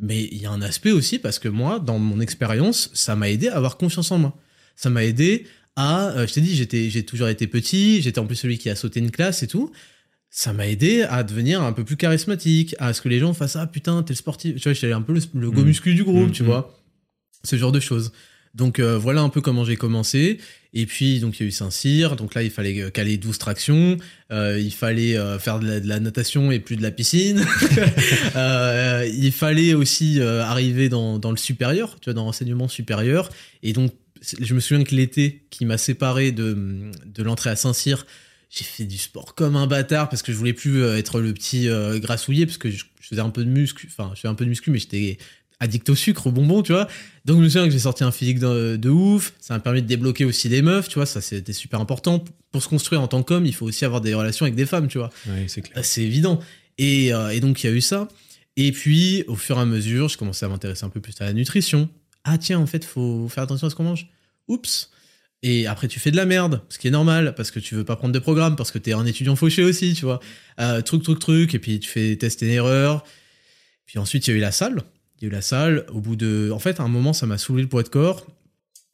Mais 0.00 0.24
il 0.30 0.38
y 0.40 0.46
a 0.46 0.50
un 0.50 0.62
aspect 0.62 0.92
aussi 0.92 1.18
parce 1.18 1.38
que 1.38 1.48
moi, 1.48 1.80
dans 1.80 1.98
mon 1.98 2.20
expérience, 2.20 2.90
ça 2.94 3.16
m'a 3.16 3.28
aidé 3.30 3.48
à 3.48 3.56
avoir 3.56 3.76
confiance 3.76 4.10
en 4.12 4.18
moi. 4.18 4.36
Ça 4.76 4.90
m'a 4.90 5.04
aidé 5.04 5.46
à, 5.74 6.10
euh, 6.10 6.26
je 6.26 6.34
t'ai 6.34 6.40
dit, 6.40 6.54
j'étais, 6.54 6.88
j'ai 6.90 7.04
toujours 7.04 7.28
été 7.28 7.46
petit, 7.46 8.00
j'étais 8.02 8.18
en 8.20 8.26
plus 8.26 8.36
celui 8.36 8.58
qui 8.58 8.70
a 8.70 8.76
sauté 8.76 9.00
une 9.00 9.10
classe 9.10 9.42
et 9.42 9.46
tout. 9.48 9.72
Ça 10.30 10.52
m'a 10.52 10.68
aidé 10.68 11.02
à 11.02 11.22
devenir 11.24 11.62
un 11.62 11.72
peu 11.72 11.84
plus 11.84 11.96
charismatique, 11.96 12.76
à 12.78 12.92
ce 12.92 13.00
que 13.00 13.08
les 13.08 13.18
gens 13.18 13.32
fassent, 13.32 13.56
ah 13.56 13.66
putain, 13.66 14.02
t'es 14.02 14.12
le 14.12 14.16
sportif. 14.16 14.56
Tu 14.56 14.62
vois, 14.64 14.72
j'étais 14.72 14.92
un 14.92 15.02
peu 15.02 15.14
le, 15.14 15.20
le 15.34 15.50
go 15.50 15.60
Mhm. 15.62 15.66
muscu 15.66 15.94
du 15.94 16.04
groupe, 16.04 16.28
Mhm. 16.28 16.32
tu 16.32 16.42
vois. 16.44 16.78
Ce 17.44 17.56
genre 17.56 17.72
de 17.72 17.80
choses. 17.80 18.12
Donc 18.54 18.78
euh, 18.78 18.98
voilà 18.98 19.22
un 19.22 19.28
peu 19.30 19.40
comment 19.40 19.64
j'ai 19.64 19.76
commencé. 19.76 20.38
Et 20.74 20.86
puis 20.86 21.20
donc 21.20 21.38
il 21.38 21.42
y 21.42 21.46
a 21.46 21.48
eu 21.48 21.52
Saint-Cyr. 21.52 22.16
Donc 22.16 22.34
là 22.34 22.42
il 22.42 22.50
fallait 22.50 22.80
euh, 22.80 22.90
caler 22.90 23.16
12 23.16 23.38
tractions. 23.38 23.96
Euh, 24.30 24.58
il 24.60 24.72
fallait 24.72 25.16
euh, 25.16 25.38
faire 25.38 25.58
de 25.58 25.80
la, 25.84 26.00
natation 26.00 26.52
et 26.52 26.60
plus 26.60 26.76
de 26.76 26.82
la 26.82 26.90
piscine. 26.90 27.44
Il 29.14 29.32
fallait 29.32 29.74
aussi 29.74 30.20
arriver 30.20 30.88
dans, 30.88 31.18
le 31.30 31.36
supérieur, 31.36 31.96
tu 32.00 32.06
vois, 32.06 32.14
dans 32.14 32.24
l'enseignement 32.24 32.68
supérieur. 32.68 33.30
Et 33.62 33.72
donc 33.72 33.92
je 34.40 34.52
me 34.54 34.60
souviens 34.60 34.84
que 34.84 34.94
l'été 34.94 35.44
qui 35.50 35.64
m'a 35.64 35.78
séparé 35.78 36.32
de, 36.32 36.90
de 37.06 37.22
l'entrée 37.22 37.50
à 37.50 37.56
Saint-Cyr, 37.56 38.04
j'ai 38.50 38.64
fait 38.64 38.84
du 38.84 38.98
sport 38.98 39.34
comme 39.34 39.56
un 39.56 39.66
bâtard 39.66 40.08
parce 40.08 40.22
que 40.22 40.32
je 40.32 40.36
voulais 40.36 40.54
plus 40.54 40.82
être 40.84 41.20
le 41.20 41.32
petit 41.32 41.68
grassouillet 42.00 42.46
parce 42.46 42.58
que 42.58 42.70
je, 42.70 42.84
je 43.08 43.14
faisais 43.14 43.22
un 43.22 43.30
peu 43.30 43.44
de 43.44 43.50
muscu. 43.50 43.88
Enfin, 43.90 44.10
je 44.14 44.20
faisais 44.20 44.28
un 44.28 44.34
peu 44.34 44.44
de 44.44 44.50
muscu, 44.50 44.70
mais 44.70 44.78
j'étais 44.78 45.18
addict 45.60 45.88
au 45.90 45.94
sucre, 45.94 46.26
au 46.28 46.32
bonbon, 46.32 46.62
tu 46.62 46.72
vois. 46.72 46.88
Donc 47.24 47.38
je 47.38 47.42
me 47.42 47.48
souviens 47.48 47.64
que 47.64 47.72
j'ai 47.72 47.80
sorti 47.80 48.04
un 48.04 48.12
physique 48.12 48.38
de, 48.38 48.76
de 48.76 48.90
ouf. 48.90 49.32
Ça 49.40 49.54
m'a 49.54 49.60
permis 49.60 49.82
de 49.82 49.86
débloquer 49.86 50.24
aussi 50.24 50.48
des 50.48 50.62
meufs, 50.62 50.88
tu 50.88 50.94
vois. 50.94 51.06
Ça 51.06 51.20
c'était 51.20 51.52
super 51.52 51.80
important. 51.80 52.24
Pour 52.52 52.62
se 52.62 52.68
construire 52.68 53.00
en 53.00 53.08
tant 53.08 53.22
qu'homme, 53.22 53.46
il 53.46 53.54
faut 53.54 53.66
aussi 53.66 53.84
avoir 53.84 54.00
des 54.00 54.14
relations 54.14 54.44
avec 54.44 54.54
des 54.54 54.66
femmes, 54.66 54.88
tu 54.88 54.98
vois. 54.98 55.10
Ouais, 55.26 55.46
c'est 55.48 55.62
clair. 55.62 55.84
C'est 55.84 56.02
évident. 56.02 56.40
Et, 56.78 57.12
euh, 57.12 57.30
et 57.30 57.40
donc 57.40 57.62
il 57.62 57.66
y 57.66 57.70
a 57.70 57.72
eu 57.72 57.80
ça. 57.80 58.08
Et 58.56 58.72
puis 58.72 59.24
au 59.26 59.36
fur 59.36 59.58
et 59.58 59.60
à 59.60 59.64
mesure, 59.64 60.08
je 60.08 60.16
commençais 60.16 60.46
à 60.46 60.48
m'intéresser 60.48 60.84
un 60.84 60.90
peu 60.90 61.00
plus 61.00 61.14
à 61.20 61.24
la 61.24 61.32
nutrition. 61.32 61.88
Ah 62.24 62.38
tiens, 62.38 62.58
en 62.58 62.66
fait, 62.66 62.84
faut 62.84 63.28
faire 63.28 63.44
attention 63.44 63.66
à 63.66 63.70
ce 63.70 63.74
qu'on 63.74 63.84
mange. 63.84 64.08
Oups. 64.48 64.90
Et 65.42 65.66
après, 65.66 65.86
tu 65.86 66.00
fais 66.00 66.10
de 66.10 66.16
la 66.16 66.26
merde, 66.26 66.62
ce 66.68 66.78
qui 66.78 66.88
est 66.88 66.90
normal, 66.90 67.34
parce 67.36 67.52
que 67.52 67.60
tu 67.60 67.76
veux 67.76 67.84
pas 67.84 67.94
prendre 67.94 68.12
de 68.12 68.18
programme, 68.18 68.56
parce 68.56 68.72
que 68.72 68.78
t'es 68.78 68.92
un 68.92 69.06
étudiant 69.06 69.36
fauché 69.36 69.62
aussi, 69.62 69.94
tu 69.94 70.04
vois. 70.04 70.18
Euh, 70.58 70.82
truc, 70.82 71.04
truc, 71.04 71.20
truc, 71.20 71.54
et 71.54 71.60
puis 71.60 71.78
tu 71.78 71.88
fais 71.88 72.08
des 72.08 72.18
tests 72.18 72.42
et 72.42 72.52
erreurs. 72.54 73.04
Puis 73.86 73.98
ensuite, 74.00 74.26
il 74.26 74.30
y 74.30 74.34
a 74.34 74.36
eu 74.36 74.40
la 74.40 74.50
salle. 74.50 74.82
Il 75.20 75.24
y 75.24 75.26
a 75.26 75.28
eu 75.28 75.32
la 75.32 75.42
salle. 75.42 75.84
Au 75.92 76.00
bout 76.00 76.16
de. 76.16 76.50
En 76.52 76.58
fait, 76.58 76.80
à 76.80 76.82
un 76.84 76.88
moment, 76.88 77.12
ça 77.12 77.26
m'a 77.26 77.38
saoulé 77.38 77.62
le 77.62 77.68
poids 77.68 77.82
de 77.82 77.88
corps, 77.88 78.26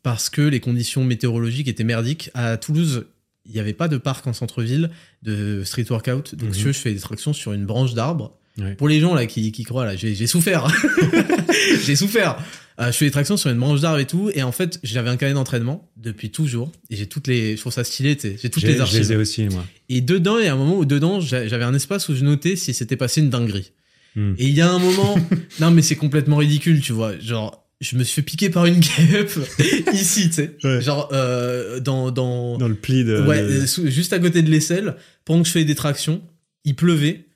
parce 0.03 0.31
que 0.31 0.43
les 0.43 0.61
conditions 0.61 1.05
météorologiques 1.05 1.69
étaient 1.69 1.85
merdiques. 1.85 2.31
À 2.35 2.57
Toulouse, 2.57 3.07
il 3.47 3.53
n'y 3.53 3.61
avait 3.61 3.73
pas 3.75 3.89
de 3.89 3.99
parc 3.99 4.27
en 4.27 4.33
centre-ville 4.33 4.91
de 5.23 5.63
street 5.65 5.87
workout. 5.91 6.35
Donc, 6.35 6.51
Mhm. 6.51 6.55
je 6.55 6.73
fais 6.73 6.93
des 6.93 7.01
tractions 7.01 7.33
sur 7.33 7.53
une 7.53 7.67
branche 7.67 7.95
d'arbre. 7.95 8.37
Ouais. 8.57 8.75
Pour 8.77 8.89
les 8.89 9.01
gens 9.01 9.15
là 9.15 9.27
qui, 9.27 9.51
qui 9.53 9.65
croient, 9.65 9.85
là, 9.85 9.97
j'ai 9.97 10.27
souffert. 10.29 10.69
j'ai 11.85 11.97
souffert. 11.97 12.39
Euh, 12.81 12.87
je 12.91 12.97
fais 12.97 13.05
des 13.05 13.11
tractions 13.11 13.37
sur 13.37 13.51
une 13.51 13.59
branche 13.59 13.81
d'arbre 13.81 13.99
et 14.01 14.07
tout. 14.07 14.31
Et 14.35 14.43
en 14.43 14.53
fait, 14.53 14.81
j'avais 14.83 15.09
un 15.11 15.17
carnet 15.17 15.35
d'entraînement 15.35 15.89
depuis 15.97 16.31
toujours. 16.31 16.73
Et 16.91 16.97
j'ai 16.97 17.07
toutes 17.07 17.27
les. 17.27 17.57
Je 17.57 17.61
trouve 17.61 17.73
ça 17.73 17.85
stylé. 17.85 18.17
J'ai 18.21 18.51
toutes 18.51 18.63
les 18.63 18.71
Je 18.71 18.75
les 18.75 18.81
archives. 18.81 19.13
ai 19.13 19.17
aussi, 19.17 19.45
moi. 19.45 19.65
Et 19.89 20.01
dedans, 20.01 20.39
il 20.39 20.45
y 20.45 20.49
a 20.49 20.53
un 20.53 20.57
moment 20.57 20.77
où 20.79 20.85
dedans, 20.85 21.21
j'a- 21.21 21.47
j'avais 21.47 21.65
un 21.65 21.75
espace 21.75 22.09
où 22.09 22.15
je 22.15 22.25
notais 22.25 22.57
si 22.57 22.75
c'était 22.75 22.97
passé 22.97 23.21
une 23.21 23.31
dinguerie. 23.31 23.73
Hmm. 24.17 24.35
Et 24.39 24.47
il 24.47 24.55
y 24.55 24.61
a 24.61 24.71
un 24.71 24.79
moment. 24.79 25.17
non, 25.61 25.71
mais 25.71 25.83
c'est 25.83 25.97
complètement 25.97 26.37
ridicule, 26.37 26.81
tu 26.81 26.93
vois. 26.93 27.19
Genre. 27.19 27.61
Je 27.81 27.97
me 27.97 28.05
suis 28.05 28.15
fait 28.15 28.23
piquer 28.23 28.51
par 28.51 28.65
une 28.67 28.79
guêpe 28.81 29.33
ici, 29.93 30.29
tu 30.29 30.35
sais. 30.35 30.57
Ouais. 30.63 30.81
Genre 30.81 31.09
euh, 31.13 31.81
dans, 31.81 32.11
dans, 32.13 32.57
Dans 32.57 32.69
le 32.69 32.77
pli 32.77 33.05
de. 33.05 33.21
Ouais, 33.27 33.43
de- 33.43 33.49
euh, 33.49 33.67
sous- 33.67 33.89
juste 33.91 34.13
à 34.13 34.19
côté 34.21 34.43
de 34.43 34.51
l'aisselle, 34.51 34.95
pendant 35.25 35.43
que 35.43 35.49
je 35.49 35.53
fais 35.53 35.65
des 35.65 35.75
tractions, 35.75 36.23
il 36.65 36.77
pleuvait. 36.77 37.27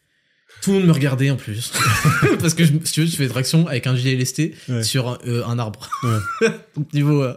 Tout 0.63 0.71
le 0.73 0.79
monde 0.79 0.87
me 0.87 0.93
regardait 0.93 1.31
en 1.31 1.37
plus. 1.37 1.73
Parce 2.41 2.55
que 2.55 2.65
je, 2.65 2.73
si 2.85 2.93
tu 2.93 3.01
veux, 3.03 3.07
je 3.07 3.15
fais 3.17 3.25
des 3.25 3.31
tractions 3.31 3.67
avec 3.69 3.87
un 3.87 3.95
gilet 3.95 4.15
lesté 4.17 4.55
Ouais. 4.69 4.83
sur 4.83 5.09
un, 5.09 5.19
euh, 5.27 5.45
un 5.45 5.59
arbre. 5.59 5.89
Ouais. 6.05 6.49
Donc 6.77 6.93
niveau, 6.95 7.23
euh, 7.23 7.35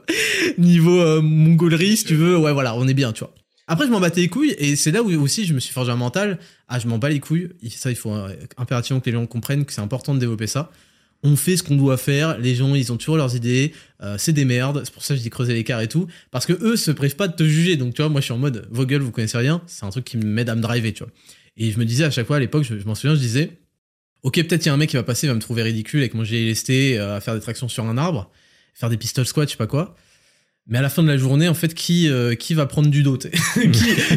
niveau 0.57 1.21
mongolerie, 1.21 1.97
si 1.97 2.05
tu 2.05 2.15
veux, 2.15 2.37
ouais, 2.37 2.53
voilà, 2.53 2.75
on 2.75 2.87
est 2.87 2.93
bien, 2.93 3.11
tu 3.11 3.19
vois. 3.19 3.33
Après, 3.71 3.85
je 3.85 3.89
m'en 3.89 4.01
battais 4.01 4.19
les 4.19 4.27
couilles 4.27 4.53
et 4.57 4.75
c'est 4.75 4.91
là 4.91 5.01
où 5.01 5.09
aussi 5.21 5.45
je 5.45 5.53
me 5.53 5.61
suis 5.61 5.71
forgé 5.71 5.93
un 5.93 5.95
mental. 5.95 6.39
Ah, 6.67 6.77
je 6.77 6.89
m'en 6.89 6.97
bats 6.97 7.07
les 7.07 7.21
couilles. 7.21 7.51
Ça, 7.69 7.89
il 7.89 7.95
faut 7.95 8.11
euh, 8.11 8.35
impérativement 8.57 8.99
que 8.99 9.05
les 9.05 9.13
gens 9.13 9.25
comprennent 9.25 9.63
que 9.63 9.71
c'est 9.71 9.79
important 9.79 10.13
de 10.13 10.19
développer 10.19 10.45
ça. 10.45 10.71
On 11.23 11.37
fait 11.37 11.55
ce 11.55 11.63
qu'on 11.63 11.77
doit 11.77 11.95
faire. 11.95 12.37
Les 12.37 12.53
gens, 12.53 12.75
ils 12.75 12.91
ont 12.91 12.97
toujours 12.97 13.15
leurs 13.15 13.33
idées. 13.33 13.71
Euh, 14.03 14.17
c'est 14.17 14.33
des 14.33 14.43
merdes. 14.43 14.81
C'est 14.83 14.93
pour 14.93 15.05
ça 15.05 15.13
que 15.13 15.19
je 15.19 15.23
dis 15.23 15.29
creuser 15.29 15.53
l'écart 15.53 15.79
et 15.79 15.87
tout. 15.87 16.07
Parce 16.31 16.45
que 16.45 16.51
eux 16.51 16.75
se 16.75 16.91
privent 16.91 17.15
pas 17.15 17.29
de 17.29 17.33
te 17.33 17.45
juger. 17.45 17.77
Donc, 17.77 17.93
tu 17.93 18.01
vois, 18.01 18.09
moi, 18.09 18.19
je 18.19 18.25
suis 18.25 18.33
en 18.33 18.39
mode, 18.39 18.67
vos 18.71 18.85
gueules, 18.85 19.03
vous 19.03 19.11
connaissez 19.11 19.37
rien. 19.37 19.61
C'est 19.67 19.85
un 19.85 19.89
truc 19.89 20.03
qui 20.03 20.17
m'aide 20.17 20.49
à 20.49 20.55
me 20.55 20.61
driver, 20.61 20.91
tu 20.91 21.03
vois. 21.05 21.13
Et 21.55 21.71
je 21.71 21.79
me 21.79 21.85
disais 21.85 22.03
à 22.03 22.11
chaque 22.11 22.27
fois 22.27 22.35
à 22.35 22.39
l'époque, 22.41 22.63
je, 22.63 22.75
m'en 22.85 22.93
souviens, 22.93 23.15
je 23.15 23.21
disais, 23.21 23.57
ok, 24.23 24.33
peut-être 24.33 24.65
il 24.65 24.67
y 24.67 24.69
a 24.69 24.73
un 24.73 24.77
mec 24.77 24.89
qui 24.89 24.97
va 24.97 25.03
passer, 25.03 25.27
il 25.27 25.29
va 25.29 25.35
me 25.35 25.39
trouver 25.39 25.63
ridicule 25.63 26.01
avec 26.01 26.13
mon 26.13 26.23
lesté, 26.23 26.99
euh, 26.99 27.15
à 27.15 27.21
faire 27.21 27.35
des 27.35 27.39
tractions 27.39 27.69
sur 27.69 27.85
un 27.85 27.97
arbre, 27.97 28.29
faire 28.73 28.89
des 28.89 28.97
pistol 28.97 29.25
squats, 29.25 29.45
je 29.45 29.51
sais 29.51 29.55
pas 29.57 29.67
quoi. 29.67 29.95
Mais 30.67 30.77
à 30.77 30.81
la 30.81 30.89
fin 30.89 31.03
de 31.03 31.07
la 31.07 31.17
journée, 31.17 31.49
en 31.49 31.53
fait, 31.53 31.73
qui, 31.73 32.07
euh, 32.07 32.35
qui 32.35 32.53
va 32.53 32.65
prendre 32.65 32.89
du 32.89 33.03
dos 33.03 33.17
qui, 33.53 33.69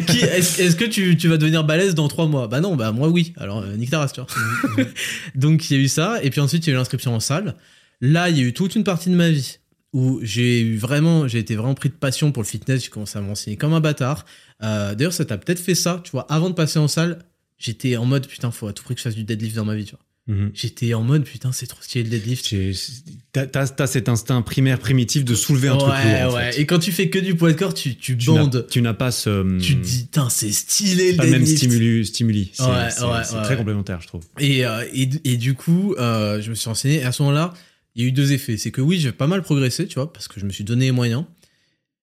qui, 0.07 0.19
Est-ce 0.19 0.75
que 0.75 0.85
tu, 0.85 1.17
tu 1.17 1.27
vas 1.27 1.37
devenir 1.37 1.63
balèze 1.63 1.95
dans 1.95 2.07
trois 2.07 2.27
mois? 2.27 2.47
Bah 2.47 2.61
non, 2.61 2.75
bah 2.75 2.91
moi 2.91 3.09
oui. 3.09 3.33
Alors, 3.37 3.63
euh, 3.63 3.75
nique 3.75 3.89
ta 3.89 3.99
race, 3.99 4.13
tu 4.13 4.21
vois. 4.21 4.85
Donc, 5.35 5.69
il 5.69 5.77
y 5.77 5.79
a 5.79 5.83
eu 5.83 5.87
ça. 5.87 6.23
Et 6.23 6.29
puis 6.29 6.39
ensuite, 6.41 6.65
il 6.65 6.69
y 6.69 6.73
a 6.73 6.75
eu 6.75 6.77
l'inscription 6.77 7.15
en 7.15 7.19
salle. 7.19 7.55
Là, 7.99 8.29
il 8.29 8.37
y 8.37 8.41
a 8.41 8.43
eu 8.43 8.53
toute 8.53 8.75
une 8.75 8.83
partie 8.83 9.09
de 9.09 9.15
ma 9.15 9.29
vie 9.29 9.57
où 9.93 10.19
j'ai 10.21 10.59
eu 10.59 10.77
vraiment, 10.77 11.27
j'ai 11.27 11.39
été 11.39 11.55
vraiment 11.55 11.73
pris 11.73 11.89
de 11.89 11.95
passion 11.95 12.31
pour 12.31 12.43
le 12.43 12.47
fitness. 12.47 12.83
J'ai 12.83 12.89
commencé 12.89 13.17
à 13.17 13.21
m'enseigner 13.21 13.57
comme 13.57 13.73
un 13.73 13.79
bâtard. 13.79 14.25
Euh, 14.61 14.93
D'ailleurs, 14.93 15.13
ça 15.13 15.25
t'a 15.25 15.37
peut-être 15.37 15.59
fait 15.59 15.75
ça, 15.75 16.01
tu 16.03 16.11
vois. 16.11 16.25
Avant 16.29 16.49
de 16.49 16.55
passer 16.55 16.79
en 16.79 16.87
salle, 16.87 17.19
j'étais 17.57 17.95
en 17.95 18.05
mode 18.05 18.27
putain, 18.27 18.51
faut 18.51 18.67
à 18.67 18.73
tout 18.73 18.83
prix 18.83 18.93
que 18.93 18.99
je 18.99 19.03
fasse 19.03 19.15
du 19.15 19.23
deadlift 19.23 19.55
dans 19.55 19.65
ma 19.65 19.75
vie, 19.75 19.85
tu 19.85 19.91
vois. 19.91 20.01
Mhm. 20.27 20.49
J'étais 20.55 20.93
en 20.95 21.03
mode 21.03 21.23
putain, 21.23 21.51
c'est 21.51 21.67
trop 21.67 21.81
stylé 21.83 22.03
le 22.03 22.09
deadlift. 22.09 22.55
T'as 23.31 23.45
t'as- 23.45 23.67
t'as 23.67 23.85
cet 23.85 24.09
instinct 24.09 24.41
primaire, 24.41 24.79
primitif 24.79 25.23
de 25.23 25.35
soulever 25.35 25.67
un 25.67 25.77
truc 25.77 25.93
ouais, 25.93 26.23
lourd. 26.23 26.33
en 26.33 26.35
ouais. 26.37 26.51
fait. 26.51 26.61
Et 26.61 26.65
quand 26.65 26.79
tu 26.79 26.91
fais 26.91 27.09
que 27.11 27.19
du 27.19 27.35
poids 27.35 27.51
de 27.51 27.57
corps, 27.57 27.75
tu, 27.75 27.95
tu 27.95 28.17
Tu 28.17 28.31
n'as- 28.31 28.39
bandes. 28.41 28.65
Tu 28.71 28.81
n'as 28.81 28.95
pas 28.95 29.11
ce. 29.11 29.59
Tu 29.59 29.75
te 29.75 29.81
dis, 29.85 29.99
putain, 30.05 30.29
c'est 30.29 30.51
stylé 30.51 31.11
le 31.11 31.17
pas 31.17 31.25
le 31.25 31.29
même 31.31 31.39
deadlift. 31.43 31.57
stimuli. 31.59 32.05
stimuli. 32.07 32.49
C'est 32.53 32.63
Ouais, 32.63 32.69
c'est- 32.89 33.03
ouais, 33.03 33.09
c'est 33.23 33.35
ouais, 33.35 33.43
très 33.43 33.55
complémentaire, 33.57 34.01
je 34.01 34.07
trouve. 34.07 34.23
Et, 34.39 34.65
euh, 34.65 34.83
et, 34.93 35.07
et 35.25 35.37
du 35.37 35.53
coup, 35.53 35.93
euh, 35.99 36.41
je 36.41 36.49
me 36.49 36.55
suis 36.55 36.67
renseigné. 36.69 36.95
Et 37.01 37.03
à 37.03 37.11
ce 37.11 37.21
moment-là, 37.21 37.53
il 37.95 38.01
y 38.01 38.05
a 38.05 38.07
eu 38.07 38.11
deux 38.11 38.31
effets. 38.31 38.57
C'est 38.57 38.71
que 38.71 38.81
oui, 38.81 38.99
j'ai 38.99 39.11
pas 39.11 39.27
mal 39.27 39.43
progressé, 39.43 39.85
tu 39.85 39.95
vois, 39.95 40.11
parce 40.11 40.27
que 40.27 40.39
je 40.39 40.45
me 40.45 40.51
suis 40.51 40.63
donné 40.63 40.85
les 40.85 40.91
moyens, 40.91 41.25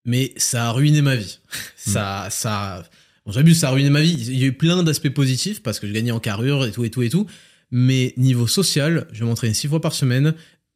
mais 0.05 0.33
ça 0.37 0.69
a 0.69 0.71
ruiné 0.71 1.03
ma 1.03 1.17
vie. 1.17 1.41
ça, 1.77 2.29
ça, 2.31 2.89
bon, 3.27 3.33
j'abuse, 3.33 3.59
ça 3.59 3.69
a 3.69 3.73
ruiné 3.73 3.91
ma 3.91 4.01
vie. 4.01 4.13
Il 4.29 4.39
y 4.39 4.45
a 4.45 4.47
eu 4.47 4.53
plein 4.53 4.85
d'aspects 4.85 5.09
positifs 5.11 5.61
parce 5.61 5.81
que 5.81 5.89
je 5.89 5.93
gagnais 5.93 6.13
en 6.13 6.21
carrure 6.21 6.65
et 6.67 6.71
tout 6.71 6.85
et 6.85 6.91
tout 6.91 7.03
et 7.03 7.09
tout. 7.11 7.27
Mais 7.73 8.15
niveau 8.17 8.47
social, 8.47 9.09
je 9.13 9.25
m'entraînais 9.25 9.55
six 9.55 9.67
fois 9.67 9.81
par 9.81 9.95
semaine, 9.95 10.35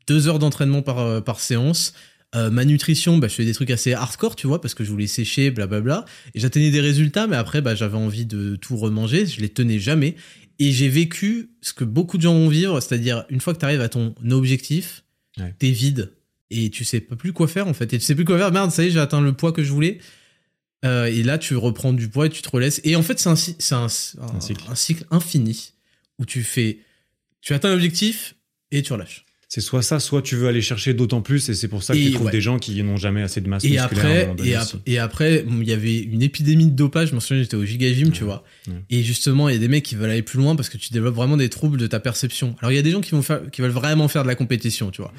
deux 0.09 0.27
heures 0.29 0.39
d'entraînement 0.39 0.83
par, 0.83 0.99
euh, 0.99 1.21
par 1.21 1.39
séance. 1.41 1.93
Euh, 2.35 2.51
ma 2.51 2.65
nutrition, 2.65 3.19
bah, 3.19 3.29
je 3.29 3.35
fais 3.35 3.45
des 3.45 3.53
trucs 3.55 3.71
assez 3.71 3.93
hardcore, 3.93 4.35
tu 4.35 4.47
vois, 4.47 4.61
parce 4.61 4.75
que 4.75 4.83
je 4.83 4.91
voulais 4.91 5.07
sécher, 5.07 5.51
blablabla. 5.51 6.05
Et 6.35 6.41
j'atteignais 6.41 6.71
des 6.71 6.81
résultats, 6.81 7.27
mais 7.27 7.37
après, 7.37 7.61
bah, 7.61 7.75
j'avais 7.75 7.97
envie 7.97 8.27
de 8.27 8.57
tout 8.57 8.77
remanger. 8.77 9.27
Je 9.27 9.41
les 9.41 9.49
tenais 9.49 9.79
jamais. 9.79 10.17
Et 10.59 10.73
j'ai 10.73 10.89
vécu 10.89 11.51
ce 11.61 11.73
que 11.75 11.85
beaucoup 11.85 12.17
de 12.17 12.23
gens 12.23 12.33
vont 12.35 12.49
vivre, 12.49 12.81
c'est-à-dire 12.81 13.25
une 13.29 13.41
fois 13.41 13.53
que 13.55 13.59
tu 13.59 13.65
arrives 13.67 13.83
à 13.83 13.89
ton 13.91 14.15
objectif, 14.31 15.05
Ouais. 15.39 15.55
t'es 15.59 15.71
vide 15.71 16.13
et 16.51 16.71
tu 16.71 16.83
sais 16.87 17.01
pas 17.01 17.15
plus 17.15 17.35
quoi 17.35 17.47
faire 17.47 17.69
en 17.69 17.75
fait. 17.75 17.93
Et 17.93 17.99
tu 17.99 18.05
sais 18.07 18.15
plus 18.15 18.25
quoi 18.25 18.39
faire. 18.39 18.51
Merde, 18.53 18.71
ça 18.71 18.83
y 18.83 18.87
est, 18.87 18.91
j'ai 18.91 18.99
atteint 19.01 19.21
le 19.21 19.35
poids 19.35 19.53
que 19.53 19.63
je 19.63 19.71
voulais. 19.71 19.99
Euh, 20.87 21.05
et 21.07 21.23
là, 21.23 21.37
tu 21.37 21.57
reprends 21.57 21.93
du 21.93 22.09
poids 22.09 22.25
et 22.27 22.31
tu 22.31 22.41
te 22.41 22.49
relaisses. 22.49 22.81
Et 22.85 22.97
en 22.97 23.03
fait, 23.03 23.19
c'est 23.19 23.29
un, 23.29 23.35
un, 23.83 23.87
un 24.69 24.75
cycle 24.75 25.05
infini 25.11 25.73
où 26.19 26.25
tu 26.25 26.43
fais, 26.43 26.79
tu 27.47 27.55
atteins 27.55 27.71
l'objectif 27.71 28.35
et 28.73 28.83
tu 28.83 28.93
relâches. 28.93 29.25
C'est 29.49 29.61
soit 29.61 29.83
ça, 29.83 30.01
soit 30.01 30.23
tu 30.23 30.35
veux 30.35 30.49
aller 30.49 30.61
chercher 30.61 30.93
d'autant 30.93 31.23
plus, 31.23 31.49
et 31.49 31.55
c'est 31.55 31.69
pour 31.69 31.85
ça 31.85 31.95
que 31.95 31.99
Et 32.01 32.07
tu 32.07 32.11
trouves 32.11 32.27
ouais. 32.27 32.33
des 32.33 32.41
gens 32.41 32.59
qui 32.59 32.83
n'ont 32.83 32.97
jamais 32.97 33.23
assez 33.23 33.41
de 33.41 33.49
masse 33.49 33.63
Et 33.65 33.69
musculaire. 33.71 34.31
après, 34.31 34.49
et, 34.49 34.57
aussi. 34.57 34.75
ap- 34.75 34.83
et 34.87 34.99
après, 34.99 35.43
bon, 35.45 35.61
il 35.63 35.69
y 35.69 35.73
avait 35.73 35.99
une 36.01 36.23
épidémie 36.23 36.67
de 36.67 36.75
dopage. 36.75 37.11
Je 37.11 37.15
me 37.15 37.21
souviens, 37.21 37.41
j'étais 37.45 37.55
au 37.55 37.65
Giga 37.65 37.93
Gym, 37.93 38.11
tu 38.11 38.25
vois. 38.25 38.43
ouais. 38.67 38.75
Et 38.91 39.05
justement, 39.05 39.49
il 39.49 39.53
y 39.53 39.57
a 39.57 39.61
des 39.61 39.69
mecs 39.69 39.85
qui 39.85 39.95
veulent 39.95 40.11
aller 40.11 40.23
plus 40.23 40.39
loin 40.39 40.57
parce 40.57 40.69
que 40.69 40.77
tu 40.77 40.93
développes 40.93 41.15
vraiment 41.15 41.37
des 41.37 41.49
troubles 41.49 41.79
de 41.79 41.87
ta 41.87 42.01
perception. 42.01 42.57
Alors, 42.59 42.73
il 42.73 42.75
y 42.75 42.79
a 42.79 42.83
des 42.83 42.91
gens 42.91 43.01
qui 43.01 43.13
vont 43.13 43.23
faire, 43.23 43.41
qui 43.53 43.61
veulent 43.63 43.71
vraiment 43.71 44.09
faire 44.09 44.25
de 44.25 44.29
la 44.29 44.35
compétition, 44.35 44.91
tu 44.91 45.01
vois. 45.01 45.13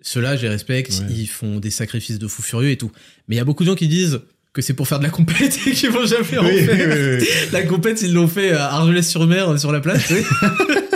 Ceux-là, 0.00 0.36
je 0.36 0.42
les 0.42 0.48
respecte. 0.48 1.02
Ils 1.10 1.26
font 1.26 1.58
des 1.58 1.70
sacrifices 1.70 2.20
de 2.20 2.28
fous 2.28 2.42
furieux 2.42 2.70
et 2.70 2.76
tout. 2.78 2.92
Mais 3.26 3.34
il 3.34 3.38
y 3.38 3.42
a 3.42 3.44
beaucoup 3.44 3.64
de 3.64 3.68
gens 3.68 3.74
qui 3.76 3.88
disent 3.88 4.20
que 4.52 4.62
c'est 4.62 4.74
pour 4.74 4.86
faire 4.86 5.00
de 5.00 5.04
la 5.04 5.10
compète 5.10 5.58
et 5.66 5.72
qu'ils 5.72 5.90
vont 5.90 6.06
jamais 6.06 6.38
en 6.38 6.44
Oui, 6.46 6.64
faire. 6.64 6.88
oui, 6.88 7.02
oui, 7.18 7.18
oui. 7.22 7.26
La 7.52 7.62
compète, 7.62 8.00
ils 8.02 8.12
l'ont 8.12 8.28
fait 8.28 8.52
à 8.52 8.74
Argelès-sur-Mer, 8.74 9.58
sur 9.58 9.72
la 9.72 9.80
place. 9.80 10.12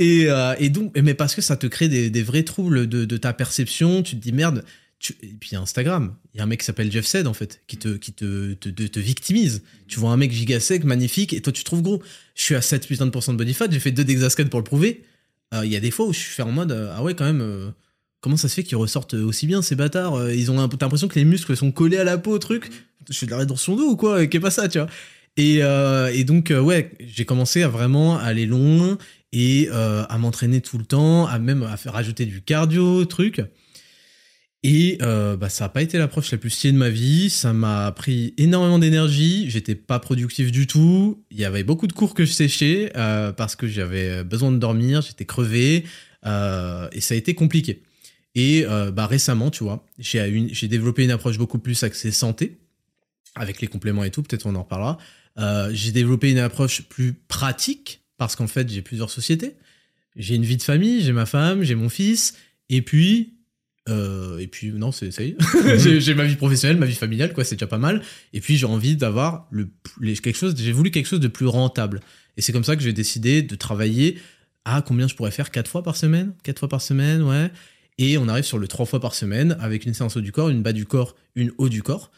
euh, 0.00 0.54
et 0.58 0.68
donc, 0.70 0.96
mais 1.00 1.14
parce 1.14 1.34
que 1.34 1.40
ça 1.42 1.56
te 1.56 1.66
crée 1.66 1.88
des, 1.88 2.22
vrais 2.22 2.42
troubles 2.42 2.86
de, 2.86 3.16
ta 3.16 3.32
perception, 3.32 4.02
tu 4.02 4.16
te 4.16 4.22
dis 4.22 4.32
merde. 4.32 4.64
Et 5.22 5.34
puis 5.38 5.54
Instagram, 5.54 6.14
il 6.32 6.38
y 6.38 6.40
a 6.40 6.44
un 6.44 6.46
mec 6.46 6.60
qui 6.60 6.66
s'appelle 6.66 6.90
Jeff 6.90 7.04
Sed 7.04 7.26
en 7.26 7.34
fait, 7.34 7.60
qui 7.66 7.76
te, 7.76 7.96
qui 7.96 8.12
te, 8.12 8.54
te, 8.54 8.70
te- 8.70 8.82
te 8.86 8.98
victimise. 8.98 9.62
Tu 9.88 10.00
vois 10.00 10.10
un 10.10 10.16
mec 10.16 10.32
giga 10.32 10.58
sec, 10.58 10.84
magnifique, 10.84 11.34
et 11.34 11.42
toi 11.42 11.52
tu 11.52 11.62
te 11.62 11.66
trouves 11.66 11.82
gros. 11.82 12.02
Je 12.34 12.42
suis 12.42 12.54
à 12.54 12.62
7 12.62 12.86
putain 12.86 13.04
de 13.04 13.10
pourcents 13.10 13.34
de 13.34 13.38
body 13.38 13.52
fat, 13.52 13.66
j'ai 13.70 13.78
fait 13.78 13.92
deux 13.92 14.04
d'exascan 14.04 14.46
pour 14.46 14.58
le 14.58 14.64
prouver. 14.64 15.02
Euh, 15.54 15.66
Il 15.66 15.70
y 15.70 15.76
a 15.76 15.80
des 15.80 15.90
fois 15.90 16.06
où 16.06 16.12
je 16.14 16.18
suis 16.18 16.42
en 16.42 16.50
mode 16.50 16.72
euh, 16.72 16.92
ah 16.96 17.02
ouais 17.02 17.14
quand 17.14 17.26
même. 17.26 17.72
comment 18.20 18.38
ça 18.38 18.48
se 18.48 18.54
fait 18.54 18.62
qu'ils 18.64 18.78
ressortent 18.78 19.14
aussi 19.14 19.46
bien 19.46 19.60
ces 19.60 19.76
bâtards 19.76 20.30
Ils 20.30 20.50
ont 20.50 20.56
l'impression 20.56 21.08
que 21.08 21.18
les 21.18 21.26
muscles 21.26 21.54
sont 21.56 21.72
collés 21.72 21.98
à 21.98 22.04
la 22.04 22.16
peau, 22.16 22.38
truc. 22.38 22.70
Je 23.10 23.16
fais 23.16 23.26
de 23.26 23.30
la 23.32 23.38
rétention 23.38 23.76
d'eau 23.76 23.90
ou 23.90 23.96
quoi 23.96 24.26
Qu'est 24.26 24.40
pas 24.40 24.50
ça, 24.50 24.66
tu 24.68 24.78
vois 24.78 24.88
et, 25.38 25.56
et 25.58 26.24
donc, 26.24 26.50
ouais, 26.50 26.92
j'ai 26.98 27.26
commencé 27.26 27.62
à 27.62 27.68
vraiment 27.68 28.16
aller 28.18 28.46
loin 28.46 28.96
et 29.32 29.68
euh, 29.70 30.04
à 30.08 30.18
m'entraîner 30.18 30.60
tout 30.60 30.78
le 30.78 30.84
temps, 30.84 31.26
à 31.26 31.38
même 31.38 31.62
à 31.62 31.76
faire 31.76 31.92
rajouter 31.92 32.26
du 32.26 32.42
cardio, 32.42 33.04
truc. 33.04 33.42
Et 34.62 34.98
euh, 35.02 35.36
bah, 35.36 35.48
ça 35.48 35.64
n'a 35.64 35.68
pas 35.68 35.82
été 35.82 35.98
l'approche 35.98 36.32
la 36.32 36.38
plus 36.38 36.50
stylée 36.50 36.72
de 36.72 36.78
ma 36.78 36.88
vie. 36.88 37.30
Ça 37.30 37.52
m'a 37.52 37.92
pris 37.92 38.34
énormément 38.36 38.78
d'énergie. 38.78 39.48
J'étais 39.48 39.74
pas 39.74 40.00
productif 40.00 40.50
du 40.50 40.66
tout. 40.66 41.22
Il 41.30 41.38
y 41.38 41.44
avait 41.44 41.62
beaucoup 41.62 41.86
de 41.86 41.92
cours 41.92 42.14
que 42.14 42.24
je 42.24 42.32
séchais 42.32 42.90
euh, 42.96 43.32
parce 43.32 43.54
que 43.54 43.68
j'avais 43.68 44.24
besoin 44.24 44.50
de 44.50 44.58
dormir. 44.58 45.02
J'étais 45.02 45.24
crevé 45.24 45.84
et 46.24 47.00
ça 47.00 47.14
a 47.14 47.16
été 47.16 47.36
compliqué. 47.36 47.84
Et 48.34 48.64
bah, 48.92 49.06
récemment, 49.06 49.50
tu 49.50 49.62
vois, 49.62 49.86
j'ai 50.00 50.68
développé 50.68 51.04
une 51.04 51.12
approche 51.12 51.38
beaucoup 51.38 51.60
plus 51.60 51.84
axée 51.84 52.10
santé 52.10 52.58
avec 53.36 53.60
les 53.60 53.68
compléments 53.68 54.02
et 54.02 54.10
tout. 54.10 54.24
Peut-être 54.24 54.46
on 54.46 54.56
en 54.56 54.64
reparlera. 54.64 54.98
J'ai 55.70 55.92
développé 55.92 56.32
une 56.32 56.38
approche 56.38 56.82
plus 56.82 57.12
pratique 57.12 58.05
parce 58.18 58.36
qu'en 58.36 58.46
fait 58.46 58.68
j'ai 58.68 58.82
plusieurs 58.82 59.10
sociétés. 59.10 59.54
J'ai 60.16 60.34
une 60.34 60.44
vie 60.44 60.56
de 60.56 60.62
famille, 60.62 61.02
j'ai 61.02 61.12
ma 61.12 61.26
femme, 61.26 61.62
j'ai 61.62 61.74
mon 61.74 61.88
fils, 61.88 62.34
et 62.70 62.80
puis 62.82 63.34
euh, 63.88 64.38
et 64.38 64.46
puis 64.46 64.72
non 64.72 64.90
c'est 64.92 65.10
ça 65.12 65.22
y 65.22 65.28
est. 65.30 65.78
j'ai, 65.78 66.00
j'ai 66.00 66.14
ma 66.14 66.24
vie 66.24 66.36
professionnelle, 66.36 66.76
ma 66.78 66.86
vie 66.86 66.94
familiale 66.94 67.32
quoi, 67.32 67.44
c'est 67.44 67.54
déjà 67.56 67.66
pas 67.66 67.78
mal. 67.78 68.02
Et 68.32 68.40
puis 68.40 68.56
j'ai 68.56 68.66
envie 68.66 68.96
d'avoir 68.96 69.46
le 69.50 69.68
les- 70.00 70.16
quelque 70.16 70.36
chose, 70.38 70.54
j'ai 70.56 70.72
voulu 70.72 70.90
quelque 70.90 71.06
chose 71.06 71.20
de 71.20 71.28
plus 71.28 71.46
rentable. 71.46 72.00
Et 72.36 72.42
c'est 72.42 72.52
comme 72.52 72.64
ça 72.64 72.76
que 72.76 72.82
j'ai 72.82 72.92
décidé 72.92 73.42
de 73.42 73.54
travailler 73.54 74.18
à 74.64 74.82
combien 74.82 75.06
je 75.06 75.14
pourrais 75.14 75.30
faire? 75.30 75.50
Quatre 75.50 75.70
fois 75.70 75.82
par 75.82 75.96
semaine, 75.96 76.32
quatre 76.42 76.58
fois 76.58 76.68
par 76.68 76.82
semaine, 76.82 77.22
ouais. 77.22 77.50
Et 77.98 78.18
on 78.18 78.28
arrive 78.28 78.44
sur 78.44 78.58
le 78.58 78.68
trois 78.68 78.84
fois 78.84 79.00
par 79.00 79.14
semaine 79.14 79.56
avec 79.60 79.86
une 79.86 79.94
séance 79.94 80.16
haut 80.16 80.20
du 80.20 80.32
corps, 80.32 80.50
une 80.50 80.62
bas 80.62 80.72
du 80.72 80.84
corps, 80.84 81.14
une 81.34 81.52
haut 81.56 81.68
du 81.70 81.82
corps, 81.82 82.10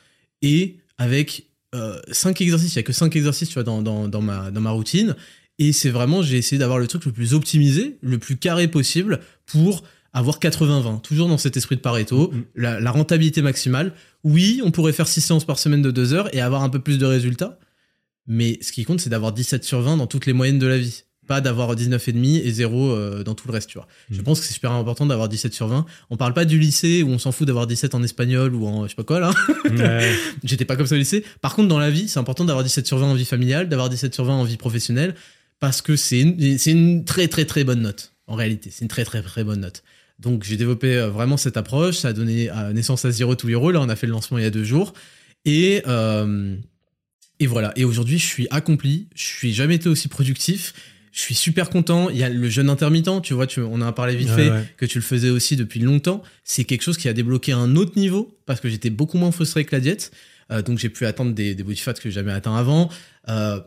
et 0.42 0.78
avec 0.96 1.44
euh, 1.74 2.00
cinq 2.10 2.40
exercices. 2.40 2.72
Il 2.74 2.76
y 2.76 2.78
a 2.80 2.82
que 2.82 2.92
cinq 2.92 3.14
exercices, 3.14 3.48
tu 3.48 3.54
vois, 3.54 3.62
dans, 3.62 3.82
dans, 3.82 4.08
dans 4.08 4.22
ma, 4.22 4.50
dans 4.50 4.60
ma 4.60 4.70
routine. 4.70 5.14
Et 5.58 5.72
c'est 5.72 5.90
vraiment, 5.90 6.22
j'ai 6.22 6.36
essayé 6.38 6.58
d'avoir 6.58 6.78
le 6.78 6.86
truc 6.86 7.04
le 7.04 7.12
plus 7.12 7.34
optimisé, 7.34 7.98
le 8.00 8.18
plus 8.18 8.36
carré 8.36 8.68
possible 8.68 9.20
pour 9.46 9.82
avoir 10.12 10.38
80-20. 10.38 11.00
Toujours 11.02 11.28
dans 11.28 11.38
cet 11.38 11.56
esprit 11.56 11.76
de 11.76 11.80
Pareto, 11.80 12.30
Mhm. 12.32 12.44
la, 12.56 12.80
la 12.80 12.90
rentabilité 12.90 13.42
maximale. 13.42 13.92
Oui, 14.24 14.60
on 14.64 14.70
pourrait 14.70 14.92
faire 14.92 15.08
6 15.08 15.20
séances 15.20 15.44
par 15.44 15.58
semaine 15.58 15.82
de 15.82 15.90
2 15.90 16.14
heures 16.14 16.34
et 16.34 16.40
avoir 16.40 16.62
un 16.62 16.68
peu 16.70 16.78
plus 16.78 16.98
de 16.98 17.06
résultats. 17.06 17.58
Mais 18.26 18.58
ce 18.62 18.72
qui 18.72 18.84
compte, 18.84 19.00
c'est 19.00 19.10
d'avoir 19.10 19.32
17 19.32 19.64
sur 19.64 19.80
20 19.80 19.96
dans 19.96 20.06
toutes 20.06 20.26
les 20.26 20.32
moyennes 20.32 20.58
de 20.58 20.66
la 20.66 20.78
vie. 20.78 21.04
Pas 21.26 21.40
d'avoir 21.42 21.74
19,5 21.76 22.40
et 22.42 22.50
0 22.50 22.90
euh, 22.90 23.22
dans 23.22 23.34
tout 23.34 23.46
le 23.48 23.52
reste, 23.52 23.68
tu 23.68 23.76
vois. 23.78 23.86
Je 24.10 24.18
Mhm. 24.18 24.24
pense 24.24 24.40
que 24.40 24.46
c'est 24.46 24.54
super 24.54 24.72
important 24.72 25.04
d'avoir 25.06 25.28
17 25.28 25.52
sur 25.52 25.66
20. 25.68 25.84
On 26.08 26.16
parle 26.16 26.32
pas 26.32 26.46
du 26.46 26.58
lycée 26.58 27.02
où 27.02 27.08
on 27.10 27.18
s'en 27.18 27.32
fout 27.32 27.46
d'avoir 27.46 27.66
17 27.66 27.94
en 27.94 28.02
espagnol 28.02 28.54
ou 28.54 28.66
en 28.66 28.84
je 28.84 28.90
sais 28.90 28.94
pas 28.96 29.04
quoi 29.04 29.20
là. 29.20 29.30
Ouais. 29.70 30.10
J'étais 30.44 30.64
pas 30.64 30.76
comme 30.76 30.86
ça 30.86 30.94
au 30.94 30.98
lycée. 30.98 31.24
Par 31.42 31.54
contre, 31.54 31.68
dans 31.68 31.78
la 31.78 31.90
vie, 31.90 32.08
c'est 32.08 32.18
important 32.18 32.44
d'avoir 32.46 32.64
17 32.64 32.86
sur 32.86 32.96
20 32.96 33.08
en 33.10 33.14
vie 33.14 33.26
familiale, 33.26 33.68
d'avoir 33.68 33.90
17 33.90 34.14
sur 34.14 34.24
20 34.24 34.34
en 34.34 34.44
vie 34.44 34.56
professionnelle, 34.56 35.14
parce 35.60 35.82
que 35.82 35.96
c'est 35.96 36.20
une, 36.20 36.58
c'est 36.58 36.70
une 36.70 37.04
très 37.04 37.28
très 37.28 37.44
très 37.44 37.64
bonne 37.64 37.82
note. 37.82 38.12
En 38.26 38.34
réalité, 38.34 38.70
c'est 38.72 38.84
une 38.84 38.88
très 38.88 39.04
très 39.04 39.22
très 39.22 39.44
bonne 39.44 39.60
note. 39.60 39.82
Donc 40.18 40.44
j'ai 40.44 40.56
développé 40.56 40.96
euh, 40.96 41.08
vraiment 41.10 41.36
cette 41.36 41.56
approche. 41.56 41.98
Ça 41.98 42.08
a 42.08 42.12
donné 42.12 42.50
euh, 42.50 42.72
naissance 42.72 43.04
à 43.04 43.10
Zero 43.10 43.34
to 43.34 43.48
Hero. 43.48 43.70
Là, 43.70 43.80
on 43.80 43.88
a 43.88 43.96
fait 43.96 44.06
le 44.06 44.12
lancement 44.12 44.38
il 44.38 44.44
y 44.44 44.46
a 44.46 44.50
deux 44.50 44.64
jours. 44.64 44.92
Et, 45.44 45.82
euh, 45.86 46.56
et 47.38 47.46
voilà. 47.46 47.72
Et 47.76 47.84
aujourd'hui, 47.84 48.18
je 48.18 48.26
suis 48.26 48.46
accompli. 48.50 49.08
Je 49.14 49.24
suis 49.24 49.52
jamais 49.54 49.76
été 49.76 49.88
aussi 49.88 50.08
productif. 50.08 50.74
Je 51.12 51.20
suis 51.20 51.34
super 51.34 51.70
content. 51.70 52.10
Il 52.10 52.16
y 52.16 52.22
a 52.22 52.28
le 52.28 52.48
jeûne 52.48 52.68
intermittent, 52.68 53.22
tu 53.22 53.32
vois, 53.34 53.46
tu, 53.46 53.60
on 53.60 53.74
en 53.74 53.82
a 53.82 53.92
parlé 53.92 54.14
vite 54.14 54.28
Ouais, 54.28 54.36
fait, 54.36 54.50
ouais. 54.50 54.64
que 54.76 54.86
tu 54.86 54.98
le 54.98 55.02
faisais 55.04 55.30
aussi 55.30 55.56
depuis 55.56 55.80
longtemps. 55.80 56.22
C'est 56.44 56.64
quelque 56.64 56.82
chose 56.82 56.98
qui 56.98 57.08
a 57.08 57.12
débloqué 57.12 57.52
un 57.52 57.76
autre 57.76 57.98
niveau 57.98 58.38
parce 58.46 58.60
que 58.60 58.68
j'étais 58.68 58.90
beaucoup 58.90 59.18
moins 59.18 59.32
frustré 59.32 59.64
que 59.64 59.74
la 59.74 59.80
diète. 59.80 60.12
Euh, 60.50 60.62
donc 60.62 60.78
j'ai 60.78 60.88
pu 60.88 61.06
atteindre 61.06 61.32
des, 61.32 61.54
des 61.54 61.62
body 61.62 61.78
fats 61.80 61.94
que 61.94 62.02
j'ai 62.04 62.10
jamais 62.10 62.32
atteint 62.32 62.56
avant. 62.56 62.90
Euh, 63.28 63.60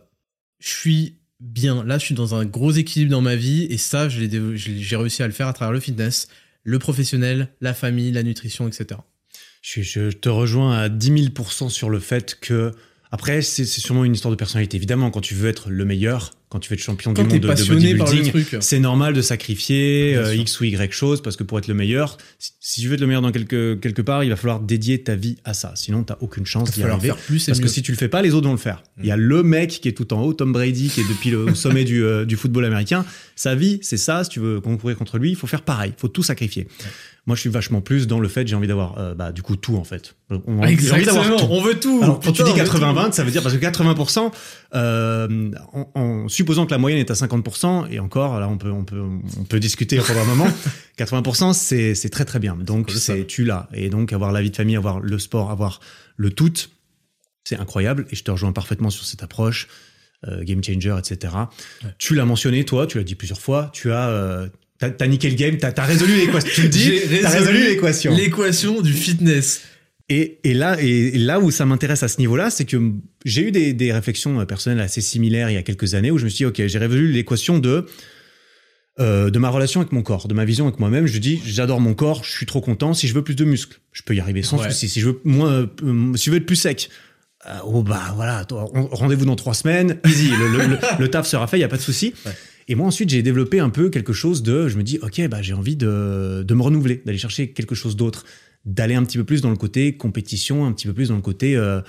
je 0.60 0.70
suis 0.70 1.16
bien. 1.42 1.84
Là, 1.84 1.98
je 1.98 2.06
suis 2.06 2.16
dans 2.16 2.36
un 2.36 2.46
gros 2.46 2.72
équilibre 2.72 3.12
dans 3.12 3.22
ma 3.22 3.36
vie 3.36 3.64
et 3.70 3.78
ça, 3.78 4.08
j'ai 4.08 4.96
réussi 4.96 5.24
à 5.24 5.28
le 5.28 5.34
faire 5.34 5.48
à 5.48 5.54
travers 5.54 5.74
le 5.74 5.80
fitness, 5.80 6.28
le 6.64 6.80
professionnel, 6.80 7.50
la 7.60 7.74
famille, 7.74 8.12
la 8.12 8.24
nutrition, 8.24 8.68
etc. 8.68 9.02
Je, 9.62 9.82
je 9.82 10.10
te 10.10 10.30
rejoins 10.30 10.78
à 10.78 10.90
10 10.90 11.12
000% 11.30 11.70
sur 11.70 11.90
le 11.90 12.00
fait 12.00 12.40
que. 12.40 12.72
Après, 13.14 13.42
c'est 13.42 13.66
sûrement 13.66 14.06
une 14.06 14.14
histoire 14.14 14.32
de 14.32 14.38
personnalité. 14.38 14.78
Évidemment, 14.78 15.12
quand 15.12 15.20
tu 15.20 15.36
veux 15.36 15.50
être 15.50 15.70
le 15.70 15.84
meilleur, 15.84 16.32
quand 16.52 16.60
tu 16.60 16.74
être 16.74 16.82
champion 16.82 17.14
Quand 17.14 17.24
du 17.24 17.30
monde 17.30 17.40
de, 17.40 17.48
de 17.48 17.98
bodybuilding, 17.98 18.60
c'est 18.60 18.80
normal 18.80 19.14
de 19.14 19.22
sacrifier 19.22 20.18
euh. 20.18 20.36
X 20.36 20.60
ou 20.60 20.66
Y 20.66 20.92
chose 20.92 21.22
parce 21.22 21.38
que 21.38 21.44
pour 21.44 21.58
être 21.58 21.70
le 21.70 21.74
meilleur, 21.74 22.18
si, 22.40 22.52
si 22.60 22.82
tu 22.82 22.90
veux 22.90 22.96
être 22.96 23.00
le 23.00 23.08
meilleur 23.08 23.22
dans 23.22 23.32
quelque, 23.32 23.76
quelque 23.76 24.02
part, 24.02 24.26
il 24.26 24.30
va 24.30 24.36
falloir 24.36 24.60
dédier 24.60 25.02
ta 25.02 25.16
vie 25.16 25.38
à 25.46 25.54
ça. 25.54 25.72
Sinon, 25.76 26.04
t'as 26.04 26.18
aucune 26.20 26.46
chance 26.46 26.72
d'y 26.72 26.84
arriver. 26.84 27.08
faire 27.08 27.16
plus 27.16 27.46
Parce 27.46 27.62
que 27.62 27.70
si 27.70 27.82
tu 27.82 27.94
le 27.94 27.98
fais 27.98 28.10
pas, 28.10 28.22
les 28.22 28.34
autres 28.34 28.48
vont 28.48 28.54
le 28.54 28.60
faire. 28.60 28.84
Il 29.00 29.06
y 29.06 29.12
a 29.12 29.16
le 29.16 29.44
mec 29.44 29.70
qui 29.70 29.88
est 29.88 29.94
tout 29.94 30.14
en 30.14 30.22
haut, 30.24 30.34
Tom 30.34 30.52
Brady, 30.52 30.90
qui 30.90 31.00
est 31.00 31.08
depuis 31.08 31.30
le 31.30 31.56
sommet 31.56 31.86
du, 31.86 32.04
euh, 32.04 32.26
du 32.26 32.36
football 32.36 32.66
américain. 32.66 33.06
Sa 33.38 33.56
vie, 33.56 33.80
c'est 33.82 33.96
ça. 33.96 34.26
Si 34.26 34.32
tu 34.32 34.42
veux 34.42 34.60
concourir 34.60 34.98
contre 34.98 35.20
lui, 35.20 35.30
il 35.30 35.38
faut 35.38 35.48
faire 35.48 35.62
pareil. 35.62 35.94
Il 35.98 36.02
faut 36.02 36.10
tout 36.10 36.24
sacrifier. 36.24 36.68
Moi, 37.28 37.36
je 37.36 37.42
suis 37.42 37.50
vachement 37.52 37.82
plus 37.82 38.08
dans 38.08 38.20
le 38.20 38.28
fait, 38.28 38.48
j'ai 38.48 38.56
envie 38.56 38.68
d'avoir, 38.68 38.98
euh, 38.98 39.14
bah, 39.14 39.32
du 39.32 39.44
coup, 39.44 39.56
tout 39.56 39.76
en 39.78 39.84
fait. 39.84 40.16
On- 40.32 40.40
j'ai 40.48 40.52
envie 40.64 40.74
Exactement, 40.74 41.38
tout. 41.38 41.46
on 41.52 41.62
veut 41.62 41.80
tout. 41.80 42.00
Alors, 42.02 42.20
quand 42.20 42.32
tu 42.32 42.42
dis 42.42 42.50
on 42.50 42.54
veut 42.56 42.64
tout. 42.66 42.72
80-20, 42.78 43.12
ça 43.12 43.24
veut 43.24 43.30
dire 43.30 43.44
parce 43.44 43.54
que 43.56 43.60
80%, 43.60 44.32
euh, 44.74 45.52
en, 45.74 45.92
en 45.94 46.28
supposant 46.30 46.66
que 46.66 46.72
la 46.72 46.80
moyenne 46.80 47.00
est 47.00 47.12
à 47.12 47.14
50%, 47.14 47.88
et 47.92 48.00
encore, 48.00 48.40
là, 48.40 48.50
on 48.50 48.58
peut, 48.58 48.72
on 48.72 48.84
peut, 48.86 49.00
on 49.38 49.44
peut 49.44 49.60
discuter 49.60 49.98
pendant 50.00 50.22
un 50.22 50.26
moment, 50.26 50.48
80%, 50.98 51.54
c'est, 51.54 51.94
c'est 51.94 52.10
très 52.10 52.26
très 52.26 52.40
bien. 52.40 52.56
Donc, 52.56 52.90
c'est, 52.92 53.28
tu 53.28 53.44
l'as. 53.46 53.70
Et 53.74 53.90
donc, 53.90 54.14
avoir 54.14 54.32
la 54.32 54.42
vie 54.42 54.50
de 54.50 54.56
famille, 54.56 54.76
avoir 54.76 55.00
le 55.00 55.20
sport, 55.20 55.52
avoir 55.52 55.80
le 56.18 56.32
tout, 56.32 56.52
c'est 57.44 57.58
incroyable. 57.60 58.08
Et 58.10 58.16
je 58.16 58.24
te 58.24 58.32
rejoins 58.32 58.52
parfaitement 58.52 58.90
sur 58.90 59.06
cette 59.06 59.22
approche, 59.22 59.68
euh, 60.28 60.44
game 60.44 60.64
changer, 60.64 60.96
etc. 60.98 61.34
Ouais. 61.84 61.90
Tu 62.00 62.16
l'as 62.16 62.26
mentionné, 62.26 62.64
toi, 62.66 62.88
tu 62.88 62.98
l'as 62.98 63.04
dit 63.04 63.16
plusieurs 63.16 63.40
fois, 63.42 63.70
tu 63.74 63.92
as, 63.92 64.10
euh, 64.10 64.48
t'as, 64.90 65.08
niqué 65.08 65.30
le 65.30 65.36
game, 65.36 65.58
t'as, 65.58 65.72
résolu 65.84 66.16
l'équation. 66.18 66.50
Tu 66.54 66.62
le 66.64 66.68
dis, 66.70 66.92
t'as 67.22 67.30
résolu 67.30 67.64
l'équation. 67.64 68.16
L'équation 68.16 68.82
du 68.82 68.94
fitness. 68.94 69.62
Et, 70.10 70.40
et 70.44 70.54
là, 70.54 70.76
et 70.82 71.12
là 71.18 71.40
où 71.40 71.52
ça 71.52 71.66
m'intéresse 71.66 72.04
à 72.04 72.08
ce 72.10 72.18
niveau-là, 72.20 72.50
c'est 72.50 72.66
que 72.66 72.78
j'ai 73.24 73.44
eu 73.48 73.52
des, 73.52 73.72
des 73.74 73.94
réflexions 73.94 74.42
euh, 74.42 74.46
personnelles 74.46 74.82
assez 74.82 75.00
similaires 75.00 75.50
il 75.50 75.54
y 75.54 75.58
a 75.58 75.64
quelques 75.64 75.94
années 75.94 76.12
où 76.12 76.18
je 76.18 76.26
me 76.26 76.30
suis 76.30 76.40
dit, 76.40 76.46
OK, 76.46 76.62
j'ai 76.68 76.78
résolu 76.78 77.12
l'équation 77.14 77.60
de 77.60 77.86
euh, 79.00 79.30
de 79.30 79.40
ma 79.40 79.50
relation 79.50 79.80
avec 79.80 79.94
mon 79.94 80.04
corps, 80.04 80.28
de 80.28 80.34
ma 80.34 80.44
vision 80.44 80.68
avec 80.68 80.80
moi-même. 80.80 81.08
Je 81.08 81.18
dis, 81.18 81.42
j'adore 81.46 81.80
mon 81.80 81.94
corps, 81.94 82.24
je 82.26 82.32
suis 82.32 82.46
trop 82.46 82.60
content. 82.60 82.94
Si 82.94 83.08
je 83.08 83.14
veux 83.14 83.24
plus 83.24 83.36
de 83.36 83.46
muscles, 83.46 83.80
je 83.94 84.02
peux 84.04 84.14
y 84.14 84.20
arriver 84.20 84.44
sans 84.44 84.60
Ouais. 84.60 84.70
souci. 84.70 84.90
Si 84.90 85.00
je 85.00 85.08
veux 85.08 85.22
moins, 85.24 85.68
euh, 85.84 86.16
si 86.18 86.26
je 86.26 86.32
veux 86.32 86.38
être 86.38 86.46
plus 86.46 86.58
sec, 86.58 86.90
euh, 87.48 87.58
oh 87.64 87.82
bah 87.82 88.12
voilà, 88.16 88.46
rendez-vous 88.92 89.26
dans 89.26 89.38
trois 89.38 89.54
semaines, 89.54 89.98
easy, 90.06 90.30
le, 90.30 90.50
le- 90.58 90.68
le- 90.68 90.78
le 91.00 91.08
taf 91.10 91.26
sera 91.26 91.48
fait, 91.48 91.58
il 91.58 91.62
y 91.62 91.64
a 91.64 91.70
pas 91.70 91.78
de 91.78 91.82
souci. 91.82 92.14
Ouais. 92.26 92.34
Et 92.72 92.76
moi 92.76 92.88
ensuite 92.88 93.10
j'ai 93.10 93.22
développé 93.22 93.60
un 93.60 93.70
peu 93.70 93.90
quelque 93.90 94.14
chose 94.14 94.44
de, 94.44 94.70
je 94.70 94.78
me 94.78 94.84
dis, 94.84 94.98
ok, 95.02 95.28
bah 95.28 95.42
j'ai 95.42 95.52
envie 95.52 95.76
de, 95.76 96.42
de 96.48 96.54
me 96.54 96.62
renouveler, 96.62 97.02
d'aller 97.06 97.18
chercher 97.18 97.52
quelque 97.52 97.76
chose 97.76 97.98
d'autre, 97.98 98.24
d'aller 98.64 98.96
un 98.96 99.04
petit 99.04 99.18
peu 99.18 99.26
plus 99.26 99.42
dans 99.42 99.50
le 99.50 99.58
côté 99.58 99.98
compétition, 99.98 100.66
un 100.66 100.72
petit 100.72 100.88
peu 100.88 100.94
plus 100.94 101.10
dans 101.10 101.18
le 101.18 101.22
côté, 101.22 101.58
euh, 101.58 101.82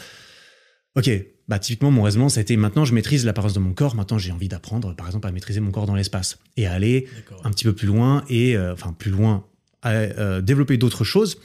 ok, 0.96 1.08
bah 1.46 1.60
typiquement 1.60 1.92
mon 1.92 2.02
raisonnement 2.02 2.28
ça 2.28 2.40
a 2.40 2.42
été 2.42 2.56
maintenant 2.56 2.84
je 2.84 2.94
maîtrise 2.94 3.24
l'apparence 3.24 3.52
de 3.52 3.60
mon 3.60 3.74
corps, 3.74 3.94
maintenant 3.94 4.18
j'ai 4.18 4.32
envie 4.32 4.48
d'apprendre 4.48 4.96
par 4.96 5.06
exemple 5.06 5.28
à 5.28 5.30
maîtriser 5.30 5.60
mon 5.60 5.70
corps 5.70 5.86
dans 5.86 5.94
l'espace 5.94 6.40
et 6.56 6.66
à 6.66 6.72
aller 6.72 7.06
un 7.44 7.52
petit 7.52 7.62
peu 7.62 7.74
plus 7.74 7.86
loin 7.86 8.24
et 8.28 8.56
euh, 8.56 8.72
enfin 8.72 8.92
plus 8.92 9.12
loin 9.12 9.46
à 9.82 9.92
euh, 9.92 10.40
développer 10.40 10.78
d'autres 10.78 11.04
choses. 11.04 11.38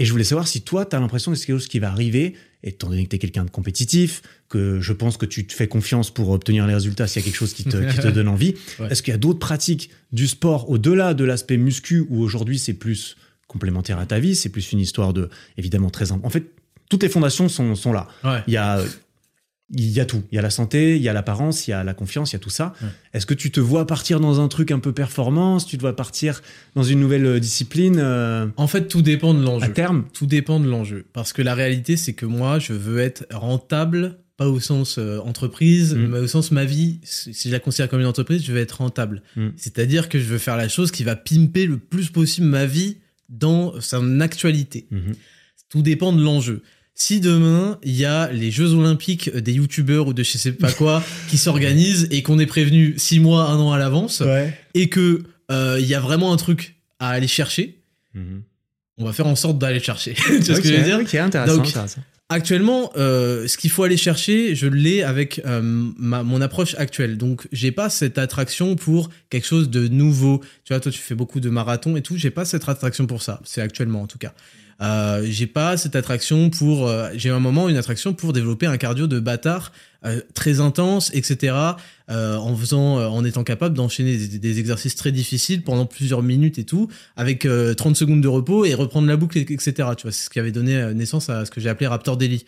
Et 0.00 0.04
je 0.04 0.10
voulais 0.10 0.24
savoir 0.24 0.48
si 0.48 0.62
toi, 0.62 0.84
tu 0.84 0.96
as 0.96 0.98
l'impression 0.98 1.30
que 1.30 1.38
c'est 1.38 1.46
quelque 1.46 1.58
chose 1.58 1.68
qui 1.68 1.78
va 1.78 1.92
arriver, 1.92 2.34
étant 2.64 2.88
donné 2.88 3.04
que 3.04 3.10
tu 3.10 3.16
es 3.16 3.18
quelqu'un 3.18 3.44
de 3.44 3.50
compétitif, 3.50 4.22
que 4.48 4.80
je 4.80 4.92
pense 4.92 5.16
que 5.16 5.26
tu 5.26 5.46
te 5.46 5.52
fais 5.52 5.68
confiance 5.68 6.10
pour 6.10 6.30
obtenir 6.30 6.66
les 6.66 6.74
résultats 6.74 7.06
s'il 7.06 7.20
y 7.20 7.24
a 7.24 7.26
quelque 7.26 7.36
chose 7.36 7.52
qui 7.52 7.64
te, 7.64 7.76
qui 7.90 7.98
te 7.98 8.08
donne 8.14 8.28
envie. 8.28 8.54
Ouais. 8.78 8.88
Est-ce 8.90 9.02
qu'il 9.02 9.12
y 9.12 9.14
a 9.14 9.18
d'autres 9.18 9.38
pratiques 9.38 9.90
du 10.12 10.26
sport 10.26 10.70
au-delà 10.70 11.14
de 11.14 11.24
l'aspect 11.24 11.58
muscu 11.58 12.06
où 12.08 12.22
aujourd'hui 12.22 12.58
c'est 12.58 12.74
plus 12.74 13.16
complémentaire 13.46 13.98
à 13.98 14.06
ta 14.06 14.18
vie, 14.18 14.34
c'est 14.34 14.48
plus 14.48 14.72
une 14.72 14.80
histoire 14.80 15.12
de, 15.12 15.28
évidemment, 15.58 15.90
très... 15.90 16.10
En 16.10 16.30
fait, 16.30 16.44
toutes 16.88 17.02
les 17.02 17.08
fondations 17.08 17.48
sont, 17.48 17.74
sont 17.74 17.92
là. 17.92 18.08
Ouais. 18.24 18.42
Il 18.46 18.54
y 18.54 18.56
a, 18.56 18.80
il 19.74 19.90
y 19.90 20.00
a 20.00 20.04
tout. 20.06 20.22
Il 20.32 20.36
y 20.36 20.38
a 20.38 20.42
la 20.42 20.50
santé, 20.50 20.96
il 20.96 21.02
y 21.02 21.08
a 21.08 21.12
l'apparence, 21.12 21.66
il 21.66 21.72
y 21.72 21.74
a 21.74 21.84
la 21.84 21.92
confiance, 21.94 22.32
il 22.32 22.34
y 22.34 22.36
a 22.36 22.40
tout 22.40 22.50
ça. 22.50 22.72
Ouais. 22.80 22.88
Est-ce 23.12 23.26
que 23.26 23.34
tu 23.34 23.50
te 23.50 23.60
vois 23.60 23.86
partir 23.86 24.20
dans 24.20 24.40
un 24.40 24.48
truc 24.48 24.70
un 24.70 24.78
peu 24.78 24.92
performance? 24.92 25.66
Tu 25.66 25.76
te 25.76 25.82
vois 25.82 25.94
partir 25.96 26.42
dans 26.74 26.82
une 26.82 27.00
nouvelle 27.00 27.26
euh, 27.26 27.40
discipline 27.40 27.98
euh, 27.98 28.46
En 28.56 28.66
fait, 28.66 28.88
tout 28.88 29.02
dépend 29.02 29.34
de 29.34 29.40
à 29.42 29.44
l'enjeu. 29.44 29.72
terme? 29.72 30.04
Tout 30.12 30.26
dépend 30.26 30.60
de 30.60 30.68
l'enjeu. 30.68 31.04
Parce 31.12 31.32
que 31.32 31.42
la 31.42 31.54
réalité, 31.54 31.96
c'est 31.96 32.12
que 32.14 32.26
moi, 32.26 32.58
je 32.58 32.72
veux 32.72 32.98
être 32.98 33.26
rentable, 33.32 34.18
pas 34.36 34.48
au 34.48 34.58
sens 34.60 34.96
euh, 34.98 35.18
entreprise, 35.20 35.94
Mm. 35.94 36.06
mais 36.08 36.18
au 36.18 36.26
sens 36.26 36.50
ma 36.50 36.64
vie. 36.64 37.00
Si 37.04 37.32
je 37.48 37.50
la 37.50 37.60
considère 37.60 37.88
comme 37.88 38.00
une 38.00 38.06
entreprise, 38.06 38.44
je 38.44 38.52
veux 38.52 38.58
être 38.60 38.78
rentable. 38.78 39.22
Mm. 39.36 39.48
C'est-à-dire 39.56 40.08
que 40.08 40.18
je 40.18 40.24
veux 40.24 40.38
faire 40.38 40.56
la 40.56 40.68
chose 40.68 40.90
qui 40.90 41.04
va 41.04 41.14
pimper 41.16 41.66
le 41.66 41.76
plus 41.78 42.10
possible 42.10 42.46
ma 42.46 42.66
vie 42.66 42.96
dans 43.28 43.80
son 43.80 44.20
actualité. 44.20 44.86
Mhm. 44.90 45.14
Tout 45.70 45.82
dépend 45.82 46.12
de 46.12 46.22
l'enjeu. 46.22 46.62
Si 46.96 47.20
demain, 47.20 47.78
il 47.82 47.94
y 47.96 48.04
a 48.04 48.30
les 48.30 48.50
Jeux 48.52 48.72
Olympiques 48.72 49.34
des 49.34 49.54
youtubeurs 49.54 50.06
ou 50.06 50.12
de 50.12 50.22
je 50.22 50.38
sais 50.38 50.52
pas 50.52 50.70
quoi 50.72 51.02
qui 51.28 51.38
s'organisent 51.38 52.06
et 52.12 52.22
qu'on 52.22 52.38
est 52.38 52.46
prévenu 52.46 52.94
six 52.98 53.18
mois, 53.18 53.48
un 53.50 53.56
an 53.58 53.72
à 53.72 53.78
l'avance, 53.78 54.22
et 54.74 54.88
que 54.88 55.24
euh, 55.50 55.78
il 55.80 55.86
y 55.86 55.94
a 55.94 56.00
vraiment 56.00 56.32
un 56.32 56.36
truc 56.36 56.76
à 57.00 57.08
aller 57.10 57.26
chercher, 57.28 57.80
Mhm. 58.14 58.42
on 58.98 59.04
va 59.04 59.12
faire 59.12 59.26
en 59.26 59.34
sorte 59.34 59.58
d'aller 59.58 59.78
le 59.78 59.84
chercher. 59.84 60.14
tu 60.26 60.30
vois 60.38 60.54
ce 60.54 60.60
que 60.60 60.68
je 60.68 60.74
veux 60.74 60.84
dire 60.84 60.98
intéressant. 61.24 61.56
Donc, 61.56 61.66
intéressant. 61.66 62.00
Actuellement, 62.30 62.90
euh, 62.96 63.46
ce 63.48 63.58
qu'il 63.58 63.70
faut 63.70 63.82
aller 63.82 63.96
chercher, 63.96 64.54
je 64.54 64.66
l'ai 64.66 65.02
avec 65.02 65.42
euh, 65.44 65.60
ma, 65.62 66.22
mon 66.22 66.40
approche 66.40 66.74
actuelle. 66.76 67.18
Donc, 67.18 67.46
j'ai 67.52 67.70
pas 67.70 67.90
cette 67.90 68.16
attraction 68.18 68.76
pour 68.76 69.10
quelque 69.30 69.46
chose 69.46 69.68
de 69.68 69.88
nouveau. 69.88 70.40
Tu 70.64 70.72
vois, 70.72 70.80
toi, 70.80 70.90
tu 70.90 71.00
fais 71.00 71.14
beaucoup 71.14 71.40
de 71.40 71.50
marathons 71.50 71.96
et 71.96 72.02
tout. 72.02 72.16
J'ai 72.16 72.30
pas 72.30 72.44
cette 72.46 72.66
attraction 72.68 73.06
pour 73.06 73.22
ça. 73.22 73.40
C'est 73.44 73.60
actuellement, 73.60 74.00
en 74.02 74.06
tout 74.06 74.18
cas. 74.18 74.32
Euh, 74.80 75.24
j'ai 75.28 75.46
pas 75.46 75.76
cette 75.76 75.96
attraction 75.96 76.50
pour. 76.50 76.88
euh, 76.88 77.10
j'ai 77.14 77.30
un 77.30 77.40
moment 77.40 77.68
une 77.68 77.76
attraction 77.76 78.12
pour 78.14 78.32
développer 78.32 78.66
un 78.66 78.76
cardio 78.76 79.06
de 79.06 79.20
bâtard 79.20 79.72
euh, 80.04 80.20
très 80.34 80.60
intense, 80.60 81.10
etc. 81.14 81.54
euh, 82.10 82.36
en 82.36 82.54
faisant, 82.56 82.98
euh, 82.98 83.06
en 83.06 83.24
étant 83.24 83.44
capable 83.44 83.74
d'enchaîner 83.76 84.16
des, 84.16 84.58
exercices 84.58 84.96
très 84.96 85.12
difficiles 85.12 85.62
pendant 85.62 85.86
plusieurs 85.86 86.22
minutes 86.22 86.58
et 86.58 86.64
tout, 86.64 86.88
avec 87.16 87.46
euh, 87.46 87.72
30 87.74 87.96
secondes 87.96 88.20
de 88.20 88.28
repos 88.28 88.64
et 88.64 88.74
reprendre 88.74 89.08
la 89.08 89.16
boucle, 89.16 89.38
etc. 89.38 89.72
Tu 89.96 90.02
vois, 90.02 90.12
c'est 90.12 90.24
ce 90.24 90.30
qui 90.30 90.38
avait 90.40 90.52
donné 90.52 90.76
euh, 90.76 90.92
naissance 90.92 91.30
à 91.30 91.44
ce 91.46 91.50
que 91.50 91.60
j'ai 91.60 91.68
appelé 91.68 91.86
Raptor 91.86 92.16
Daily. 92.16 92.44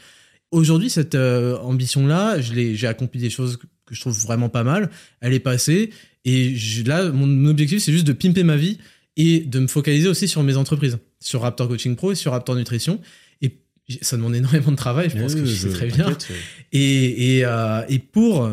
Aujourd'hui, 0.50 0.90
cette 0.90 1.14
euh, 1.14 1.56
ambition-là, 1.58 2.40
j'ai 2.40 2.86
accompli 2.86 3.20
des 3.20 3.30
choses 3.30 3.56
que 3.56 3.94
je 3.94 4.00
trouve 4.00 4.18
vraiment 4.20 4.48
pas 4.48 4.62
mal. 4.64 4.90
Elle 5.20 5.32
est 5.32 5.40
passée 5.40 5.90
et 6.24 6.54
je- 6.56 6.84
là, 6.84 7.10
mon 7.10 7.46
objectif, 7.48 7.82
c'est 7.82 7.92
juste 7.92 8.06
de 8.06 8.12
pimper 8.12 8.44
ma 8.44 8.56
vie 8.56 8.78
et 9.16 9.40
de 9.40 9.58
me 9.60 9.66
focaliser 9.66 10.08
aussi 10.08 10.28
sur 10.28 10.42
mes 10.42 10.56
entreprises, 10.56 10.98
sur 11.26 11.42
Raptor 11.42 11.68
Coaching 11.68 11.96
Pro 11.96 12.12
et 12.12 12.14
sur 12.14 12.32
Raptor 12.32 12.54
Nutrition. 12.54 13.00
Et 13.42 13.56
ça 14.00 14.16
demande 14.16 14.36
énormément 14.36 14.70
de 14.70 14.76
travail, 14.76 15.10
je 15.10 15.18
pense 15.18 15.34
que 15.34 15.44
je 15.44 15.54
sais 15.54 15.70
très 15.70 15.88
bien. 15.88 16.16
Et, 16.72 17.38
et, 17.38 17.44
euh, 17.44 17.82
et 17.88 17.98
pour 17.98 18.48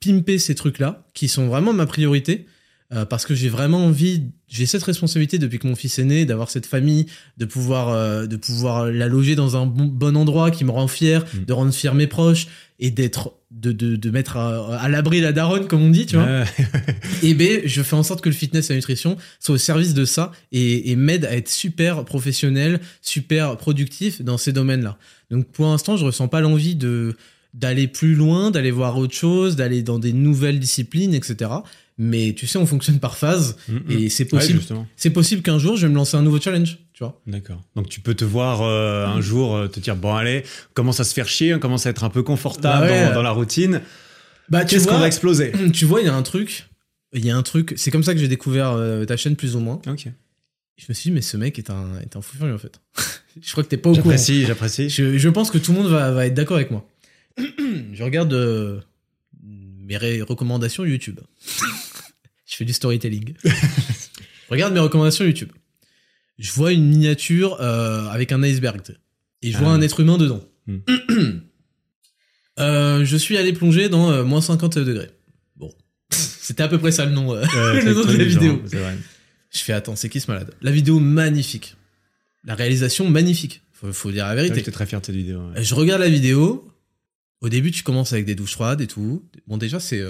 pimper 0.00 0.38
ces 0.38 0.54
trucs-là, 0.54 1.04
qui 1.12 1.28
sont 1.28 1.48
vraiment 1.48 1.72
ma 1.72 1.86
priorité, 1.86 2.46
euh, 2.92 3.04
parce 3.06 3.24
que 3.24 3.34
j'ai 3.34 3.48
vraiment 3.48 3.86
envie, 3.86 4.24
j'ai 4.46 4.66
cette 4.66 4.82
responsabilité 4.82 5.38
depuis 5.38 5.58
que 5.58 5.66
mon 5.66 5.74
fils 5.74 5.98
est 5.98 6.04
né, 6.04 6.26
d'avoir 6.26 6.50
cette 6.50 6.66
famille, 6.66 7.06
de 7.38 7.44
pouvoir, 7.46 7.88
euh, 7.88 8.26
de 8.26 8.36
pouvoir 8.36 8.86
la 8.86 9.08
loger 9.08 9.34
dans 9.36 9.56
un 9.56 9.66
bon, 9.66 9.86
bon 9.86 10.16
endroit 10.16 10.50
qui 10.50 10.64
me 10.64 10.70
rend 10.70 10.86
fier, 10.86 11.24
Mm. 11.34 11.44
de 11.46 11.52
rendre 11.52 11.72
fier 11.72 11.94
mes 11.94 12.06
proches 12.06 12.46
et 12.78 12.90
d'être, 12.90 13.32
de, 13.50 13.72
de, 13.72 13.96
de 13.96 14.10
mettre 14.10 14.36
à, 14.36 14.76
à 14.78 14.88
l'abri 14.88 15.20
la 15.20 15.32
daronne, 15.32 15.66
comme 15.66 15.80
on 15.82 15.90
dit, 15.90 16.06
tu 16.06 16.16
vois. 16.16 16.26
ouais. 16.26 16.44
Et 17.22 17.32
ben, 17.34 17.62
je 17.64 17.82
fais 17.82 17.96
en 17.96 18.02
sorte 18.02 18.20
que 18.20 18.28
le 18.28 18.34
fitness 18.34 18.68
et 18.68 18.74
la 18.74 18.76
nutrition 18.78 19.16
soient 19.40 19.54
au 19.54 19.58
service 19.58 19.94
de 19.94 20.04
ça 20.04 20.32
et, 20.52 20.90
et 20.90 20.96
m'aident 20.96 21.24
à 21.24 21.36
être 21.36 21.48
super 21.48 22.04
professionnel, 22.04 22.80
super 23.00 23.56
productif 23.56 24.20
dans 24.22 24.36
ces 24.38 24.52
domaines-là. 24.52 24.98
Donc 25.30 25.46
pour 25.52 25.66
l'instant, 25.66 25.96
je 25.96 26.04
ressens 26.04 26.28
pas 26.28 26.40
l'envie 26.40 26.74
de 26.76 27.16
d'aller 27.54 27.86
plus 27.86 28.16
loin, 28.16 28.50
d'aller 28.50 28.72
voir 28.72 28.98
autre 28.98 29.14
chose, 29.14 29.54
d'aller 29.54 29.84
dans 29.84 30.00
des 30.00 30.12
nouvelles 30.12 30.58
disciplines, 30.58 31.14
etc. 31.14 31.50
Mais 31.96 32.34
tu 32.36 32.46
sais, 32.48 32.58
on 32.58 32.66
fonctionne 32.66 32.98
par 32.98 33.16
phase 33.16 33.56
Mhm. 33.68 33.82
et 33.88 34.08
c'est 34.08 34.24
possible. 34.24 34.60
c'est 34.96 35.10
possible 35.10 35.42
qu'un 35.42 35.58
jour, 35.60 35.76
je 35.76 35.86
vais 35.86 35.90
me 35.92 35.96
lancer 35.96 36.16
un 36.16 36.22
nouveau 36.22 36.40
challenge, 36.40 36.78
tu 36.92 37.04
vois. 37.04 37.20
D'accord. 37.26 37.62
Donc 37.76 37.88
tu 37.88 38.00
peux 38.00 38.14
te 38.14 38.24
voir 38.24 38.62
euh, 38.62 39.06
un 39.06 39.20
jour 39.20 39.54
euh, 39.54 39.68
te 39.68 39.78
dire 39.78 39.94
bon 39.94 40.12
allez, 40.14 40.42
commence 40.74 40.98
à 40.98 41.04
se 41.04 41.14
faire 41.14 41.28
chier, 41.28 41.54
on 41.54 41.60
commence 41.60 41.86
à 41.86 41.90
être 41.90 42.02
un 42.02 42.10
peu 42.10 42.24
confortable 42.24 42.86
Bah 42.88 42.92
ouais. 42.92 43.06
dans, 43.10 43.14
dans 43.14 43.22
la 43.22 43.30
routine. 43.30 43.80
Bah, 44.48 44.64
tu 44.64 44.74
Qu'est-ce 44.74 44.88
qu'on 44.88 44.98
va 44.98 45.06
exploser? 45.06 45.52
tu 45.72 45.84
vois, 45.84 46.00
il 46.00 46.06
y 46.06 46.10
a 46.10 46.14
un 46.16 46.22
truc, 46.22 46.66
il 47.12 47.24
y 47.24 47.30
a 47.30 47.36
un 47.36 47.42
truc. 47.44 47.74
C'est 47.76 47.92
comme 47.92 48.02
ça 48.02 48.12
que 48.12 48.18
j'ai 48.20 48.26
découvert 48.28 48.72
euh, 48.72 49.04
ta 49.04 49.16
chaîne 49.16 49.36
plus 49.36 49.54
ou 49.54 49.60
moins. 49.60 49.80
Ok. 49.86 50.06
Je 50.76 50.84
me 50.88 50.94
suis 50.94 51.10
dit, 51.10 51.14
mais 51.14 51.22
ce 51.22 51.36
mec 51.36 51.60
est 51.60 51.70
un, 51.70 52.00
est 52.00 52.16
un 52.16 52.20
fou 52.20 52.36
furieux 52.36 52.54
en 52.54 52.58
fait. 52.58 52.80
je 53.40 53.52
crois 53.52 53.62
que 53.62 53.68
t'es 53.68 53.76
pas 53.76 53.90
au 53.90 53.92
courant. 53.92 54.04
J'apprécie, 54.10 54.44
j'apprécie. 54.46 54.90
Je, 54.90 55.16
je 55.16 55.28
pense 55.28 55.52
que 55.52 55.58
tout 55.58 55.70
le 55.72 55.78
monde 55.80 55.88
va, 55.92 56.10
va 56.10 56.26
être 56.26 56.34
d'accord 56.34 56.56
avec 56.56 56.72
moi. 56.72 56.84
je 57.38 58.02
regarde 58.02 58.32
euh, 58.32 58.80
mes 59.86 59.96
recommandations 60.22 60.84
YouTube. 60.84 61.20
je 62.54 62.58
fais 62.58 62.64
du 62.64 62.72
storytelling. 62.72 63.34
je 63.44 63.50
regarde 64.48 64.72
mes 64.72 64.78
recommandations 64.78 65.24
YouTube. 65.24 65.50
Je 66.38 66.52
vois 66.52 66.70
une 66.72 66.86
miniature 66.86 67.60
euh, 67.60 68.06
avec 68.10 68.30
un 68.30 68.40
iceberg. 68.44 68.80
Et 69.42 69.50
je 69.50 69.58
vois 69.58 69.70
Ah. 69.72 69.74
un 69.74 69.80
être 69.82 69.98
humain 69.98 70.18
dedans. 70.18 70.40
Hmm. 70.68 70.78
Euh, 72.60 73.04
je 73.04 73.16
suis 73.16 73.36
allé 73.36 73.52
plonger 73.52 73.88
dans 73.88 74.12
euh, 74.12 74.22
moins 74.22 74.40
50 74.40 74.78
degrés. 74.78 75.10
Bon. 75.56 75.72
C'était 76.10 76.62
à 76.62 76.68
peu 76.68 76.78
près 76.78 76.92
ça 76.92 77.04
le 77.04 77.10
nom, 77.10 77.30
Ouais, 77.32 77.42
le 77.82 77.92
nom 77.94 78.04
de 78.04 78.16
la 78.16 78.22
vidéo. 78.24 78.62
Vrai. 78.66 78.96
Je 79.50 79.58
fais, 79.58 79.72
attends, 79.72 79.96
c'est 79.96 80.08
qui 80.08 80.20
ce 80.20 80.30
malade? 80.30 80.54
La 80.62 80.70
vidéo 80.70 81.00
magnifique. 81.00 81.74
La 82.44 82.54
réalisation 82.54 83.10
magnifique. 83.10 83.62
Faut, 83.72 83.92
faut 83.92 84.12
dire 84.12 84.26
la 84.26 84.36
vérité. 84.36 84.54
J'étais 84.54 84.70
très 84.70 84.86
fier 84.86 85.00
de 85.00 85.06
cette 85.06 85.16
vidéo. 85.16 85.40
ouais. 85.50 85.64
Je 85.64 85.74
regarde 85.74 86.00
la 86.00 86.08
vidéo. 86.08 86.70
Au 87.40 87.48
début, 87.48 87.72
tu 87.72 87.82
commences 87.82 88.12
avec 88.12 88.24
des 88.24 88.36
douches 88.36 88.52
froides 88.52 88.80
et 88.80 88.86
tout. 88.86 89.28
Bon, 89.48 89.56
déjà, 89.58 89.80
c'est 89.80 90.00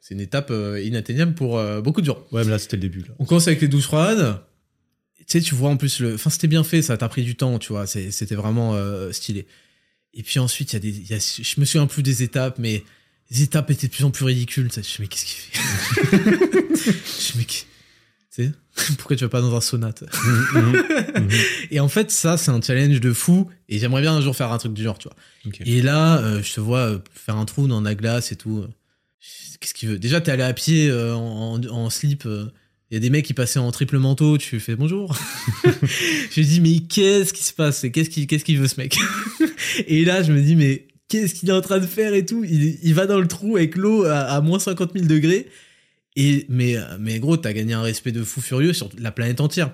c'est 0.00 0.14
une 0.14 0.20
étape 0.20 0.50
euh, 0.50 0.80
inatteignable 0.82 1.34
pour 1.34 1.58
euh, 1.58 1.80
beaucoup 1.80 2.00
de 2.00 2.06
gens. 2.06 2.18
Ouais, 2.32 2.42
mais 2.44 2.50
là 2.50 2.58
c'était 2.58 2.76
le 2.76 2.82
début. 2.82 3.00
Là. 3.00 3.14
On 3.18 3.24
commence 3.24 3.46
avec 3.46 3.60
les 3.60 3.68
douches 3.68 3.84
froides. 3.84 4.40
Tu 5.18 5.24
sais, 5.38 5.40
tu 5.40 5.54
vois 5.54 5.70
en 5.70 5.76
plus 5.76 6.00
le. 6.00 6.14
Enfin, 6.14 6.30
c'était 6.30 6.48
bien 6.48 6.64
fait, 6.64 6.82
ça 6.82 6.96
t'a 6.96 7.08
pris 7.08 7.22
du 7.22 7.36
temps, 7.36 7.58
tu 7.58 7.72
vois. 7.72 7.86
C'était 7.86 8.34
vraiment 8.34 8.74
euh, 8.74 9.12
stylé. 9.12 9.46
Et 10.12 10.22
puis 10.24 10.40
ensuite, 10.40 10.72
il 10.72 10.76
y 10.76 10.76
a 10.76 10.80
des. 10.80 11.12
y 11.12 11.14
a- 11.14 11.18
je 11.42 11.60
me 11.60 11.64
souviens 11.64 11.86
plus 11.86 12.02
des 12.02 12.22
étapes, 12.24 12.58
mais 12.58 12.82
les 13.30 13.42
étapes 13.42 13.70
étaient 13.70 13.86
de 13.86 13.92
plus 13.92 14.04
en 14.04 14.10
plus 14.10 14.24
ridicules. 14.24 14.68
Je 14.72 14.80
me 14.80 14.82
mais 15.00 15.06
qu'est-ce 15.06 15.24
qu'il 15.24 15.36
fait? 15.36 15.58
Je 17.32 17.38
me 17.38 17.44
dis, 17.44 17.66
Tu 18.34 18.44
sais, 18.44 18.52
pourquoi 18.98 19.14
tu 19.16 19.24
vas 19.24 19.28
pas 19.30 19.40
dans 19.40 19.54
un 19.54 19.60
sauna 19.60 19.92
toi? 19.92 20.08
Mhm, 20.24 20.62
mhm, 20.62 21.22
mhm. 21.24 21.30
Et 21.70 21.78
en 21.78 21.88
fait, 21.88 22.10
ça, 22.10 22.36
c'est 22.36 22.50
un 22.50 22.60
challenge 22.60 23.00
de 23.00 23.12
fou. 23.12 23.48
Et 23.68 23.78
j'aimerais 23.78 24.00
bien 24.02 24.14
un 24.14 24.20
jour 24.20 24.34
faire 24.34 24.50
un 24.50 24.58
truc 24.58 24.72
du 24.72 24.82
genre, 24.82 24.98
tu 24.98 25.08
vois. 25.08 25.16
Et 25.64 25.80
là, 25.82 26.18
euh, 26.18 26.42
je 26.42 26.54
te 26.54 26.60
vois 26.60 27.00
faire 27.14 27.36
un 27.36 27.44
trou 27.44 27.68
dans 27.68 27.80
la 27.80 27.94
glace 27.94 28.32
et 28.32 28.36
tout. 28.36 28.64
Qu'est-ce 29.60 29.74
qu'il 29.74 29.88
veut? 29.90 29.98
Déjà, 29.98 30.20
t'es 30.20 30.30
allé 30.32 30.42
à 30.42 30.52
pied 30.52 30.88
euh, 30.90 31.14
en, 31.14 31.90
slip. 31.90 32.24
Il 32.24 32.94
y 32.94 32.96
a 32.96 33.00
des 33.00 33.10
mecs 33.10 33.24
qui 33.26 33.34
passaient 33.34 33.58
en 33.58 33.70
triple 33.70 33.98
manteau. 33.98 34.38
Tu 34.38 34.58
fais 34.60 34.76
bonjour. 34.76 35.16
je 35.64 36.40
me 36.40 36.44
dis, 36.44 36.60
mais 36.60 36.78
qu'est-ce 36.80 37.32
qui 37.32 37.44
se 37.44 37.52
passe? 37.52 37.84
Et 37.84 37.92
Qu'est-ce 37.92 38.10
qu'il 38.10 38.26
qu'est-ce 38.26 38.44
qu'il 38.44 38.58
veut, 38.58 38.68
ce 38.68 38.80
mec? 38.80 38.96
Et 39.86 40.04
là, 40.04 40.22
je 40.22 40.32
me 40.32 40.40
dis, 40.40 40.56
mais 40.56 40.88
qu'est-ce 41.08 41.34
qu'il 41.34 41.48
est 41.50 41.52
en 41.52 41.60
train 41.60 41.78
de 41.78 41.86
faire 41.86 42.14
et 42.14 42.24
tout? 42.24 42.44
Il, 42.44 42.78
il 42.82 42.94
va 42.94 43.06
dans 43.06 43.20
le 43.20 43.28
trou 43.28 43.56
avec 43.56 43.76
l'eau 43.76 44.04
à, 44.04 44.20
à 44.20 44.40
moins 44.40 44.58
50 44.58 44.92
000 44.94 45.06
degrés. 45.06 45.48
Et, 46.16 46.46
mais, 46.48 46.76
mais 46.98 47.18
gros, 47.20 47.36
t'as 47.36 47.52
gagné 47.52 47.74
un 47.74 47.82
respect 47.82 48.12
de 48.12 48.22
fou 48.24 48.40
furieux 48.40 48.72
sur 48.72 48.88
la 48.98 49.12
planète 49.12 49.40
entière. 49.40 49.72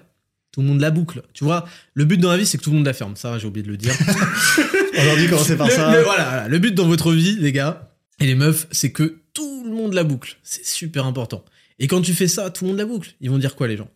Tout 0.53 0.61
le 0.63 0.67
monde 0.69 0.81
la 0.81 0.91
boucle. 0.91 1.23
Tu 1.35 1.45
vois, 1.45 1.67
le 1.95 2.05
but 2.05 2.19
dans 2.19 2.31
la 2.31 2.37
vie, 2.39 2.47
c'est 2.47 2.59
que 2.59 2.63
tout 2.63 2.71
le 2.71 2.77
monde 2.77 2.87
la 2.87 2.93
ferme. 2.95 3.15
Ça, 3.17 3.39
j'ai 3.39 3.47
oublié 3.47 3.63
de 3.65 3.71
le 3.71 3.77
dire. 3.77 3.93
Aujourd'hui, 4.99 5.29
commencer 5.29 5.57
par 5.57 5.69
le, 5.69 5.73
ça. 5.73 5.95
le- 5.97 6.03
voilà, 6.03 6.25
voilà. 6.25 6.49
le 6.49 6.59
but 6.59 6.75
dans 6.75 6.87
votre 6.87 7.13
vie, 7.13 7.37
les 7.39 7.53
gars 7.53 7.93
et 8.21 8.27
les 8.27 8.35
meufs, 8.35 8.67
c'est 8.71 8.93
que 8.93 9.19
monde 9.87 9.95
la 9.95 10.05
boucle. 10.05 10.37
C'est 10.43 10.65
super 10.67 11.07
important. 11.07 11.45
Et 11.79 11.87
quand 11.89 12.01
tu 12.03 12.13
fais 12.15 12.29
ça, 12.29 12.51
tout 12.51 12.65
le 12.65 12.69
monde 12.71 12.79
la 12.79 12.87
boucle. 12.87 13.15
Ils 13.21 13.31
vont 13.31 13.39
dire 13.39 13.55
quoi, 13.57 13.69
les 13.69 13.77
gens? 13.77 13.89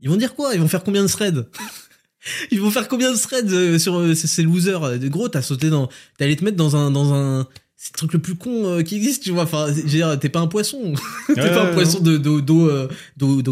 Ils 0.00 0.08
vont 0.08 0.16
dire 0.16 0.34
quoi? 0.34 0.54
Ils 0.54 0.60
vont 0.60 0.68
faire 0.68 0.84
combien 0.84 1.02
de 1.02 1.08
threads? 1.08 1.46
Ils 2.50 2.60
vont 2.60 2.70
faire 2.70 2.88
combien 2.88 3.12
de 3.12 3.16
threads 3.16 3.52
euh, 3.52 3.78
sur 3.78 3.96
euh, 3.98 4.14
ces, 4.14 4.42
losers 4.42 4.98
De 4.98 5.08
Gros, 5.08 5.28
t'as 5.28 5.40
sauté 5.42 5.70
dans... 5.70 5.88
T'es 6.18 6.24
allé 6.24 6.36
te 6.36 6.44
mettre 6.44 6.56
dans 6.56 6.76
un... 6.76 6.90
Dans 6.90 7.14
un 7.14 7.46
c'est 7.80 7.92
le 7.94 7.98
truc 7.98 8.12
le 8.12 8.18
plus 8.18 8.34
con 8.34 8.66
euh, 8.66 8.82
qui 8.82 8.96
existe, 8.96 9.22
tu 9.22 9.30
vois. 9.30 9.44
Enfin, 9.44 9.68
je 9.68 9.82
veux 9.82 9.88
dire, 9.88 10.18
t'es 10.18 10.28
pas 10.28 10.40
un 10.40 10.48
poisson. 10.48 10.94
t'es 11.28 11.40
Ouais, 11.40 11.50
pas 11.50 11.70
un 11.70 11.72
poisson 11.74 12.00
de- 12.00 12.16
d'eau 12.18 12.40
d'eau 12.40 12.68
euh, 12.68 12.88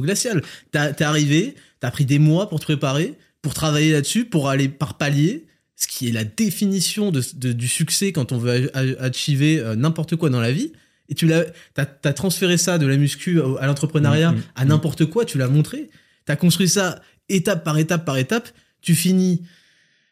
glaciale. 0.01 0.43
T'es 0.73 1.05
arrivé, 1.05 1.55
t'as 1.78 1.93
pris 1.93 2.05
des 2.07 2.19
mois 2.19 2.48
pour 2.48 2.59
te 2.59 2.65
préparer, 2.65 3.15
pour 3.40 3.55
travailler 3.55 3.93
là-dessus, 3.93 4.24
pour 4.24 4.48
aller 4.48 4.69
par 4.69 4.94
palier, 4.98 5.47
ce 5.77 5.86
qui 5.86 6.09
est 6.09 6.12
la 6.12 6.24
définition 6.24 7.12
de, 7.12 7.23
de- 7.36 7.53
du 7.53 7.69
succès 7.69 8.11
quand 8.11 8.32
on 8.32 8.39
veut 8.39 8.69
a- 8.74 8.81
a- 8.81 9.05
achiever 9.05 9.61
euh, 9.61 9.77
n'importe 9.77 10.16
quoi 10.16 10.28
dans 10.28 10.40
la 10.40 10.51
vie. 10.51 10.73
Et 11.08 11.14
tu 11.14 11.26
l'as, 11.26 11.44
t'as, 11.74 12.12
transféré 12.12 12.56
ça 12.56 12.78
de 12.78 12.86
la 12.86 12.96
muscu 12.96 13.40
à 13.60 13.66
l'entrepreneuriat, 13.66 14.32
Mhm, 14.32 14.42
à 14.54 14.64
n'importe 14.64 15.06
quoi, 15.06 15.24
tu 15.24 15.38
l'as 15.38 15.48
montré. 15.48 15.90
T'as 16.24 16.36
construit 16.36 16.68
ça 16.68 17.00
étape 17.28 17.64
par 17.64 17.78
étape 17.78 18.04
par 18.04 18.18
étape. 18.18 18.48
Tu 18.80 18.94
finis, 18.94 19.42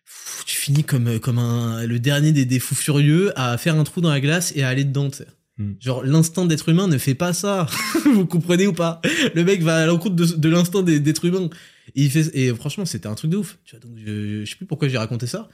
pff, 0.05 0.45
tu 0.47 0.57
finis 0.57 0.85
comme, 0.85 1.19
comme 1.19 1.39
un, 1.39 1.85
le 1.87 1.99
dernier 1.99 2.33
des, 2.33 2.45
des 2.45 2.59
fous 2.59 2.75
furieux 2.75 3.33
à 3.39 3.59
faire 3.59 3.77
un 3.77 3.85
trou 3.85 4.01
dans 4.01 4.11
la 4.11 4.21
glace 4.21 4.53
et 4.55 4.63
à 4.63 4.69
aller 4.69 4.85
dedans. 4.85 5.11
Genre, 5.81 6.05
l'instinct 6.05 6.47
d'être 6.47 6.69
humain 6.69 6.89
ne 6.89 6.99
fait 6.99 7.15
pas 7.15 7.33
ça. 7.33 7.67
Vous 8.05 8.27
comprenez 8.27 8.67
ou 8.67 8.73
pas? 8.73 9.01
Le 9.35 9.45
mec 9.45 9.63
va 9.63 9.83
à 9.83 9.87
l'encontre 9.87 10.17
de, 10.17 10.25
de 10.25 10.49
l'instinct 10.49 10.83
d'être 10.83 11.25
humain. 11.25 11.49
Et, 11.95 12.05
il 12.05 12.11
fait, 12.11 12.31
et 12.35 12.53
franchement, 12.55 12.85
c'était 12.85 13.07
un 13.07 13.15
truc 13.15 13.31
de 13.31 13.37
ouf. 13.37 13.59
Tu 13.65 13.77
vois, 13.77 13.81
donc 13.81 13.97
je, 14.05 14.45
je 14.45 14.51
sais 14.51 14.57
plus 14.57 14.67
pourquoi 14.67 14.89
j'ai 14.89 14.99
raconté 14.99 15.27
ça. 15.27 15.49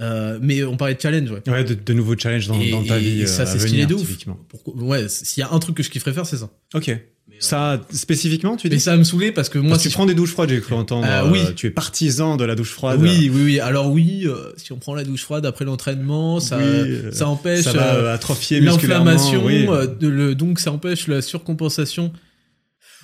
Euh, 0.00 0.38
mais 0.42 0.62
on 0.64 0.76
parlait 0.76 0.94
de 0.94 1.00
challenge, 1.00 1.30
ouais. 1.30 1.42
Ouais, 1.48 1.64
de, 1.64 1.72
de 1.74 1.92
nouveaux 1.94 2.16
challenges 2.18 2.48
dans, 2.48 2.60
Et- 2.60 2.70
dans 2.70 2.82
ta 2.84 2.98
et- 2.98 3.00
vie. 3.00 3.20
et 3.22 3.26
ça, 3.26 3.42
euh, 3.42 3.46
c'est 3.46 3.58
stylé 3.60 3.86
de 3.86 3.94
ouf. 3.94 4.06
Pourquoi- 4.48 4.74
ouais, 4.82 5.08
s'il 5.08 5.40
y 5.40 5.44
a 5.44 5.50
un 5.50 5.58
truc 5.58 5.76
que 5.76 5.82
je 5.82 5.88
kifferais 5.90 6.12
faire, 6.12 6.26
c'est 6.26 6.36
ça. 6.36 6.50
Ok. 6.74 6.94
Ça, 7.38 7.82
spécifiquement, 7.92 8.56
tu 8.56 8.68
dis 8.70 8.76
Mais 8.76 8.80
ça 8.80 8.92
va 8.92 8.96
me 8.96 9.04
saouler 9.04 9.30
parce 9.30 9.50
que 9.50 9.58
moi, 9.58 9.70
Parce 9.72 9.82
si 9.82 9.88
tu 9.88 9.92
je- 9.92 9.96
prends 9.98 10.06
des 10.06 10.14
douches 10.14 10.30
froides, 10.30 10.48
j'ai 10.48 10.60
cru 10.60 10.74
entendre. 10.74 11.06
Euh, 11.06 11.24
euh, 11.24 11.30
oui. 11.30 11.40
Tu 11.54 11.66
es 11.66 11.70
partisan 11.70 12.36
de 12.38 12.44
la 12.44 12.54
douche 12.54 12.70
froide. 12.70 12.98
Oui, 13.02 13.30
oui, 13.30 13.42
oui. 13.44 13.60
Alors 13.60 13.90
oui, 13.90 14.22
euh, 14.26 14.52
si 14.56 14.72
on 14.72 14.78
prend 14.78 14.94
la 14.94 15.04
douche 15.04 15.22
froide 15.22 15.44
après 15.44 15.66
l'entraînement, 15.66 16.40
ça, 16.40 16.56
Oui, 16.56 16.64
euh, 16.64 17.12
ça 17.12 17.28
empêche 17.28 17.64
Ça 17.64 17.72
va 17.74 17.94
euh, 17.94 18.02
euh, 18.04 18.14
atrophier 18.14 18.60
l'inflammation, 18.60 19.44
Oui. 19.44 19.66
euh, 19.68 19.86
de 19.86 20.08
le, 20.08 20.34
donc 20.34 20.60
ça 20.60 20.72
empêche 20.72 21.08
la 21.08 21.20
surcompensation. 21.20 22.10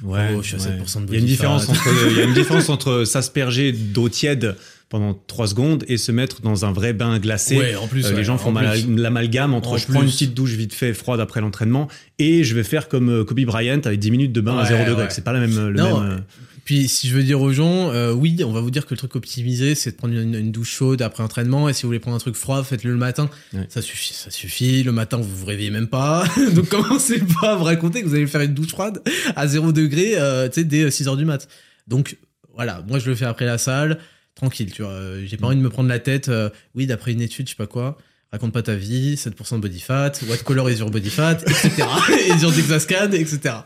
Ouais, 0.02 0.31
Oh, 0.36 0.43
je 0.43 0.48
suis 0.48 0.56
à 0.56 0.59
ouais. 0.59 0.78
7% 0.78 1.01
de 1.02 1.06
Il 1.09 1.12
y 1.12 1.16
a 1.16 1.19
une 1.19 1.24
body 1.24 1.32
différence 1.32 1.66
fat. 1.66 1.73
entre, 1.73 1.89
il 2.10 2.16
y 2.16 2.20
a 2.20 2.24
une 2.24 2.35
différence 2.35 2.69
entre 2.70 3.05
s'asperger 3.05 3.73
d'eau 3.73 4.09
tiède 4.09 4.56
pendant 4.93 5.14
3 5.27 5.48
secondes 5.48 5.85
et 5.89 5.97
se 5.97 6.12
mettre 6.12 6.40
dans 6.43 6.64
un 6.64 6.70
vrai 6.73 6.93
bain 6.93 7.19
glacé. 7.19 7.56
Ouais, 7.59 7.74
en 7.74 7.89
plus. 7.89 8.06
Euh, 8.06 8.10
ouais, 8.10 8.16
les 8.19 8.24
gens 8.24 8.39
font 8.39 8.52
l'amalgame 8.52 9.55
entre 9.55 9.70
En 9.70 9.77
je 9.78 9.86
prends 9.89 10.02
une 10.02 10.09
petite 10.10 10.35
douche 10.35 10.52
vite 10.52 10.73
fait 10.74 10.94
froide 10.94 11.19
après 11.19 11.40
l'entraînement 11.40 11.89
et 12.20 12.44
je 12.44 12.55
vais 12.55 12.62
faire 12.62 12.89
comme 12.89 13.09
euh, 13.10 13.24
Kobe 13.24 13.40
Bryant 13.40 13.81
avec 13.85 13.98
10 13.98 14.10
minutes 14.10 14.32
de 14.32 14.40
bain 14.40 14.56
à 14.59 14.62
Ouais, 14.62 14.69
0 14.69 14.85
degré. 14.90 15.06
C'est 15.10 15.24
pas 15.24 15.32
la 15.32 15.40
même, 15.40 15.69
le 15.70 15.73
Non, 15.81 16.01
même. 16.01 16.10
euh, 16.12 16.19
Puis 16.64 16.89
si 16.89 17.09
je 17.09 17.14
veux 17.16 17.23
dire 17.24 17.40
aux 17.40 17.52
gens, 17.52 17.90
euh, 17.90 18.12
oui, 18.12 18.36
on 18.47 18.52
va 18.52 18.60
vous 18.60 18.70
dire 18.70 18.85
que 18.86 18.93
le 18.94 18.98
truc 18.98 19.16
optimisé, 19.16 19.74
c'est 19.74 19.93
de 19.93 19.97
prendre 19.97 20.14
une, 20.14 20.35
une 20.35 20.52
douche 20.52 20.70
chaude 20.70 21.01
après 21.02 21.23
entraînement. 21.24 21.69
Et 21.69 21.73
si 21.73 21.82
vous 21.82 21.89
voulez 21.89 21.98
prendre 21.98 22.16
un 22.16 22.20
truc 22.20 22.36
froid, 22.36 22.62
faites-le 22.62 22.90
le 22.93 22.97
matin. 22.98 23.31
Ouais. 23.55 23.66
Ça 23.69 23.82
suffit, 23.82 24.12
ça 24.14 24.31
suffit. 24.31 24.82
Le 24.82 24.93
matin, 24.93 25.16
vous 25.16 25.24
vous 25.36 25.47
réveillez 25.47 25.70
même 25.70 25.89
pas. 25.89 26.24
Donc 26.55 26.69
commencez 26.69 27.19
pas 27.40 27.55
à 27.55 27.59
me 27.59 27.62
raconter 27.62 28.02
que 28.02 28.06
vous 28.09 28.14
allez 28.14 28.27
faire 28.27 28.43
une 28.43 28.55
douche 28.55 28.69
froide 28.69 29.02
à 29.36 29.47
0 29.48 29.73
degré, 29.73 30.12
euh, 30.19 30.48
tu 30.48 30.60
sais, 30.60 30.64
dès 30.64 30.90
6 30.90 31.09
heures 31.09 31.16
du 31.16 31.24
mat. 31.24 31.48
Donc 31.89 32.16
voilà, 32.55 32.85
moi 32.86 32.98
je 32.98 33.09
le 33.09 33.16
fais 33.16 33.24
après 33.24 33.47
la 33.47 33.56
salle, 33.56 33.98
tranquille, 34.43 34.73
tu 34.73 34.82
vois. 34.82 34.90
Euh, 34.93 35.24
J'ai 35.27 35.36
pas 35.36 35.47
envie 35.47 35.56
de 35.56 35.60
me 35.62 35.70
prendre 35.70 35.89
la 35.89 35.98
tête. 36.01 36.28
euh, 36.28 36.51
oui, 36.74 36.86
d'après 36.86 37.12
une 37.12 37.20
étude, 37.23 37.47
je 37.47 37.51
sais 37.52 37.56
pas 37.56 37.66
quoi. 37.69 37.97
Raconte 38.32 38.52
pas 38.52 38.62
ta 38.62 38.74
vie, 38.74 39.14
7% 39.16 39.56
de 39.56 39.60
body 39.60 39.78
fat, 39.81 40.12
what 40.28 40.39
color 40.39 40.69
is 40.70 40.78
your 40.78 40.90
body 40.90 41.10
fat, 41.10 41.39
etc. 41.43 41.82
et 42.35 42.39
sur 42.39 42.51
Dexascan, 42.51 43.12
etc. 43.12 43.56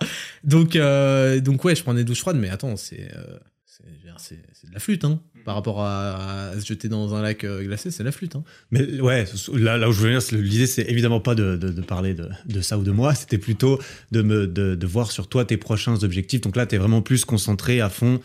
Donc, 0.45 0.75
euh, 0.77 1.41
donc 1.41 1.65
ouais, 1.65 1.75
je 1.77 1.83
prends 1.83 1.95
des 1.95 2.03
douches 2.05 2.19
froides, 2.21 2.37
mais 2.37 2.49
attends, 2.51 2.77
c'est, 2.77 3.09
euh, 3.17 3.39
c'est, 3.65 3.85
dire, 4.03 4.17
de 4.69 4.73
la 4.75 4.81
flûte, 4.81 5.05
hein. 5.05 5.21
Par 5.45 5.55
rapport 5.55 5.81
à, 5.85 6.49
à 6.49 6.61
se 6.61 6.67
jeter 6.67 6.89
dans 6.89 7.15
un 7.15 7.23
lac 7.23 7.47
glacé, 7.47 7.93
c'est 7.93 8.03
de 8.03 8.07
la 8.09 8.11
flûte, 8.13 8.35
hein. 8.35 8.43
Mais 8.73 9.01
ouais, 9.01 9.25
là, 9.55 9.79
là 9.79 9.89
où 9.89 9.93
je 9.93 10.01
veux 10.01 10.07
venir, 10.09 10.21
c'est- 10.21 10.35
l'idée, 10.37 10.67
c'est 10.67 10.83
évidemment 10.91 11.21
pas 11.21 11.37
de, 11.37 11.55
de, 11.57 11.69
de 11.71 11.81
parler 11.83 12.15
de, 12.15 12.29
de 12.47 12.61
ça 12.61 12.77
ou 12.77 12.83
de 12.83 12.91
moi, 12.91 13.15
c'était 13.15 13.39
plutôt 13.39 13.79
de, 14.11 14.23
me, 14.23 14.49
de, 14.49 14.75
de 14.75 14.87
voir 14.89 15.13
sur 15.13 15.29
toi 15.29 15.45
tes 15.45 15.57
prochains 15.57 16.03
objectifs. 16.03 16.41
Donc 16.41 16.57
là, 16.57 16.67
tu 16.67 16.75
es 16.75 16.79
vraiment 16.79 17.01
plus 17.03 17.25
concentré 17.25 17.81
à 17.81 17.89
fond. 17.89 18.19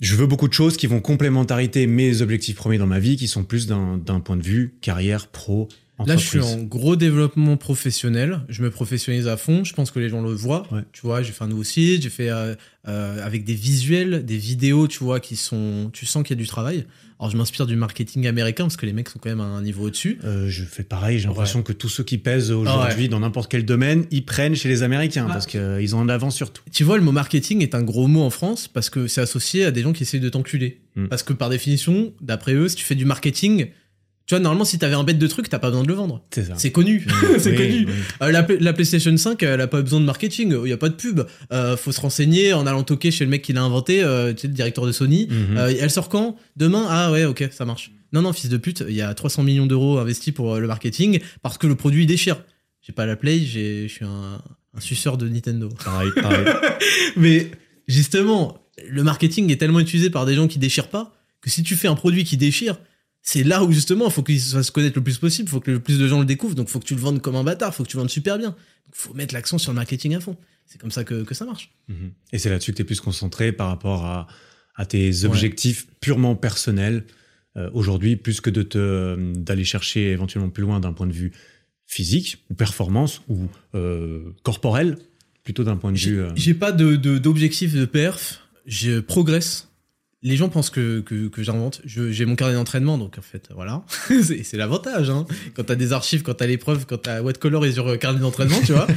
Je 0.00 0.14
veux 0.14 0.26
beaucoup 0.26 0.48
de 0.48 0.52
choses 0.52 0.76
qui 0.76 0.86
vont 0.86 1.00
complémentarité 1.00 1.86
mes 1.86 2.20
objectifs 2.20 2.56
premiers 2.56 2.78
dans 2.78 2.86
ma 2.86 2.98
vie, 2.98 3.16
qui 3.16 3.28
sont 3.28 3.44
plus 3.44 3.66
d'un 3.66 4.20
point 4.20 4.36
de 4.36 4.42
vue 4.42 4.74
carrière, 4.80 5.28
pro, 5.28 5.68
Là, 6.04 6.16
je 6.16 6.26
suis 6.26 6.40
en 6.40 6.62
gros 6.62 6.94
développement 6.94 7.56
professionnel. 7.56 8.40
Je 8.48 8.62
me 8.62 8.70
professionnalise 8.70 9.28
à 9.28 9.36
fond. 9.36 9.64
Je 9.64 9.72
pense 9.72 9.90
que 9.90 9.98
les 9.98 10.10
gens 10.10 10.20
le 10.20 10.32
voient. 10.32 10.66
Ouais. 10.70 10.82
Tu 10.92 11.00
vois, 11.02 11.22
j'ai 11.22 11.32
fait 11.32 11.44
un 11.44 11.48
nouveau 11.48 11.64
site. 11.64 12.02
J'ai 12.02 12.10
fait 12.10 12.28
euh, 12.28 12.54
euh, 12.86 13.24
avec 13.24 13.44
des 13.44 13.54
visuels, 13.54 14.24
des 14.26 14.36
vidéos, 14.36 14.88
tu 14.88 15.02
vois, 15.02 15.20
qui 15.20 15.36
sont. 15.36 15.90
Tu 15.94 16.04
sens 16.04 16.22
qu'il 16.22 16.36
y 16.36 16.38
a 16.38 16.42
du 16.42 16.48
travail. 16.48 16.84
Alors, 17.18 17.30
je 17.30 17.36
m'inspire 17.38 17.66
du 17.66 17.76
marketing 17.76 18.26
américain 18.26 18.64
parce 18.64 18.76
que 18.76 18.84
les 18.84 18.92
mecs 18.92 19.08
sont 19.08 19.18
quand 19.18 19.30
même 19.30 19.40
à 19.40 19.44
un 19.44 19.62
niveau 19.62 19.84
au-dessus. 19.86 20.18
Euh, 20.24 20.48
je 20.50 20.64
fais 20.64 20.82
pareil, 20.82 21.18
j'ai 21.18 21.24
Ouais. 21.24 21.30
l'impression 21.34 21.62
que 21.62 21.72
tous 21.72 21.88
ceux 21.88 22.04
qui 22.04 22.18
pèsent 22.18 22.50
aujourd'hui 22.50 23.08
dans 23.08 23.20
n'importe 23.20 23.50
quel 23.50 23.64
domaine, 23.64 24.04
ils 24.10 24.24
prennent 24.24 24.54
chez 24.54 24.68
les 24.68 24.82
Américains 24.82 25.26
Ah. 25.28 25.32
parce 25.32 25.46
qu'ils 25.46 25.96
ont 25.96 26.00
en 26.00 26.08
avant 26.10 26.30
sur 26.30 26.52
tout. 26.52 26.62
Tu 26.72 26.84
vois, 26.84 26.98
le 26.98 27.02
mot 27.02 27.12
marketing 27.12 27.62
est 27.62 27.74
un 27.74 27.82
gros 27.82 28.06
mot 28.06 28.22
en 28.22 28.30
France 28.30 28.68
parce 28.68 28.90
que 28.90 29.06
c'est 29.06 29.22
associé 29.22 29.64
à 29.64 29.70
des 29.70 29.80
gens 29.82 29.94
qui 29.94 30.02
essayent 30.02 30.20
de 30.20 30.28
t'enculer. 30.28 30.80
Mm. 30.94 31.06
Parce 31.06 31.22
que 31.22 31.32
par 31.32 31.48
définition, 31.48 32.12
d'après 32.20 32.52
eux, 32.54 32.68
si 32.68 32.76
tu 32.76 32.84
fais 32.84 32.94
du 32.94 33.06
marketing, 33.06 33.68
tu 34.26 34.34
vois, 34.34 34.40
normalement, 34.40 34.64
si 34.64 34.78
t'avais 34.78 34.94
un 34.96 35.04
bête 35.04 35.18
de 35.18 35.26
truc, 35.28 35.48
t'as 35.48 35.58
pas 35.60 35.68
besoin 35.70 35.84
de 35.84 35.88
le 35.88 35.94
vendre. 35.94 36.24
C'est 36.34 36.44
ça. 36.44 36.54
C'est 36.56 36.72
connu. 36.72 37.06
c'est 37.38 37.50
Oui, 37.50 37.56
connu. 37.56 37.86
oui. 37.86 37.92
Euh, 38.22 38.32
la, 38.32 38.42
Play- 38.42 38.58
la 38.60 38.72
PlayStation 38.72 39.16
5, 39.16 39.42
elle 39.44 39.60
a 39.60 39.66
pas 39.68 39.82
besoin 39.82 40.00
de 40.00 40.04
marketing. 40.04 40.56
Il 40.64 40.68
y 40.68 40.72
a 40.72 40.76
pas 40.76 40.88
de 40.88 40.94
pub. 40.94 41.20
Euh, 41.52 41.76
faut 41.76 41.92
se 41.92 42.00
renseigner 42.00 42.52
en 42.52 42.66
allant 42.66 42.82
toquer 42.82 43.10
chez 43.12 43.24
le 43.24 43.30
mec 43.30 43.42
qui 43.42 43.52
l'a 43.52 43.62
inventé, 43.62 44.02
euh, 44.02 44.32
tu 44.34 44.40
sais, 44.42 44.46
le 44.48 44.54
directeur 44.54 44.84
de 44.84 44.92
Sony. 44.92 45.28
Mhm. 45.30 45.56
Euh, 45.56 45.74
elle 45.80 45.90
sort 45.90 46.08
quand? 46.08 46.36
Demain? 46.56 46.86
Ah 46.88 47.12
ouais, 47.12 47.24
ok, 47.24 47.48
ça 47.52 47.64
marche. 47.64 47.92
Non, 48.12 48.22
non, 48.22 48.32
fils 48.32 48.48
de 48.50 48.56
pute, 48.56 48.84
il 48.88 48.94
y 48.94 49.02
a 49.02 49.12
300 49.14 49.42
millions 49.44 49.66
d'euros 49.66 49.98
investis 49.98 50.32
pour 50.32 50.56
le 50.56 50.66
marketing 50.66 51.20
parce 51.42 51.58
que 51.58 51.66
le 51.66 51.74
produit 51.76 52.02
il 52.04 52.06
déchire. 52.06 52.42
J'ai 52.82 52.92
pas 52.92 53.04
la 53.06 53.16
Play, 53.16 53.40
je 53.40 53.86
suis 53.88 54.04
un, 54.04 54.40
un 54.76 54.80
suceur 54.80 55.16
de 55.18 55.28
Nintendo. 55.28 55.68
Pareil, 55.84 56.10
pareil. 56.20 56.46
Mais 57.16 57.50
justement, 57.88 58.58
le 58.88 59.02
marketing 59.02 59.50
est 59.52 59.56
tellement 59.56 59.80
utilisé 59.80 60.10
par 60.10 60.26
des 60.26 60.34
gens 60.34 60.48
qui 60.48 60.58
déchirent 60.58 60.88
pas 60.88 61.14
que 61.40 61.50
si 61.50 61.62
tu 61.62 61.74
fais 61.76 61.88
un 61.88 61.94
produit 61.94 62.24
qui 62.24 62.36
déchire, 62.36 62.76
c'est 63.28 63.42
là 63.42 63.64
où 63.64 63.72
justement 63.72 64.06
il 64.06 64.12
faut 64.12 64.22
qu'il 64.22 64.40
se 64.40 64.54
fasse 64.54 64.70
connaître 64.70 64.96
le 64.96 65.02
plus 65.02 65.18
possible, 65.18 65.48
il 65.48 65.50
faut 65.50 65.58
que 65.60 65.72
le 65.72 65.80
plus 65.80 65.98
de 65.98 66.06
gens 66.06 66.20
le 66.20 66.24
découvrent, 66.26 66.54
donc 66.54 66.68
faut 66.68 66.78
que 66.78 66.84
tu 66.86 66.94
le 66.94 67.00
vendes 67.00 67.20
comme 67.20 67.34
un 67.34 67.42
bâtard, 67.42 67.74
faut 67.74 67.82
que 67.82 67.88
tu 67.88 67.96
le 67.96 68.02
vendes 68.02 68.10
super 68.10 68.38
bien. 68.38 68.50
Donc 68.50 68.94
faut 68.94 69.14
mettre 69.14 69.34
l'accent 69.34 69.58
sur 69.58 69.72
le 69.72 69.76
marketing 69.76 70.14
à 70.14 70.20
fond. 70.20 70.36
C'est 70.64 70.80
comme 70.80 70.92
ça 70.92 71.02
que, 71.02 71.24
que 71.24 71.34
ça 71.34 71.44
marche. 71.44 71.72
Mhm. 71.88 72.12
Et 72.32 72.38
c'est 72.38 72.50
là-dessus 72.50 72.70
que 72.70 72.76
tu 72.76 72.82
es 72.82 72.84
plus 72.84 73.00
concentré 73.00 73.50
par 73.52 73.66
rapport 73.68 74.04
à, 74.04 74.28
à 74.76 74.86
tes 74.86 75.24
objectifs 75.24 75.88
purement 76.00 76.36
personnels 76.36 77.04
euh, 77.56 77.68
aujourd'hui, 77.72 78.14
plus 78.16 78.40
que 78.40 78.50
de 78.50 78.62
te 78.62 79.32
d'aller 79.34 79.64
chercher 79.64 80.10
éventuellement 80.12 80.50
plus 80.50 80.62
loin 80.62 80.78
d'un 80.78 80.92
point 80.92 81.06
de 81.08 81.12
vue 81.12 81.32
physique 81.86 82.44
ou 82.50 82.54
performance 82.54 83.22
ou 83.28 83.48
euh, 83.74 84.32
corporel, 84.44 84.98
plutôt 85.42 85.64
d'un 85.64 85.76
point 85.76 85.92
de 85.92 85.98
vue. 85.98 86.20
J'ai 86.36 86.52
euh, 86.52 86.58
pas 86.58 86.72
de, 86.72 86.96
de- 86.96 87.18
d'objectif 87.18 87.74
de 87.74 87.84
perf, 87.86 88.46
je 88.66 89.00
progresse. 89.00 89.68
Les 90.22 90.36
gens 90.36 90.48
pensent 90.48 90.70
que, 90.70 91.00
que, 91.00 91.28
que 91.28 91.42
j'invente. 91.42 91.82
J'ai 91.84 92.24
mon 92.24 92.36
carnet 92.36 92.54
d'entraînement, 92.54 92.98
donc 92.98 93.18
en 93.18 93.22
fait, 93.22 93.48
voilà. 93.54 93.84
c'est 94.08 94.56
l'avantage. 94.56 95.10
Hein. 95.10 95.26
Quand 95.54 95.64
t'as 95.64 95.74
des 95.74 95.92
archives, 95.92 96.22
quand 96.22 96.34
t'as 96.34 96.46
l'épreuve, 96.46 96.86
quand 96.86 96.98
t'as 96.98 97.20
what 97.20 97.34
color 97.34 97.66
et 97.66 97.72
sur 97.72 97.98
carnet 97.98 98.20
d'entraînement, 98.20 98.60
tu 98.64 98.72
vois. 98.72 98.86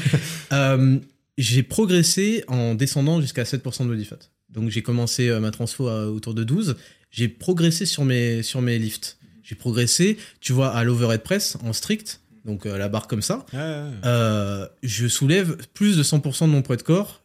Euh, 0.51 0.98
j'ai 1.38 1.61
progressé 1.64 2.43
en 2.48 2.73
descendant 2.73 3.22
jusqu'à 3.22 3.43
7% 3.43 3.83
de 3.83 3.88
body 3.88 4.03
fat. 4.03 4.17
Donc 4.49 4.69
j'ai 4.69 4.81
commencé 4.81 5.30
euh, 5.30 5.39
ma 5.39 5.51
transfo 5.51 5.88
à 5.88 6.07
autour 6.07 6.33
de 6.33 6.43
12. 6.43 6.75
J'ai 7.11 7.27
progressé 7.27 7.85
sur 7.85 8.03
mes, 8.03 8.43
sur 8.43 8.61
mes 8.61 8.77
lifts. 8.77 9.17
J'ai 9.41 9.56
progressé, 9.56 10.17
tu 10.41 10.53
vois, 10.53 10.75
à 10.75 10.83
l'overhead 10.83 11.23
press 11.23 11.57
en 11.64 11.73
strict, 11.73 12.22
donc 12.45 12.65
euh, 12.65 12.77
la 12.77 12.89
barre 12.89 13.07
comme 13.07 13.22
ça. 13.22 13.45
Euh, 13.53 14.67
je 14.83 15.07
soulève 15.07 15.57
plus 15.73 15.98
de 15.98 16.03
100% 16.03 16.45
de 16.45 16.51
mon 16.51 16.61
poids 16.61 16.75
de 16.75 16.83
corps. 16.83 17.23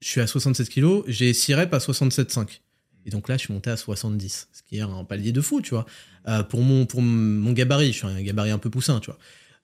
Je 0.00 0.08
suis 0.08 0.20
à 0.20 0.26
67 0.26 0.68
kg, 0.70 1.02
j'ai 1.06 1.32
6 1.34 1.54
reps 1.54 1.74
à 1.74 1.78
67,5. 1.78 2.60
Et 3.06 3.10
donc 3.10 3.28
là, 3.28 3.36
je 3.36 3.42
suis 3.44 3.52
monté 3.54 3.70
à 3.70 3.76
70, 3.76 4.48
ce 4.52 4.62
qui 4.68 4.76
est 4.78 4.80
un 4.80 5.04
palier 5.04 5.32
de 5.32 5.40
fou, 5.40 5.60
tu 5.62 5.70
vois. 5.70 5.86
Euh, 6.28 6.42
pour, 6.42 6.60
mon, 6.60 6.86
pour 6.86 7.00
mon 7.02 7.52
gabarit, 7.52 7.92
je 7.92 7.98
suis 7.98 8.06
un 8.06 8.20
gabarit 8.20 8.50
un 8.50 8.58
peu 8.58 8.68
poussin, 8.68 9.00
tu 9.00 9.06
vois. 9.06 9.18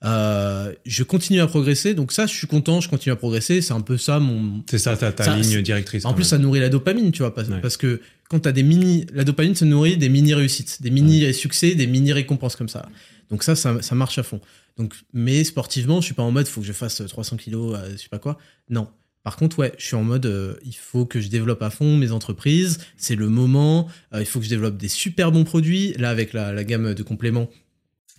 Euh, 0.04 0.72
je 0.84 1.04
continue 1.04 1.40
à 1.40 1.46
progresser, 1.46 1.94
donc 1.94 2.10
ça, 2.10 2.26
je 2.26 2.34
suis 2.34 2.46
content, 2.48 2.80
je 2.80 2.88
continue 2.88 3.12
à 3.12 3.16
progresser. 3.16 3.60
C'est 3.62 3.72
un 3.72 3.80
peu 3.80 3.96
ça 3.98 4.18
mon. 4.18 4.62
C'est 4.68 4.78
ça 4.78 4.96
ta, 4.96 5.12
ta 5.12 5.24
Ça, 5.24 5.36
ligne 5.36 5.62
directrice. 5.62 6.04
En 6.04 6.12
plus, 6.14 6.22
même. 6.24 6.28
ça 6.30 6.38
nourrit 6.38 6.60
la 6.60 6.68
dopamine, 6.70 7.12
tu 7.12 7.20
vois, 7.22 7.34
parce, 7.34 7.48
Ouais. 7.48 7.60
parce 7.60 7.76
que 7.76 8.00
quand 8.28 8.40
t'as 8.40 8.52
des 8.52 8.62
mini, 8.64 9.06
la 9.12 9.24
dopamine 9.24 9.54
se 9.54 9.64
nourrit 9.64 9.96
des 9.96 10.08
mini 10.08 10.34
réussites, 10.34 10.82
des 10.82 10.90
mini 10.90 11.32
succès, 11.34 11.74
des 11.74 11.86
mini 11.86 12.12
récompenses 12.12 12.56
comme 12.56 12.68
ça. 12.68 12.88
Donc 13.30 13.44
ça, 13.44 13.54
ça, 13.54 13.80
ça 13.80 13.94
marche 13.94 14.18
à 14.18 14.22
fond. 14.22 14.40
Donc, 14.76 14.94
mais 15.12 15.44
sportivement, 15.44 16.00
je 16.00 16.06
suis 16.06 16.14
pas 16.14 16.22
en 16.22 16.30
mode, 16.30 16.46
faut 16.48 16.62
que 16.62 16.66
je 16.66 16.72
fasse 16.72 17.02
300 17.06 17.36
kilos, 17.36 17.76
euh, 17.76 17.90
je 17.92 17.96
sais 17.98 18.08
pas 18.08 18.18
quoi. 18.18 18.38
Non. 18.70 18.88
Par 19.22 19.36
contre, 19.36 19.58
ouais, 19.60 19.72
je 19.78 19.86
suis 19.86 19.94
en 19.94 20.02
mode, 20.02 20.26
euh, 20.26 20.54
il 20.64 20.74
faut 20.74 21.06
que 21.06 21.20
je 21.20 21.28
développe 21.28 21.62
à 21.62 21.70
fond 21.70 21.96
mes 21.96 22.10
entreprises. 22.10 22.78
C'est 22.96 23.14
le 23.14 23.28
moment. 23.28 23.88
euh, 24.14 24.20
il 24.20 24.26
faut 24.26 24.40
que 24.40 24.44
je 24.44 24.50
développe 24.50 24.76
des 24.76 24.88
super 24.88 25.30
bons 25.30 25.44
produits. 25.44 25.94
Là, 25.98 26.10
avec 26.10 26.32
la, 26.32 26.64
gamme 26.64 26.94
de 26.94 27.02
compléments, 27.02 27.48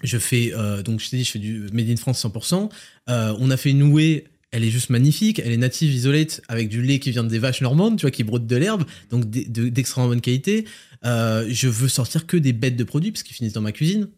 je 0.03 0.17
fais, 0.17 0.53
euh, 0.53 0.81
donc 0.81 1.01
je 1.01 1.09
t'ai 1.09 1.17
dit, 1.17 1.23
je 1.23 1.31
fais 1.31 1.39
du 1.39 1.67
Made 1.73 1.89
in 1.89 1.97
France 1.97 2.23
100%. 2.23 2.69
Euh, 3.09 3.35
on 3.39 3.51
a 3.51 3.57
fait 3.57 3.71
une 3.71 3.79
nouée 3.79 4.25
elle 4.55 4.63
est 4.63 4.69
juste 4.69 4.91
magnifique. 4.91 5.41
Elle 5.43 5.51
est 5.51 5.57
native 5.57 5.91
isolate 5.91 6.41
avec 6.47 6.69
du 6.69 6.83
lait 6.83 6.99
qui 6.99 7.09
vient 7.09 7.23
des 7.23 7.39
vaches 7.39 7.61
normandes, 7.61 7.97
tu 7.97 8.01
vois, 8.01 8.11
qui 8.11 8.23
brodent 8.23 8.45
de 8.45 8.55
l'herbe, 8.55 8.83
donc 9.09 9.27
d'extrêmement 9.27 10.09
bonne 10.09 10.21
qualité. 10.21 10.65
Je 11.03 11.67
veux 11.67 11.87
sortir 11.87 12.27
que 12.27 12.37
des 12.37 12.53
bêtes 12.53 12.75
de 12.75 12.83
produits 12.83 13.11
parce 13.11 13.23
qu'ils 13.23 13.35
finissent 13.35 13.53
dans 13.53 13.61
ma 13.61 13.71
cuisine. 13.71 14.09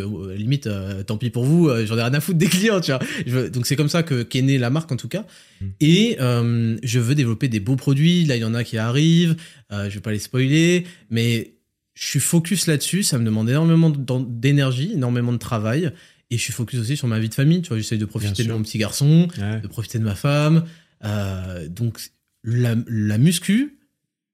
Donc, 0.00 0.28
euh, 0.28 0.34
limite, 0.34 0.66
euh, 0.66 1.02
tant 1.02 1.16
pis 1.16 1.30
pour 1.30 1.44
vous, 1.44 1.68
j'en 1.84 1.96
ai 1.96 2.02
rien 2.02 2.14
à 2.14 2.20
foutre 2.20 2.38
des 2.38 2.48
clients, 2.48 2.80
tu 2.80 2.92
vois. 2.92 3.48
donc 3.48 3.66
c'est 3.66 3.76
comme 3.76 3.88
ça 3.88 4.02
que 4.02 4.22
qu'est 4.22 4.42
née 4.42 4.58
la 4.58 4.70
marque 4.70 4.92
en 4.92 4.96
tout 4.96 5.08
cas. 5.08 5.24
Mm. 5.60 5.66
Et 5.80 6.16
je 6.18 6.98
veux 6.98 7.14
développer 7.14 7.48
des 7.48 7.60
beaux 7.60 7.76
produits. 7.76 8.24
Là, 8.24 8.36
il 8.36 8.40
y 8.40 8.44
en 8.44 8.54
a 8.54 8.64
qui 8.64 8.78
arrivent. 8.78 9.36
je 9.70 9.88
vais 9.88 10.00
pas 10.00 10.12
les 10.12 10.18
spoiler, 10.18 10.84
mais 11.10 11.54
je 11.94 12.06
suis 12.06 12.20
focus 12.20 12.66
là-dessus. 12.66 13.02
Ça 13.02 13.18
me 13.18 13.24
demande 13.24 13.48
énormément 13.48 13.90
d'énergie, 13.90 14.92
énormément 14.94 15.32
de 15.32 15.38
travail. 15.38 15.92
Et 16.30 16.38
je 16.38 16.42
suis 16.42 16.52
focus 16.52 16.80
aussi 16.80 16.96
sur 16.96 17.06
ma 17.06 17.18
vie 17.18 17.28
de 17.28 17.34
famille. 17.34 17.62
Tu 17.62 17.68
vois, 17.68 17.78
j'essaye 17.78 17.98
de 17.98 18.04
profiter 18.04 18.44
de 18.44 18.52
mon 18.52 18.62
petit 18.62 18.78
garçon, 18.78 19.28
de 19.36 19.66
profiter 19.68 19.98
de 19.98 20.04
ma 20.04 20.14
femme. 20.14 20.64
Euh, 21.04 21.68
donc, 21.68 22.00
la, 22.42 22.74
la 22.88 23.18
muscu 23.18 23.78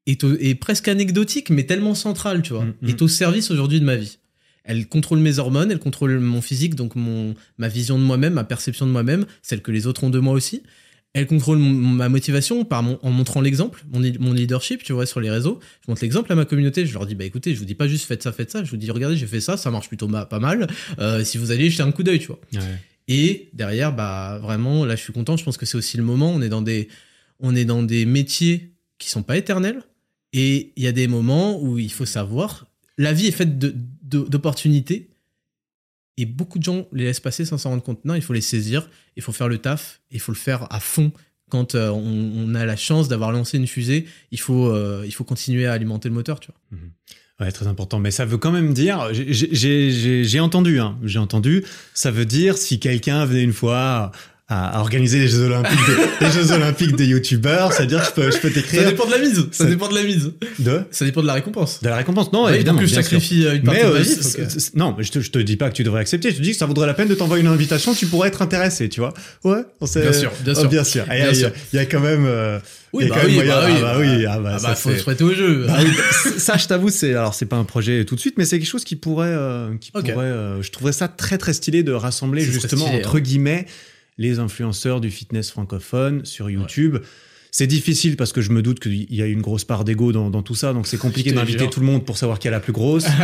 est, 0.06 0.24
est, 0.24 0.54
presque 0.54 0.88
anecdotique, 0.88 1.50
mais 1.50 1.64
tellement 1.64 1.94
centrale, 1.94 2.42
tu 2.42 2.52
vois. 2.52 2.64
Mm, 2.64 2.74
mm. 2.82 2.88
Est 2.88 3.02
au 3.02 3.08
service 3.08 3.50
aujourd'hui 3.50 3.80
de 3.80 3.84
ma 3.84 3.96
vie. 3.96 4.18
Elle 4.64 4.86
contrôle 4.86 5.18
mes 5.18 5.38
hormones, 5.38 5.70
elle 5.70 5.78
contrôle 5.78 6.18
mon 6.20 6.40
physique, 6.40 6.74
donc 6.74 6.94
mon, 6.94 7.34
ma 7.58 7.68
vision 7.68 7.98
de 7.98 8.04
moi-même, 8.04 8.34
ma 8.34 8.44
perception 8.44 8.86
de 8.86 8.92
moi-même, 8.92 9.26
celle 9.42 9.62
que 9.62 9.72
les 9.72 9.86
autres 9.86 10.04
ont 10.04 10.10
de 10.10 10.18
moi 10.18 10.32
aussi 10.32 10.62
elle 11.14 11.26
contrôle 11.26 11.58
ma 11.58 12.08
motivation 12.08 12.64
par 12.64 12.82
en 13.02 13.10
montrant 13.10 13.42
l'exemple, 13.42 13.84
mon, 13.90 14.00
mon, 14.18 14.32
leadership, 14.32 14.82
tu 14.82 14.94
vois, 14.94 15.04
sur 15.04 15.20
les 15.20 15.30
réseaux. 15.30 15.60
Je 15.84 15.90
montre 15.90 16.02
l'exemple 16.02 16.32
à 16.32 16.34
ma 16.34 16.46
communauté. 16.46 16.86
Je 16.86 16.94
leur 16.94 17.06
dis, 17.06 17.14
bah 17.14 17.24
écoutez, 17.24 17.54
je 17.54 17.58
vous 17.58 17.66
dis 17.66 17.74
pas 17.74 17.86
juste 17.86 18.06
faites 18.06 18.22
ça, 18.22 18.32
faites 18.32 18.50
ça. 18.50 18.64
Je 18.64 18.70
vous 18.70 18.78
dis, 18.78 18.90
regardez, 18.90 19.16
j'ai 19.16 19.26
fait 19.26 19.40
ça, 19.40 19.58
ça 19.58 19.70
marche 19.70 19.88
plutôt 19.88 20.08
pas 20.08 20.38
mal. 20.38 20.68
Euh, 20.98 21.22
si 21.22 21.36
vous 21.36 21.50
allez 21.50 21.68
jeter 21.68 21.82
un 21.82 21.92
coup 21.92 22.02
d'œil, 22.02 22.18
tu 22.18 22.28
vois. 22.28 22.40
Et 23.08 23.50
derrière, 23.52 23.92
bah 23.94 24.38
vraiment, 24.40 24.86
là, 24.86 24.96
je 24.96 25.02
suis 25.02 25.12
content. 25.12 25.36
Je 25.36 25.44
pense 25.44 25.58
que 25.58 25.66
c'est 25.66 25.76
aussi 25.76 25.98
le 25.98 26.02
moment. 26.02 26.32
On 26.32 26.40
est 26.40 26.48
dans 26.48 26.62
des, 26.62 26.88
on 27.40 27.54
est 27.54 27.66
dans 27.66 27.82
des 27.82 28.06
métiers 28.06 28.72
qui 28.98 29.10
sont 29.10 29.22
pas 29.22 29.36
éternels. 29.36 29.82
Et 30.32 30.72
il 30.76 30.82
y 30.82 30.86
a 30.86 30.92
des 30.92 31.08
moments 31.08 31.60
où 31.60 31.78
il 31.78 31.92
faut 31.92 32.06
savoir, 32.06 32.66
la 32.96 33.12
vie 33.12 33.26
est 33.26 33.32
faite 33.32 33.58
d'opportunités 34.16 35.10
et 36.16 36.26
beaucoup 36.26 36.58
de 36.58 36.64
gens 36.64 36.86
les 36.92 37.04
laissent 37.04 37.20
passer 37.20 37.44
sans 37.44 37.58
s'en 37.58 37.70
rendre 37.70 37.82
compte. 37.82 38.04
Non, 38.04 38.14
il 38.14 38.22
faut 38.22 38.32
les 38.32 38.40
saisir, 38.40 38.88
il 39.16 39.22
faut 39.22 39.32
faire 39.32 39.48
le 39.48 39.58
taf, 39.58 40.00
il 40.10 40.20
faut 40.20 40.32
le 40.32 40.38
faire 40.38 40.72
à 40.72 40.80
fond. 40.80 41.12
Quand 41.50 41.74
euh, 41.74 41.90
on, 41.90 42.54
a 42.54 42.64
la 42.64 42.76
chance 42.76 43.08
d'avoir 43.08 43.30
lancé 43.30 43.58
une 43.58 43.66
fusée, 43.66 44.06
il 44.30 44.40
faut, 44.40 44.68
euh, 44.68 45.02
il 45.04 45.12
faut 45.12 45.24
continuer 45.24 45.66
à 45.66 45.72
alimenter 45.72 46.08
le 46.08 46.14
moteur, 46.14 46.40
tu 46.40 46.50
vois. 46.50 46.78
Mhm. 46.78 46.90
Très 47.50 47.66
important. 47.66 47.98
Mais 47.98 48.12
ça 48.12 48.24
veut 48.24 48.38
quand 48.38 48.52
même 48.52 48.72
dire, 48.72 49.08
j'ai 49.12 50.40
entendu, 50.40 50.78
hein, 50.78 50.96
j'ai 51.02 51.18
entendu, 51.18 51.64
ça 51.92 52.12
veut 52.12 52.24
dire 52.24 52.56
si 52.56 52.78
quelqu'un 52.78 53.24
venait 53.24 53.42
une 53.42 53.52
fois 53.52 54.12
à, 54.52 54.80
organiser 54.80 55.18
les 55.18 55.28
Jeux 55.28 55.44
Olympiques 55.44 55.80
des, 55.86 55.96
les 56.26 56.32
Jeux 56.32 56.52
Olympiques 56.52 56.96
des 56.96 57.06
youtubeurs, 57.06 57.72
c'est-à-dire 57.72 58.04
je 58.04 58.10
peux, 58.10 58.30
je 58.30 58.38
peux 58.38 58.50
t'écrire. 58.50 58.82
Ça 58.82 58.90
dépend 58.90 59.06
de 59.06 59.10
la 59.10 59.18
mise. 59.18 59.46
Ça, 59.50 59.64
dépend 59.64 59.88
de 59.88 59.94
la 59.94 60.02
mise. 60.02 60.32
De 60.58 60.82
Ça 60.90 61.04
dépend 61.04 61.22
de 61.22 61.26
la 61.26 61.34
récompense. 61.34 61.82
De 61.82 61.88
la 61.88 61.96
récence, 61.96 62.32
non, 62.32 62.48
évidemment. 62.48 62.80
que 62.80 62.86
je 62.86 62.94
sacrifie 62.94 63.46
euh, 63.46 63.56
une 63.56 63.62
partie 63.62 63.80
mais, 63.80 63.88
de 63.88 63.92
ma 63.92 63.98
euh, 63.98 64.02
vie. 64.02 64.70
Non, 64.74 64.96
je 64.98 65.10
te, 65.10 65.20
je 65.20 65.30
te 65.30 65.38
dis 65.38 65.56
pas 65.56 65.70
que 65.70 65.74
tu 65.74 65.84
devrais 65.84 66.00
accepter. 66.00 66.30
Je 66.30 66.36
te 66.36 66.42
dis 66.42 66.52
que 66.52 66.56
ça 66.56 66.66
vaudrait 66.66 66.86
la 66.86 66.94
peine 66.94 67.08
de 67.08 67.14
t'envoyer 67.14 67.42
une 67.42 67.50
invitation. 67.50 67.94
Tu 67.94 68.06
pourrais 68.06 68.28
être 68.28 68.42
intéressé, 68.42 68.88
tu 68.88 69.00
vois. 69.00 69.14
Ouais. 69.44 69.62
On 69.80 69.86
bien 69.86 70.12
sûr, 70.12 70.32
bien 70.40 70.54
sûr. 70.54 70.68
bien 70.68 70.84
sûr. 70.84 71.04
Il 71.72 71.76
y, 71.76 71.78
a 71.78 71.86
quand 71.86 72.00
même. 72.00 72.26
Euh, 72.26 72.58
oui, 72.92 73.08
bah, 73.08 73.16
oui, 73.24 73.36
bah, 73.36 73.64
oui, 73.66 73.72
ah 73.76 73.80
bah 73.80 73.96
oui, 73.98 74.26
ah 74.26 74.38
bah, 74.38 74.56
ah 74.56 74.62
bah 74.62 74.74
faut 74.74 74.94
se 74.94 75.02
prêter 75.02 75.24
au 75.24 75.32
jeu. 75.32 75.64
Bah, 75.66 75.78
ça, 76.36 76.56
je 76.58 76.66
t'avoue, 76.66 76.90
c'est 76.90 77.12
alors 77.12 77.34
c'est 77.34 77.46
pas 77.46 77.56
un 77.56 77.64
projet 77.64 78.04
tout 78.04 78.14
de 78.14 78.20
suite, 78.20 78.34
mais 78.36 78.44
c'est 78.44 78.58
quelque 78.58 78.68
chose 78.68 78.84
qui 78.84 78.96
pourrait, 78.96 79.34
qui 79.80 79.92
pourrait. 79.92 80.12
je 80.60 80.70
trouverais 80.70 80.92
ça 80.92 81.08
très 81.08 81.38
très 81.38 81.52
stylé 81.52 81.82
de 81.82 81.92
rassembler 81.92 82.42
justement 82.42 82.86
entre 82.86 83.16
hein. 83.16 83.20
guillemets 83.20 83.66
les 84.18 84.38
influenceurs 84.38 85.00
du 85.00 85.10
fitness 85.10 85.50
francophone 85.50 86.24
sur 86.24 86.50
YouTube. 86.50 86.98
C'est 87.54 87.66
difficile 87.66 88.16
parce 88.16 88.32
que 88.32 88.40
je 88.40 88.50
me 88.50 88.62
doute 88.62 88.80
qu'il 88.80 89.14
y 89.14 89.20
a 89.20 89.26
une 89.26 89.42
grosse 89.42 89.64
part 89.64 89.84
d'ego 89.84 90.10
dans, 90.10 90.42
tout 90.42 90.54
ça, 90.54 90.72
donc 90.72 90.86
c'est 90.86 90.96
compliqué 90.98 91.32
d'inviter 91.32 91.68
tout 91.68 91.80
le 91.80 91.86
monde 91.86 92.06
pour 92.06 92.16
savoir 92.16 92.38
qui 92.38 92.48
est 92.48 92.50
la 92.50 92.60
plus 92.60 92.72
grosse. 92.72 93.04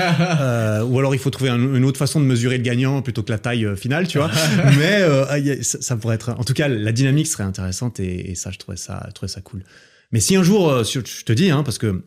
Euh, 0.40 0.82
ou 0.82 0.98
alors 0.98 1.14
il 1.14 1.18
faut 1.18 1.30
trouver 1.30 1.50
une 1.50 1.84
autre 1.84 1.98
façon 1.98 2.20
de 2.20 2.24
mesurer 2.24 2.58
le 2.58 2.62
gagnant 2.62 3.02
plutôt 3.02 3.22
que 3.22 3.30
la 3.30 3.38
taille 3.38 3.64
euh, 3.64 3.76
finale, 3.76 4.06
tu 4.06 4.18
vois. 4.18 4.30
Mais 4.78 5.00
euh, 5.00 5.62
ça, 5.62 5.96
pourrait 5.96 6.14
être, 6.14 6.30
en 6.30 6.44
tout 6.44 6.52
cas, 6.54 6.68
la 6.68 6.92
dynamique 6.92 7.26
serait 7.26 7.44
intéressante 7.44 8.00
et, 8.00 8.34
ça, 8.34 8.50
je 8.50 8.58
trouvais 8.58 8.76
ça, 8.76 9.04
je 9.08 9.12
trouvais 9.14 9.30
ça 9.30 9.40
cool. 9.40 9.64
Mais 10.12 10.20
si 10.20 10.36
un 10.36 10.42
jour, 10.42 10.84
je 10.84 11.00
te 11.00 11.32
dis, 11.32 11.50
hein, 11.50 11.62
parce 11.62 11.78
que 11.78 12.04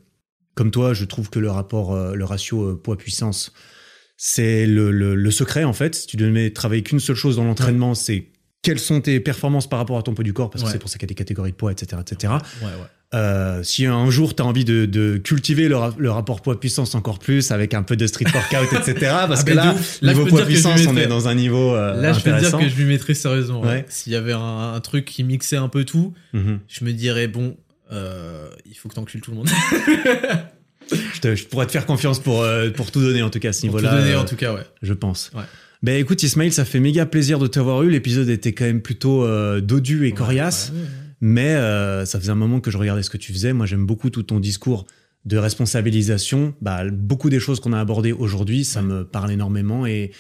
comme 0.55 0.71
toi, 0.71 0.93
je 0.93 1.05
trouve 1.05 1.29
que 1.29 1.39
le 1.39 1.49
rapport, 1.49 1.95
le 1.95 2.25
ratio 2.25 2.75
poids-puissance, 2.75 3.53
c'est 4.17 4.65
le, 4.65 5.31
secret 5.31 5.63
en 5.63 5.73
fait. 5.73 5.95
Si 5.95 6.07
tu 6.07 6.17
devais 6.17 6.51
travailler 6.51 6.83
qu'une 6.83 6.99
seule 6.99 7.15
chose 7.15 7.37
dans 7.37 7.43
l'entraînement, 7.43 7.95
c'est 7.95 8.30
quelles 8.61 8.79
sont 8.79 9.01
tes 9.01 9.19
performances 9.19 9.67
par 9.67 9.79
rapport 9.79 9.97
à 9.97 10.03
ton 10.03 10.13
poids 10.13 10.23
du 10.23 10.33
corps, 10.33 10.49
parce 10.49 10.63
que 10.63 10.69
c'est 10.69 10.79
pour 10.79 10.89
ça 10.89 10.97
qu'il 10.97 11.03
y 11.03 11.09
a 11.09 11.13
des 11.13 11.15
catégories 11.15 11.51
de 11.51 11.55
poids, 11.55 11.71
etc. 11.71 12.01
etc. 12.01 12.33
Euh, 13.13 13.61
si 13.61 13.85
un 13.85 14.09
jour 14.09 14.35
tu 14.35 14.41
as 14.41 14.45
envie 14.45 14.63
de, 14.63 15.17
cultiver 15.17 15.67
le, 15.67 16.09
rapport 16.09 16.41
poids-puissance 16.41 16.95
encore 16.95 17.19
plus 17.19 17.51
avec 17.51 17.73
un 17.73 17.83
peu 17.83 17.97
de 17.97 18.07
street 18.07 18.27
workout, 18.33 18.71
etc. 18.87 19.11
Parce 19.27 19.41
ah 19.41 19.43
que 19.43 19.53
là, 19.53 19.75
niveau 20.01 20.25
poids-puissance, 20.25 20.85
on 20.87 20.95
est 20.95 21.07
dans 21.07 21.27
un 21.27 21.35
niveau. 21.35 21.75
Euh, 21.75 21.99
là, 21.99 22.13
je 22.13 22.21
peux 22.21 22.31
dire 22.37 22.57
que 22.57 22.69
je 22.69 22.75
lui 22.75 22.85
mettrais 22.85 23.13
sérieusement. 23.13 23.63
S'il 23.89 24.13
y 24.13 24.15
avait 24.15 24.33
un, 24.33 24.79
truc 24.81 25.05
qui 25.05 25.23
mixait 25.23 25.57
un 25.57 25.67
peu 25.67 25.83
tout, 25.83 26.13
mm-hmm. 26.33 26.59
je 26.67 26.85
me 26.85 26.91
dirais, 26.91 27.27
bon, 27.27 27.55
euh, 27.91 28.49
il 28.65 28.75
faut 28.75 28.89
que 28.89 28.95
tu 28.95 28.99
encules 28.99 29.21
tout 29.21 29.31
le 29.31 29.37
monde. 29.37 29.49
je, 30.91 31.43
pourrais 31.45 31.67
te 31.67 31.71
faire 31.71 31.85
confiance 31.85 32.19
pour, 32.19 32.45
pour 32.75 32.91
tout 32.91 33.01
donner 33.01 33.21
en 33.21 33.29
tout 33.29 33.39
cas 33.39 33.49
à 33.49 33.53
ce 33.53 33.63
niveau-là. 33.63 33.89
Tout 33.89 33.95
donner 33.95 34.15
en 34.15 34.25
tout 34.25 34.35
cas, 34.35 34.53
ouais. 34.53 34.63
Je 34.81 34.93
pense. 34.93 35.31
Ouais. 35.35 35.43
Ben 35.83 35.99
écoute 35.99 36.21
Ismail, 36.21 36.51
ça 36.51 36.63
fait 36.63 36.79
méga 36.79 37.07
plaisir 37.07 37.39
de 37.39 37.47
t'avoir 37.47 37.81
eu. 37.81 37.89
L'épisode 37.89 38.29
était 38.29 38.53
quand 38.53 38.65
même 38.65 38.81
plutôt 38.81 39.23
euh, 39.23 39.61
dodu 39.61 40.05
et 40.05 40.11
coriace, 40.11 40.71
mais 41.21 41.55
euh, 41.55 42.05
ça 42.05 42.19
faisait 42.19 42.31
un 42.31 42.35
moment 42.35 42.59
que 42.59 42.69
je 42.69 42.77
regardais 42.77 43.01
ce 43.01 43.09
que 43.09 43.17
tu 43.17 43.33
faisais. 43.33 43.51
Moi, 43.51 43.65
j'aime 43.65 43.87
beaucoup 43.87 44.11
tout 44.11 44.21
ton 44.21 44.39
discours 44.39 44.85
de 45.25 45.37
responsabilisation. 45.37 46.53
Bah, 46.61 46.83
beaucoup 46.91 47.31
des 47.31 47.39
choses 47.39 47.59
qu'on 47.59 47.73
a 47.73 47.79
abordées 47.79 48.11
aujourd'hui, 48.11 48.63
ça 48.63 48.83
me 48.83 49.03
parle 49.05 49.31
énormément 49.31 49.87
et 49.87 50.11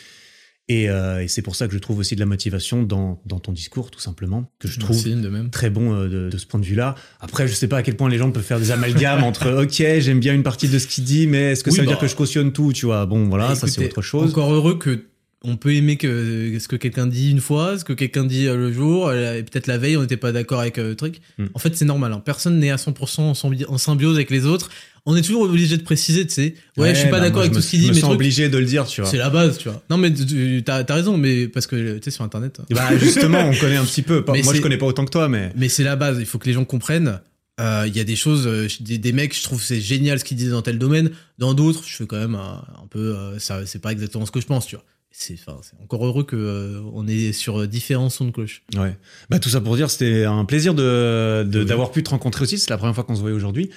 euh, 0.71 1.19
et, 1.19 1.27
c'est 1.27 1.41
pour 1.41 1.57
ça 1.57 1.67
que 1.67 1.73
je 1.73 1.79
trouve 1.79 1.99
aussi 1.99 2.15
de 2.15 2.21
la 2.21 2.25
motivation 2.25 2.81
dans, 2.81 3.21
dans 3.25 3.39
ton 3.39 3.51
discours, 3.51 3.91
tout 3.91 3.99
simplement, 3.99 4.49
que 4.57 4.69
je 4.69 4.79
trouve 4.79 5.03
très 5.51 5.69
bon 5.69 6.03
de, 6.03 6.29
de, 6.29 6.37
ce 6.37 6.45
point 6.45 6.61
de 6.61 6.65
vue-là. 6.65 6.95
Après, 7.19 7.45
je 7.45 7.53
sais 7.53 7.67
pas 7.67 7.77
à 7.77 7.83
quel 7.83 7.97
point 7.97 8.09
les 8.09 8.17
gens 8.17 8.31
peuvent 8.31 8.41
faire 8.41 8.59
des 8.59 8.71
amalgames 8.71 9.25
entre 9.25 9.51
OK, 9.63 9.83
j'aime 9.99 10.21
bien 10.21 10.33
une 10.33 10.43
partie 10.43 10.69
de 10.69 10.79
ce 10.79 10.87
qu'il 10.87 11.03
dit, 11.03 11.27
mais 11.27 11.51
est-ce 11.51 11.65
que 11.65 11.71
ça 11.71 11.81
veut 11.81 11.87
dire 11.87 11.97
bah, 11.97 12.01
que 12.01 12.07
je 12.07 12.15
cautionne 12.15 12.53
tout, 12.53 12.71
tu 12.71 12.85
vois? 12.85 13.05
Bon, 13.05 13.27
voilà, 13.27 13.49
bah, 13.49 13.55
ça 13.55 13.67
c'est 13.67 13.83
autre 13.83 14.01
chose. 14.01 14.31
Encore 14.31 14.53
heureux 14.53 14.77
que 14.77 15.10
on 15.43 15.57
peut 15.57 15.73
aimer 15.73 15.97
que 15.97 16.57
ce 16.59 16.67
que 16.67 16.75
quelqu'un 16.75 17.07
dit 17.07 17.31
une 17.31 17.41
fois, 17.41 17.77
ce 17.77 17.83
que 17.83 17.93
quelqu'un 17.93 18.25
dit 18.25 18.47
euh, 18.47 18.55
le 18.55 18.71
jour, 18.71 19.07
euh, 19.07 19.37
et 19.37 19.43
peut-être 19.43 19.67
la 19.67 19.77
veille 19.77 19.97
on 19.97 20.01
n'était 20.01 20.17
pas 20.17 20.31
d'accord 20.31 20.59
avec 20.59 20.77
euh, 20.77 20.89
le 20.89 20.95
truc. 20.95 21.21
Hmm. 21.37 21.47
En 21.53 21.59
fait, 21.59 21.75
c'est 21.75 21.85
normal. 21.85 22.13
Hein. 22.13 22.21
Personne 22.23 22.59
n'est 22.59 22.69
à 22.69 22.75
100% 22.75 23.65
en 23.67 23.77
symbiose 23.77 24.15
avec 24.15 24.29
les 24.29 24.45
autres. 24.45 24.69
On 25.07 25.15
est 25.15 25.23
toujours 25.23 25.41
obligé 25.41 25.77
de 25.77 25.81
préciser, 25.81 26.27
tu 26.27 26.33
sais. 26.33 26.53
Ouais, 26.77 26.93
je 26.93 26.99
suis 26.99 27.09
pas 27.09 27.17
bah, 27.17 27.21
d'accord 27.21 27.41
avec 27.41 27.53
tout 27.53 27.61
ce 27.61 27.71
qu'il 27.71 27.79
dit, 27.79 27.87
mais 27.87 27.99
je 27.99 28.05
obligé 28.05 28.49
de 28.49 28.57
le 28.59 28.65
dire, 28.65 28.85
tu 28.85 29.01
vois. 29.01 29.09
C'est 29.09 29.17
la 29.17 29.31
base, 29.31 29.57
tu 29.57 29.67
vois. 29.67 29.81
Non, 29.89 29.97
mais 29.97 30.13
tu 30.13 30.63
as, 30.67 30.85
raison, 30.93 31.17
mais 31.17 31.47
parce 31.47 31.65
que 31.65 31.97
tu 31.97 32.03
sais 32.03 32.11
sur 32.11 32.23
Internet. 32.23 32.61
Bah 32.69 32.95
justement, 32.97 33.39
on 33.39 33.55
connaît 33.55 33.77
un 33.77 33.85
petit 33.85 34.03
peu. 34.03 34.23
moi, 34.27 34.53
je 34.53 34.61
connais 34.61 34.77
pas 34.77 34.85
autant 34.85 35.05
que 35.05 35.11
toi, 35.11 35.27
mais. 35.27 35.51
Mais 35.55 35.69
c'est 35.69 35.83
la 35.83 35.95
base. 35.95 36.17
Il 36.19 36.27
faut 36.27 36.37
que 36.37 36.45
les 36.45 36.53
gens 36.53 36.65
comprennent. 36.65 37.19
Il 37.59 37.95
y 37.95 37.99
a 37.99 38.03
des 38.03 38.15
choses, 38.15 38.47
des, 38.79 38.99
des, 38.99 39.11
mecs, 39.11 39.35
je 39.35 39.41
trouve 39.41 39.61
c'est 39.61 39.81
génial 39.81 40.19
ce 40.19 40.23
qu'ils 40.23 40.37
disent 40.37 40.51
dans 40.51 40.61
tel 40.61 40.77
domaine. 40.77 41.09
Dans 41.39 41.55
d'autres, 41.55 41.83
je 41.87 41.95
fais 41.95 42.05
quand 42.05 42.19
même 42.19 42.35
un, 42.35 42.63
un 42.83 42.87
peu, 42.87 43.15
ça, 43.39 43.65
c'est 43.65 43.81
pas 43.81 43.91
exactement 43.91 44.27
ce 44.27 44.31
que 44.31 44.39
je 44.39 44.45
pense, 44.45 44.67
tu 44.67 44.75
vois 44.75 44.85
c'est 45.11 45.37
encore 45.83 46.05
heureux 46.05 46.23
que 46.23 46.35
euh, 46.35 46.81
on 46.93 47.07
est 47.07 47.33
sur 47.33 47.67
différents 47.67 48.09
sons 48.09 48.25
de 48.25 48.31
cloche. 48.31 48.63
Ouais. 48.75 48.97
Bah 49.29 49.39
tout 49.39 49.49
ça 49.49 49.61
pour 49.61 49.75
dire 49.75 49.89
c'était 49.89 50.25
un 50.25 50.45
plaisir 50.45 50.73
de 50.73 51.43
d'avoir 51.43 51.91
pu 51.91 52.01
te 52.01 52.09
rencontrer 52.09 52.43
aussi, 52.43 52.57
c'est 52.57 52.69
la 52.69 52.77
première 52.77 52.95
fois 52.95 53.03
qu'on 53.03 53.15
se 53.15 53.21
voyait 53.21 53.35
aujourd'hui 53.35 53.69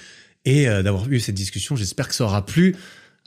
et 0.45 0.67
euh, 0.67 0.83
d'avoir 0.83 1.11
eu 1.11 1.19
cette 1.19 1.35
discussion, 1.35 1.75
j'espère 1.75 2.07
que 2.07 2.15
ça 2.15 2.23
aura 2.23 2.45
plu 2.45 2.75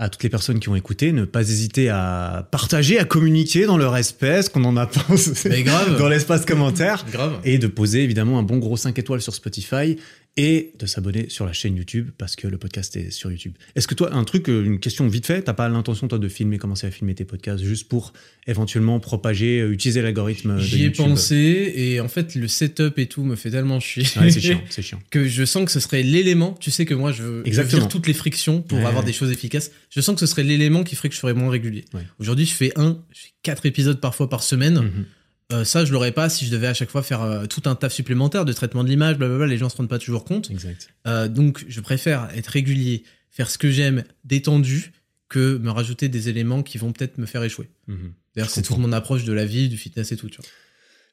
à 0.00 0.08
toutes 0.08 0.22
les 0.22 0.28
personnes 0.28 0.60
qui 0.60 0.68
ont 0.68 0.76
écouté, 0.76 1.10
ne 1.10 1.24
pas 1.24 1.40
hésiter 1.40 1.88
à 1.88 2.46
partager, 2.52 3.00
à 3.00 3.04
communiquer 3.04 3.66
dans 3.66 3.76
leur 3.76 3.96
espèce, 3.96 4.48
qu'on 4.48 4.64
en 4.64 4.76
a 4.76 4.86
pensé 4.86 5.64
grave. 5.64 5.96
dans 5.98 6.08
l'espace 6.08 6.46
commentaire. 6.46 7.04
Grave. 7.10 7.40
Et 7.42 7.58
de 7.58 7.66
poser 7.66 8.04
évidemment 8.04 8.38
un 8.38 8.44
bon 8.44 8.58
gros 8.58 8.76
5 8.76 8.96
étoiles 8.96 9.20
sur 9.20 9.34
Spotify 9.34 9.96
et 10.38 10.72
de 10.78 10.86
s'abonner 10.86 11.28
sur 11.28 11.44
la 11.44 11.52
chaîne 11.52 11.76
YouTube 11.76 12.10
parce 12.16 12.36
que 12.36 12.46
le 12.46 12.58
podcast 12.58 12.96
est 12.96 13.10
sur 13.10 13.28
YouTube. 13.28 13.54
Est-ce 13.74 13.88
que 13.88 13.96
toi, 13.96 14.14
un 14.14 14.22
truc, 14.22 14.48
euh, 14.48 14.64
une 14.64 14.78
question 14.78 15.08
vite 15.08 15.26
fait, 15.26 15.42
t'as 15.42 15.52
pas 15.52 15.68
l'intention 15.68 16.06
toi 16.06 16.20
de 16.20 16.28
filmer, 16.28 16.58
commencer 16.58 16.86
à 16.86 16.92
filmer 16.92 17.16
tes 17.16 17.24
podcasts 17.24 17.64
juste 17.64 17.88
pour 17.88 18.12
éventuellement 18.46 19.00
propager, 19.00 19.60
euh, 19.60 19.72
utiliser 19.72 20.00
l'algorithme 20.00 20.54
de 20.54 20.60
J'y 20.60 20.84
ai 20.84 20.90
pensé 20.90 21.72
et 21.74 22.00
en 22.00 22.06
fait 22.06 22.36
le 22.36 22.46
setup 22.46 23.00
et 23.00 23.06
tout 23.06 23.24
me 23.24 23.34
fait 23.34 23.50
tellement 23.50 23.80
chier. 23.80 24.04
c'est 24.04 24.40
chiant, 24.40 24.62
c'est 24.70 24.80
chiant. 24.82 25.02
Que 25.10 25.26
je 25.26 25.44
sens 25.44 25.64
que 25.64 25.72
ce 25.72 25.80
serait 25.80 26.04
l'élément, 26.04 26.56
tu 26.60 26.70
sais 26.70 26.86
que 26.86 26.94
moi 26.94 27.10
je 27.10 27.24
veux, 27.24 27.42
Exactement. 27.44 27.88
toutes 27.88 28.06
les 28.06 28.14
frictions 28.14 28.62
pour 28.62 28.78
avoir 28.86 29.02
des 29.02 29.12
choses 29.12 29.32
efficaces. 29.32 29.72
Je 29.90 30.00
sens 30.00 30.14
que 30.14 30.20
ce 30.20 30.26
serait 30.26 30.44
l'élément 30.44 30.84
qui 30.84 30.94
ferait 30.94 31.08
que 31.08 31.16
je 31.16 31.20
serais 31.20 31.34
moins 31.34 31.50
régulier. 31.50 31.84
Aujourd'hui 32.20 32.46
je 32.46 32.54
fais 32.54 32.70
un, 32.76 33.02
je 33.12 33.22
fais 33.22 33.32
quatre 33.42 33.66
épisodes 33.66 34.00
parfois 34.00 34.28
par 34.30 34.44
semaine. 34.44 34.74
Mhm. 34.74 35.04
Euh, 35.50 35.64
ça, 35.64 35.84
je 35.84 35.92
l'aurais 35.92 36.12
pas 36.12 36.28
si 36.28 36.44
je 36.44 36.50
devais 36.50 36.66
à 36.66 36.74
chaque 36.74 36.90
fois 36.90 37.02
faire 37.02 37.22
euh, 37.22 37.46
tout 37.46 37.62
un 37.64 37.74
taf 37.74 37.92
supplémentaire 37.92 38.44
de 38.44 38.52
traitement 38.52 38.84
de 38.84 38.88
l'image, 38.88 39.16
blablabla. 39.16 39.46
Les 39.46 39.56
gens 39.56 39.68
se 39.68 39.76
rendent 39.76 39.88
pas 39.88 39.98
toujours 39.98 40.24
compte. 40.24 40.50
Exact. 40.50 40.90
Euh, 41.06 41.28
donc, 41.28 41.64
je 41.68 41.80
préfère 41.80 42.28
être 42.36 42.48
régulier, 42.48 43.04
faire 43.30 43.48
ce 43.48 43.56
que 43.56 43.70
j'aime, 43.70 44.04
détendu, 44.24 44.92
que 45.28 45.56
me 45.58 45.70
rajouter 45.70 46.08
des 46.08 46.28
éléments 46.28 46.62
qui 46.62 46.78
vont 46.78 46.92
peut-être 46.92 47.18
me 47.18 47.26
faire 47.26 47.42
échouer. 47.42 47.68
Mhm. 47.86 48.12
D'ailleurs, 48.34 48.50
c'est 48.50 48.62
toute 48.62 48.78
mon 48.78 48.92
approche 48.92 49.24
de 49.24 49.32
la 49.32 49.46
vie, 49.46 49.68
du 49.68 49.76
fitness 49.76 50.12
et 50.12 50.16
tout. 50.16 50.28
Tu 50.28 50.36
vois. 50.36 50.46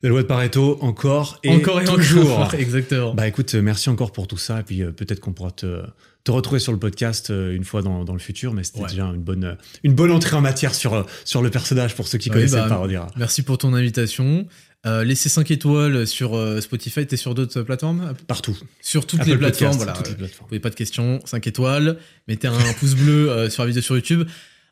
La 0.05 0.09
loi 0.11 0.21
de 0.21 0.27
Pareto, 0.27 0.77
encore 0.81 1.39
et 1.43 1.49
encore 1.49 1.81
et 1.81 1.85
toujours. 1.85 2.37
encore. 2.41 2.53
Exactement. 2.59 3.15
Bah 3.15 3.27
écoute, 3.27 3.55
merci 3.55 3.89
encore 3.89 4.11
pour 4.11 4.27
tout 4.27 4.37
ça. 4.37 4.59
Et 4.59 4.63
puis 4.63 4.83
euh, 4.83 4.91
peut-être 4.91 5.19
qu'on 5.19 5.33
pourra 5.33 5.49
te, 5.49 5.81
te 6.23 6.29
retrouver 6.31 6.59
sur 6.59 6.71
le 6.71 6.77
podcast 6.77 7.31
euh, 7.31 7.55
une 7.55 7.63
fois 7.63 7.81
dans, 7.81 8.03
dans 8.05 8.13
le 8.13 8.19
futur. 8.19 8.53
Mais 8.53 8.63
c'était 8.63 8.81
Ouais. 8.81 8.89
déjà 8.89 9.05
une 9.05 9.23
bonne, 9.23 9.43
euh, 9.45 9.55
une 9.83 9.95
bonne 9.95 10.11
entrée 10.11 10.35
en 10.35 10.41
matière 10.41 10.75
sur, 10.75 10.93
euh, 10.93 11.03
sur 11.23 11.41
le 11.41 11.49
personnage 11.49 11.95
pour 11.95 12.07
ceux 12.07 12.19
qui 12.19 12.29
Oui, 12.29 12.35
connaissaient 12.35 12.57
bah, 12.57 12.67
pas, 12.69 12.79
on 12.81 12.87
dira. 12.87 13.07
Merci 13.17 13.41
pour 13.41 13.57
ton 13.57 13.73
invitation. 13.73 14.45
Euh, 14.85 15.03
laissez 15.03 15.29
5 15.29 15.49
étoiles 15.49 16.05
sur 16.05 16.35
euh, 16.37 16.61
Spotify. 16.61 17.07
T'es 17.07 17.17
sur 17.17 17.33
d'autres 17.33 17.63
plateformes? 17.63 18.13
Partout. 18.27 18.55
Sur 18.81 19.07
toutes 19.07 19.25
les 19.25 19.35
plateformes. 19.35 19.71
Podcast, 19.71 19.77
voilà. 19.77 19.93
toutes 19.93 20.05
les 20.05 20.11
Vous 20.13 20.17
plateformes. 20.19 20.59
pas 20.59 20.69
de 20.69 20.75
questions. 20.75 21.19
5 21.25 21.47
étoiles. 21.47 21.97
Mettez 22.27 22.47
un 22.47 22.53
pouce 22.79 22.93
bleu 22.93 23.31
euh, 23.31 23.49
sur 23.49 23.63
la 23.63 23.67
vidéo 23.69 23.81
sur 23.81 23.95
YouTube. 23.95 24.27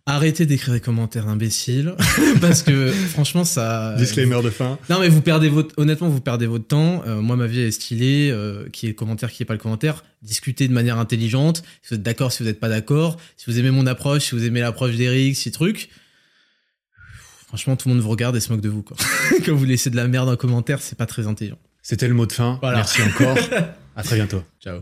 Arrêtez 0.05 0.45
d'écrire 0.45 0.73
des 0.73 0.81
commentaires 0.81 1.29
imbéciles. 1.29 1.95
parce 2.41 2.61
que 2.61 2.91
franchement, 2.91 3.45
ça. 3.45 3.95
Disclaimer 3.97 4.41
de 4.43 4.49
fin. 4.49 4.77
Non, 4.89 4.99
mais 4.99 5.07
vous 5.07 5.21
perdez 5.21 5.47
votre. 5.47 5.73
Honnêtement, 5.77 6.09
vous 6.09 6.19
perdez 6.19 6.45
votre 6.45 6.67
temps. 6.67 7.03
Euh, 7.07 7.21
moi, 7.21 7.37
ma 7.37 7.47
vie 7.47 7.61
est 7.61 7.71
stylée. 7.71 8.29
Euh, 8.29 8.67
qui 8.69 8.87
est 8.87 8.89
le 8.89 8.95
commentaire, 8.95 9.31
qui 9.31 9.43
est 9.43 9.45
pas 9.45 9.53
le 9.53 9.59
commentaire. 9.59 10.03
Discutez 10.21 10.67
de 10.67 10.73
manière 10.73 10.99
intelligente. 10.99 11.63
Si 11.81 11.89
vous 11.89 11.95
êtes 11.95 12.03
d'accord, 12.03 12.33
si 12.33 12.43
vous 12.43 12.49
n'êtes 12.49 12.59
pas 12.59 12.67
d'accord. 12.67 13.17
Si 13.37 13.49
vous 13.49 13.57
aimez 13.59 13.71
mon 13.71 13.87
approche, 13.87 14.25
si 14.25 14.35
vous 14.35 14.43
aimez 14.45 14.59
l'approche 14.59 14.95
d'Eric, 14.95 15.37
si 15.37 15.51
truc. 15.51 15.89
Franchement, 17.47 17.77
tout 17.77 17.87
le 17.87 17.93
monde 17.93 18.03
vous 18.03 18.09
regarde 18.09 18.35
et 18.35 18.41
se 18.41 18.51
moque 18.51 18.61
de 18.61 18.69
vous. 18.69 18.81
Quoi. 18.81 18.97
Quand 19.45 19.55
vous 19.55 19.65
laissez 19.65 19.89
de 19.89 19.95
la 19.95 20.07
merde 20.07 20.27
en 20.27 20.35
commentaire, 20.35 20.81
c'est 20.81 20.97
pas 20.97 21.05
très 21.05 21.27
intelligent. 21.27 21.59
C'était 21.81 22.09
le 22.09 22.13
mot 22.13 22.25
de 22.25 22.33
fin. 22.33 22.57
Voilà. 22.61 22.77
Merci 22.77 23.01
encore. 23.03 23.37
à 23.95 24.03
très 24.03 24.15
bientôt. 24.15 24.43
Ciao. 24.61 24.81